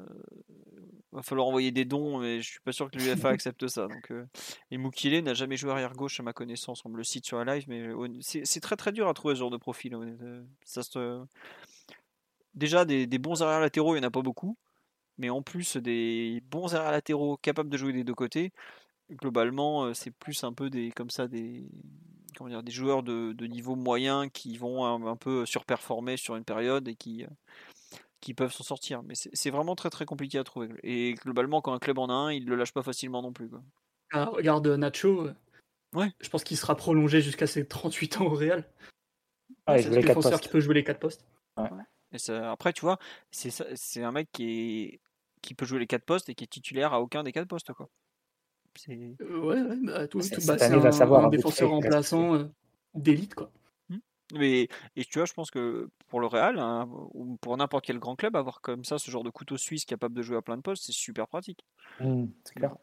va 1.17 1.23
falloir 1.23 1.47
envoyer 1.47 1.73
des 1.73 1.85
dons, 1.85 2.19
mais 2.19 2.41
je 2.41 2.49
suis 2.49 2.61
pas 2.61 2.73
sûr 2.73 2.91
que 2.91 2.99
l'UFA 2.99 3.29
accepte 3.31 3.67
ça. 3.69 3.89
Donc, 3.89 4.11
euh, 4.11 4.27
Et 4.71 4.79
Mukile 4.79 5.25
n'a 5.25 5.35
jamais 5.35 5.57
joué 5.57 5.71
arrière 5.71 5.95
gauche 5.95 6.21
à 6.21 6.23
ma 6.23 6.33
connaissance. 6.33 6.85
On 6.85 6.91
me 6.91 6.97
le 6.97 7.05
cite 7.05 7.27
sur 7.27 7.43
la 7.43 7.57
live, 7.57 7.65
mais 7.69 7.89
c'est 8.21 8.61
très 8.61 8.77
très 8.77 8.93
dur 8.93 9.09
à 9.09 9.15
trouver 9.15 9.35
ce 9.35 9.41
genre 9.41 9.51
de 9.51 9.57
profil. 9.57 9.95
Euh, 9.95 10.43
ça 10.65 10.83
Déjà, 12.55 12.85
des, 12.85 13.07
bons 13.19 13.43
arrière 13.43 13.61
latéraux, 13.61 13.97
il 13.97 14.01
n'y 14.01 14.05
en 14.07 14.09
a 14.09 14.11
pas 14.11 14.23
beaucoup. 14.23 14.57
Mais 15.19 15.31
en 15.31 15.43
plus 15.43 15.79
des 15.79 16.43
bons 16.51 16.75
arrière 16.75 16.93
latéraux 16.93 17.39
capables 17.39 17.71
de 17.71 17.77
jouer 17.79 17.93
des 17.95 18.05
deux 18.05 18.15
côtés, 18.15 18.53
globalement, 19.11 19.85
euh, 19.85 19.95
c'est 19.95 20.11
plus 20.11 20.45
un 20.45 20.53
peu 20.53 20.69
des 20.69 20.91
comme 20.91 21.11
ça 21.11 21.27
des 21.27 21.67
comment 22.37 22.51
dire, 22.51 22.63
des 22.63 22.73
joueurs 22.73 23.03
de, 23.03 23.47
niveau 23.47 23.75
moyen 23.75 24.29
qui 24.29 24.57
vont 24.57 24.85
un, 24.85 25.17
peu 25.17 25.47
surperformer 25.47 26.17
sur 26.17 26.37
une 26.37 26.45
période 26.45 26.89
et 26.89 26.95
qui 26.95 27.25
qui 28.21 28.35
peuvent 28.35 28.53
s'en 28.53 28.65
sortir. 28.65 29.03
Mais 29.03 29.15
c'est 29.15 29.51
vraiment 29.51 29.77
très 29.77 29.91
très 29.91 30.05
compliqué 30.05 30.39
à 30.39 30.45
trouver. 30.45 30.69
Et 30.83 31.15
globalement, 31.15 31.61
quand 31.61 31.73
un 31.73 31.79
club 31.79 31.99
en 31.99 32.09
a 32.09 32.13
un, 32.13 32.33
il 32.33 32.47
le 32.47 32.57
lâche 32.57 32.73
pas 32.73 32.83
facilement 32.83 33.23
non 33.23 33.33
plus. 33.33 33.49
Quoi. 33.49 33.63
Ah, 34.13 34.27
regarde 34.27 34.67
Nacho. 34.67 35.29
Ouais. 35.95 36.13
Je 36.21 36.29
pense 36.29 36.45
qu'il 36.45 36.57
sera 36.57 36.77
prolongé 36.77 37.21
jusqu'à 37.21 37.47
ses 37.47 37.67
38 37.67 38.21
ans 38.21 38.27
au 38.27 38.35
Real. 38.35 38.65
Ouais, 39.69 39.83
c'est 39.83 39.97
un 39.97 40.01
défenseur 40.01 40.41
qui 40.41 40.49
peut 40.49 40.61
jouer 40.61 40.75
les 40.75 40.85
4 40.85 40.99
postes. 40.99 41.25
Ouais. 41.57 41.69
Et 42.13 42.19
ça, 42.19 42.53
après, 42.53 42.73
tu 42.73 42.83
vois, 42.83 42.99
c'est 43.31 44.03
un 44.03 44.13
mec 44.13 44.29
qui, 44.33 44.45
est, 44.45 45.01
qui 45.43 45.55
peut 45.55 45.67
jouer 45.67 45.79
les 45.79 45.87
4 45.87 46.05
postes 46.05 46.29
et 46.29 46.35
qui 46.35 46.45
est 46.45 46.49
titulaire 46.49 46.93
à 46.93 47.01
aucun 47.01 47.23
des 47.23 47.33
4 47.33 47.47
postes. 47.47 47.73
Quoi. 47.73 47.89
Euh, 48.89 49.39
ouais, 49.41 49.63
ouais, 49.63 49.77
bah, 49.83 50.09
tout, 50.09 50.21
C'est- 50.21 50.37
tout- 50.37 50.47
bah, 50.47 50.55
un, 50.61 50.93
savoir 50.93 51.21
un 51.21 51.25
arbitrer, 51.25 51.39
défenseur 51.39 51.71
remplaçant 51.71 52.35
euh, 52.35 52.45
d'élite, 52.95 53.35
quoi. 53.35 53.51
Mais, 54.35 54.67
et 54.97 55.05
tu 55.05 55.19
vois, 55.19 55.25
je 55.27 55.33
pense 55.35 55.53
que 55.53 55.89
pour 56.09 56.19
le 56.19 56.27
Real, 56.27 56.59
hein, 56.59 56.89
ou 57.15 57.37
pour 57.37 57.57
n'importe 57.57 57.85
quel 57.85 58.01
grand 58.01 58.17
club, 58.17 58.35
avoir 58.35 58.61
comme 58.61 58.85
ça 58.85 58.99
ce 58.99 59.09
genre 59.09 59.23
de 59.23 59.31
couteau 59.31 59.57
suisse 59.57 59.85
capable 59.85 60.17
de 60.17 60.23
jouer 60.23 60.37
à 60.37 60.43
plein 60.43 60.57
de 60.57 60.63
postes, 60.63 60.83
c'est 60.85 60.93
super 60.93 61.29
pratique. 61.29 61.65
Hmm, 62.01 62.27
c'est 62.43 62.55
clair. 62.55 62.75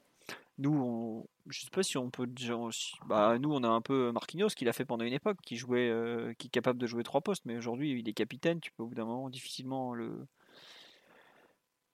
Nous, 0.57 0.74
on, 0.74 1.28
je 1.49 1.61
sais 1.61 1.70
pas 1.70 1.84
si 1.84 1.98
on 1.98 2.11
peut 2.11 2.28
aussi. 2.53 2.94
Bah, 3.07 3.38
nous, 3.40 3.52
on 3.52 3.61
a 3.64 3.68
un 3.68 3.82
peu 3.82 4.11
Marquinhos 4.14 4.49
qui 4.56 4.64
l'a 4.64 4.72
fait 4.72 4.86
pendant 4.86 5.03
une 5.03 5.11
époque, 5.14 5.38
qui 5.44 5.57
jouait, 5.57 5.90
euh, 5.90 6.34
qui 6.38 6.48
est 6.48 6.49
capable 6.49 6.80
de 6.80 6.88
jouer 6.88 7.03
trois 7.03 7.22
postes, 7.22 7.44
mais 7.45 7.57
aujourd'hui, 7.57 7.99
il 7.99 8.07
est 8.07 8.14
capitaine. 8.14 8.61
Tu 8.61 8.72
peux 8.72 8.84
au 8.84 8.88
bout 8.88 8.95
d'un 8.95 9.06
moment 9.06 9.30
difficilement 9.30 9.94
le 9.94 10.26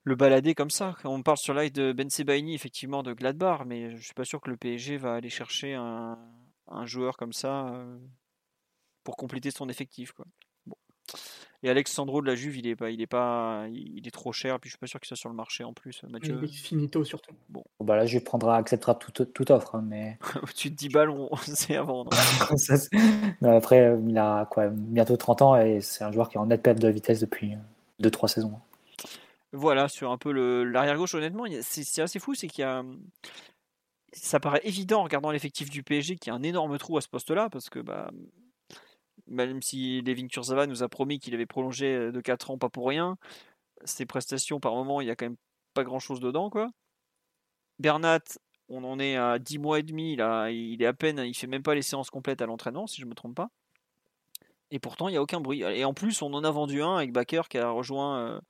le 0.04 0.16
balader 0.16 0.56
comme 0.56 0.70
ça. 0.70 0.96
On 1.04 1.22
parle 1.22 1.38
sur 1.38 1.54
live 1.54 1.72
de 1.72 1.94
Ben 1.94 2.10
Sebaini, 2.10 2.56
effectivement, 2.56 3.04
de 3.04 3.14
Gladbach, 3.14 3.62
mais 3.66 3.96
je 3.98 4.04
suis 4.04 4.14
pas 4.14 4.26
sûr 4.26 4.42
que 4.42 4.50
le 4.50 4.58
PSG 4.58 4.98
va 4.98 5.16
aller 5.16 5.30
chercher 5.30 5.74
un, 5.74 6.18
un 6.68 6.86
joueur 6.86 7.18
comme 7.18 7.34
ça 7.34 7.68
euh, 7.68 7.98
pour 9.04 9.18
compléter 9.18 9.52
son 9.52 9.70
effectif, 9.70 10.12
quoi. 10.12 10.26
Bon. 10.66 10.76
Et 11.62 11.70
Alexandro 11.70 12.22
de 12.22 12.28
la 12.28 12.36
Juve, 12.36 12.58
il 12.58 12.68
est 12.68 12.76
pas, 12.76 12.90
il 12.90 13.02
est 13.02 13.08
pas, 13.08 13.66
il 13.70 14.08
est 14.08 14.12
trop 14.12 14.32
cher. 14.32 14.60
Puis 14.60 14.70
je 14.70 14.74
suis 14.74 14.80
pas 14.80 14.88
sûr 14.88 15.00
qu'il 15.00 15.08
soit 15.08 15.18
sur 15.18 15.30
le 15.30 15.36
marché 15.36 15.64
en 15.66 15.74
plus. 15.74 16.04
Mathieu, 16.08 16.40
Il 16.42 16.46
est 16.46 16.54
finito, 16.54 17.04
surtout. 17.04 17.34
Bon, 17.50 17.64
bah 17.82 17.98
là, 17.98 18.06
je 18.06 18.18
prendra, 18.20 18.56
acceptera 18.56 18.96
toute, 18.96 19.34
toute 19.34 19.52
offre, 19.52 19.76
hein, 19.76 19.84
mais 19.86 20.18
au-dessus 20.42 20.70
de 20.70 20.76
10 20.76 20.90
balles, 20.90 21.10
on, 21.10 21.30
c'est 21.44 21.76
à 21.76 21.84
vendre. 21.84 22.12
Non, 23.42 23.58
après, 23.58 23.82
euh, 23.82 24.02
il 24.08 24.18
a 24.18 24.46
quoi, 24.46 24.68
bientôt 24.70 25.18
30 25.18 25.42
ans 25.42 25.56
et 25.58 25.82
c'est 25.82 26.04
un 26.04 26.12
joueur 26.12 26.30
qui 26.30 26.38
est 26.38 26.40
en 26.40 26.46
nette 26.46 26.62
perte 26.62 26.80
de 26.80 26.90
vitesse 26.90 27.20
depuis 27.20 27.54
2-3 28.02 28.28
saisons. 28.28 28.54
Voilà, 29.52 29.88
sur 29.88 30.12
un 30.12 30.18
peu 30.18 30.32
le- 30.32 30.64
l'arrière 30.64 30.98
gauche, 30.98 31.16
honnêtement, 31.16 31.46
c'est 31.62 32.02
assez 32.02 32.20
fou, 32.20 32.36
c'est 32.36 32.48
qu'il 32.48 32.62
y 32.62 32.66
a. 32.66 32.84
Ça 34.14 34.40
paraît 34.40 34.62
évident 34.64 35.02
en 35.02 35.04
regardant 35.04 35.32
l'effectif 35.32 35.70
du 35.70 35.84
PSG 35.84 36.16
qu'il 36.16 36.32
y 36.32 36.34
a 36.34 36.36
un 36.36 36.44
énorme 36.44 36.78
trou 36.80 36.98
à 36.98 37.02
ce 37.02 37.08
poste-là, 37.08 37.50
parce 37.50 37.70
que 37.70 37.80
bah, 37.80 38.10
même 39.28 39.62
si 39.62 40.02
Levin 40.02 40.28
Kurzawa 40.28 40.68
nous 40.68 40.84
a 40.84 40.90
promis 40.90 41.20
qu'il 41.20 41.34
avait 41.36 41.46
prolongé 41.46 42.12
de 42.12 42.22
4 42.22 42.50
ans, 42.52 42.58
pas 42.58 42.70
pour 42.70 42.88
rien, 42.88 43.18
ses 43.86 44.06
prestations 44.06 44.60
par 44.60 44.76
moment, 44.76 45.02
il 45.02 45.08
y 45.08 45.12
a 45.12 45.16
quand 45.16 45.26
même 45.28 45.38
pas 45.74 45.84
grand-chose 45.84 46.20
dedans, 46.20 46.50
quoi. 46.50 46.70
Bernat, 47.80 48.20
on 48.68 48.84
en 48.84 49.00
est 49.00 49.16
à 49.16 49.40
10 49.40 49.58
mois 49.58 49.80
et 49.80 49.84
demi, 49.84 50.14
il 50.14 50.82
est 50.82 50.86
à 50.86 50.94
peine, 50.94 51.20
il 51.20 51.34
fait 51.34 51.48
même 51.48 51.64
pas 51.64 51.76
les 51.76 51.82
séances 51.82 52.10
complètes 52.10 52.42
à 52.42 52.46
l'entraînement, 52.46 52.88
si 52.88 53.02
je 53.02 53.06
me 53.06 53.16
trompe 53.16 53.36
pas. 53.36 53.50
Et 54.72 54.80
pourtant, 54.80 55.08
il 55.08 55.12
n'y 55.12 55.18
a 55.18 55.22
aucun 55.22 55.42
bruit. 55.42 55.62
Et 55.62 55.84
en 55.86 55.94
plus, 55.94 56.22
on 56.22 56.34
en 56.34 56.44
a 56.44 56.52
vendu 56.52 56.82
un 56.82 56.98
avec 56.98 57.12
Baker 57.12 57.44
qui 57.50 57.58
a 57.58 57.70
rejoint 57.70 58.42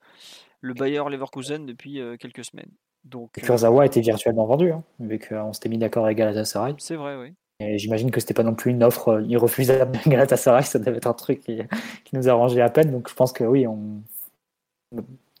le 0.60 0.74
Bayer 0.74 1.02
Leverkusen 1.08 1.66
depuis 1.66 2.00
euh, 2.00 2.16
quelques 2.16 2.44
semaines. 2.44 2.70
Donc, 3.04 3.30
Et 3.38 3.42
euh, 3.42 3.46
Kurzawa 3.46 3.86
était 3.86 4.00
virtuellement 4.00 4.44
vendu, 4.46 4.72
hein, 4.72 4.82
vu 4.98 5.18
qu'on 5.18 5.52
s'était 5.52 5.68
mis 5.70 5.78
d'accord 5.78 6.04
avec 6.04 6.18
Galatasaray. 6.18 6.74
c'est 6.78 6.96
vrai, 6.96 7.16
oui. 7.16 7.32
Et 7.62 7.76
j'imagine 7.78 8.10
que 8.10 8.20
c'était 8.20 8.34
pas 8.34 8.42
non 8.42 8.54
plus 8.54 8.70
une 8.70 8.82
offre 8.82 9.08
euh, 9.08 9.22
irrefusable 9.22 9.92
de 10.04 10.10
Galatasaray, 10.10 10.62
ça 10.64 10.78
devait 10.78 10.96
être 10.98 11.06
un 11.06 11.14
truc 11.14 11.40
qui, 11.40 11.60
qui 12.04 12.16
nous 12.16 12.28
arrangeait 12.28 12.60
à 12.62 12.70
peine. 12.70 12.90
Donc 12.90 13.08
je 13.08 13.14
pense 13.14 13.32
que 13.32 13.44
oui, 13.44 13.66
on 13.66 14.02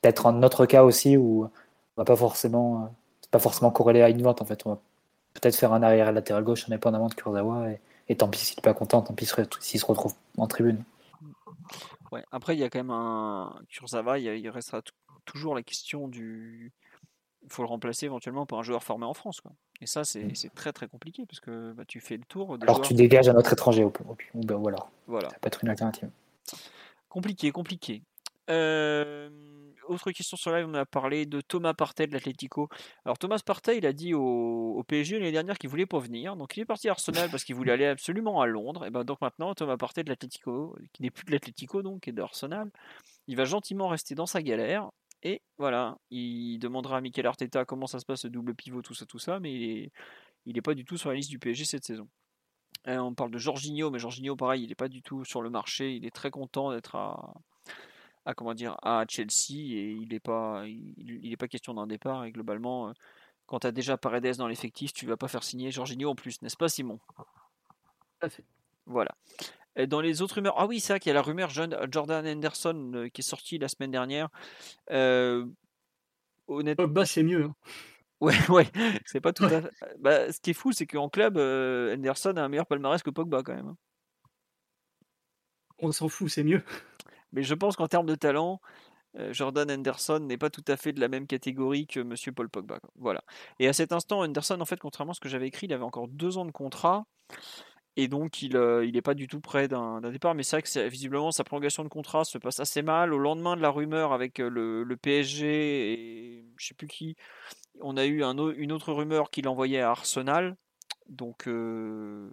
peut-être 0.02 0.26
un 0.26 0.42
autre 0.42 0.66
cas 0.66 0.84
aussi 0.84 1.16
où 1.16 1.44
on 1.44 1.50
va 2.00 2.04
pas 2.04 2.16
forcément, 2.16 2.94
pas 3.30 3.38
forcément 3.38 3.70
corrélé 3.70 4.02
à 4.02 4.08
une 4.08 4.22
vente 4.22 4.40
en 4.42 4.44
fait. 4.44 4.64
On 4.66 4.70
va 4.70 4.80
peut-être 5.34 5.56
faire 5.56 5.72
un 5.72 5.82
arrière 5.82 6.12
latéral 6.12 6.44
gauche 6.44 6.66
indépendamment 6.66 7.08
de 7.08 7.14
Kurzawa 7.14 7.70
et, 7.70 7.80
et 8.08 8.16
tant 8.16 8.28
pis 8.28 8.38
s'il 8.40 8.58
est 8.58 8.62
pas 8.62 8.74
content, 8.74 9.02
tant 9.02 9.14
pis 9.14 9.26
s'il 9.60 9.80
se- 9.80 9.86
retrouve 9.86 10.14
en 10.38 10.46
tribune. 10.46 10.82
Ouais. 12.12 12.24
Après, 12.32 12.56
il 12.56 12.58
y 12.58 12.64
a 12.64 12.70
quand 12.70 12.78
même 12.80 12.90
un 12.90 13.54
Kurzawa, 13.68 14.18
il, 14.18 14.26
il 14.26 14.48
restera 14.50 14.82
t- 14.82 14.90
toujours 15.24 15.54
la 15.54 15.62
question 15.62 16.08
du. 16.08 16.72
Il 17.42 17.50
faut 17.52 17.62
le 17.62 17.68
remplacer 17.68 18.06
éventuellement 18.06 18.44
par 18.44 18.58
un 18.58 18.62
joueur 18.62 18.82
formé 18.82 19.06
en 19.06 19.14
France. 19.14 19.40
Quoi. 19.40 19.52
Et 19.80 19.86
ça, 19.86 20.04
c'est 20.04 20.34
c'est 20.34 20.52
très 20.54 20.72
très 20.72 20.88
compliqué 20.88 21.24
parce 21.26 21.40
que 21.40 21.72
bah, 21.72 21.84
tu 21.86 22.00
fais 22.00 22.16
le 22.16 22.24
tour 22.24 22.58
des 22.58 22.64
Alors 22.64 22.76
joueurs. 22.76 22.88
tu 22.88 22.94
dégages 22.94 23.28
un 23.28 23.34
autre 23.36 23.52
étranger 23.52 23.82
au, 23.84 23.92
ou, 24.34 24.40
ben, 24.44 24.56
ou 24.56 24.68
alors 24.68 24.90
Voilà. 25.06 25.30
ça 25.30 25.38
peut 25.38 25.46
être 25.46 25.62
une 25.64 25.70
alternative. 25.70 26.10
Compliqué, 27.08 27.50
compliqué. 27.50 28.02
Euh, 28.50 29.30
autre 29.88 30.12
question 30.12 30.36
sur 30.36 30.52
live, 30.52 30.66
on 30.68 30.74
a 30.74 30.84
parlé 30.84 31.26
de 31.26 31.40
Thomas 31.40 31.74
Partey 31.74 32.06
de 32.06 32.12
l'Atlético. 32.12 32.68
Alors 33.04 33.18
Thomas 33.18 33.40
Partey, 33.44 33.78
il 33.78 33.86
a 33.86 33.92
dit 33.92 34.14
au, 34.14 34.74
au 34.76 34.82
PSG 34.84 35.18
l'année 35.18 35.32
dernière 35.32 35.58
qu'il 35.58 35.68
voulait 35.70 35.86
pas 35.86 35.98
venir, 35.98 36.36
donc 36.36 36.56
il 36.56 36.60
est 36.60 36.64
parti 36.66 36.88
à 36.88 36.92
Arsenal 36.92 37.28
parce 37.30 37.42
qu'il 37.44 37.54
voulait 37.54 37.72
aller 37.72 37.86
absolument 37.86 38.40
à 38.40 38.46
Londres. 38.46 38.84
Et 38.86 38.90
ben 38.90 39.02
donc 39.04 39.20
maintenant 39.20 39.54
Thomas 39.54 39.76
Partey 39.76 40.04
de 40.04 40.10
l'Atlético, 40.10 40.76
qui 40.92 41.02
n'est 41.02 41.10
plus 41.10 41.24
de 41.24 41.32
l'Atlético 41.32 41.82
donc, 41.82 42.06
et 42.06 42.12
de 42.12 42.22
Arsenal, 42.22 42.70
il 43.26 43.36
va 43.36 43.44
gentiment 43.44 43.88
rester 43.88 44.14
dans 44.14 44.26
sa 44.26 44.42
galère. 44.42 44.90
Et 45.22 45.42
voilà, 45.58 45.98
il 46.10 46.58
demandera 46.58 46.96
à 46.96 47.00
Mikel 47.00 47.26
Arteta 47.26 47.64
comment 47.64 47.86
ça 47.86 47.98
se 47.98 48.06
passe 48.06 48.24
le 48.24 48.30
double 48.30 48.54
pivot, 48.54 48.82
tout 48.82 48.94
ça, 48.94 49.04
tout 49.06 49.18
ça, 49.18 49.38
mais 49.38 49.52
il 49.52 49.62
est, 49.62 49.92
il 50.46 50.56
est 50.56 50.62
pas 50.62 50.74
du 50.74 50.84
tout 50.84 50.96
sur 50.96 51.10
la 51.10 51.16
liste 51.16 51.30
du 51.30 51.38
PSG 51.38 51.64
cette 51.64 51.84
saison. 51.84 52.08
Euh, 52.86 52.98
on 52.98 53.14
parle 53.14 53.30
de 53.30 53.38
Jorginho, 53.38 53.90
mais 53.90 53.98
Jorginho, 53.98 54.36
pareil, 54.36 54.62
il 54.62 54.68
n'est 54.68 54.74
pas 54.74 54.88
du 54.88 55.02
tout 55.02 55.24
sur 55.24 55.42
le 55.42 55.50
marché. 55.50 55.94
Il 55.94 56.06
est 56.06 56.10
très 56.14 56.30
content 56.30 56.72
d'être 56.72 56.96
à, 56.96 57.34
à 58.24 58.34
comment 58.34 58.54
dire 58.54 58.76
à 58.82 59.04
Chelsea 59.08 59.52
et 59.74 59.92
il 59.92 60.08
n'est 60.10 60.20
pas 60.20 60.64
il, 60.66 60.94
il 61.22 61.32
est 61.32 61.36
pas 61.36 61.48
question 61.48 61.74
d'un 61.74 61.86
départ 61.86 62.24
et 62.24 62.32
globalement 62.32 62.88
euh, 62.88 62.92
quand 63.46 63.60
tu 63.60 63.66
as 63.66 63.72
déjà 63.72 63.96
Paredes 63.96 64.36
dans 64.36 64.48
l'effectif 64.48 64.92
tu 64.92 65.06
vas 65.06 65.16
pas 65.16 65.28
faire 65.28 65.42
signer 65.42 65.70
Jorginho 65.70 66.10
en 66.10 66.14
plus 66.14 66.40
n'est-ce 66.42 66.56
pas 66.56 66.68
Simon? 66.68 66.98
Voilà 68.86 69.10
dans 69.86 70.00
les 70.00 70.22
autres 70.22 70.36
rumeurs 70.36 70.54
ah 70.58 70.66
oui 70.66 70.80
c'est 70.80 70.92
vrai 70.94 71.00
qu'il 71.00 71.10
y 71.10 71.12
a 71.12 71.14
la 71.14 71.22
rumeur 71.22 71.50
John- 71.50 71.76
Jordan 71.90 72.26
Henderson 72.26 72.92
euh, 72.94 73.08
qui 73.08 73.20
est 73.20 73.24
sortie 73.24 73.58
la 73.58 73.68
semaine 73.68 73.90
dernière 73.90 74.28
euh, 74.90 75.46
honnêtement 76.48 76.84
Pogba, 76.86 77.06
c'est 77.06 77.22
mieux. 77.22 77.44
hein. 77.44 77.54
ouais 78.20 78.36
ouais 78.50 78.66
c'est 79.06 79.20
pas 79.20 79.32
tout 79.32 79.44
à 79.44 79.62
fait 79.62 79.70
bah, 79.98 80.30
ce 80.32 80.40
qui 80.40 80.50
est 80.50 80.54
fou 80.54 80.72
c'est 80.72 80.86
qu'en 80.86 81.08
club 81.08 81.38
euh, 81.38 81.94
Henderson 81.96 82.34
a 82.36 82.42
un 82.42 82.48
meilleur 82.48 82.66
palmarès 82.66 83.02
que 83.02 83.10
Pogba 83.10 83.42
quand 83.42 83.54
même 83.54 83.68
hein. 83.68 83.76
On 85.82 85.92
s'en 85.92 86.08
fout, 86.08 86.28
c'est 86.28 86.44
mieux. 86.44 86.62
Mais 87.32 87.42
je 87.42 87.54
pense 87.54 87.76
qu'en 87.76 87.88
termes 87.88 88.06
de 88.06 88.14
talent, 88.14 88.60
euh, 89.18 89.32
Jordan 89.32 89.70
Henderson 89.70 90.20
n'est 90.20 90.36
pas 90.38 90.50
tout 90.50 90.64
à 90.68 90.76
fait 90.76 90.92
de 90.92 91.00
la 91.00 91.08
même 91.08 91.26
catégorie 91.26 91.86
que 91.86 92.00
Monsieur 92.00 92.32
Paul 92.32 92.50
Pogba. 92.50 92.80
Voilà. 92.96 93.22
Et 93.60 93.68
à 93.68 93.72
cet 93.72 93.92
instant, 93.92 94.20
Henderson, 94.22 94.60
en 94.60 94.66
fait, 94.66 94.78
contrairement 94.78 95.12
à 95.12 95.14
ce 95.14 95.20
que 95.20 95.28
j'avais 95.30 95.48
écrit, 95.48 95.66
il 95.68 95.72
avait 95.72 95.84
encore 95.84 96.08
deux 96.08 96.36
ans 96.38 96.44
de 96.44 96.50
contrat. 96.50 97.06
Et 97.96 98.08
donc, 98.08 98.42
il 98.42 98.52
n'est 98.92 99.02
pas 99.02 99.14
du 99.14 99.26
tout 99.26 99.40
près 99.40 99.68
d'un 99.68 100.00
départ. 100.00 100.34
Mais 100.34 100.42
c'est 100.42 100.56
vrai 100.56 100.62
que 100.62 100.88
visiblement, 100.88 101.32
sa 101.32 101.44
prolongation 101.44 101.82
de 101.84 101.88
contrat 101.88 102.24
se 102.24 102.38
passe 102.38 102.60
assez 102.60 102.82
mal. 102.82 103.12
Au 103.12 103.18
lendemain 103.18 103.56
de 103.56 103.62
la 103.62 103.70
rumeur 103.70 104.12
avec 104.12 104.40
euh, 104.40 104.48
le, 104.48 104.96
PSG 104.96 105.92
et 105.92 106.44
je 106.56 106.66
sais 106.66 106.74
plus 106.74 106.86
qui, 106.86 107.16
on 107.80 107.96
a 107.96 108.06
eu 108.06 108.22
une 108.22 108.72
autre 108.72 108.92
rumeur 108.92 109.30
qu'il 109.30 109.48
envoyait 109.48 109.80
à 109.80 109.90
Arsenal. 109.90 110.56
Donc, 111.08 111.48
euh, 111.48 112.30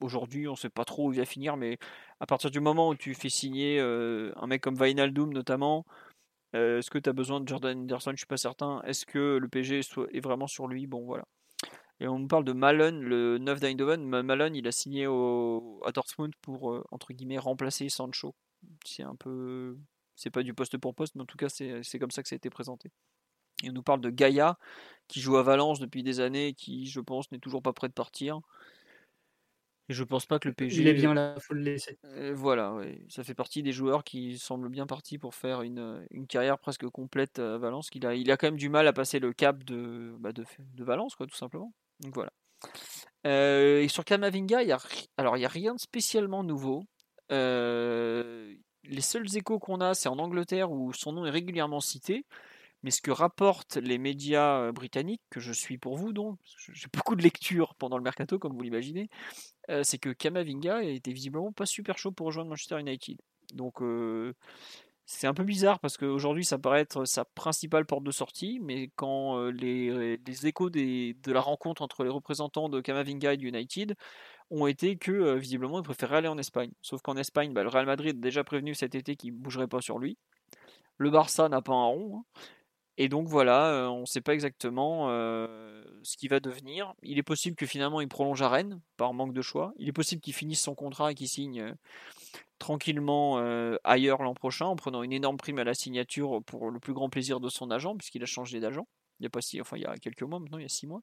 aujourd'hui, 0.00 0.48
on 0.48 0.52
ne 0.52 0.56
sait 0.56 0.70
pas 0.70 0.84
trop 0.84 1.08
où 1.08 1.12
il 1.12 1.18
va 1.18 1.24
finir. 1.24 1.56
Mais 1.56 1.78
à 2.20 2.26
partir 2.26 2.50
du 2.50 2.60
moment 2.60 2.90
où 2.90 2.94
tu 2.94 3.14
fais 3.14 3.28
signer 3.28 3.80
euh, 3.80 4.32
un 4.36 4.46
mec 4.46 4.62
comme 4.62 4.76
Wijnaldum 4.80 5.32
notamment, 5.32 5.84
euh, 6.54 6.78
est-ce 6.78 6.90
que 6.90 6.98
tu 6.98 7.10
as 7.10 7.12
besoin 7.12 7.40
de 7.40 7.48
Jordan 7.48 7.78
Henderson? 7.78 8.12
Je 8.12 8.18
suis 8.18 8.26
pas 8.26 8.36
certain. 8.36 8.80
Est-ce 8.82 9.06
que 9.06 9.38
le 9.38 9.48
PSG 9.48 9.80
est 10.12 10.20
vraiment 10.20 10.46
sur 10.46 10.68
lui? 10.68 10.86
Bon, 10.86 11.04
voilà. 11.04 11.24
Et 12.00 12.08
on 12.08 12.18
me 12.18 12.26
parle 12.28 12.44
de 12.44 12.52
Malone, 12.52 13.00
le 13.02 13.38
9 13.38 13.60
d'Eindhoven. 13.60 14.04
Ma- 14.04 14.22
Malone, 14.22 14.56
il 14.56 14.66
a 14.66 14.72
signé 14.72 15.06
au, 15.06 15.80
à 15.84 15.92
Dortmund 15.92 16.32
pour, 16.42 16.72
euh, 16.72 16.84
entre 16.90 17.12
guillemets, 17.12 17.38
remplacer 17.38 17.88
Sancho. 17.88 18.34
C'est 18.84 19.02
un 19.02 19.16
peu... 19.16 19.76
C'est 20.16 20.30
pas 20.30 20.42
du 20.42 20.54
poste 20.54 20.78
pour 20.78 20.94
poste, 20.94 21.14
mais 21.16 21.22
en 21.22 21.26
tout 21.26 21.36
cas, 21.36 21.48
c'est 21.48 21.98
comme 21.98 22.10
ça 22.10 22.22
que 22.22 22.28
ça 22.28 22.34
a 22.34 22.36
été 22.36 22.50
présenté. 22.50 22.90
Et 23.64 23.70
on 23.70 23.72
nous 23.72 23.82
parle 23.82 24.00
de 24.00 24.10
Gaïa, 24.10 24.58
qui 25.08 25.20
joue 25.20 25.36
à 25.36 25.42
Valence 25.42 25.80
depuis 25.80 26.02
des 26.02 26.20
années, 26.20 26.48
et 26.48 26.54
qui, 26.54 26.86
je 26.86 27.00
pense, 27.00 27.30
n'est 27.32 27.38
toujours 27.38 27.62
pas 27.62 27.72
prêt 27.72 27.88
de 27.88 27.94
partir. 27.94 28.40
Et 29.88 29.92
je 29.92 30.02
pense 30.04 30.26
pas 30.26 30.38
que 30.38 30.48
le 30.48 30.54
PSG... 30.54 30.82
Il 30.82 30.88
est 30.88 30.94
bien 30.94 31.14
là, 31.14 31.36
faut 31.40 31.54
le 31.54 31.60
laisser. 31.60 31.98
Euh, 32.04 32.32
voilà, 32.34 32.72
ouais. 32.74 33.04
ça 33.08 33.22
fait 33.22 33.34
partie 33.34 33.62
des 33.62 33.72
joueurs 33.72 34.02
qui 34.02 34.38
semblent 34.38 34.70
bien 34.70 34.86
partis 34.86 35.18
pour 35.18 35.34
faire 35.34 35.62
une, 35.62 36.06
une 36.10 36.26
carrière 36.26 36.58
presque 36.58 36.88
complète 36.88 37.38
à 37.38 37.58
Valence. 37.58 37.90
a, 38.02 38.14
il 38.14 38.30
a 38.30 38.36
quand 38.36 38.46
même 38.46 38.56
du 38.56 38.68
mal 38.68 38.86
à 38.86 38.92
passer 38.92 39.18
le 39.18 39.32
cap 39.32 39.62
de, 39.64 40.14
bah, 40.20 40.32
de, 40.32 40.44
de 40.58 40.84
Valence, 40.84 41.16
quoi, 41.16 41.26
tout 41.26 41.36
simplement. 41.36 41.72
Donc 42.04 42.14
voilà. 42.14 42.30
Euh, 43.26 43.80
et 43.80 43.88
sur 43.88 44.04
Kamavinga, 44.04 44.62
il 44.62 44.68
y 44.68 44.72
a, 44.72 44.78
y 45.18 45.44
a 45.44 45.48
rien 45.48 45.74
de 45.74 45.80
spécialement 45.80 46.44
nouveau. 46.44 46.84
Euh, 47.32 48.54
les 48.84 49.00
seuls 49.00 49.36
échos 49.36 49.58
qu'on 49.58 49.80
a, 49.80 49.94
c'est 49.94 50.10
en 50.10 50.18
Angleterre 50.18 50.70
où 50.70 50.92
son 50.92 51.12
nom 51.12 51.24
est 51.24 51.30
régulièrement 51.30 51.80
cité. 51.80 52.26
Mais 52.82 52.90
ce 52.90 53.00
que 53.00 53.10
rapportent 53.10 53.78
les 53.78 53.96
médias 53.96 54.58
euh, 54.60 54.72
britanniques, 54.72 55.22
que 55.30 55.40
je 55.40 55.54
suis 55.54 55.78
pour 55.78 55.96
vous 55.96 56.12
donc, 56.12 56.38
j'ai 56.74 56.88
beaucoup 56.92 57.16
de 57.16 57.22
lectures 57.22 57.74
pendant 57.76 57.96
le 57.96 58.04
mercato, 58.04 58.38
comme 58.38 58.52
vous 58.52 58.62
l'imaginez, 58.62 59.08
c'est 59.82 59.96
que 59.96 60.10
Kamavinga 60.10 60.82
était 60.82 61.12
visiblement 61.12 61.50
pas 61.50 61.64
super 61.64 61.96
chaud 61.96 62.12
pour 62.12 62.26
rejoindre 62.26 62.50
Manchester 62.50 62.78
United. 62.78 63.16
Donc, 63.54 63.80
c'est 65.06 65.26
un 65.26 65.34
peu 65.34 65.44
bizarre 65.44 65.80
parce 65.80 65.96
qu'aujourd'hui 65.96 66.44
ça 66.44 66.58
paraît 66.58 66.80
être 66.80 67.04
sa 67.04 67.24
principale 67.24 67.84
porte 67.84 68.04
de 68.04 68.10
sortie, 68.10 68.58
mais 68.62 68.90
quand 68.96 69.38
les, 69.50 70.18
échos 70.46 70.70
de 70.70 71.32
la 71.32 71.40
rencontre 71.40 71.82
entre 71.82 72.04
les 72.04 72.10
représentants 72.10 72.68
de 72.68 72.80
Kamavinga 72.80 73.34
et 73.34 73.38
United 73.38 73.96
ont 74.50 74.66
été 74.66 74.96
que 74.96 75.34
visiblement 75.34 75.78
il 75.78 75.84
préférait 75.84 76.18
aller 76.18 76.28
en 76.28 76.38
Espagne. 76.38 76.70
Sauf 76.80 77.02
qu'en 77.02 77.16
Espagne, 77.16 77.52
bah, 77.52 77.62
le 77.62 77.68
Real 77.68 77.86
Madrid 77.86 78.16
a 78.16 78.20
déjà 78.20 78.44
prévenu 78.44 78.74
cet 78.74 78.94
été 78.94 79.16
qu'il 79.16 79.34
ne 79.34 79.38
bougerait 79.38 79.68
pas 79.68 79.80
sur 79.80 79.98
lui. 79.98 80.16
Le 80.96 81.10
Barça 81.10 81.48
n'a 81.48 81.60
pas 81.60 81.72
un 81.72 81.86
rond. 81.86 82.18
Hein. 82.18 82.40
Et 82.96 83.08
donc 83.08 83.26
voilà, 83.26 83.90
on 83.90 84.02
ne 84.02 84.06
sait 84.06 84.20
pas 84.20 84.34
exactement 84.34 85.08
ce 85.08 86.16
qu'il 86.16 86.30
va 86.30 86.38
devenir. 86.38 86.94
Il 87.02 87.18
est 87.18 87.24
possible 87.24 87.56
que 87.56 87.66
finalement 87.66 88.00
il 88.00 88.08
prolonge 88.08 88.40
à 88.42 88.48
Rennes 88.48 88.80
par 88.96 89.12
manque 89.14 89.32
de 89.32 89.42
choix. 89.42 89.72
Il 89.78 89.88
est 89.88 89.92
possible 89.92 90.22
qu'il 90.22 90.34
finisse 90.34 90.62
son 90.62 90.76
contrat 90.76 91.10
et 91.10 91.14
qu'il 91.14 91.28
signe 91.28 91.74
tranquillement 92.58 93.38
ailleurs 93.84 94.22
l'an 94.22 94.34
prochain 94.34 94.66
en 94.66 94.76
prenant 94.76 95.02
une 95.02 95.12
énorme 95.12 95.36
prime 95.36 95.58
à 95.58 95.64
la 95.64 95.74
signature 95.74 96.42
pour 96.44 96.70
le 96.70 96.80
plus 96.80 96.92
grand 96.92 97.08
plaisir 97.08 97.40
de 97.40 97.48
son 97.48 97.70
agent 97.70 97.96
puisqu'il 97.96 98.22
a 98.22 98.26
changé 98.26 98.60
d'agent. 98.60 98.86
Il 99.20 99.24
y 99.24 99.26
a 99.26 99.30
pas 99.30 99.40
si, 99.40 99.60
enfin 99.60 99.76
il 99.76 99.82
y 99.82 99.86
a 99.86 99.96
quelques 99.96 100.22
mois 100.22 100.40
maintenant, 100.40 100.58
il 100.58 100.62
y 100.62 100.66
a 100.66 100.68
six 100.68 100.86
mois. 100.86 101.00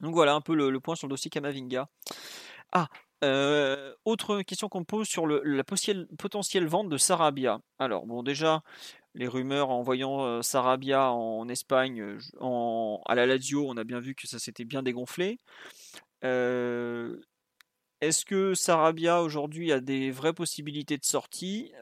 Donc 0.00 0.14
voilà 0.14 0.34
un 0.34 0.40
peu 0.40 0.54
le, 0.54 0.80
point 0.80 0.94
sur 0.94 1.06
le 1.06 1.12
dossier 1.12 1.30
Kamavinga. 1.30 1.88
Ah, 2.72 2.88
autre 4.04 4.42
question 4.42 4.68
qu'on 4.68 4.84
pose 4.84 5.08
sur 5.08 5.26
la 5.26 5.64
potentielle 5.64 6.66
vente 6.66 6.88
de 6.88 6.96
Sarabia. 6.96 7.60
Alors 7.78 8.06
bon 8.06 8.22
déjà 8.22 8.62
les 9.14 9.26
rumeurs 9.26 9.70
en 9.70 9.82
voyant 9.82 10.42
Sarabia 10.42 11.10
en 11.10 11.48
Espagne, 11.48 12.18
à 12.40 13.14
la 13.14 13.26
Lazio, 13.26 13.68
on 13.68 13.76
a 13.76 13.84
bien 13.84 14.00
vu 14.00 14.14
que 14.14 14.26
ça 14.28 14.38
s'était 14.38 14.64
bien 14.64 14.82
dégonflé. 14.82 15.40
Est-ce 18.00 18.24
que 18.24 18.54
Sarabia 18.54 19.22
aujourd'hui 19.22 19.72
a 19.72 19.80
des 19.80 20.10
vraies 20.10 20.32
possibilités 20.32 20.96
de 20.96 21.04
sortie? 21.04 21.72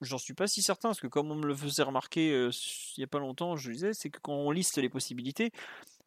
J'en 0.00 0.18
suis 0.18 0.34
pas 0.34 0.46
si 0.46 0.60
certain, 0.62 0.88
parce 0.88 1.00
que 1.00 1.06
comme 1.06 1.30
on 1.30 1.36
me 1.36 1.46
le 1.46 1.54
faisait 1.54 1.82
remarquer 1.82 2.30
il 2.30 2.98
n'y 2.98 3.04
a 3.04 3.06
pas 3.06 3.20
longtemps, 3.20 3.56
je 3.56 3.70
disais, 3.70 3.94
c'est 3.94 4.10
que 4.10 4.18
quand 4.20 4.34
on 4.34 4.50
liste 4.50 4.76
les 4.78 4.88
possibilités, 4.88 5.50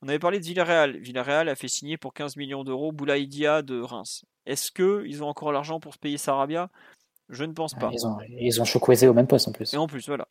on 0.01 0.07
avait 0.07 0.19
parlé 0.19 0.39
de 0.39 0.45
Villarreal. 0.45 0.97
Villarreal 0.97 1.49
a 1.49 1.55
fait 1.55 1.67
signer 1.67 1.97
pour 1.97 2.13
15 2.13 2.35
millions 2.35 2.63
d'euros 2.63 2.91
Boulaïdia 2.91 3.61
de 3.61 3.79
Reims. 3.79 4.25
Est-ce 4.45 4.71
qu'ils 4.71 5.23
ont 5.23 5.27
encore 5.27 5.51
l'argent 5.51 5.79
pour 5.79 5.93
se 5.93 5.99
payer 5.99 6.17
Sarabia? 6.17 6.69
Je 7.29 7.43
ne 7.43 7.53
pense 7.53 7.73
pas. 7.73 7.89
Ils 7.93 8.05
ont, 8.05 8.17
ils 8.39 8.61
ont 8.61 9.09
au 9.09 9.13
même 9.13 9.27
poste 9.27 9.47
en 9.47 9.51
plus. 9.51 9.73
Et 9.73 9.77
en 9.77 9.87
plus, 9.87 10.07
voilà. 10.07 10.27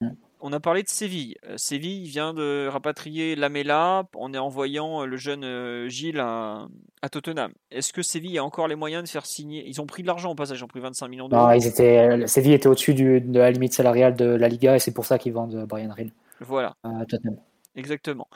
Mm. 0.00 0.10
On 0.40 0.52
a 0.52 0.60
parlé 0.60 0.82
de 0.82 0.88
Séville. 0.88 1.34
Euh, 1.46 1.56
Séville 1.56 2.04
vient 2.04 2.32
de 2.32 2.68
rapatrier 2.68 3.34
Lamela 3.34 4.04
en 4.14 4.32
envoyant 4.34 5.02
euh, 5.02 5.06
le 5.06 5.16
jeune 5.16 5.44
euh, 5.44 5.88
Gilles 5.88 6.20
à, 6.20 6.68
Tottenham. 7.10 7.52
Est-ce 7.70 7.92
que 7.92 8.02
Séville 8.02 8.38
a 8.38 8.44
encore 8.44 8.68
les 8.68 8.76
moyens 8.76 9.02
de 9.02 9.08
faire 9.08 9.26
signer? 9.26 9.64
Ils 9.66 9.80
ont 9.80 9.86
pris 9.86 10.02
de 10.02 10.06
l'argent 10.06 10.30
au 10.30 10.34
passage, 10.34 10.60
ils 10.60 10.64
ont 10.64 10.68
pris 10.68 10.80
25 10.80 11.08
millions 11.08 11.28
d'euros. 11.28 11.42
Non, 11.42 11.52
ils 11.52 11.66
étaient... 11.66 12.26
Séville 12.26 12.52
était 12.52 12.68
au-dessus 12.68 12.94
de 12.94 13.38
la 13.38 13.50
limite 13.50 13.72
salariale 13.72 14.14
de 14.14 14.26
la 14.26 14.48
Liga 14.48 14.76
et 14.76 14.78
c'est 14.78 14.94
pour 14.94 15.06
ça 15.06 15.18
qu'ils 15.18 15.32
vendent 15.32 15.66
Brian 15.66 15.92
Hill. 15.96 16.12
Voilà. 16.40 16.76
À 16.84 17.04
Tottenham. 17.04 17.36
Exactement. 17.74 18.28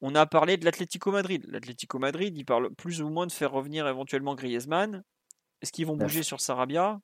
On 0.00 0.14
a 0.14 0.26
parlé 0.26 0.56
de 0.56 0.64
l'Atlético 0.64 1.12
Madrid. 1.12 1.44
L'Atlético 1.48 1.98
Madrid, 1.98 2.36
il 2.36 2.44
parle 2.44 2.70
plus 2.74 3.02
ou 3.02 3.08
moins 3.08 3.26
de 3.26 3.32
faire 3.32 3.52
revenir 3.52 3.86
éventuellement 3.86 4.34
Griezmann. 4.34 5.02
Est-ce 5.60 5.70
qu'ils 5.70 5.86
vont 5.86 5.96
bouger 5.96 6.22
sur 6.22 6.40
Sarabia? 6.40 6.98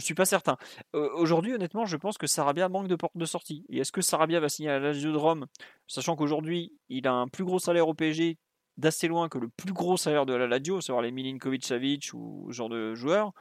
suis 0.00 0.14
pas 0.14 0.24
certain. 0.24 0.56
aujourd'hui, 0.92 1.54
honnêtement, 1.54 1.86
je 1.86 1.96
pense 1.96 2.18
que 2.18 2.26
Sarabia 2.26 2.68
manque 2.68 2.88
de 2.88 2.96
porte 2.96 3.16
de 3.16 3.24
sortie. 3.24 3.64
Et 3.68 3.78
est-ce 3.78 3.92
que 3.92 4.02
Sarabia 4.02 4.40
va 4.40 4.48
signer 4.48 4.70
à 4.70 4.78
la 4.78 4.88
Lazio 4.88 5.12
de 5.12 5.16
Rome, 5.16 5.46
sachant 5.86 6.16
qu'aujourd'hui, 6.16 6.72
il 6.88 7.06
a 7.06 7.12
un 7.12 7.28
plus 7.28 7.44
gros 7.44 7.58
salaire 7.58 7.88
au 7.88 7.94
PSG 7.94 8.38
d'assez 8.76 9.06
loin 9.06 9.28
que 9.28 9.38
le 9.38 9.48
plus 9.48 9.72
gros 9.72 9.96
salaire 9.96 10.26
de 10.26 10.34
la 10.34 10.48
Lazio, 10.48 10.80
savoir 10.80 11.02
les 11.02 11.12
Milinkovic 11.12 11.64
Savic 11.64 12.10
ou 12.12 12.48
ce 12.50 12.56
genre 12.56 12.68
de 12.68 12.94
joueurs. 12.94 13.32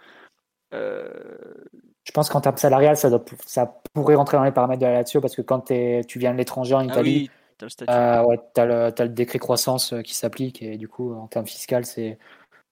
Je 0.71 2.11
pense 2.13 2.29
qu'en 2.29 2.41
termes 2.41 2.57
salarial, 2.57 2.97
ça, 2.97 3.09
ça 3.45 3.81
pourrait 3.93 4.15
rentrer 4.15 4.37
dans 4.37 4.43
les 4.43 4.51
paramètres 4.51 4.81
de 4.81 4.85
la 4.85 4.93
Lazio 4.93 5.21
parce 5.21 5.35
que 5.35 5.41
quand 5.41 5.61
tu 5.61 6.19
viens 6.19 6.33
de 6.33 6.37
l'étranger 6.37 6.75
en 6.75 6.79
ah 6.79 6.85
Italie, 6.85 7.31
tu 7.57 7.65
as, 7.87 8.23
le 8.23 9.07
décret 9.07 9.39
croissance 9.39 9.93
euh, 9.93 10.01
qui 10.01 10.13
s'applique 10.13 10.61
et 10.61 10.77
du 10.77 10.87
coup, 10.87 11.13
en 11.13 11.27
termes 11.27 11.47
fiscal, 11.47 11.85
c'est 11.85 12.17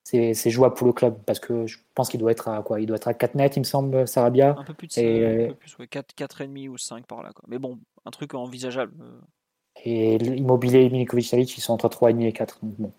c'est 0.03 0.49
jouable 0.49 0.76
pour 0.76 0.88
le 0.88 0.94
club 0.94 1.18
parce 1.26 1.40
que 1.40 1.68
je 1.68 1.78
pense 1.95 2.10
qu'il 2.10 2.19
doit 2.19 2.32
être 2.32 2.48
à 2.48 2.61
quoi? 2.64 2.82
Il 2.82 2.88
doit 2.88 2.98
être 2.98 3.07
à 3.07 3.14
4 3.14 3.36
nets, 3.36 3.56
il 3.56 3.60
me 3.60 3.65
semble, 3.65 4.07
Sarabia. 4.07 4.56
Un 4.57 4.64
peu 4.64 4.73
plus, 4.73 4.98
et... 4.98 5.45
un 5.45 5.48
peu 5.49 5.56
plus 5.56 5.78
ouais, 5.78 5.88
4, 5.88 6.14
4,5 6.15 6.69
ou 6.69 6.78
5 6.78 7.06
par 7.06 7.23
là. 7.23 7.32
Quoi. 7.34 7.45
Mais 7.48 7.60
bon, 7.60 7.80
un 8.06 8.11
truc 8.11 8.34
envisageable. 8.34 8.94
Euh. 9.02 9.19
Et 9.84 10.18
l'immobilier 10.18 10.90
Milinkovic 10.90 11.26
Savic, 11.26 11.57
ils 11.57 11.61
sont 11.61 11.73
entre 11.73 11.88
3,5 11.88 12.22
et 12.26 12.34
4. 12.34 12.60
bon. 12.61 12.91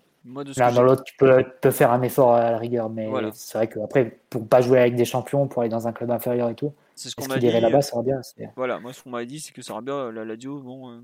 L'un 0.56 0.72
dans 0.72 0.84
l'autre, 0.84 1.02
tu 1.02 1.16
peux, 1.16 1.44
peux, 1.60 1.72
faire 1.72 1.90
un 1.90 2.00
effort 2.02 2.34
à 2.34 2.52
la 2.52 2.58
rigueur, 2.58 2.88
mais 2.88 3.10
c'est 3.32 3.58
vrai 3.58 3.68
qu'après, 3.68 4.20
pour 4.30 4.48
pas 4.48 4.60
jouer 4.60 4.78
avec 4.78 4.94
des 4.94 5.04
champions, 5.04 5.48
pour 5.48 5.62
aller 5.62 5.68
dans 5.68 5.88
un 5.88 5.92
club 5.92 6.12
inférieur 6.12 6.48
et 6.48 6.54
tout, 6.54 6.72
c'est 6.94 7.08
ce 7.08 7.16
qu'on 7.16 7.26
m'a 7.26 7.38
dit. 7.38 7.50
là-bas, 7.50 7.82
Sarabia? 7.82 8.20
Voilà, 8.54 8.78
moi, 8.78 8.92
ce 8.92 9.02
qu'on 9.02 9.10
m'a 9.10 9.24
dit, 9.24 9.40
c'est 9.40 9.52
que 9.52 9.62
Sarabia, 9.62 10.12
la 10.12 10.24
Ladio, 10.24 10.60
bon, 10.60 10.90
euh, 10.90 11.00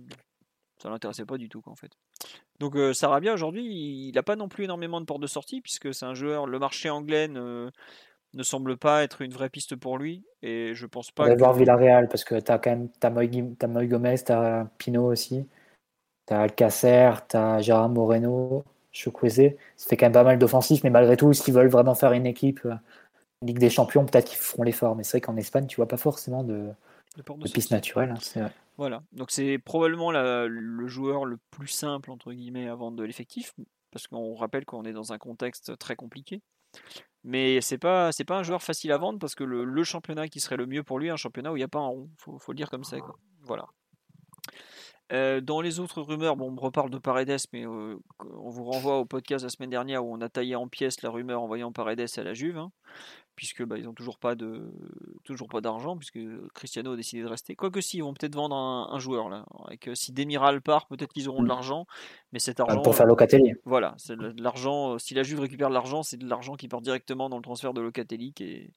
ça 0.83 0.91
l'intéressait 0.91 1.25
pas 1.25 1.39
du 1.39 1.49
tout, 1.49 1.61
quoi, 1.61 1.73
en 1.73 1.77
fait. 1.77 1.93
Donc 2.61 2.77
euh, 2.77 2.93
Sarabia 2.93 3.33
aujourd'hui, 3.33 3.65
il 3.65 4.13
n'a 4.15 4.23
pas 4.23 4.37
non 4.37 4.49
plus 4.49 4.65
énormément 4.65 5.01
de 5.01 5.07
portes 5.07 5.21
de 5.21 5.27
sortie 5.27 5.61
puisque 5.61 5.95
c'est 5.95 6.07
un 6.07 6.15
joueur. 6.15 6.47
Le 6.47 6.59
marché 6.59 6.91
anglais 6.91 7.29
ne, 7.29 7.71
semble 8.43 8.77
pas 8.77 9.03
être 9.03 9.23
une 9.23 9.33
vraie 9.33 9.49
piste 9.49 9.77
pour 9.77 9.99
lui 9.99 10.25
et 10.43 10.75
je 10.75 10.87
pense 10.87 11.11
pas. 11.11 11.25
On 11.25 11.29
va 11.29 11.37
voir 11.37 11.55
Villarreal 11.55 12.09
parce 12.09 12.25
que 12.25 12.39
tu 12.39 12.53
as 12.53 12.59
quand 12.59 12.71
même 12.71 12.89
as 13.03 13.11
Moy, 13.11 13.89
Gomez, 13.89 14.17
tu 14.25 14.33
as 14.33 14.69
Pino 14.79 15.07
aussi, 15.07 15.47
tu 16.27 16.35
as 16.35 16.41
Alcacer, 16.41 17.13
tu 17.29 17.37
as 17.37 17.61
Gérard 17.61 17.89
Moreno, 17.89 18.65
Chukwueze. 18.93 19.55
Ça 19.77 19.89
fait 19.89 19.97
quand 19.97 20.07
même 20.07 20.13
pas 20.13 20.25
mal 20.25 20.39
d'offensifs, 20.39 20.83
mais 20.85 20.91
malgré 20.91 21.17
tout, 21.17 21.33
s'ils 21.33 21.55
veulent 21.55 21.69
vraiment 21.69 21.95
faire 21.95 22.13
une 22.13 22.27
équipe, 22.27 22.61
euh, 22.65 22.75
Ligue 23.43 23.59
des 23.59 23.71
Champions, 23.71 24.05
peut-être 24.05 24.27
qu'ils 24.27 24.39
feront 24.39 24.65
l'effort. 24.65 24.97
Mais 24.97 25.05
c'est 25.05 25.19
vrai 25.19 25.21
qu'en 25.21 25.37
Espagne, 25.37 25.67
tu 25.67 25.77
vois 25.77 25.87
pas 25.87 25.97
forcément 25.97 26.43
de, 26.43 26.71
de, 27.17 27.53
piste 27.53 27.71
naturelle. 27.71 28.15
Hein, 28.37 28.51
voilà, 28.79 29.03
donc 29.13 29.31
c'est 29.31 29.59
probablement 29.59 30.13
le 30.13 30.87
joueur 30.87 31.25
le 31.25 31.39
plus 31.51 31.69
simple 31.69 32.11
entre 32.11 32.33
guillemets 32.33 32.69
à 32.69 32.75
vendre 32.75 32.97
de 32.97 33.05
l'effectif, 33.05 33.53
parce 33.91 34.07
qu'on 34.07 34.35
rappelle 34.35 34.65
qu'on 34.65 34.85
est 34.85 34.93
dans 34.93 35.13
un 35.13 35.19
contexte 35.19 35.77
très 35.79 35.97
compliqué. 35.97 36.41
Mais 37.25 37.61
c'est 37.61 37.79
pas 37.79 38.11
pas 38.27 38.39
un 38.39 38.43
joueur 38.43 38.63
facile 38.63 38.93
à 38.93 38.99
vendre 38.99 39.19
parce 39.19 39.35
que 39.35 39.45
le, 39.45 39.85
championnat 39.85 40.29
qui 40.29 40.41
serait 40.41 40.57
le 40.57 40.67
mieux 40.67 40.83
pour 40.83 40.99
lui, 40.99 41.11
un 41.11 41.17
championnat 41.17 41.53
où 41.53 41.57
il 41.57 41.61
n'y 41.61 41.65
a 41.65 41.69
pas 41.69 41.81
un 41.81 41.89
rond, 41.89 42.11
faut, 42.17 42.39
faut 42.39 42.53
le 42.53 42.57
dire 42.57 42.71
comme 42.71 42.85
ça. 42.85 42.97
Voilà. 43.43 43.67
Euh, 45.13 45.41
dans 45.41 45.61
les 45.63 45.81
autres 45.81 46.03
rumeurs, 46.03 46.37
bon, 46.37 46.53
on 46.53 46.61
reparle 46.61 46.91
de 46.91 46.99
Paredes, 46.99 47.39
mais 47.53 47.67
euh, 47.67 47.97
on 48.21 48.51
vous 48.51 48.65
renvoie 48.65 48.99
au 48.99 49.07
podcast 49.07 49.43
la 49.43 49.49
semaine 49.49 49.71
dernière 49.71 50.05
où 50.05 50.15
on 50.15 50.21
a 50.21 50.29
taillé 50.29 50.55
en 50.55 50.69
pièces 50.69 51.03
la 51.03 51.11
rumeur 51.11 51.43
en 51.43 51.47
voyant 51.47 51.73
Paredes 51.73 52.07
à 52.17 52.23
la 52.23 52.35
Juve, 52.35 52.59
hein, 52.59 52.71
puisque 53.39 53.65
bah, 53.65 53.79
ils 53.79 53.85
n'ont 53.85 53.95
toujours 53.95 54.19
pas 54.19 54.35
de 54.35 54.69
toujours 55.23 55.47
pas 55.47 55.61
d'argent, 55.61 55.97
puisque 55.97 56.19
Cristiano 56.55 56.95
a 56.95 56.97
décidé 56.97 57.23
de 57.23 57.29
rester. 57.29 57.55
Quoique 57.55 57.81
si, 57.81 57.99
ils 57.99 58.01
vont 58.01 58.13
peut-être 58.13 58.35
vendre 58.35 58.57
un, 58.57 58.99
joueur 58.99 59.29
là. 59.29 59.47
Avec, 59.69 59.89
si 59.95 60.13
Demiral 60.13 60.61
part, 60.61 60.89
peut-être 60.89 61.13
qu'ils 61.13 61.29
auront 61.29 61.43
de 61.43 61.45
mmh. 61.45 61.49
l'argent, 61.49 61.87
mais 62.33 62.41
cet 62.41 62.59
argent 62.59 62.83
pour 62.83 62.97
faire 62.97 63.07
Locatelli. 63.07 63.53
Voilà, 63.65 63.95
c'est 63.97 64.17
de 64.17 64.43
l'argent. 64.43 64.99
Si 64.99 65.15
la 65.15 65.23
Juve 65.23 65.39
récupère 65.39 65.69
de 65.69 65.75
l'argent, 65.75 66.03
c'est 66.03 66.17
de 66.17 66.29
l'argent 66.29 66.57
qui 66.57 66.67
part 66.67 66.81
directement 66.81 67.29
dans 67.29 67.37
le 67.37 67.43
transfert 67.43 67.73
de 67.75 67.81
Locatelli, 67.81 68.33
qui 68.33 68.43
est, 68.43 68.71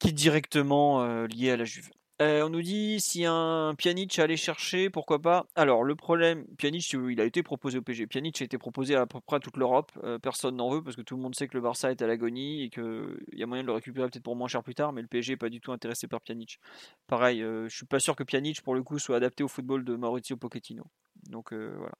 qui 0.00 0.08
est 0.08 0.12
directement 0.12 1.02
euh, 1.02 1.28
lié 1.28 1.52
à 1.52 1.56
la 1.56 1.64
Juve. 1.64 1.90
Euh, 2.22 2.42
on 2.46 2.48
nous 2.48 2.62
dit 2.62 2.98
si 2.98 3.26
un 3.26 3.74
Pjanic 3.76 4.18
allait 4.18 4.38
chercher, 4.38 4.88
pourquoi 4.88 5.20
pas? 5.20 5.46
Alors 5.54 5.84
le 5.84 5.94
problème, 5.94 6.46
Pjanic, 6.56 6.90
il 6.94 7.20
a 7.20 7.24
été 7.24 7.42
proposé 7.42 7.76
au 7.76 7.82
PG. 7.82 8.06
Pjanic 8.06 8.40
a 8.40 8.44
été 8.46 8.56
proposé 8.56 8.94
à, 8.96 9.04
peu 9.06 9.20
près 9.20 9.36
à 9.36 9.40
toute 9.40 9.58
l'Europe. 9.58 9.92
Euh, 10.02 10.18
personne 10.18 10.56
n'en 10.56 10.70
veut 10.70 10.82
parce 10.82 10.96
que 10.96 11.02
tout 11.02 11.14
le 11.14 11.20
monde 11.22 11.34
sait 11.34 11.46
que 11.46 11.54
le 11.54 11.60
Barça 11.60 11.90
est 11.90 12.00
à 12.00 12.06
l'agonie 12.06 12.62
et 12.62 12.70
qu'il 12.70 13.18
y 13.34 13.42
a 13.42 13.46
moyen 13.46 13.62
de 13.64 13.66
le 13.66 13.74
récupérer 13.74 14.08
peut-être 14.08 14.22
pour 14.24 14.34
moins 14.34 14.48
cher 14.48 14.62
plus 14.62 14.74
tard. 14.74 14.94
Mais 14.94 15.02
le 15.02 15.08
PSG 15.08 15.34
n'est 15.34 15.36
pas 15.36 15.50
du 15.50 15.60
tout 15.60 15.72
intéressé 15.72 16.08
par 16.08 16.22
Pjanic. 16.22 16.58
Pareil, 17.06 17.42
euh, 17.42 17.68
je 17.68 17.76
suis 17.76 17.86
pas 17.86 18.00
sûr 18.00 18.16
que 18.16 18.24
Pjanic 18.24 18.62
pour 18.62 18.74
le 18.74 18.82
coup 18.82 18.98
soit 18.98 19.16
adapté 19.16 19.44
au 19.44 19.48
football 19.48 19.84
de 19.84 19.94
Maurizio 19.94 20.38
Pochettino. 20.38 20.84
Donc 21.28 21.52
voilà, 21.52 21.94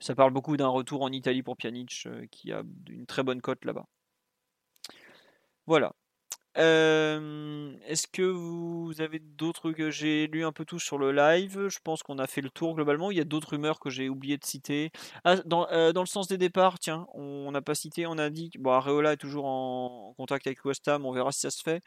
ça 0.00 0.14
parle 0.14 0.32
beaucoup 0.32 0.56
d'un 0.56 0.68
retour 0.68 1.02
en 1.02 1.10
Italie 1.10 1.42
pour 1.42 1.56
Pjanic 1.56 2.08
qui 2.30 2.52
a 2.52 2.62
une 2.88 3.06
très 3.06 3.22
bonne 3.22 3.40
cote 3.40 3.64
là-bas. 3.64 3.86
Voilà. 5.66 5.94
Est-ce 6.56 8.06
que 8.06 8.22
vous 8.22 8.94
avez 9.00 9.18
d'autres 9.18 9.72
que 9.72 9.90
j'ai 9.90 10.26
lu 10.26 10.44
un 10.44 10.52
peu 10.52 10.64
tout 10.64 10.78
sur 10.78 10.98
le 10.98 11.12
live? 11.12 11.68
Je 11.68 11.78
pense 11.82 12.02
qu'on 12.02 12.18
a 12.18 12.26
fait 12.26 12.40
le 12.40 12.50
tour 12.50 12.74
globalement. 12.74 13.10
Il 13.10 13.16
y 13.16 13.20
a 13.20 13.24
d'autres 13.24 13.50
rumeurs 13.50 13.78
que 13.78 13.90
j'ai 13.90 14.08
oublié 14.08 14.38
de 14.38 14.44
citer. 14.44 14.90
Ah, 15.24 15.36
dans, 15.44 15.66
dans, 15.92 16.00
le 16.00 16.06
sens 16.06 16.28
des 16.28 16.38
départs, 16.38 16.78
tiens, 16.78 17.06
on 17.14 17.50
n'a 17.50 17.62
pas 17.62 17.74
cité, 17.74 18.06
on 18.06 18.18
a 18.18 18.30
dit 18.30 18.50
que 18.50 18.58
bon, 18.58 18.72
Areola 18.72 19.12
est 19.12 19.16
toujours 19.18 19.46
en 19.46 20.14
contact 20.16 20.46
avec 20.46 20.64
West 20.64 20.86
Ham, 20.88 21.04
on 21.04 21.12
verra 21.12 21.32
si 21.32 21.40
ça 21.40 21.50
se 21.50 21.62
fait. 21.62 21.82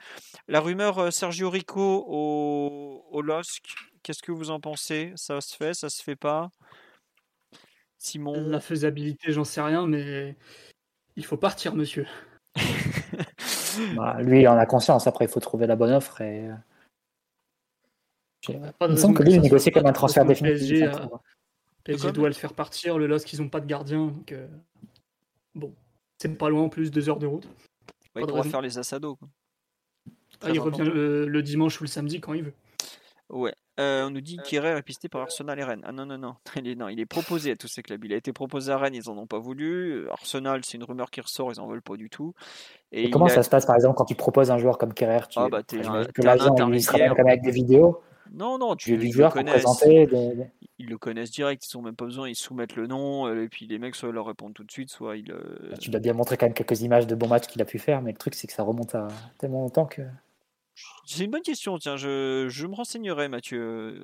La 0.48 0.60
rumeur 0.60 1.12
Sergio 1.12 1.50
Rico 1.50 2.06
au, 2.08 3.06
au 3.12 3.22
LOSC, 3.22 3.64
qu'est-ce 4.04 4.22
que 4.22 4.32
vous 4.32 4.52
en 4.52 4.60
pensez? 4.60 5.14
Ça 5.16 5.42
se 5.42 5.56
fait, 5.56 5.74
ça 5.74 5.90
se 5.90 6.04
fait 6.04 6.16
pas? 6.16 6.50
Simon? 7.98 8.48
La 8.48 8.62
faisabilité, 8.62 9.32
j'en 9.32 9.44
sais 9.44 9.62
rien, 9.62 9.86
mais 9.86 10.38
il 11.16 11.26
faut 11.26 11.38
partir, 11.38 11.76
monsieur. 11.76 12.08
Bah, 13.96 14.22
lui, 14.22 14.42
il 14.42 14.48
en 14.48 14.58
a 14.58 14.66
conscience. 14.66 15.08
Après, 15.08 15.26
il 15.26 15.32
faut 15.32 15.40
trouver 15.40 15.68
la 15.68 15.76
bonne 15.76 15.92
offre. 15.92 16.22
Et... 16.22 16.50
Il 18.48 18.60
me 18.82 18.96
semble 18.96 19.18
que 19.18 19.24
lui, 19.24 19.34
il 19.34 19.42
négocie 19.42 19.72
comme 19.72 19.86
un 19.86 19.94
transfert 19.94 20.26
définitif. 20.26 20.80
PSG, 20.80 20.92
PSG 21.84 22.12
doit 22.12 22.30
le 22.30 22.34
faire 22.34 22.54
partir. 22.54 22.98
Le 22.98 23.08
LOSC, 23.08 23.34
ils 23.34 23.42
n'ont 23.42 23.50
pas 23.50 23.60
de 23.60 23.66
gardien. 23.66 24.08
Donc, 24.08 24.32
euh, 24.32 24.48
bon, 25.56 25.74
c'est 26.18 26.38
pas 26.38 26.50
loin 26.50 26.64
en 26.64 26.70
plus, 26.70 26.92
deux 26.92 27.10
heures 27.10 27.20
de 27.20 27.28
route. 27.28 27.48
il 28.16 28.26
pourra 28.26 28.44
faire 28.44 28.62
les 28.62 28.78
Assados. 28.78 29.18
Ah, 30.42 30.52
il 30.52 30.60
revient 30.60 30.84
le, 30.84 31.42
dimanche 31.42 31.80
ou 31.82 31.84
le 31.84 31.90
samedi 31.90 32.22
quand 32.22 32.34
il 32.34 32.44
veut. 32.44 32.54
Ouais. 33.30 33.54
Euh, 33.80 34.08
on 34.08 34.10
nous 34.10 34.22
dit 34.22 34.38
qu'Herrera 34.44 34.78
est 34.78 34.82
pisté 34.82 35.08
par 35.08 35.22
Arsenal 35.22 35.58
et 35.58 35.64
Rennes. 35.64 35.84
Ah 35.86 35.92
non, 35.92 36.06
non, 36.06 36.18
non. 36.18 36.36
Il 36.58 36.68
est, 36.68 36.76
non. 36.76 36.90
il 36.90 37.00
est 37.00 37.06
proposé 37.06 37.52
à 37.52 37.56
tous 37.56 37.68
ces 37.68 37.82
clubs. 37.82 38.04
Il 38.04 38.12
a 38.12 38.18
été 38.18 38.34
proposé 38.34 38.72
à 38.72 38.78
Rennes, 38.78 38.96
ils 38.96 39.10
en 39.10 39.18
ont 39.18 39.28
pas 39.28 39.40
voulu. 39.40 40.10
Arsenal, 40.10 40.62
c'est 40.66 40.78
une 40.78 40.84
rumeur 40.84 41.10
qui 41.12 41.22
ressort, 41.22 41.52
ils 41.52 41.60
en 41.60 41.68
veulent 41.68 41.82
pas 41.82 41.96
du 41.96 42.10
tout. 42.10 42.34
Et, 42.92 43.10
comment 43.10 43.30
ça 43.30 43.44
se 43.44 43.50
passe, 43.50 43.66
par 43.66 43.76
exemple, 43.76 43.96
quand 43.96 44.06
tu 44.06 44.16
proposes 44.16 44.52
un 44.52 44.58
joueur 44.58 44.78
comme 44.78 44.94
Kerrer 44.94 45.28
tu... 45.30 45.40
Ah 45.40 45.48
bah, 45.50 45.64
t'es 45.64 45.86
un, 45.86 46.06
que 46.06 46.22
l'agent, 46.22 46.56
il 46.72 46.84
se 46.84 46.92
quand 46.92 46.98
même 46.98 47.28
avec 47.28 47.42
des 47.42 47.52
vidéos 47.52 48.02
non, 48.32 48.58
non, 48.58 48.76
tu, 48.76 48.96
les 48.96 49.12
joueurs 49.12 49.32
présenter. 49.32 50.08
Ils 50.78 50.88
le 50.88 50.98
connaissent 50.98 51.32
direct, 51.32 51.66
ils 51.66 51.78
n'ont 51.78 51.84
même 51.84 51.96
pas 51.96 52.06
besoin, 52.06 52.30
ils 52.30 52.36
soumettent 52.36 52.76
le 52.76 52.88
nom, 52.88 53.28
euh, 53.28 53.44
et 53.44 53.50
puis 53.50 53.68
les 53.68 53.80
mecs, 53.80 53.96
soit 53.96 54.12
leur 54.12 54.28
répondent 54.28 54.54
tout 54.54 54.64
de 54.64 54.72
suite, 54.72 54.90
soit 54.90 55.18
ils. 55.18 55.32
Euh, 55.32 55.74
tu 55.80 55.90
dois 55.90 56.00
bien 56.00 56.14
montrer 56.14 56.38
quand 56.38 56.46
même 56.46 56.54
quelques 56.54 56.82
images 56.82 57.06
de 57.06 57.16
bons 57.16 57.28
matchs 57.28 57.48
qu'il 57.48 57.62
a 57.62 57.66
pu 57.66 57.80
faire, 57.80 58.02
mais 58.02 58.12
le 58.12 58.18
truc, 58.18 58.34
c'est 58.34 58.48
que 58.48 58.54
ça 58.54 58.64
remonte 58.64 58.96
à 58.96 59.10
tellement 59.38 59.62
longtemps 59.62 59.86
que. 59.86 60.04
C'est 61.06 61.24
une 61.24 61.32
bonne 61.32 61.42
question, 61.42 61.78
tiens, 61.80 61.98
je, 61.98 62.48
je 62.50 62.68
me 62.68 62.76
renseignerai, 62.76 63.30
Mathieu, 63.30 63.60
euh, 63.60 64.04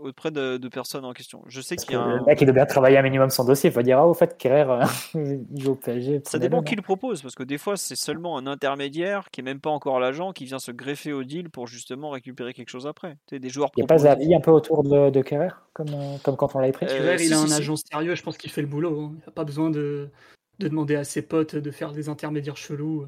auprès 0.00 0.30
de, 0.30 0.58
de 0.58 0.68
personnes 0.68 1.04
en 1.04 1.12
question. 1.12 1.42
Je 1.48 1.60
sais 1.60 1.76
qu'il 1.76 1.92
y 1.92 1.94
a 1.94 2.00
un... 2.00 2.18
Le 2.18 2.24
mec, 2.24 2.40
il 2.40 2.44
doit 2.44 2.54
bien 2.54 2.66
travailler 2.66 2.98
un 2.98 3.02
minimum 3.02 3.30
son 3.30 3.44
dossier. 3.44 3.70
Il 3.70 3.72
faut 3.72 3.82
dire, 3.82 3.98
ah, 3.98 4.06
au 4.06 4.14
fait, 4.14 4.36
Kerrer, 4.38 4.84
il 5.14 5.44
joue 5.56 5.72
au 5.72 5.74
PSG. 5.74 6.22
Ça 6.24 6.38
dépend 6.38 6.62
qui 6.62 6.76
le 6.76 6.82
propose, 6.82 7.22
parce 7.22 7.34
que 7.34 7.42
des 7.42 7.58
fois, 7.58 7.76
c'est 7.76 7.96
seulement 7.96 8.38
un 8.38 8.46
intermédiaire 8.46 9.28
qui 9.30 9.40
est 9.40 9.44
même 9.44 9.60
pas 9.60 9.70
encore 9.70 9.98
l'agent 9.98 10.32
qui 10.32 10.44
vient 10.44 10.58
se 10.58 10.70
greffer 10.70 11.12
au 11.12 11.24
deal 11.24 11.50
pour 11.50 11.66
justement 11.66 12.10
récupérer 12.10 12.54
quelque 12.54 12.70
chose 12.70 12.86
après. 12.86 13.16
Tu 13.26 13.40
des 13.40 13.48
joueurs 13.48 13.70
il 13.76 13.80
n'y 13.80 13.84
a 13.84 13.86
pas 13.86 13.98
d'avis 13.98 14.34
un 14.34 14.40
peu 14.40 14.50
autour 14.50 14.82
de, 14.82 15.10
de 15.10 15.22
Kerrer, 15.22 15.48
comme, 15.72 15.88
euh, 15.88 16.16
comme 16.22 16.36
quand 16.36 16.54
on 16.54 16.60
l'avait 16.60 16.72
pris 16.72 16.86
euh, 16.88 17.16
il 17.20 17.32
a 17.32 17.40
un 17.40 17.50
agent 17.50 17.76
sérieux, 17.76 18.14
je 18.14 18.22
pense 18.22 18.36
qu'il 18.36 18.50
fait 18.50 18.62
le 18.62 18.66
boulot. 18.66 19.00
Hein. 19.00 19.12
Il 19.14 19.26
n'a 19.26 19.32
pas 19.32 19.44
besoin 19.44 19.70
de, 19.70 20.10
de 20.58 20.68
demander 20.68 20.96
à 20.96 21.04
ses 21.04 21.22
potes 21.22 21.56
de 21.56 21.70
faire 21.70 21.92
des 21.92 22.08
intermédiaires 22.08 22.56
chelous. 22.56 23.06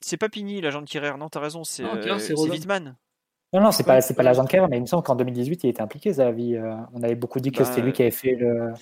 C'est 0.00 0.16
pas 0.16 0.28
Pini, 0.28 0.60
l'agent 0.60 0.82
de 0.82 0.88
Kerrer, 0.88 1.16
non, 1.18 1.28
t'as 1.28 1.40
raison, 1.40 1.64
c'est 1.64 1.84
euh, 1.84 2.34
Wittmann. 2.48 2.96
Non, 3.52 3.60
non, 3.60 3.70
c'est 3.72 3.84
pas, 3.84 4.00
c'est 4.00 4.14
pas 4.14 4.22
l'agent 4.22 4.44
de 4.44 4.48
Kerrer, 4.48 4.66
mais 4.68 4.76
il 4.76 4.82
me 4.82 4.86
semble 4.86 5.02
qu'en 5.02 5.16
2018, 5.16 5.64
il 5.64 5.70
était 5.70 5.80
impliqué, 5.80 6.12
Zavi. 6.12 6.56
Euh, 6.56 6.74
on 6.92 7.02
avait 7.02 7.14
beaucoup 7.14 7.40
dit 7.40 7.52
que 7.52 7.64
c'était 7.64 7.80
lui 7.80 7.90
bah, 7.90 7.96
qui 7.96 8.02
avait 8.02 8.10
fait 8.10 8.34
le, 8.34 8.72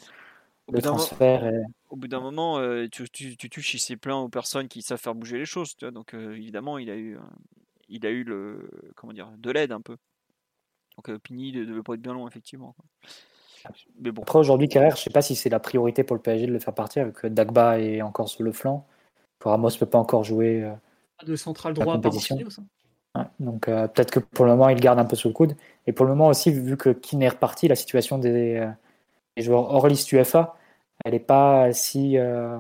le 0.73 0.83
transfert. 0.83 1.51
Au 1.91 1.97
bout 1.97 2.09
d'un 2.09 2.21
moment, 2.21 2.59
euh, 2.59 2.89
tu, 2.91 3.09
tu, 3.11 3.37
tu, 3.37 3.49
touches, 3.49 3.75
il 3.75 3.79
s'est 3.79 3.97
plaint 3.97 4.25
aux 4.25 4.29
personnes 4.29 4.69
qui 4.69 4.83
savent 4.83 4.99
faire 4.99 5.15
bouger 5.15 5.39
les 5.39 5.47
choses. 5.47 5.77
Tu 5.77 5.85
vois, 5.85 5.93
donc, 5.93 6.15
évidemment, 6.15 6.79
il 6.79 6.91
a 6.91 6.97
eu, 6.97 7.19
il 7.89 8.05
a 8.07 8.11
eu 8.11 8.25
le, 8.25 8.69
comment 8.97 9.13
dire, 9.13 9.31
de 9.39 9.51
l'aide 9.51 9.73
un 9.73 9.81
peu. 9.81 9.97
Donc, 10.97 11.17
Pini 11.19 11.53
ne 11.53 11.65
devait 11.65 11.83
pas 11.83 11.95
être 11.95 12.03
bien 12.03 12.15
long, 12.15 12.27
effectivement. 12.27 12.75
Mais 14.01 14.11
bon. 14.11 14.23
Après, 14.23 14.39
aujourd'hui, 14.39 14.69
Kerrer, 14.69 14.91
je 14.91 14.97
sais 14.97 15.11
pas 15.11 15.23
si 15.23 15.37
c'est 15.37 15.49
la 15.49 15.61
priorité 15.61 16.03
pour 16.05 16.17
le 16.17 16.23
PSG 16.23 16.47
de 16.47 16.53
le 16.53 16.59
faire 16.59 16.75
partir, 16.75 17.03
avec 17.03 17.25
Dagba 17.27 17.79
est 17.79 18.03
encore 18.03 18.29
sur 18.29 18.43
le 18.43 18.53
flanc. 18.53 18.87
Ramos 19.43 19.71
ne 19.71 19.79
peut 19.79 19.87
pas 19.87 19.99
encore 19.99 20.25
jouer 20.25 20.67
de 21.23 21.37
central 21.37 21.75
droit 21.75 22.01
par 22.01 22.13
ouais, 22.13 23.23
donc 23.41 23.69
euh, 23.69 23.87
peut-être 23.89 24.11
que 24.11 24.19
pour 24.19 24.45
le 24.45 24.53
moment 24.53 24.69
il 24.69 24.81
garde 24.81 24.99
un 24.99 25.05
peu 25.05 25.17
sous 25.17 25.29
le 25.29 25.35
coude. 25.35 25.57
Et 25.87 25.93
pour 25.93 26.07
le 26.07 26.13
moment 26.13 26.29
aussi, 26.29 26.51
vu 26.51 26.77
que 26.77 26.91
Keane 26.91 27.23
est 27.23 27.29
reparti, 27.29 27.69
la 27.69 27.77
situation 27.77 28.19
des, 28.19 28.57
euh, 28.57 28.71
joueurs 29.37 29.71
hors 29.71 29.87
liste 29.87 30.11
UFA, 30.13 30.57
elle 31.05 31.13
n'est 31.13 31.21
pas 31.21 31.73
si 31.73 32.19
euh, 32.19 32.59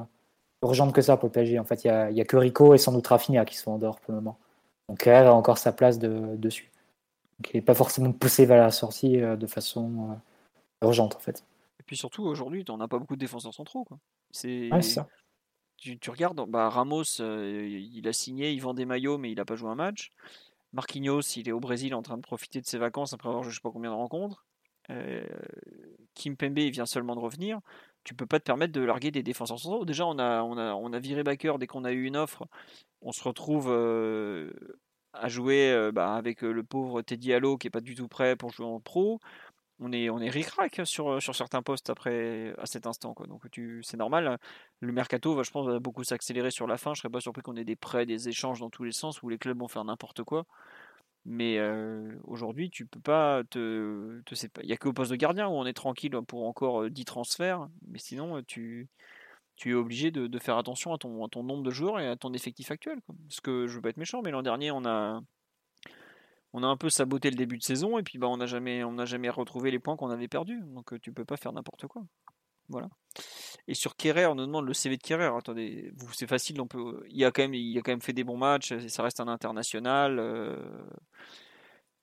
urgente 0.62 0.92
que 0.92 1.02
ça 1.02 1.16
pour 1.16 1.28
le 1.28 1.32
PSG. 1.32 1.58
En 1.58 1.64
fait, 1.64 1.84
il 1.84 2.14
n'y 2.14 2.20
a, 2.20 2.24
que 2.24 2.36
Rico 2.36 2.74
et 2.74 2.78
sans 2.78 2.92
doute 2.92 3.06
Rafinha 3.06 3.44
qui 3.44 3.56
sont 3.56 3.72
en 3.72 3.78
dehors 3.78 4.00
pour 4.00 4.12
le 4.12 4.20
moment. 4.20 4.38
Donc 4.88 5.02
R 5.02 5.26
a 5.26 5.34
encore 5.34 5.58
sa 5.58 5.72
place 5.72 5.98
de, 5.98 6.36
dessus. 6.36 6.70
Donc, 7.38 7.50
il 7.52 7.56
n'est 7.56 7.62
pas 7.62 7.74
forcément 7.74 8.12
poussé 8.12 8.46
vers 8.46 8.62
la 8.62 8.70
sortie 8.70 9.16
de 9.18 9.46
façon 9.46 10.16
urgente 10.82 11.16
en 11.16 11.18
fait. 11.18 11.44
Et 11.80 11.82
puis 11.84 11.96
surtout 11.96 12.22
aujourd'hui, 12.24 12.64
on 12.68 12.76
n'a 12.76 12.86
pas 12.86 12.98
beaucoup 12.98 13.16
de 13.16 13.20
défenseurs 13.20 13.54
centraux. 13.54 13.86
C'est 14.30 14.70
ça 14.82 15.06
tu, 15.76 16.10
regardes, 16.10 16.48
bah, 16.48 16.68
Ramos, 16.68 17.20
euh, 17.20 17.66
il 17.68 18.08
a 18.08 18.12
signé, 18.12 18.52
il 18.52 18.60
vend 18.60 18.74
des 18.74 18.86
maillots, 18.86 19.18
mais 19.18 19.30
il 19.30 19.36
n'a 19.36 19.44
pas 19.44 19.56
joué 19.56 19.70
un 19.70 19.74
match. 19.74 20.10
Marquinhos, 20.72 21.20
il 21.36 21.48
est 21.48 21.52
au 21.52 21.60
Brésil 21.60 21.94
en 21.94 22.02
train 22.02 22.16
de 22.16 22.22
profiter 22.22 22.60
de 22.60 22.66
ses 22.66 22.78
vacances 22.78 23.12
après 23.12 23.28
avoir 23.28 23.42
je 23.44 23.48
ne 23.48 23.54
sais 23.54 23.60
pas 23.60 23.70
combien 23.70 23.90
de 23.90 23.96
rencontres. 23.96 24.44
Euh, 24.90 25.24
Kim 26.14 26.36
Pembe, 26.36 26.58
il 26.58 26.70
vient 26.70 26.86
seulement 26.86 27.14
de 27.14 27.20
revenir. 27.20 27.60
Tu 28.04 28.14
peux 28.14 28.26
pas 28.26 28.38
te 28.38 28.44
permettre 28.44 28.72
de 28.72 28.80
larguer 28.80 29.10
des 29.10 29.22
défenseurs 29.22 29.58
centraux. 29.58 29.84
Déjà, 29.84 30.06
on 30.06 30.18
a, 30.18 30.42
on 30.42 30.92
a, 30.92 30.98
viré 30.98 31.22
Baker 31.22 31.54
dès 31.58 31.66
qu'on 31.66 31.84
a 31.84 31.92
eu 31.92 32.04
une 32.04 32.16
offre. 32.16 32.46
On 33.00 33.12
se 33.12 33.22
retrouve 33.22 33.68
euh, 33.70 34.50
à 35.12 35.28
jouer 35.28 35.90
bah, 35.92 36.14
avec 36.14 36.42
le 36.42 36.62
pauvre 36.62 37.02
Teddy 37.02 37.32
Allo 37.32 37.56
qui 37.56 37.68
est 37.68 37.70
pas 37.70 37.80
du 37.80 37.94
tout 37.94 38.08
prêt 38.08 38.36
pour 38.36 38.50
jouer 38.50 38.66
en 38.66 38.80
pro 38.80 39.20
on 39.80 39.92
est, 39.92 40.08
on 40.08 40.20
est 40.20 40.30
ric-rac 40.30 40.82
sur, 40.84 41.20
sur 41.20 41.34
certains 41.34 41.62
postes 41.62 41.90
après, 41.90 42.54
à 42.58 42.66
cet 42.66 42.86
instant. 42.86 43.14
Quoi. 43.14 43.26
Donc 43.26 43.42
c'est 43.82 43.96
normal. 43.96 44.38
Le 44.80 44.92
mercato 44.92 45.34
va, 45.34 45.42
je 45.42 45.50
pense, 45.50 45.68
beaucoup 45.80 46.04
s'accélérer 46.04 46.50
sur 46.50 46.66
la 46.66 46.76
fin. 46.76 46.94
Je 46.94 47.00
serais 47.00 47.10
pas 47.10 47.20
surpris 47.20 47.42
qu'on 47.42 47.56
ait 47.56 47.64
des 47.64 47.76
prêts, 47.76 48.06
des 48.06 48.28
échanges 48.28 48.60
dans 48.60 48.70
tous 48.70 48.84
les 48.84 48.92
sens 48.92 49.22
où 49.22 49.28
les 49.28 49.38
clubs 49.38 49.58
vont 49.58 49.68
faire 49.68 49.84
n'importe 49.84 50.22
quoi. 50.22 50.46
Mais 51.26 51.58
euh, 51.58 52.14
aujourd'hui, 52.24 52.70
tu 52.70 52.86
peux 52.86 53.00
pas 53.00 53.42
te. 53.48 54.20
Il 54.62 54.66
n'y 54.66 54.72
a 54.72 54.76
que 54.76 54.88
au 54.88 54.92
poste 54.92 55.10
de 55.10 55.16
gardien 55.16 55.48
où 55.48 55.52
on 55.52 55.64
est 55.64 55.72
tranquille 55.72 56.12
pour 56.28 56.46
encore 56.46 56.88
10 56.90 57.00
euh, 57.00 57.04
transferts. 57.04 57.66
Mais 57.88 57.98
sinon, 57.98 58.42
tu, 58.42 58.88
tu 59.56 59.70
es 59.70 59.74
obligé 59.74 60.10
de, 60.10 60.38
faire 60.38 60.58
attention 60.58 60.92
à 60.92 60.98
ton, 60.98 61.28
ton 61.28 61.42
nombre 61.42 61.62
de 61.62 61.70
joueurs 61.70 61.98
et 61.98 62.08
à 62.08 62.16
ton 62.16 62.32
effectif 62.34 62.70
actuel. 62.70 62.98
Parce 63.28 63.40
que 63.40 63.66
je 63.66 63.76
veux 63.76 63.80
pas 63.80 63.88
être 63.88 63.96
méchant, 63.96 64.20
mais 64.22 64.30
l'an 64.30 64.42
dernier, 64.42 64.70
on 64.70 64.84
a 64.84 65.20
on 66.54 66.62
a 66.62 66.68
un 66.68 66.76
peu 66.76 66.88
saboté 66.88 67.30
le 67.30 67.36
début 67.36 67.58
de 67.58 67.64
saison 67.64 67.98
et 67.98 68.04
puis 68.04 68.16
bah, 68.16 68.28
on 68.28 68.36
n'a 68.36 68.46
jamais, 68.46 68.84
on 68.84 69.04
jamais 69.04 69.28
retrouvé 69.28 69.72
les 69.72 69.80
points 69.80 69.96
qu'on 69.96 70.10
avait 70.10 70.28
perdus. 70.28 70.62
Donc 70.72 70.92
euh, 70.92 70.98
tu 71.00 71.12
peux 71.12 71.24
pas 71.24 71.36
faire 71.36 71.52
n'importe 71.52 71.88
quoi. 71.88 72.02
Voilà. 72.68 72.88
Et 73.66 73.74
sur 73.74 73.96
Kerrer, 73.96 74.26
on 74.26 74.36
nous 74.36 74.46
demande 74.46 74.64
le 74.64 74.72
CV 74.72 74.96
de 74.96 75.02
Kerrer. 75.02 75.30
Attendez, 75.36 75.92
c'est 76.12 76.28
facile, 76.28 76.60
on 76.60 76.68
peut. 76.68 77.02
Il 77.10 77.24
a 77.24 77.32
quand 77.32 77.42
même, 77.42 77.54
il 77.54 77.76
a 77.76 77.82
quand 77.82 77.90
même 77.90 78.00
fait 78.00 78.12
des 78.12 78.22
bons 78.22 78.36
matchs. 78.36 78.72
Ça 78.86 79.02
reste 79.02 79.18
un 79.18 79.26
international. 79.26 80.18
Euh... 80.20 80.56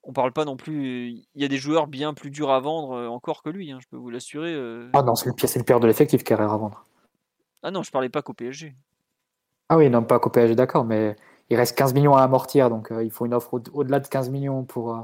On 0.03 0.11
parle 0.11 0.34
pas 0.34 0.44
non 0.44 0.57
plus. 0.57 1.11
Il 1.34 1.41
y 1.41 1.45
a 1.45 1.48
des 1.48 1.57
joueurs 1.57 1.88
bien 1.88 2.14
plus 2.14 2.30
durs 2.30 2.52
à 2.52 2.60
vendre 2.60 2.91
euh, 2.91 3.07
encore 3.07 3.44
que 3.44 3.49
lui. 3.49 3.72
Hein, 3.72 3.80
je 3.82 3.88
peux 3.88 3.98
vous 3.98 4.10
l'assurer. 4.10 4.53
Euh. 4.53 4.90
Ah 4.91 5.02
non, 5.02 5.15
c'est 5.15 5.30
le, 5.30 5.36
le 5.60 5.64
pire 5.64 5.80
de 5.80 5.88
l'effectif 5.88 6.26
Kerrer 6.26 6.44
à 6.44 6.57
vendre. 6.57 6.84
Ah 7.64 7.72
non, 7.72 7.84
je 7.84 7.91
parlais 7.91 8.10
pas 8.10 8.22
qu'au 8.22 8.34
PSG. 8.34 8.76
Ah 9.69 9.78
oui, 9.78 9.90
non, 9.90 10.03
pas 10.03 10.19
qu'au 10.19 10.30
PSG, 10.30 10.56
d'accord, 10.56 10.84
mais 10.84 11.15
il 11.52 11.57
reste 11.57 11.78
15 11.78 11.94
millions 11.94 12.15
à 12.15 12.23
amortir, 12.23 12.69
donc 12.69 12.91
euh, 12.91 13.03
il 13.03 13.11
faut 13.11 13.26
une 13.26 13.34
offre 13.34 13.61
au-delà 13.73 13.99
de 13.99 14.07
15 14.07 14.30
millions 14.30 14.64
pour 14.64 14.95
euh, 14.95 15.02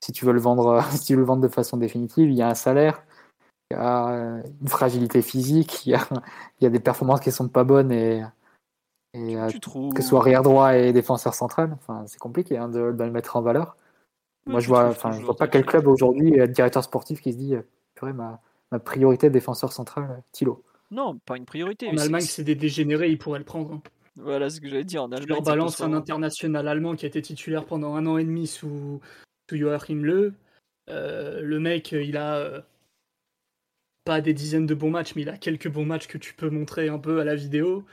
si 0.00 0.10
tu 0.10 0.24
veux 0.24 0.32
le 0.32 0.40
vendre, 0.40 0.82
si 0.90 1.04
tu 1.04 1.14
veux 1.14 1.20
le 1.20 1.24
vendre 1.24 1.42
de 1.42 1.48
façon 1.48 1.76
définitive. 1.76 2.28
Il 2.28 2.36
y 2.36 2.42
a 2.42 2.48
un 2.48 2.56
salaire, 2.56 3.04
il 3.70 3.76
y 3.76 3.80
a 3.80 4.08
euh, 4.08 4.42
une 4.60 4.68
fragilité 4.68 5.22
physique, 5.22 5.86
il 5.86 5.90
y 5.90 5.94
a, 5.94 6.00
il 6.60 6.64
y 6.64 6.66
a 6.66 6.70
des 6.70 6.80
performances 6.80 7.20
qui 7.20 7.30
sont 7.30 7.48
pas 7.48 7.62
bonnes 7.62 7.92
et, 7.92 8.24
et 9.14 9.36
que 9.94 10.02
ce 10.02 10.08
soit 10.08 10.18
arrière 10.18 10.42
droit 10.42 10.74
et 10.74 10.92
défenseur 10.92 11.34
central, 11.34 11.70
enfin 11.74 12.02
c'est 12.08 12.18
compliqué 12.18 12.58
hein, 12.58 12.68
de, 12.68 12.80
le 12.80 13.10
mettre 13.12 13.36
en 13.36 13.40
valeur. 13.40 13.76
Moi 14.46 14.58
je 14.58 14.66
vois, 14.66 14.86
enfin 14.88 15.12
je 15.12 15.24
vois 15.24 15.36
pas 15.36 15.46
quel 15.46 15.64
club 15.64 15.86
aujourd'hui 15.86 16.32
directeur 16.48 16.82
sportif 16.82 17.20
qui 17.20 17.32
se 17.32 17.38
dit 17.38 17.54
purée 17.94 18.12
ma, 18.12 18.40
ma 18.72 18.80
priorité 18.80 19.30
défenseur 19.30 19.72
central 19.72 20.20
Thilo. 20.32 20.64
Non, 20.90 21.18
pas 21.24 21.36
une 21.36 21.46
priorité. 21.46 21.88
En 21.88 21.96
Allemagne, 21.96 22.22
c'est 22.22 22.44
des 22.44 22.54
dégénérés, 22.54 23.08
ils 23.08 23.18
pourraient 23.18 23.38
le 23.38 23.44
prendre. 23.44 23.80
Voilà 24.16 24.48
ce 24.50 24.60
que 24.60 24.68
j'allais 24.68 24.84
dire. 24.84 25.02
En 25.02 25.10
Allemagne, 25.10 25.28
leur 25.28 25.42
balance 25.42 25.80
un 25.80 25.92
international 25.92 26.68
allemand 26.68 26.94
qui 26.94 27.04
a 27.04 27.08
été 27.08 27.20
titulaire 27.20 27.64
pendant 27.64 27.94
un 27.94 28.06
an 28.06 28.18
et 28.18 28.24
demi 28.24 28.46
sous, 28.46 29.00
sous 29.48 29.56
Joachim 29.56 30.02
Le. 30.02 30.34
Euh, 30.90 31.40
le 31.40 31.58
mec, 31.58 31.92
il 31.92 32.16
a 32.16 32.36
euh, 32.36 32.60
pas 34.04 34.20
des 34.20 34.34
dizaines 34.34 34.66
de 34.66 34.74
bons 34.74 34.90
matchs, 34.90 35.14
mais 35.16 35.22
il 35.22 35.28
a 35.28 35.36
quelques 35.36 35.68
bons 35.68 35.84
matchs 35.84 36.06
que 36.06 36.18
tu 36.18 36.34
peux 36.34 36.50
montrer 36.50 36.88
un 36.88 36.98
peu 36.98 37.20
à 37.20 37.24
la 37.24 37.34
vidéo. 37.34 37.84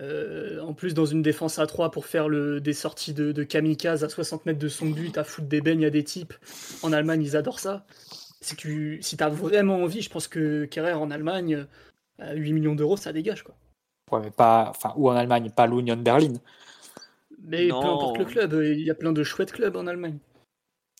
Euh, 0.00 0.60
en 0.60 0.74
plus, 0.74 0.94
dans 0.94 1.06
une 1.06 1.22
défense 1.22 1.58
à 1.58 1.66
3 1.66 1.90
pour 1.90 2.06
faire 2.06 2.28
le, 2.28 2.60
des 2.60 2.72
sorties 2.72 3.14
de, 3.14 3.32
de 3.32 3.44
kamikaze 3.44 4.04
à 4.04 4.08
60 4.08 4.46
mètres 4.46 4.58
de 4.58 4.68
son 4.68 4.90
but, 4.90 5.16
à 5.18 5.24
foutre 5.24 5.48
des 5.48 5.60
beignes 5.60 5.84
à 5.84 5.90
des 5.90 6.04
types. 6.04 6.34
En 6.82 6.92
Allemagne, 6.92 7.22
ils 7.22 7.36
adorent 7.36 7.60
ça. 7.60 7.86
Si 8.40 8.56
tu 8.56 8.98
si 9.02 9.16
as 9.22 9.28
vraiment 9.28 9.82
envie, 9.82 10.02
je 10.02 10.10
pense 10.10 10.28
que 10.28 10.64
Kerrer 10.64 10.94
en 10.94 11.10
Allemagne, 11.10 11.66
à 12.18 12.34
8 12.34 12.52
millions 12.52 12.74
d'euros, 12.74 12.96
ça 12.96 13.12
dégage. 13.12 13.42
quoi 13.44 13.54
mais 14.20 14.30
pas, 14.30 14.66
enfin, 14.70 14.92
ou 14.96 15.10
en 15.10 15.16
Allemagne, 15.16 15.50
pas 15.50 15.66
l'Union 15.66 15.96
Berlin. 15.96 16.34
Mais 17.44 17.68
peu 17.68 17.74
importe 17.74 18.18
le 18.18 18.24
club, 18.24 18.52
il 18.62 18.80
y 18.80 18.90
a 18.90 18.94
plein 18.94 19.12
de 19.12 19.22
chouettes 19.22 19.52
clubs 19.52 19.76
en 19.76 19.86
Allemagne. 19.86 20.18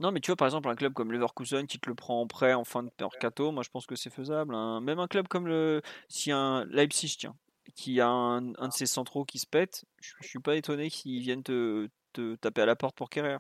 Non, 0.00 0.10
mais 0.10 0.20
tu 0.20 0.30
vois, 0.30 0.36
par 0.36 0.48
exemple, 0.48 0.68
un 0.68 0.74
club 0.74 0.94
comme 0.94 1.12
Leverkusen 1.12 1.66
qui 1.66 1.78
te 1.78 1.88
le 1.88 1.94
prend 1.94 2.20
en 2.20 2.26
prêt 2.26 2.54
en 2.54 2.64
fin 2.64 2.82
de 2.82 2.90
mercato, 2.98 3.52
moi 3.52 3.62
je 3.62 3.70
pense 3.70 3.86
que 3.86 3.94
c'est 3.94 4.10
faisable. 4.10 4.56
Même 4.80 4.98
un 4.98 5.06
club 5.06 5.28
comme 5.28 5.46
le. 5.46 5.82
Si 6.08 6.32
un 6.32 6.64
Leipzig, 6.64 7.16
tiens, 7.18 7.36
qui 7.76 8.00
a 8.00 8.08
un, 8.08 8.40
de 8.42 8.72
ses 8.72 8.86
centraux 8.86 9.24
qui 9.24 9.38
se 9.38 9.46
pète, 9.46 9.84
je, 10.00 10.26
suis 10.26 10.40
pas 10.40 10.56
étonné 10.56 10.90
qu'ils 10.90 11.20
viennent 11.20 11.42
te, 11.42 11.88
te, 12.12 12.34
taper 12.36 12.62
à 12.62 12.66
la 12.66 12.76
porte 12.76 12.96
pour 12.96 13.10
Kerrer. 13.10 13.36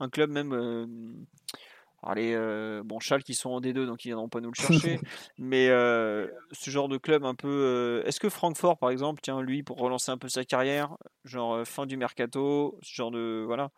Un 0.00 0.08
club 0.08 0.30
même. 0.30 0.52
Euh, 0.52 0.86
Allez, 2.02 2.34
euh, 2.34 2.82
bon, 2.84 3.00
Charles 3.00 3.22
qui 3.22 3.34
sont 3.34 3.50
en 3.50 3.60
D2, 3.60 3.86
donc 3.86 4.04
ils 4.04 4.08
viendront 4.08 4.28
pas 4.28 4.40
nous 4.40 4.50
le 4.50 4.54
chercher. 4.94 5.00
mais 5.38 5.68
euh, 5.68 6.28
ce 6.52 6.70
genre 6.70 6.88
de 6.88 6.98
club 6.98 7.24
un 7.24 7.34
peu. 7.34 7.48
Euh, 7.48 8.06
est-ce 8.06 8.20
que 8.20 8.28
Francfort, 8.28 8.78
par 8.78 8.90
exemple, 8.90 9.20
tiens, 9.22 9.40
lui, 9.40 9.62
pour 9.62 9.78
relancer 9.78 10.10
un 10.10 10.18
peu 10.18 10.28
sa 10.28 10.44
carrière, 10.44 10.96
genre 11.24 11.66
fin 11.66 11.86
du 11.86 11.96
mercato, 11.96 12.78
ce 12.82 12.94
genre 12.94 13.10
de. 13.10 13.44
Voilà. 13.46 13.70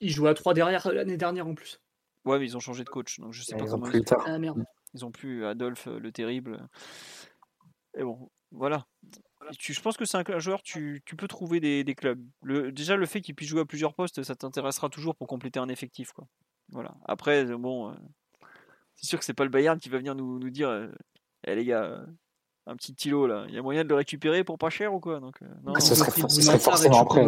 Il 0.00 0.10
jouait 0.10 0.30
à 0.30 0.34
3 0.34 0.54
derrière 0.54 0.86
l'année 0.92 1.16
dernière 1.16 1.46
en 1.46 1.54
plus. 1.54 1.80
Ouais, 2.24 2.38
mais 2.38 2.46
ils 2.46 2.56
ont 2.56 2.60
changé 2.60 2.84
de 2.84 2.88
coach, 2.88 3.20
donc 3.20 3.32
je 3.32 3.42
sais 3.42 3.56
pas 3.56 3.66
comment. 3.66 3.90
Ils... 3.90 4.02
Ah, 4.26 4.38
merde. 4.38 4.64
Ils 4.92 5.04
ont 5.04 5.10
plus 5.10 5.44
Adolphe 5.44 5.86
le 5.86 6.12
terrible. 6.12 6.68
Et 7.96 8.02
bon, 8.02 8.30
voilà. 8.50 8.86
je 9.58 9.80
pense 9.80 9.96
que 9.96 10.04
c'est 10.04 10.16
un 10.16 10.38
joueur, 10.38 10.62
tu, 10.62 11.02
tu 11.04 11.16
peux 11.16 11.28
trouver 11.28 11.60
des, 11.60 11.84
des 11.84 11.94
clubs. 11.94 12.20
Le, 12.42 12.72
déjà, 12.72 12.96
le 12.96 13.06
fait 13.06 13.20
qu'il 13.20 13.34
puisse 13.34 13.48
jouer 13.48 13.60
à 13.60 13.64
plusieurs 13.64 13.94
postes, 13.94 14.22
ça 14.22 14.34
t'intéressera 14.34 14.88
toujours 14.88 15.16
pour 15.16 15.26
compléter 15.26 15.58
un 15.58 15.68
effectif. 15.68 16.12
Quoi. 16.12 16.26
Voilà. 16.74 16.94
Après, 17.06 17.44
bon, 17.46 17.88
euh, 17.88 17.94
c'est 18.96 19.06
sûr 19.06 19.18
que 19.18 19.24
c'est 19.24 19.32
pas 19.32 19.44
le 19.44 19.50
Bayern 19.50 19.78
qui 19.78 19.88
va 19.88 19.96
venir 19.96 20.14
nous, 20.14 20.38
nous 20.38 20.50
dire 20.50 20.90
Eh 21.46 21.54
les 21.54 21.64
gars, 21.64 22.04
un 22.66 22.76
petit 22.76 22.94
tilo 22.94 23.26
là. 23.26 23.44
Il 23.48 23.54
y 23.54 23.58
a 23.58 23.62
moyen 23.62 23.84
de 23.84 23.88
le 23.88 23.94
récupérer 23.94 24.42
pour 24.42 24.58
pas 24.58 24.70
cher 24.70 24.94
ou 24.94 25.00
quoi 25.00 25.20
Donc, 25.20 25.36
euh, 25.42 25.46
non, 25.64 25.74
ce, 25.78 25.94
serait, 25.94 26.10
ce 26.10 26.42
serait 26.42 26.58
forcément 26.58 27.00
après. 27.00 27.26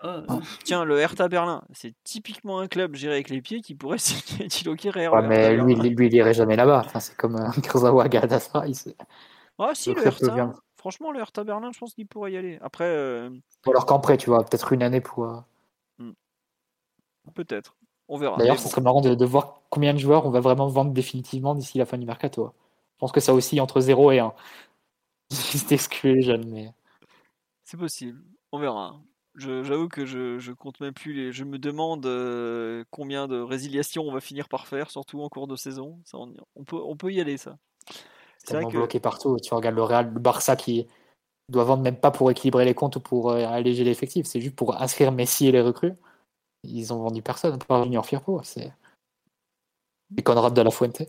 Ah, 0.00 0.24
Tiens, 0.64 0.84
le 0.84 0.98
Hertha 0.98 1.28
Berlin, 1.28 1.62
c'est 1.72 1.94
typiquement 2.04 2.60
un 2.60 2.68
club 2.68 2.94
géré 2.94 3.14
avec 3.14 3.30
les 3.30 3.40
pieds 3.40 3.60
qui 3.60 3.74
pourrait 3.74 3.98
signer 3.98 4.48
Tilo 4.48 4.74
Kerrer. 4.76 5.08
Ouais, 5.08 5.26
mais 5.26 5.56
lui, 5.56 5.74
lui, 5.74 5.90
lui, 5.90 6.06
il 6.06 6.14
irait 6.14 6.34
jamais 6.34 6.56
là-bas. 6.56 6.82
Enfin, 6.84 7.00
c'est 7.00 7.16
comme 7.16 7.36
un 7.36 7.50
Kurzawa 7.62 8.08
Galatasaray. 8.08 8.72
Ah 9.58 9.70
si, 9.74 9.94
le, 9.94 10.06
Hertha. 10.06 10.52
Franchement, 10.76 11.10
le 11.10 11.20
Hertha 11.20 11.42
Berlin, 11.42 11.70
je 11.72 11.78
pense 11.78 11.94
qu'il 11.94 12.06
pourrait 12.06 12.32
y 12.32 12.36
aller. 12.36 12.58
Après. 12.60 12.84
Euh... 12.84 13.30
alors 13.66 13.86
qu'en 13.86 13.98
prêt, 13.98 14.16
tu 14.16 14.30
vois, 14.30 14.44
peut-être 14.44 14.72
une 14.72 14.82
année 14.82 15.00
pour. 15.00 15.24
Euh, 15.24 15.40
hmm. 15.98 16.12
Peut-être. 17.34 17.77
On 18.08 18.16
verra. 18.16 18.36
D'ailleurs, 18.38 18.58
ce 18.58 18.68
serait 18.68 18.80
marrant 18.80 19.00
de, 19.00 19.14
de, 19.14 19.24
voir 19.24 19.60
combien 19.70 19.92
de 19.92 19.98
joueurs 19.98 20.26
on 20.26 20.30
va 20.30 20.40
vraiment 20.40 20.66
vendre 20.68 20.92
définitivement 20.92 21.54
d'ici 21.54 21.78
la 21.78 21.86
fin 21.86 21.98
du 21.98 22.06
mercato. 22.06 22.52
Je 22.94 22.98
pense 22.98 23.12
que 23.12 23.20
ça 23.20 23.34
aussi 23.34 23.60
entre 23.60 23.80
0 23.80 24.12
et 24.12 24.18
1. 24.18 24.32
Juste 25.30 25.72
exclu 25.72 26.16
les 26.16 26.22
jeunes, 26.22 26.48
mais. 26.48 26.72
C'est 27.64 27.76
possible. 27.76 28.20
On 28.50 28.58
verra. 28.58 28.98
J'avoue 29.36 29.88
que 29.88 30.04
je, 30.04 30.38
je, 30.40 30.52
compte 30.52 30.80
même 30.80 30.94
plus 30.94 31.12
les. 31.12 31.32
Je 31.32 31.44
me 31.44 31.58
demande 31.58 32.06
euh, 32.06 32.82
combien 32.90 33.28
de 33.28 33.38
résiliations 33.40 34.02
on 34.02 34.12
va 34.12 34.20
finir 34.20 34.48
par 34.48 34.66
faire, 34.66 34.90
surtout 34.90 35.22
en 35.22 35.28
cours 35.28 35.46
de 35.46 35.54
saison. 35.54 36.00
Ça, 36.04 36.18
on, 36.56 36.64
peut, 36.64 36.80
on 36.82 36.96
peut 36.96 37.12
y 37.12 37.20
aller, 37.20 37.36
ça. 37.36 37.56
C'est 38.38 38.54
tellement 38.54 38.68
que... 38.68 38.78
bloqué 38.78 38.98
partout. 38.98 39.36
Tu 39.40 39.54
regardes 39.54 39.76
le 39.76 39.82
Real, 39.82 40.10
le 40.12 40.18
Barça 40.18 40.56
qui 40.56 40.88
doit 41.50 41.64
vendre 41.64 41.82
même 41.82 41.96
pas 41.96 42.10
pour 42.10 42.30
équilibrer 42.30 42.64
les 42.64 42.74
comptes 42.74 42.96
ou 42.96 43.00
pour 43.00 43.30
euh, 43.30 43.46
alléger 43.46 43.84
l'effectif. 43.84 44.26
C'est 44.26 44.40
juste 44.40 44.56
pour 44.56 44.80
inscrire 44.80 45.12
Messi 45.12 45.46
et 45.46 45.52
les 45.52 45.60
recrues. 45.60 45.94
Ils 46.64 46.92
ont 46.92 46.98
vendu 46.98 47.22
personne 47.22 47.58
pour 47.58 47.82
Junior 47.82 48.04
Firpo. 48.04 48.40
C'est. 48.42 48.72
Conrad 50.24 50.54
de 50.54 50.62
la 50.62 50.70
Fuente 50.70 51.02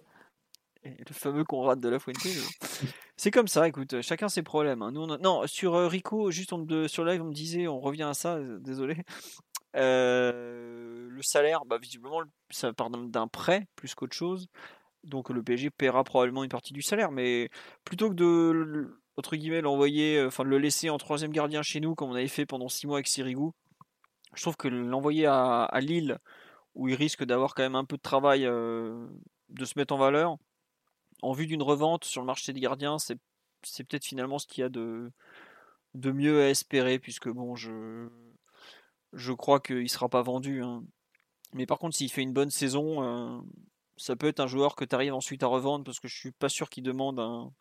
le 0.83 1.13
fameux 1.13 1.43
Conrad 1.43 1.79
de 1.79 1.89
la 1.89 1.99
Fuente. 1.99 2.17
c'est 3.17 3.31
comme 3.31 3.47
ça, 3.47 3.67
écoute, 3.67 4.01
chacun 4.01 4.29
ses 4.29 4.43
problèmes. 4.43 4.81
Hein. 4.81 4.91
Nous, 4.91 5.05
Non, 5.05 5.45
sur 5.47 5.75
euh, 5.75 5.87
Rico, 5.87 6.31
juste 6.31 6.53
on, 6.53 6.65
sur 6.87 7.05
live, 7.05 7.21
on 7.21 7.25
me 7.25 7.33
disait, 7.33 7.67
on 7.67 7.79
revient 7.79 8.03
à 8.03 8.13
ça, 8.13 8.35
euh, 8.35 8.59
désolé. 8.59 8.97
Euh, 9.75 11.07
le 11.09 11.21
salaire, 11.21 11.65
bah, 11.65 11.77
visiblement, 11.77 12.21
ça 12.49 12.73
part 12.73 12.89
d'un 12.89 13.27
prêt 13.27 13.67
plus 13.75 13.93
qu'autre 13.95 14.15
chose. 14.15 14.47
Donc 15.03 15.29
le 15.29 15.41
PSG 15.41 15.69
paiera 15.69 16.03
probablement 16.03 16.43
une 16.43 16.49
partie 16.49 16.73
du 16.73 16.81
salaire, 16.81 17.11
mais 17.11 17.49
plutôt 17.85 18.09
que 18.09 18.15
de 18.15 18.99
entre 19.15 19.35
guillemets 19.37 19.61
l'envoyer, 19.61 20.21
enfin 20.25 20.43
le 20.43 20.57
laisser 20.57 20.89
en 20.89 20.97
troisième 20.97 21.31
gardien 21.31 21.61
chez 21.61 21.79
nous 21.79 21.95
comme 21.95 22.09
on 22.09 22.15
avait 22.15 22.27
fait 22.27 22.45
pendant 22.45 22.67
six 22.67 22.85
mois 22.85 22.97
avec 22.97 23.07
Sirigu, 23.07 23.51
je 24.35 24.41
trouve 24.41 24.57
que 24.57 24.67
l'envoyer 24.67 25.25
à, 25.25 25.69
Lille 25.81 26.19
où 26.75 26.87
il 26.87 26.95
risque 26.95 27.23
d'avoir 27.23 27.55
quand 27.55 27.63
même 27.63 27.75
un 27.75 27.85
peu 27.85 27.97
de 27.97 28.01
travail 28.01 28.43
de 28.43 29.65
se 29.65 29.77
mettre 29.77 29.93
en 29.93 29.97
valeur, 29.97 30.37
en 31.21 31.33
vue 31.33 31.47
d'une 31.47 31.63
revente 31.63 32.05
sur 32.05 32.21
le 32.21 32.27
marché 32.27 32.53
des 32.53 32.59
gardiens, 32.59 32.97
c'est, 32.99 33.17
peut-être 33.83 34.05
finalement 34.05 34.39
ce 34.39 34.47
qu'il 34.47 34.61
y 34.61 34.65
a 34.65 34.69
de, 34.69 35.11
de 35.95 36.11
mieux 36.11 36.41
à 36.41 36.49
espérer, 36.49 36.99
puisque 36.99 37.29
bon, 37.29 37.55
je, 37.55 38.07
je 39.13 39.33
crois 39.33 39.59
qu'il 39.59 39.83
ne 39.83 39.87
sera 39.87 40.09
pas 40.09 40.21
vendu. 40.21 40.63
Hein. 40.63 40.83
Mais 41.53 41.65
par 41.65 41.79
contre, 41.79 41.95
s'il 41.95 42.11
fait 42.11 42.21
une 42.21 42.33
bonne 42.33 42.51
saison, 42.51 43.03
euh, 43.03 43.41
ça 43.97 44.15
peut 44.15 44.27
être 44.27 44.39
un 44.39 44.47
joueur 44.47 44.75
que 44.75 44.85
tu 44.85 44.95
arrives 44.95 45.13
ensuite 45.13 45.43
à 45.43 45.47
revendre, 45.47 45.83
parce 45.83 45.99
que 45.99 46.07
je 46.07 46.17
suis 46.17 46.31
pas 46.31 46.49
sûr 46.49 46.69
qu'il 46.69 46.83
demande 46.83 47.51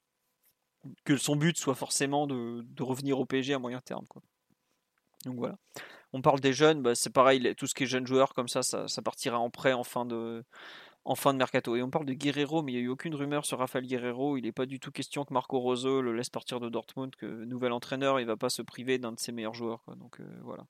que 1.05 1.17
son 1.17 1.37
but 1.37 1.57
soit 1.57 1.75
forcément 1.75 2.27
de, 2.27 2.65
revenir 2.83 3.19
au 3.19 3.27
PSG 3.27 3.55
à 3.55 3.59
moyen 3.59 3.81
terme. 3.81 4.07
Quoi. 4.07 4.23
Donc 5.25 5.37
voilà. 5.37 5.59
On 6.13 6.23
parle 6.23 6.41
des 6.41 6.53
jeunes, 6.53 6.83
bah, 6.83 6.95
c'est 6.95 7.13
pareil, 7.13 7.55
tout 7.57 7.67
ce 7.67 7.75
qui 7.75 7.85
est 7.85 7.87
jeunes 7.87 8.07
joueurs 8.07 8.35
comme 8.35 8.49
ça, 8.49 8.63
ça, 8.63 9.03
partira 9.03 9.39
en 9.39 9.51
prêt 9.51 9.73
en 9.73 9.85
fin 9.85 10.07
de, 10.07 10.45
mercato. 11.35 11.77
Et 11.77 11.83
on 11.83 11.91
parle 11.91 12.07
de 12.07 12.15
Guerrero, 12.15 12.63
mais 12.63 12.73
il 12.73 12.75
n'y 12.77 12.81
a 12.83 12.85
eu 12.85 12.89
aucune 12.89 13.15
rumeur 13.15 13.45
sur 13.45 13.59
Rafael 13.59 13.87
Guerrero. 13.87 14.37
Il 14.37 14.45
n'est 14.45 14.53
pas 14.53 14.67
du 14.67 14.81
tout 14.81 14.91
question 14.91 15.25
que 15.25 15.35
Marco 15.35 15.59
Rose 15.59 15.87
le 15.87 16.13
laisse 16.13 16.31
partir 16.31 16.61
de 16.61 16.69
Dortmund, 16.69 17.15
que 17.17 17.27
nouvel 17.27 17.73
entraîneur, 17.73 18.21
il 18.21 18.27
va 18.27 18.37
pas 18.37 18.51
se 18.51 18.63
priver 18.63 18.99
d'un 18.99 19.13
de 19.13 19.21
ses 19.21 19.33
meilleurs 19.33 19.55
joueurs. 19.55 19.83
Donc 19.97 20.21
euh, 20.21 20.25
voilà. 20.43 20.65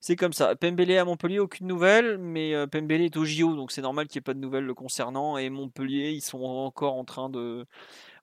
C'est 0.00 0.16
comme 0.16 0.32
ça. 0.32 0.54
Pembele 0.54 0.98
à 0.98 1.04
Montpellier, 1.04 1.38
aucune 1.38 1.66
nouvelle, 1.66 2.18
mais 2.18 2.54
euh, 2.54 2.66
Pembele 2.66 3.02
est 3.02 3.16
au 3.16 3.24
JO, 3.24 3.56
donc 3.56 3.72
c'est 3.72 3.82
normal 3.82 4.06
qu'il 4.06 4.18
n'y 4.18 4.22
ait 4.22 4.28
pas 4.28 4.34
de 4.34 4.38
nouvelles 4.38 4.64
le 4.64 4.74
concernant. 4.74 5.38
Et 5.38 5.48
Montpellier, 5.50 6.10
ils 6.10 6.20
sont 6.20 6.42
encore 6.42 6.94
en 6.94 7.04
train 7.04 7.30
de, 7.30 7.66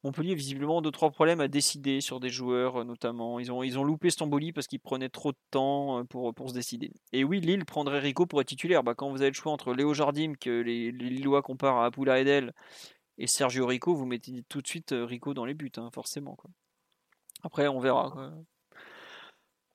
Montpellier, 0.03 0.35
visiblement, 0.35 0.81
deux 0.81 0.91
trois 0.91 1.11
problèmes 1.11 1.39
à 1.39 1.47
décider 1.47 2.01
sur 2.01 2.19
des 2.19 2.29
joueurs, 2.29 2.81
euh, 2.81 2.83
notamment. 2.83 3.39
Ils 3.39 3.51
ont, 3.51 3.83
loupé 3.83 4.09
Stamboli 4.09 4.51
parce 4.51 4.67
qu'ils 4.67 4.81
prenaient 4.81 5.09
trop 5.09 5.31
de 5.31 5.37
temps 5.49 5.99
euh, 5.99 6.03
pour, 6.03 6.49
se 6.49 6.53
décider. 6.53 6.91
Et 7.13 7.23
oui, 7.23 7.39
Lille 7.39 7.63
prendrait 7.63 7.99
Rico 7.99 8.25
pour 8.25 8.41
être 8.41 8.47
titulaire. 8.47 8.83
Bah, 8.83 8.95
quand 8.95 9.09
vous 9.09 9.21
avez 9.21 9.29
le 9.29 9.35
choix 9.35 9.53
entre 9.53 9.73
Léo 9.73 9.93
Jardim, 9.93 10.33
que 10.39 10.49
les, 10.49 10.91
Lillois 10.91 11.41
comparent 11.41 11.81
à 11.81 11.85
Apoula 11.85 12.19
Edel, 12.19 12.53
et 13.17 13.27
Sergio 13.27 13.65
Rico, 13.65 13.95
vous 13.95 14.05
mettez 14.05 14.43
tout 14.49 14.61
de 14.61 14.67
suite 14.67 14.91
euh, 14.91 15.05
Rico 15.05 15.33
dans 15.33 15.45
les 15.45 15.53
buts, 15.53 15.71
hein, 15.77 15.89
forcément. 15.93 16.37
Après, 17.43 17.67
on 17.69 17.79
verra. 17.79 18.33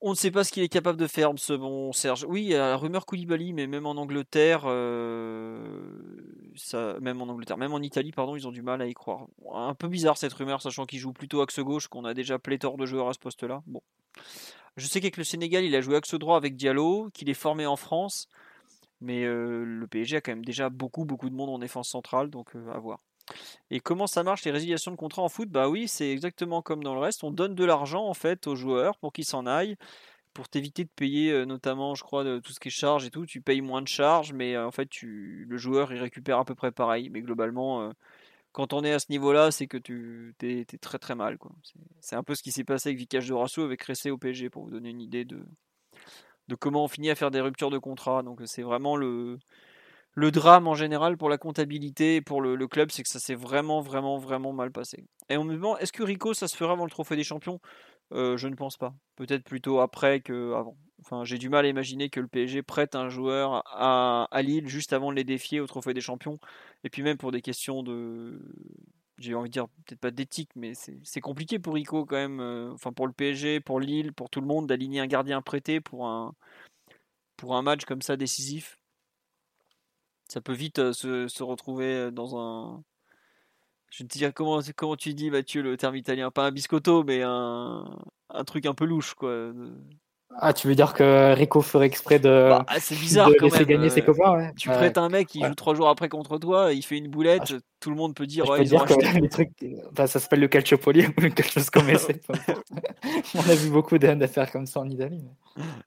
On 0.00 0.10
ne 0.10 0.14
sait 0.14 0.30
pas 0.30 0.44
ce 0.44 0.52
qu'il 0.52 0.62
est 0.62 0.68
capable 0.68 0.98
de 0.98 1.06
faire, 1.06 1.32
ce 1.36 1.54
bon 1.54 1.92
Serge. 1.92 2.26
Oui, 2.28 2.42
il 2.42 2.48
y 2.50 2.54
a 2.54 2.70
la 2.70 2.76
rumeur 2.76 3.06
Koulibaly, 3.06 3.52
mais 3.52 3.66
même 3.66 3.86
en 3.86 3.92
Angleterre, 3.92 4.62
même 7.00 7.20
en 7.20 7.28
Angleterre, 7.28 7.58
même 7.58 7.72
en 7.72 7.80
Italie, 7.80 8.12
pardon, 8.12 8.36
ils 8.36 8.46
ont 8.46 8.52
du 8.52 8.62
mal 8.62 8.80
à 8.82 8.86
y 8.86 8.94
croire. 8.94 9.26
Un 9.54 9.74
peu 9.74 9.88
bizarre 9.88 10.16
cette 10.16 10.32
rumeur, 10.32 10.62
sachant 10.62 10.86
qu'il 10.86 10.98
joue 10.98 11.12
plutôt 11.12 11.40
axe 11.40 11.60
gauche, 11.60 11.88
qu'on 11.88 12.04
a 12.04 12.14
déjà 12.14 12.38
pléthore 12.38 12.76
de 12.76 12.86
joueurs 12.86 13.08
à 13.08 13.12
ce 13.12 13.18
poste-là. 13.18 13.62
Bon, 13.66 13.82
je 14.76 14.86
sais 14.86 15.00
qu'avec 15.00 15.16
le 15.16 15.24
Sénégal, 15.24 15.64
il 15.64 15.74
a 15.74 15.80
joué 15.80 15.96
axe 15.96 16.14
droit 16.14 16.36
avec 16.36 16.56
Diallo, 16.56 17.10
qu'il 17.12 17.28
est 17.28 17.34
formé 17.34 17.66
en 17.66 17.76
France, 17.76 18.28
mais 19.00 19.24
euh, 19.24 19.64
le 19.64 19.86
PSG 19.86 20.16
a 20.16 20.20
quand 20.20 20.32
même 20.32 20.44
déjà 20.44 20.70
beaucoup, 20.70 21.04
beaucoup 21.04 21.30
de 21.30 21.34
monde 21.34 21.50
en 21.50 21.58
défense 21.58 21.88
centrale, 21.88 22.30
donc 22.30 22.54
euh, 22.54 22.72
à 22.72 22.78
voir. 22.78 23.00
Et 23.70 23.80
comment 23.80 24.06
ça 24.06 24.22
marche 24.22 24.44
les 24.44 24.50
résiliations 24.50 24.90
de 24.90 24.96
contrat 24.96 25.22
en 25.22 25.28
foot? 25.28 25.48
Bah 25.48 25.68
oui, 25.68 25.88
c'est 25.88 26.10
exactement 26.10 26.62
comme 26.62 26.82
dans 26.82 26.94
le 26.94 27.00
reste. 27.00 27.24
On 27.24 27.30
donne 27.30 27.54
de 27.54 27.64
l'argent 27.64 28.06
en 28.06 28.14
fait 28.14 28.46
aux 28.46 28.56
joueurs 28.56 28.96
pour 28.98 29.12
qu'ils 29.12 29.26
s'en 29.26 29.46
aillent, 29.46 29.76
pour 30.38 30.48
t'éviter 30.48 30.84
de 30.84 30.90
payer 30.94 31.32
euh, 31.32 31.44
notamment, 31.46 31.96
je 31.96 32.04
crois, 32.04 32.22
de 32.22 32.38
tout 32.38 32.52
ce 32.52 32.60
qui 32.60 32.68
est 32.68 32.70
charge 32.70 33.04
et 33.04 33.10
tout. 33.10 33.26
Tu 33.26 33.40
payes 33.40 33.60
moins 33.60 33.82
de 33.82 33.88
charges, 33.88 34.32
mais 34.32 34.54
euh, 34.54 34.68
en 34.68 34.70
fait, 34.70 34.88
le 35.02 35.56
joueur 35.56 35.92
il 35.92 35.98
récupère 35.98 36.38
à 36.38 36.44
peu 36.44 36.54
près 36.54 36.70
pareil. 36.70 37.10
Mais 37.10 37.22
globalement, 37.22 37.82
euh, 37.82 37.90
quand 38.52 38.72
on 38.72 38.84
est 38.84 38.92
à 38.92 39.00
ce 39.00 39.06
niveau-là, 39.10 39.50
c'est 39.50 39.66
que 39.66 39.76
tu 39.76 40.36
es, 40.40 40.64
très 40.80 40.98
très 41.00 41.16
mal. 41.16 41.38
C'est 42.00 42.14
un 42.14 42.22
peu 42.22 42.36
ce 42.36 42.44
qui 42.44 42.52
s'est 42.52 42.62
passé 42.62 42.90
avec 42.90 42.98
Vicage 42.98 43.26
de 43.26 43.34
Rasso, 43.34 43.64
avec 43.64 43.82
Ressé 43.82 44.12
au 44.12 44.16
PSG, 44.16 44.48
pour 44.48 44.62
vous 44.62 44.70
donner 44.70 44.90
une 44.90 45.00
idée 45.00 45.24
de, 45.24 45.44
comment 46.60 46.84
on 46.84 46.88
finit 46.88 47.10
à 47.10 47.16
faire 47.16 47.32
des 47.32 47.40
ruptures 47.40 47.70
de 47.70 47.78
contrat. 47.78 48.22
Donc 48.22 48.40
c'est 48.44 48.62
vraiment 48.62 48.94
le 48.94 49.40
le 50.18 50.32
drame 50.32 50.66
en 50.66 50.74
général 50.74 51.16
pour 51.16 51.28
la 51.28 51.38
comptabilité 51.38 52.16
et 52.16 52.20
pour 52.20 52.40
le, 52.40 52.66
club, 52.66 52.90
c'est 52.90 53.04
que 53.04 53.08
ça 53.08 53.20
s'est 53.20 53.36
vraiment, 53.36 53.80
vraiment, 53.80 54.18
vraiment 54.18 54.52
mal 54.52 54.72
passé. 54.72 55.04
Et 55.28 55.36
on 55.36 55.44
me 55.44 55.52
demande, 55.52 55.76
est-ce 55.80 55.92
que 55.92 56.02
Rico, 56.02 56.34
ça 56.34 56.48
se 56.48 56.56
fera 56.56 56.72
avant 56.72 56.84
le 56.84 56.90
Trophée 56.90 57.14
des 57.14 57.22
Champions? 57.22 57.60
Euh, 58.12 58.36
Je 58.36 58.48
ne 58.48 58.54
pense 58.54 58.76
pas. 58.76 58.94
Peut-être 59.16 59.44
plutôt 59.44 59.80
après 59.80 60.20
qu'avant. 60.20 60.76
Enfin, 61.00 61.24
j'ai 61.24 61.38
du 61.38 61.48
mal 61.48 61.64
à 61.64 61.68
imaginer 61.68 62.10
que 62.10 62.20
le 62.20 62.28
PSG 62.28 62.62
prête 62.62 62.94
un 62.94 63.08
joueur 63.08 63.62
à, 63.66 64.28
Lille 64.42 64.68
juste 64.68 64.92
avant 64.92 65.10
de 65.10 65.16
les 65.16 65.24
défier 65.24 65.60
au 65.60 65.66
Trophée 65.66 65.94
des 65.94 66.00
Champions. 66.00 66.38
Et 66.84 66.90
puis 66.90 67.02
même 67.02 67.16
pour 67.18 67.32
des 67.32 67.40
questions 67.40 67.82
de, 67.82 68.40
j'ai 69.18 69.34
envie 69.34 69.48
de 69.48 69.52
dire 69.52 69.68
peut-être 69.86 70.00
pas 70.00 70.10
d'éthique, 70.10 70.50
mais 70.56 70.72
c'est 70.74 71.20
compliqué 71.20 71.58
pour 71.58 71.74
Rico 71.74 72.04
quand 72.04 72.16
même. 72.16 72.40
Euh, 72.40 72.72
enfin, 72.72 72.92
pour 72.92 73.06
le 73.06 73.12
PSG, 73.12 73.60
pour 73.60 73.80
Lille, 73.80 74.12
pour 74.12 74.30
tout 74.30 74.40
le 74.40 74.46
monde, 74.46 74.66
d'aligner 74.66 75.00
un 75.00 75.06
gardien 75.06 75.40
prêté 75.42 75.80
pour 75.80 76.06
un 76.06 76.34
match 77.62 77.84
comme 77.84 78.02
ça 78.02 78.16
décisif 78.16 78.78
ça 80.28 80.40
peut 80.40 80.52
vite 80.52 80.78
euh, 80.78 80.92
se, 80.92 81.42
retrouver 81.42 81.86
euh, 81.86 82.10
dans 82.10 82.38
un. 82.38 82.84
Je 83.90 84.04
sais 84.10 84.20
pas 84.26 84.32
comment, 84.32 84.60
comment 84.76 84.96
tu 84.96 85.14
dis, 85.14 85.30
Mathieu, 85.30 85.62
le 85.62 85.76
terme 85.76 85.96
italien? 85.96 86.30
Pas 86.30 86.46
un 86.46 86.50
biscotto, 86.52 87.04
mais 87.04 87.22
un, 87.22 87.98
un 88.28 88.44
truc 88.44 88.66
un 88.66 88.74
peu 88.74 88.84
louche, 88.84 89.14
quoi. 89.14 89.52
Ah, 90.36 90.52
tu 90.52 90.68
veux 90.68 90.74
dire 90.74 90.92
que 90.94 91.32
Rico 91.34 91.62
ferait 91.62 91.86
exprès 91.86 92.18
de, 92.18 92.50
bah, 92.50 92.64
c'est 92.78 92.94
bizarre 92.98 93.30
quand 93.38 93.52
même. 93.52 93.64
gagner 93.64 93.90
ses 93.90 94.02
copains 94.02 94.36
ouais. 94.36 94.52
Tu 94.56 94.68
prêtes 94.68 94.98
un 94.98 95.08
mec 95.08 95.26
qui 95.26 95.42
joue 95.42 95.54
trois 95.54 95.74
jours 95.74 95.88
après 95.88 96.08
contre 96.08 96.38
toi, 96.38 96.72
il 96.72 96.82
fait 96.82 96.98
une 96.98 97.08
boulette, 97.08 97.54
ah, 97.54 97.58
tout 97.80 97.90
le 97.90 97.96
monde 97.96 98.14
peut 98.14 98.26
dire. 98.26 98.48
ouais, 98.48 98.62
dire 98.62 98.84
que 98.84 99.20
les 99.20 99.28
trucs, 99.28 99.50
ça 99.96 100.06
s'appelle 100.06 100.40
le 100.40 100.48
calciopoli 100.48 101.06
ou 101.06 101.12
quelque 101.20 101.50
chose 101.50 101.70
comme 101.70 101.92
ça. 101.94 102.12
On 103.34 103.50
a 103.50 103.54
vu 103.54 103.70
beaucoup 103.70 103.98
d'affaires 103.98 104.50
comme 104.52 104.66
ça 104.66 104.80
en 104.80 104.88
Italie. 104.88 105.24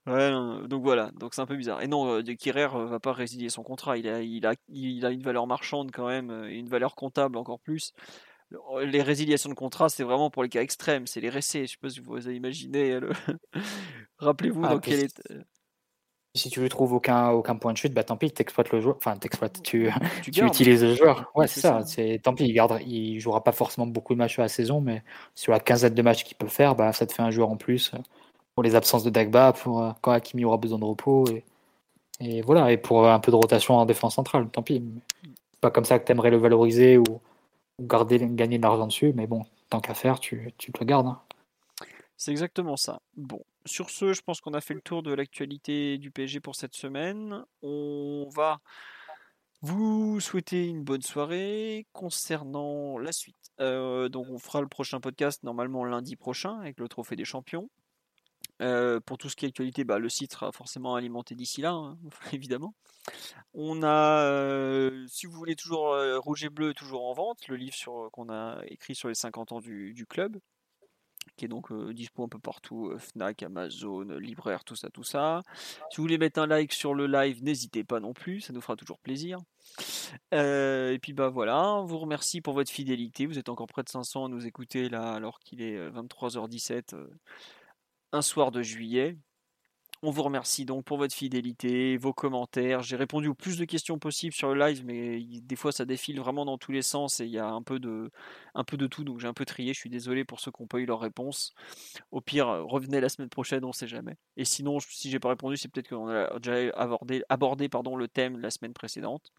Ouais, 0.06 0.30
donc 0.68 0.82
voilà, 0.82 1.10
donc 1.18 1.34
c'est 1.34 1.40
un 1.40 1.46
peu 1.46 1.56
bizarre. 1.56 1.82
Et 1.82 1.88
non, 1.88 2.18
euh, 2.18 2.22
Kirer 2.22 2.68
euh, 2.74 2.86
va 2.86 3.00
pas 3.00 3.12
résilier 3.12 3.48
son 3.48 3.62
contrat, 3.62 3.96
il 3.96 4.08
a, 4.08 4.20
il, 4.20 4.46
a, 4.46 4.54
il 4.68 5.06
a 5.06 5.10
une 5.10 5.22
valeur 5.22 5.46
marchande 5.46 5.90
quand 5.92 6.08
même, 6.08 6.30
euh, 6.30 6.50
et 6.50 6.56
une 6.56 6.68
valeur 6.68 6.94
comptable 6.94 7.38
encore 7.38 7.60
plus 7.60 7.92
les 8.84 9.02
résiliations 9.02 9.50
de 9.50 9.54
contrat, 9.54 9.88
c'est 9.88 10.04
vraiment 10.04 10.30
pour 10.30 10.42
les 10.42 10.48
cas 10.48 10.62
extrêmes, 10.62 11.06
c'est 11.06 11.20
les 11.20 11.28
récés. 11.28 11.66
Je 11.66 11.72
sais 11.72 11.78
pas 11.80 11.90
si 11.90 12.00
vous 12.00 12.16
avez 12.16 12.36
imaginé. 12.36 13.00
Le... 13.00 13.12
Rappelez-vous 14.18 14.64
ah, 14.64 14.74
dans 14.74 14.78
quel 14.78 15.04
est. 15.04 15.22
Si 16.34 16.48
tu 16.48 16.60
lui 16.60 16.70
trouves 16.70 16.94
aucun, 16.94 17.28
aucun 17.30 17.56
point 17.56 17.72
de 17.72 17.76
chute, 17.76 17.92
bah 17.92 18.04
tant 18.04 18.16
pis, 18.16 18.30
t'exploites 18.30 18.70
le 18.72 18.80
joueur. 18.80 18.96
Enfin, 18.96 19.16
tu, 19.62 19.90
tu, 20.22 20.44
utilises 20.46 20.82
le 20.82 20.94
joueur. 20.94 21.30
Ouais, 21.34 21.46
c'est 21.46 21.60
ça. 21.60 21.82
Tant 22.22 22.34
pis, 22.34 22.44
il 22.44 22.54
gardera, 22.54 22.80
il 22.80 23.20
jouera 23.20 23.44
pas 23.44 23.52
forcément 23.52 23.86
beaucoup 23.86 24.14
de 24.14 24.18
matchs 24.18 24.38
à 24.38 24.42
la 24.42 24.48
saison, 24.48 24.80
mais 24.80 25.02
sur 25.34 25.52
la 25.52 25.60
quinzaine 25.60 25.94
de 25.94 26.02
matchs 26.02 26.24
qu'il 26.24 26.36
peut 26.36 26.48
faire, 26.48 26.74
bah 26.74 26.92
ça 26.92 27.06
te 27.06 27.12
fait 27.12 27.22
un 27.22 27.30
joueur 27.30 27.50
en 27.50 27.56
plus 27.56 27.92
pour 28.54 28.62
les 28.62 28.74
absences 28.74 29.04
de 29.04 29.10
Dagba, 29.10 29.52
pour 29.52 29.82
euh, 29.82 29.92
quand 30.00 30.12
Hakimi 30.12 30.44
aura 30.44 30.56
besoin 30.56 30.78
de 30.78 30.84
repos 30.84 31.26
et, 31.28 31.44
et 32.20 32.42
voilà, 32.42 32.70
et 32.72 32.76
pour 32.76 33.08
un 33.08 33.18
peu 33.20 33.30
de 33.30 33.36
rotation 33.36 33.74
en 33.74 33.86
défense 33.86 34.14
centrale. 34.14 34.48
Tant 34.48 34.62
pis. 34.62 34.82
Pas 35.60 35.70
comme 35.70 35.84
ça 35.84 35.98
que 35.98 36.04
t'aimerais 36.04 36.30
le 36.30 36.38
valoriser 36.38 36.98
ou, 36.98 37.04
garder, 37.80 38.18
gagner 38.30 38.58
de 38.58 38.62
l'argent 38.62 38.86
dessus, 38.86 39.12
mais 39.14 39.26
bon, 39.26 39.44
tant 39.70 39.80
qu'à 39.80 39.94
faire, 39.94 40.20
tu, 40.20 40.52
tu 40.58 40.72
te 40.72 40.80
le 40.80 40.86
gardes. 40.86 41.06
Hein. 41.06 41.20
C'est 42.16 42.30
exactement 42.30 42.76
ça. 42.76 43.00
Bon, 43.16 43.42
sur 43.66 43.90
ce, 43.90 44.12
je 44.12 44.22
pense 44.22 44.40
qu'on 44.40 44.54
a 44.54 44.60
fait 44.60 44.74
le 44.74 44.80
tour 44.80 45.02
de 45.02 45.12
l'actualité 45.12 45.98
du 45.98 46.10
PSG 46.10 46.40
pour 46.40 46.54
cette 46.54 46.74
semaine. 46.74 47.44
On 47.62 48.28
va 48.34 48.60
vous 49.60 50.20
souhaiter 50.20 50.66
une 50.66 50.82
bonne 50.82 51.02
soirée 51.02 51.86
concernant 51.92 52.98
la 52.98 53.12
suite. 53.12 53.50
Euh, 53.60 54.08
donc 54.08 54.26
on 54.28 54.38
fera 54.38 54.60
le 54.60 54.68
prochain 54.68 55.00
podcast 55.00 55.42
normalement 55.44 55.84
lundi 55.84 56.16
prochain 56.16 56.58
avec 56.58 56.78
le 56.80 56.88
Trophée 56.88 57.16
des 57.16 57.24
Champions. 57.24 57.68
Euh, 58.62 59.00
pour 59.00 59.18
tout 59.18 59.28
ce 59.28 59.36
qui 59.36 59.44
est 59.44 59.48
actualité, 59.48 59.84
bah, 59.84 59.98
le 59.98 60.08
site 60.08 60.32
sera 60.32 60.52
forcément 60.52 60.94
alimenté 60.94 61.34
d'ici 61.34 61.60
là, 61.60 61.72
hein, 61.72 61.98
évidemment. 62.32 62.74
On 63.54 63.82
a, 63.82 64.24
euh, 64.24 65.04
si 65.08 65.26
vous 65.26 65.32
voulez 65.32 65.56
toujours 65.56 65.96
Rouge 66.18 66.44
et 66.44 66.48
Bleu, 66.48 66.72
toujours 66.72 67.04
en 67.04 67.12
vente, 67.12 67.48
le 67.48 67.56
livre 67.56 67.74
qu'on 68.10 68.28
a 68.30 68.62
écrit 68.68 68.94
sur 68.94 69.08
les 69.08 69.14
50 69.14 69.52
ans 69.52 69.60
du 69.60 70.06
club 70.08 70.38
qui 71.36 71.44
est 71.44 71.48
donc 71.48 71.70
euh, 71.72 71.92
dispo 71.92 72.24
un 72.24 72.28
peu 72.28 72.38
partout, 72.38 72.88
euh, 72.88 72.98
Fnac, 72.98 73.42
Amazon, 73.42 74.02
libraire, 74.18 74.64
tout 74.64 74.76
ça, 74.76 74.90
tout 74.90 75.04
ça. 75.04 75.42
Si 75.90 75.96
vous 75.96 76.02
voulez 76.02 76.18
mettre 76.18 76.40
un 76.40 76.46
like 76.46 76.72
sur 76.72 76.94
le 76.94 77.06
live, 77.06 77.42
n'hésitez 77.42 77.84
pas 77.84 78.00
non 78.00 78.12
plus, 78.12 78.40
ça 78.40 78.52
nous 78.52 78.60
fera 78.60 78.76
toujours 78.76 78.98
plaisir. 78.98 79.38
Euh, 80.34 80.92
et 80.92 80.98
puis 80.98 81.12
bah 81.12 81.28
voilà, 81.28 81.74
on 81.74 81.84
vous 81.84 81.98
remercie 81.98 82.40
pour 82.40 82.54
votre 82.54 82.70
fidélité. 82.70 83.26
Vous 83.26 83.38
êtes 83.38 83.48
encore 83.48 83.66
près 83.66 83.82
de 83.82 83.88
500 83.88 84.26
à 84.26 84.28
nous 84.28 84.46
écouter 84.46 84.88
là 84.88 85.12
alors 85.12 85.40
qu'il 85.40 85.62
est 85.62 85.78
23h17 85.90 86.94
un 88.12 88.22
soir 88.22 88.50
de 88.50 88.62
juillet. 88.62 89.16
On 90.04 90.10
vous 90.10 90.24
remercie 90.24 90.64
donc 90.64 90.84
pour 90.84 90.98
votre 90.98 91.14
fidélité, 91.14 91.96
vos 91.96 92.12
commentaires. 92.12 92.82
J'ai 92.82 92.96
répondu 92.96 93.28
au 93.28 93.34
plus 93.34 93.56
de 93.56 93.64
questions 93.64 94.00
possibles 94.00 94.34
sur 94.34 94.52
le 94.52 94.58
live, 94.58 94.84
mais 94.84 95.20
des 95.42 95.54
fois 95.54 95.70
ça 95.70 95.84
défile 95.84 96.18
vraiment 96.18 96.44
dans 96.44 96.58
tous 96.58 96.72
les 96.72 96.82
sens 96.82 97.20
et 97.20 97.24
il 97.24 97.30
y 97.30 97.38
a 97.38 97.46
un 97.46 97.62
peu 97.62 97.78
de, 97.78 98.10
un 98.56 98.64
peu 98.64 98.76
de 98.76 98.88
tout, 98.88 99.04
donc 99.04 99.20
j'ai 99.20 99.28
un 99.28 99.32
peu 99.32 99.44
trié. 99.44 99.72
Je 99.72 99.78
suis 99.78 99.90
désolé 99.90 100.24
pour 100.24 100.40
ceux 100.40 100.50
qui 100.50 100.60
n'ont 100.60 100.66
pas 100.66 100.78
eu 100.78 100.86
leur 100.86 100.98
réponse. 100.98 101.54
Au 102.10 102.20
pire, 102.20 102.48
revenez 102.48 103.00
la 103.00 103.08
semaine 103.08 103.28
prochaine, 103.28 103.64
on 103.64 103.68
ne 103.68 103.72
sait 103.72 103.86
jamais. 103.86 104.16
Et 104.36 104.44
sinon, 104.44 104.80
si 104.80 105.08
j'ai 105.08 105.20
pas 105.20 105.28
répondu, 105.28 105.56
c'est 105.56 105.68
peut-être 105.68 105.90
qu'on 105.90 106.08
a 106.08 106.36
déjà 106.40 106.72
abordé, 106.74 107.22
abordé 107.28 107.68
pardon, 107.68 107.94
le 107.94 108.08
thème 108.08 108.40
la 108.40 108.50
semaine 108.50 108.72
précédente. 108.72 109.30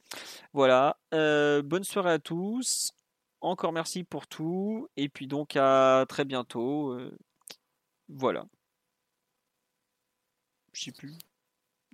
Voilà. 0.53 0.97
Euh, 1.13 1.61
bonne 1.61 1.83
soirée 1.83 2.13
à 2.13 2.19
tous. 2.19 2.93
Encore 3.41 3.73
merci 3.73 4.05
pour 4.05 4.27
tout. 4.27 4.87
Et 4.95 5.09
puis 5.09 5.27
donc 5.27 5.57
à 5.57 6.05
très 6.07 6.23
bientôt. 6.23 6.91
Euh, 6.93 7.17
voilà. 8.07 8.45
Je 10.73 10.83
sais 10.83 10.91
plus. 10.91 11.13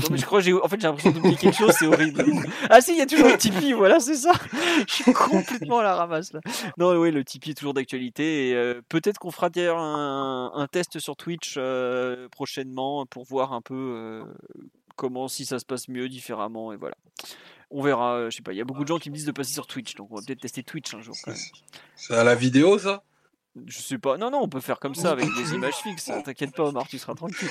Non 0.02 0.08
mais 0.12 0.18
je 0.18 0.26
crois 0.26 0.40
que 0.40 0.46
j'ai 0.46 0.54
en 0.54 0.68
fait 0.70 0.80
j'ai 0.80 0.88
l'impression 0.88 1.12
d'oublier 1.12 1.36
quelque 1.36 1.58
chose, 1.58 1.74
c'est 1.78 1.86
horrible. 1.86 2.24
Ah 2.70 2.80
si, 2.80 2.92
il 2.92 2.98
y 2.98 3.02
a 3.02 3.06
toujours 3.06 3.28
le 3.28 3.38
Tipeee, 3.38 3.74
voilà, 3.74 4.00
c'est 4.00 4.16
ça. 4.16 4.32
Je 4.88 4.94
suis 4.94 5.14
complètement 5.14 5.80
à 5.80 5.84
la 5.84 5.96
ramasse 5.96 6.32
là. 6.32 6.40
Non, 6.78 6.96
oui, 6.98 7.12
le 7.12 7.26
Tipeee 7.26 7.52
est 7.52 7.56
toujours 7.56 7.74
d'actualité 7.74 8.50
et 8.50 8.56
euh, 8.56 8.82
peut-être 8.88 9.20
qu'on 9.20 9.32
fera 9.32 9.50
d'ailleurs 9.50 9.80
un, 9.80 10.68
test 10.72 11.00
sur 11.00 11.18
Twitch 11.18 11.56
euh, 11.58 12.30
prochainement 12.30 13.06
pour 13.08 13.26
voir 13.26 13.52
un 13.52 13.62
peu 13.62 13.76
euh, 13.76 14.24
comment 14.96 15.28
si 15.28 15.46
ça 15.46 15.60
se 15.60 15.66
passe 15.66 15.90
mieux 15.90 16.08
différemment 16.08 16.72
et 16.72 16.78
voilà. 16.78 16.96
On 17.70 17.84
verra, 17.84 18.30
je 18.30 18.36
sais 18.38 18.42
pas, 18.42 18.54
il 18.54 18.58
y 18.58 18.62
a 18.62 18.66
beaucoup 18.66 18.84
de 18.84 18.88
gens 18.88 19.00
qui 19.00 19.10
me 19.10 19.16
disent 19.16 19.26
de 19.26 19.32
passer 19.32 19.54
sur 19.54 19.68
Twitch, 19.68 19.96
donc 19.96 20.12
on 20.12 20.16
va 20.16 20.22
peut-être 20.26 20.42
tester 20.42 20.64
Twitch 20.64 20.94
un 20.94 21.02
jour 21.02 21.16
C'est 21.96 22.16
à 22.16 22.24
la 22.24 22.36
vidéo 22.36 22.80
ça? 22.80 23.04
Je 23.68 23.80
sais 23.80 23.98
pas. 23.98 24.18
Non, 24.18 24.32
non, 24.32 24.40
on 24.42 24.50
peut 24.50 24.60
faire 24.60 24.80
comme 24.80 24.96
ça 24.96 25.12
avec 25.12 25.26
des 25.36 25.54
images 25.54 25.76
fixes. 25.76 26.12
T'inquiète 26.24 26.56
pas, 26.56 26.64
Omar, 26.64 26.88
tu 26.88 26.98
seras 26.98 27.16
tranquille. 27.16 27.50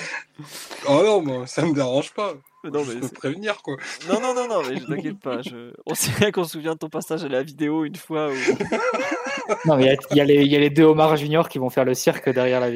Oh 0.89 1.03
non, 1.05 1.23
moi, 1.23 1.47
ça 1.47 1.65
me 1.65 1.73
dérange 1.73 2.13
pas. 2.13 2.35
Non, 2.65 2.85
mais 2.85 2.95
je 2.95 2.99
peux 2.99 3.09
prévenir, 3.09 3.63
quoi. 3.63 3.77
Non, 4.09 4.21
non, 4.21 4.35
non, 4.35 4.49
non, 4.49 4.63
mais 4.69 4.81
t'inquiète 4.81 5.21
pas. 5.21 5.43
Je... 5.43 5.73
On 5.87 5.95
sait 5.95 6.11
bien 6.19 6.33
qu'on 6.33 6.45
se 6.45 6.53
souvient 6.53 6.75
de 6.75 6.79
ton 6.79 6.89
passage 6.89 7.25
à 7.25 7.29
la 7.29 7.43
vidéo 7.43 7.85
une 7.85 7.97
fois. 7.97 8.31
Où... 8.31 8.35
non, 9.67 9.77
mais 9.77 9.97
il 10.11 10.17
y, 10.17 10.19
y, 10.19 10.57
a 10.57 10.59
les 10.59 10.71
deux 10.71 10.85
Omar 10.85 11.17
Junior 11.17 11.49
qui 11.49 11.59
vont 11.59 11.71
faire 11.71 11.85
le 11.85 11.95
cirque 11.95 12.29
derrière 12.29 12.67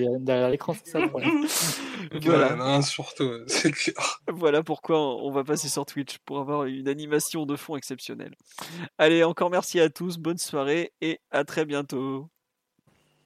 l'écran, 0.49 0.75
c'est 0.75 0.93
ça 0.93 1.01
le 1.01 1.09
problème. 1.09 1.47
voilà. 2.23 2.83
surtout, 2.83 3.31
c'est 3.47 3.73
clair. 3.73 4.21
Voilà 4.29 4.63
pourquoi 4.63 4.99
on 4.99 5.31
va 5.31 5.45
passer 5.45 5.69
sur 5.69 5.87
Twitch 5.87 6.19
pour 6.19 6.39
avoir 6.39 6.65
une 6.65 6.89
animation 6.89 7.47
de 7.47 7.57
fond 7.57 7.77
exceptionnelle. 7.77 8.35
Allez, 8.99 9.25
encore 9.25 9.51
merci 9.51 9.81
à 9.81 9.91
tous, 9.91 10.19
bonne 10.19 10.39
soirée 10.39 10.93
et 11.01 11.21
à 11.31 11.45
très 11.45 11.65
bientôt. 11.65 12.29